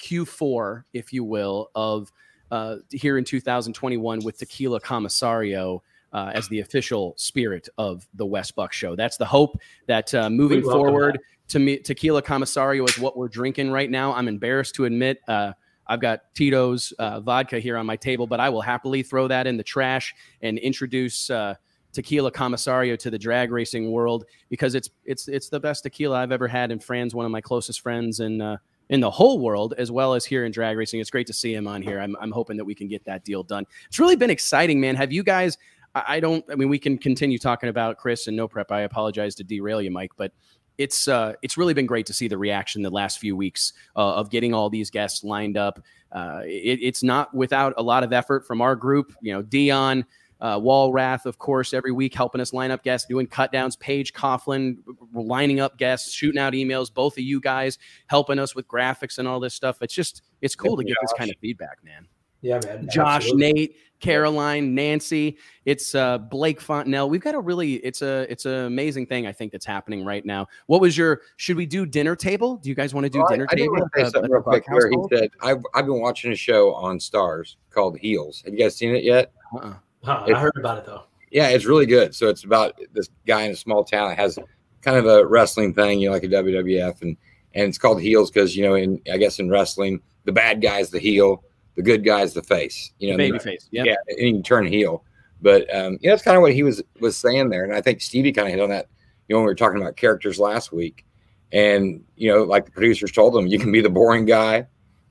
Q4, 0.00 0.84
if 0.92 1.12
you 1.12 1.24
will, 1.24 1.70
of 1.74 2.10
uh, 2.50 2.76
here 2.90 3.18
in 3.18 3.24
2021 3.24 4.20
with 4.24 4.38
Tequila 4.38 4.80
Commissario. 4.80 5.82
Uh, 6.10 6.30
as 6.32 6.48
the 6.48 6.60
official 6.60 7.12
spirit 7.18 7.68
of 7.76 8.08
the 8.14 8.24
Wes 8.24 8.50
Buck 8.50 8.72
Show, 8.72 8.96
that's 8.96 9.18
the 9.18 9.26
hope 9.26 9.60
that 9.88 10.14
uh, 10.14 10.30
moving 10.30 10.62
forward, 10.62 11.18
to 11.48 11.58
me, 11.58 11.78
Tequila 11.78 12.22
Commissario 12.22 12.86
is 12.86 12.98
what 12.98 13.16
we're 13.16 13.28
drinking 13.28 13.70
right 13.70 13.90
now. 13.90 14.14
I'm 14.14 14.26
embarrassed 14.26 14.74
to 14.76 14.86
admit 14.86 15.20
uh, 15.28 15.52
I've 15.88 16.00
got 16.00 16.34
Tito's 16.34 16.92
uh, 16.92 17.20
vodka 17.20 17.58
here 17.58 17.76
on 17.76 17.86
my 17.86 17.96
table, 17.96 18.26
but 18.26 18.40
I 18.40 18.50
will 18.50 18.60
happily 18.60 19.02
throw 19.02 19.28
that 19.28 19.46
in 19.46 19.56
the 19.56 19.62
trash 19.62 20.14
and 20.42 20.58
introduce 20.58 21.30
uh, 21.30 21.54
Tequila 21.92 22.30
Commissario 22.30 22.96
to 22.96 23.10
the 23.10 23.18
drag 23.18 23.50
racing 23.50 23.90
world 23.90 24.24
because 24.50 24.74
it's 24.74 24.90
it's 25.04 25.28
it's 25.28 25.48
the 25.48 25.60
best 25.60 25.82
tequila 25.82 26.18
I've 26.18 26.32
ever 26.32 26.48
had. 26.48 26.70
And 26.70 26.82
Fran's 26.82 27.14
one 27.14 27.24
of 27.24 27.32
my 27.32 27.40
closest 27.40 27.80
friends 27.80 28.20
in 28.20 28.40
uh, 28.40 28.58
in 28.90 29.00
the 29.00 29.10
whole 29.10 29.38
world, 29.38 29.74
as 29.78 29.90
well 29.90 30.14
as 30.14 30.24
here 30.24 30.44
in 30.44 30.52
drag 30.52 30.76
racing. 30.76 31.00
It's 31.00 31.10
great 31.10 31.26
to 31.26 31.32
see 31.32 31.54
him 31.54 31.66
on 31.66 31.82
here. 31.82 32.00
I'm 32.00 32.16
I'm 32.20 32.30
hoping 32.30 32.56
that 32.56 32.64
we 32.64 32.74
can 32.74 32.88
get 32.88 33.04
that 33.04 33.24
deal 33.24 33.42
done. 33.42 33.66
It's 33.88 33.98
really 33.98 34.16
been 34.16 34.30
exciting, 34.30 34.80
man. 34.80 34.96
Have 34.96 35.12
you 35.12 35.22
guys? 35.22 35.56
I 35.94 36.04
I 36.08 36.20
don't. 36.20 36.44
I 36.50 36.54
mean, 36.54 36.68
we 36.68 36.78
can 36.78 36.98
continue 36.98 37.38
talking 37.38 37.68
about 37.68 37.96
Chris 37.96 38.26
and 38.26 38.36
no 38.36 38.48
prep. 38.48 38.70
I 38.70 38.82
apologize 38.82 39.34
to 39.36 39.44
derail 39.44 39.80
you, 39.80 39.90
Mike, 39.90 40.12
but 40.16 40.32
it's 40.78 41.08
uh, 41.08 41.34
it's 41.42 41.56
really 41.56 41.74
been 41.74 41.86
great 41.86 42.06
to 42.06 42.14
see 42.14 42.28
the 42.28 42.38
reaction 42.38 42.82
the 42.82 42.90
last 42.90 43.18
few 43.18 43.36
weeks 43.36 43.72
uh, 43.96 44.14
of 44.14 44.30
getting 44.30 44.54
all 44.54 44.70
these 44.70 44.90
guests 44.90 45.24
lined 45.24 45.56
up. 45.56 45.80
Uh, 46.12 46.40
it, 46.44 46.78
it's 46.80 47.02
not 47.02 47.34
without 47.34 47.74
a 47.76 47.82
lot 47.82 48.02
of 48.04 48.12
effort 48.12 48.46
from 48.46 48.60
our 48.60 48.76
group. 48.76 49.12
You 49.20 49.34
know, 49.34 49.42
Dion, 49.42 50.06
uh, 50.40 50.58
Walrath, 50.58 51.26
of 51.26 51.38
course, 51.38 51.74
every 51.74 51.92
week 51.92 52.14
helping 52.14 52.40
us 52.40 52.52
line 52.52 52.70
up 52.70 52.82
guests, 52.84 53.06
doing 53.08 53.26
cut 53.26 53.50
downs. 53.52 53.76
Paige 53.76 54.12
Coughlin 54.12 54.78
lining 55.12 55.60
up 55.60 55.78
guests, 55.78 56.12
shooting 56.12 56.40
out 56.40 56.52
emails. 56.52 56.92
Both 56.92 57.14
of 57.14 57.24
you 57.24 57.40
guys 57.40 57.78
helping 58.06 58.38
us 58.38 58.54
with 58.54 58.68
graphics 58.68 59.18
and 59.18 59.26
all 59.26 59.40
this 59.40 59.54
stuff. 59.54 59.82
It's 59.82 59.94
just 59.94 60.22
it's 60.40 60.54
cool 60.54 60.76
to 60.76 60.84
get 60.84 60.96
this 61.00 61.12
kind 61.18 61.30
of 61.30 61.36
feedback, 61.40 61.78
man. 61.84 62.06
Yeah, 62.40 62.60
man. 62.64 62.88
Josh, 62.88 63.24
absolutely. 63.24 63.52
Nate, 63.52 63.76
Caroline, 63.98 64.72
Nancy. 64.72 65.38
It's 65.64 65.96
uh, 65.96 66.18
Blake 66.18 66.60
Fontenelle. 66.60 67.10
We've 67.10 67.20
got 67.20 67.34
a 67.34 67.40
really 67.40 67.74
it's 67.84 68.00
a 68.00 68.30
it's 68.30 68.46
an 68.46 68.66
amazing 68.66 69.06
thing 69.06 69.26
I 69.26 69.32
think 69.32 69.50
that's 69.50 69.66
happening 69.66 70.04
right 70.04 70.24
now. 70.24 70.46
What 70.66 70.80
was 70.80 70.96
your? 70.96 71.22
Should 71.38 71.56
we 71.56 71.66
do 71.66 71.84
dinner 71.84 72.14
table? 72.14 72.56
Do 72.58 72.68
you 72.68 72.76
guys 72.76 72.94
want 72.94 73.06
to 73.06 73.10
do 73.10 73.18
Well, 73.18 73.26
I- 73.28 73.32
dinner 73.32 73.46
I, 73.50 73.54
did 73.56 73.62
table? 73.62 73.72
want 73.72 73.92
to 73.92 73.98
say 73.98 74.02
at 74.02 74.04
the- 74.04 74.10
something 74.12 74.30
at 74.30 74.34
real 74.34 74.42
quick 74.42 74.68
where 74.68 74.88
he 74.88 74.96
said, 75.12 75.30
I've, 75.42 75.64
I've 75.74 75.86
been 75.86 75.98
watching 76.00 76.30
a 76.30 76.36
show 76.36 76.74
on 76.74 77.00
Starz 77.00 77.56
called 77.70 77.98
Heels. 77.98 78.42
Have 78.44 78.54
you 78.54 78.60
guys 78.60 78.76
seen 78.76 78.94
it 78.94 79.02
yet? 79.02 79.32
Uh-uh. 79.52 79.74
Huh, 80.08 80.24
It- 80.26 80.34
I 80.34 80.40
heard 80.40 80.56
about 80.56 80.78
it 80.78 80.86
though. 80.86 81.02
Yeah, 81.30 81.48
it's 81.48 81.66
really 81.66 81.84
good. 81.86 82.14
So 82.14 82.28
it's 82.28 82.44
about 82.44 82.80
this 82.94 83.10
guy 83.26 83.42
in 83.42 83.52
a 83.52 83.56
small 83.56 83.84
town 83.84 84.08
that 84.08 84.18
has 84.18 84.38
kind 84.80 84.96
of 84.96 85.04
a 85.04 85.26
wrestling 85.26 85.74
thing, 85.74 86.00
you 86.00 86.08
know, 86.08 86.14
like 86.14 86.24
a 86.24 86.28
WWF, 86.28 87.02
and 87.02 87.16
and 87.54 87.68
it's 87.68 87.76
called 87.78 88.00
Heels 88.00 88.30
because 88.30 88.56
you 88.56 88.62
know, 88.62 88.74
in 88.74 89.00
I 89.12 89.18
guess 89.18 89.38
in 89.38 89.50
wrestling, 89.50 90.00
the 90.24 90.32
bad 90.32 90.62
guy's 90.62 90.88
the 90.90 90.98
heel, 90.98 91.44
the 91.74 91.82
good 91.82 92.02
guy's 92.04 92.32
the 92.32 92.42
face. 92.42 92.92
You 92.98 93.10
know, 93.10 93.16
Baby 93.18 93.38
face. 93.38 93.68
Yeah. 93.70 93.84
yeah, 93.84 93.96
and 94.08 94.18
you 94.18 94.32
can 94.34 94.42
turn 94.42 94.66
heel. 94.66 95.04
But 95.42 95.62
um, 95.74 95.98
you 96.00 96.08
know, 96.08 96.14
that's 96.14 96.22
kind 96.22 96.36
of 96.36 96.42
what 96.42 96.54
he 96.54 96.62
was 96.62 96.82
was 96.98 97.16
saying 97.16 97.50
there, 97.50 97.64
and 97.64 97.74
I 97.74 97.82
think 97.82 98.00
Stevie 98.00 98.32
kind 98.32 98.48
of 98.48 98.54
hit 98.54 98.62
on 98.62 98.70
that. 98.70 98.86
You 99.28 99.34
know, 99.34 99.40
when 99.40 99.44
we 99.46 99.50
were 99.50 99.54
talking 99.54 99.80
about 99.82 99.96
characters 99.96 100.38
last 100.38 100.72
week, 100.72 101.04
and 101.52 102.02
you 102.16 102.32
know, 102.32 102.42
like 102.44 102.64
the 102.64 102.70
producers 102.70 103.12
told 103.12 103.36
him, 103.36 103.46
you 103.46 103.58
can 103.58 103.70
be 103.70 103.82
the 103.82 103.90
boring 103.90 104.24
guy, 104.24 104.66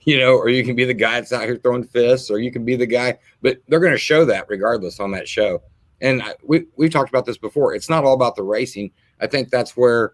you 0.08 0.18
know, 0.18 0.38
or 0.38 0.48
you 0.48 0.64
can 0.64 0.74
be 0.74 0.86
the 0.86 0.94
guy 0.94 1.20
that's 1.20 1.34
out 1.34 1.44
here 1.44 1.58
throwing 1.58 1.84
fists, 1.84 2.32
or 2.32 2.40
you 2.40 2.50
can 2.50 2.64
be 2.64 2.78
the 2.78 2.86
guy. 2.86 3.20
But 3.42 3.58
they're 3.68 3.82
going 3.82 3.92
to 3.92 3.98
show 3.98 4.24
that 4.24 4.46
regardless 4.48 5.02
on 5.02 5.12
that 5.12 5.28
show. 5.28 5.62
And 6.00 6.24
I, 6.24 6.34
we 6.44 6.66
we've 6.78 6.92
talked 6.92 7.10
about 7.10 7.26
this 7.26 7.38
before. 7.38 7.76
It's 7.76 7.90
not 7.90 8.06
all 8.06 8.14
about 8.14 8.38
the 8.38 8.44
racing. 8.44 8.92
I 9.20 9.28
think 9.28 9.50
that's 9.50 9.76
where 9.76 10.14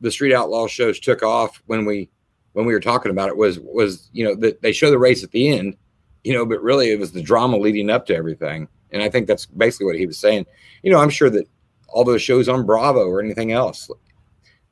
the 0.00 0.10
Street 0.10 0.32
Outlaw 0.32 0.66
shows 0.66 0.98
took 0.98 1.22
off 1.22 1.62
when 1.66 1.84
we 1.84 2.08
when 2.54 2.64
we 2.64 2.72
were 2.72 2.80
talking 2.80 3.10
about 3.10 3.28
it 3.28 3.36
was 3.36 3.60
was 3.60 4.08
you 4.14 4.24
know 4.24 4.34
that 4.36 4.62
they 4.62 4.72
show 4.72 4.90
the 4.90 4.98
race 4.98 5.22
at 5.22 5.30
the 5.30 5.50
end, 5.50 5.76
you 6.22 6.32
know, 6.32 6.46
but 6.46 6.62
really 6.62 6.90
it 6.90 6.98
was 6.98 7.12
the 7.12 7.22
drama 7.22 7.58
leading 7.58 7.90
up 7.90 8.06
to 8.06 8.16
everything. 8.16 8.66
And 8.92 9.02
I 9.02 9.10
think 9.10 9.26
that's 9.26 9.44
basically 9.44 9.86
what 9.86 9.98
he 9.98 10.06
was 10.06 10.16
saying. 10.16 10.46
You 10.82 10.90
know, 10.90 11.00
I'm 11.00 11.10
sure 11.10 11.28
that 11.28 11.46
all 11.88 12.04
those 12.04 12.22
shows 12.22 12.48
on 12.48 12.64
Bravo 12.64 13.06
or 13.08 13.20
anything 13.20 13.52
else, 13.52 13.90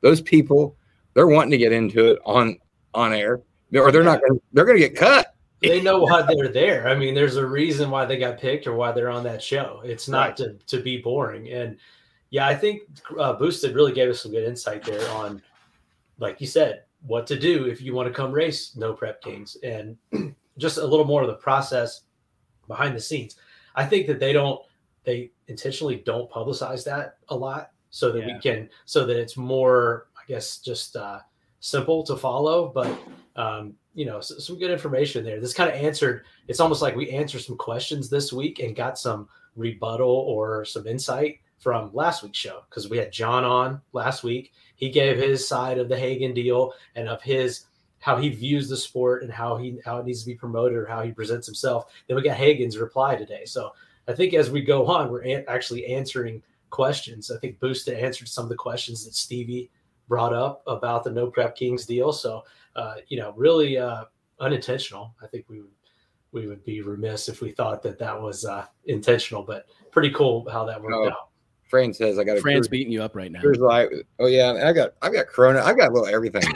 those 0.01 0.19
people 0.19 0.77
they're 1.13 1.27
wanting 1.27 1.51
to 1.51 1.59
get 1.59 1.71
into 1.71 2.13
it 2.13 2.19
on 2.25 2.57
on 2.95 3.13
air, 3.13 3.39
or 3.81 3.91
they're 3.91 4.03
not. 4.03 4.21
Gonna, 4.21 4.39
they're 4.51 4.65
going 4.65 4.77
to 4.79 4.87
get 4.87 4.95
cut. 4.97 5.35
They 5.61 5.81
know 5.81 6.01
why 6.01 6.21
they're 6.23 6.49
there. 6.49 6.89
I 6.89 6.95
mean, 6.95 7.13
there's 7.15 7.37
a 7.37 7.45
reason 7.45 7.89
why 7.89 8.05
they 8.05 8.17
got 8.17 8.37
picked 8.37 8.67
or 8.67 8.73
why 8.73 8.91
they're 8.91 9.09
on 9.09 9.23
that 9.23 9.41
show. 9.41 9.81
It's 9.85 10.09
not 10.09 10.27
Right. 10.29 10.37
to, 10.37 10.53
to 10.67 10.81
be 10.83 10.97
boring. 10.97 11.49
And 11.51 11.77
yeah, 12.31 12.45
I 12.47 12.53
think 12.55 12.81
uh, 13.17 13.33
Boosted 13.33 13.73
really 13.73 13.93
gave 13.93 14.09
us 14.09 14.21
some 14.21 14.31
good 14.33 14.43
insight 14.43 14.83
there 14.83 15.09
on, 15.11 15.41
like 16.19 16.41
you 16.41 16.47
said, 16.47 16.83
what 17.05 17.25
to 17.27 17.39
do 17.39 17.65
if 17.65 17.81
you 17.81 17.93
want 17.93 18.07
to 18.09 18.13
come 18.13 18.31
race 18.33 18.75
No 18.75 18.91
Prep 18.93 19.21
Kings 19.21 19.55
and 19.63 19.95
just 20.57 20.77
a 20.79 20.85
little 20.85 21.05
more 21.05 21.21
of 21.21 21.27
the 21.27 21.35
process 21.35 22.01
behind 22.67 22.93
the 22.95 22.99
scenes. 23.01 23.37
I 23.75 23.85
think 23.85 24.05
that 24.07 24.19
they 24.19 24.33
don't, 24.33 24.59
they 25.05 25.31
intentionally 25.47 25.95
don't 26.05 26.29
publicize 26.29 26.83
that 26.85 27.17
a 27.29 27.35
lot 27.35 27.71
so 27.89 28.11
that 28.11 28.19
Yeah. 28.27 28.33
we 28.35 28.39
can, 28.41 28.69
so 28.85 29.05
that 29.05 29.17
it's 29.17 29.37
more, 29.37 30.07
I 30.17 30.21
guess, 30.27 30.57
just 30.57 30.97
uh, 30.97 31.19
simple 31.61 32.03
to 32.03 32.17
follow. 32.17 32.67
But 32.73 32.97
um, 33.35 33.73
you 33.93 34.05
know, 34.05 34.19
s 34.19 34.31
some 34.39 34.57
good 34.57 34.71
information 34.71 35.23
there. 35.23 35.39
This 35.39 35.53
kind 35.53 35.69
of 35.69 35.75
answered. 35.75 36.25
It's 36.47 36.59
almost 36.59 36.81
like 36.81 36.95
we 36.95 37.09
answered 37.09 37.41
some 37.41 37.57
questions 37.57 38.09
this 38.09 38.33
week 38.33 38.59
and 38.59 38.75
got 38.75 38.97
some 38.97 39.27
rebuttal 39.55 40.09
or 40.09 40.65
some 40.65 40.87
insight 40.87 41.39
from 41.59 41.89
last 41.93 42.23
week's 42.23 42.37
show 42.37 42.63
because 42.69 42.89
we 42.89 42.97
had 42.97 43.11
John 43.11 43.43
on 43.43 43.81
last 43.93 44.23
week. 44.23 44.51
He 44.75 44.89
gave 44.89 45.17
his 45.17 45.47
side 45.47 45.77
of 45.77 45.87
the 45.89 45.97
Hagan 45.97 46.33
deal 46.33 46.73
and 46.95 47.07
of 47.07 47.21
his 47.21 47.65
how 47.99 48.17
he 48.17 48.27
views 48.27 48.67
the 48.67 48.75
sport 48.75 49.23
and 49.23 49.31
how 49.31 49.55
he 49.55 49.79
how 49.85 49.97
it 49.99 50.05
needs 50.05 50.21
to 50.21 50.25
be 50.25 50.35
promoted 50.35 50.77
or 50.77 50.85
how 50.85 51.01
he 51.01 51.11
presents 51.11 51.47
himself. 51.47 51.85
Then 52.07 52.17
we 52.17 52.23
got 52.23 52.35
Hagan's 52.35 52.77
reply 52.77 53.15
today. 53.15 53.45
So 53.45 53.71
I 54.07 54.13
think 54.13 54.33
as 54.33 54.51
we 54.51 54.61
go 54.61 54.85
on, 54.87 55.09
we're 55.09 55.21
an- 55.21 55.45
actually 55.47 55.85
answering 55.85 56.43
questions. 56.69 57.31
I 57.31 57.37
think 57.37 57.59
Boosta 57.59 57.95
answered 58.01 58.27
some 58.27 58.43
of 58.43 58.49
the 58.49 58.55
questions 58.55 59.05
that 59.05 59.13
Stevie 59.13 59.69
brought 60.09 60.33
up 60.33 60.63
about 60.67 61.03
the 61.03 61.11
No 61.11 61.27
Prep 61.27 61.55
Kings 61.55 61.85
deal. 61.85 62.11
So 62.11 62.43
uh, 62.75 62.95
you 63.07 63.17
know, 63.17 63.33
really 63.37 63.77
uh, 63.77 64.05
unintentional. 64.39 65.15
I 65.23 65.27
think 65.27 65.45
we 65.49 65.61
would 65.61 65.71
we 66.31 66.47
would 66.47 66.63
be 66.63 66.81
remiss 66.81 67.29
if 67.29 67.41
we 67.41 67.51
thought 67.51 67.83
that 67.83 67.99
that 67.99 68.19
was 68.19 68.43
uh, 68.45 68.65
intentional, 68.85 69.43
but 69.43 69.67
pretty 69.91 70.09
cool 70.11 70.47
how 70.49 70.65
that 70.65 70.81
worked 70.81 70.95
Oh, 70.95 71.09
out. 71.09 71.29
Fran 71.69 71.93
says 71.93 72.17
I 72.19 72.23
got 72.23 72.37
a 72.37 72.41
Fran's 72.41 72.59
cruise, 72.59 72.67
beating 72.67 72.91
you 72.93 73.01
up 73.03 73.15
right 73.15 73.31
now. 73.31 73.41
Coors 73.41 73.59
Light. 73.59 73.89
Oh 74.19 74.27
yeah, 74.27 74.61
I 74.63 74.73
got 74.73 74.93
I 75.01 75.09
got 75.09 75.27
Corona. 75.27 75.61
I 75.63 75.73
got 75.73 75.89
a 75.89 75.93
little 75.93 76.07
everything. 76.07 76.43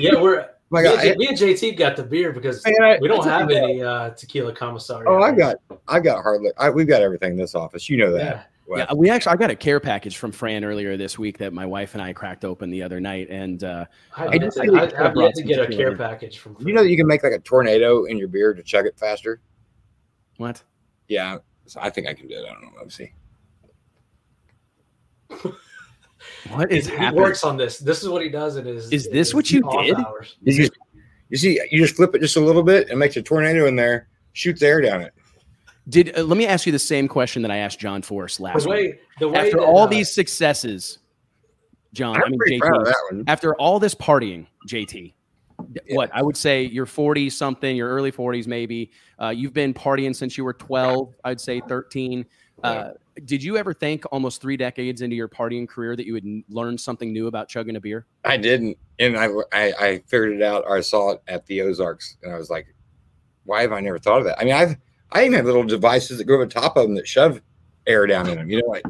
Yeah, 0.00 0.20
we're 0.20 0.48
my 0.70 0.82
me, 0.82 0.88
God, 0.88 0.98
and 0.98 1.02
J- 1.12 1.16
me 1.16 1.26
and 1.28 1.38
JT 1.38 1.76
got 1.78 1.94
the 1.94 2.02
beer 2.02 2.32
because 2.32 2.66
I- 2.66 2.98
we 3.00 3.06
don't 3.06 3.24
have 3.24 3.48
any 3.48 3.80
uh, 3.80 4.10
tequila 4.10 4.52
Commissario. 4.52 5.08
Oh, 5.08 5.22
I 5.22 5.30
got 5.30 5.56
I 5.86 6.00
got 6.00 6.22
hardly. 6.22 6.50
I, 6.58 6.70
we've 6.70 6.88
got 6.88 7.02
everything 7.02 7.32
in 7.32 7.36
this 7.36 7.54
office. 7.54 7.88
You 7.88 7.96
know 7.98 8.10
that. 8.12 8.18
Yeah, 8.18 8.42
What? 8.66 8.78
Yeah, 8.78 8.92
we 8.94 9.10
actually 9.10 9.32
I 9.32 9.36
got 9.36 9.50
a 9.50 9.56
care 9.56 9.78
package 9.78 10.16
from 10.16 10.32
Fran 10.32 10.64
earlier 10.64 10.96
this 10.96 11.18
week 11.18 11.38
that 11.38 11.52
my 11.52 11.64
wife 11.64 11.94
and 11.94 12.02
I 12.02 12.12
cracked 12.12 12.44
open 12.44 12.68
the 12.68 12.82
other 12.82 13.00
night, 13.00 13.28
and 13.30 13.62
uh, 13.62 13.86
I, 14.16 14.24
I 14.24 14.28
I, 14.28 14.38
just 14.38 14.58
I, 14.58 14.64
really 14.64 14.80
I, 14.80 14.86
could've 14.88 15.16
yet 15.16 15.34
to 15.34 15.40
some 15.40 15.46
get 15.46 15.60
a 15.60 15.66
tequila. 15.66 15.82
care 15.82 15.96
package 15.96 16.38
from. 16.38 16.56
you 16.60 16.72
know 16.72 16.82
that 16.82 16.90
you 16.90 16.96
can 16.96 17.06
make 17.06 17.22
like 17.22 17.32
a 17.32 17.38
tornado 17.38 18.04
in 18.04 18.18
your 18.18 18.26
beer 18.26 18.52
to 18.54 18.62
chug 18.64 18.86
it 18.86 18.98
faster. 18.98 19.40
what? 20.38 20.62
Yeah, 21.06 21.38
so 21.66 21.80
I 21.80 21.90
think 21.90 22.08
I 22.08 22.14
can 22.14 22.26
do 22.26 22.34
it. 22.34 22.44
I 22.44 22.52
don't 22.52 22.62
know. 22.62 22.70
Let's 22.78 22.96
see. 22.96 23.12
What 26.50 26.72
is 26.72 26.88
he, 26.88 26.96
he 26.96 27.10
works 27.10 27.44
on 27.44 27.56
this. 27.56 27.78
This 27.78 28.02
is 28.02 28.08
what 28.08 28.22
he 28.22 28.28
does 28.28 28.56
It 28.56 28.66
is. 28.66 28.90
Is 28.92 29.08
this 29.10 29.34
what 29.34 29.50
you 29.50 29.62
did? 29.62 29.96
Hours. 29.96 30.36
You 30.42 30.56
just, 30.56 30.72
you 31.28 31.36
see, 31.36 31.60
you 31.70 31.80
just 31.80 31.96
flip 31.96 32.14
it 32.14 32.20
just 32.20 32.36
a 32.36 32.40
little 32.40 32.62
bit 32.62 32.88
and 32.88 32.98
makes 32.98 33.16
a 33.16 33.22
tornado 33.22 33.66
in 33.66 33.76
there, 33.76 34.08
shoots 34.32 34.62
air 34.62 34.80
down 34.80 35.02
it. 35.02 35.12
Did 35.88 36.18
uh, 36.18 36.22
let 36.24 36.36
me 36.36 36.46
ask 36.46 36.66
you 36.66 36.72
the 36.72 36.78
same 36.78 37.06
question 37.08 37.42
that 37.42 37.50
I 37.50 37.58
asked 37.58 37.78
John 37.78 38.02
Forrest 38.02 38.40
last 38.40 38.64
The 38.64 38.68
week. 38.70 38.76
way, 38.94 38.98
the 39.20 39.28
way 39.28 39.38
After 39.38 39.58
that, 39.58 39.64
all 39.66 39.80
uh, 39.84 39.86
these 39.86 40.12
successes, 40.12 40.98
John, 41.92 42.16
I 42.16 42.24
I'm 42.24 42.30
mean 42.32 42.40
JT, 42.48 42.60
proud 42.60 42.80
of 42.80 42.86
that 42.86 42.96
one. 43.10 43.24
after 43.28 43.54
all 43.54 43.78
this 43.78 43.94
partying, 43.94 44.46
JT, 44.68 45.14
Yeah. 45.86 45.96
what 45.96 46.10
I 46.12 46.22
would 46.22 46.36
say 46.36 46.64
you're 46.64 46.86
40 46.86 47.30
something, 47.30 47.76
your 47.76 47.88
early 47.88 48.10
40s 48.10 48.46
maybe. 48.46 48.90
Uh, 49.20 49.28
you've 49.28 49.54
been 49.54 49.72
partying 49.72 50.14
since 50.14 50.36
you 50.36 50.44
were 50.44 50.52
12, 50.54 51.14
I'd 51.24 51.40
say 51.40 51.60
13. 51.68 52.26
Uh, 52.64 52.90
did 53.26 53.42
you 53.42 53.56
ever 53.56 53.72
think 53.72 54.04
almost 54.10 54.42
three 54.42 54.56
decades 54.56 55.02
into 55.02 55.14
your 55.14 55.28
partying 55.28 55.68
career 55.68 55.94
that 55.94 56.04
you 56.04 56.12
would 56.14 56.24
n- 56.24 56.42
learn 56.48 56.76
something 56.76 57.12
new 57.12 57.28
about 57.28 57.48
chugging 57.48 57.76
a 57.76 57.80
beer? 57.80 58.06
I 58.24 58.36
didn't, 58.38 58.76
and 58.98 59.16
I, 59.16 59.28
I 59.52 59.72
I 59.78 60.02
figured 60.06 60.32
it 60.32 60.42
out. 60.42 60.64
Or 60.66 60.76
I 60.76 60.80
saw 60.80 61.12
it 61.12 61.22
at 61.28 61.46
the 61.46 61.60
Ozarks, 61.62 62.16
and 62.22 62.32
I 62.34 62.38
was 62.38 62.50
like, 62.50 62.66
"Why 63.44 63.62
have 63.62 63.72
I 63.72 63.80
never 63.80 63.98
thought 63.98 64.18
of 64.18 64.24
that?" 64.24 64.38
I 64.40 64.44
mean, 64.44 64.54
I've 64.54 64.76
I 65.12 65.22
even 65.22 65.34
have 65.34 65.46
little 65.46 65.64
devices 65.64 66.18
that 66.18 66.24
go 66.24 66.34
over 66.34 66.46
top 66.46 66.76
of 66.76 66.84
them 66.84 66.94
that 66.96 67.06
shove 67.08 67.40
air 67.86 68.06
down 68.06 68.28
in 68.28 68.36
them. 68.36 68.50
You 68.50 68.62
know, 68.62 68.68
like 68.68 68.84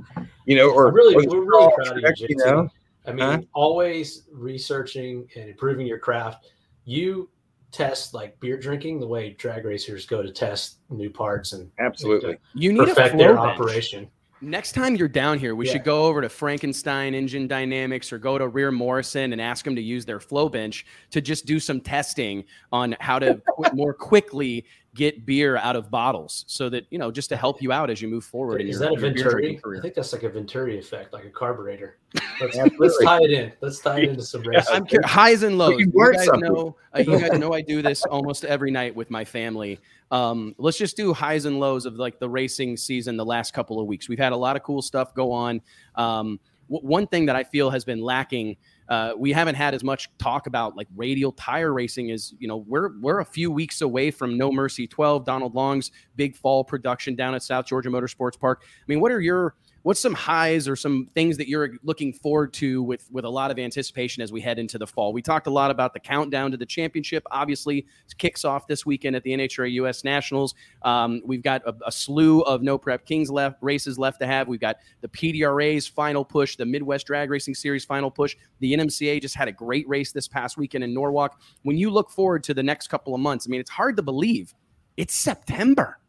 you 0.47 0.57
know, 0.57 0.71
or 0.71 0.93
really, 0.93 1.15
or 1.15 1.23
we're 1.29 1.45
really 1.45 1.71
straw 1.73 1.75
proud 1.75 1.97
of 1.99 2.03
you, 2.03 2.27
JT. 2.27 2.29
you 2.29 2.37
know? 2.37 2.69
I 3.07 3.13
mean, 3.13 3.19
Huh? 3.25 3.41
always 3.55 4.23
researching 4.33 5.29
and 5.37 5.51
improving 5.51 5.87
your 5.87 5.99
craft. 5.99 6.47
You 6.85 7.31
test 7.73 8.15
like 8.15 8.39
beer 8.41 8.57
drinking 8.57 9.01
the 9.01 9.07
way 9.07 9.31
drag 9.31 9.65
racers 9.65 10.07
go 10.07 10.23
to 10.23 10.31
test 10.31 10.79
new 10.89 11.11
parts 11.11 11.53
and 11.53 11.71
Absolutely. 11.79 12.39
You 12.55 12.73
need 12.73 12.81
a 12.81 12.87
perfect 12.87 13.11
flow 13.11 13.19
their 13.19 13.35
bench. 13.37 13.49
operation. 13.61 14.09
Next 14.43 14.73
time 14.73 14.97
you're 14.97 15.09
down 15.09 15.39
here, 15.39 15.55
we 15.55 15.67
Yeah. 15.67 15.73
should 15.73 15.85
go 15.85 16.05
over 16.05 16.21
to 16.21 16.29
Frankenstein 16.29 17.15
Engine 17.15 17.49
Dynamics 17.49 18.13
or 18.13 18.19
go 18.19 18.37
to 18.37 18.47
Reher-Morrison 18.47 19.33
and 19.33 19.41
ask 19.41 19.65
them 19.65 19.75
to 19.75 19.81
use 19.83 20.05
their 20.05 20.21
flow 20.21 20.49
bench 20.51 20.85
to 21.11 21.23
just 21.23 21.47
do 21.47 21.59
some 21.59 21.81
testing 21.81 22.45
on 22.71 22.95
how 23.01 23.19
to 23.19 23.41
qu- 23.57 23.75
more 23.75 23.95
quickly 23.95 24.67
get 24.95 25.25
beer 25.27 25.57
out 25.59 25.77
of 25.77 25.91
bottles 25.91 26.45
so 26.49 26.69
that, 26.71 26.87
you 26.91 26.99
know, 26.99 27.11
just 27.11 27.29
to 27.31 27.37
help 27.37 27.61
you 27.63 27.71
out 27.73 27.89
as 27.91 28.01
you 28.03 28.09
move 28.09 28.25
forward. 28.25 28.61
in 28.61 28.69
Is 28.69 28.79
your- 28.79 28.91
that 28.91 28.97
a 28.97 29.01
Venturi? 29.01 29.43
drinking 29.57 29.61
I 29.79 29.81
think 29.81 29.95
that's 29.95 30.13
like 30.13 30.23
a 30.23 30.29
Venturi 30.29 30.79
effect, 30.79 31.13
like 31.15 31.25
a 31.25 31.31
carburetor. 31.31 31.97
Let's, 32.41 32.57
let's 32.79 32.99
tie 33.03 33.23
it 33.23 33.31
in. 33.31 33.53
Let's 33.63 33.81
tie 33.81 34.01
it 34.01 34.09
into 34.11 34.23
some 34.23 34.43
racing. 34.43 34.75
I'm 34.75 34.87
curious, 34.87 35.11
highs 35.11 35.43
and 35.45 35.57
lows. 35.59 35.79
you 35.81 35.91
You 35.95 36.13
guys 36.15 36.27
know, 36.29 36.77
uh, 36.95 36.99
you 37.01 37.19
guys 37.19 37.39
know 37.39 37.53
I 37.55 37.61
do 37.63 37.81
this 37.83 38.05
almost 38.05 38.45
every 38.45 38.71
night 38.71 38.95
with 38.95 39.11
my 39.11 39.25
family. 39.25 39.81
Um, 40.11 40.55
let's 40.59 40.79
just 40.79 40.97
do 40.97 41.13
highs 41.13 41.45
and 41.45 41.59
lows 41.59 41.87
of 41.87 41.95
like 41.95 42.19
the 42.19 42.29
racing 42.29 42.77
season 42.77 43.17
the 43.17 43.25
last 43.25 43.53
couple 43.53 43.81
of 43.81 43.87
weeks. 43.87 44.09
We've 44.09 44.19
had 44.19 44.33
a 44.33 44.37
lot 44.37 44.57
of 44.57 44.63
cool 44.63 44.83
stuff 44.83 45.15
go 45.15 45.33
on. 45.33 45.61
Um, 45.97 46.39
w- 46.71 46.87
one 46.87 47.07
thing 47.07 47.27
that 47.27 47.37
I 47.37 47.45
feel 47.45 47.71
has 47.71 47.85
been 47.85 48.01
lacking. 48.01 48.57
Uh, 48.89 49.13
we 49.17 49.33
haven't 49.33 49.57
had 49.57 49.75
as 49.75 49.83
much 49.83 50.09
talk 50.19 50.47
about 50.47 50.77
like 50.77 50.87
radial 50.95 51.33
tire 51.33 51.73
racing 51.73 52.11
is 52.11 52.35
you 52.39 52.47
know 52.47 52.59
we're 52.69 52.91
we're 53.01 53.19
a 53.19 53.25
few 53.25 53.51
weeks 53.51 53.81
away 53.81 54.13
from 54.13 54.39
No 54.39 54.53
Mercy 54.53 54.87
12 54.87 55.25
Donald 55.25 55.55
Long's 55.57 55.91
big 56.15 56.37
fall 56.37 56.63
production 56.63 57.17
down 57.17 57.35
at 57.35 57.43
South 57.43 57.67
Georgia 57.67 57.89
Motorsports 57.89 58.39
Park. 58.39 58.63
I 58.65 58.85
mean, 58.87 59.01
what 59.01 59.11
are 59.11 59.21
your 59.21 59.57
what's 59.87 60.01
some 60.01 60.15
highs 60.15 60.67
or 60.67 60.75
some 60.75 61.09
things 61.15 61.37
that 61.37 61.47
you're 61.47 61.75
looking 61.85 62.13
forward 62.13 62.53
to 62.53 62.83
with 62.83 63.09
with 63.13 63.25
a 63.25 63.29
lot 63.29 63.53
of 63.53 63.59
anticipation 63.61 64.21
as 64.21 64.33
we 64.33 64.41
head 64.41 64.59
into 64.59 64.79
the 64.79 64.87
fall? 64.87 65.13
We 65.13 65.23
talked 65.23 65.47
a 65.47 65.51
lot 65.51 65.71
about 65.71 65.95
the 65.95 66.01
countdown 66.01 66.51
to 66.51 66.57
the 66.57 66.67
championship. 66.67 67.23
Obviously, 67.31 67.79
it 67.79 68.19
kicks 68.19 68.45
off 68.45 68.67
this 68.67 68.85
weekend 68.85 69.15
at 69.15 69.23
the 69.23 69.31
NHRA 69.31 69.71
US 69.75 70.03
Nationals. 70.03 70.57
Um, 70.83 71.23
we've 71.25 71.41
got 71.41 71.63
a, 71.65 71.75
a 71.87 71.93
slew 71.93 72.41
of 72.41 72.63
no 72.63 72.79
prep 72.79 73.07
kings 73.07 73.31
left 73.31 73.63
races 73.63 73.97
left 73.97 74.19
to 74.19 74.27
have. 74.27 74.49
We've 74.49 74.59
got 74.59 74.79
the 75.03 75.09
PDRA's 75.09 75.87
final 75.87 76.25
push, 76.25 76.57
the 76.57 76.67
Midwest 76.67 77.07
Drag 77.07 77.31
Racing 77.31 77.55
Series 77.55 77.85
final 77.85 78.11
push. 78.11 78.37
The 78.59 78.75
NMCA 78.75 79.23
just 79.23 79.37
had 79.37 79.47
a 79.47 79.53
great 79.53 79.89
race 79.89 80.11
this 80.11 80.27
past 80.27 80.59
weekend 80.59 80.83
in 80.83 80.95
Norwalk. 80.95 81.41
When 81.63 81.79
you 81.79 81.91
look 81.91 82.11
forward 82.11 82.43
to 82.43 82.55
the 82.55 82.63
next 82.65 82.89
couple 82.89 83.15
of 83.15 83.21
months, 83.21 83.47
I 83.47 83.51
mean, 83.51 83.61
it's 83.61 83.71
hard 83.71 83.95
to 83.99 84.03
believe 84.03 84.53
it's 84.97 85.15
September. 85.15 86.01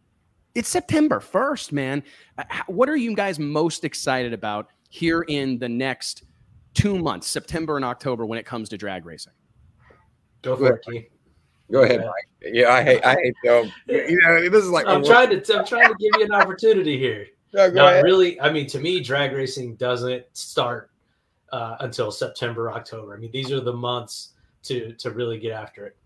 It's 0.57 0.69
September 0.69 1.19
1st, 1.19 1.71
man. 1.71 2.03
Uh, 2.35 2.43
What 2.65 2.89
are 2.89 2.95
you 2.95 3.15
guys 3.15 3.37
most 3.37 3.85
excited 3.85 4.33
about 4.33 4.69
here 4.89 5.21
in 5.27 5.59
the 5.59 5.69
next 5.69 6.23
two 6.73 6.97
months, 6.97 7.27
September 7.27 7.75
and 7.75 7.85
October, 7.85 8.25
when 8.25 8.39
it 8.39 8.45
comes 8.47 8.67
to 8.69 8.77
drag 8.77 9.05
racing? 9.05 9.33
Go 10.41 10.55
for 10.55 10.73
it, 10.73 10.83
Keith. 10.83 11.09
Go 11.71 11.83
ahead, 11.83 11.99
Yeah. 12.01 12.05
Mike. 12.07 12.53
Yeah, 12.55 12.71
I 12.73 12.81
hate 12.81 13.05
I 13.05 13.13
hate 13.15 13.35
um, 13.51 13.71
you 13.87 14.19
know 14.23 14.49
this 14.49 14.63
is 14.63 14.71
like 14.71 14.87
I'm 14.87 15.03
trying 15.03 15.29
to 15.29 15.59
I'm 15.59 15.65
trying 15.65 15.89
to 15.89 15.95
give 15.99 16.11
you 16.17 16.25
an 16.25 16.31
opportunity 16.33 16.97
here. 16.97 17.27
No, 17.53 17.69
go 17.69 17.75
Not 17.75 17.93
ahead. 17.93 18.03
really. 18.05 18.39
I 18.41 18.51
mean, 18.51 18.65
to 18.67 18.79
me, 18.79 18.99
drag 18.99 19.33
racing 19.33 19.75
doesn't 19.75 20.23
start 20.33 20.89
uh, 21.51 21.75
until 21.81 22.09
September, 22.09 22.71
October. 22.71 23.15
I 23.15 23.19
mean, 23.19 23.31
these 23.31 23.51
are 23.51 23.59
the 23.59 23.73
months 23.73 24.29
to 24.63 24.93
to 24.93 25.11
really 25.11 25.37
get 25.37 25.51
after 25.51 25.85
it. 25.85 25.97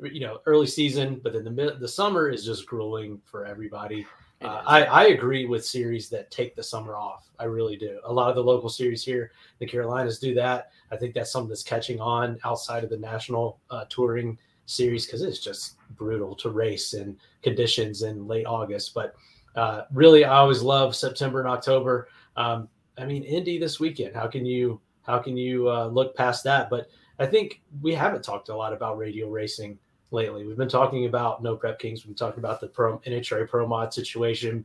You 0.00 0.20
know, 0.20 0.40
early 0.46 0.66
season, 0.66 1.20
but 1.22 1.32
then 1.32 1.44
the 1.44 1.76
the 1.78 1.88
summer 1.88 2.28
is 2.28 2.44
just 2.44 2.66
grueling 2.66 3.20
for 3.24 3.44
everybody. 3.44 4.06
Uh. 4.40 4.62
I, 4.64 4.84
I 4.84 5.04
agree 5.06 5.46
with 5.46 5.66
series 5.66 6.08
that 6.10 6.30
take 6.30 6.54
the 6.54 6.62
summer 6.62 6.96
off. 6.96 7.28
I 7.40 7.44
really 7.44 7.76
do. 7.76 7.98
A 8.04 8.12
lot 8.12 8.30
of 8.30 8.36
the 8.36 8.42
local 8.42 8.68
series 8.68 9.04
here, 9.04 9.32
the 9.58 9.66
Carolinas, 9.66 10.20
do 10.20 10.32
that. 10.34 10.70
I 10.92 10.96
think 10.96 11.14
that's 11.14 11.32
something 11.32 11.48
that's 11.48 11.64
catching 11.64 12.00
on 12.00 12.38
outside 12.44 12.84
of 12.84 12.90
the 12.90 12.96
national 12.98 13.58
uh, 13.70 13.84
touring 13.88 14.38
series 14.66 15.06
because 15.06 15.22
it's 15.22 15.40
just 15.40 15.74
brutal 15.96 16.36
to 16.36 16.50
race 16.50 16.94
in 16.94 17.16
conditions 17.42 18.02
in 18.02 18.28
late 18.28 18.46
August. 18.46 18.94
But 18.94 19.14
uh, 19.56 19.82
really, 19.92 20.24
I 20.24 20.36
always 20.36 20.62
love 20.62 20.94
September 20.94 21.40
and 21.40 21.48
October. 21.48 22.08
Um, 22.36 22.68
I 22.96 23.06
mean, 23.06 23.24
Indy 23.24 23.58
this 23.58 23.80
weekend. 23.80 24.14
How 24.14 24.28
can 24.28 24.46
you 24.46 24.80
how 25.02 25.18
can 25.18 25.36
you 25.36 25.68
uh, 25.70 25.86
look 25.86 26.14
past 26.14 26.44
that? 26.44 26.70
But 26.70 26.88
I 27.18 27.26
think 27.26 27.62
we 27.80 27.94
haven't 27.94 28.22
talked 28.22 28.50
a 28.50 28.56
lot 28.56 28.72
about 28.72 28.98
radial 28.98 29.30
racing 29.30 29.78
lately. 30.10 30.46
We've 30.46 30.56
been 30.56 30.68
talking 30.68 31.06
about 31.06 31.42
no 31.42 31.56
prep 31.56 31.78
kings. 31.78 32.04
We've 32.04 32.16
been 32.16 32.26
talking 32.26 32.40
about 32.40 32.60
the 32.60 32.68
pro 32.68 32.98
NHRA 33.00 33.48
Pro 33.48 33.66
Mod 33.66 33.92
situation, 33.92 34.64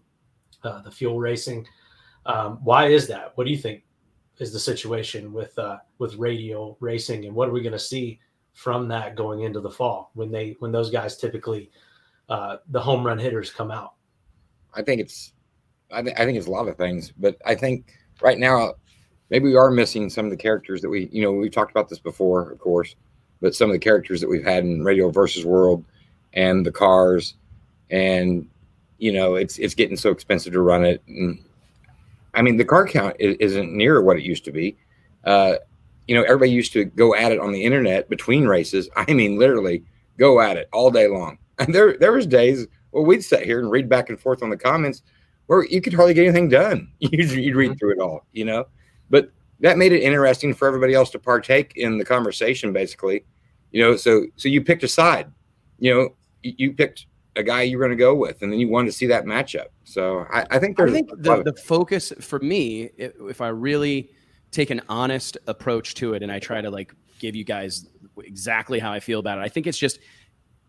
uh, 0.64 0.82
the 0.82 0.92
fuel 0.92 1.20
racing. 1.20 1.66
Um, 2.26 2.60
why 2.64 2.88
is 2.88 3.08
that? 3.08 3.34
What 3.36 3.46
do 3.46 3.52
you 3.52 3.58
think 3.58 3.84
is 4.40 4.54
the 4.54 4.60
situation 4.60 5.34
with 5.34 5.58
uh, 5.60 5.78
with 6.00 6.16
radial 6.16 6.78
racing, 6.80 7.26
and 7.26 7.36
what 7.36 7.50
are 7.50 7.52
we 7.52 7.62
going 7.62 7.74
to 7.74 7.80
see 7.80 8.20
from 8.54 8.88
that 8.88 9.16
going 9.16 9.42
into 9.42 9.60
the 9.60 9.70
fall 9.70 10.12
when 10.14 10.32
they 10.32 10.56
when 10.60 10.72
those 10.72 10.90
guys 10.90 11.18
typically 11.18 11.72
uh, 12.30 12.58
the 12.70 12.80
home 12.80 13.06
run 13.06 13.20
hitters 13.20 13.52
come 13.52 13.72
out? 13.72 13.94
I 14.74 14.82
think 14.82 15.02
it's, 15.02 15.34
I, 15.92 16.02
th- 16.02 16.16
I 16.18 16.26
think 16.26 16.38
it's 16.38 16.48
a 16.48 16.52
lot 16.52 16.68
of 16.68 16.78
things, 16.78 17.12
but 17.12 17.38
I 17.46 17.56
think 17.56 17.94
right 18.22 18.40
now, 18.40 18.74
maybe 19.30 19.46
we 19.46 19.56
are 19.56 19.70
missing 19.70 20.10
some 20.10 20.26
of 20.26 20.32
the 20.32 20.38
characters 20.38 20.82
that 20.82 20.90
we, 20.90 21.10
you 21.12 21.22
know, 21.22 21.32
we've 21.32 21.52
talked 21.52 21.72
about 21.72 21.90
this 21.90 22.00
before, 22.00 22.52
of 22.52 22.60
course, 22.60 22.96
but 23.44 23.54
some 23.54 23.70
of 23.70 23.74
the 23.74 23.80
characters 23.80 24.22
that 24.22 24.30
we've 24.30 24.46
had 24.46 24.64
in 24.64 24.86
Radial 24.86 25.12
versus 25.12 25.46
World, 25.46 25.84
and 26.32 26.66
the 26.66 26.72
cars, 26.72 27.36
and 27.92 28.48
you 28.98 29.12
know, 29.12 29.36
it's 29.36 29.60
it's 29.60 29.76
getting 29.76 29.98
so 29.98 30.12
expensive 30.12 30.54
to 30.54 30.62
run 30.62 30.86
it. 30.86 31.04
And, 31.08 31.44
I 32.34 32.42
mean, 32.42 32.56
the 32.56 32.66
car 32.66 32.88
count 32.88 33.18
is, 33.20 33.36
isn't 33.40 33.76
near 33.76 34.02
what 34.02 34.16
it 34.16 34.24
used 34.24 34.46
to 34.46 34.52
be. 34.54 34.78
Uh, 35.26 35.56
you 36.08 36.16
know, 36.16 36.24
everybody 36.24 36.52
used 36.52 36.72
to 36.74 36.86
go 36.86 37.14
at 37.14 37.34
it 37.34 37.40
on 37.40 37.52
the 37.52 37.64
internet 37.64 38.10
between 38.10 38.48
races. 38.48 38.90
I 38.96 39.14
mean, 39.14 39.38
literally 39.38 39.84
go 40.18 40.40
at 40.40 40.56
it 40.58 40.70
all 40.74 40.90
day 40.90 41.08
long. 41.08 41.38
And 41.60 41.74
there 41.76 41.96
there 41.98 42.12
was 42.12 42.26
days 42.26 42.66
where 42.90 43.04
we'd 43.04 43.24
sit 43.24 43.44
here 43.44 43.60
and 43.60 43.70
read 43.70 43.88
back 43.88 44.10
and 44.10 44.20
forth 44.20 44.42
on 44.42 44.50
the 44.50 44.58
comments 44.58 45.04
where 45.46 45.66
you 45.66 45.82
could 45.82 45.94
hardly 45.94 46.16
get 46.16 46.24
anything 46.24 46.50
done. 46.50 46.90
You'd, 47.00 47.32
you'd 47.32 47.56
read 47.56 47.78
through 47.78 47.92
it 47.92 48.00
all, 48.00 48.26
you 48.32 48.44
know. 48.44 48.66
But 49.12 49.30
that 49.60 49.78
made 49.78 49.92
it 49.92 50.02
interesting 50.02 50.54
for 50.54 50.68
everybody 50.68 50.96
else 50.96 51.12
to 51.12 51.20
partake 51.20 51.74
in 51.76 52.00
the 52.00 52.06
conversation, 52.06 52.74
basically. 52.74 53.24
You 53.74 53.82
know, 53.82 53.96
so 53.98 54.26
so 54.38 54.48
you 54.48 54.64
picked 54.64 54.84
a 54.84 54.88
side. 54.88 55.30
You 55.80 55.94
know, 55.94 56.10
you, 56.44 56.54
you 56.58 56.74
picked 56.74 57.08
a 57.36 57.44
guy 57.44 57.64
you 57.64 57.78
were 57.78 57.84
going 57.84 57.98
to 57.98 58.02
go 58.02 58.16
with, 58.16 58.42
and 58.42 58.52
then 58.52 58.60
you 58.60 58.70
wanted 58.70 58.88
to 58.88 58.94
see 58.94 59.08
that 59.08 59.26
matchup. 59.26 59.68
So 59.84 60.26
I, 60.32 60.46
I 60.52 60.60
think 60.60 60.78
there's 60.78 60.92
I 60.92 60.94
think 60.94 61.10
the, 61.18 61.44
the 61.44 61.54
focus 61.54 62.14
for 62.22 62.40
me, 62.40 62.92
if 62.98 63.42
I 63.42 63.50
really 63.50 64.12
take 64.52 64.70
an 64.70 64.82
honest 64.88 65.38
approach 65.48 65.96
to 65.96 66.14
it 66.14 66.22
and 66.22 66.32
I 66.32 66.40
try 66.40 66.62
to 66.62 66.70
like 66.70 66.94
give 67.20 67.36
you 67.36 67.44
guys 67.44 67.90
exactly 68.20 68.80
how 68.80 68.94
I 68.94 69.00
feel 69.00 69.20
about 69.20 69.40
it, 69.40 69.42
I 69.42 69.50
think 69.50 69.68
it's 69.68 69.78
just 69.78 70.00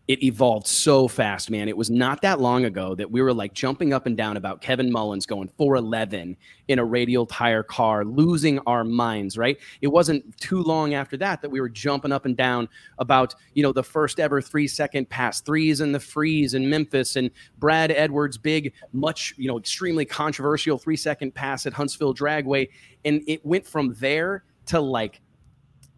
it 0.07 0.23
evolved 0.23 0.67
so 0.67 1.09
fast, 1.09 1.51
man. 1.51 1.67
It 1.67 1.77
was 1.77 1.91
not 1.91 2.21
that 2.23 2.39
long 2.39 2.67
ago 2.67 2.95
that 2.95 3.11
we 3.11 3.23
were 3.23 3.33
like 3.33 3.55
jumping 3.55 3.95
up 3.95 4.05
and 4.05 4.15
down 4.17 4.37
about 4.37 4.61
Kevin 4.61 4.93
Mullins 4.93 5.25
going 5.25 5.49
411 5.57 6.37
in 6.69 6.79
a 6.79 6.85
radial 6.85 7.25
tire 7.25 7.63
car, 7.63 8.05
losing 8.05 8.59
our 8.61 8.85
minds, 8.85 9.39
right? 9.39 9.59
It 9.81 9.89
wasn't 9.89 10.37
too 10.39 10.63
long 10.63 10.93
after 10.93 11.17
that 11.17 11.41
that 11.41 11.49
we 11.49 11.59
were 11.59 11.71
jumping 11.71 12.13
up 12.13 12.27
and 12.27 12.37
down 12.37 12.69
about, 12.99 13.35
you 13.55 13.63
know, 13.63 13.73
the 13.73 13.83
first 13.83 14.21
ever 14.21 14.43
three 14.43 14.69
second 14.69 15.09
pass, 15.09 15.41
threes 15.41 15.81
in 15.81 15.93
the 15.93 16.01
freeze 16.01 16.53
in 16.53 16.69
Memphis, 16.69 17.17
and 17.17 17.31
Brad 17.59 17.91
Edwards' 17.91 18.37
big, 18.37 18.75
much, 18.93 19.33
you 19.39 19.49
know, 19.49 19.59
extremely 19.59 20.05
controversial 20.05 20.77
three 20.77 20.97
second 20.99 21.35
pass 21.35 21.65
at 21.65 21.73
Huntsville 21.73 22.15
Dragway. 22.15 22.69
And 23.07 23.23
it 23.27 23.45
went 23.45 23.67
from 23.67 23.95
there 23.95 24.45
to 24.67 24.81
like 24.81 25.21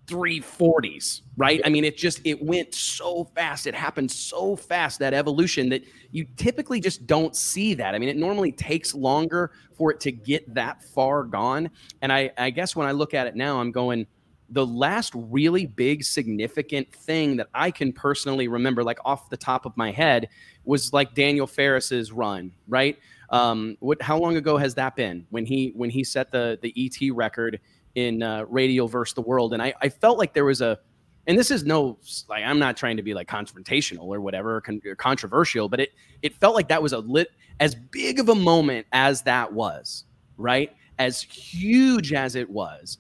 340s 0.07 1.23
right? 1.37 1.61
I 1.65 1.69
mean 1.69 1.85
it 1.85 1.97
just 1.97 2.21
it 2.25 2.43
went 2.43 2.75
so 2.75 3.25
fast. 3.25 3.67
It 3.67 3.75
happened 3.75 4.11
so 4.11 4.57
fast 4.57 4.99
that 5.01 5.15
evolution 5.15 5.69
that 5.71 5.85
you 6.11 6.27
typically 6.37 6.81
just 6.81 7.07
don't 7.07 7.37
see 7.37 7.75
that. 7.75 7.95
I 7.95 7.99
mean 7.99 8.09
it 8.09 8.17
normally 8.17 8.53
takes 8.53 8.95
longer 8.95 9.53
for 9.75 9.91
it 9.91 10.01
to 10.01 10.13
get 10.13 10.53
that 10.55 10.83
far 10.83 11.25
gone. 11.25 11.71
And 12.03 12.13
i 12.13 12.31
i 12.39 12.51
guess 12.51 12.75
when 12.75 12.87
i 12.87 12.93
look 12.93 13.15
at 13.15 13.27
it 13.27 13.37
now 13.37 13.61
i'm 13.61 13.73
going 13.73 14.07
the 14.51 14.65
last 14.65 15.13
really 15.15 15.67
big 15.67 16.05
significant 16.05 16.93
thing 16.95 17.37
that 17.37 17.49
i 17.53 17.69
can 17.71 17.93
personally 17.93 18.47
remember 18.47 18.85
like 18.85 18.99
off 19.05 19.29
the 19.29 19.37
top 19.37 19.67
of 19.67 19.77
my 19.77 19.91
head 19.91 20.29
was 20.65 20.93
like 20.93 21.15
daniel 21.15 21.49
Pharris's 21.49 22.13
run 22.13 22.53
right? 22.69 22.99
Um 23.31 23.77
what 23.81 24.01
how 24.01 24.19
long 24.19 24.37
ago 24.37 24.57
has 24.57 24.75
that 24.77 24.95
been? 24.95 25.27
When 25.31 25.45
he 25.45 25.73
when 25.75 25.91
he 25.91 26.05
set 26.05 26.31
the 26.31 26.59
the 26.63 26.73
et 26.77 27.15
record 27.15 27.61
in 27.97 28.23
uh, 28.23 28.45
Radial 28.49 28.87
versus 28.87 29.15
the 29.15 29.23
World, 29.23 29.53
and 29.53 29.63
I, 29.63 29.75
I 29.81 29.89
felt 29.89 30.19
like 30.19 30.33
there 30.33 30.45
was 30.45 30.61
a, 30.61 30.79
and 31.27 31.37
this 31.37 31.51
is 31.51 31.65
no 31.65 31.99
like 32.29 32.45
I'm 32.45 32.61
not 32.61 32.77
trying 32.77 32.97
to 32.99 33.03
be 33.03 33.15
like 33.15 33.27
confrontational 33.27 34.05
or 34.05 34.21
whatever 34.21 34.57
or, 34.57 34.61
con- 34.61 34.83
or 34.87 34.95
controversial, 34.95 35.69
but 35.69 35.81
it 35.81 35.93
it 36.23 36.35
felt 36.35 36.55
like 36.55 36.69
that 36.69 36.81
was 36.81 36.93
a 36.93 36.99
lit 36.99 37.31
as 37.59 37.75
big 37.75 38.21
of 38.21 38.29
a 38.29 38.35
moment 38.35 38.87
as 38.93 39.23
that 39.23 39.53
was, 39.53 40.05
right? 40.37 40.77
As 40.99 41.23
huge 41.23 42.13
as 42.13 42.37
it 42.37 42.49
was, 42.49 42.99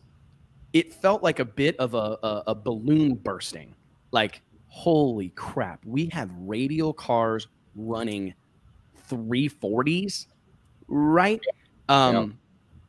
it 0.73 0.93
felt 0.93 1.23
like 1.23 1.39
a 1.39 1.45
bit 1.45 1.77
of 1.79 1.95
a, 1.95 2.19
a, 2.23 2.43
a 2.49 2.55
balloon 2.55 3.15
bursting. 3.15 3.75
Like, 4.13 4.41
holy 4.69 5.29
crap, 5.31 5.85
we 5.85 6.07
have 6.07 6.31
radial 6.39 6.93
cars 6.93 7.49
running 7.75 8.35
340s, 9.11 10.27
right? 10.89 11.41
Um, 11.89 12.39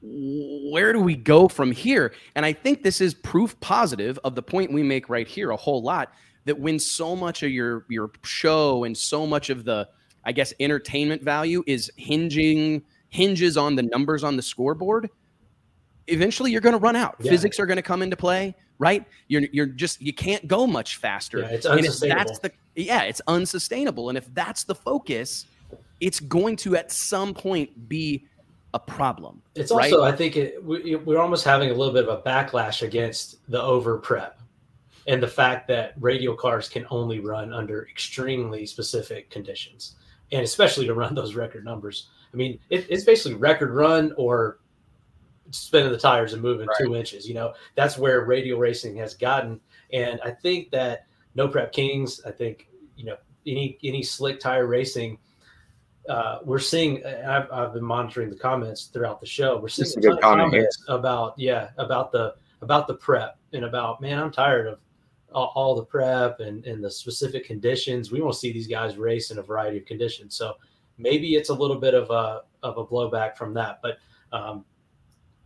where 0.01 0.93
do 0.93 1.00
we 1.00 1.16
go 1.16 1.48
from 1.48 1.72
here? 1.72 2.14
And 2.35 2.45
I 2.45 2.53
think 2.53 2.84
this 2.84 3.01
is 3.01 3.14
proof 3.14 3.59
positive 3.59 4.19
of 4.24 4.35
the 4.35 4.43
point 4.43 4.72
we 4.72 4.84
make 4.84 5.09
right 5.09 5.27
here 5.27 5.51
a 5.51 5.58
whole 5.58 5.82
lot 5.82 6.14
that 6.45 6.59
when 6.59 6.80
so 6.80 7.16
much 7.16 7.43
of 7.43 7.51
your 7.51 7.85
your 7.90 8.11
show 8.24 8.84
and 8.84 8.98
so 8.98 9.27
much 9.27 9.50
of 9.50 9.66
the 9.66 9.88
I 10.24 10.32
guess 10.32 10.53
entertainment 10.59 11.24
value 11.24 11.64
is 11.67 11.92
hinging 11.98 12.84
hinges 13.09 13.58
on 13.58 13.76
the 13.76 13.84
numbers 13.84 14.24
on 14.24 14.35
the 14.35 14.42
scoreboard, 14.42 15.09
eventually 16.08 16.51
you're 16.51 16.61
going 16.61 16.74
to 16.74 16.80
run 16.80 16.95
out. 16.95 17.16
Yeah. 17.19 17.32
Physics 17.32 17.59
are 17.59 17.66
going 17.66 17.77
to 17.77 17.84
come 17.84 18.01
into 18.01 18.16
play, 18.16 18.56
right? 18.80 19.06
You're 19.27 19.43
you're 19.51 19.66
just 19.66 20.01
you 20.01 20.14
can't 20.14 20.48
go 20.48 20.67
much 20.67 20.98
faster. 20.98 21.40
Yeah, 21.40 21.48
it's 21.48 21.66
and 21.66 21.80
if 21.80 21.85
unsustainable. 21.85 22.26
that's 22.26 22.40
the 22.40 22.51
yeah, 22.76 23.03
it's 23.03 23.22
unsustainable. 23.27 24.09
And 24.09 24.17
if 24.17 24.34
that's 24.34 24.64
the 24.64 24.76
focus, 24.76 25.45
it's 26.00 26.19
going 26.19 26.56
to 26.58 26.76
at 26.76 26.92
some 26.92 27.34
point 27.34 27.90
be 27.90 28.26
a 28.74 28.80
problem. 28.80 29.42
It's 29.56 29.72
right? 29.72 29.92
also, 29.92 30.04
I 30.04 30.12
think, 30.12 30.36
it, 30.36 30.64
we, 30.64 30.96
we're 30.96 31.20
almost 31.20 31.44
having 31.44 31.70
a 31.70 31.74
little 31.74 31.94
bit 31.94 32.08
of 32.08 32.20
a 32.20 32.22
backlash 32.22 32.82
against 32.82 33.38
the 33.50 33.62
over 33.62 33.98
prep 33.98 34.40
and 35.08 35.24
the 35.24 35.28
fact 35.28 35.68
that 35.70 35.94
radial 36.00 36.36
cars 36.36 36.68
can 36.68 36.86
only 36.90 37.20
run 37.20 37.54
under 37.54 37.88
extremely 37.88 38.66
specific 38.66 39.30
conditions, 39.30 39.96
and 40.32 40.44
especially 40.44 40.86
to 40.86 40.94
run 40.94 41.16
those 41.16 41.36
record 41.36 41.64
numbers. 41.64 42.10
I 42.34 42.38
mean, 42.38 42.60
it, 42.70 42.86
it's 42.90 43.06
basically 43.06 43.38
record 43.38 43.72
run 43.72 44.14
or 44.18 44.60
spinning 45.52 45.92
the 45.92 45.98
tires 45.98 46.34
and 46.34 46.42
moving 46.42 46.68
two 46.78 46.96
inches. 46.96 47.28
You 47.28 47.36
know, 47.36 47.54
that's 47.76 47.98
where 47.98 48.26
radial 48.26 48.60
racing 48.60 48.98
has 48.98 49.14
gotten, 49.14 49.62
and 49.94 50.20
I 50.24 50.32
think 50.32 50.72
that 50.72 51.08
no 51.36 51.48
prep 51.48 51.72
kings. 51.72 52.22
I 52.26 52.32
think 52.32 52.68
you 52.98 53.06
know 53.06 53.16
any 53.46 53.78
any 53.84 54.04
slick 54.04 54.42
tire 54.42 54.68
racing 54.68 55.20
uh, 56.10 56.40
we're 56.44 56.60
seeing 56.60 57.06
I've, 57.06 57.52
I've 57.52 57.74
been 57.74 57.84
monitoring 57.84 58.30
the 58.30 58.36
comments 58.36 58.86
throughout 58.86 59.19
the 59.19 59.26
show. 59.26 59.58
We're 59.58 59.69
seeing 59.69 60.06
a 60.06 60.11
a 60.14 60.22
ton 60.22 60.40
of 60.40 60.52
here. 60.52 60.61
comments 60.61 60.84
about 60.88 61.34
yeah 61.38 61.69
about 61.77 62.11
the 62.11 62.36
about 62.61 62.88
the 62.88 62.95
prep 62.95 63.38
and 63.53 63.66
about 63.66 64.02
man 64.02 64.18
i'm 64.18 64.32
tired 64.32 64.68
of 64.68 64.80
all, 65.32 65.52
all 65.56 65.76
the 65.76 65.86
prep 65.86 66.40
and, 66.40 66.66
and 66.66 66.84
the 66.84 66.90
specific 66.90 67.45
conditions. 67.45 68.11
We 68.11 68.22
want 68.22 68.34
to 68.34 68.40
see 68.40 68.52
these 68.52 68.68
guys 68.68 68.98
race 68.98 69.30
in 69.32 69.38
a 69.38 69.44
variety 69.44 69.77
of 69.77 69.86
conditions. 69.86 70.36
So 70.36 70.53
maybe 70.98 71.36
it's 71.36 71.50
a 71.50 71.53
little 71.53 71.77
bit 71.77 71.94
of 71.94 72.10
a 72.10 72.42
of 72.64 72.77
a 72.77 72.86
blowback 72.86 73.38
from 73.38 73.53
that 73.53 73.80
but 73.84 73.98
um, 74.32 74.66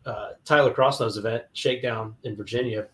uh, 0.06 0.30
tyler 0.46 0.72
Crossnoe's 0.72 1.18
event 1.18 1.44
shakedown 1.54 2.16
in 2.24 2.36
virginia 2.36 2.88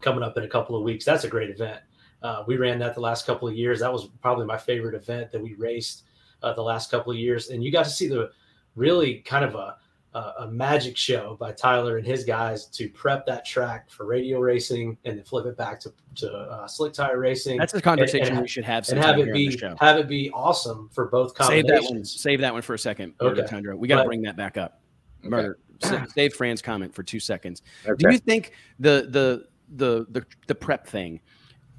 coming 0.00 0.22
up 0.22 0.36
in 0.36 0.44
a 0.44 0.48
couple 0.48 0.76
of 0.76 0.82
weeks. 0.82 1.04
That's 1.04 1.24
a 1.24 1.28
great 1.28 1.50
event. 1.50 1.80
Uh, 2.22 2.44
we 2.46 2.56
ran 2.56 2.78
that 2.78 2.94
the 2.94 3.00
last 3.00 3.26
couple 3.26 3.48
of 3.48 3.54
years. 3.54 3.80
That 3.80 3.92
was 3.92 4.08
probably 4.20 4.46
my 4.46 4.58
favorite 4.58 4.94
event 4.94 5.30
that 5.32 5.40
we 5.40 5.54
raced 5.54 6.04
uh, 6.42 6.52
the 6.54 6.62
last 6.62 6.90
couple 6.90 7.12
of 7.12 7.18
years, 7.18 7.50
and 7.50 7.62
you 7.62 7.70
got 7.72 7.84
to 7.84 7.90
see 7.90 8.08
the 8.08 8.30
really 8.76 9.16
kind 9.20 9.44
of 9.44 9.54
a 9.54 9.76
a 10.12 10.32
a 10.40 10.50
magic 10.50 10.96
show 10.96 11.36
by 11.38 11.52
Tyler 11.52 11.96
and 11.96 12.04
his 12.06 12.24
guys 12.24 12.66
to 12.66 12.88
prep 12.88 13.24
that 13.26 13.44
track 13.44 13.88
for 13.88 14.06
radial 14.06 14.40
racing 14.40 14.98
and 15.04 15.16
then 15.16 15.24
flip 15.24 15.46
it 15.46 15.56
back 15.56 15.78
to 15.80 15.92
to 16.16 16.28
uh, 16.32 16.66
slick 16.66 16.92
tire 16.92 17.18
racing. 17.18 17.58
That's 17.58 17.74
a 17.74 17.80
conversation 17.80 18.32
and- 18.32 18.42
we 18.42 18.48
should 18.48 18.64
have 18.64 18.88
and 18.88 18.98
have 18.98 19.18
it 19.18 19.32
be 19.32 19.56
have 19.78 19.98
it 19.98 20.08
be 20.08 20.30
awesome 20.32 20.90
for 20.92 21.06
both 21.06 21.36
Save 21.44 21.66
that 21.68 21.82
one. 21.84 22.04
Save 22.04 22.40
that 22.40 22.52
one 22.52 22.62
for 22.62 22.74
a 22.74 22.78
second, 22.78 23.14
Okay. 23.20 23.46
Tundra. 23.46 23.76
We 23.76 23.86
got 23.86 24.02
to 24.02 24.04
bring 24.08 24.22
that 24.22 24.36
back 24.36 24.56
up. 24.56 24.80
Murder. 25.22 25.58
Sa- 25.80 26.04
Save 26.14 26.34
Fran's 26.34 26.60
comment 26.62 26.92
for 26.94 27.02
two 27.02 27.20
seconds. 27.20 27.62
Do 27.98 28.10
you 28.10 28.18
think 28.18 28.52
the 28.80 29.06
the 29.10 29.46
the 29.76 30.06
the 30.10 30.26
the 30.48 30.54
prep 30.54 30.86
thing? 30.86 31.20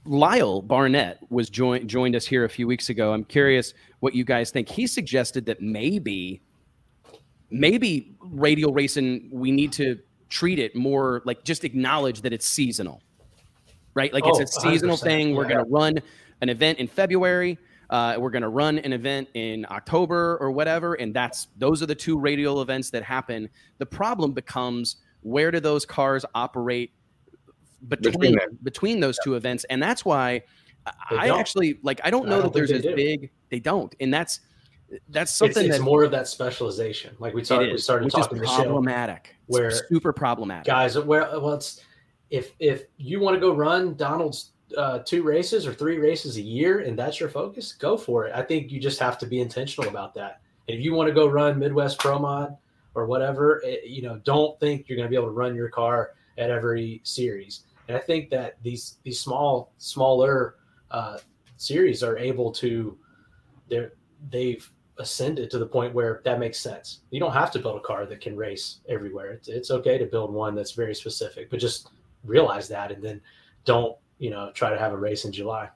Lyle 0.06 0.62
Barnett 0.62 1.20
was 1.30 1.50
joined 1.50 1.88
joined 1.88 2.16
us 2.16 2.26
here 2.26 2.46
a 2.46 2.50
few 2.50 2.68
weeks 2.68 2.90
ago. 2.90 3.14
I'm 3.14 3.24
curious 3.24 3.74
what 4.00 4.16
you 4.16 4.24
guys 4.24 4.52
think. 4.52 4.68
He 4.68 4.88
suggested 4.88 5.46
that 5.46 5.62
maybe 5.62 6.42
maybe 7.52 8.16
radial 8.20 8.74
racing 8.74 9.30
we 9.32 9.52
need 9.52 9.72
to 9.74 10.00
treat 10.30 10.58
it 10.58 10.76
more 10.76 11.22
like 11.26 11.44
just 11.44 11.64
acknowledge 11.64 12.22
that 12.22 12.34
it's 12.34 12.48
seasonal. 12.48 13.02
Right? 13.94 14.14
Like 14.14 14.24
Oh, 14.26 14.40
it's 14.40 14.58
a 14.58 14.62
seasonal 14.62 14.96
100%, 14.96 15.04
thing. 15.04 15.36
We're 15.36 15.44
yeah. 15.44 15.56
going 15.56 15.66
to 15.66 15.72
run 15.72 16.00
an 16.40 16.50
event 16.50 16.80
in 16.80 16.88
February. 16.88 17.58
Uh, 17.90 18.16
we're 18.18 18.30
going 18.30 18.42
to 18.42 18.50
run 18.50 18.80
an 18.80 18.94
event 18.94 19.28
in 19.34 19.66
October 19.70 20.38
or 20.40 20.50
whatever, 20.50 20.94
and 20.94 21.14
that's 21.14 21.50
those 21.58 21.84
are 21.84 21.86
the 21.86 21.94
two 21.94 22.18
radial 22.18 22.62
events 22.62 22.90
that 22.92 23.04
happen. 23.04 23.50
The 23.80 23.86
problem 23.86 24.32
becomes 24.32 24.96
where 25.24 25.52
do 25.52 25.60
those 25.60 25.86
cars 25.86 26.26
operate 26.34 26.94
between 27.88 28.38
Between 28.64 29.00
those 29.00 29.18
two 29.24 29.36
events, 29.36 29.64
and 29.70 29.82
that's 29.82 30.04
why 30.06 30.42
They 31.10 31.18
I 31.18 31.28
don't. 31.28 31.40
actually 31.40 31.80
like. 31.84 32.02
I 32.04 32.10
don't 32.10 32.26
I 32.28 32.30
know 32.30 32.42
don't 32.42 32.54
that 32.54 32.54
there's 32.54 32.72
as 32.72 32.82
do. 32.84 32.96
big. 32.96 33.30
They 33.50 33.60
don't, 33.60 33.94
and 34.00 34.14
that's 34.14 34.40
that's 35.10 35.32
something 35.32 35.68
it's 35.68 35.78
that 35.78 35.84
more 35.84 36.04
of 36.04 36.12
that 36.12 36.28
specialization, 36.28 37.16
like 37.20 37.34
we 37.34 37.42
it 37.42 37.46
started. 37.46 37.72
we 37.72 37.78
started 37.78 38.06
which 38.06 38.14
talking 38.14 38.38
is 38.38 38.42
the 38.42 38.48
show. 38.48 38.64
problematic. 38.64 39.36
It's 39.48 39.58
where- 39.58 39.72
super 39.72 40.12
problematic. 40.14 40.66
guys 40.66 40.98
where 40.98 41.22
well 41.40 41.54
it's 41.54 41.82
if 42.30 42.54
if 42.60 42.84
you 42.98 43.20
want 43.20 43.36
to 43.36 43.40
go 43.40 43.54
run 43.54 43.96
donald's 43.96 44.52
uh, 44.78 45.00
two 45.00 45.22
races 45.24 45.68
or 45.68 45.74
three 45.74 45.98
races 45.98 46.38
a 46.38 46.42
year 46.42 46.80
and 46.80 46.98
that's 46.98 47.20
your 47.20 47.28
focus 47.28 47.74
go 47.74 47.98
for 47.98 48.26
it 48.28 48.34
i 48.34 48.42
think 48.42 48.72
you 48.72 48.80
just 48.80 49.00
have 49.00 49.18
to 49.18 49.26
be 49.26 49.42
intentional 49.42 49.90
about 49.90 50.14
that 50.14 50.40
and 50.70 50.78
if 50.78 50.84
you 50.84 50.94
want 50.94 51.08
to 51.10 51.14
go 51.14 51.28
run 51.28 51.60
midwest 51.60 52.00
pro 52.00 52.18
mod 52.18 52.56
or 52.96 53.06
whatever 53.06 53.62
eh, 53.66 53.76
you 53.86 54.02
know 54.02 54.18
don't 54.24 54.58
think 54.62 54.88
you're 54.88 54.96
going 54.96 55.06
to 55.06 55.10
be 55.10 55.16
able 55.18 55.28
to 55.28 55.34
run 55.34 55.54
your 55.56 55.68
car 55.68 56.12
at 56.38 56.50
every 56.50 57.02
series 57.04 57.66
and 57.92 58.00
i 58.00 58.04
think 58.04 58.30
that 58.30 58.58
these 58.64 58.98
these 59.04 59.20
small 59.20 59.74
smaller 59.78 60.56
uh, 60.92 61.18
series 61.58 62.04
are 62.04 62.18
able 62.18 62.52
to 62.52 62.98
they're 63.70 63.94
they've 64.30 64.70
ascended 64.98 65.50
to 65.50 65.58
the 65.58 65.66
point 65.66 65.94
where 65.94 66.22
that 66.24 66.40
makes 66.40 66.60
sense. 66.60 67.02
You 67.10 67.20
don't 67.20 67.34
have 67.34 67.52
to 67.52 67.60
build 67.60 67.78
a 67.78 67.82
car 67.82 68.06
that 68.06 68.22
can 68.22 68.38
race 68.38 68.80
everywhere. 68.88 69.32
It's, 69.32 69.48
it's 69.48 69.72
okay 69.72 69.98
to 69.98 70.06
build 70.06 70.34
one 70.34 70.56
that's 70.56 70.72
very 70.72 70.96
specific, 70.96 71.50
but 71.50 71.60
just 71.60 71.90
realize 72.24 72.68
that 72.70 72.92
and 72.92 73.04
then 73.04 73.20
don't, 73.66 73.98
you 74.20 74.30
know, 74.30 74.52
try 74.54 74.70
to 74.70 74.78
have 74.78 74.94
a 74.94 74.98
race 74.98 75.26
in 75.26 75.32
July. 75.32 75.70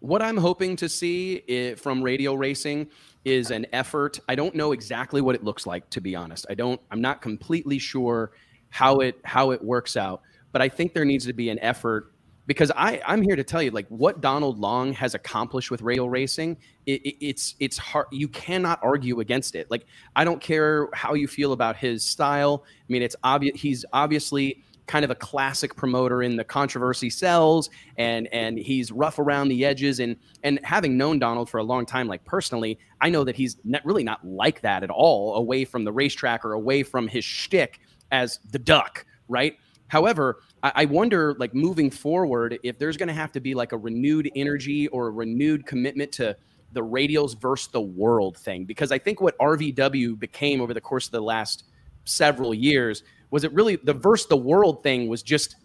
What 0.00 0.22
I'm 0.22 0.38
hoping 0.38 0.76
to 0.76 0.88
see 0.88 1.42
i 1.48 1.74
from 1.74 2.02
radial 2.02 2.38
racing 2.38 2.88
is 3.26 3.50
an 3.50 3.66
effort. 3.72 4.18
I 4.28 4.34
don't 4.34 4.54
know 4.54 4.72
exactly 4.72 5.20
what 5.20 5.34
it 5.34 5.44
looks 5.44 5.66
like, 5.66 5.90
to 5.90 6.00
be 6.00 6.16
honest. 6.16 6.46
I 6.48 6.54
don't. 6.54 6.80
I'm 6.90 7.02
not 7.02 7.20
completely 7.20 7.78
sure 7.78 8.30
how 8.70 9.00
it 9.00 9.20
how 9.24 9.50
it 9.50 9.62
works 9.62 9.98
out, 9.98 10.22
but 10.52 10.62
I 10.62 10.68
think 10.68 10.94
there 10.94 11.04
needs 11.04 11.26
to 11.26 11.32
be 11.32 11.50
an 11.50 11.58
effort 11.60 12.12
because 12.46 12.72
I 12.74 13.00
I'm 13.06 13.22
here 13.22 13.36
to 13.36 13.44
tell 13.44 13.62
you 13.62 13.70
like 13.70 13.86
what 13.88 14.20
Donald 14.20 14.58
Long 14.58 14.92
has 14.94 15.14
accomplished 15.14 15.70
with 15.70 15.82
radial 15.82 16.10
racing. 16.10 16.56
It, 16.86 17.00
it, 17.02 17.24
it's 17.24 17.54
it's 17.60 17.78
hard. 17.78 18.06
You 18.10 18.26
cannot 18.26 18.80
argue 18.82 19.20
against 19.20 19.54
it. 19.54 19.70
Like 19.70 19.86
I 20.16 20.24
don't 20.24 20.40
care 20.40 20.88
how 20.92 21.14
you 21.14 21.28
feel 21.28 21.52
about 21.52 21.76
his 21.76 22.02
style. 22.04 22.64
I 22.66 22.92
mean, 22.92 23.02
it's 23.02 23.16
obvious 23.22 23.60
he's 23.60 23.84
obviously 23.92 24.64
kind 24.90 25.04
of 25.04 25.12
a 25.12 25.14
classic 25.14 25.76
promoter 25.76 26.24
in 26.24 26.34
the 26.34 26.42
controversy 26.42 27.08
sells 27.08 27.70
and 27.96 28.26
and 28.32 28.58
he's 28.58 28.90
rough 28.90 29.20
around 29.20 29.46
the 29.46 29.64
edges 29.64 30.00
and 30.00 30.16
and 30.42 30.58
having 30.64 30.96
known 30.96 31.20
Donald 31.20 31.48
for 31.48 31.58
a 31.58 31.62
long 31.62 31.86
time 31.86 32.08
like 32.08 32.24
personally 32.24 32.76
I 33.00 33.08
know 33.08 33.22
that 33.22 33.36
he's 33.36 33.58
not, 33.62 33.84
really 33.84 34.02
not 34.02 34.26
like 34.26 34.60
that 34.62 34.82
at 34.82 34.90
all 34.90 35.36
away 35.36 35.64
from 35.64 35.84
the 35.84 35.92
racetrack 35.92 36.44
or 36.44 36.54
away 36.54 36.82
from 36.82 37.06
his 37.06 37.24
shtick 37.24 37.78
as 38.10 38.40
the 38.50 38.58
duck 38.58 39.06
right 39.28 39.56
however 39.90 40.40
I, 40.62 40.72
I 40.76 40.84
wonder 40.86 41.34
like 41.38 41.52
moving 41.54 41.90
forward 41.90 42.58
if 42.62 42.78
there's 42.78 42.96
going 42.96 43.08
to 43.08 43.14
have 43.14 43.32
to 43.32 43.40
be 43.40 43.54
like 43.54 43.72
a 43.72 43.76
renewed 43.76 44.30
energy 44.34 44.88
or 44.88 45.08
a 45.08 45.10
renewed 45.10 45.66
commitment 45.66 46.12
to 46.12 46.36
the 46.72 46.80
radials 46.80 47.38
versus 47.38 47.68
the 47.68 47.80
world 47.80 48.36
thing 48.38 48.64
because 48.64 48.92
I 48.92 48.98
think 48.98 49.20
what 49.20 49.36
RVW 49.38 50.18
became 50.18 50.60
over 50.60 50.72
the 50.72 50.80
course 50.80 51.06
of 51.06 51.12
the 51.12 51.20
last 51.20 51.64
several 52.04 52.54
years 52.54 53.02
was 53.30 53.44
it 53.44 53.52
really 53.52 53.76
the 53.76 53.92
versus 53.92 54.28
the 54.28 54.36
world 54.36 54.82
thing 54.82 55.08
was 55.08 55.22
just 55.22 55.56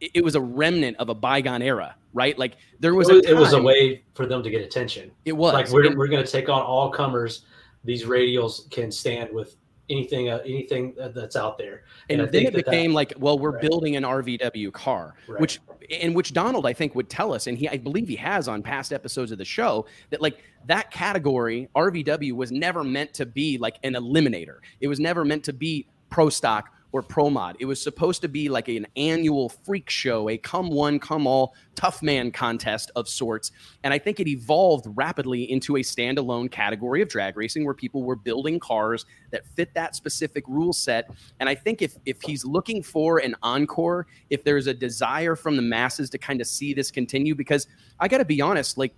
it, 0.00 0.10
it 0.14 0.24
was 0.24 0.34
a 0.34 0.40
remnant 0.40 0.96
of 0.98 1.08
a 1.08 1.14
bygone 1.14 1.62
era 1.62 1.94
right 2.12 2.36
like 2.38 2.56
there 2.80 2.94
was 2.96 3.08
it 3.08 3.14
was, 3.14 3.26
a 3.26 3.30
it 3.30 3.36
was 3.36 3.52
a 3.52 3.62
way 3.62 4.02
for 4.14 4.26
them 4.26 4.42
to 4.42 4.50
get 4.50 4.62
attention. 4.62 5.10
it 5.24 5.32
was 5.32 5.52
like 5.54 5.70
we're, 5.70 5.86
And- 5.86 5.96
we're 5.96 6.08
going 6.08 6.24
to 6.24 6.30
take 6.30 6.48
on 6.48 6.60
all 6.60 6.90
comers. 6.90 7.42
These 7.84 8.04
radials 8.04 8.70
can 8.70 8.90
stand 8.90 9.32
with 9.32 9.56
anything 9.90 10.30
uh, 10.30 10.38
anything 10.44 10.94
that's 11.14 11.36
out 11.36 11.58
there. 11.58 11.82
and, 12.08 12.22
I 12.22 12.24
then 12.24 12.32
think 12.32 12.48
it 12.48 12.52
that 12.54 12.64
that- 12.64 12.70
became 12.70 12.92
like 12.94 13.12
well 13.18 13.38
we're 13.38 13.50
Right. 13.50 13.60
building 13.62 13.96
an 13.96 14.04
rvw 14.04 14.72
car 14.72 15.14
Right. 15.28 15.40
which 15.40 15.60
in 15.88 16.14
which 16.14 16.32
donald 16.32 16.64
i 16.66 16.72
think 16.72 16.94
would 16.94 17.08
tell 17.08 17.34
us 17.34 17.46
and 17.48 17.58
he 17.58 17.68
i 17.68 17.76
believe 17.76 18.06
he 18.08 18.16
has 18.16 18.46
on 18.48 18.62
past 18.62 18.92
episodes 18.92 19.32
of 19.32 19.38
the 19.38 19.44
show 19.44 19.86
that 20.10 20.20
like 20.22 20.38
that 20.66 20.90
category 20.92 21.68
rvw 21.74 22.32
was 22.32 22.52
never 22.52 22.84
meant 22.84 23.12
to 23.14 23.26
be 23.26 23.58
like 23.58 23.76
an 23.82 23.94
eliminator 23.94 24.58
it 24.80 24.86
was 24.88 25.00
never 25.00 25.24
meant 25.24 25.42
to 25.44 25.52
be 25.52 25.86
pro 26.10 26.28
stock 26.30 26.70
or 26.92 27.02
pro 27.02 27.30
mod 27.30 27.56
it 27.60 27.64
was 27.64 27.82
supposed 27.82 28.20
to 28.22 28.28
be 28.28 28.48
like 28.48 28.68
an 28.68 28.86
annual 28.96 29.48
freak 29.48 29.88
show 29.90 30.28
a 30.28 30.36
come 30.36 30.70
one 30.70 30.98
come 30.98 31.26
all 31.26 31.54
tough 31.74 32.02
man 32.02 32.30
contest 32.30 32.90
of 32.96 33.08
sorts. 33.08 33.52
And 33.84 33.94
i 33.94 33.98
think 33.98 34.20
it 34.20 34.28
evolved 34.28 34.86
rapidly 34.94 35.50
into 35.50 35.76
a 35.76 35.80
standalone 35.80 36.50
category 36.50 37.02
of 37.02 37.08
drag 37.08 37.36
racing 37.36 37.64
where 37.64 37.74
people 37.74 38.02
were 38.02 38.16
building 38.16 38.58
cars 38.58 39.06
that 39.30 39.46
fit 39.54 39.74
that 39.74 39.94
specific 39.96 40.44
rule 40.46 40.72
set. 40.72 41.10
And 41.38 41.48
I 41.48 41.54
think 41.54 41.82
if 41.82 41.96
if 42.06 42.20
he's 42.22 42.44
looking 42.44 42.82
for 42.82 43.18
an 43.18 43.34
encore, 43.42 44.06
if 44.28 44.44
there's 44.44 44.66
a 44.66 44.74
desire 44.74 45.36
from 45.36 45.56
the 45.56 45.62
masses 45.62 46.10
to 46.10 46.18
kind 46.18 46.40
of 46.40 46.46
see 46.46 46.74
this 46.74 46.90
continue, 46.90 47.34
because 47.34 47.66
I 47.98 48.08
got 48.08 48.18
to 48.18 48.24
be 48.24 48.40
honest, 48.40 48.78
like 48.78 48.94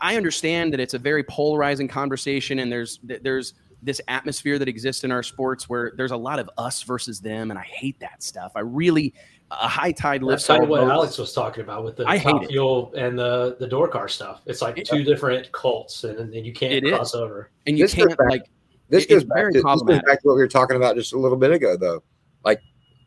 I 0.00 0.16
understand 0.16 0.72
that 0.72 0.80
it's 0.80 0.94
a 0.94 0.98
very 0.98 1.22
polarizing 1.22 1.88
conversation, 1.88 2.58
and 2.58 2.72
there's 2.72 2.98
there's 3.02 3.54
this 3.84 4.00
atmosphere 4.08 4.58
that 4.58 4.68
exists 4.68 5.04
in 5.04 5.12
our 5.12 5.22
sports 5.22 5.68
where 5.68 5.92
there's 5.96 6.10
a 6.12 6.16
lot 6.16 6.38
of 6.38 6.48
us 6.58 6.82
versus 6.82 7.20
them, 7.20 7.50
and 7.50 7.58
I 7.58 7.62
hate 7.62 7.98
that 8.00 8.22
stuff. 8.22 8.52
I 8.56 8.60
really 8.60 9.14
a 9.50 9.68
high 9.68 9.92
tide 9.92 10.22
That's 10.22 10.26
lifts 10.28 10.46
kind 10.46 10.58
all 10.60 10.64
of 10.64 10.70
what 10.70 10.80
boats. 10.80 10.92
Alex 10.92 11.18
was 11.18 11.32
talking 11.32 11.62
about 11.62 11.84
with 11.84 11.96
the 11.96 12.08
I 12.08 12.18
top 12.18 12.42
it. 12.42 12.48
fuel 12.48 12.92
and 12.96 13.18
the 13.18 13.56
the 13.60 13.66
door 13.68 13.88
car 13.88 14.08
stuff. 14.08 14.40
It's 14.46 14.62
like 14.62 14.76
Yeah. 14.78 14.84
two 14.84 15.04
different 15.04 15.52
cults, 15.52 16.04
and, 16.04 16.18
and 16.34 16.46
you 16.46 16.52
can't 16.52 16.72
It 16.72 16.84
is. 16.84 16.90
cross 16.92 17.14
over. 17.14 17.50
and 17.66 17.78
you 17.78 17.84
This 17.84 17.94
can't 17.94 18.08
back- 18.16 18.30
like 18.30 18.42
This 18.88 19.04
It- 19.04 19.10
goes 19.10 19.24
back 19.24 19.36
very 19.36 19.52
to 19.52 19.58
this 19.58 19.62
goes 19.64 20.00
back 20.06 20.20
to 20.22 20.28
what 20.28 20.34
we 20.34 20.40
were 20.40 20.48
talking 20.48 20.76
about 20.76 20.94
just 20.96 21.12
a 21.14 21.18
little 21.18 21.38
bit 21.38 21.50
ago, 21.52 21.76
though. 21.76 22.02
Like, 22.44 22.60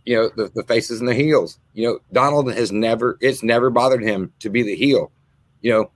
you 0.06 0.16
know, 0.16 0.30
the, 0.36 0.50
the 0.56 0.64
faces 0.64 1.00
and 1.02 1.08
the 1.08 1.14
heels. 1.14 1.60
You 1.74 1.88
know, 1.88 2.00
Donald 2.14 2.52
has 2.54 2.72
never 2.72 3.18
it's 3.22 3.44
never 3.44 3.70
bothered 3.70 4.02
him 4.04 4.32
to 4.40 4.50
be 4.50 4.64
the 4.64 4.76
heel. 4.76 5.12
You 5.62 5.72
know, 5.74 5.92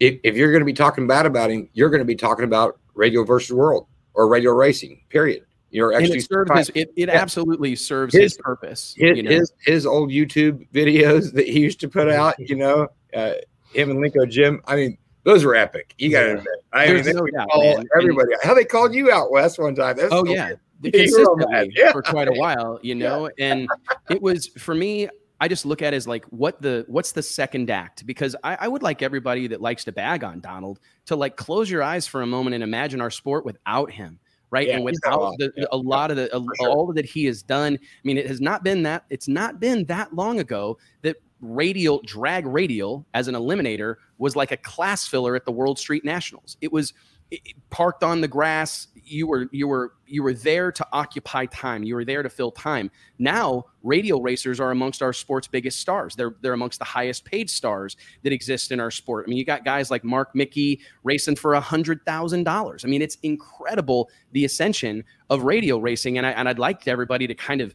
if, 0.00 0.18
if 0.24 0.36
you're 0.36 0.50
going 0.52 0.60
to 0.60 0.66
be 0.66 0.72
talking 0.72 1.06
bad 1.06 1.26
about 1.26 1.50
him, 1.50 1.68
you're 1.72 1.90
going 1.90 2.00
to 2.00 2.04
be 2.06 2.14
talking 2.16 2.44
about 2.44 2.78
radial 2.94 3.24
versus 3.24 3.52
world 3.52 3.86
or 4.16 4.26
radial 4.28 4.54
racing. 4.54 5.02
Period. 5.08 5.44
You 5.70 5.82
know, 5.82 5.96
it 5.98 6.08
his, 6.10 6.28
it, 6.70 6.74
it 6.74 7.08
Yeah. 7.08 7.10
absolutely 7.10 7.76
serves 7.76 8.14
His- 8.14 8.34
his, 8.34 8.38
purpose. 8.38 8.94
his, 8.96 9.16
you 9.16 9.22
know? 9.24 9.30
his 9.30 9.52
his 9.64 9.86
old 9.86 10.10
YouTube 10.10 10.66
videos 10.72 11.32
that 11.34 11.46
he 11.46 11.60
used 11.60 11.80
to 11.80 11.88
put 11.88 12.08
out. 12.08 12.34
You 12.38 12.56
know, 12.56 12.88
uh, 13.14 13.32
him 13.74 13.90
and 13.90 13.98
Linko 13.98 14.28
Jim. 14.30 14.60
I 14.66 14.76
mean, 14.76 14.98
those 15.24 15.44
were 15.44 15.54
epic. 15.54 15.94
You 15.98 16.10
got 16.10 16.20
to 16.20 16.26
Yeah. 16.26 16.32
admit. 16.34 16.46
I 16.72 16.86
mean, 16.86 16.94
There's 16.94 17.06
they 17.06 17.12
no 17.12 17.26
doubt, 17.26 17.48
call 17.50 17.84
everybody. 17.98 18.28
How 18.42 18.54
they 18.54 18.64
called 18.64 18.94
you 18.94 19.10
out 19.10 19.30
west 19.30 19.58
one 19.58 19.74
time? 19.74 19.96
That's 19.96 20.12
Oh 20.12 20.24
so 20.24 20.32
yeah, 20.32 20.52
consistently 20.82 21.72
yeah. 21.74 21.92
for 21.92 22.02
quite 22.02 22.28
a 22.28 22.32
while, 22.32 22.78
you 22.82 22.94
know. 23.04 23.28
And 23.38 23.68
it 24.08 24.22
was 24.22 24.46
for 24.58 24.74
me. 24.74 25.08
I 25.40 25.48
just 25.48 25.66
look 25.66 25.82
at 25.82 25.92
it 25.92 25.96
as 25.96 26.08
like 26.08 26.24
what 26.26 26.62
the 26.62 26.84
what's 26.88 27.12
the 27.12 27.22
second 27.22 27.70
act 27.70 28.06
because 28.06 28.34
I, 28.42 28.56
I 28.62 28.68
would 28.68 28.82
like 28.82 29.02
everybody 29.02 29.46
that 29.48 29.60
likes 29.60 29.84
to 29.84 29.92
bag 29.92 30.24
on 30.24 30.40
Donald 30.40 30.80
to 31.06 31.16
like 31.16 31.36
close 31.36 31.70
your 31.70 31.82
eyes 31.82 32.06
for 32.06 32.22
a 32.22 32.26
moment 32.26 32.54
and 32.54 32.64
imagine 32.64 33.00
our 33.00 33.10
sport 33.10 33.44
without 33.44 33.90
him, 33.90 34.18
right? 34.50 34.68
Yeah, 34.68 34.76
and 34.76 34.84
without 34.84 35.34
the, 35.38 35.52
Yeah, 35.56 35.64
a 35.72 35.76
lot 35.76 36.10
of 36.10 36.16
the 36.16 36.34
a, 36.34 36.40
sure. 36.58 36.70
all 36.70 36.92
that 36.92 37.04
he 37.04 37.26
has 37.26 37.42
done. 37.42 37.74
I 37.74 38.00
mean, 38.04 38.16
it 38.16 38.26
has 38.26 38.40
not 38.40 38.64
been 38.64 38.82
that 38.84 39.04
it's 39.10 39.28
not 39.28 39.60
been 39.60 39.84
that 39.86 40.14
long 40.14 40.40
ago 40.40 40.78
that 41.02 41.16
radial 41.42 42.00
drag 42.06 42.46
radial 42.46 43.04
as 43.12 43.28
an 43.28 43.34
eliminator 43.34 43.96
was 44.16 44.36
like 44.36 44.52
a 44.52 44.56
class 44.56 45.06
filler 45.06 45.36
at 45.36 45.44
the 45.44 45.52
World 45.52 45.78
Street 45.78 46.04
Nationals. 46.04 46.56
It 46.62 46.72
was 46.72 46.94
it- 47.30 47.42
parked 47.68 48.02
on 48.02 48.22
the 48.22 48.28
grass. 48.28 48.88
You 49.08 49.28
were 49.28 49.48
you 49.52 49.68
were 49.68 49.92
you 50.06 50.22
were 50.22 50.34
there 50.34 50.72
to 50.72 50.86
occupy 50.92 51.46
time. 51.46 51.84
You 51.84 51.94
were 51.94 52.04
there 52.04 52.22
to 52.22 52.28
fill 52.28 52.50
time. 52.50 52.90
Now, 53.18 53.66
radial 53.82 54.20
racers 54.20 54.58
are 54.58 54.72
amongst 54.72 55.00
our 55.00 55.12
sport's 55.12 55.46
biggest 55.46 55.78
stars. 55.78 56.16
They're 56.16 56.34
they're 56.40 56.52
amongst 56.52 56.80
the 56.80 56.84
highest 56.84 57.24
paid 57.24 57.48
stars 57.48 57.96
that 58.24 58.32
exist 58.32 58.72
in 58.72 58.80
our 58.80 58.90
sport. 58.90 59.26
I 59.26 59.30
mean, 59.30 59.38
you 59.38 59.44
got 59.44 59.64
guys 59.64 59.90
like 59.90 60.02
Mark 60.02 60.34
Micke 60.34 60.80
racing 61.04 61.36
for 61.36 61.54
a 61.54 61.60
hundred 61.60 62.04
thousand 62.04 62.44
dollars. 62.44 62.84
I 62.84 62.88
mean, 62.88 63.00
it's 63.00 63.16
incredible 63.22 64.10
the 64.32 64.44
ascension 64.44 65.04
of 65.30 65.44
radial 65.44 65.80
racing, 65.80 66.18
and 66.18 66.26
I 66.26 66.32
and 66.32 66.48
I'd 66.48 66.58
like 66.58 66.88
everybody 66.88 67.28
to 67.28 67.34
kind 67.34 67.60
of 67.60 67.74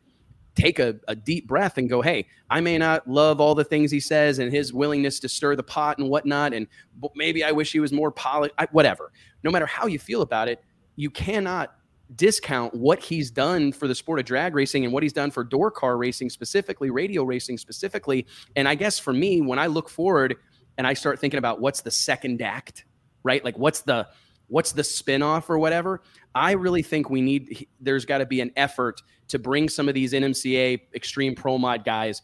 take 0.56 0.80
a, 0.80 0.96
a 1.08 1.16
deep 1.16 1.48
breath 1.48 1.78
and 1.78 1.90
go, 1.90 2.02
hey, 2.02 2.28
I 2.50 2.60
may 2.60 2.78
not 2.78 3.08
love 3.08 3.40
all 3.40 3.56
the 3.56 3.64
things 3.64 3.90
he 3.90 4.00
says 4.00 4.40
and 4.40 4.52
his 4.52 4.74
willingness 4.74 5.20
to 5.22 5.30
stir 5.30 5.56
the 5.56 5.64
pot 5.64 5.98
and 5.98 6.10
whatnot, 6.10 6.54
and 6.54 6.68
maybe 7.16 7.44
I 7.44 7.52
wish 7.52 7.72
he 7.72 7.80
was 7.80 7.94
more 7.94 8.12
polished. 8.12 8.54
Whatever. 8.72 9.12
No 9.44 9.52
matter 9.52 9.66
how 9.66 9.88
you 9.88 9.98
feel 9.98 10.22
about 10.22 10.48
it, 10.48 10.64
you 10.96 11.10
cannot 11.10 11.76
discount 12.16 12.74
what 12.74 13.00
he's 13.00 13.32
done 13.32 13.72
for 13.72 13.88
the 13.88 13.96
sport 13.96 14.20
of 14.20 14.26
drag 14.26 14.54
racing 14.54 14.84
and 14.84 14.94
what 14.94 15.02
he's 15.02 15.14
done 15.14 15.32
for 15.32 15.44
door 15.44 15.72
car 15.72 15.98
racing 15.98 16.30
specifically, 16.30 16.90
radial 16.90 17.26
racing 17.26 17.58
specifically. 17.58 18.28
And 18.56 18.68
I 18.68 18.76
guess 18.76 19.00
for 19.00 19.14
me, 19.14 19.42
when 19.42 19.60
I 19.60 19.68
look 19.68 19.90
forward 19.90 20.36
and 20.78 20.86
I 20.86 20.94
start 20.94 21.20
thinking 21.20 21.38
about 21.38 21.62
what's 21.62 21.82
the 21.82 21.92
second 21.92 22.42
act, 22.42 22.86
right? 23.24 23.44
Like 23.44 23.58
what's 23.58 23.82
the 23.82 24.08
what's 24.52 24.74
the 24.74 24.84
spin-off 24.84 25.50
or 25.50 25.58
whatever 25.58 26.02
i 26.36 26.52
really 26.52 26.84
think 26.84 27.10
we 27.10 27.22
need 27.22 27.66
there's 27.80 28.04
got 28.04 28.18
to 28.18 28.26
be 28.26 28.42
an 28.42 28.52
effort 28.58 29.02
to 29.30 29.40
bring 29.40 29.70
some 29.70 29.88
of 29.88 29.96
these 29.96 30.12
nmca 30.12 30.80
extreme 30.94 31.34
pro 31.34 31.58
mod 31.58 31.86
guys 31.86 32.22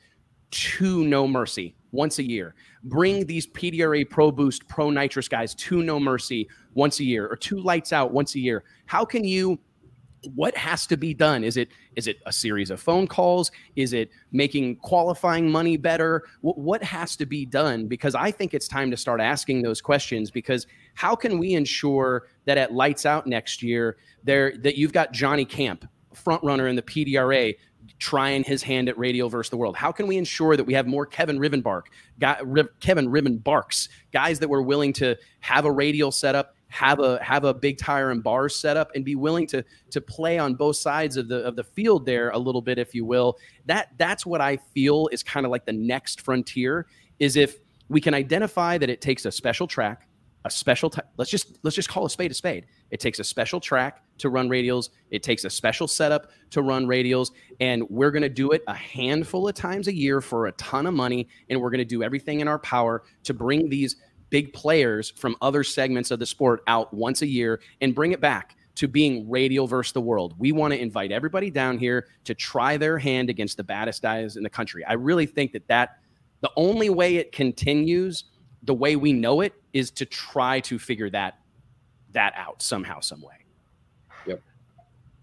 to 0.51 1.05
no 1.05 1.25
mercy 1.25 1.73
once 1.91 2.19
a 2.19 2.23
year. 2.23 2.55
Bring 2.83 3.25
these 3.25 3.47
pdra 3.47 4.09
pro 4.09 4.31
boost 4.31 4.67
pro 4.67 4.89
nitrous 4.89 5.27
guys 5.27 5.55
to 5.55 5.83
no 5.83 5.99
mercy 5.99 6.47
once 6.73 6.99
a 6.99 7.03
year 7.03 7.27
or 7.27 7.35
two 7.35 7.59
lights 7.59 7.93
out 7.93 8.11
once 8.11 8.35
a 8.35 8.39
year. 8.39 8.63
How 8.85 9.05
can 9.05 9.23
you 9.23 9.59
what 10.33 10.55
has 10.57 10.87
to 10.87 10.97
be 10.97 11.13
done? 11.13 11.43
Is 11.43 11.57
it 11.57 11.69
is 11.95 12.07
it 12.07 12.17
a 12.25 12.33
series 12.33 12.69
of 12.71 12.81
phone 12.81 13.07
calls? 13.07 13.51
Is 13.75 13.93
it 13.93 14.09
making 14.31 14.77
qualifying 14.77 15.49
money 15.49 15.77
better? 15.77 16.23
Wh- 16.41 16.57
what 16.57 16.83
has 16.83 17.15
to 17.17 17.25
be 17.25 17.45
done? 17.45 17.87
Because 17.87 18.15
i 18.15 18.31
think 18.31 18.53
it's 18.53 18.67
time 18.67 18.91
to 18.91 18.97
start 18.97 19.21
asking 19.21 19.61
those 19.61 19.81
questions 19.81 20.31
because 20.31 20.67
how 20.95 21.15
can 21.15 21.37
we 21.37 21.53
ensure 21.53 22.27
that 22.45 22.57
at 22.57 22.73
lights 22.73 23.05
out 23.05 23.27
next 23.27 23.61
year 23.61 23.97
there 24.23 24.57
that 24.57 24.75
you've 24.75 24.93
got 24.93 25.11
johnny 25.11 25.45
camp 25.45 25.87
front 26.13 26.43
runner 26.43 26.67
in 26.67 26.75
the 26.75 26.81
pdra 26.81 27.55
trying 27.99 28.43
his 28.43 28.63
hand 28.63 28.89
at 28.89 28.97
radial 28.97 29.29
versus 29.29 29.49
the 29.49 29.57
world? 29.57 29.75
How 29.75 29.91
can 29.91 30.07
we 30.07 30.17
ensure 30.17 30.55
that 30.55 30.63
we 30.63 30.73
have 30.73 30.87
more 30.87 31.05
kevin 31.05 31.39
rivenbark 31.39 31.83
guy, 32.19 32.39
kevin 32.79 33.07
rivenbarks 33.07 33.89
guys 34.11 34.39
that 34.39 34.49
were 34.49 34.61
willing 34.61 34.93
to 34.93 35.15
have 35.39 35.65
a 35.65 35.71
radial 35.71 36.11
setup 36.11 36.55
have 36.69 36.99
a 36.99 37.21
have 37.23 37.45
a 37.45 37.53
big 37.53 37.77
tire 37.77 38.11
and 38.11 38.21
bars 38.21 38.55
set 38.55 38.75
up 38.75 38.91
and 38.93 39.05
be 39.05 39.15
willing 39.15 39.47
to 39.47 39.63
to 39.89 40.01
play 40.01 40.37
on 40.37 40.53
both 40.53 40.75
sides 40.75 41.15
of 41.15 41.29
the 41.29 41.37
of 41.43 41.55
the 41.55 41.63
field 41.63 42.05
there 42.05 42.29
a 42.31 42.37
little 42.37 42.61
bit 42.61 42.77
if 42.77 42.93
you 42.93 43.05
will? 43.05 43.37
That 43.65 43.89
that's 43.97 44.25
what 44.25 44.41
i 44.41 44.57
feel 44.57 45.07
is 45.11 45.23
kind 45.23 45.45
of 45.45 45.51
like 45.51 45.65
the 45.65 45.73
next 45.73 46.21
frontier 46.21 46.87
is 47.19 47.35
if 47.35 47.57
we 47.89 48.01
can 48.01 48.13
identify 48.13 48.77
that 48.77 48.89
it 48.89 49.01
takes 49.01 49.25
a 49.25 49.31
special 49.31 49.65
track 49.65 50.07
a 50.45 50.49
special 50.49 50.89
t- 50.89 51.01
let's 51.17 51.31
just 51.31 51.57
let's 51.63 51.75
just 51.75 51.89
call 51.89 52.05
a 52.05 52.09
spade 52.09 52.31
a 52.31 52.33
spade 52.33 52.65
it 52.91 52.99
takes 52.99 53.19
a 53.19 53.23
special 53.23 53.59
track 53.59 54.01
to 54.17 54.29
run 54.29 54.49
radials 54.49 54.89
it 55.11 55.23
takes 55.23 55.45
a 55.45 55.49
special 55.49 55.87
setup 55.87 56.31
to 56.49 56.61
run 56.61 56.85
radials 56.85 57.31
and 57.59 57.87
we're 57.89 58.11
going 58.11 58.21
to 58.21 58.29
do 58.29 58.51
it 58.51 58.63
a 58.67 58.73
handful 58.73 59.47
of 59.47 59.55
times 59.55 59.87
a 59.87 59.93
year 59.93 60.21
for 60.21 60.47
a 60.47 60.51
ton 60.53 60.85
of 60.85 60.93
money 60.93 61.27
and 61.49 61.59
we're 61.59 61.69
going 61.69 61.79
to 61.79 61.85
do 61.85 62.03
everything 62.03 62.39
in 62.39 62.47
our 62.47 62.59
power 62.59 63.03
to 63.23 63.33
bring 63.33 63.69
these 63.69 63.97
big 64.29 64.53
players 64.53 65.11
from 65.11 65.35
other 65.41 65.63
segments 65.63 66.11
of 66.11 66.19
the 66.19 66.25
sport 66.25 66.61
out 66.67 66.93
once 66.93 67.21
a 67.21 67.27
year 67.27 67.61
and 67.81 67.95
bring 67.95 68.11
it 68.11 68.21
back 68.21 68.55
to 68.75 68.87
being 68.87 69.27
radial 69.27 69.65
versus 69.65 69.93
the 69.93 70.01
world. 70.01 70.35
We 70.37 70.51
want 70.51 70.71
to 70.71 70.79
invite 70.79 71.11
everybody 71.11 71.49
down 71.49 71.79
here 71.79 72.07
to 72.25 72.35
try 72.35 72.77
their 72.77 72.99
hand 72.99 73.29
against 73.29 73.57
the 73.57 73.63
baddest 73.63 74.03
guys 74.03 74.37
in 74.37 74.43
the 74.43 74.49
country. 74.49 74.85
I 74.85 74.93
really 74.93 75.25
think 75.25 75.53
that 75.53 75.67
that 75.67 75.97
the 76.41 76.51
only 76.55 76.91
way 76.91 77.15
it 77.15 77.31
continues 77.31 78.25
the 78.63 78.75
way 78.75 78.95
we 78.95 79.13
know 79.13 79.41
it 79.41 79.53
is 79.73 79.89
to 79.91 80.05
try 80.05 80.59
to 80.59 80.77
figure 80.77 81.09
that 81.09 81.39
that 82.17 82.33
out 82.35 82.63
somehow 82.63 82.99
some 82.99 83.21
way. 83.21 83.35
Yep. 84.25 84.41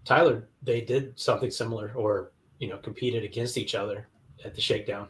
Tyler, 0.05 0.47
they 0.63 0.79
did 0.79 1.19
something 1.19 1.51
similar, 1.51 1.91
or 1.93 2.31
you 2.59 2.69
know, 2.69 2.77
competed 2.77 3.23
against 3.25 3.57
each 3.57 3.75
other 3.75 4.07
at 4.45 4.55
the 4.55 4.61
shakedown. 4.61 5.09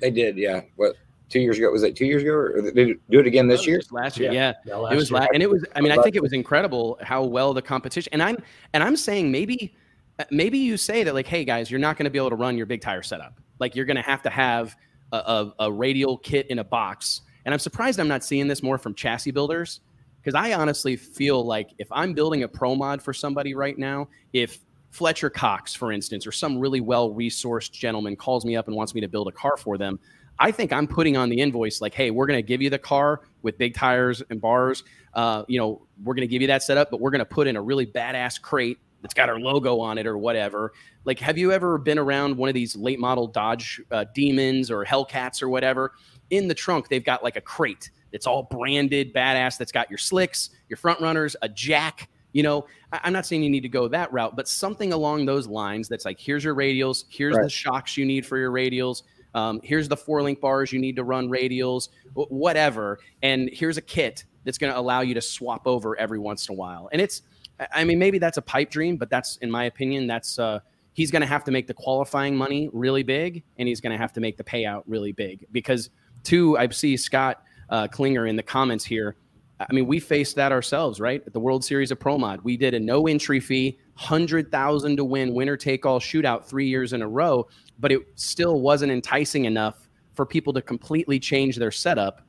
They 0.00 0.12
did, 0.12 0.36
yeah. 0.38 0.60
What 0.76 0.94
two 1.28 1.40
years 1.40 1.58
ago 1.58 1.68
was 1.72 1.82
it? 1.82 1.96
Two 1.96 2.06
years 2.06 2.22
ago, 2.22 2.32
or 2.32 2.62
did 2.62 2.74
they 2.76 2.94
do 3.10 3.18
it 3.18 3.26
again 3.26 3.48
this 3.48 3.66
year? 3.66 3.78
Just 3.78 3.92
last 3.92 4.18
year, 4.18 4.30
Yeah. 4.30 4.52
yeah. 4.64 4.72
Yeah, 4.72 4.76
last 4.76 4.92
it 4.92 4.96
was 4.96 5.10
year. 5.10 5.20
la- 5.20 5.26
and 5.34 5.42
it 5.42 5.50
was 5.50 5.64
i 5.74 5.80
mean 5.80 5.90
i 5.92 6.00
think 6.02 6.14
it 6.14 6.22
was 6.22 6.32
incredible 6.32 6.96
how 7.02 7.22
well 7.24 7.52
the 7.54 7.62
competition 7.62 8.10
and 8.12 8.22
i'm 8.22 8.36
and 8.72 8.82
i'm 8.82 8.96
saying 8.96 9.30
maybe 9.32 9.74
uh, 10.20 10.24
maybe 10.30 10.58
you 10.58 10.76
say 10.76 11.02
that 11.04 11.14
like 11.14 11.26
hey 11.26 11.44
guys 11.44 11.70
you're 11.70 11.80
not 11.80 11.96
going 11.96 12.04
to 12.04 12.10
be 12.10 12.18
able 12.18 12.30
to 12.30 12.36
run 12.36 12.56
your 12.56 12.66
big 12.66 12.80
tire 12.80 13.02
setup 13.02 13.38
like 13.58 13.74
you're 13.76 13.84
going 13.84 13.96
to 13.96 14.02
have 14.02 14.22
to 14.22 14.30
have 14.30 14.76
a, 15.12 15.16
a, 15.16 15.54
a 15.66 15.72
radial 15.72 16.16
kit 16.18 16.46
in 16.48 16.58
a 16.60 16.64
box 16.64 17.22
and 17.44 17.52
i'm 17.54 17.58
surprised 17.60 17.98
i'm 18.00 18.08
not 18.08 18.24
seeing 18.24 18.46
this 18.48 18.62
more 18.62 18.78
from 18.78 18.92
chassis 18.94 19.30
builders 19.32 19.80
because 20.22 20.34
i 20.34 20.52
honestly 20.52 20.96
feel 20.96 21.44
like 21.44 21.70
if 21.78 21.88
i'm 21.92 22.12
building 22.12 22.42
a 22.42 22.48
pro 22.48 22.74
mod 22.74 23.02
for 23.02 23.12
somebody 23.12 23.54
right 23.54 23.78
now 23.78 24.08
if 24.32 24.58
fletcher 24.90 25.30
cox 25.30 25.74
for 25.74 25.92
instance 25.92 26.26
or 26.26 26.32
some 26.32 26.58
really 26.58 26.80
well 26.80 27.10
resourced 27.14 27.70
gentleman 27.72 28.16
calls 28.16 28.44
me 28.44 28.56
up 28.56 28.66
and 28.66 28.76
wants 28.76 28.94
me 28.94 29.00
to 29.00 29.08
build 29.08 29.28
a 29.28 29.32
car 29.32 29.56
for 29.56 29.78
them 29.78 29.98
I 30.40 30.50
think 30.50 30.72
I'm 30.72 30.86
putting 30.86 31.18
on 31.18 31.28
the 31.28 31.38
invoice 31.38 31.82
like, 31.82 31.92
hey, 31.92 32.10
we're 32.10 32.26
going 32.26 32.38
to 32.38 32.42
give 32.42 32.62
you 32.62 32.70
the 32.70 32.78
car 32.78 33.20
with 33.42 33.58
big 33.58 33.74
tires 33.74 34.22
and 34.30 34.40
bars. 34.40 34.82
Uh, 35.12 35.44
you 35.48 35.60
know, 35.60 35.86
we're 36.02 36.14
going 36.14 36.26
to 36.26 36.30
give 36.30 36.40
you 36.40 36.48
that 36.48 36.62
setup, 36.62 36.90
but 36.90 36.98
we're 36.98 37.10
going 37.10 37.20
to 37.20 37.26
put 37.26 37.46
in 37.46 37.56
a 37.56 37.62
really 37.62 37.86
badass 37.86 38.40
crate 38.40 38.78
that's 39.02 39.12
got 39.12 39.28
our 39.28 39.38
logo 39.38 39.80
on 39.80 39.98
it 39.98 40.06
or 40.06 40.16
whatever. 40.16 40.72
Like, 41.04 41.18
have 41.18 41.36
you 41.36 41.52
ever 41.52 41.76
been 41.76 41.98
around 41.98 42.38
one 42.38 42.48
of 42.48 42.54
these 42.54 42.74
late 42.74 42.98
model 42.98 43.26
Dodge 43.26 43.82
uh, 43.90 44.06
Demons 44.14 44.70
or 44.70 44.84
Hellcats 44.84 45.42
or 45.42 45.50
whatever? 45.50 45.92
In 46.30 46.48
the 46.48 46.54
trunk, 46.54 46.88
they've 46.88 47.04
got 47.04 47.22
like 47.22 47.36
a 47.36 47.40
crate 47.42 47.90
that's 48.12 48.26
all 48.26 48.44
branded, 48.44 49.12
badass. 49.14 49.58
That's 49.58 49.72
got 49.72 49.90
your 49.90 49.98
slicks, 49.98 50.50
your 50.68 50.76
front 50.76 51.00
runners, 51.00 51.36
a 51.42 51.48
jack. 51.48 52.08
You 52.32 52.42
know, 52.44 52.66
I- 52.92 53.00
I'm 53.04 53.12
not 53.12 53.26
saying 53.26 53.42
you 53.42 53.50
need 53.50 53.62
to 53.62 53.68
go 53.68 53.88
that 53.88 54.12
route, 54.12 54.36
but 54.36 54.46
something 54.48 54.92
along 54.92 55.26
those 55.26 55.46
lines. 55.46 55.88
That's 55.88 56.04
like, 56.04 56.20
here's 56.20 56.44
your 56.44 56.54
radials, 56.54 57.04
here's 57.08 57.34
the 57.42 57.48
shocks 57.50 57.96
you 57.96 58.04
need 58.06 58.24
for 58.26 58.38
your 58.38 58.52
radials. 58.52 59.02
Um, 59.34 59.60
here's 59.62 59.88
the 59.88 59.96
four 59.96 60.22
link 60.22 60.40
bars 60.40 60.72
you 60.72 60.78
need 60.80 60.96
to 60.96 61.04
run 61.04 61.28
radials, 61.28 61.88
whatever. 62.14 62.98
And 63.22 63.50
here's 63.52 63.76
a 63.76 63.82
kit 63.82 64.24
that's 64.44 64.58
going 64.58 64.72
to 64.72 64.78
allow 64.78 65.00
you 65.02 65.14
to 65.14 65.20
swap 65.20 65.66
over 65.66 65.98
every 65.98 66.18
once 66.18 66.48
in 66.48 66.54
a 66.54 66.56
while. 66.56 66.88
And 66.92 67.00
it's, 67.00 67.22
I- 67.58 67.68
I 67.72 67.84
mean, 67.84 67.98
maybe 67.98 68.18
that's 68.18 68.38
a 68.38 68.42
pipe 68.42 68.70
dream, 68.70 68.96
but 68.96 69.10
that's, 69.10 69.36
in 69.38 69.50
my 69.50 69.64
opinion, 69.64 70.06
that's, 70.06 70.38
uh, 70.38 70.60
he's 70.94 71.10
going 71.10 71.20
to 71.22 71.26
have 71.28 71.44
to 71.44 71.50
make 71.52 71.66
the 71.66 71.74
qualifying 71.74 72.36
money 72.36 72.68
really 72.72 73.02
big 73.02 73.42
and 73.58 73.68
he's 73.68 73.80
going 73.80 73.92
to 73.92 73.98
have 73.98 74.12
to 74.14 74.20
make 74.20 74.36
the 74.36 74.44
payout 74.44 74.82
really 74.86 75.12
big 75.12 75.46
because, 75.52 75.90
two, 76.24 76.58
I 76.58 76.68
see 76.68 76.96
Scott 76.96 77.42
uh, 77.70 77.88
Klinger 77.88 78.26
in 78.26 78.36
the 78.36 78.42
comments 78.42 78.84
here. 78.84 79.16
I 79.58 79.72
mean, 79.72 79.86
we 79.86 80.00
faced 80.00 80.36
that 80.36 80.52
ourselves, 80.52 81.00
right? 81.00 81.22
At 81.26 81.32
the 81.34 81.40
World 81.40 81.64
Series 81.64 81.90
of 81.90 82.00
Pro 82.00 82.16
Mod, 82.16 82.40
we 82.42 82.56
did 82.56 82.72
a 82.72 82.80
no 82.80 83.06
entry 83.06 83.40
fee, 83.40 83.78
hundred 83.94 84.50
thousand 84.50 84.96
to 84.96 85.04
win, 85.04 85.34
winner 85.34 85.56
take 85.56 85.84
all 85.84 86.00
shootout 86.00 86.44
three 86.44 86.66
years 86.66 86.94
in 86.94 87.02
a 87.02 87.08
row, 87.08 87.46
but 87.78 87.92
it 87.92 88.00
still 88.14 88.60
wasn't 88.60 88.90
enticing 88.90 89.44
enough 89.44 89.88
for 90.14 90.24
people 90.24 90.52
to 90.54 90.62
completely 90.62 91.18
change 91.18 91.56
their 91.56 91.70
setup 91.70 92.22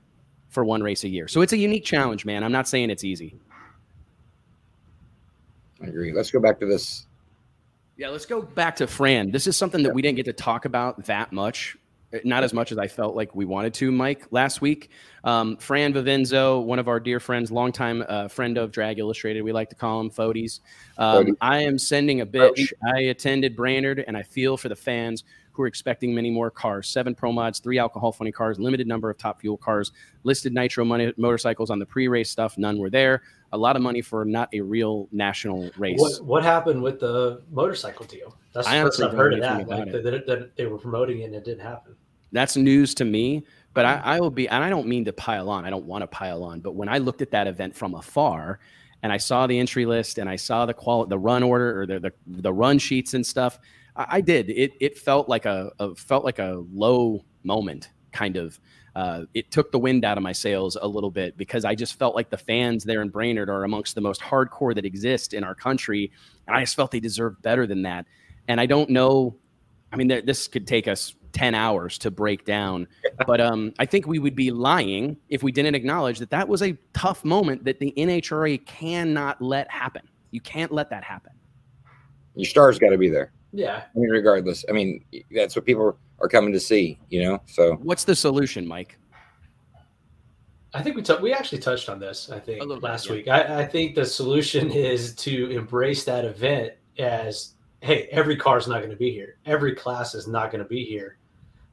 for 0.50 0.66
one 0.66 0.84
race 0.84 1.06
a 1.06 1.08
year. 1.08 1.30
So 1.30 1.42
it's 1.42 1.54
a 1.54 1.58
unique 1.58 1.86
challenge, 1.86 2.26
man. 2.26 2.44
I'm 2.44 2.52
not 2.52 2.68
saying 2.68 2.90
it's 2.90 3.06
easy. 3.06 3.40
I 5.82 5.88
agree. 5.88 6.12
Let's 6.12 6.32
go 6.32 6.40
back 6.40 6.60
to 6.60 6.66
this. 6.66 7.08
Yeah, 7.98 8.10
let's 8.10 8.26
go 8.26 8.42
back 8.42 8.76
to 8.78 8.88
Fran. 8.88 9.32
This 9.32 9.48
is 9.48 9.56
something 9.56 9.84
that 9.84 9.94
we 9.94 10.02
didn't 10.02 10.18
get 10.18 10.26
to 10.26 10.34
talk 10.34 10.66
about 10.66 11.06
that 11.06 11.32
much, 11.32 11.78
not 12.24 12.44
as 12.44 12.54
much 12.54 12.72
as 12.72 12.78
I 12.78 12.88
felt 12.88 13.16
like 13.16 13.36
we 13.36 13.46
wanted 13.46 13.74
to, 13.76 13.92
Mike, 13.92 14.28
last 14.32 14.62
week. 14.62 14.90
Um, 15.24 15.58
Fran 15.58 15.94
Vivenzo, 15.94 16.64
one 16.64 16.80
of 16.80 16.88
our 16.88 17.00
dear 17.00 17.20
friends, 17.20 17.52
longtime 17.52 18.04
uh, 18.08 18.28
friend 18.28 18.58
of 18.58 18.72
Drag 18.72 19.00
Illustrated, 19.00 19.42
we 19.42 19.52
like 19.52 19.70
to 19.70 19.76
call 19.76 20.02
him 20.02 20.10
Fodies. 20.10 20.60
Um, 20.98 21.38
I 21.42 21.60
am 21.60 21.78
sending 21.78 22.22
a 22.22 22.26
bitch. 22.26 22.72
I 22.96 23.02
attended 23.02 23.56
Brainerd, 23.56 24.04
and 24.08 24.18
I 24.18 24.24
feel 24.24 24.58
for 24.58 24.70
the 24.70 24.76
fans 24.76 25.24
who 25.54 25.64
are 25.64 25.68
expecting 25.68 26.16
many 26.16 26.30
more 26.30 26.50
cars. 26.50 26.88
Seven 26.88 27.14
pro 27.14 27.32
mods, 27.32 27.60
three 27.60 27.78
alcohol 27.78 28.12
funny 28.12 28.32
cars, 28.32 28.60
limited 28.60 28.88
number 28.88 29.10
of 29.10 29.18
top 29.18 29.42
fuel 29.42 29.58
cars, 29.58 29.92
listed 30.24 30.54
nitro 30.54 30.86
money, 30.86 31.14
motorcycles 31.18 31.70
on 31.70 31.80
the 31.80 31.86
pre-race 31.86 32.30
stuff. 32.30 32.58
None 32.58 32.78
were 32.78 32.90
there. 32.90 33.22
A 33.54 33.58
lot 33.58 33.76
of 33.76 33.82
money 33.82 34.02
for 34.02 34.24
not 34.24 34.50
a 34.54 34.62
real 34.62 35.10
national 35.12 35.72
race. 35.78 36.00
What 36.00 36.24
what 36.24 36.44
happened 36.44 36.82
with 36.82 37.00
the 37.00 37.42
motorcycle 37.52 38.06
deal? 38.06 38.38
That's 38.54 38.68
the 38.68 38.74
I 38.74 38.82
first 38.82 39.02
I've 39.02 39.12
heard 39.12 39.34
of 39.34 39.42
that. 39.42 39.68
Like 39.68 39.92
that, 39.92 40.26
that 40.26 40.56
they 40.56 40.66
were 40.66 40.78
promoting 40.78 41.22
it 41.22 41.26
and 41.26 41.36
it 41.36 41.44
didn't 41.44 41.62
happen. 41.62 41.96
that's 42.32 42.56
news 42.56 42.94
to 42.96 43.06
me 43.06 43.44
but 43.74 43.86
I, 43.86 43.96
mm-hmm. 43.96 44.08
I 44.10 44.20
will 44.20 44.32
be 44.32 44.48
and 44.48 44.64
i 44.64 44.70
don't 44.70 44.88
mean 44.88 45.06
to 45.06 45.14
pile 45.14 45.50
on 45.50 45.66
i 45.66 45.70
don't 45.70 45.86
want 45.86 46.02
to 46.02 46.08
pile 46.08 46.44
on 46.44 46.60
but 46.60 46.76
when 46.76 46.90
i 46.90 46.98
looked 46.98 47.22
at 47.22 47.32
that 47.32 47.48
event 47.48 47.76
from 47.76 47.96
afar 47.96 48.60
and 49.04 49.12
i 49.12 49.18
saw 49.18 49.48
the 49.48 49.58
entry 49.58 49.86
list 49.86 50.18
and 50.18 50.30
i 50.30 50.36
saw 50.36 50.66
the 50.66 50.74
qual 50.74 51.06
the 51.06 51.18
run 51.18 51.44
order 51.44 51.82
or 51.82 51.86
the 51.86 52.00
the, 52.00 52.14
the 52.28 52.54
run 52.54 52.78
sheets 52.80 53.14
and 53.14 53.26
stuff 53.26 53.60
i, 53.96 54.06
I 54.18 54.22
did 54.22 54.50
it 54.50 54.74
it 54.80 54.98
felt 54.98 55.30
like 55.30 55.46
a, 55.46 55.72
a 55.80 55.96
felt 55.96 56.24
like 56.26 56.40
a 56.40 56.64
low 56.74 57.24
moment 57.44 57.90
kind 58.12 58.38
of 58.38 58.60
uh, 58.96 59.24
it 59.34 59.52
took 59.52 59.72
the 59.72 59.80
wind 59.80 60.04
out 60.04 60.18
of 60.18 60.24
my 60.24 60.32
sails 60.32 60.78
a 60.82 60.88
little 60.88 61.12
bit 61.12 61.38
because 61.38 61.64
I 61.66 61.76
just 61.76 61.98
felt 61.98 62.16
like 62.16 62.30
the 62.30 62.38
fans 62.38 62.84
there 62.84 63.02
in 63.02 63.10
Brainerd 63.10 63.50
are 63.50 63.64
amongst 63.64 63.96
the 63.96 64.02
most 64.02 64.22
hardcore 64.22 64.76
that 64.76 64.86
exist 64.86 65.34
in 65.34 65.44
our 65.44 65.56
country, 65.56 66.12
and 66.48 66.56
I 66.56 66.62
just 66.62 66.76
felt 66.76 66.92
they 66.92 67.00
deserved 67.00 67.42
better 67.42 67.66
than 67.66 67.82
that. 67.84 68.06
And 68.48 68.60
I 68.60 68.66
don't 68.66 68.90
know 68.90 69.38
I 69.92 69.98
mean, 69.98 70.10
th- 70.10 70.26
this 70.26 70.48
could 70.48 70.66
take 70.66 70.88
us 70.88 71.16
10 71.34 71.54
hours 71.54 71.98
to 72.00 72.12
break 72.12 72.46
down, 72.46 72.88
but 73.28 73.42
um, 73.42 73.74
I 73.80 73.86
think 73.86 74.08
we 74.08 74.20
would 74.20 74.36
be 74.36 74.52
lying 74.52 75.18
if 75.30 75.44
we 75.44 75.52
didn't 75.52 75.76
acknowledge 75.76 76.20
that 76.20 76.30
that 76.30 76.48
was 76.48 76.62
a 76.62 76.78
tough 76.94 77.26
moment 77.26 77.64
that 77.66 77.80
the 77.80 77.94
NHRA 77.98 78.66
cannot 78.66 79.42
let 79.42 79.70
happen. 79.70 80.08
You 80.32 80.42
can't 80.42 80.72
let 80.72 80.90
that 80.90 81.04
happen. 81.04 81.34
Your 82.36 82.46
stars 82.46 82.80
got 82.80 82.90
to 82.90 82.98
be 82.98 83.10
there. 83.10 83.32
Yeah. 83.54 83.84
I 83.84 84.00
mean, 84.00 84.10
regardless. 84.10 84.66
I 84.70 84.72
mean, 84.72 85.04
that's 85.34 85.56
what 85.56 85.66
people 85.66 85.98
are 86.20 86.28
coming 86.28 86.54
to 86.54 86.60
see. 86.60 87.00
You 87.10 87.24
know, 87.24 87.42
so 87.46 87.74
What's 87.82 88.04
the 88.04 88.16
solution, 88.16 88.66
Mike? 88.68 88.98
I 90.74 90.82
think 90.82 90.96
we 90.96 91.02
t- 91.02 91.18
we 91.22 91.34
actually 91.34 91.60
touched 91.60 91.90
on 91.90 92.00
this. 92.00 92.30
I 92.32 92.40
think 92.40 92.62
A 92.62 92.64
little 92.64 92.82
bit, 92.82 92.84
last 92.84 93.08
yeah. 93.08 93.14
week. 93.14 93.28
I, 93.28 93.62
I 93.62 93.66
think 93.66 93.96
the 93.96 94.06
solution 94.06 94.72
is 94.72 95.14
to 95.16 95.52
embrace 95.52 96.06
that 96.06 96.24
event 96.24 96.74
as, 96.98 97.56
hey, 97.82 98.08
every 98.12 98.38
car 98.38 98.58
is 98.58 98.68
not 98.68 98.80
going 98.80 98.92
to 98.92 98.98
be 98.98 99.12
here. 99.12 99.38
Every 99.46 99.76
class 99.76 100.16
is 100.16 100.28
not 100.28 100.52
going 100.52 100.64
to 100.64 100.70
be 100.70 100.86
here, 100.86 101.18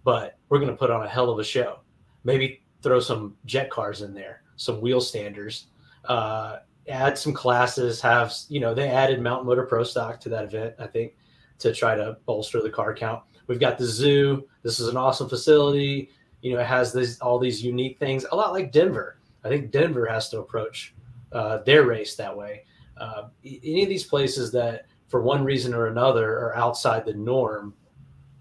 but 0.04 0.36
we're 0.48 0.58
going 0.58 0.70
to 0.70 0.76
put 0.76 0.90
on 0.90 1.04
a 1.04 1.08
hell 1.08 1.30
of 1.30 1.38
a 1.38 1.44
show. 1.44 1.80
Maybe 2.24 2.62
throw 2.82 2.98
some 2.98 3.36
jet 3.44 3.70
cars 3.70 4.02
in 4.02 4.14
there, 4.14 4.42
some 4.56 4.80
wheel 4.80 5.00
standers, 5.00 5.66
uh, 6.06 6.58
add 6.88 7.16
some 7.16 7.32
classes. 7.32 8.00
Have 8.00 8.34
you 8.48 8.58
know 8.58 8.74
they 8.74 8.88
added 8.88 9.20
Mountain 9.20 9.46
Motor 9.46 9.64
Pro 9.64 9.84
Stock 9.84 10.18
to 10.20 10.28
that 10.30 10.44
event. 10.44 10.74
I 10.78 10.86
think 10.88 11.14
to 11.58 11.74
try 11.74 11.94
to 11.94 12.16
bolster 12.26 12.62
the 12.62 12.70
car 12.70 12.94
count. 12.94 13.22
We've 13.46 13.60
got 13.60 13.78
the 13.78 13.86
zoo. 13.86 14.46
This 14.62 14.78
is 14.78 14.88
an 14.88 14.96
awesome 14.96 15.28
facility 15.28 16.10
you 16.40 16.54
know, 16.54 16.60
it 16.60 16.66
has 16.66 16.92
this 16.92 17.20
all 17.20 17.38
these 17.38 17.64
unique 17.64 17.98
things, 17.98 18.24
a 18.30 18.36
lot 18.36 18.52
like 18.52 18.72
Denver. 18.72 19.18
I 19.44 19.48
think 19.48 19.70
Denver 19.70 20.06
has 20.06 20.28
to 20.30 20.40
approach 20.40 20.94
uh, 21.32 21.58
their 21.58 21.84
race 21.84 22.16
that 22.16 22.36
way. 22.36 22.64
Uh, 22.96 23.28
any 23.44 23.82
of 23.82 23.88
these 23.88 24.04
places 24.04 24.50
that, 24.52 24.86
for 25.08 25.22
one 25.22 25.44
reason 25.44 25.74
or 25.74 25.86
another, 25.86 26.38
are 26.38 26.56
outside 26.56 27.04
the 27.04 27.14
norm, 27.14 27.74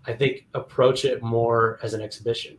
I 0.05 0.13
think 0.13 0.47
approach 0.53 1.05
it 1.05 1.21
more 1.21 1.79
as 1.83 1.93
an 1.93 2.01
exhibition. 2.01 2.57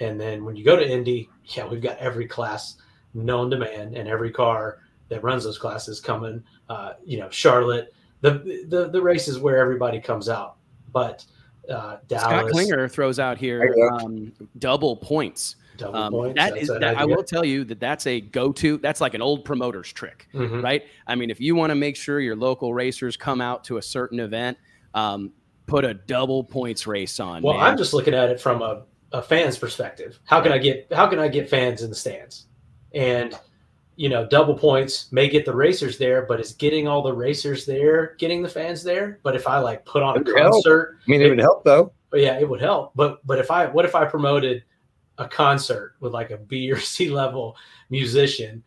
And 0.00 0.20
then 0.20 0.44
when 0.44 0.56
you 0.56 0.64
go 0.64 0.76
to 0.76 0.88
Indy, 0.88 1.28
yeah, 1.44 1.66
we've 1.66 1.82
got 1.82 1.98
every 1.98 2.26
class 2.26 2.76
known 3.12 3.50
to 3.50 3.58
man 3.58 3.94
and 3.94 4.08
every 4.08 4.32
car 4.32 4.80
that 5.08 5.22
runs 5.22 5.44
those 5.44 5.58
classes 5.58 6.00
coming. 6.00 6.42
Uh, 6.68 6.94
you 7.04 7.18
know, 7.18 7.30
Charlotte, 7.30 7.93
the 8.32 8.64
the 8.68 8.88
the 8.88 9.00
race 9.02 9.28
is 9.28 9.38
where 9.38 9.58
everybody 9.58 10.00
comes 10.00 10.28
out, 10.28 10.56
but 10.92 11.24
uh, 11.68 11.96
Dallas, 12.08 12.24
Scott 12.24 12.50
Klinger 12.50 12.88
throws 12.88 13.18
out 13.18 13.38
here 13.38 13.58
There 13.60 13.76
you 13.78 13.90
go. 13.90 13.96
um, 13.96 14.32
double 14.58 14.96
points. 14.96 15.56
double 15.78 15.96
Um, 15.96 16.12
points. 16.12 16.34
that's 16.36 16.68
that, 16.68 16.96
I 16.98 17.04
will 17.04 17.22
tell 17.24 17.44
you 17.44 17.64
that 17.64 17.80
that's 17.80 18.06
a 18.06 18.20
go-to. 18.20 18.76
That's 18.78 19.00
like 19.00 19.14
an 19.14 19.22
old 19.22 19.44
promoter's 19.44 19.90
trick. 19.92 20.28
Mhm. 20.34 20.62
right? 20.62 20.84
I 21.06 21.14
mean, 21.14 21.30
if 21.30 21.40
you 21.40 21.54
want 21.54 21.70
to 21.70 21.74
make 21.74 21.96
sure 21.96 22.20
your 22.20 22.36
local 22.36 22.74
racers 22.74 23.16
come 23.16 23.40
out 23.40 23.64
to 23.64 23.78
a 23.78 23.82
certain 23.82 24.20
event, 24.20 24.58
um, 24.94 25.32
put 25.66 25.84
a 25.86 25.94
double 25.94 26.44
points 26.44 26.86
race 26.86 27.18
on. 27.18 27.42
Well, 27.42 27.54
man. 27.54 27.62
I'm 27.64 27.78
just 27.78 27.94
looking 27.94 28.12
at 28.14 28.28
it 28.28 28.38
from 28.40 28.60
a, 28.60 28.82
a 29.12 29.22
fan's 29.22 29.56
perspective. 29.56 30.18
How 30.24 30.40
can 30.42 30.52
I 30.52 30.58
get 30.58 30.86
how 30.92 31.06
can 31.06 31.18
I 31.18 31.28
get 31.28 31.48
fans 31.48 31.82
in 31.82 31.88
the 31.88 31.96
stands? 31.96 32.46
And 32.92 33.34
you 33.96 34.08
know, 34.08 34.26
double 34.26 34.54
points 34.56 35.10
may 35.12 35.28
get 35.28 35.44
the 35.44 35.54
racers 35.54 35.98
there, 35.98 36.22
but 36.22 36.40
is 36.40 36.52
getting 36.52 36.88
all 36.88 37.02
the 37.02 37.12
racers 37.12 37.64
there 37.64 38.14
getting 38.18 38.42
the 38.42 38.48
fans 38.48 38.82
there? 38.82 39.20
But 39.22 39.36
if 39.36 39.46
I 39.46 39.58
like 39.58 39.84
put 39.84 40.02
on 40.02 40.16
a 40.16 40.20
It 40.20 40.26
would 40.26 40.36
help. 40.38 40.52
concert, 40.52 40.98
I 41.06 41.10
mean, 41.10 41.22
it 41.22 41.28
would 41.28 41.38
help 41.40 41.64
though. 41.64 41.92
but 42.10 42.20
yeah, 42.20 42.38
it 42.38 42.48
would 42.48 42.60
help. 42.60 42.92
But 42.96 43.24
but 43.26 43.38
if 43.38 43.50
I 43.50 43.66
what 43.66 43.84
if 43.84 43.94
I 43.94 44.04
promoted 44.04 44.64
a 45.18 45.28
concert 45.28 45.94
with 46.00 46.12
like 46.12 46.30
a 46.32 46.36
B 46.50 46.70
or 46.72 46.78
C 46.80 47.08
level 47.08 47.56
musician, 47.90 48.62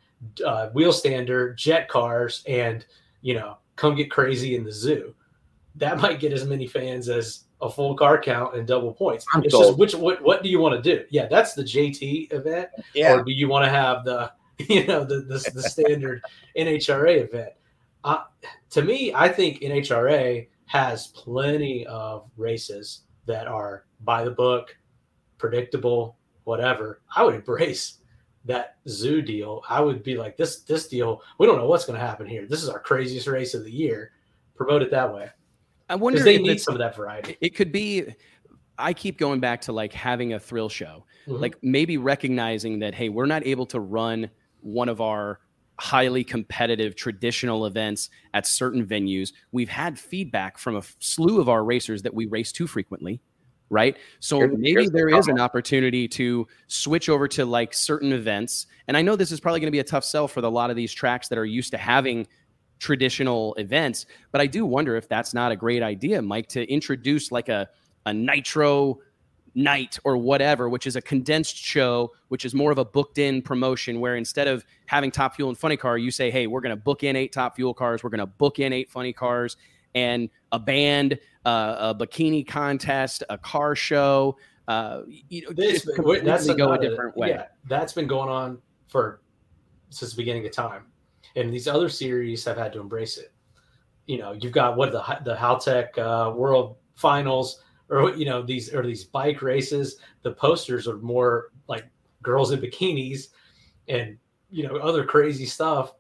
uh, 0.45 0.69
wheel 0.69 0.93
stander, 0.93 1.53
jet 1.53 1.89
cars, 1.89 2.43
and 2.47 2.85
you 3.21 3.33
know, 3.33 3.57
come 3.75 3.95
get 3.95 4.09
crazy 4.09 4.55
in 4.55 4.63
the 4.63 4.71
zoo? 4.71 5.13
That 5.75 5.99
might 6.01 6.19
get 6.19 6.31
as 6.31 6.45
many 6.45 6.67
fans 6.67 7.09
as 7.09 7.43
a 7.59 7.69
full 7.69 7.95
car 7.95 8.21
count 8.21 8.55
and 8.55 8.67
double 8.67 8.93
points. 8.93 9.25
I'm 9.33 9.43
it's 9.43 9.51
sold. 9.51 9.65
just 9.65 9.77
which 9.79 9.95
what 9.95 10.21
what 10.23 10.41
do 10.43 10.47
you 10.49 10.59
want 10.59 10.81
to 10.81 10.95
do? 10.97 11.03
Yeah, 11.09 11.25
that's 11.27 11.53
the 11.53 11.63
JT 11.63 12.31
event, 12.31 12.69
Yeah. 12.93 13.15
or 13.15 13.23
do 13.23 13.31
you 13.31 13.49
want 13.49 13.65
to 13.65 13.69
have 13.69 14.05
the 14.05 14.31
you 14.69 14.85
know 14.85 15.03
the 15.03 15.21
the, 15.21 15.51
the 15.53 15.63
standard 15.63 16.21
NHRA 16.57 17.23
event? 17.23 17.53
Uh, 18.03 18.23
to 18.71 18.81
me, 18.81 19.13
I 19.13 19.27
think 19.29 19.59
NHRA 19.61 20.47
has 20.65 21.07
plenty 21.07 21.85
of 21.87 22.29
races 22.37 23.01
that 23.25 23.47
are 23.47 23.85
by 24.01 24.23
the 24.23 24.31
book, 24.31 24.75
predictable, 25.37 26.17
whatever, 26.43 27.01
I 27.15 27.23
would 27.23 27.35
embrace 27.35 27.99
that 28.45 28.77
zoo 28.87 29.21
deal. 29.21 29.61
I 29.67 29.81
would 29.81 30.03
be 30.03 30.15
like, 30.15 30.37
this 30.37 30.61
this 30.61 30.87
deal, 30.87 31.21
we 31.37 31.45
don't 31.45 31.57
know 31.57 31.67
what's 31.67 31.85
going 31.85 31.99
to 31.99 32.05
happen 32.05 32.25
here. 32.25 32.45
This 32.47 32.63
is 32.63 32.69
our 32.69 32.79
craziest 32.79 33.27
race 33.27 33.53
of 33.53 33.63
the 33.63 33.71
year. 33.71 34.11
Promote 34.55 34.81
it 34.81 34.91
that 34.91 35.13
way. 35.13 35.29
I 35.89 35.95
wonder 35.95 36.21
they 36.23 36.37
need 36.37 36.59
some 36.61 36.73
of 36.73 36.79
that 36.79 36.95
variety. 36.95 37.37
it 37.41 37.55
could 37.55 37.71
be 37.71 38.05
i 38.79 38.93
keep 38.93 39.17
going 39.17 39.39
back 39.39 39.61
to 39.61 39.71
like 39.71 39.91
having 39.93 40.33
a 40.33 40.39
thrill 40.39 40.69
show 40.69 41.03
Mhm. 41.27 41.39
like 41.39 41.55
maybe 41.63 41.97
recognizing 41.97 42.79
that 42.79 42.93
hey 42.93 43.09
we're 43.09 43.25
not 43.25 43.43
able 43.47 43.65
to 43.67 43.79
run 43.79 44.29
one 44.67 44.89
of 44.89 45.01
our 45.01 45.39
highly 45.79 46.23
competitive 46.23 46.95
traditional 46.95 47.65
events 47.65 48.09
at 48.33 48.47
certain 48.47 48.85
venues. 48.85 49.31
We've 49.51 49.69
had 49.69 49.97
feedback 49.99 50.57
from 50.57 50.75
a 50.75 50.81
slew 50.99 51.39
of 51.39 51.49
our 51.49 51.63
racers 51.63 52.01
that 52.01 52.13
we 52.13 52.25
race 52.25 52.51
too 52.51 52.67
frequently 52.67 53.21
right? 53.69 53.97
So 54.21 54.37
Here's- 54.37 54.53
maybe 54.57 54.71
here's 54.71 54.85
the 54.85 54.91
there 54.93 55.09
is 55.09 55.27
an 55.27 55.41
opportunity 55.41 56.07
to 56.07 56.47
switch 56.67 57.09
over 57.09 57.27
to 57.27 57.43
like 57.45 57.73
certain 57.73 58.13
events. 58.13 58.67
And 58.87 58.95
i 58.95 59.01
know 59.01 59.17
this 59.17 59.29
is 59.33 59.41
probably 59.41 59.59
going 59.59 59.67
to 59.67 59.71
be 59.75 59.79
a 59.79 59.83
tough 59.83 60.05
sell 60.05 60.25
for 60.25 60.39
the, 60.39 60.47
a 60.47 60.49
lot 60.49 60.69
of 60.69 60.77
these 60.77 60.93
tracks 60.93 61.27
that 61.27 61.37
are 61.37 61.45
used 61.45 61.71
to 61.71 61.77
having 61.77 62.25
traditional 62.79 63.53
events 63.55 64.05
but 64.31 64.39
i 64.39 64.45
do 64.47 64.65
wonder 64.65 64.95
if 64.95 65.09
that's 65.09 65.33
not 65.33 65.51
a 65.51 65.55
great 65.57 65.83
idea 65.83 66.21
mike 66.21 66.47
to 66.47 66.63
introduce 66.71 67.29
like 67.31 67.49
a 67.49 67.67
a 68.05 68.13
nitro 68.13 68.99
night 69.57 69.97
or 70.03 70.17
whatever 70.17 70.69
which 70.69 70.85
is 70.85 70.95
a 70.95 71.01
condensed 71.01 71.57
show 71.57 72.13
which 72.27 72.45
is 72.45 72.53
more 72.53 72.71
of 72.71 72.77
a 72.77 72.85
booked 72.85 73.17
in 73.17 73.41
promotion 73.41 73.99
where 73.99 74.15
instead 74.15 74.47
of 74.47 74.63
having 74.85 75.09
top 75.09 75.35
fuel 75.35 75.49
and 75.49 75.57
funny 75.57 75.75
car 75.75 75.97
you 75.97 76.11
say 76.11 76.29
hey 76.29 76.45
we're 76.45 76.61
going 76.61 76.69
to 76.69 76.81
book 76.81 77.03
in 77.03 77.15
eight 77.15 77.31
top 77.31 77.55
fuel 77.55 77.73
cars. 77.73 78.03
We're 78.03 78.09
going 78.09 78.19
to 78.19 78.25
book 78.25 78.59
in 78.59 78.71
eight 78.71 78.89
funny 78.89 79.13
cars 79.13 79.57
and 79.95 80.29
a 80.51 80.59
band 80.59 81.19
uh, 81.45 81.75
a 81.79 81.95
bikini 81.95 82.45
contest 82.45 83.23
a 83.29 83.37
car 83.37 83.75
show 83.75 84.37
uh, 84.67 85.01
you 85.07 85.43
know 85.43 85.53
This, 85.53 85.83
just 85.83 85.95
completely 85.95 86.29
that's 86.29 86.47
go 86.53 86.73
a 86.73 86.79
different 86.79 87.15
way. 87.15 87.29
Yeah, 87.29 87.45
that's 87.69 87.93
been 87.93 88.07
going 88.07 88.29
on 88.29 88.57
for 88.87 89.21
since 89.89 90.11
the 90.11 90.17
beginning 90.17 90.45
of 90.45 90.51
time, 90.51 90.87
and 91.35 91.53
these 91.53 91.67
other 91.67 91.87
series 91.87 92.43
have 92.43 92.57
had 92.57 92.73
to 92.73 92.81
embrace 92.81 93.17
it. 93.17 93.31
You 94.07 94.17
know, 94.17 94.33
you've 94.33 94.51
got 94.51 94.75
what 94.75 94.91
the 94.91 95.01
the 95.23 95.35
Haltech 95.35 95.97
uh, 95.97 96.31
World 96.31 96.75
Finals, 96.95 97.61
or 97.89 98.15
you 98.15 98.25
know 98.25 98.41
these 98.41 98.73
or 98.73 98.85
these 98.85 99.03
bike 99.03 99.41
races. 99.41 99.97
The 100.21 100.31
posters 100.31 100.87
are 100.87 100.97
more 100.97 101.51
like 101.67 101.85
girls 102.21 102.51
in 102.51 102.59
bikinis, 102.59 103.27
and 103.87 104.17
you 104.49 104.67
know 104.67 104.77
other 104.77 105.03
crazy 105.03 105.45
stuff, 105.45 105.93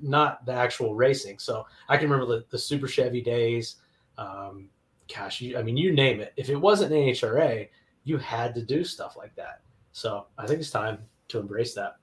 not 0.00 0.44
the 0.46 0.52
actual 0.52 0.94
racing. 0.94 1.38
So 1.38 1.66
I 1.88 1.96
can 1.96 2.10
remember 2.10 2.32
the, 2.32 2.44
the 2.50 2.58
Super 2.58 2.88
Chevy 2.88 3.20
days. 3.20 3.76
Um, 4.16 4.68
gosh, 5.14 5.40
you, 5.40 5.56
I 5.56 5.62
mean, 5.62 5.76
you 5.76 5.92
name 5.92 6.20
it. 6.20 6.32
If 6.36 6.48
it 6.48 6.56
wasn't 6.56 6.92
NHRA, 6.92 7.68
you 8.04 8.18
had 8.18 8.54
to 8.54 8.62
do 8.62 8.84
stuff 8.84 9.16
like 9.16 9.34
that. 9.36 9.60
So 9.92 10.26
I 10.36 10.46
think 10.46 10.60
it's 10.60 10.70
time 10.70 10.98
to 11.28 11.38
embrace 11.38 11.74
that. 11.74 11.96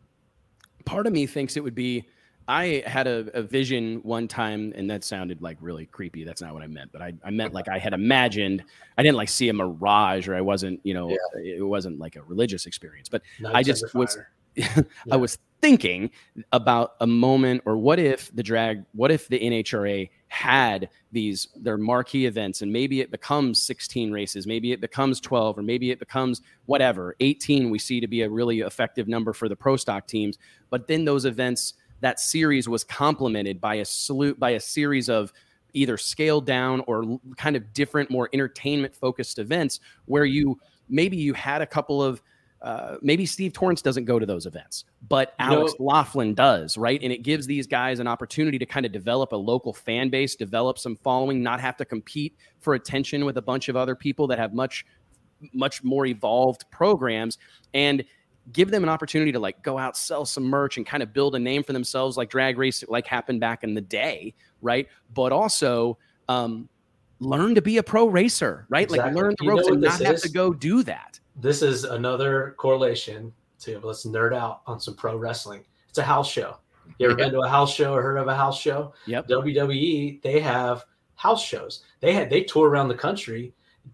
part 0.86 1.08
of 1.08 1.14
me 1.14 1.26
thinks 1.26 1.58
it 1.58 1.64
would 1.64 1.76
be 1.76 2.06
i 2.48 2.84
had 2.86 3.08
a, 3.08 3.30
a 3.34 3.42
vision 3.42 4.00
one 4.04 4.28
time 4.28 4.74
and 4.76 4.90
that 4.90 5.04
sounded 5.04 5.42
like 5.42 5.58
really 5.60 5.86
creepy 5.86 6.24
that's 6.24 6.42
not 6.42 6.54
what 6.54 6.62
i 6.64 6.68
meant 6.68 6.92
but 6.92 7.02
i, 7.02 7.14
I 7.24 7.32
meant 7.32 7.54
like 7.54 7.68
i 7.68 7.78
had 7.78 7.94
imagined 7.94 8.64
i 8.98 9.04
didn't 9.04 9.18
like 9.18 9.30
see 9.30 9.50
a 9.50 9.54
mirage 9.54 10.28
or 10.28 10.36
i 10.36 10.42
wasn't 10.42 10.80
you 10.84 10.94
know 10.94 11.16
it 11.44 11.66
wasn't 11.66 12.00
like 12.00 12.16
a 12.16 12.24
religious 12.24 12.66
experience 12.66 13.10
but 13.10 13.22
I 13.54 13.64
just 13.64 13.94
was- 13.94 14.16
Fire. 14.16 14.32
I 15.12 15.18
was 15.18 15.38
thinking 15.62 16.12
about 16.52 16.94
a 17.02 17.08
moment 17.08 17.62
or 17.66 17.78
what 17.78 18.00
if 18.00 18.34
the 18.36 18.44
drag, 18.44 18.84
what 18.94 19.12
if 19.12 19.28
the 19.28 19.40
NHRA 19.40 20.10
had 20.28 20.90
these 21.12 21.48
their 21.56 21.78
marquee 21.78 22.26
events 22.26 22.62
and 22.62 22.72
maybe 22.72 23.02
it 23.02 23.12
becomes 23.12 23.62
16 23.62 24.12
races, 24.12 24.46
maybe 24.46 24.72
it 24.72 24.82
becomes 24.82 25.20
12 25.20 25.58
or 25.58 25.62
maybe 25.62 25.92
it 25.92 26.00
becomes 26.00 26.42
whatever. 26.66 27.16
18 27.20 27.70
we 27.70 27.80
see 27.80 28.00
to 28.00 28.08
be 28.08 28.22
a 28.22 28.30
really 28.30 28.62
effective 28.62 29.08
number 29.08 29.34
for 29.34 29.50
the 29.50 29.56
pro 29.56 29.76
stock 29.76 30.08
teams, 30.08 30.38
but 30.70 30.88
then 30.88 31.06
those 31.06 31.26
events 31.26 31.74
that 32.02 32.20
series 32.20 32.68
was 32.68 32.84
complemented 32.84 33.60
by 33.60 33.76
a 33.76 33.86
salute 33.86 34.40
by 34.40 34.52
a 34.52 34.60
series 34.60 35.10
of 35.10 35.32
either 35.74 35.98
scaled 35.98 36.46
down 36.46 36.82
or 36.88 37.20
kind 37.38 37.56
of 37.56 37.74
different 37.74 38.10
more 38.10 38.30
entertainment 38.34 38.96
focused 38.96 39.40
events 39.40 39.80
where 40.06 40.26
you 40.26 40.58
maybe 40.90 41.18
you 41.18 41.34
had 41.34 41.62
a 41.62 41.66
couple 41.66 42.02
of 42.02 42.22
uh, 42.62 42.98
maybe 43.04 43.28
Steve 43.28 43.54
Torrence 43.54 43.82
doesn't 43.82 44.06
go 44.06 44.18
to 44.18 44.26
those 44.26 44.48
events, 44.48 44.86
but 45.08 45.36
Alex 45.38 45.74
Laughlin 45.78 46.34
does, 46.34 46.78
right? 46.78 47.00
And 47.04 47.14
it 47.14 47.22
gives 47.22 47.46
these 47.46 47.68
guys 47.68 48.00
an 48.00 48.08
opportunity 48.08 48.58
to 48.58 48.66
kind 48.66 48.88
of 48.88 48.92
develop 48.92 49.34
a 49.34 49.36
local 49.36 49.72
fan 49.72 50.10
base, 50.10 50.36
develop 50.36 50.80
some 50.80 50.96
following, 50.96 51.44
not 51.44 51.60
have 51.60 51.78
to 51.78 51.86
compete 51.86 52.36
for 52.60 52.74
attention 52.74 53.24
with 53.24 53.38
a 53.38 53.42
bunch 53.42 53.70
of 53.70 53.76
other 53.76 53.94
people 53.94 54.26
that 54.28 54.40
have 54.40 54.54
much, 54.56 54.84
much 55.54 55.84
more 55.84 56.08
evolved 56.08 56.66
programs, 56.72 57.38
and 57.76 58.04
give 58.52 58.72
them 58.72 58.84
an 58.84 58.90
opportunity 58.90 59.32
to 59.32 59.40
like 59.40 59.62
go 59.64 59.78
out, 59.78 59.98
sell 59.98 60.26
some 60.26 60.44
merch, 60.44 60.78
and 60.78 60.86
kind 60.86 61.02
of 61.04 61.14
build 61.14 61.36
a 61.36 61.40
name 61.40 61.64
for 61.64 61.74
themselves, 61.74 62.18
like 62.18 62.30
drag 62.30 62.58
race, 62.58 62.84
like 62.88 63.08
happened 63.08 63.40
back 63.40 63.64
in 63.64 63.74
the 63.74 63.82
day, 63.82 64.34
right? 64.62 64.88
But 65.14 65.32
also. 65.32 65.98
Um, 66.28 66.70
learn 67.20 67.56
to 67.56 67.62
be 67.62 67.78
a 67.78 67.84
pro 67.84 68.08
racer, 68.08 68.66
right? 68.70 68.90
Like 68.90 69.14
learn 69.14 69.36
the 69.40 69.48
ropes 69.48 69.68
and 69.68 69.82
not 69.82 70.00
this 70.00 70.08
have 70.08 70.22
to 70.22 70.30
go 70.30 70.54
do 70.54 70.84
that. 70.84 71.20
This 71.38 71.62
is 71.62 71.84
another 71.84 72.56
correlation 72.58 73.34
to 73.60 73.80
let's 73.80 74.06
nerd 74.06 74.36
out 74.36 74.62
on 74.68 74.80
some 74.80 74.96
pro 74.96 75.16
wrestling. 75.16 75.64
It's 75.90 75.98
a 75.98 76.04
house 76.04 76.30
show. 76.30 76.58
You 77.00 77.10
ever 77.10 77.18
Yeah. 77.18 77.26
been 77.26 77.34
to 77.34 77.42
a 77.42 77.48
house 77.50 77.74
show 77.74 77.94
or 77.94 78.02
heard 78.02 78.18
of 78.18 78.28
a 78.28 78.36
house 78.36 78.60
show? 78.60 78.94
Yep. 79.08 79.28
WWE, 79.28 80.20
they 80.22 80.40
have 80.40 80.86
house 81.16 81.44
shows. 81.44 81.84
They 82.00 82.14
had 82.14 82.30
they 82.30 82.44
tour 82.44 82.70
around 82.70 82.90
the 82.90 82.96
country 82.96 83.54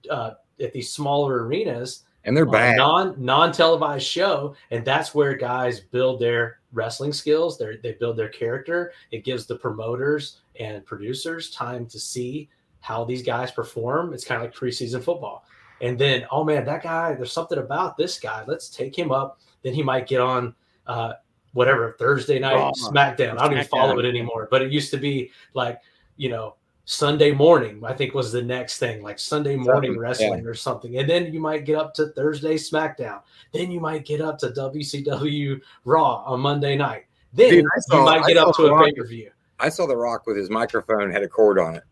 uh, 0.09 0.31
at 0.59 0.73
these 0.73 0.91
smaller 0.91 1.45
arenas 1.45 2.03
and 2.25 2.35
they're 2.35 2.45
bad. 2.45 2.77
non 2.77 3.15
non 3.17 3.51
televised 3.51 4.05
show, 4.05 4.55
and 4.69 4.85
that's 4.85 5.15
where 5.15 5.33
guys 5.33 5.79
build 5.79 6.19
their 6.19 6.59
wrestling 6.73 7.13
skills. 7.13 7.57
They 7.57 7.77
they 7.81 7.93
build 7.93 8.17
their 8.17 8.29
character. 8.29 8.93
It 9.11 9.23
gives 9.23 9.45
the 9.45 9.55
promoters 9.55 10.41
and 10.59 10.85
producers 10.85 11.49
time 11.49 11.85
to 11.87 11.99
see 11.99 12.49
how 12.79 13.03
these 13.03 13.23
guys 13.23 13.51
perform. 13.51 14.13
It's 14.13 14.25
kind 14.25 14.41
of 14.41 14.47
like 14.47 14.55
preseason 14.55 15.03
football. 15.03 15.45
And 15.81 15.97
then, 15.97 16.25
oh 16.31 16.43
man, 16.43 16.63
that 16.65 16.83
guy, 16.83 17.15
there's 17.15 17.31
something 17.31 17.57
about 17.57 17.97
this 17.97 18.19
guy. 18.19 18.43
Let's 18.47 18.69
take 18.69 18.97
him 18.97 19.11
up. 19.11 19.39
Then 19.63 19.73
he 19.73 19.81
might 19.81 20.07
get 20.07 20.21
on 20.21 20.53
uh, 20.85 21.13
whatever 21.53 21.95
Thursday 21.97 22.39
night 22.39 22.55
Raw. 22.55 22.71
SmackDown. 22.71 23.39
I 23.39 23.43
don't 23.43 23.53
even 23.53 23.65
follow 23.65 23.97
it 23.99 24.05
anymore, 24.05 24.47
but 24.51 24.61
it 24.61 24.71
used 24.71 24.91
to 24.91 24.97
be 24.97 25.31
like, 25.53 25.79
you 26.17 26.29
know, 26.29 26.55
Sunday 26.91 27.31
morning, 27.31 27.81
I 27.85 27.93
think 27.93 28.13
was 28.13 28.33
the 28.33 28.41
next 28.41 28.77
thing, 28.77 29.01
like 29.01 29.17
Sunday 29.17 29.55
morning 29.55 29.97
wrestling 29.97 30.45
or 30.45 30.53
something. 30.53 30.97
And 30.97 31.09
then 31.09 31.31
you 31.33 31.39
might 31.39 31.63
get 31.63 31.77
up 31.77 31.93
to 31.93 32.07
Thursday 32.07 32.55
SmackDown. 32.55 33.21
Then 33.53 33.71
you 33.71 33.79
might 33.79 34.03
get 34.03 34.19
up 34.19 34.37
to 34.39 34.47
WCW 34.47 35.61
Raw 35.85 36.15
on 36.25 36.41
Monday 36.41 36.75
night. 36.75 37.05
Then 37.31 37.49
Dude, 37.49 37.65
I 37.65 37.79
saw- 37.79 37.97
you 37.97 38.03
might 38.03 38.27
get 38.27 38.35
up 38.35 38.53
to 38.57 38.65
a 38.65 38.83
pay 38.83 38.91
per 38.91 39.05
view. 39.05 39.31
I 39.57 39.69
saw 39.69 39.87
The 39.87 39.95
Rock 39.95 40.27
with 40.27 40.35
his 40.35 40.49
microphone 40.49 41.09
had 41.09 41.23
a 41.23 41.29
cord 41.29 41.59
on 41.59 41.75
it. 41.75 41.83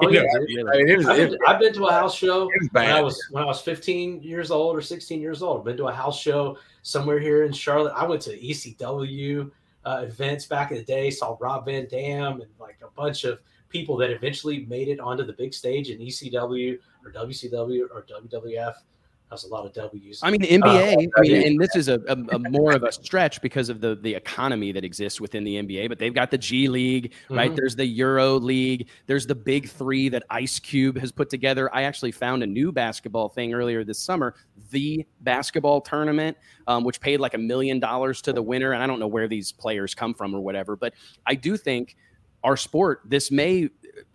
Oh, 0.00 0.08
yeah. 0.10 0.20
I 0.20 0.38
mean, 0.44 0.88
it 0.88 0.96
was, 0.98 1.08
I've 1.08 1.16
been, 1.16 1.38
I've 1.48 1.58
been 1.58 1.72
to 1.74 1.86
a 1.86 1.92
house 1.92 2.14
show 2.14 2.48
when 2.70 2.86
I 2.86 3.00
was 3.00 3.20
when 3.32 3.42
I 3.42 3.46
was 3.46 3.60
15 3.62 4.22
years 4.22 4.52
old 4.52 4.76
or 4.76 4.80
16 4.80 5.20
years 5.20 5.42
old. 5.42 5.58
I've 5.58 5.64
been 5.64 5.76
to 5.78 5.88
a 5.88 5.92
house 5.92 6.20
show 6.20 6.56
somewhere 6.82 7.18
here 7.18 7.42
in 7.42 7.52
Charlotte. 7.52 7.94
I 7.96 8.06
went 8.06 8.22
to 8.22 8.38
ECW 8.38 9.50
uh, 9.84 10.02
events 10.04 10.46
back 10.46 10.70
in 10.70 10.76
the 10.76 10.84
day. 10.84 11.10
Saw 11.10 11.36
Rob 11.40 11.64
Van 11.64 11.88
Dam 11.88 12.40
and 12.40 12.50
like 12.60 12.78
a 12.84 12.90
bunch 12.92 13.24
of 13.24 13.40
people 13.70 13.96
that 13.96 14.10
eventually 14.10 14.66
made 14.66 14.88
it 14.88 15.00
onto 15.00 15.24
the 15.24 15.32
big 15.32 15.54
stage 15.54 15.88
in 15.90 15.98
ECW 15.98 16.78
or 17.04 17.12
WCW 17.12 17.82
or 17.92 18.04
WWF. 18.04 18.74
That's 19.30 19.44
a 19.44 19.46
lot 19.46 19.64
of 19.64 19.72
W's. 19.72 20.18
I 20.24 20.30
mean, 20.32 20.40
the 20.40 20.48
NBA. 20.48 21.08
I 21.16 21.20
mean, 21.20 21.46
and 21.46 21.60
this 21.60 21.76
is 21.76 21.86
a, 21.86 22.00
a, 22.08 22.34
a 22.34 22.38
more 22.40 22.72
of 22.72 22.82
a 22.82 22.90
stretch 22.90 23.40
because 23.40 23.68
of 23.68 23.80
the 23.80 23.94
the 23.94 24.12
economy 24.12 24.72
that 24.72 24.84
exists 24.84 25.20
within 25.20 25.44
the 25.44 25.54
NBA. 25.54 25.88
But 25.88 26.00
they've 26.00 26.12
got 26.12 26.32
the 26.32 26.38
G 26.38 26.66
League, 26.68 27.12
right? 27.30 27.52
Mhm. 27.52 27.54
There's 27.54 27.76
the 27.76 27.86
Euro 27.86 28.34
League. 28.40 28.88
There's 29.06 29.28
the 29.28 29.36
Big 29.36 29.68
Three 29.68 30.08
that 30.08 30.24
Ice 30.30 30.58
Cube 30.58 30.98
has 30.98 31.12
put 31.12 31.30
together. 31.30 31.72
I 31.72 31.84
actually 31.84 32.10
found 32.10 32.42
a 32.42 32.46
new 32.46 32.72
basketball 32.72 33.28
thing 33.28 33.54
earlier 33.54 33.84
this 33.84 34.00
summer, 34.00 34.34
the 34.72 35.06
basketball 35.20 35.80
tournament, 35.80 36.36
um, 36.66 36.82
which 36.82 37.00
paid 37.00 37.20
like 37.20 37.34
a 37.34 37.38
million 37.38 37.78
dollars 37.78 38.20
to 38.22 38.32
the 38.32 38.42
winner. 38.42 38.72
And 38.72 38.82
I 38.82 38.88
don't 38.88 38.98
know 38.98 39.06
where 39.06 39.28
these 39.28 39.52
players 39.52 39.94
come 39.94 40.12
from 40.12 40.34
or 40.34 40.40
whatever, 40.40 40.74
but 40.74 40.92
I 41.24 41.36
do 41.36 41.56
think 41.56 41.96
our 42.44 42.56
sport, 42.56 43.02
this 43.04 43.30
may, 43.30 43.68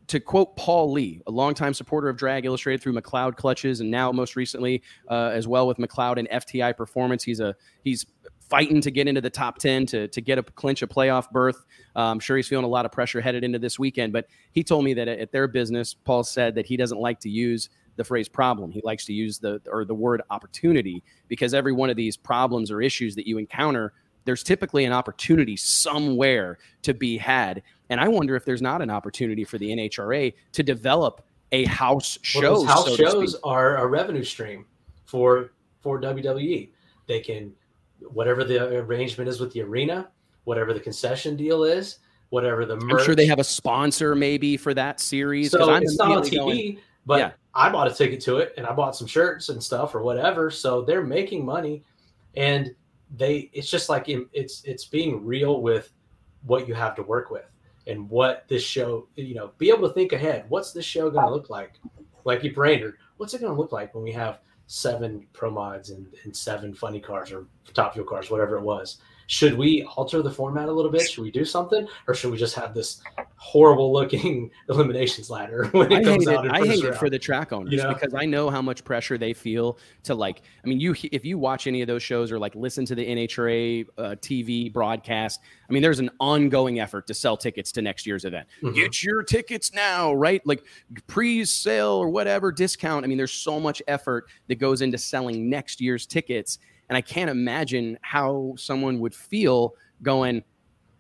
to 0.08 0.20
quote 0.20 0.56
Paul 0.56 0.92
Lee, 0.92 1.22
a 1.28 1.32
longtime 1.32 1.74
supporter 1.74 2.10
of 2.10 2.18
Drag 2.18 2.46
Illustrated 2.46 2.82
through 2.82 2.94
McLeod 2.94 3.36
Clutches, 3.36 3.82
and 3.82 3.90
now 3.90 4.12
most 4.12 4.36
recently 4.36 4.82
uh, 5.10 5.32
as 5.34 5.48
well 5.48 5.68
with 5.68 5.78
McLeod 5.78 6.18
and 6.18 6.30
FTI 6.30 6.76
Performance. 6.76 7.24
He's 7.24 7.40
a 7.40 7.56
he's 7.84 8.06
fighting 8.50 8.80
to 8.80 8.92
get 8.92 9.08
into 9.08 9.22
the 9.22 9.30
top 9.30 9.58
ten 9.58 9.86
to 9.88 10.08
to 10.08 10.22
get 10.22 10.38
a 10.38 10.44
clinch 10.44 10.82
a 10.82 10.88
playoff 10.88 11.30
berth. 11.32 11.66
Uh, 11.96 12.02
I'm 12.02 12.20
sure 12.20 12.38
he's 12.38 12.48
feeling 12.48 12.66
a 12.66 12.70
lot 12.70 12.86
of 12.86 12.92
pressure 12.92 13.22
headed 13.22 13.44
into 13.44 13.60
this 13.60 13.80
weekend. 13.80 14.14
But 14.14 14.28
he 14.52 14.64
told 14.64 14.86
me 14.86 14.94
that 14.96 15.08
at 15.08 15.32
their 15.32 15.48
business, 15.48 15.94
Paul 15.94 16.24
said 16.24 16.56
that 16.56 16.66
he 16.66 16.78
doesn't 16.78 17.00
like 17.00 17.20
to 17.22 17.30
use 17.30 17.70
the 17.96 18.04
phrase 18.04 18.28
problem. 18.28 18.72
He 18.72 18.82
likes 18.84 19.06
to 19.06 19.14
use 19.14 19.40
the 19.40 19.62
or 19.72 19.86
the 19.86 19.96
word 19.96 20.22
opportunity 20.30 21.04
because 21.28 21.54
every 21.54 21.74
one 21.74 21.90
of 21.90 21.96
these 21.96 22.18
problems 22.18 22.72
or 22.72 22.82
issues 22.82 23.16
that 23.16 23.28
you 23.28 23.38
encounter, 23.38 23.94
there's 24.26 24.44
typically 24.44 24.86
an 24.86 24.94
opportunity 24.94 25.56
somewhere 25.56 26.58
to 26.82 26.94
be 26.94 27.18
had. 27.18 27.64
And 27.90 28.00
I 28.00 28.08
wonder 28.08 28.36
if 28.36 28.46
there's 28.46 28.62
not 28.62 28.82
an 28.82 28.90
opportunity 28.90 29.44
for 29.44 29.58
the 29.58 29.70
NHRA 29.70 30.34
to 30.54 30.64
develop 30.64 31.26
a 31.52 31.66
house 31.66 32.18
show. 32.22 32.42
Well, 32.42 32.66
house 32.66 32.88
so 32.88 32.96
shows 32.96 33.36
are 33.44 33.78
a 33.78 33.88
revenue 33.88 34.24
stream 34.24 34.66
for 35.06 35.52
for 35.82 36.02
WWE. 36.02 36.70
They 37.08 37.20
can 37.20 37.54
whatever 38.00 38.44
the 38.44 38.80
arrangement 38.80 39.30
is 39.30 39.40
with 39.40 39.54
the 39.54 39.62
arena, 39.62 40.10
whatever 40.44 40.74
the 40.74 40.80
concession 40.80 41.36
deal 41.36 41.64
is, 41.64 42.00
whatever 42.30 42.66
the 42.66 42.76
merch. 42.76 43.00
I'm 43.02 43.06
sure 43.06 43.16
they 43.16 43.28
have 43.28 43.40
a 43.40 43.44
sponsor 43.44 44.16
maybe 44.16 44.58
for 44.58 44.74
that 44.74 45.00
series. 45.00 45.52
So 45.52 45.72
I'm 45.72 45.84
it's 45.84 45.98
not 45.98 46.12
on 46.12 46.24
TV, 46.24 46.36
going- 46.38 46.80
but 47.06 47.20
Yeah. 47.20 47.32
I 47.54 47.70
bought 47.70 47.90
a 47.90 47.94
ticket 47.94 48.20
to 48.22 48.38
it 48.38 48.54
and 48.58 48.66
I 48.68 48.74
bought 48.74 48.96
some 48.96 49.08
shirts 49.08 49.50
and 49.50 49.64
stuff 49.64 49.96
or 49.96 50.02
whatever. 50.02 50.52
So 50.52 50.82
they're 50.82 51.04
making 51.04 51.46
money, 51.46 51.84
and 52.36 52.76
they 53.16 53.50
it's 53.54 53.70
just 53.70 53.88
like 53.88 54.06
it's 54.10 54.62
it's 54.66 54.86
being 54.86 55.24
real 55.24 55.62
with 55.62 55.92
what 56.46 56.68
you 56.68 56.74
have 56.74 56.96
to 56.96 57.04
work 57.04 57.30
with 57.32 57.46
and 57.88 58.10
what 58.10 58.46
this 58.48 58.64
show 58.64 59.08
you 59.16 59.36
know 59.36 59.52
be 59.58 59.70
able 59.70 59.88
to 59.88 59.94
think 59.94 60.14
ahead. 60.14 60.46
What's 60.50 60.72
this 60.72 60.86
show 60.86 61.10
going 61.10 61.26
to 61.26 61.32
look 61.32 61.50
like? 61.50 61.74
Like 62.24 62.44
you 62.44 62.54
Brainerd, 62.54 62.98
what's 63.18 63.34
it 63.34 63.42
going 63.42 63.54
to 63.54 63.60
look 63.60 63.72
like 63.72 63.94
when 63.94 64.04
we 64.04 64.12
have 64.14 64.40
seven 64.68 65.28
pro 65.32 65.52
mods 65.52 65.92
and, 65.92 66.08
and 66.24 66.36
seven 66.36 66.74
funny 66.74 67.00
cars 67.00 67.32
or 67.32 67.46
top 67.74 67.94
fuel 67.94 68.06
cars, 68.06 68.30
whatever 68.30 68.58
it 68.58 68.64
was? 68.64 68.98
Should 69.28 69.58
we 69.58 69.84
alter 69.96 70.22
the 70.22 70.32
format 70.32 70.70
a 70.70 70.72
little 70.72 70.92
bit? 70.92 71.02
Should 71.10 71.24
we 71.24 71.32
do 71.32 71.44
something, 71.46 71.88
or 72.08 72.14
should 72.14 72.32
we 72.32 72.38
just 72.38 72.56
have 72.56 72.74
this 72.74 73.02
horrible 73.38 73.92
looking 73.92 74.52
eliminations 74.70 75.30
ladder 75.30 75.66
when 75.72 75.92
it 75.92 75.96
I 76.00 76.04
comes 76.04 76.28
out? 76.28 76.46
it. 76.46 76.52
I 76.52 76.66
hate 76.66 76.84
it 76.84 76.96
for 76.96 77.10
the 77.10 77.18
track 77.20 77.52
owners 77.52 77.72
You 77.74 77.80
know? 77.84 77.94
because 77.94 78.14
I 78.14 78.26
know 78.26 78.50
how 78.50 78.62
much 78.62 78.84
pressure 78.84 79.18
they 79.18 79.34
feel 79.34 79.78
to 80.04 80.14
like. 80.16 80.42
I 80.64 80.68
mean, 80.68 80.80
you 80.80 80.96
if 81.12 81.26
you 81.26 81.38
watch 81.38 81.68
any 81.68 81.82
of 81.82 81.88
those 81.88 82.04
shows 82.04 82.32
or 82.32 82.38
like 82.40 82.56
listen 82.56 82.86
to 82.86 82.96
the 82.96 83.06
NHRA 83.06 83.88
uh, 83.98 84.02
TV 84.22 84.72
broadcast, 84.72 85.42
I 85.70 85.74
mean, 85.74 85.82
there's 85.82 86.00
an 86.00 86.12
ongoing 86.20 86.80
effort 86.80 87.08
to 87.08 87.14
sell 87.14 87.36
tickets 87.36 87.72
to 87.74 87.82
next 87.82 88.06
year's 88.06 88.26
event. 88.26 88.48
Mhm. 88.62 88.76
Get 88.76 89.04
your 89.04 89.24
tickets 89.24 89.74
now, 89.74 90.14
right? 90.14 90.46
Like 90.46 90.64
pre-sale 91.08 91.94
or 91.94 92.10
whatever 92.10 92.52
discount. 92.52 93.06
I 93.06 93.08
mean, 93.08 93.18
there's 93.18 93.32
so 93.32 93.60
much 93.60 93.82
effort 93.88 94.26
that 94.48 94.56
goes 94.56 94.82
into 94.82 94.98
selling 94.98 95.50
next 95.50 95.80
year's 95.82 96.06
tickets, 96.06 96.60
and 96.90 96.98
I 96.98 97.02
can't 97.02 97.30
imagine 97.30 97.98
how 98.02 98.54
someone 98.58 99.00
would 99.00 99.14
feel 99.16 99.76
going. 100.02 100.44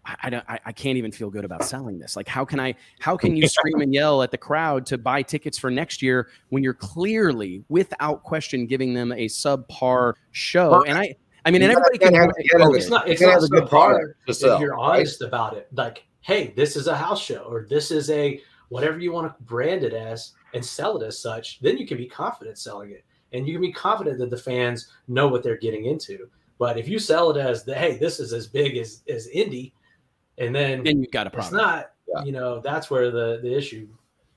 I, 0.05 0.15
I 0.23 0.29
don't. 0.29 0.45
I, 0.47 0.59
I 0.65 0.71
can't 0.71 0.97
even 0.97 1.11
feel 1.11 1.29
good 1.29 1.45
about 1.45 1.63
selling 1.63 1.97
this. 1.99 2.15
Like, 2.15 2.27
how 2.27 2.45
can 2.45 2.59
I? 2.59 2.75
How 2.99 3.17
can 3.17 3.35
you 3.35 3.47
scream 3.47 3.81
and 3.81 3.93
yell 3.93 4.21
at 4.21 4.31
the 4.31 4.37
crowd 4.37 4.85
to 4.87 4.97
buy 4.97 5.21
tickets 5.21 5.57
for 5.57 5.71
next 5.71 6.01
year 6.01 6.29
when 6.49 6.63
you're 6.63 6.73
clearly, 6.73 7.63
without 7.69 8.23
question, 8.23 8.67
giving 8.67 8.93
them 8.93 9.11
a 9.11 9.25
subpar 9.25 10.13
show? 10.31 10.71
Well, 10.71 10.83
And 10.87 10.97
I, 10.97 11.15
I 11.45 11.51
mean, 11.51 11.61
and 11.61 11.71
everybody 11.71 11.97
can. 11.97 12.13
have- 12.13 12.31
you 12.37 12.49
gotta 12.51 12.63
have 12.65 12.73
it's 12.75 12.89
not 12.89 13.07
it's 13.07 13.21
not 13.21 13.33
have 13.33 13.43
a 13.43 13.47
good 13.47 13.67
product 13.69 13.99
hard 13.99 14.15
if 14.27 14.41
you're 14.41 14.71
right? 14.75 14.97
honest 14.97 15.21
about 15.21 15.55
it. 15.57 15.67
Like, 15.73 16.05
hey, 16.21 16.53
this 16.55 16.75
is 16.75 16.87
a 16.87 16.95
house 16.95 17.21
show, 17.23 17.43
or 17.49 17.65
this 17.69 17.91
is 17.91 18.09
a 18.09 18.41
whatever 18.69 18.99
you 18.99 19.11
want 19.11 19.27
to 19.35 19.43
brand 19.43 19.83
it 19.83 19.93
as 19.93 20.33
and 20.53 20.65
sell 20.65 20.97
it 21.01 21.05
as 21.05 21.19
such. 21.19 21.59
Then 21.59 21.77
you 21.77 21.85
can 21.85 21.97
be 21.97 22.07
confident 22.07 22.57
selling 22.57 22.91
it, 22.91 23.05
and 23.35 23.47
you 23.47 23.53
can 23.53 23.61
be 23.61 23.71
confident 23.71 24.17
that 24.19 24.29
the 24.29 24.37
fans 24.37 24.87
know 25.07 25.27
what 25.27 25.43
they're 25.43 25.57
getting 25.57 25.85
into. 25.85 26.29
But 26.57 26.77
if 26.77 26.87
you 26.87 26.99
sell 26.99 27.31
it 27.31 27.37
as 27.37 27.63
the 27.63 27.75
hey, 27.75 27.97
this 27.97 28.19
is 28.19 28.33
as 28.33 28.47
big 28.47 28.77
as 28.77 29.03
as 29.09 29.27
indie, 29.35 29.73
and 30.37 30.55
then 30.55 30.83
then 30.83 31.01
you've 31.01 31.11
got 31.11 31.27
a 31.27 31.29
problem. 31.29 31.55
it's 31.55 31.61
problem. 31.63 31.79
not, 31.79 31.91
Yeah. 32.07 32.25
you 32.25 32.31
know, 32.31 32.59
that's 32.61 32.89
where 32.89 33.11
the 33.11 33.39
the 33.41 33.53
issue. 33.53 33.87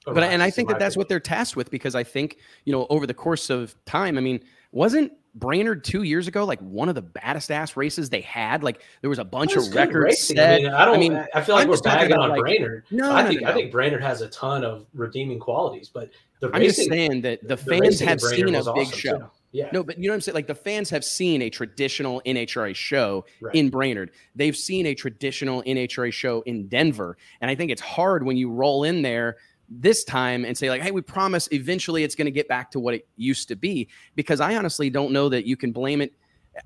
but 0.05 0.23
and 0.23 0.43
I 0.43 0.51
think 0.51 0.69
that 0.69 0.79
that's 0.79 0.97
what 0.97 1.09
they're 1.09 1.21
tasked 1.21 1.57
with 1.57 1.71
because 1.71 1.95
I 1.95 2.03
think 2.03 2.39
you 2.65 2.73
know 2.73 2.87
over 2.91 3.07
the 3.07 3.15
course 3.15 3.51
of 3.51 3.75
time, 3.85 4.19
I 4.19 4.21
mean, 4.21 4.41
wasn't 4.73 5.13
Brainerd 5.39 5.85
two 5.85 6.03
years 6.03 6.29
ago 6.29 6.45
like 6.45 6.61
one 6.61 6.89
of 6.89 6.95
the 6.95 7.03
baddest 7.03 7.51
ass 7.51 7.77
races 7.77 8.11
they 8.11 8.21
had? 8.21 8.63
Like 8.63 8.83
there 9.01 9.11
was 9.11 9.19
a 9.19 9.25
bunch 9.25 9.55
it's 9.57 9.69
of 9.69 9.75
records 9.75 10.19
set. 10.19 10.39
I 10.39 10.57
mean, 10.59 10.67
I 10.73 10.85
don't. 10.85 11.17
I 11.17 11.29
I, 11.35 11.41
feel 11.43 11.55
like 11.55 11.65
I'm 11.65 11.71
we're 11.71 11.81
bagging 11.81 12.17
on 12.17 12.31
like- 12.31 12.41
Brainerd. 12.41 12.85
No, 12.91 13.11
I 13.11 13.23
no, 13.23 13.29
think 13.29 13.41
no, 13.43 13.49
I 13.49 13.53
think 13.55 13.71
Brainerd 13.73 14.03
has 14.03 14.21
a 14.21 14.29
ton 14.29 14.65
of 14.65 14.87
redeeming 14.95 15.39
qualities, 15.39 15.91
but 15.93 16.11
the 16.41 16.51
I'm 16.53 16.63
just 16.63 16.83
saying 16.89 17.23
that 17.23 17.41
the 17.43 17.49
the 17.49 17.57
fans 17.57 18.01
have 18.01 18.21
seen 18.21 18.49
a 18.55 18.59
big 18.59 18.67
awesome, 18.69 18.99
show. 18.99 19.19
too. 19.19 19.31
Yeah, 19.51 19.71
No, 19.73 19.83
but 19.83 19.99
you 19.99 20.09
know 20.09 20.13
what 20.13 20.17
I'm 20.17 20.21
saying? 20.21 20.35
Like 20.35 20.47
the 20.47 20.55
fans 20.55 20.91
have 20.91 21.03
seen 21.03 21.41
a 21.41 21.49
traditional 21.49 22.21
NHRA 22.27 22.75
show 22.77 23.25
Right. 23.41 23.55
in 23.55 23.71
Brainerd. 23.71 24.11
They've 24.37 24.55
seen 24.55 24.85
a 24.85 24.95
traditional 24.95 25.63
NHRA 25.63 26.13
show 26.13 26.43
in 26.43 26.69
Denver. 26.69 27.17
And 27.41 27.51
I 27.51 27.55
think 27.55 27.71
it's 27.71 27.81
hard 27.81 28.27
when 28.27 28.37
you 28.37 28.51
roll 28.51 28.85
in 28.85 29.01
there 29.01 29.39
this 29.69 30.05
time 30.05 30.45
and 30.45 30.57
say, 30.57 30.71
like, 30.71 30.83
hey, 30.83 30.91
we 30.91 31.01
promise 31.01 31.49
eventually 31.53 32.03
it's 32.05 32.15
going 32.15 32.27
to 32.27 32.31
get 32.31 32.49
back 32.49 32.71
to 32.73 32.81
what 32.81 32.95
it 32.95 33.07
used 33.17 33.49
to 33.49 33.57
be. 33.57 33.89
Because 34.15 34.41
I 34.41 34.57
honestly 34.57 34.91
don't 34.91 35.13
know 35.13 35.29
that 35.29 35.47
you 35.47 35.57
can 35.57 35.73
blame 35.73 36.01
it. 36.01 36.13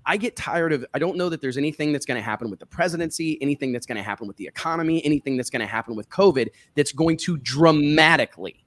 I 0.06 0.16
get 0.16 0.36
tired 0.36 0.72
of 0.72 0.86
I 0.94 0.98
don't 0.98 1.16
know 1.16 1.28
that 1.28 1.40
there's 1.40 1.58
anything 1.58 1.92
that's 1.92 2.06
going 2.06 2.16
to 2.16 2.22
happen 2.22 2.50
with 2.50 2.60
the 2.60 2.66
presidency, 2.66 3.38
anything 3.42 3.72
that's 3.72 3.84
going 3.84 3.96
to 3.96 4.02
happen 4.02 4.26
with 4.26 4.36
the 4.36 4.46
economy, 4.46 5.04
anything 5.04 5.36
that's 5.36 5.50
going 5.50 5.60
to 5.60 5.66
happen 5.66 5.94
with 5.96 6.08
COVID 6.08 6.48
that's 6.74 6.92
going 6.92 7.18
to 7.18 7.36
dramatically 7.38 8.64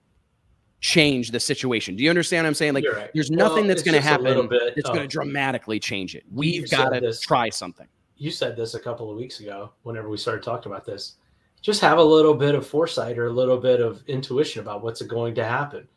change 0.82 1.32
the 1.32 1.40
situation. 1.40 1.96
Do 1.96 2.04
you 2.04 2.10
understand 2.12 2.46
what 2.46 2.50
I'm 2.50 2.54
saying? 2.54 2.76
Like 2.76 2.86
right. 2.94 3.10
there's 3.14 3.32
Well, 3.32 3.50
nothing 3.50 3.66
that's 3.66 3.82
going 3.82 3.96
to 3.96 4.02
just 4.02 4.20
a 4.20 4.22
little 4.22 4.44
happen 4.44 4.58
bit 4.60 4.76
that's 4.76 4.90
going 4.90 5.00
to 5.00 5.06
um, 5.06 5.08
dramatically 5.08 5.80
change 5.80 6.14
it. 6.16 6.24
We've 6.32 6.70
got 6.70 6.90
to 6.90 7.18
try 7.20 7.50
something. 7.50 7.88
you 8.18 8.30
said 8.30 8.56
this 8.56 8.76
a 8.76 8.80
couple 8.80 9.10
of 9.10 9.18
weeks 9.18 9.40
ago 9.40 9.72
whenever 9.82 10.10
we 10.10 10.18
started 10.18 10.44
talking 10.44 10.72
about 10.72 10.86
this 10.86 11.16
just 11.66 11.82
have 11.82 11.98
a 11.98 12.04
little 12.04 12.36
bit 12.36 12.54
of 12.54 12.68
foresight 12.68 13.18
or 13.18 13.26
a 13.26 13.34
little 13.34 13.58
bit 13.58 13.82
of 13.82 14.04
intuition 14.08 14.62
about 14.62 14.84
what's 14.84 15.02
going 15.02 15.34
to 15.34 15.44
happen. 15.44 15.88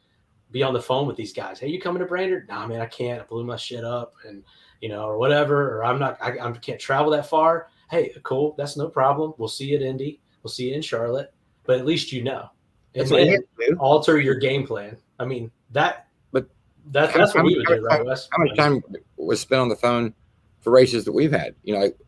Be 0.51 0.63
on 0.63 0.73
the 0.73 0.81
phone 0.81 1.07
with 1.07 1.15
these 1.15 1.35
guys. 1.35 1.61
Hey 1.61 1.69
you 1.69 1.79
coming 1.79 2.01
to 2.01 2.07
brainerd? 2.07 2.49
Nah 2.49 2.67
man 2.67 2.81
i 2.81 2.87
can't. 2.87 3.21
I 3.21 3.25
blew 3.27 3.45
my 3.45 3.57
shit 3.57 3.85
up 3.85 4.15
and 4.27 4.43
you 4.81 4.89
know 4.89 5.03
or 5.03 5.19
whatever 5.19 5.77
or 5.77 5.85
i'm 5.85 5.99
not 5.99 6.17
i, 6.23 6.39
I 6.39 6.53
can't 6.53 6.81
travel 6.81 7.11
that 7.13 7.27
far. 7.29 7.69
Hey 7.91 8.15
cool. 8.23 8.55
That's 8.57 8.79
no 8.79 8.89
problem. 8.89 9.35
We'll 9.37 9.49
see 9.49 9.67
you 9.67 9.77
at 9.77 9.83
indy. 9.83 10.23
We'll 10.43 10.51
see 10.51 10.71
you 10.71 10.75
in 10.75 10.81
charlotte. 10.81 11.35
But 11.65 11.79
at 11.79 11.85
least 11.85 12.13
you 12.13 12.23
know. 12.25 12.49
And 12.95 13.03
That's 13.03 13.11
you 13.11 13.17
then 13.19 13.29
have 13.29 13.41
to 13.41 13.75
do. 13.75 13.77
alter 13.79 14.19
your 14.19 14.37
game 14.37 14.67
plan. 14.67 14.97
I 15.19 15.27
mean 15.27 15.51
that 15.73 16.07
But 16.33 16.49
that, 16.93 17.11
how- 17.11 17.19
that's 17.19 17.35
what 17.35 17.45
we 17.45 17.59
would 17.59 17.67
do 17.67 17.85
right 17.85 18.03
wes. 18.03 18.27
How 18.33 18.43
much 18.43 18.57
time 18.57 18.83
was 19.19 19.41
spent 19.41 19.61
on 19.61 19.69
the 19.69 19.77
phone 19.77 20.15
for 20.61 20.71
races 20.71 21.05
that 21.05 21.13
we've 21.13 21.31
had? 21.31 21.57
You 21.63 21.75
know, 21.75 21.81
like 21.81 21.99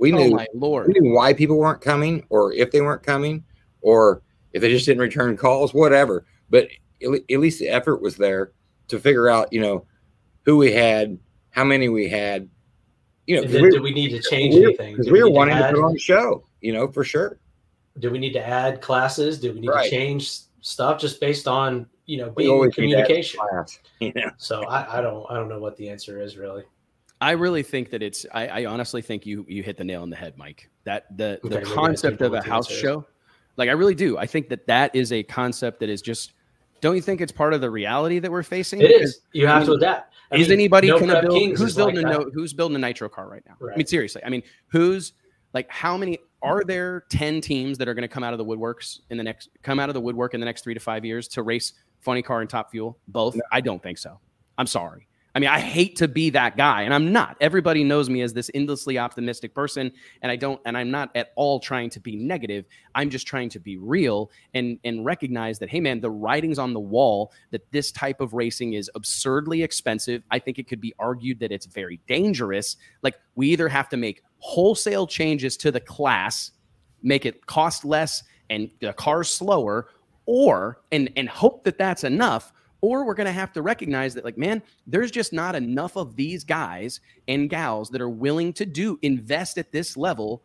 we 0.00 0.12
Oh 0.12 0.16
knew 0.16 0.30
my 0.34 0.46
lord. 0.54 0.88
we 0.88 0.98
knew 0.98 1.14
why 1.14 1.34
people 1.34 1.58
weren't 1.58 1.80
coming, 1.82 2.24
or 2.30 2.52
if 2.54 2.70
they 2.72 2.80
weren't 2.80 3.02
coming, 3.02 3.44
or 3.82 4.22
if 4.52 4.62
they 4.62 4.70
just 4.70 4.86
didn't 4.86 5.00
return 5.02 5.36
calls, 5.36 5.72
whatever. 5.74 6.26
But 6.48 6.68
at, 7.02 7.38
least 7.38 7.60
the 7.60 7.68
effort 7.68 8.02
was 8.02 8.16
there 8.16 8.52
to 8.88 8.98
figure 8.98 9.28
out, 9.28 9.52
you 9.52 9.60
know, 9.60 9.86
who 10.44 10.56
we 10.56 10.72
had, 10.72 11.18
how 11.50 11.64
many 11.64 11.88
we 11.88 12.08
had. 12.08 12.48
You 13.26 13.36
know, 13.36 13.46
then 13.46 13.62
we, 13.62 13.70
do 13.70 13.82
we 13.82 13.92
need 13.92 14.10
to 14.10 14.20
change 14.20 14.54
we, 14.54 14.64
anything 14.64 14.96
because 14.96 15.12
we 15.12 15.20
were 15.20 15.26
need 15.26 15.32
to 15.32 15.36
wanting 15.36 15.56
to 15.58 15.70
put 15.70 15.84
on 15.84 15.94
a 15.94 15.98
show, 15.98 16.46
you 16.60 16.72
know, 16.72 16.88
for 16.88 17.04
sure. 17.04 17.38
do 17.98 18.10
we 18.10 18.18
need 18.18 18.32
to 18.32 18.44
add 18.44 18.80
classes 18.80 19.38
do 19.38 19.52
we 19.52 19.60
need 19.60 19.68
Right. 19.68 19.84
to 19.84 19.90
change 19.90 20.32
stuff 20.62 21.00
just 21.00 21.20
based 21.20 21.46
on 21.46 21.86
you 22.06 22.16
know 22.18 22.30
being 22.30 22.50
always 22.50 22.76
need 22.78 22.90
to 22.92 22.98
add 22.98 23.06
communication 23.06 23.40
class, 23.40 23.78
You 24.00 24.12
know, 24.14 24.30
so 24.38 24.62
I, 24.62 24.98
I 24.98 25.00
don't 25.00 25.26
i 25.30 25.34
don't 25.34 25.48
know 25.48 25.58
what 25.60 25.76
the 25.76 25.88
answer 25.88 26.20
is 26.20 26.36
really 26.36 26.64
I 27.20 27.32
really 27.32 27.62
think 27.62 27.90
that 27.90 28.02
it's. 28.02 28.24
I, 28.32 28.46
I 28.46 28.64
honestly 28.66 29.02
think 29.02 29.26
you 29.26 29.44
you 29.48 29.62
hit 29.62 29.76
the 29.76 29.84
nail 29.84 30.02
on 30.02 30.10
the 30.10 30.16
head, 30.16 30.36
Mike. 30.36 30.70
That 30.84 31.16
the 31.16 31.38
Okay, 31.44 31.60
the 31.60 31.62
concept 31.62 32.22
of 32.22 32.32
a 32.32 32.42
house 32.42 32.70
answer 32.70 32.80
show, 32.80 33.06
like 33.56 33.68
I 33.68 33.72
really 33.72 33.94
do. 33.94 34.16
I 34.18 34.26
think 34.26 34.48
that 34.48 34.66
that 34.66 34.94
is 34.94 35.12
a 35.12 35.22
concept 35.22 35.80
that 35.80 35.88
is 35.88 36.02
just. 36.02 36.32
Don't 36.80 36.96
you 36.96 37.02
think 37.02 37.20
it's 37.20 37.32
part 37.32 37.52
of 37.52 37.60
the 37.60 37.70
reality 37.70 38.20
that 38.20 38.30
we're 38.30 38.42
facing? 38.42 38.80
it 38.80 38.88
Because 38.88 39.10
is 39.10 39.20
you 39.32 39.46
have 39.46 39.64
I 39.64 39.66
to 39.66 39.72
adapt 39.72 40.14
I 40.32 40.36
is 40.36 40.48
mean, 40.48 40.58
anybody 40.58 40.88
No 40.88 40.98
gonna 40.98 41.20
build? 41.20 41.38
Kings 41.38 41.58
Who's 41.58 41.72
is 41.72 41.76
like 41.76 41.94
building 41.94 42.06
a 42.06 42.10
no, 42.10 42.30
Who's 42.32 42.54
building 42.54 42.76
a 42.76 42.78
nitro 42.78 43.08
car 43.10 43.28
right 43.28 43.42
now? 43.46 43.56
I 43.70 43.76
mean, 43.76 43.86
seriously. 43.86 44.22
I 44.24 44.30
mean, 44.30 44.42
who's 44.68 45.12
like 45.52 45.70
how 45.70 45.96
many 45.96 46.18
are 46.42 46.64
there 46.64 47.04
10 47.10 47.40
teams 47.40 47.78
that 47.78 47.88
are 47.88 47.94
going 47.94 48.02
to 48.02 48.08
come 48.08 48.24
out 48.24 48.32
of 48.32 48.38
the 48.38 48.44
woodworks 48.44 49.00
in 49.10 49.18
the 49.18 49.24
next 49.24 49.50
come 49.62 49.78
out 49.78 49.88
of 49.88 49.94
the 49.94 50.00
woodwork 50.00 50.34
in 50.34 50.40
the 50.40 50.46
next 50.46 50.64
three 50.64 50.74
to 50.74 50.80
five 50.80 51.04
years 51.04 51.28
to 51.28 51.42
race 51.42 51.74
funny 52.00 52.22
car 52.22 52.40
and 52.40 52.48
top 52.48 52.70
fuel 52.70 52.98
both 53.08 53.38
i 53.52 53.60
don't 53.60 53.82
think 53.82 53.98
so 53.98 54.18
i'm 54.56 54.66
sorry 54.66 55.06
i 55.34 55.38
mean 55.38 55.48
i 55.48 55.58
hate 55.58 55.96
to 55.96 56.08
be 56.08 56.30
that 56.30 56.56
guy 56.56 56.82
and 56.82 56.94
i'm 56.94 57.12
not. 57.12 57.36
Everybody 57.40 57.84
knows 57.84 58.10
me 58.10 58.22
as 58.22 58.32
this 58.32 58.50
endlessly 58.54 58.98
optimistic 58.98 59.54
person 59.54 59.92
and 60.22 60.30
i 60.30 60.36
don't 60.36 60.60
and 60.64 60.76
i'm 60.76 60.90
not 60.90 61.10
at 61.14 61.32
all 61.36 61.60
trying 61.60 61.90
to 61.90 62.00
be 62.00 62.16
negative. 62.16 62.64
I'm 62.94 63.10
just 63.10 63.26
trying 63.26 63.48
to 63.50 63.60
be 63.60 63.76
real 63.76 64.30
and 64.54 64.78
and 64.84 65.04
recognize 65.04 65.58
that 65.60 65.70
hey 65.70 65.80
man 65.80 66.00
the 66.00 66.10
writing's 66.10 66.58
on 66.58 66.72
the 66.72 66.80
wall 66.80 67.32
that 67.50 67.70
this 67.72 67.92
type 67.92 68.20
of 68.20 68.34
racing 68.34 68.74
is 68.74 68.90
absurdly 68.94 69.62
expensive. 69.62 70.22
I 70.30 70.38
think 70.38 70.58
it 70.58 70.68
could 70.68 70.80
be 70.80 70.94
argued 70.98 71.40
that 71.40 71.52
it's 71.52 71.66
very 71.66 72.00
dangerous. 72.06 72.76
Like 73.02 73.14
we 73.34 73.48
either 73.48 73.68
have 73.68 73.88
to 73.90 73.96
make 73.96 74.22
wholesale 74.38 75.06
changes 75.06 75.56
to 75.58 75.70
the 75.70 75.80
class 75.80 76.52
make 77.02 77.26
it 77.26 77.46
cost 77.46 77.84
less 77.84 78.22
and 78.48 78.70
the 78.80 78.92
cars 78.92 79.28
slower 79.28 79.88
or 80.26 80.80
and 80.92 81.10
and 81.16 81.28
hope 81.28 81.64
that 81.64 81.78
that's 81.78 82.04
enough 82.04 82.52
or 82.80 83.04
we're 83.04 83.14
going 83.14 83.26
to 83.26 83.32
have 83.32 83.52
to 83.52 83.62
recognize 83.62 84.14
that 84.14 84.24
like 84.24 84.38
man 84.38 84.62
there's 84.86 85.10
just 85.10 85.32
not 85.32 85.54
enough 85.54 85.96
of 85.96 86.16
these 86.16 86.44
guys 86.44 87.00
and 87.28 87.50
gals 87.50 87.90
that 87.90 88.00
are 88.00 88.10
willing 88.10 88.52
to 88.52 88.66
do 88.66 88.98
invest 89.02 89.58
at 89.58 89.72
this 89.72 89.96
level. 89.96 90.42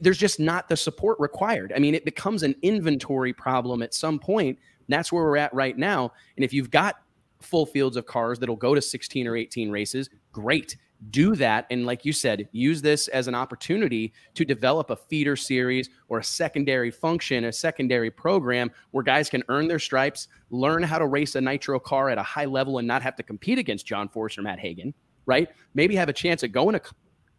There's 0.00 0.18
just 0.18 0.40
not 0.40 0.68
the 0.68 0.76
support 0.76 1.18
required. 1.20 1.72
I 1.74 1.78
mean 1.78 1.94
it 1.94 2.04
becomes 2.04 2.42
an 2.42 2.54
inventory 2.62 3.32
problem 3.32 3.82
at 3.82 3.94
some 3.94 4.18
point. 4.18 4.58
That's 4.88 5.12
where 5.12 5.24
we're 5.24 5.36
at 5.36 5.54
right 5.54 5.76
now. 5.76 6.12
And 6.36 6.44
if 6.44 6.52
you've 6.52 6.70
got 6.70 6.96
full 7.40 7.66
fields 7.66 7.96
of 7.96 8.06
cars 8.06 8.38
that'll 8.38 8.56
go 8.56 8.74
to 8.74 8.80
16 8.80 9.26
or 9.26 9.36
18 9.36 9.70
races 9.70 10.08
great 10.30 10.76
do 11.10 11.34
that 11.34 11.66
and 11.70 11.84
like 11.84 12.04
you 12.04 12.12
said 12.12 12.48
use 12.52 12.80
this 12.80 13.08
as 13.08 13.26
an 13.26 13.34
opportunity 13.34 14.12
to 14.34 14.44
develop 14.44 14.90
a 14.90 14.96
feeder 14.96 15.34
series 15.34 15.90
or 16.08 16.20
a 16.20 16.24
secondary 16.24 16.90
function 16.90 17.44
a 17.44 17.52
secondary 17.52 18.10
program 18.10 18.70
where 18.92 19.02
guys 19.02 19.28
can 19.28 19.42
earn 19.48 19.66
their 19.66 19.80
stripes 19.80 20.28
learn 20.50 20.82
how 20.82 20.98
to 20.98 21.06
race 21.06 21.34
a 21.34 21.40
nitro 21.40 21.80
car 21.80 22.08
at 22.08 22.18
a 22.18 22.22
high 22.22 22.44
level 22.44 22.78
and 22.78 22.86
not 22.86 23.02
have 23.02 23.16
to 23.16 23.22
compete 23.22 23.58
against 23.58 23.84
john 23.84 24.08
force 24.08 24.38
or 24.38 24.42
matt 24.42 24.60
hagan 24.60 24.94
right 25.26 25.48
maybe 25.74 25.96
have 25.96 26.08
a 26.08 26.12
chance 26.12 26.44
at 26.44 26.52
going 26.52 26.76
a 26.76 26.80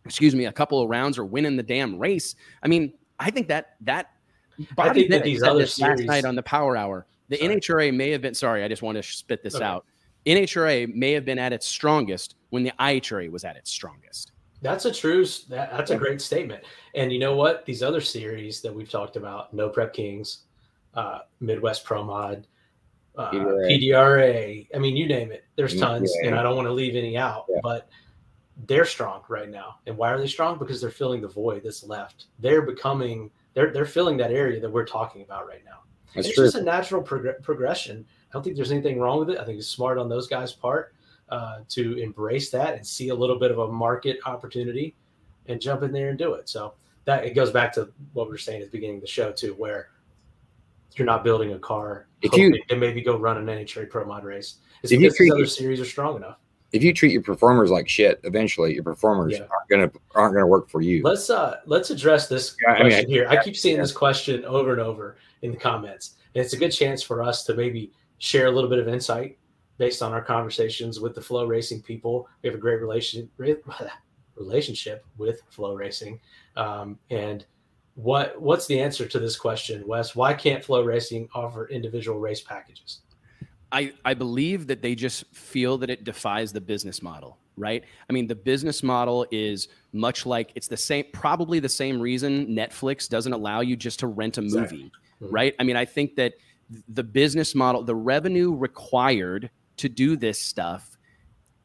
excuse 0.06 0.36
me 0.36 0.46
a 0.46 0.52
couple 0.52 0.82
of 0.82 0.90
rounds 0.90 1.18
or 1.18 1.24
winning 1.24 1.56
the 1.56 1.64
damn 1.64 1.98
race 1.98 2.36
i 2.64 2.68
mean 2.68 2.94
i 3.20 3.32
think 3.32 3.48
that 3.48 3.76
that 3.80 4.08
I 4.78 4.94
think 4.94 5.10
that 5.10 5.24
these 5.24 5.42
other 5.42 5.60
this 5.60 5.80
last 5.80 6.04
night 6.04 6.26
on 6.26 6.36
the 6.36 6.44
power 6.44 6.76
hour 6.76 7.08
the 7.30 7.38
Sorry. 7.38 7.56
nhra 7.56 7.96
may 7.96 8.12
have 8.12 8.22
been 8.22 8.34
sorry 8.34 8.64
i 8.64 8.68
just 8.68 8.82
want 8.82 8.98
to 8.98 9.04
spit 9.04 9.42
this 9.42 9.56
Okay. 9.56 9.64
out 9.64 9.86
nhra 10.26 10.94
may 10.94 11.12
have 11.12 11.26
been 11.26 11.40
at 11.40 11.52
its 11.54 11.66
strongest 11.68 12.36
when 12.50 12.64
the 12.64 12.72
ihra 12.80 13.30
was 13.30 13.44
at 13.44 13.56
its 13.56 13.72
strongest 13.72 14.32
That's 14.62 14.86
a 14.86 14.92
true. 14.94 15.26
That, 15.50 15.72
that's 15.72 15.92
a 15.92 15.98
great 15.98 16.22
statement. 16.22 16.64
And 16.96 17.12
you 17.12 17.20
know 17.20 17.36
what? 17.36 17.66
These 17.66 17.84
other 17.84 18.00
series 18.00 18.62
that 18.62 18.74
we've 18.74 18.90
talked 18.90 19.18
about, 19.18 19.54
No 19.54 19.68
Prep 19.68 19.92
Kings, 19.94 20.44
uh, 20.94 21.20
Midwest 21.42 21.84
Pro 21.84 22.02
Mod, 22.02 22.48
uh, 23.18 23.30
PDRA. 23.32 23.68
PDRA. 23.70 24.68
I 24.74 24.78
mean, 24.78 24.96
you 24.96 25.06
name 25.06 25.34
it. 25.34 25.44
There's 25.58 25.78
tons, 25.78 26.10
Yeah. 26.22 26.30
and 26.30 26.40
I 26.40 26.44
don't 26.44 26.56
want 26.56 26.68
to 26.70 26.72
leave 26.74 26.96
any 26.96 27.18
out. 27.18 27.46
Yeah. 27.50 27.60
But 27.62 27.90
they're 28.68 28.86
strong 28.86 29.24
right 29.28 29.50
now. 29.50 29.80
And 29.86 29.98
why 29.98 30.12
are 30.14 30.18
they 30.18 30.28
strong? 30.28 30.58
Because 30.58 30.80
they're 30.80 30.92
filling 30.92 31.20
the 31.22 31.28
void 31.28 31.64
that's 31.66 31.84
left. 31.84 32.28
They're 32.40 32.62
becoming. 32.62 33.32
They're 33.56 33.72
they're 33.74 33.86
filling 33.86 34.16
that 34.18 34.32
area 34.32 34.62
that 34.62 34.72
we're 34.72 34.86
talking 34.86 35.24
about 35.24 35.46
right 35.46 35.66
now. 35.66 35.80
That's 36.16 36.28
it's 36.28 36.36
true. 36.36 36.46
just 36.46 36.56
a 36.56 36.64
natural 36.64 37.04
progr- 37.04 37.42
progression. 37.44 38.06
I 38.34 38.38
don't 38.38 38.44
think 38.44 38.56
there's 38.56 38.72
anything 38.72 39.00
wrong 39.00 39.20
with 39.20 39.30
it. 39.30 39.38
I 39.40 39.46
think 39.46 39.60
it's 39.60 39.68
smart 39.68 40.00
on 40.00 40.10
those 40.10 40.28
guys' 40.28 40.52
part 40.54 40.96
uh, 41.30 41.60
to 41.70 41.98
embrace 42.00 42.50
that 42.50 42.74
and 42.76 42.86
see 42.86 43.10
a 43.10 43.16
little 43.16 43.38
bit 43.38 43.52
of 43.52 43.60
a 43.60 43.68
market 43.68 44.18
opportunity 44.26 44.96
and 45.46 45.62
jump 45.62 45.84
in 45.84 45.92
there 45.92 46.10
and 46.10 46.18
do 46.18 46.34
it. 46.34 46.50
So 46.50 46.74
that 47.06 47.26
it 47.26 47.36
goes 47.36 47.52
back 47.52 47.72
to 47.74 47.90
what 48.14 48.26
we 48.26 48.32
were 48.32 48.38
saying 48.40 48.62
at 48.64 48.72
the 48.72 48.78
beginning 48.78 48.96
of 48.96 49.02
the 49.02 49.08
show 49.08 49.32
too, 49.32 49.54
where 49.54 49.90
you're 50.96 51.06
not 51.06 51.24
building 51.24 51.54
a 51.54 51.60
car 51.60 52.08
If 52.24 52.34
you- 52.36 52.60
to 52.70 52.76
maybe 52.76 53.02
go 53.02 53.18
run 53.18 53.38
an 53.38 53.46
NHRA 53.46 53.86
Pro 53.90 54.04
Mod 54.06 54.24
race. 54.24 54.56
It's 54.82 54.92
If 54.92 55.00
you 55.00 55.08
because 55.08 55.18
these 55.18 55.18
treat- 55.18 55.32
other 55.34 55.46
series 55.46 55.80
are 55.80 55.86
strong 55.86 56.16
enough. 56.16 56.38
if 56.72 56.82
you 56.84 56.92
treat 56.92 57.12
your 57.12 57.22
performers 57.22 57.70
like 57.70 57.88
shit, 57.88 58.20
eventually 58.24 58.74
your 58.74 58.84
performers 58.84 59.34
Yeah. 59.34 59.46
aren't 59.52 59.70
gonna 59.70 59.92
aren't 60.16 60.34
gonna 60.34 60.48
work 60.48 60.70
for 60.70 60.82
you. 60.82 61.04
Let's 61.04 61.30
uh 61.30 61.60
let's 61.68 61.92
address 61.92 62.28
this 62.28 62.56
Yeah, 62.64 62.70
I 62.70 62.74
mean, 62.80 62.82
question 62.90 63.06
I- 63.06 63.10
here. 63.10 63.28
I 63.30 63.44
keep 63.44 63.56
seeing 63.56 63.78
this 63.78 63.92
question 63.92 64.44
over 64.46 64.72
and 64.72 64.82
over 64.82 65.18
in 65.44 65.52
the 65.52 65.58
comments. 65.58 66.16
And 66.36 66.44
it's 66.44 66.54
a 66.54 66.58
good 66.58 66.72
chance 66.72 67.04
for 67.04 67.22
us 67.22 67.44
to 67.46 67.54
maybe 67.54 67.92
share 68.24 68.48
a 68.48 68.52
little 68.52 68.70
bit 68.70 68.80
of 68.80 68.88
insight 68.88 69.38
based 69.78 70.02
on 70.02 70.14
our 70.14 70.22
conversations 70.22 71.02
with 71.02 71.14
the 71.14 71.20
flow 71.22 71.46
racing 71.46 71.82
people. 71.82 72.26
We 72.42 72.48
have 72.48 72.56
a 72.56 72.62
great 72.62 72.80
relation 72.80 73.30
relationship 74.36 75.06
with 75.18 75.42
flow 75.50 75.76
racing. 75.76 76.22
Um, 76.56 76.98
and 77.10 77.46
what 77.96 78.42
what's 78.42 78.66
the 78.66 78.80
answer 78.80 79.06
to 79.08 79.20
this 79.20 79.36
question, 79.36 79.86
Wes? 79.86 80.16
Why 80.16 80.34
can't 80.34 80.64
flow 80.64 80.84
racing 80.84 81.28
offer 81.36 81.68
individual 81.68 82.18
race 82.18 82.40
packages? 82.40 83.02
I, 83.74 83.92
I 84.06 84.14
believe 84.14 84.68
that 84.68 84.82
they 84.82 84.96
just 84.96 85.26
feel 85.36 85.78
that 85.80 85.90
it 85.90 86.06
defies 86.06 86.54
the 86.54 86.62
business 86.62 87.02
model, 87.02 87.40
right? 87.58 87.84
I 88.10 88.14
mean, 88.14 88.28
the 88.28 88.36
business 88.36 88.84
model 88.84 89.26
is 89.32 89.68
much 89.92 90.26
like 90.26 90.52
it's 90.56 90.68
the 90.68 90.78
same, 90.78 91.06
probably 91.12 91.60
the 91.60 91.68
same 91.68 92.00
reason 92.00 92.48
Netflix 92.48 93.10
doesn't 93.10 93.34
allow 93.34 93.62
you 93.62 93.76
just 93.76 94.00
to 94.00 94.08
rent 94.08 94.38
a 94.38 94.44
movie, 94.44 94.60
Exactly. 94.60 94.92
Mhm. 95.24 95.28
right? 95.32 95.56
I 95.60 95.64
mean, 95.64 95.76
I 95.76 95.86
think 95.86 96.16
that 96.18 96.36
the 96.88 97.04
business 97.04 97.56
model, 97.56 97.84
the 97.84 97.96
revenue 97.96 98.54
required 98.54 99.50
to 99.78 99.90
do 99.90 100.16
this 100.16 100.40
stuff, 100.40 100.98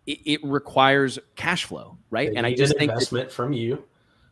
it, 0.07 0.19
it 0.25 0.45
requires 0.45 1.19
cash 1.37 1.65
flow, 1.65 1.99
right? 2.11 2.31
They 2.31 2.37
and 2.37 2.47
I 2.47 2.55
just 2.55 2.73
an 2.73 2.79
think 2.79 2.93
investment 2.93 3.31
from 3.31 3.53
you 3.53 3.85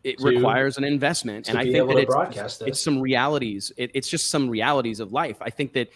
it 0.05 0.19
to- 0.19 0.25
requires 0.25 0.79
an 0.79 0.85
investment, 0.85 1.49
and 1.49 1.59
I 1.59 1.65
think 1.65 1.89
that 1.89 1.99
it's, 1.99 2.63
it's 2.63 2.81
some 2.81 3.01
realities. 3.01 3.73
It, 3.77 3.91
it's 3.95 4.09
just 4.09 4.31
some 4.31 4.49
realities 4.49 5.01
of 5.01 5.13
life. 5.13 5.37
I 5.41 5.51
think 5.51 5.73
that 5.75 5.91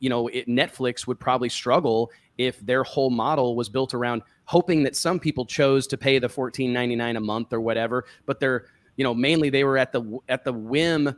you 0.00 0.10
know 0.10 0.28
it, 0.28 0.48
Netflix 0.48 1.06
would 1.06 1.18
probably 1.18 1.48
struggle 1.48 2.10
if 2.38 2.58
their 2.60 2.82
whole 2.82 3.10
model 3.10 3.54
was 3.56 3.68
built 3.68 3.94
around 3.94 4.22
hoping 4.44 4.82
that 4.82 4.96
some 4.96 5.20
people 5.20 5.46
chose 5.46 5.86
to 5.86 5.96
pay 5.96 6.18
the 6.18 6.28
fourteen 6.28 6.72
ninety 6.72 6.96
nine 6.96 7.16
a 7.16 7.20
month 7.20 7.52
or 7.52 7.60
whatever, 7.60 8.04
but 8.26 8.40
they're 8.40 8.66
you 8.96 9.04
know 9.04 9.14
mainly 9.14 9.48
they 9.48 9.64
were 9.64 9.78
at 9.78 9.92
the 9.92 10.18
at 10.28 10.44
the 10.44 10.52
whim. 10.52 11.14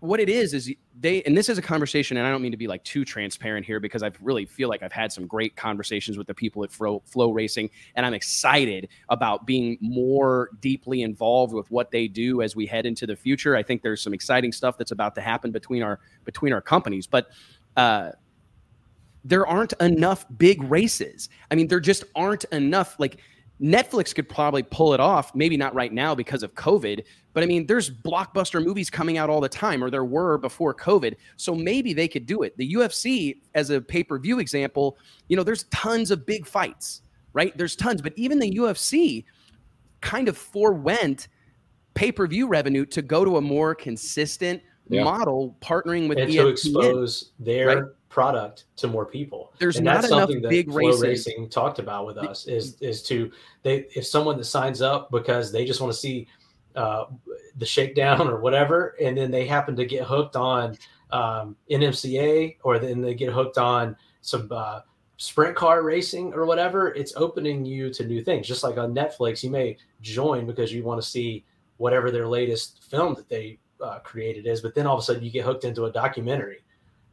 What 0.00 0.20
it 0.20 0.28
is 0.28 0.52
is 0.52 0.72
they 1.00 1.22
and 1.22 1.36
this 1.36 1.48
is 1.48 1.56
a 1.56 1.62
conversation, 1.62 2.18
and 2.18 2.26
I 2.26 2.30
don't 2.30 2.42
mean 2.42 2.52
to 2.52 2.58
be 2.58 2.66
like 2.66 2.84
too 2.84 3.04
transparent 3.04 3.64
here 3.64 3.80
because 3.80 4.02
I 4.02 4.10
really 4.20 4.44
feel 4.44 4.68
like 4.68 4.82
I've 4.82 4.92
had 4.92 5.10
some 5.10 5.26
great 5.26 5.56
conversations 5.56 6.18
with 6.18 6.26
the 6.26 6.34
people 6.34 6.62
at 6.64 6.70
Flow, 6.70 7.02
Flow 7.06 7.30
Racing, 7.30 7.70
and 7.94 8.04
I'm 8.04 8.12
excited 8.12 8.88
about 9.08 9.46
being 9.46 9.78
more 9.80 10.50
deeply 10.60 11.00
involved 11.00 11.54
with 11.54 11.70
what 11.70 11.90
they 11.90 12.08
do 12.08 12.42
as 12.42 12.54
we 12.54 12.66
head 12.66 12.84
into 12.84 13.06
the 13.06 13.16
future. 13.16 13.56
I 13.56 13.62
think 13.62 13.82
there's 13.82 14.02
some 14.02 14.12
exciting 14.12 14.52
stuff 14.52 14.76
that's 14.76 14.92
about 14.92 15.14
to 15.14 15.22
happen 15.22 15.50
between 15.50 15.82
our 15.82 15.98
between 16.24 16.52
our 16.52 16.60
companies, 16.60 17.06
but 17.06 17.28
uh, 17.78 18.10
there 19.24 19.46
aren't 19.46 19.72
enough 19.80 20.26
big 20.36 20.62
races. 20.62 21.30
I 21.50 21.54
mean, 21.54 21.68
there 21.68 21.80
just 21.80 22.04
aren't 22.14 22.44
enough. 22.44 22.96
Like 22.98 23.18
Netflix 23.60 24.14
could 24.14 24.28
probably 24.28 24.62
pull 24.62 24.92
it 24.92 25.00
off, 25.00 25.34
maybe 25.34 25.56
not 25.56 25.74
right 25.74 25.92
now 25.92 26.14
because 26.14 26.42
of 26.42 26.54
COVID, 26.54 27.02
but 27.32 27.42
I 27.42 27.46
mean, 27.46 27.66
there's 27.66 27.90
blockbuster 27.90 28.64
movies 28.64 28.90
coming 28.90 29.18
out 29.18 29.30
all 29.30 29.40
the 29.40 29.48
time, 29.48 29.82
or 29.82 29.90
there 29.90 30.04
were 30.04 30.36
before 30.38 30.74
COVID. 30.74 31.16
So 31.36 31.54
maybe 31.54 31.92
they 31.92 32.08
could 32.08 32.26
do 32.26 32.42
it. 32.42 32.56
The 32.56 32.74
UFC, 32.74 33.40
as 33.54 33.70
a 33.70 33.80
pay 33.80 34.02
per 34.02 34.18
view 34.18 34.38
example, 34.38 34.98
you 35.28 35.36
know, 35.36 35.42
there's 35.42 35.64
tons 35.64 36.10
of 36.10 36.26
big 36.26 36.46
fights, 36.46 37.02
right? 37.32 37.56
There's 37.56 37.76
tons, 37.76 38.02
but 38.02 38.12
even 38.16 38.38
the 38.38 38.50
UFC 38.56 39.24
kind 40.00 40.28
of 40.28 40.36
forewent 40.36 41.28
pay 41.94 42.12
per 42.12 42.26
view 42.26 42.48
revenue 42.48 42.84
to 42.86 43.00
go 43.00 43.24
to 43.24 43.38
a 43.38 43.40
more 43.40 43.74
consistent 43.74 44.62
Yeah. 44.88 45.04
model, 45.04 45.56
partnering 45.60 46.08
with 46.08 46.18
and 46.18 46.30
ESPN. 46.30 46.42
to 46.42 46.48
expose 46.48 47.30
their 47.38 47.66
right? 47.66 47.84
product 48.08 48.64
to 48.76 48.86
more 48.86 49.04
people. 49.04 49.52
There's 49.58 49.76
and 49.76 49.84
not 49.84 49.96
that's 49.96 50.08
enough 50.08 50.20
something 50.20 50.42
that 50.42 50.48
big 50.48 50.68
Flow 50.68 50.76
races. 50.76 51.02
Racing 51.02 51.48
talked 51.48 51.78
about 51.78 52.06
with 52.06 52.18
us 52.18 52.46
is 52.46 52.80
is 52.80 53.02
to 53.04 53.30
they 53.62 53.86
if 53.94 54.06
someone 54.06 54.36
that 54.38 54.44
signs 54.44 54.82
up 54.82 55.10
because 55.10 55.50
they 55.50 55.64
just 55.64 55.80
want 55.80 55.92
to 55.92 55.98
see 55.98 56.28
uh, 56.76 57.06
the 57.56 57.66
shakedown 57.66 58.28
or 58.28 58.40
whatever, 58.40 58.96
and 59.00 59.16
then 59.16 59.30
they 59.30 59.46
happen 59.46 59.74
to 59.76 59.84
get 59.84 60.04
hooked 60.04 60.36
on 60.36 60.76
um, 61.10 61.56
NMCA 61.70 62.56
or 62.62 62.78
then 62.78 63.00
they 63.00 63.14
get 63.14 63.32
hooked 63.32 63.58
on 63.58 63.96
some 64.20 64.48
uh, 64.50 64.80
sprint 65.16 65.56
car 65.56 65.82
racing 65.82 66.34
or 66.34 66.44
whatever, 66.46 66.94
it's 66.94 67.14
opening 67.16 67.64
you 67.64 67.92
to 67.92 68.04
new 68.04 68.22
things. 68.22 68.46
Just 68.46 68.62
like 68.62 68.76
on 68.76 68.94
Netflix, 68.94 69.42
you 69.42 69.50
may 69.50 69.76
join 70.00 70.46
because 70.46 70.72
you 70.72 70.84
want 70.84 71.00
to 71.00 71.08
see 71.08 71.44
whatever 71.78 72.10
their 72.10 72.28
latest 72.28 72.82
film 72.84 73.14
that 73.14 73.28
they 73.28 73.58
uh, 73.82 73.98
created 74.00 74.46
is, 74.46 74.60
but 74.60 74.74
then 74.74 74.86
all 74.86 74.94
of 74.94 75.00
a 75.00 75.02
sudden 75.04 75.22
you 75.22 75.30
get 75.30 75.44
hooked 75.44 75.64
into 75.64 75.84
a 75.84 75.92
documentary 75.92 76.64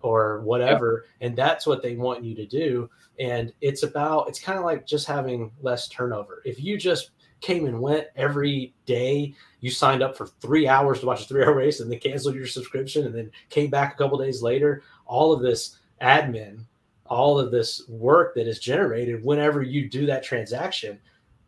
or 0.01 0.41
whatever, 0.41 1.05
and 1.21 1.35
that's 1.35 1.65
what 1.65 1.81
they 1.81 1.95
want 1.95 2.23
you 2.23 2.35
to 2.35 2.45
do. 2.45 2.89
And 3.19 3.53
it's 3.61 3.83
about 3.83 4.27
it's 4.27 4.39
kind 4.39 4.59
of 4.59 4.65
like 4.65 4.85
just 4.85 5.07
having 5.07 5.51
less 5.61 5.87
turnover. 5.87 6.41
If 6.45 6.61
you 6.61 6.77
just 6.77 7.11
came 7.39 7.65
and 7.65 7.79
went 7.79 8.07
every 8.15 8.73
day, 8.85 9.33
you 9.59 9.69
signed 9.69 10.01
up 10.01 10.17
for 10.17 10.27
three 10.27 10.67
hours 10.67 10.99
to 10.99 11.05
watch 11.05 11.21
a 11.21 11.25
three-hour 11.25 11.53
race, 11.53 11.79
and 11.79 11.91
then 11.91 11.99
canceled 11.99 12.35
your 12.35 12.47
subscription, 12.47 13.05
and 13.05 13.15
then 13.15 13.31
came 13.49 13.69
back 13.69 13.93
a 13.93 13.97
couple 13.97 14.17
days 14.17 14.41
later. 14.41 14.83
All 15.05 15.31
of 15.31 15.41
this 15.41 15.77
admin, 16.01 16.63
all 17.05 17.39
of 17.39 17.51
this 17.51 17.87
work 17.87 18.35
that 18.35 18.47
is 18.47 18.59
generated 18.59 19.23
whenever 19.23 19.61
you 19.61 19.89
do 19.89 20.05
that 20.05 20.23
transaction, 20.23 20.99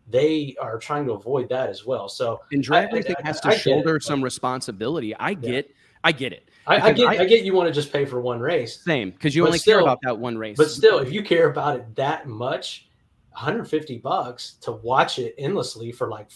they 0.07 0.55
are 0.61 0.77
trying 0.77 1.05
to 1.05 1.13
avoid 1.13 1.49
that 1.49 1.69
as 1.69 1.85
well. 1.85 2.07
So 2.09 2.41
And 2.51 2.61
drag 2.63 2.87
I- 2.87 2.91
I- 2.91 2.93
racing 2.95 3.15
I- 3.23 3.27
has 3.27 3.37
I 3.39 3.41
to 3.41 3.47
get 3.49 3.57
it, 3.57 3.61
shoulder 3.61 3.93
but- 3.95 4.03
some 4.03 4.23
responsibility. 4.23 5.15
I 5.15 5.33
get, 5.33 5.69
I 6.03 6.11
get 6.11 6.31
it. 6.33 6.49
I, 6.67 6.75
I 6.89 6.93
get, 6.93 7.07
I- 7.07 7.17
I, 7.23 7.25
get 7.25 7.43
you 7.43 7.53
want 7.53 7.67
to 7.67 7.73
just 7.73 7.91
pay 7.93 8.05
for 8.05 8.19
one 8.21 8.39
race, 8.39 8.81
Same, 8.83 9.11
because 9.11 9.35
you 9.35 9.43
But 9.43 9.47
only 9.47 9.59
care 9.59 9.79
about 9.79 9.99
that 10.03 10.17
one 10.17 10.37
race. 10.37 10.57
but 10.57 10.69
still, 10.71 10.99
if 10.99 11.11
you 11.11 11.21
care 11.23 11.49
about 11.49 11.75
it 11.79 11.95
that 11.95 12.27
much, 12.27 12.87
150 13.31 13.97
bucks 13.97 14.53
to 14.61 14.71
watch 14.71 15.19
it 15.19 15.35
endlessly 15.37 15.91
for 15.91 16.09
like 16.09 16.29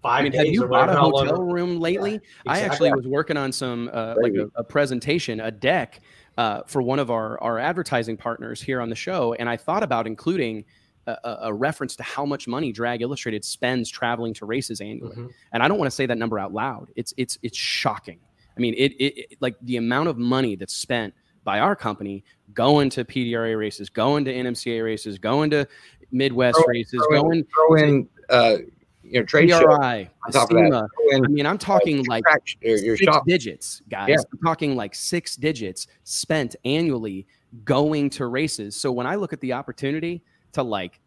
five 0.00 0.20
I 0.20 0.22
mean, 0.22 0.32
days 0.32 0.38
have 0.40 0.46
you 0.48 0.66
bought 0.66 0.88
a 0.88 0.92
how 0.92 1.08
long- 1.10 1.26
hotel 1.28 1.42
room 1.44 1.78
lately? 1.80 2.20
I 2.46 2.58
exactly. 2.58 2.88
actually 2.88 2.92
was 2.92 3.06
working 3.06 3.36
on 3.36 3.52
some 3.52 3.90
uh, 3.92 4.14
like 4.20 4.34
a, 4.34 4.48
a 4.56 4.64
presentation, 4.64 5.40
a 5.40 5.50
deck 5.50 6.00
uh, 6.38 6.62
for 6.66 6.80
one 6.82 6.98
of 6.98 7.10
our 7.10 7.40
our 7.42 7.58
advertising 7.58 8.16
partners 8.16 8.60
here 8.62 8.80
on 8.80 8.88
the 8.88 8.96
show, 8.96 9.34
and 9.34 9.48
I 9.48 9.56
thought 9.56 9.82
about 9.82 10.06
including. 10.06 10.64
A, 11.06 11.16
a- 11.42 11.52
reference 11.52 11.96
to 11.96 12.02
how 12.04 12.24
much 12.24 12.46
money 12.46 12.70
Drag 12.70 13.02
Illustrated 13.02 13.44
spends 13.44 13.90
traveling 13.90 14.32
to 14.34 14.46
races 14.46 14.80
annually, 14.80 15.16
Mhm. 15.16 15.30
and 15.52 15.60
I 15.62 15.66
don't 15.66 15.78
want 15.78 15.88
to 15.90 15.94
say 15.94 16.06
that 16.06 16.16
number 16.16 16.38
out 16.38 16.52
loud. 16.52 16.90
It's 16.94 17.12
it's 17.16 17.38
it's 17.42 17.58
shocking. 17.58 18.20
I 18.56 18.60
mean, 18.60 18.74
it, 18.74 18.92
it 19.00 19.18
it- 19.18 19.36
like 19.40 19.56
the 19.62 19.78
amount 19.78 20.10
of 20.10 20.16
money 20.18 20.54
that's 20.54 20.74
spent 20.74 21.12
by 21.42 21.58
our 21.58 21.74
company 21.74 22.22
going 22.54 22.88
to 22.90 23.04
PDRA 23.04 23.56
races, 23.58 23.90
going 23.90 24.24
to 24.26 24.32
NMCA 24.32 24.84
races, 24.84 25.18
going 25.18 25.50
to 25.50 25.66
Midwest 26.12 26.56
Throw- 26.58 26.66
races, 26.68 27.02
throw 27.08 27.16
in- 27.16 27.22
going 27.22 27.44
Throw 27.52 27.74
in, 27.88 28.08
uh, 28.30 28.56
you 29.02 29.18
know, 29.18 29.24
trade 29.24 29.50
show 29.50 29.60
PRI, 29.64 30.08
on 30.24 30.30
top 30.32 30.50
of 30.52 30.56
that. 30.56 30.88
SEMA. 31.10 31.24
I 31.24 31.28
mean, 31.28 31.46
I'm 31.46 31.58
talking 31.58 31.98
uh, 32.00 32.04
like 32.06 32.22
track- 32.22 32.42
your, 32.60 32.76
your 32.78 32.96
six 32.96 33.12
shop. 33.12 33.26
digits, 33.26 33.82
guys. 33.90 34.08
Yeah. 34.10 34.16
I'm 34.32 34.38
talking 34.44 34.76
like 34.76 34.94
six 34.94 35.34
digits 35.34 35.88
spent 36.04 36.54
annually 36.64 37.26
going 37.64 38.08
to 38.10 38.26
races. 38.26 38.76
So 38.76 38.92
when 38.92 39.06
I 39.08 39.16
look 39.16 39.32
at 39.32 39.40
the 39.40 39.52
opportunity 39.54 40.22
to 40.52 40.62
like 40.62 41.00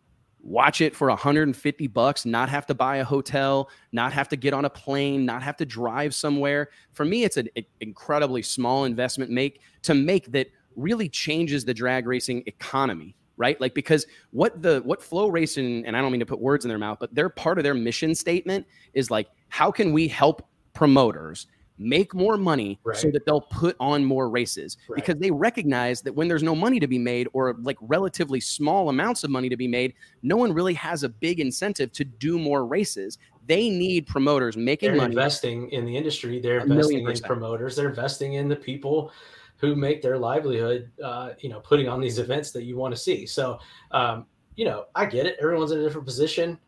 watch 0.45 0.79
it 0.79 0.95
for 0.95 1.09
150 1.09 1.87
bucks, 1.87 2.25
not 2.25 2.49
have 2.49 2.65
to 2.67 2.75
buy 2.75 2.97
a 2.97 3.03
hotel, 3.03 3.69
not 3.91 4.13
have 4.13 4.29
to 4.29 4.35
get 4.35 4.53
on 4.53 4.65
a 4.65 4.69
plane, 4.69 5.25
not 5.25 5.41
have 5.41 5.57
to 5.57 5.65
drive 5.65 6.13
somewhere. 6.13 6.69
For 6.93 7.03
me, 7.03 7.23
it's 7.23 7.37
an 7.37 7.49
incredibly 7.81 8.43
small 8.43 8.85
investment 8.85 9.31
make 9.31 9.61
to 9.81 9.95
make 9.95 10.31
that 10.31 10.47
really 10.75 11.09
changes 11.09 11.65
the 11.65 11.73
drag 11.73 12.05
racing 12.05 12.43
economy 12.45 13.15
right 13.37 13.59
like 13.59 13.73
because 13.73 14.05
what 14.31 14.61
the 14.61 14.81
what 14.85 15.01
flow 15.01 15.27
racing 15.27 15.85
and 15.85 15.95
i 15.95 16.01
don't 16.01 16.11
mean 16.11 16.19
to 16.19 16.25
put 16.25 16.39
words 16.39 16.65
in 16.65 16.69
their 16.69 16.77
mouth 16.77 16.97
but 16.99 17.13
they're 17.13 17.29
part 17.29 17.57
of 17.57 17.63
their 17.63 17.73
mission 17.73 18.13
statement 18.13 18.65
is 18.93 19.11
like 19.11 19.27
how 19.49 19.71
can 19.71 19.91
we 19.93 20.07
help 20.07 20.47
promoters 20.73 21.47
make 21.77 22.13
more 22.13 22.37
money 22.37 22.79
right. 22.83 22.95
so 22.95 23.11
that 23.11 23.25
they'll 23.25 23.41
put 23.41 23.75
on 23.79 24.03
more 24.03 24.29
races 24.29 24.77
right. 24.87 24.95
because 24.95 25.15
they 25.19 25.29
recognize 25.29 26.01
that 26.01 26.13
when 26.13 26.27
there's 26.27 26.43
no 26.43 26.55
money 26.55 26.79
to 26.79 26.87
be 26.87 26.97
made 26.97 27.27
or 27.33 27.55
like 27.61 27.77
relatively 27.81 28.39
small 28.39 28.87
amounts 28.89 29.23
of 29.25 29.29
money 29.29 29.49
to 29.49 29.57
be 29.57 29.67
made 29.67 29.93
no 30.23 30.37
one 30.37 30.53
really 30.53 30.73
has 30.73 31.03
a 31.03 31.09
big 31.09 31.41
incentive 31.41 31.91
to 31.91 32.05
do 32.05 32.39
more 32.39 32.65
races 32.65 33.17
they 33.47 33.69
need 33.69 34.07
promoters 34.07 34.55
making 34.55 34.89
they're 34.89 34.97
money 34.97 35.11
investing 35.11 35.69
in 35.71 35.83
the 35.83 35.97
industry 35.97 36.39
they're 36.39 36.59
investing 36.59 37.05
in 37.05 37.19
promoters 37.19 37.75
they're 37.75 37.89
investing 37.89 38.35
in 38.35 38.47
the 38.47 38.55
people 38.55 39.11
who 39.57 39.75
make 39.75 40.01
their 40.01 40.17
livelihood, 40.17 40.91
uh, 41.03 41.29
you 41.39 41.49
know, 41.49 41.59
putting 41.59 41.87
on 41.87 42.01
these 42.01 42.19
events 42.19 42.51
that 42.51 42.63
you 42.63 42.75
want 42.75 42.93
to 42.93 42.99
see. 42.99 43.25
So, 43.25 43.59
um, 43.91 44.25
you 44.55 44.65
know, 44.65 44.85
I 44.95 45.05
get 45.05 45.25
it. 45.25 45.37
Everyone's 45.39 45.71
in 45.71 45.79
a 45.79 45.83
different 45.83 46.05
position. 46.05 46.59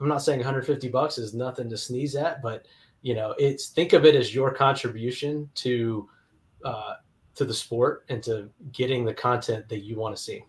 I'm 0.00 0.08
not 0.08 0.22
saying 0.22 0.38
150 0.38 0.88
bucks 0.88 1.18
is 1.18 1.34
nothing 1.34 1.68
to 1.68 1.76
sneeze 1.76 2.16
at, 2.16 2.40
but 2.42 2.66
you 3.02 3.14
know, 3.14 3.34
it's 3.38 3.68
think 3.68 3.92
of 3.92 4.04
it 4.04 4.14
as 4.14 4.34
your 4.34 4.52
contribution 4.52 5.48
to 5.56 6.08
uh, 6.64 6.94
to 7.34 7.44
the 7.44 7.54
sport 7.54 8.04
and 8.08 8.22
to 8.22 8.50
getting 8.72 9.04
the 9.04 9.14
content 9.14 9.68
that 9.68 9.80
you 9.80 9.96
want 9.96 10.14
to 10.16 10.22
see. 10.22 10.44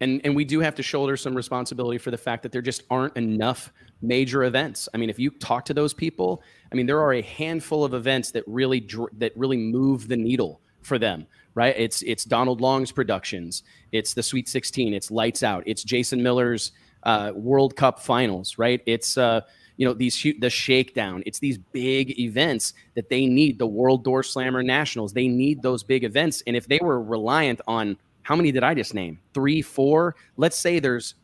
And 0.00 0.20
and 0.24 0.34
we 0.34 0.44
do 0.44 0.60
have 0.60 0.74
to 0.76 0.82
shoulder 0.82 1.16
some 1.16 1.34
responsibility 1.34 1.98
for 1.98 2.10
the 2.10 2.18
fact 2.18 2.42
that 2.42 2.52
there 2.52 2.62
just 2.62 2.84
aren't 2.90 3.16
enough 3.16 3.72
major 4.00 4.44
events. 4.44 4.88
I 4.94 4.96
mean, 4.96 5.10
if 5.10 5.18
you 5.18 5.30
talk 5.30 5.64
to 5.66 5.74
those 5.74 5.92
people, 5.92 6.42
I 6.72 6.74
mean, 6.74 6.86
there 6.86 7.00
are 7.00 7.14
a 7.14 7.22
handful 7.22 7.84
of 7.84 7.92
events 7.92 8.30
that 8.32 8.44
really 8.46 8.88
that 9.18 9.32
really 9.36 9.58
move 9.58 10.08
the 10.08 10.16
needle 10.16 10.60
for 10.82 10.98
them, 10.98 11.26
right? 11.54 11.74
It's 11.76 12.02
it's 12.02 12.24
Donald 12.24 12.60
Long's 12.60 12.92
productions, 12.92 13.62
it's 13.92 14.14
the 14.14 14.22
Sweet 14.22 14.48
16, 14.48 14.94
it's 14.94 15.10
Lights 15.10 15.42
Out, 15.42 15.62
it's 15.66 15.84
Jason 15.84 16.22
Miller's 16.22 16.72
uh, 17.02 17.32
World 17.34 17.76
Cup 17.76 18.00
Finals, 18.00 18.58
right? 18.58 18.82
It's 18.86 19.18
uh, 19.18 19.42
you 19.80 19.86
know 19.86 19.94
these 19.94 20.26
the 20.40 20.50
shakedown. 20.50 21.22
It's 21.24 21.38
these 21.38 21.56
big 21.56 22.20
events 22.20 22.74
that 22.94 23.08
they 23.08 23.24
need. 23.24 23.58
The 23.58 23.66
World 23.66 24.04
Door 24.04 24.24
Slammer 24.24 24.62
Nationals, 24.62 25.14
they 25.14 25.26
need 25.26 25.62
those 25.62 25.82
big 25.82 26.04
events. 26.04 26.42
And 26.46 26.54
if 26.54 26.68
they 26.68 26.78
were 26.82 27.02
reliant 27.02 27.62
on 27.66 27.96
how 28.20 28.36
many 28.36 28.52
did 28.52 28.62
I 28.62 28.74
just 28.74 28.92
name? 28.92 29.18
Three, 29.32 29.62
four. 29.62 30.16
Let's 30.36 30.58
say 30.58 30.80
there's, 30.80 31.14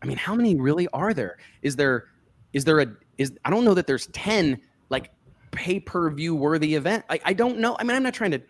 I 0.00 0.06
mean, 0.06 0.16
how 0.16 0.36
many 0.36 0.54
really 0.54 0.86
are 0.92 1.12
there? 1.12 1.38
Is 1.62 1.74
there, 1.74 2.04
is 2.52 2.64
there 2.64 2.78
a 2.78 2.86
is 3.18 3.32
I 3.44 3.50
don't 3.50 3.64
know 3.64 3.74
that 3.74 3.88
there's 3.88 4.06
ten 4.12 4.60
like 4.90 5.10
pay 5.50 5.80
per 5.80 6.08
view 6.08 6.36
worthy 6.36 6.76
event. 6.76 7.04
I, 7.10 7.18
I 7.24 7.32
don't 7.32 7.58
know. 7.58 7.76
I 7.80 7.82
mean, 7.82 7.96
I'm 7.96 8.04
not 8.04 8.14
trying 8.14 8.30
to 8.30 8.40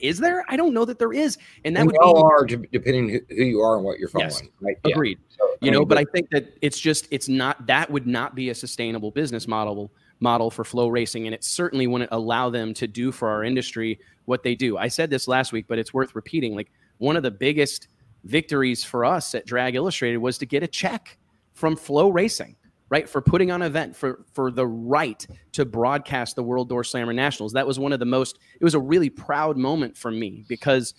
is 0.00 0.18
there? 0.18 0.44
I 0.48 0.56
don't 0.56 0.74
know 0.74 0.84
that 0.84 0.98
there 0.98 1.12
is, 1.12 1.38
and 1.64 1.76
that 1.76 1.80
and 1.80 1.90
would 1.90 1.98
all 1.98 2.14
be, 2.14 2.54
are 2.54 2.66
depending 2.72 3.20
who 3.28 3.34
you 3.34 3.60
are 3.60 3.76
and 3.76 3.84
what 3.84 3.98
you're 3.98 4.08
following. 4.08 4.30
Yes, 4.30 4.42
right? 4.60 4.76
Agreed. 4.84 5.18
Yeah. 5.30 5.36
So, 5.36 5.56
you 5.60 5.70
I 5.70 5.74
know, 5.74 5.84
but, 5.84 5.96
but 5.96 5.98
I 5.98 6.04
think 6.12 6.30
that 6.30 6.56
it's 6.60 6.78
just 6.78 7.06
it's 7.10 7.28
not 7.28 7.66
that 7.66 7.90
would 7.90 8.06
not 8.06 8.34
be 8.34 8.50
a 8.50 8.54
sustainable 8.54 9.10
business 9.10 9.46
model 9.46 9.92
model 10.20 10.50
for 10.50 10.64
flow 10.64 10.88
racing, 10.88 11.26
and 11.26 11.34
it 11.34 11.44
certainly 11.44 11.86
wouldn't 11.86 12.10
allow 12.12 12.50
them 12.50 12.74
to 12.74 12.86
do 12.86 13.12
for 13.12 13.28
our 13.28 13.44
industry 13.44 13.98
what 14.24 14.42
they 14.42 14.54
do. 14.54 14.76
I 14.76 14.88
said 14.88 15.10
this 15.10 15.28
last 15.28 15.52
week, 15.52 15.66
but 15.68 15.78
it's 15.78 15.94
worth 15.94 16.14
repeating. 16.14 16.56
Like 16.56 16.70
one 16.98 17.16
of 17.16 17.22
the 17.22 17.30
biggest 17.30 17.88
victories 18.24 18.82
for 18.82 19.04
us 19.04 19.34
at 19.34 19.46
Drag 19.46 19.76
Illustrated 19.76 20.18
was 20.18 20.38
to 20.38 20.46
get 20.46 20.62
a 20.62 20.68
check 20.68 21.16
from 21.54 21.76
FloRacing 21.76 22.56
right 22.88 23.08
for 23.08 23.20
putting 23.20 23.50
on 23.50 23.62
an 23.62 23.66
event 23.66 23.96
for 23.96 24.24
for 24.32 24.50
the 24.50 24.66
right 24.66 25.26
to 25.52 25.64
broadcast 25.64 26.36
the 26.36 26.42
world 26.42 26.68
door 26.68 26.84
slammer 26.84 27.12
nationals 27.12 27.52
that 27.52 27.66
was 27.66 27.78
one 27.78 27.92
of 27.92 27.98
the 27.98 28.06
most 28.06 28.38
it 28.60 28.64
was 28.64 28.74
a 28.74 28.80
really 28.80 29.10
proud 29.10 29.56
moment 29.56 29.96
for 29.96 30.10
me 30.10 30.44
because 30.48 30.94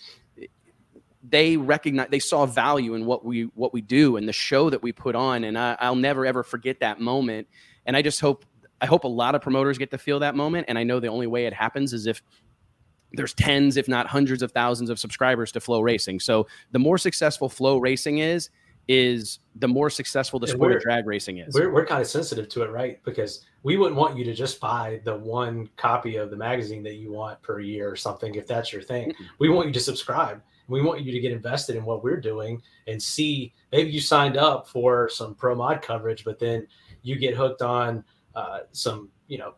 they 1.29 1.57
recognize 1.57 2.07
they 2.09 2.19
saw 2.19 2.45
value 2.45 2.93
in 2.93 3.05
what 3.05 3.25
we 3.25 3.43
what 3.55 3.73
we 3.73 3.81
do 3.81 4.17
and 4.17 4.27
the 4.27 4.33
show 4.33 4.69
that 4.69 4.81
we 4.81 4.91
put 4.91 5.15
on 5.15 5.43
and 5.43 5.57
I, 5.57 5.75
i'll 5.79 5.95
never 5.95 6.25
ever 6.25 6.43
forget 6.43 6.79
that 6.79 6.99
moment 6.99 7.47
and 7.85 7.97
i 7.97 8.01
just 8.01 8.21
hope 8.21 8.45
i 8.81 8.85
hope 8.85 9.03
a 9.03 9.09
lot 9.09 9.35
of 9.35 9.41
promoters 9.41 9.77
get 9.77 9.91
to 9.91 9.97
feel 9.97 10.19
that 10.19 10.35
moment 10.35 10.65
and 10.69 10.77
i 10.77 10.83
know 10.83 10.99
the 10.99 11.07
only 11.07 11.27
way 11.27 11.45
it 11.45 11.53
happens 11.53 11.93
is 11.93 12.07
if 12.07 12.21
there's 13.13 13.33
tens 13.33 13.77
if 13.77 13.87
not 13.87 14.07
hundreds 14.07 14.41
of 14.41 14.51
thousands 14.51 14.89
of 14.89 14.99
subscribers 14.99 15.51
to 15.53 15.61
Flow 15.61 15.81
Racing. 15.81 16.19
so 16.19 16.45
the 16.71 16.79
more 16.79 16.97
successful 16.97 17.49
Flow 17.49 17.77
Racing 17.77 18.19
is 18.19 18.49
is 18.87 19.39
the 19.55 19.67
more 19.67 19.89
successful 19.89 20.39
the 20.39 20.47
sport 20.47 20.71
of 20.73 20.81
drag 20.81 21.05
racing 21.05 21.39
is. 21.39 21.53
We're, 21.53 21.71
we're 21.71 21.85
kind 21.85 22.01
of 22.01 22.07
sensitive 22.07 22.47
to 22.49 22.63
it, 22.63 22.71
right? 22.71 23.03
Because 23.03 23.45
we 23.63 23.75
wouldn't 23.75 23.97
want 23.97 24.17
you 24.17 24.23
to 24.23 24.33
just 24.33 24.59
buy 24.59 25.01
the 25.03 25.15
one 25.15 25.69
copy 25.75 26.15
of 26.15 26.29
the 26.29 26.37
magazine 26.37 26.83
that 26.83 26.95
you 26.95 27.11
want 27.11 27.41
per 27.41 27.59
year 27.59 27.89
or 27.89 27.95
something, 27.95 28.35
if 28.35 28.47
that's 28.47 28.71
your 28.71 28.81
thing. 28.81 29.13
We 29.39 29.49
want 29.49 29.67
you 29.67 29.73
to 29.73 29.79
subscribe. 29.79 30.41
We 30.69 30.81
want 30.81 31.01
you 31.01 31.11
to 31.11 31.19
get 31.19 31.31
invested 31.31 31.75
in 31.75 31.85
what 31.85 32.03
we're 32.03 32.19
doing 32.19 32.61
and 32.87 33.01
see 33.01 33.53
maybe 33.71 33.89
you 33.89 34.01
signed 34.01 34.37
up 34.37 34.67
for 34.67 35.09
some 35.09 35.33
pro 35.35 35.55
mod 35.55 35.81
coverage, 35.81 36.23
but 36.23 36.39
then 36.39 36.67
you 37.01 37.17
get 37.17 37.35
hooked 37.35 37.61
on 37.61 38.03
uh, 38.35 38.59
some, 38.71 39.09
you 39.27 39.37
know, 39.37 39.55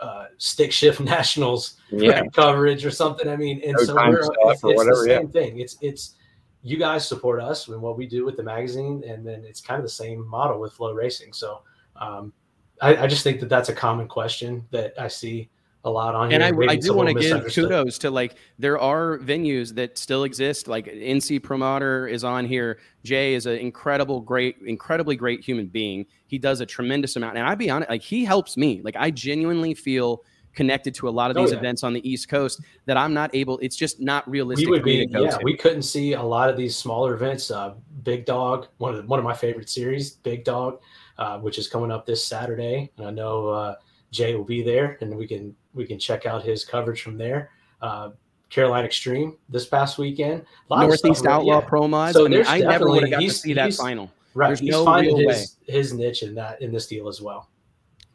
uh, 0.00 0.26
stick 0.38 0.72
shift 0.72 1.00
nationals 1.00 1.76
yeah. 1.90 2.22
coverage 2.32 2.84
or 2.84 2.90
something. 2.90 3.28
I 3.28 3.36
mean, 3.36 3.60
and 3.64 3.74
no 3.78 3.84
so 3.84 3.94
we're, 3.94 4.20
it's, 4.20 4.62
it's 4.62 4.62
the 4.62 5.04
same 5.06 5.22
yeah. 5.22 5.28
thing. 5.28 5.60
It's, 5.60 5.76
it's, 5.80 6.14
you 6.62 6.76
guys 6.76 7.06
support 7.06 7.40
us 7.40 7.68
and 7.68 7.80
what 7.80 7.96
we 7.96 8.06
do 8.06 8.24
with 8.24 8.36
the 8.36 8.42
magazine, 8.42 9.02
and 9.06 9.26
then 9.26 9.44
it's 9.46 9.60
kind 9.60 9.78
of 9.78 9.84
the 9.84 9.90
same 9.90 10.26
model 10.28 10.60
with 10.60 10.72
Flow 10.72 10.92
Racing. 10.92 11.32
So 11.32 11.62
um, 11.96 12.32
I, 12.80 13.04
I, 13.04 13.06
just 13.06 13.24
think 13.24 13.40
that 13.40 13.48
that's 13.48 13.68
a 13.68 13.74
common 13.74 14.08
question 14.08 14.66
that 14.70 14.94
I 14.98 15.08
see 15.08 15.50
a 15.84 15.90
lot 15.90 16.14
on 16.14 16.32
and 16.32 16.42
here. 16.42 16.52
And 16.52 16.70
I, 16.70 16.74
I 16.74 16.76
do 16.76 16.94
want 16.94 17.08
to 17.08 17.14
give 17.14 17.52
kudos 17.54 17.98
to 17.98 18.10
like 18.10 18.34
there 18.58 18.78
are 18.78 19.18
venues 19.18 19.74
that 19.74 19.96
still 19.96 20.24
exist. 20.24 20.68
Like 20.68 20.86
NC 20.86 21.42
Promoter 21.42 22.06
is 22.06 22.24
on 22.24 22.44
here. 22.44 22.78
Jay 23.04 23.34
is 23.34 23.46
an 23.46 23.56
incredible, 23.56 24.20
great, 24.20 24.56
incredibly 24.66 25.16
great 25.16 25.42
human 25.42 25.66
being. 25.66 26.04
He 26.26 26.38
does 26.38 26.60
a 26.60 26.66
tremendous 26.66 27.16
amount, 27.16 27.38
and 27.38 27.46
I'd 27.46 27.58
be 27.58 27.70
honest, 27.70 27.90
like 27.90 28.02
he 28.02 28.24
helps 28.24 28.56
me. 28.56 28.82
Like 28.84 28.96
I 28.96 29.10
genuinely 29.10 29.74
feel 29.74 30.22
connected 30.54 30.94
to 30.96 31.08
a 31.08 31.10
lot 31.10 31.30
of 31.30 31.36
oh, 31.36 31.42
these 31.42 31.50
oh, 31.50 31.54
yeah. 31.54 31.60
events 31.60 31.82
on 31.82 31.92
the 31.92 32.08
East 32.08 32.28
Coast 32.28 32.60
that 32.86 32.96
I'm 32.96 33.14
not 33.14 33.34
able. 33.34 33.58
It's 33.58 33.76
just 33.76 34.00
not 34.00 34.28
realistic. 34.28 34.66
We 34.66 34.72
would 34.72 34.84
be, 34.84 35.08
yeah, 35.10 35.30
to. 35.30 35.40
we 35.42 35.56
couldn't 35.56 35.82
see 35.82 36.14
a 36.14 36.22
lot 36.22 36.50
of 36.50 36.56
these 36.56 36.76
smaller 36.76 37.14
events. 37.14 37.50
Uh, 37.50 37.74
Big 38.02 38.24
Dog, 38.24 38.68
one 38.78 38.94
of 38.94 39.02
the, 39.02 39.08
one 39.08 39.18
of 39.18 39.24
my 39.24 39.34
favorite 39.34 39.68
series, 39.68 40.12
Big 40.12 40.44
Dog, 40.44 40.80
uh, 41.18 41.38
which 41.38 41.58
is 41.58 41.68
coming 41.68 41.90
up 41.90 42.06
this 42.06 42.24
Saturday, 42.24 42.90
and 42.96 43.06
I 43.06 43.10
know 43.10 43.48
uh, 43.48 43.74
Jay 44.10 44.34
will 44.34 44.44
be 44.44 44.62
there, 44.62 44.98
and 45.00 45.16
we 45.16 45.26
can 45.26 45.54
we 45.74 45.86
can 45.86 45.98
check 45.98 46.26
out 46.26 46.42
his 46.42 46.64
coverage 46.64 47.02
from 47.02 47.16
there. 47.16 47.50
Uh, 47.80 48.10
Caroline 48.48 48.84
Extreme 48.84 49.36
this 49.48 49.66
past 49.66 49.96
weekend. 49.96 50.44
Northeast 50.68 51.24
Outlaw 51.24 51.60
yeah. 51.60 51.68
Pro 51.68 51.86
Mod. 51.86 52.14
So 52.14 52.26
I, 52.26 52.28
mean, 52.28 52.44
I 52.46 52.58
never 52.58 52.90
would 52.90 53.02
have 53.02 53.10
got 53.10 53.20
to 53.20 53.30
see 53.30 53.52
that 53.54 53.72
final. 53.74 54.10
Right, 54.34 54.48
There's 54.48 54.60
he's 54.60 54.70
no 54.70 54.84
finding 54.84 55.28
his, 55.28 55.56
his 55.66 55.92
niche 55.92 56.22
in 56.22 56.34
that 56.34 56.60
in 56.60 56.72
this 56.72 56.86
deal 56.86 57.08
as 57.08 57.20
well. 57.20 57.48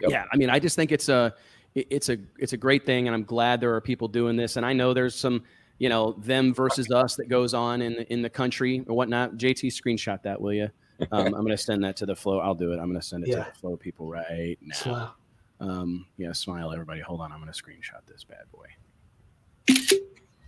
Yep. 0.01 0.11
Yeah, 0.11 0.25
I 0.31 0.37
mean, 0.37 0.49
I 0.49 0.59
just 0.59 0.75
think 0.75 0.91
it's 0.91 1.09
a 1.09 1.33
it's 1.75 2.09
a 2.09 2.17
it's 2.39 2.53
a 2.53 2.57
great 2.57 2.85
thing, 2.85 3.07
and 3.07 3.15
I'm 3.15 3.23
glad 3.23 3.59
there 3.59 3.75
are 3.75 3.81
people 3.81 4.07
doing 4.07 4.35
this. 4.35 4.55
And 4.55 4.65
I 4.65 4.73
know 4.73 4.93
there's 4.93 5.15
some 5.15 5.43
you 5.77 5.89
know 5.89 6.13
them 6.13 6.53
versus 6.53 6.89
us 6.91 7.15
that 7.15 7.27
goes 7.27 7.53
on 7.53 7.81
in 7.81 7.93
in 8.09 8.21
the 8.21 8.29
country 8.29 8.83
or 8.87 8.95
whatnot. 8.95 9.33
JT, 9.33 9.67
screenshot 9.67 10.21
that, 10.23 10.39
will 10.39 10.53
you? 10.53 10.69
Um, 11.11 11.25
I'm 11.25 11.31
going 11.31 11.47
to 11.49 11.57
send 11.57 11.83
that 11.83 11.97
to 11.97 12.05
the 12.05 12.15
flow. 12.15 12.39
I'll 12.39 12.55
do 12.55 12.71
it. 12.71 12.79
I'm 12.79 12.89
going 12.89 12.99
to 12.99 13.05
send 13.05 13.25
it 13.25 13.31
yeah. 13.31 13.43
to 13.43 13.51
the 13.51 13.59
flow 13.59 13.75
people 13.75 14.09
right 14.09 14.57
now. 14.61 14.75
Smile. 14.75 15.15
Um, 15.59 16.05
yeah, 16.17 16.31
smile, 16.31 16.71
everybody. 16.71 17.01
Hold 17.01 17.21
on. 17.21 17.31
I'm 17.31 17.41
going 17.41 17.51
to 17.51 17.61
screenshot 17.61 18.05
this 18.07 18.23
bad 18.23 18.45
boy. 18.51 18.67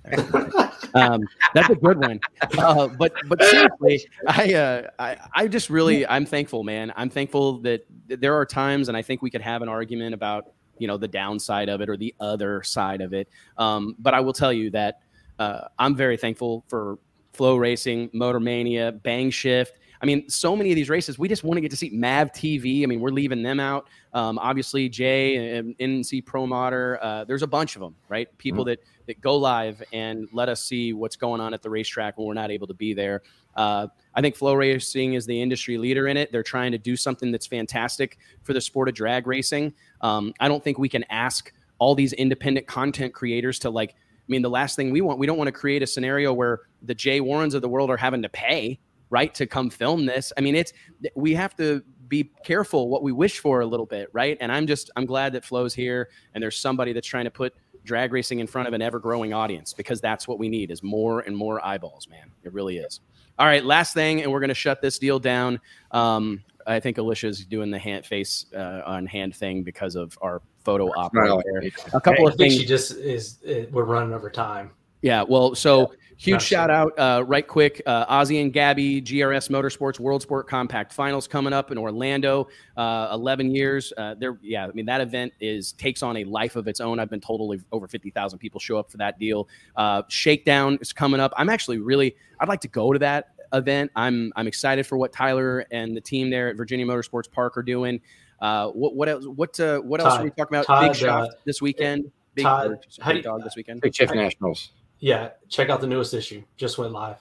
um, 0.94 1.22
that's 1.54 1.70
a 1.70 1.76
good 1.76 2.00
one. 2.00 2.20
Uh, 2.58 2.88
but 2.88 3.12
but 3.28 3.44
seriously, 3.44 4.08
I, 4.26 4.54
uh, 4.54 4.90
I 5.00 5.18
I 5.36 5.48
just 5.50 5.70
really 5.70 6.08
I'm 6.08 6.26
thankful, 6.26 6.64
man. 6.64 6.94
I'm 6.96 7.10
thankful 7.10 7.60
that 7.60 7.86
there 8.08 8.34
are 8.34 8.46
times, 8.46 8.88
and 8.88 8.96
I 8.96 9.02
think 9.02 9.22
we 9.22 9.30
could 9.30 9.42
have 9.42 9.62
an 9.62 9.68
argument 9.68 10.14
about 10.14 10.54
you 10.80 10.88
know 10.88 10.98
the 10.98 11.08
downside 11.08 11.70
of 11.70 11.82
it 11.82 11.90
or 11.90 11.98
the 11.98 12.14
other 12.20 12.64
side 12.64 13.02
of 13.02 13.14
it. 13.14 13.28
Um, 13.58 13.96
but 14.00 14.14
I 14.14 14.20
will 14.20 14.34
tell 14.34 14.54
you 14.54 14.70
that 14.72 15.02
uh, 15.40 15.62
I'm 15.78 15.96
very 15.96 16.18
thankful 16.18 16.64
for 16.68 16.98
Flow 17.34 17.56
Racing, 17.56 18.10
Motor 18.14 18.40
Mania, 18.40 18.92
Bang 18.92 19.30
Shift. 19.30 19.78
I 20.01 20.06
mean, 20.06 20.30
so 20.30 20.56
many 20.56 20.72
of 20.72 20.76
these 20.76 20.90
races, 20.90 21.17
we 21.17 21.27
just 21.27 21.43
want 21.43 21.58
to 21.58 21.61
get 21.61 21.72
to 21.72 21.77
see 21.77 21.90
Mav 21.90 22.32
TV. 22.32 22.84
I 22.84 22.85
mean, 22.85 23.00
we're 23.00 23.09
leaving 23.09 23.42
them 23.42 23.59
out. 23.59 23.88
Um, 24.14 24.38
obviously, 24.40 24.90
Jay 24.90 25.58
and 25.58 25.77
NC 25.77 26.26
Pro 26.26 26.45
Modder. 26.45 27.00
Uh, 27.01 27.24
there's 27.24 27.43
a 27.43 27.48
bunch 27.48 27.76
of 27.76 27.82
them, 27.82 27.95
right? 28.09 28.35
People 28.38 28.64
mm-hmm. 28.64 28.69
that 28.69 28.84
that 29.08 29.22
go 29.22 29.38
live 29.38 29.82
and 29.93 30.27
let 30.34 30.50
us 30.50 30.64
see 30.64 30.93
what's 30.93 31.16
going 31.16 31.42
on 31.42 31.53
at 31.53 31.61
the 31.61 31.69
racetrack 31.69 32.17
when 32.17 32.27
we're 32.27 32.34
not 32.34 32.51
able 32.51 32.67
to 32.67 32.74
be 32.74 32.93
there. 32.93 33.24
Uh, 33.56 33.88
I 34.14 34.22
think 34.22 34.35
flow 34.35 34.53
racing 34.53 35.14
is 35.14 35.26
the 35.26 35.42
industry 35.42 35.77
leader 35.77 36.08
in 36.08 36.17
it. 36.17 36.32
They're 36.32 36.43
trying 36.43 36.74
to 36.74 36.77
do 36.77 36.95
something 36.95 37.32
that's 37.32 37.48
fantastic 37.48 38.17
for 38.43 38.53
the 38.53 38.61
sport 38.61 38.90
of 38.90 38.93
drag 38.93 39.26
racing. 39.26 39.74
Um, 40.01 40.34
I 40.40 40.48
don't 40.48 40.64
think 40.64 40.77
we 40.77 40.90
can 40.90 41.06
ask 41.09 41.51
all 41.80 41.95
these 41.95 42.14
independent 42.14 42.67
content 42.67 43.14
creators 43.14 43.59
to 43.59 43.69
like. 43.69 43.92
I 43.92 44.30
mean, 44.30 44.42
the 44.42 44.50
last 44.50 44.76
thing 44.76 44.92
we 44.92 45.00
want, 45.00 45.19
we 45.19 45.26
don't 45.26 45.38
want 45.38 45.48
to 45.48 45.53
create 45.53 45.82
a 45.82 45.88
scenario 45.88 46.34
where 46.34 46.61
the 46.82 46.93
Jay 46.93 47.22
Warrens 47.22 47.53
of 47.53 47.61
the 47.61 47.69
world 47.69 47.90
are 47.90 47.95
having 47.98 48.22
to 48.24 48.30
pay 48.30 48.77
right, 49.10 49.34
to 49.36 49.45
come 49.45 49.69
film 49.69 50.06
this. 50.06 50.34
I 50.38 50.42
mean, 50.42 50.56
it's 50.56 50.74
we 51.16 51.34
have 51.34 51.56
to 51.58 51.84
be 52.08 52.32
careful 52.45 52.90
what 52.90 53.03
we 53.03 53.11
wish 53.11 53.40
for 53.40 53.61
a 53.61 53.66
little 53.66 53.86
bit, 53.86 54.10
right? 54.14 54.38
And 54.40 54.52
I'm 54.52 54.68
just 54.68 54.90
I'm 54.95 55.06
glad 55.06 55.34
that 55.34 55.44
Flo's 55.44 55.74
here 55.74 56.10
and 56.34 56.44
there's 56.44 56.58
somebody 56.58 56.94
that's 56.94 57.08
trying 57.08 57.26
to 57.26 57.32
put 57.32 57.53
drag 57.84 58.11
racing 58.11 58.40
in 58.40 58.48
front 58.48 58.68
of 58.68 58.74
an 58.74 58.82
ever 58.82 59.00
growing 59.00 59.34
audience 59.34 59.74
because 59.74 60.02
that's 60.02 60.27
what 60.27 60.40
we 60.40 60.50
need 60.50 60.72
is 60.72 60.84
more 60.84 61.22
and 61.22 61.36
more 61.36 61.66
eyeballs, 61.66 62.08
man. 62.10 62.32
It 62.44 62.53
really 62.53 62.77
is. 62.77 63.00
All 63.40 63.45
right, 63.45 63.64
last 63.64 63.94
thing, 63.94 64.24
and 64.24 64.32
we're 64.32 64.40
going 64.40 64.50
to 64.50 64.56
shut 64.56 64.82
this 64.82 64.98
deal 64.98 65.19
down. 65.19 65.60
Um, 65.92 66.44
I 66.66 66.80
think 66.80 66.98
Alicia's 66.98 67.45
doing 67.45 67.72
the 67.72 67.80
hand 67.80 68.06
face 68.06 68.45
uh, 68.53 68.82
on 68.86 69.06
hand 69.06 69.36
thing 69.36 69.64
because 69.64 69.95
of 69.95 70.18
our 70.22 70.42
photo 70.66 70.88
op. 70.90 71.16
Right. 71.16 71.32
A 71.94 72.02
couple 72.02 72.27
hey, 72.27 72.32
of 72.32 72.36
things. 72.36 72.56
She 72.56 72.66
just 72.66 72.92
is. 72.92 73.38
It, 73.44 73.72
we're 73.72 73.86
running 73.86 74.14
over 74.14 74.30
time. 74.30 74.72
Yeah. 75.08 75.24
Well, 75.24 75.56
so. 75.56 75.80
Yeah. 75.80 75.86
Huge 76.19 76.42
shout 76.42 76.72
out, 76.72 76.98
uh, 76.98 77.24
right 77.27 77.48
quick. 77.48 77.80
Uh, 77.86 78.11
Ozzy 78.11 78.42
and 78.42 78.52
Gabby, 78.52 79.03
GRS 79.03 79.52
Motorsports 79.52 80.00
World 80.00 80.24
Sport 80.24 80.48
Compact 80.48 80.92
Finals 80.92 81.27
coming 81.27 81.53
up 81.53 81.72
in 81.72 81.77
Orlando. 81.77 82.48
Uh, 82.76 83.10
11 83.14 83.53
years. 83.53 83.94
Uh, 83.95 84.16
there, 84.16 84.36
yeah. 84.42 84.66
I 84.66 84.72
mean, 84.72 84.88
that 84.88 85.00
event 85.00 85.32
is 85.40 85.74
takes 85.74 86.02
on 86.02 86.18
a 86.18 86.24
life 86.24 86.56
of 86.56 86.68
its 86.68 86.82
own. 86.82 87.00
I've 87.00 87.11
been 87.11 87.22
told 87.22 87.61
over 87.72 87.88
50,000 87.88 88.40
people 88.40 88.60
show 88.60 88.80
up 88.80 88.90
for 88.90 88.98
that 88.98 89.19
deal. 89.19 89.48
Uh, 89.76 90.02
Shakedown 90.08 90.80
is 90.82 90.92
coming 90.92 91.19
up. 91.19 91.34
I'm 91.38 91.50
actually 91.50 91.77
really. 91.77 92.16
I'd 92.40 92.50
like 92.50 92.61
to 92.61 92.68
go 92.68 92.94
to 92.94 92.98
that 92.98 93.34
event. 93.53 93.92
I'm 93.95 94.34
I'm 94.36 94.48
excited 94.48 94.88
for 94.88 94.98
what 94.98 95.14
Tyler 95.14 95.68
and 95.69 95.95
the 95.95 96.02
team 96.02 96.32
there 96.32 96.50
at 96.50 96.58
Virginia 96.58 96.88
Motorsports 96.88 97.32
Park 97.32 97.60
are 97.60 97.64
doing. 97.64 98.02
Uh, 98.42 98.69
what 98.69 98.95
what 98.95 99.08
else? 99.08 99.26
What 99.26 99.60
uh, 99.60 99.82
what 99.82 100.02
else 100.02 100.16
are 100.16 100.24
we 100.24 100.32
talking 100.32 100.58
about? 100.58 100.66
Todd, 100.66 100.88
Big 100.88 100.95
shot 100.95 101.30
this 101.45 101.61
weekend. 101.61 102.11
Big, 102.34 102.45
Todd, 102.45 102.86
how 103.02 103.11
do 103.11 103.18
you, 103.18 103.24
dog 103.24 103.44
this 103.44 103.56
weekend. 103.56 103.82
Big 103.82 103.94
Chief 103.94 104.11
Nationals. 104.11 104.72
Yeah, 105.00 105.30
check 105.50 105.69
out 105.69 105.82
the 105.82 105.88
newest 105.88 106.14
issue. 106.14 106.43
Just 106.58 106.77
went 106.77 106.92
live. 106.92 107.17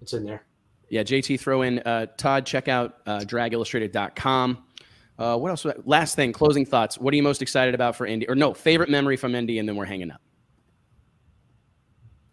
It's 0.00 0.12
in 0.12 0.24
there. 0.24 0.44
Yeah, 0.88 1.02
JT, 1.02 1.38
throw 1.38 1.62
in 1.62 1.78
uh, 1.80 2.06
Todd. 2.16 2.46
Check 2.46 2.68
out 2.68 2.96
uh, 3.06 3.20
dragillustrated.com. 3.20 4.64
Uh, 5.18 5.36
what 5.36 5.50
else? 5.50 5.66
Last 5.84 6.16
thing, 6.16 6.32
closing 6.32 6.64
thoughts. 6.64 6.98
What 6.98 7.12
are 7.12 7.16
you 7.16 7.22
most 7.22 7.42
excited 7.42 7.74
about 7.74 7.94
for 7.94 8.06
Indy? 8.06 8.28
Or 8.28 8.34
no, 8.34 8.54
favorite 8.54 8.88
memory 8.88 9.16
from 9.16 9.34
Indy, 9.34 9.58
and 9.58 9.68
then 9.68 9.76
we're 9.76 9.84
hanging 9.84 10.10
up. 10.10 10.20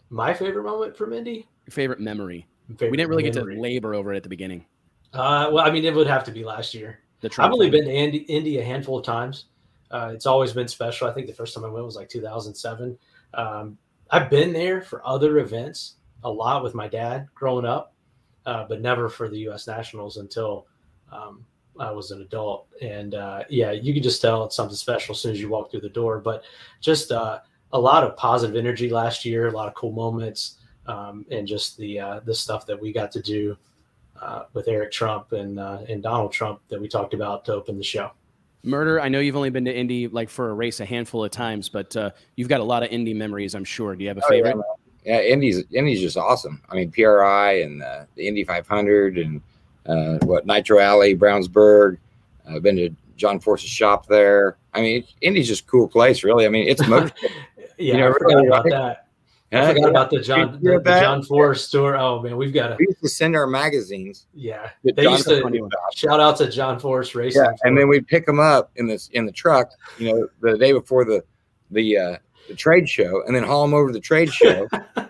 My 0.09 0.33
favorite 0.33 0.63
moment 0.63 0.95
from 0.95 1.11
Indy. 1.11 1.47
Your 1.65 1.71
favorite 1.71 1.99
memory. 1.99 2.47
Favorite 2.69 2.91
we 2.91 2.97
didn't 2.97 3.09
really 3.09 3.23
memory. 3.23 3.55
get 3.55 3.55
to 3.55 3.61
labor 3.61 3.93
over 3.93 4.13
it 4.13 4.17
at 4.17 4.23
the 4.23 4.29
beginning. 4.29 4.65
Uh, 5.13 5.49
well, 5.51 5.65
I 5.65 5.69
mean, 5.69 5.83
it 5.85 5.93
would 5.93 6.07
have 6.07 6.23
to 6.25 6.31
be 6.31 6.43
last 6.43 6.73
year. 6.73 6.99
I've 7.23 7.51
only 7.51 7.69
been 7.69 7.85
to 7.85 7.91
Indy, 7.91 8.19
Indy, 8.19 8.59
a 8.59 8.63
handful 8.63 8.99
of 8.99 9.05
times. 9.05 9.45
Uh, 9.91 10.11
it's 10.13 10.25
always 10.25 10.53
been 10.53 10.67
special. 10.67 11.07
I 11.07 11.13
think 11.13 11.27
the 11.27 11.33
first 11.33 11.55
time 11.55 11.65
I 11.65 11.69
went 11.69 11.85
was 11.85 11.95
like 11.95 12.09
2007. 12.09 12.97
Um, 13.33 13.77
I've 14.11 14.29
been 14.29 14.53
there 14.53 14.81
for 14.81 15.05
other 15.05 15.39
events 15.39 15.95
a 16.23 16.31
lot 16.31 16.63
with 16.63 16.75
my 16.75 16.87
dad 16.87 17.27
growing 17.33 17.65
up, 17.65 17.93
uh, 18.45 18.65
but 18.67 18.81
never 18.81 19.09
for 19.09 19.29
the 19.29 19.39
U.S. 19.39 19.67
Nationals 19.67 20.17
until 20.17 20.67
um, 21.11 21.45
I 21.79 21.91
was 21.91 22.11
an 22.11 22.21
adult. 22.21 22.67
And 22.81 23.15
uh, 23.15 23.43
yeah, 23.49 23.71
you 23.71 23.93
can 23.93 24.03
just 24.03 24.21
tell 24.21 24.45
it's 24.45 24.55
something 24.55 24.75
special 24.75 25.13
as 25.13 25.21
soon 25.21 25.31
as 25.31 25.41
you 25.41 25.49
walk 25.49 25.71
through 25.71 25.81
the 25.81 25.89
door. 25.89 26.19
But 26.19 26.43
just 26.81 27.11
uh, 27.11 27.39
a 27.71 27.79
lot 27.79 28.03
of 28.03 28.17
positive 28.17 28.55
energy 28.55 28.89
last 28.89 29.25
year, 29.25 29.47
a 29.47 29.51
lot 29.51 29.67
of 29.67 29.75
cool 29.75 29.91
moments, 29.91 30.57
um, 30.87 31.25
and 31.31 31.47
just 31.47 31.77
the 31.77 31.99
uh, 31.99 32.19
the 32.21 32.33
stuff 32.33 32.65
that 32.65 32.79
we 32.79 32.91
got 32.91 33.11
to 33.11 33.21
do 33.21 33.57
uh, 34.21 34.43
with 34.53 34.67
Eric 34.67 34.91
Trump 34.91 35.33
and 35.33 35.59
uh, 35.59 35.79
and 35.87 36.01
Donald 36.01 36.31
Trump 36.31 36.61
that 36.69 36.79
we 36.79 36.87
talked 36.87 37.13
about 37.13 37.45
to 37.45 37.53
open 37.53 37.77
the 37.77 37.83
show. 37.83 38.11
Murder, 38.63 38.99
I 38.99 39.07
know 39.09 39.19
you've 39.19 39.35
only 39.35 39.49
been 39.49 39.65
to 39.65 39.75
Indy 39.75 40.07
like 40.07 40.29
for 40.29 40.49
a 40.49 40.53
race 40.53 40.79
a 40.79 40.85
handful 40.85 41.23
of 41.23 41.31
times, 41.31 41.69
but 41.69 41.95
uh, 41.95 42.11
you've 42.35 42.49
got 42.49 42.59
a 42.59 42.63
lot 42.63 42.83
of 42.83 42.89
Indy 42.89 43.13
memories, 43.13 43.55
I'm 43.55 43.63
sure. 43.63 43.95
Do 43.95 44.03
you 44.03 44.09
have 44.09 44.17
a 44.17 44.21
favorite? 44.27 44.55
Oh, 44.57 44.77
yeah, 45.05 45.19
yeah, 45.19 45.21
Indy's 45.21 45.63
Indy's 45.71 46.01
just 46.01 46.17
awesome. 46.17 46.61
I 46.69 46.75
mean, 46.75 46.91
PRI 46.91 47.61
and 47.61 47.81
uh, 47.81 48.05
the 48.15 48.27
Indy 48.27 48.43
500 48.43 49.17
and 49.17 49.41
uh, 49.85 50.17
what 50.25 50.45
Nitro 50.45 50.79
Alley, 50.79 51.15
Brownsburg. 51.15 51.97
I've 52.49 52.63
been 52.63 52.75
to 52.77 52.89
John 53.15 53.39
Force's 53.39 53.69
shop 53.69 54.07
there. 54.07 54.57
I 54.73 54.81
mean, 54.81 55.03
Indy's 55.21 55.47
just 55.47 55.63
a 55.63 55.67
cool 55.67 55.87
place, 55.87 56.23
really. 56.23 56.45
I 56.45 56.49
mean, 56.49 56.67
it's 56.67 56.81
yeah, 56.87 57.11
you 57.77 57.93
know, 57.93 58.13
really, 58.19 58.47
about 58.47 58.65
that. 58.69 59.06
I 59.51 59.73
forgot 59.73 59.89
about 59.89 60.09
the 60.09 60.19
John 60.19 60.59
the, 60.61 60.79
the 60.79 60.99
John 60.99 61.23
Force 61.23 61.65
store. 61.65 61.95
Oh 61.95 62.21
man, 62.21 62.35
we've 62.35 62.53
got 62.53 62.69
to. 62.69 62.75
We 62.77 62.87
used 62.87 63.01
to 63.01 63.09
send 63.09 63.35
our 63.35 63.47
magazines. 63.47 64.27
Yeah, 64.33 64.71
they 64.83 65.03
John 65.03 65.13
used 65.13 65.27
to 65.27 65.69
shout 65.95 66.19
out 66.19 66.37
to 66.37 66.49
John 66.51 66.79
Force 66.79 67.15
Racing. 67.15 67.43
Yeah, 67.43 67.51
and 67.63 67.77
then 67.77 67.87
we'd 67.87 68.07
pick 68.07 68.25
them 68.25 68.39
up 68.39 68.71
in 68.75 68.87
this 68.87 69.07
in 69.13 69.25
the 69.25 69.31
truck. 69.31 69.71
You 69.99 70.13
know, 70.13 70.27
the 70.41 70.57
day 70.57 70.73
before 70.73 71.05
the 71.05 71.23
the 71.71 71.97
uh, 71.97 72.17
the 72.49 72.55
trade 72.55 72.89
show, 72.89 73.23
and 73.25 73.35
then 73.35 73.43
haul 73.43 73.63
them 73.63 73.73
over 73.73 73.87
to 73.87 73.93
the 73.93 74.01
trade 74.01 74.33
show. 74.33 74.67
and 74.73 75.09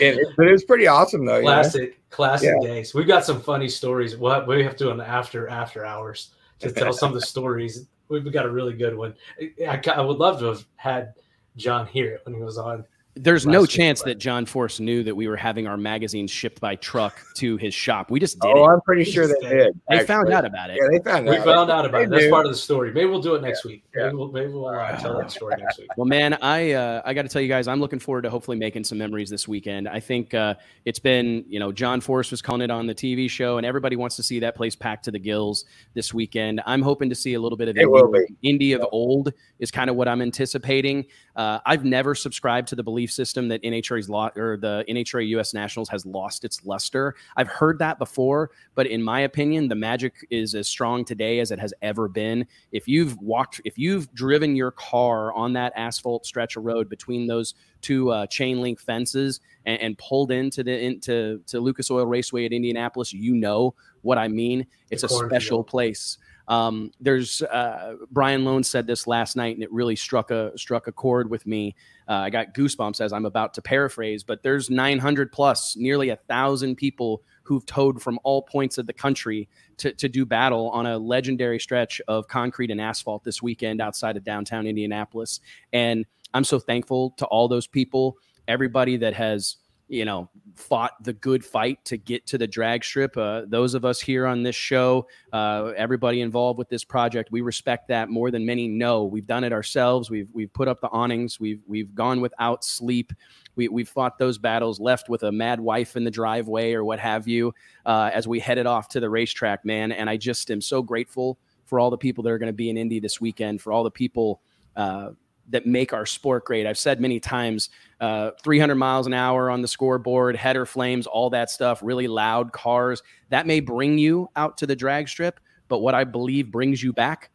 it, 0.00 0.28
but 0.36 0.46
it 0.46 0.52
was 0.52 0.64
pretty 0.64 0.86
awesome 0.86 1.26
though. 1.26 1.40
Classic, 1.40 1.90
know? 1.90 1.96
classic 2.10 2.54
yeah. 2.60 2.68
days. 2.68 2.94
We've 2.94 3.06
got 3.06 3.24
some 3.24 3.40
funny 3.40 3.68
stories. 3.68 4.16
What 4.16 4.46
we 4.46 4.62
have 4.62 4.76
to 4.76 4.84
do 4.84 4.90
on 4.90 4.96
the 4.96 5.08
after 5.08 5.48
after 5.48 5.84
hours 5.84 6.30
to 6.60 6.70
tell 6.70 6.92
some 6.92 7.08
of 7.08 7.20
the 7.20 7.26
stories. 7.26 7.86
We've 8.08 8.32
got 8.32 8.46
a 8.46 8.50
really 8.50 8.74
good 8.74 8.96
one. 8.96 9.16
I, 9.60 9.80
I 9.92 10.00
would 10.00 10.18
love 10.18 10.38
to 10.38 10.46
have 10.46 10.64
had 10.76 11.14
John 11.56 11.88
here 11.88 12.20
when 12.24 12.36
he 12.36 12.40
was 12.40 12.58
on 12.58 12.84
there's 13.16 13.46
no 13.46 13.64
chance 13.64 14.02
that 14.02 14.16
John 14.16 14.44
Force 14.44 14.78
knew 14.78 15.02
that 15.02 15.14
we 15.14 15.26
were 15.26 15.36
having 15.36 15.66
our 15.66 15.78
magazines 15.78 16.30
shipped 16.30 16.60
by 16.60 16.76
truck 16.76 17.16
to 17.36 17.56
his 17.56 17.72
shop. 17.72 18.10
We 18.10 18.20
just 18.20 18.38
did. 18.38 18.52
Oh, 18.54 18.64
it. 18.64 18.74
I'm 18.74 18.80
pretty 18.82 19.04
sure 19.04 19.26
they 19.26 19.48
did. 19.48 19.80
They 19.88 19.96
actually. 19.96 20.06
found 20.06 20.32
out 20.32 20.44
about 20.44 20.68
it. 20.68 20.78
Yeah, 20.80 20.88
they 20.90 21.02
found 21.02 21.24
we 21.24 21.32
out. 21.32 21.38
We 21.38 21.52
found 21.52 21.70
out 21.70 21.86
about 21.86 21.98
they 21.98 22.04
it. 22.04 22.10
That's 22.10 22.30
part 22.30 22.44
of 22.44 22.52
the 22.52 22.58
story. 22.58 22.92
Maybe 22.92 23.06
we'll 23.06 23.22
do 23.22 23.34
it 23.34 23.42
next 23.42 23.64
yeah. 23.64 23.70
week. 23.70 23.84
Maybe 23.94 24.14
we'll, 24.14 24.28
maybe 24.28 24.52
we'll 24.52 24.66
uh, 24.66 24.96
tell 24.98 25.16
that 25.18 25.30
story 25.30 25.54
next 25.58 25.78
week. 25.78 25.88
Well, 25.96 26.04
man, 26.04 26.34
I 26.42 26.72
uh, 26.72 27.02
I 27.06 27.14
got 27.14 27.22
to 27.22 27.28
tell 27.28 27.40
you 27.40 27.48
guys, 27.48 27.68
I'm 27.68 27.80
looking 27.80 27.98
forward 27.98 28.22
to 28.22 28.30
hopefully 28.30 28.58
making 28.58 28.84
some 28.84 28.98
memories 28.98 29.30
this 29.30 29.48
weekend. 29.48 29.88
I 29.88 29.98
think 29.98 30.34
uh, 30.34 30.54
it's 30.84 30.98
been, 30.98 31.44
you 31.48 31.58
know, 31.58 31.72
John 31.72 32.02
Force 32.02 32.30
was 32.30 32.42
calling 32.42 32.60
it 32.60 32.70
on 32.70 32.86
the 32.86 32.94
TV 32.94 33.30
show, 33.30 33.56
and 33.56 33.64
everybody 33.64 33.96
wants 33.96 34.16
to 34.16 34.22
see 34.22 34.40
that 34.40 34.54
place 34.54 34.76
packed 34.76 35.06
to 35.06 35.10
the 35.10 35.18
gills 35.18 35.64
this 35.94 36.12
weekend. 36.12 36.60
I'm 36.66 36.82
hoping 36.82 37.08
to 37.08 37.14
see 37.14 37.32
a 37.32 37.40
little 37.40 37.56
bit 37.56 37.68
of 37.68 37.78
Indy, 37.78 38.36
Indy 38.42 38.72
of 38.72 38.86
old 38.92 39.32
is 39.58 39.70
kind 39.70 39.88
of 39.88 39.96
what 39.96 40.06
I'm 40.06 40.20
anticipating. 40.20 41.06
Uh, 41.36 41.60
I've 41.66 41.84
never 41.84 42.14
subscribed 42.14 42.66
to 42.68 42.76
the 42.76 42.82
belief 42.82 43.12
system 43.12 43.46
that 43.48 43.62
NHRA's 43.62 44.08
lot 44.08 44.36
or 44.38 44.56
the 44.56 44.84
NHRA 44.88 45.28
US 45.28 45.52
Nationals 45.52 45.88
has 45.90 46.06
lost 46.06 46.44
its 46.44 46.64
luster. 46.64 47.14
I've 47.36 47.48
heard 47.48 47.78
that 47.78 47.98
before, 47.98 48.50
but 48.74 48.86
in 48.86 49.02
my 49.02 49.20
opinion, 49.20 49.68
the 49.68 49.74
magic 49.74 50.26
is 50.30 50.54
as 50.54 50.66
strong 50.66 51.04
today 51.04 51.40
as 51.40 51.50
it 51.50 51.58
has 51.58 51.74
ever 51.82 52.08
been. 52.08 52.46
If 52.72 52.88
you've 52.88 53.18
walked, 53.18 53.60
if 53.66 53.76
you've 53.76 54.12
driven 54.14 54.56
your 54.56 54.70
car 54.70 55.34
on 55.34 55.52
that 55.52 55.74
asphalt 55.76 56.24
stretch 56.24 56.56
of 56.56 56.64
road 56.64 56.88
between 56.88 57.26
those 57.26 57.54
two 57.82 58.10
uh, 58.10 58.26
chain 58.26 58.62
link 58.62 58.80
fences 58.80 59.40
and, 59.66 59.80
and, 59.80 59.98
pulled 59.98 60.32
into 60.32 60.64
the 60.64 60.78
into 60.78 61.42
to 61.46 61.60
Lucas 61.60 61.90
Oil 61.90 62.06
Raceway 62.06 62.46
at 62.46 62.52
Indianapolis, 62.52 63.12
you 63.12 63.34
know 63.34 63.74
what 64.02 64.16
I 64.16 64.28
mean. 64.28 64.66
It's 64.90 65.02
a 65.02 65.08
special 65.08 65.62
place. 65.62 66.16
Um, 66.48 66.92
there's 67.00 67.42
uh, 67.42 67.96
Brian 68.10 68.44
Lohnes 68.44 68.66
said 68.66 68.86
this 68.86 69.06
last 69.06 69.36
night, 69.36 69.56
and 69.56 69.62
it 69.62 69.72
really 69.72 69.96
struck 69.96 70.30
a 70.30 70.56
struck 70.56 70.86
a 70.86 70.92
chord 70.92 71.28
with 71.30 71.46
me. 71.46 71.74
Uh, 72.08 72.14
I 72.14 72.30
got 72.30 72.54
goosebumps 72.54 73.00
as 73.00 73.12
I'm 73.12 73.26
about 73.26 73.54
to 73.54 73.62
paraphrase, 73.62 74.22
but 74.22 74.42
there's 74.42 74.70
900 74.70 75.32
plus, 75.32 75.76
nearly 75.76 76.10
a 76.10 76.16
thousand 76.16 76.76
people 76.76 77.22
who've 77.42 77.66
towed 77.66 78.02
from 78.02 78.18
all 78.24 78.42
points 78.42 78.78
of 78.78 78.86
the 78.86 78.92
country 78.92 79.48
to, 79.78 79.92
to 79.92 80.08
do 80.08 80.24
battle 80.26 80.68
on 80.70 80.86
a 80.86 80.98
legendary 80.98 81.60
stretch 81.60 82.00
of 82.08 82.26
concrete 82.28 82.70
and 82.70 82.80
asphalt 82.80 83.22
this 83.24 83.40
weekend 83.40 83.80
outside 83.80 84.16
of 84.16 84.24
downtown 84.24 84.66
Indianapolis. 84.66 85.40
And 85.72 86.06
I'm 86.34 86.44
so 86.44 86.58
thankful 86.58 87.10
to 87.18 87.26
all 87.26 87.46
those 87.48 87.66
people, 87.66 88.18
everybody 88.48 88.96
that 88.98 89.14
has 89.14 89.56
you 89.88 90.04
know, 90.04 90.28
fought 90.56 90.92
the 91.04 91.12
good 91.12 91.44
fight 91.44 91.84
to 91.84 91.96
get 91.96 92.26
to 92.26 92.38
the 92.38 92.46
drag 92.46 92.82
strip. 92.82 93.16
Uh, 93.16 93.42
those 93.46 93.74
of 93.74 93.84
us 93.84 94.00
here 94.00 94.26
on 94.26 94.42
this 94.42 94.56
show, 94.56 95.06
uh, 95.32 95.72
everybody 95.76 96.20
involved 96.22 96.58
with 96.58 96.68
this 96.68 96.82
project, 96.82 97.30
we 97.30 97.40
respect 97.40 97.88
that 97.88 98.08
more 98.08 98.30
than 98.30 98.44
many 98.44 98.66
know. 98.66 99.04
We've 99.04 99.26
done 99.26 99.44
it 99.44 99.52
ourselves. 99.52 100.10
We've 100.10 100.28
we've 100.32 100.52
put 100.52 100.66
up 100.66 100.80
the 100.80 100.88
awnings. 100.88 101.38
We've 101.38 101.60
we've 101.66 101.94
gone 101.94 102.20
without 102.20 102.64
sleep. 102.64 103.12
We 103.54 103.68
we've 103.68 103.88
fought 103.88 104.18
those 104.18 104.38
battles, 104.38 104.80
left 104.80 105.08
with 105.08 105.22
a 105.22 105.30
mad 105.30 105.60
wife 105.60 105.96
in 105.96 106.04
the 106.04 106.10
driveway 106.10 106.72
or 106.72 106.84
what 106.84 106.98
have 106.98 107.28
you, 107.28 107.54
uh, 107.84 108.10
as 108.12 108.26
we 108.26 108.40
headed 108.40 108.66
off 108.66 108.88
to 108.88 109.00
the 109.00 109.08
racetrack, 109.08 109.64
man. 109.64 109.92
And 109.92 110.10
I 110.10 110.16
just 110.16 110.50
am 110.50 110.60
so 110.60 110.82
grateful 110.82 111.38
for 111.64 111.78
all 111.78 111.90
the 111.90 111.98
people 111.98 112.24
that 112.24 112.30
are 112.30 112.38
going 112.38 112.48
to 112.48 112.52
be 112.52 112.70
in 112.70 112.76
Indy 112.76 112.98
this 112.98 113.20
weekend, 113.20 113.60
for 113.60 113.72
all 113.72 113.84
the 113.84 113.90
people 113.90 114.40
uh, 114.74 115.10
that 115.50 115.66
make 115.66 115.92
our 115.92 116.06
sport 116.06 116.44
great. 116.44 116.66
I've 116.66 116.78
said 116.78 117.00
many 117.00 117.20
times, 117.20 117.70
uh, 118.00 118.32
300 118.42 118.74
miles 118.74 119.06
an 119.06 119.14
hour 119.14 119.50
on 119.50 119.62
the 119.62 119.68
scoreboard, 119.68 120.36
header 120.36 120.66
flames, 120.66 121.06
all 121.06 121.30
that 121.30 121.50
stuff, 121.50 121.80
really 121.82 122.08
loud 122.08 122.52
cars. 122.52 123.02
That 123.30 123.46
may 123.46 123.60
bring 123.60 123.98
you 123.98 124.28
out 124.36 124.58
to 124.58 124.66
the 124.66 124.76
drag 124.76 125.08
strip, 125.08 125.40
but 125.68 125.78
what 125.78 125.94
I 125.94 126.04
believe 126.04 126.50
brings 126.50 126.82
you 126.82 126.92
back 126.92 127.30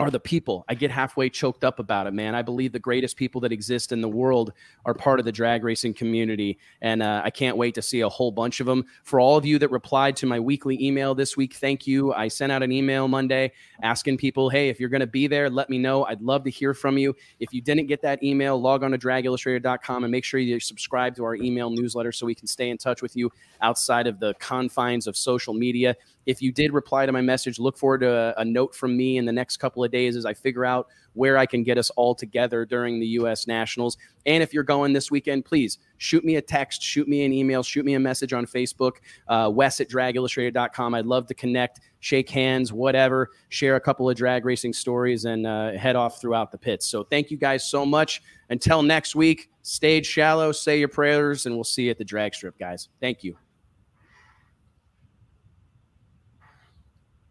are 0.00 0.10
the 0.10 0.18
people. 0.18 0.64
I 0.66 0.74
get 0.74 0.90
halfway 0.90 1.28
choked 1.28 1.62
up 1.62 1.78
about 1.78 2.06
it, 2.06 2.14
man. 2.14 2.34
I 2.34 2.40
believe 2.40 2.72
the 2.72 2.78
greatest 2.78 3.18
people 3.18 3.38
that 3.42 3.52
exist 3.52 3.92
in 3.92 4.00
the 4.00 4.08
world 4.08 4.54
are 4.86 4.94
part 4.94 5.20
of 5.20 5.26
the 5.26 5.32
drag 5.32 5.62
racing 5.62 5.92
community. 5.92 6.58
And 6.80 7.02
uh, 7.02 7.20
I 7.22 7.28
can't 7.28 7.58
wait 7.58 7.74
to 7.74 7.82
see 7.82 8.00
a 8.00 8.08
whole 8.08 8.32
bunch 8.32 8.60
of 8.60 8.66
them. 8.66 8.86
For 9.04 9.20
all 9.20 9.36
of 9.36 9.44
you 9.44 9.58
that 9.58 9.70
replied 9.70 10.16
to 10.16 10.26
my 10.26 10.40
weekly 10.40 10.82
email 10.82 11.14
this 11.14 11.36
week, 11.36 11.52
thank 11.52 11.86
you. 11.86 12.14
I 12.14 12.28
sent 12.28 12.50
out 12.50 12.62
an 12.62 12.72
email 12.72 13.08
Monday 13.08 13.52
asking 13.82 14.16
people, 14.16 14.48
hey, 14.48 14.70
if 14.70 14.80
you're 14.80 14.88
going 14.88 15.00
to 15.00 15.06
be 15.06 15.26
there, 15.26 15.50
let 15.50 15.68
me 15.68 15.76
know. 15.76 16.06
I'd 16.06 16.22
love 16.22 16.44
to 16.44 16.50
hear 16.50 16.72
from 16.72 16.96
you. 16.96 17.14
If 17.38 17.52
you 17.52 17.60
didn't 17.60 17.86
get 17.86 18.00
that 18.00 18.22
email, 18.22 18.58
log 18.58 18.82
on 18.82 18.92
to 18.92 18.98
dragillustrated.com 18.98 20.04
and 20.04 20.10
make 20.10 20.24
sure 20.24 20.40
you 20.40 20.58
subscribe 20.60 21.14
to 21.16 21.24
our 21.24 21.34
email 21.34 21.68
newsletter 21.68 22.10
so 22.10 22.24
we 22.24 22.34
can 22.34 22.46
stay 22.46 22.70
in 22.70 22.78
touch 22.78 23.02
with 23.02 23.16
you 23.16 23.30
outside 23.60 24.06
of 24.06 24.18
the 24.18 24.32
confines 24.38 25.06
of 25.06 25.14
social 25.14 25.52
media. 25.52 25.94
If 26.26 26.42
you 26.42 26.52
did 26.52 26.72
reply 26.72 27.06
to 27.06 27.12
my 27.12 27.20
message, 27.20 27.58
look 27.58 27.76
forward 27.76 28.00
to 28.00 28.12
a, 28.12 28.34
a 28.40 28.44
note 28.44 28.74
from 28.74 28.96
me 28.96 29.16
in 29.16 29.24
the 29.24 29.32
next 29.32 29.56
couple 29.56 29.82
of 29.82 29.90
days 29.90 30.16
as 30.16 30.26
I 30.26 30.34
figure 30.34 30.64
out 30.64 30.88
where 31.14 31.36
I 31.36 31.46
can 31.46 31.62
get 31.62 31.78
us 31.78 31.90
all 31.90 32.14
together 32.14 32.64
during 32.64 33.00
the 33.00 33.06
U.S. 33.06 33.46
Nationals. 33.46 33.96
And 34.26 34.42
if 34.42 34.52
you're 34.52 34.62
going 34.62 34.92
this 34.92 35.10
weekend, 35.10 35.44
please 35.44 35.78
shoot 35.98 36.24
me 36.24 36.36
a 36.36 36.42
text, 36.42 36.82
shoot 36.82 37.08
me 37.08 37.24
an 37.24 37.32
email, 37.32 37.62
shoot 37.62 37.84
me 37.84 37.94
a 37.94 38.00
message 38.00 38.32
on 38.32 38.46
Facebook, 38.46 38.92
uh, 39.28 39.50
wes 39.52 39.80
at 39.80 39.88
dragillustrated.com. 39.88 40.94
I'd 40.94 41.06
love 41.06 41.26
to 41.26 41.34
connect, 41.34 41.80
shake 42.00 42.28
hands, 42.28 42.72
whatever, 42.72 43.30
share 43.48 43.76
a 43.76 43.80
couple 43.80 44.08
of 44.08 44.16
drag 44.16 44.44
racing 44.44 44.72
stories, 44.72 45.24
and 45.24 45.46
uh, 45.46 45.72
head 45.72 45.96
off 45.96 46.20
throughout 46.20 46.52
the 46.52 46.58
pits. 46.58 46.86
So 46.86 47.04
thank 47.04 47.30
you 47.30 47.36
guys 47.36 47.68
so 47.68 47.84
much. 47.84 48.22
Until 48.50 48.82
next 48.82 49.14
week, 49.14 49.50
stage 49.62 50.06
shallow, 50.06 50.52
say 50.52 50.78
your 50.78 50.88
prayers, 50.88 51.46
and 51.46 51.54
we'll 51.54 51.64
see 51.64 51.84
you 51.84 51.90
at 51.90 51.98
the 51.98 52.04
drag 52.04 52.34
strip, 52.34 52.58
guys. 52.58 52.88
Thank 53.00 53.24
you. 53.24 53.36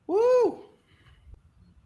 Woo! 0.10 0.58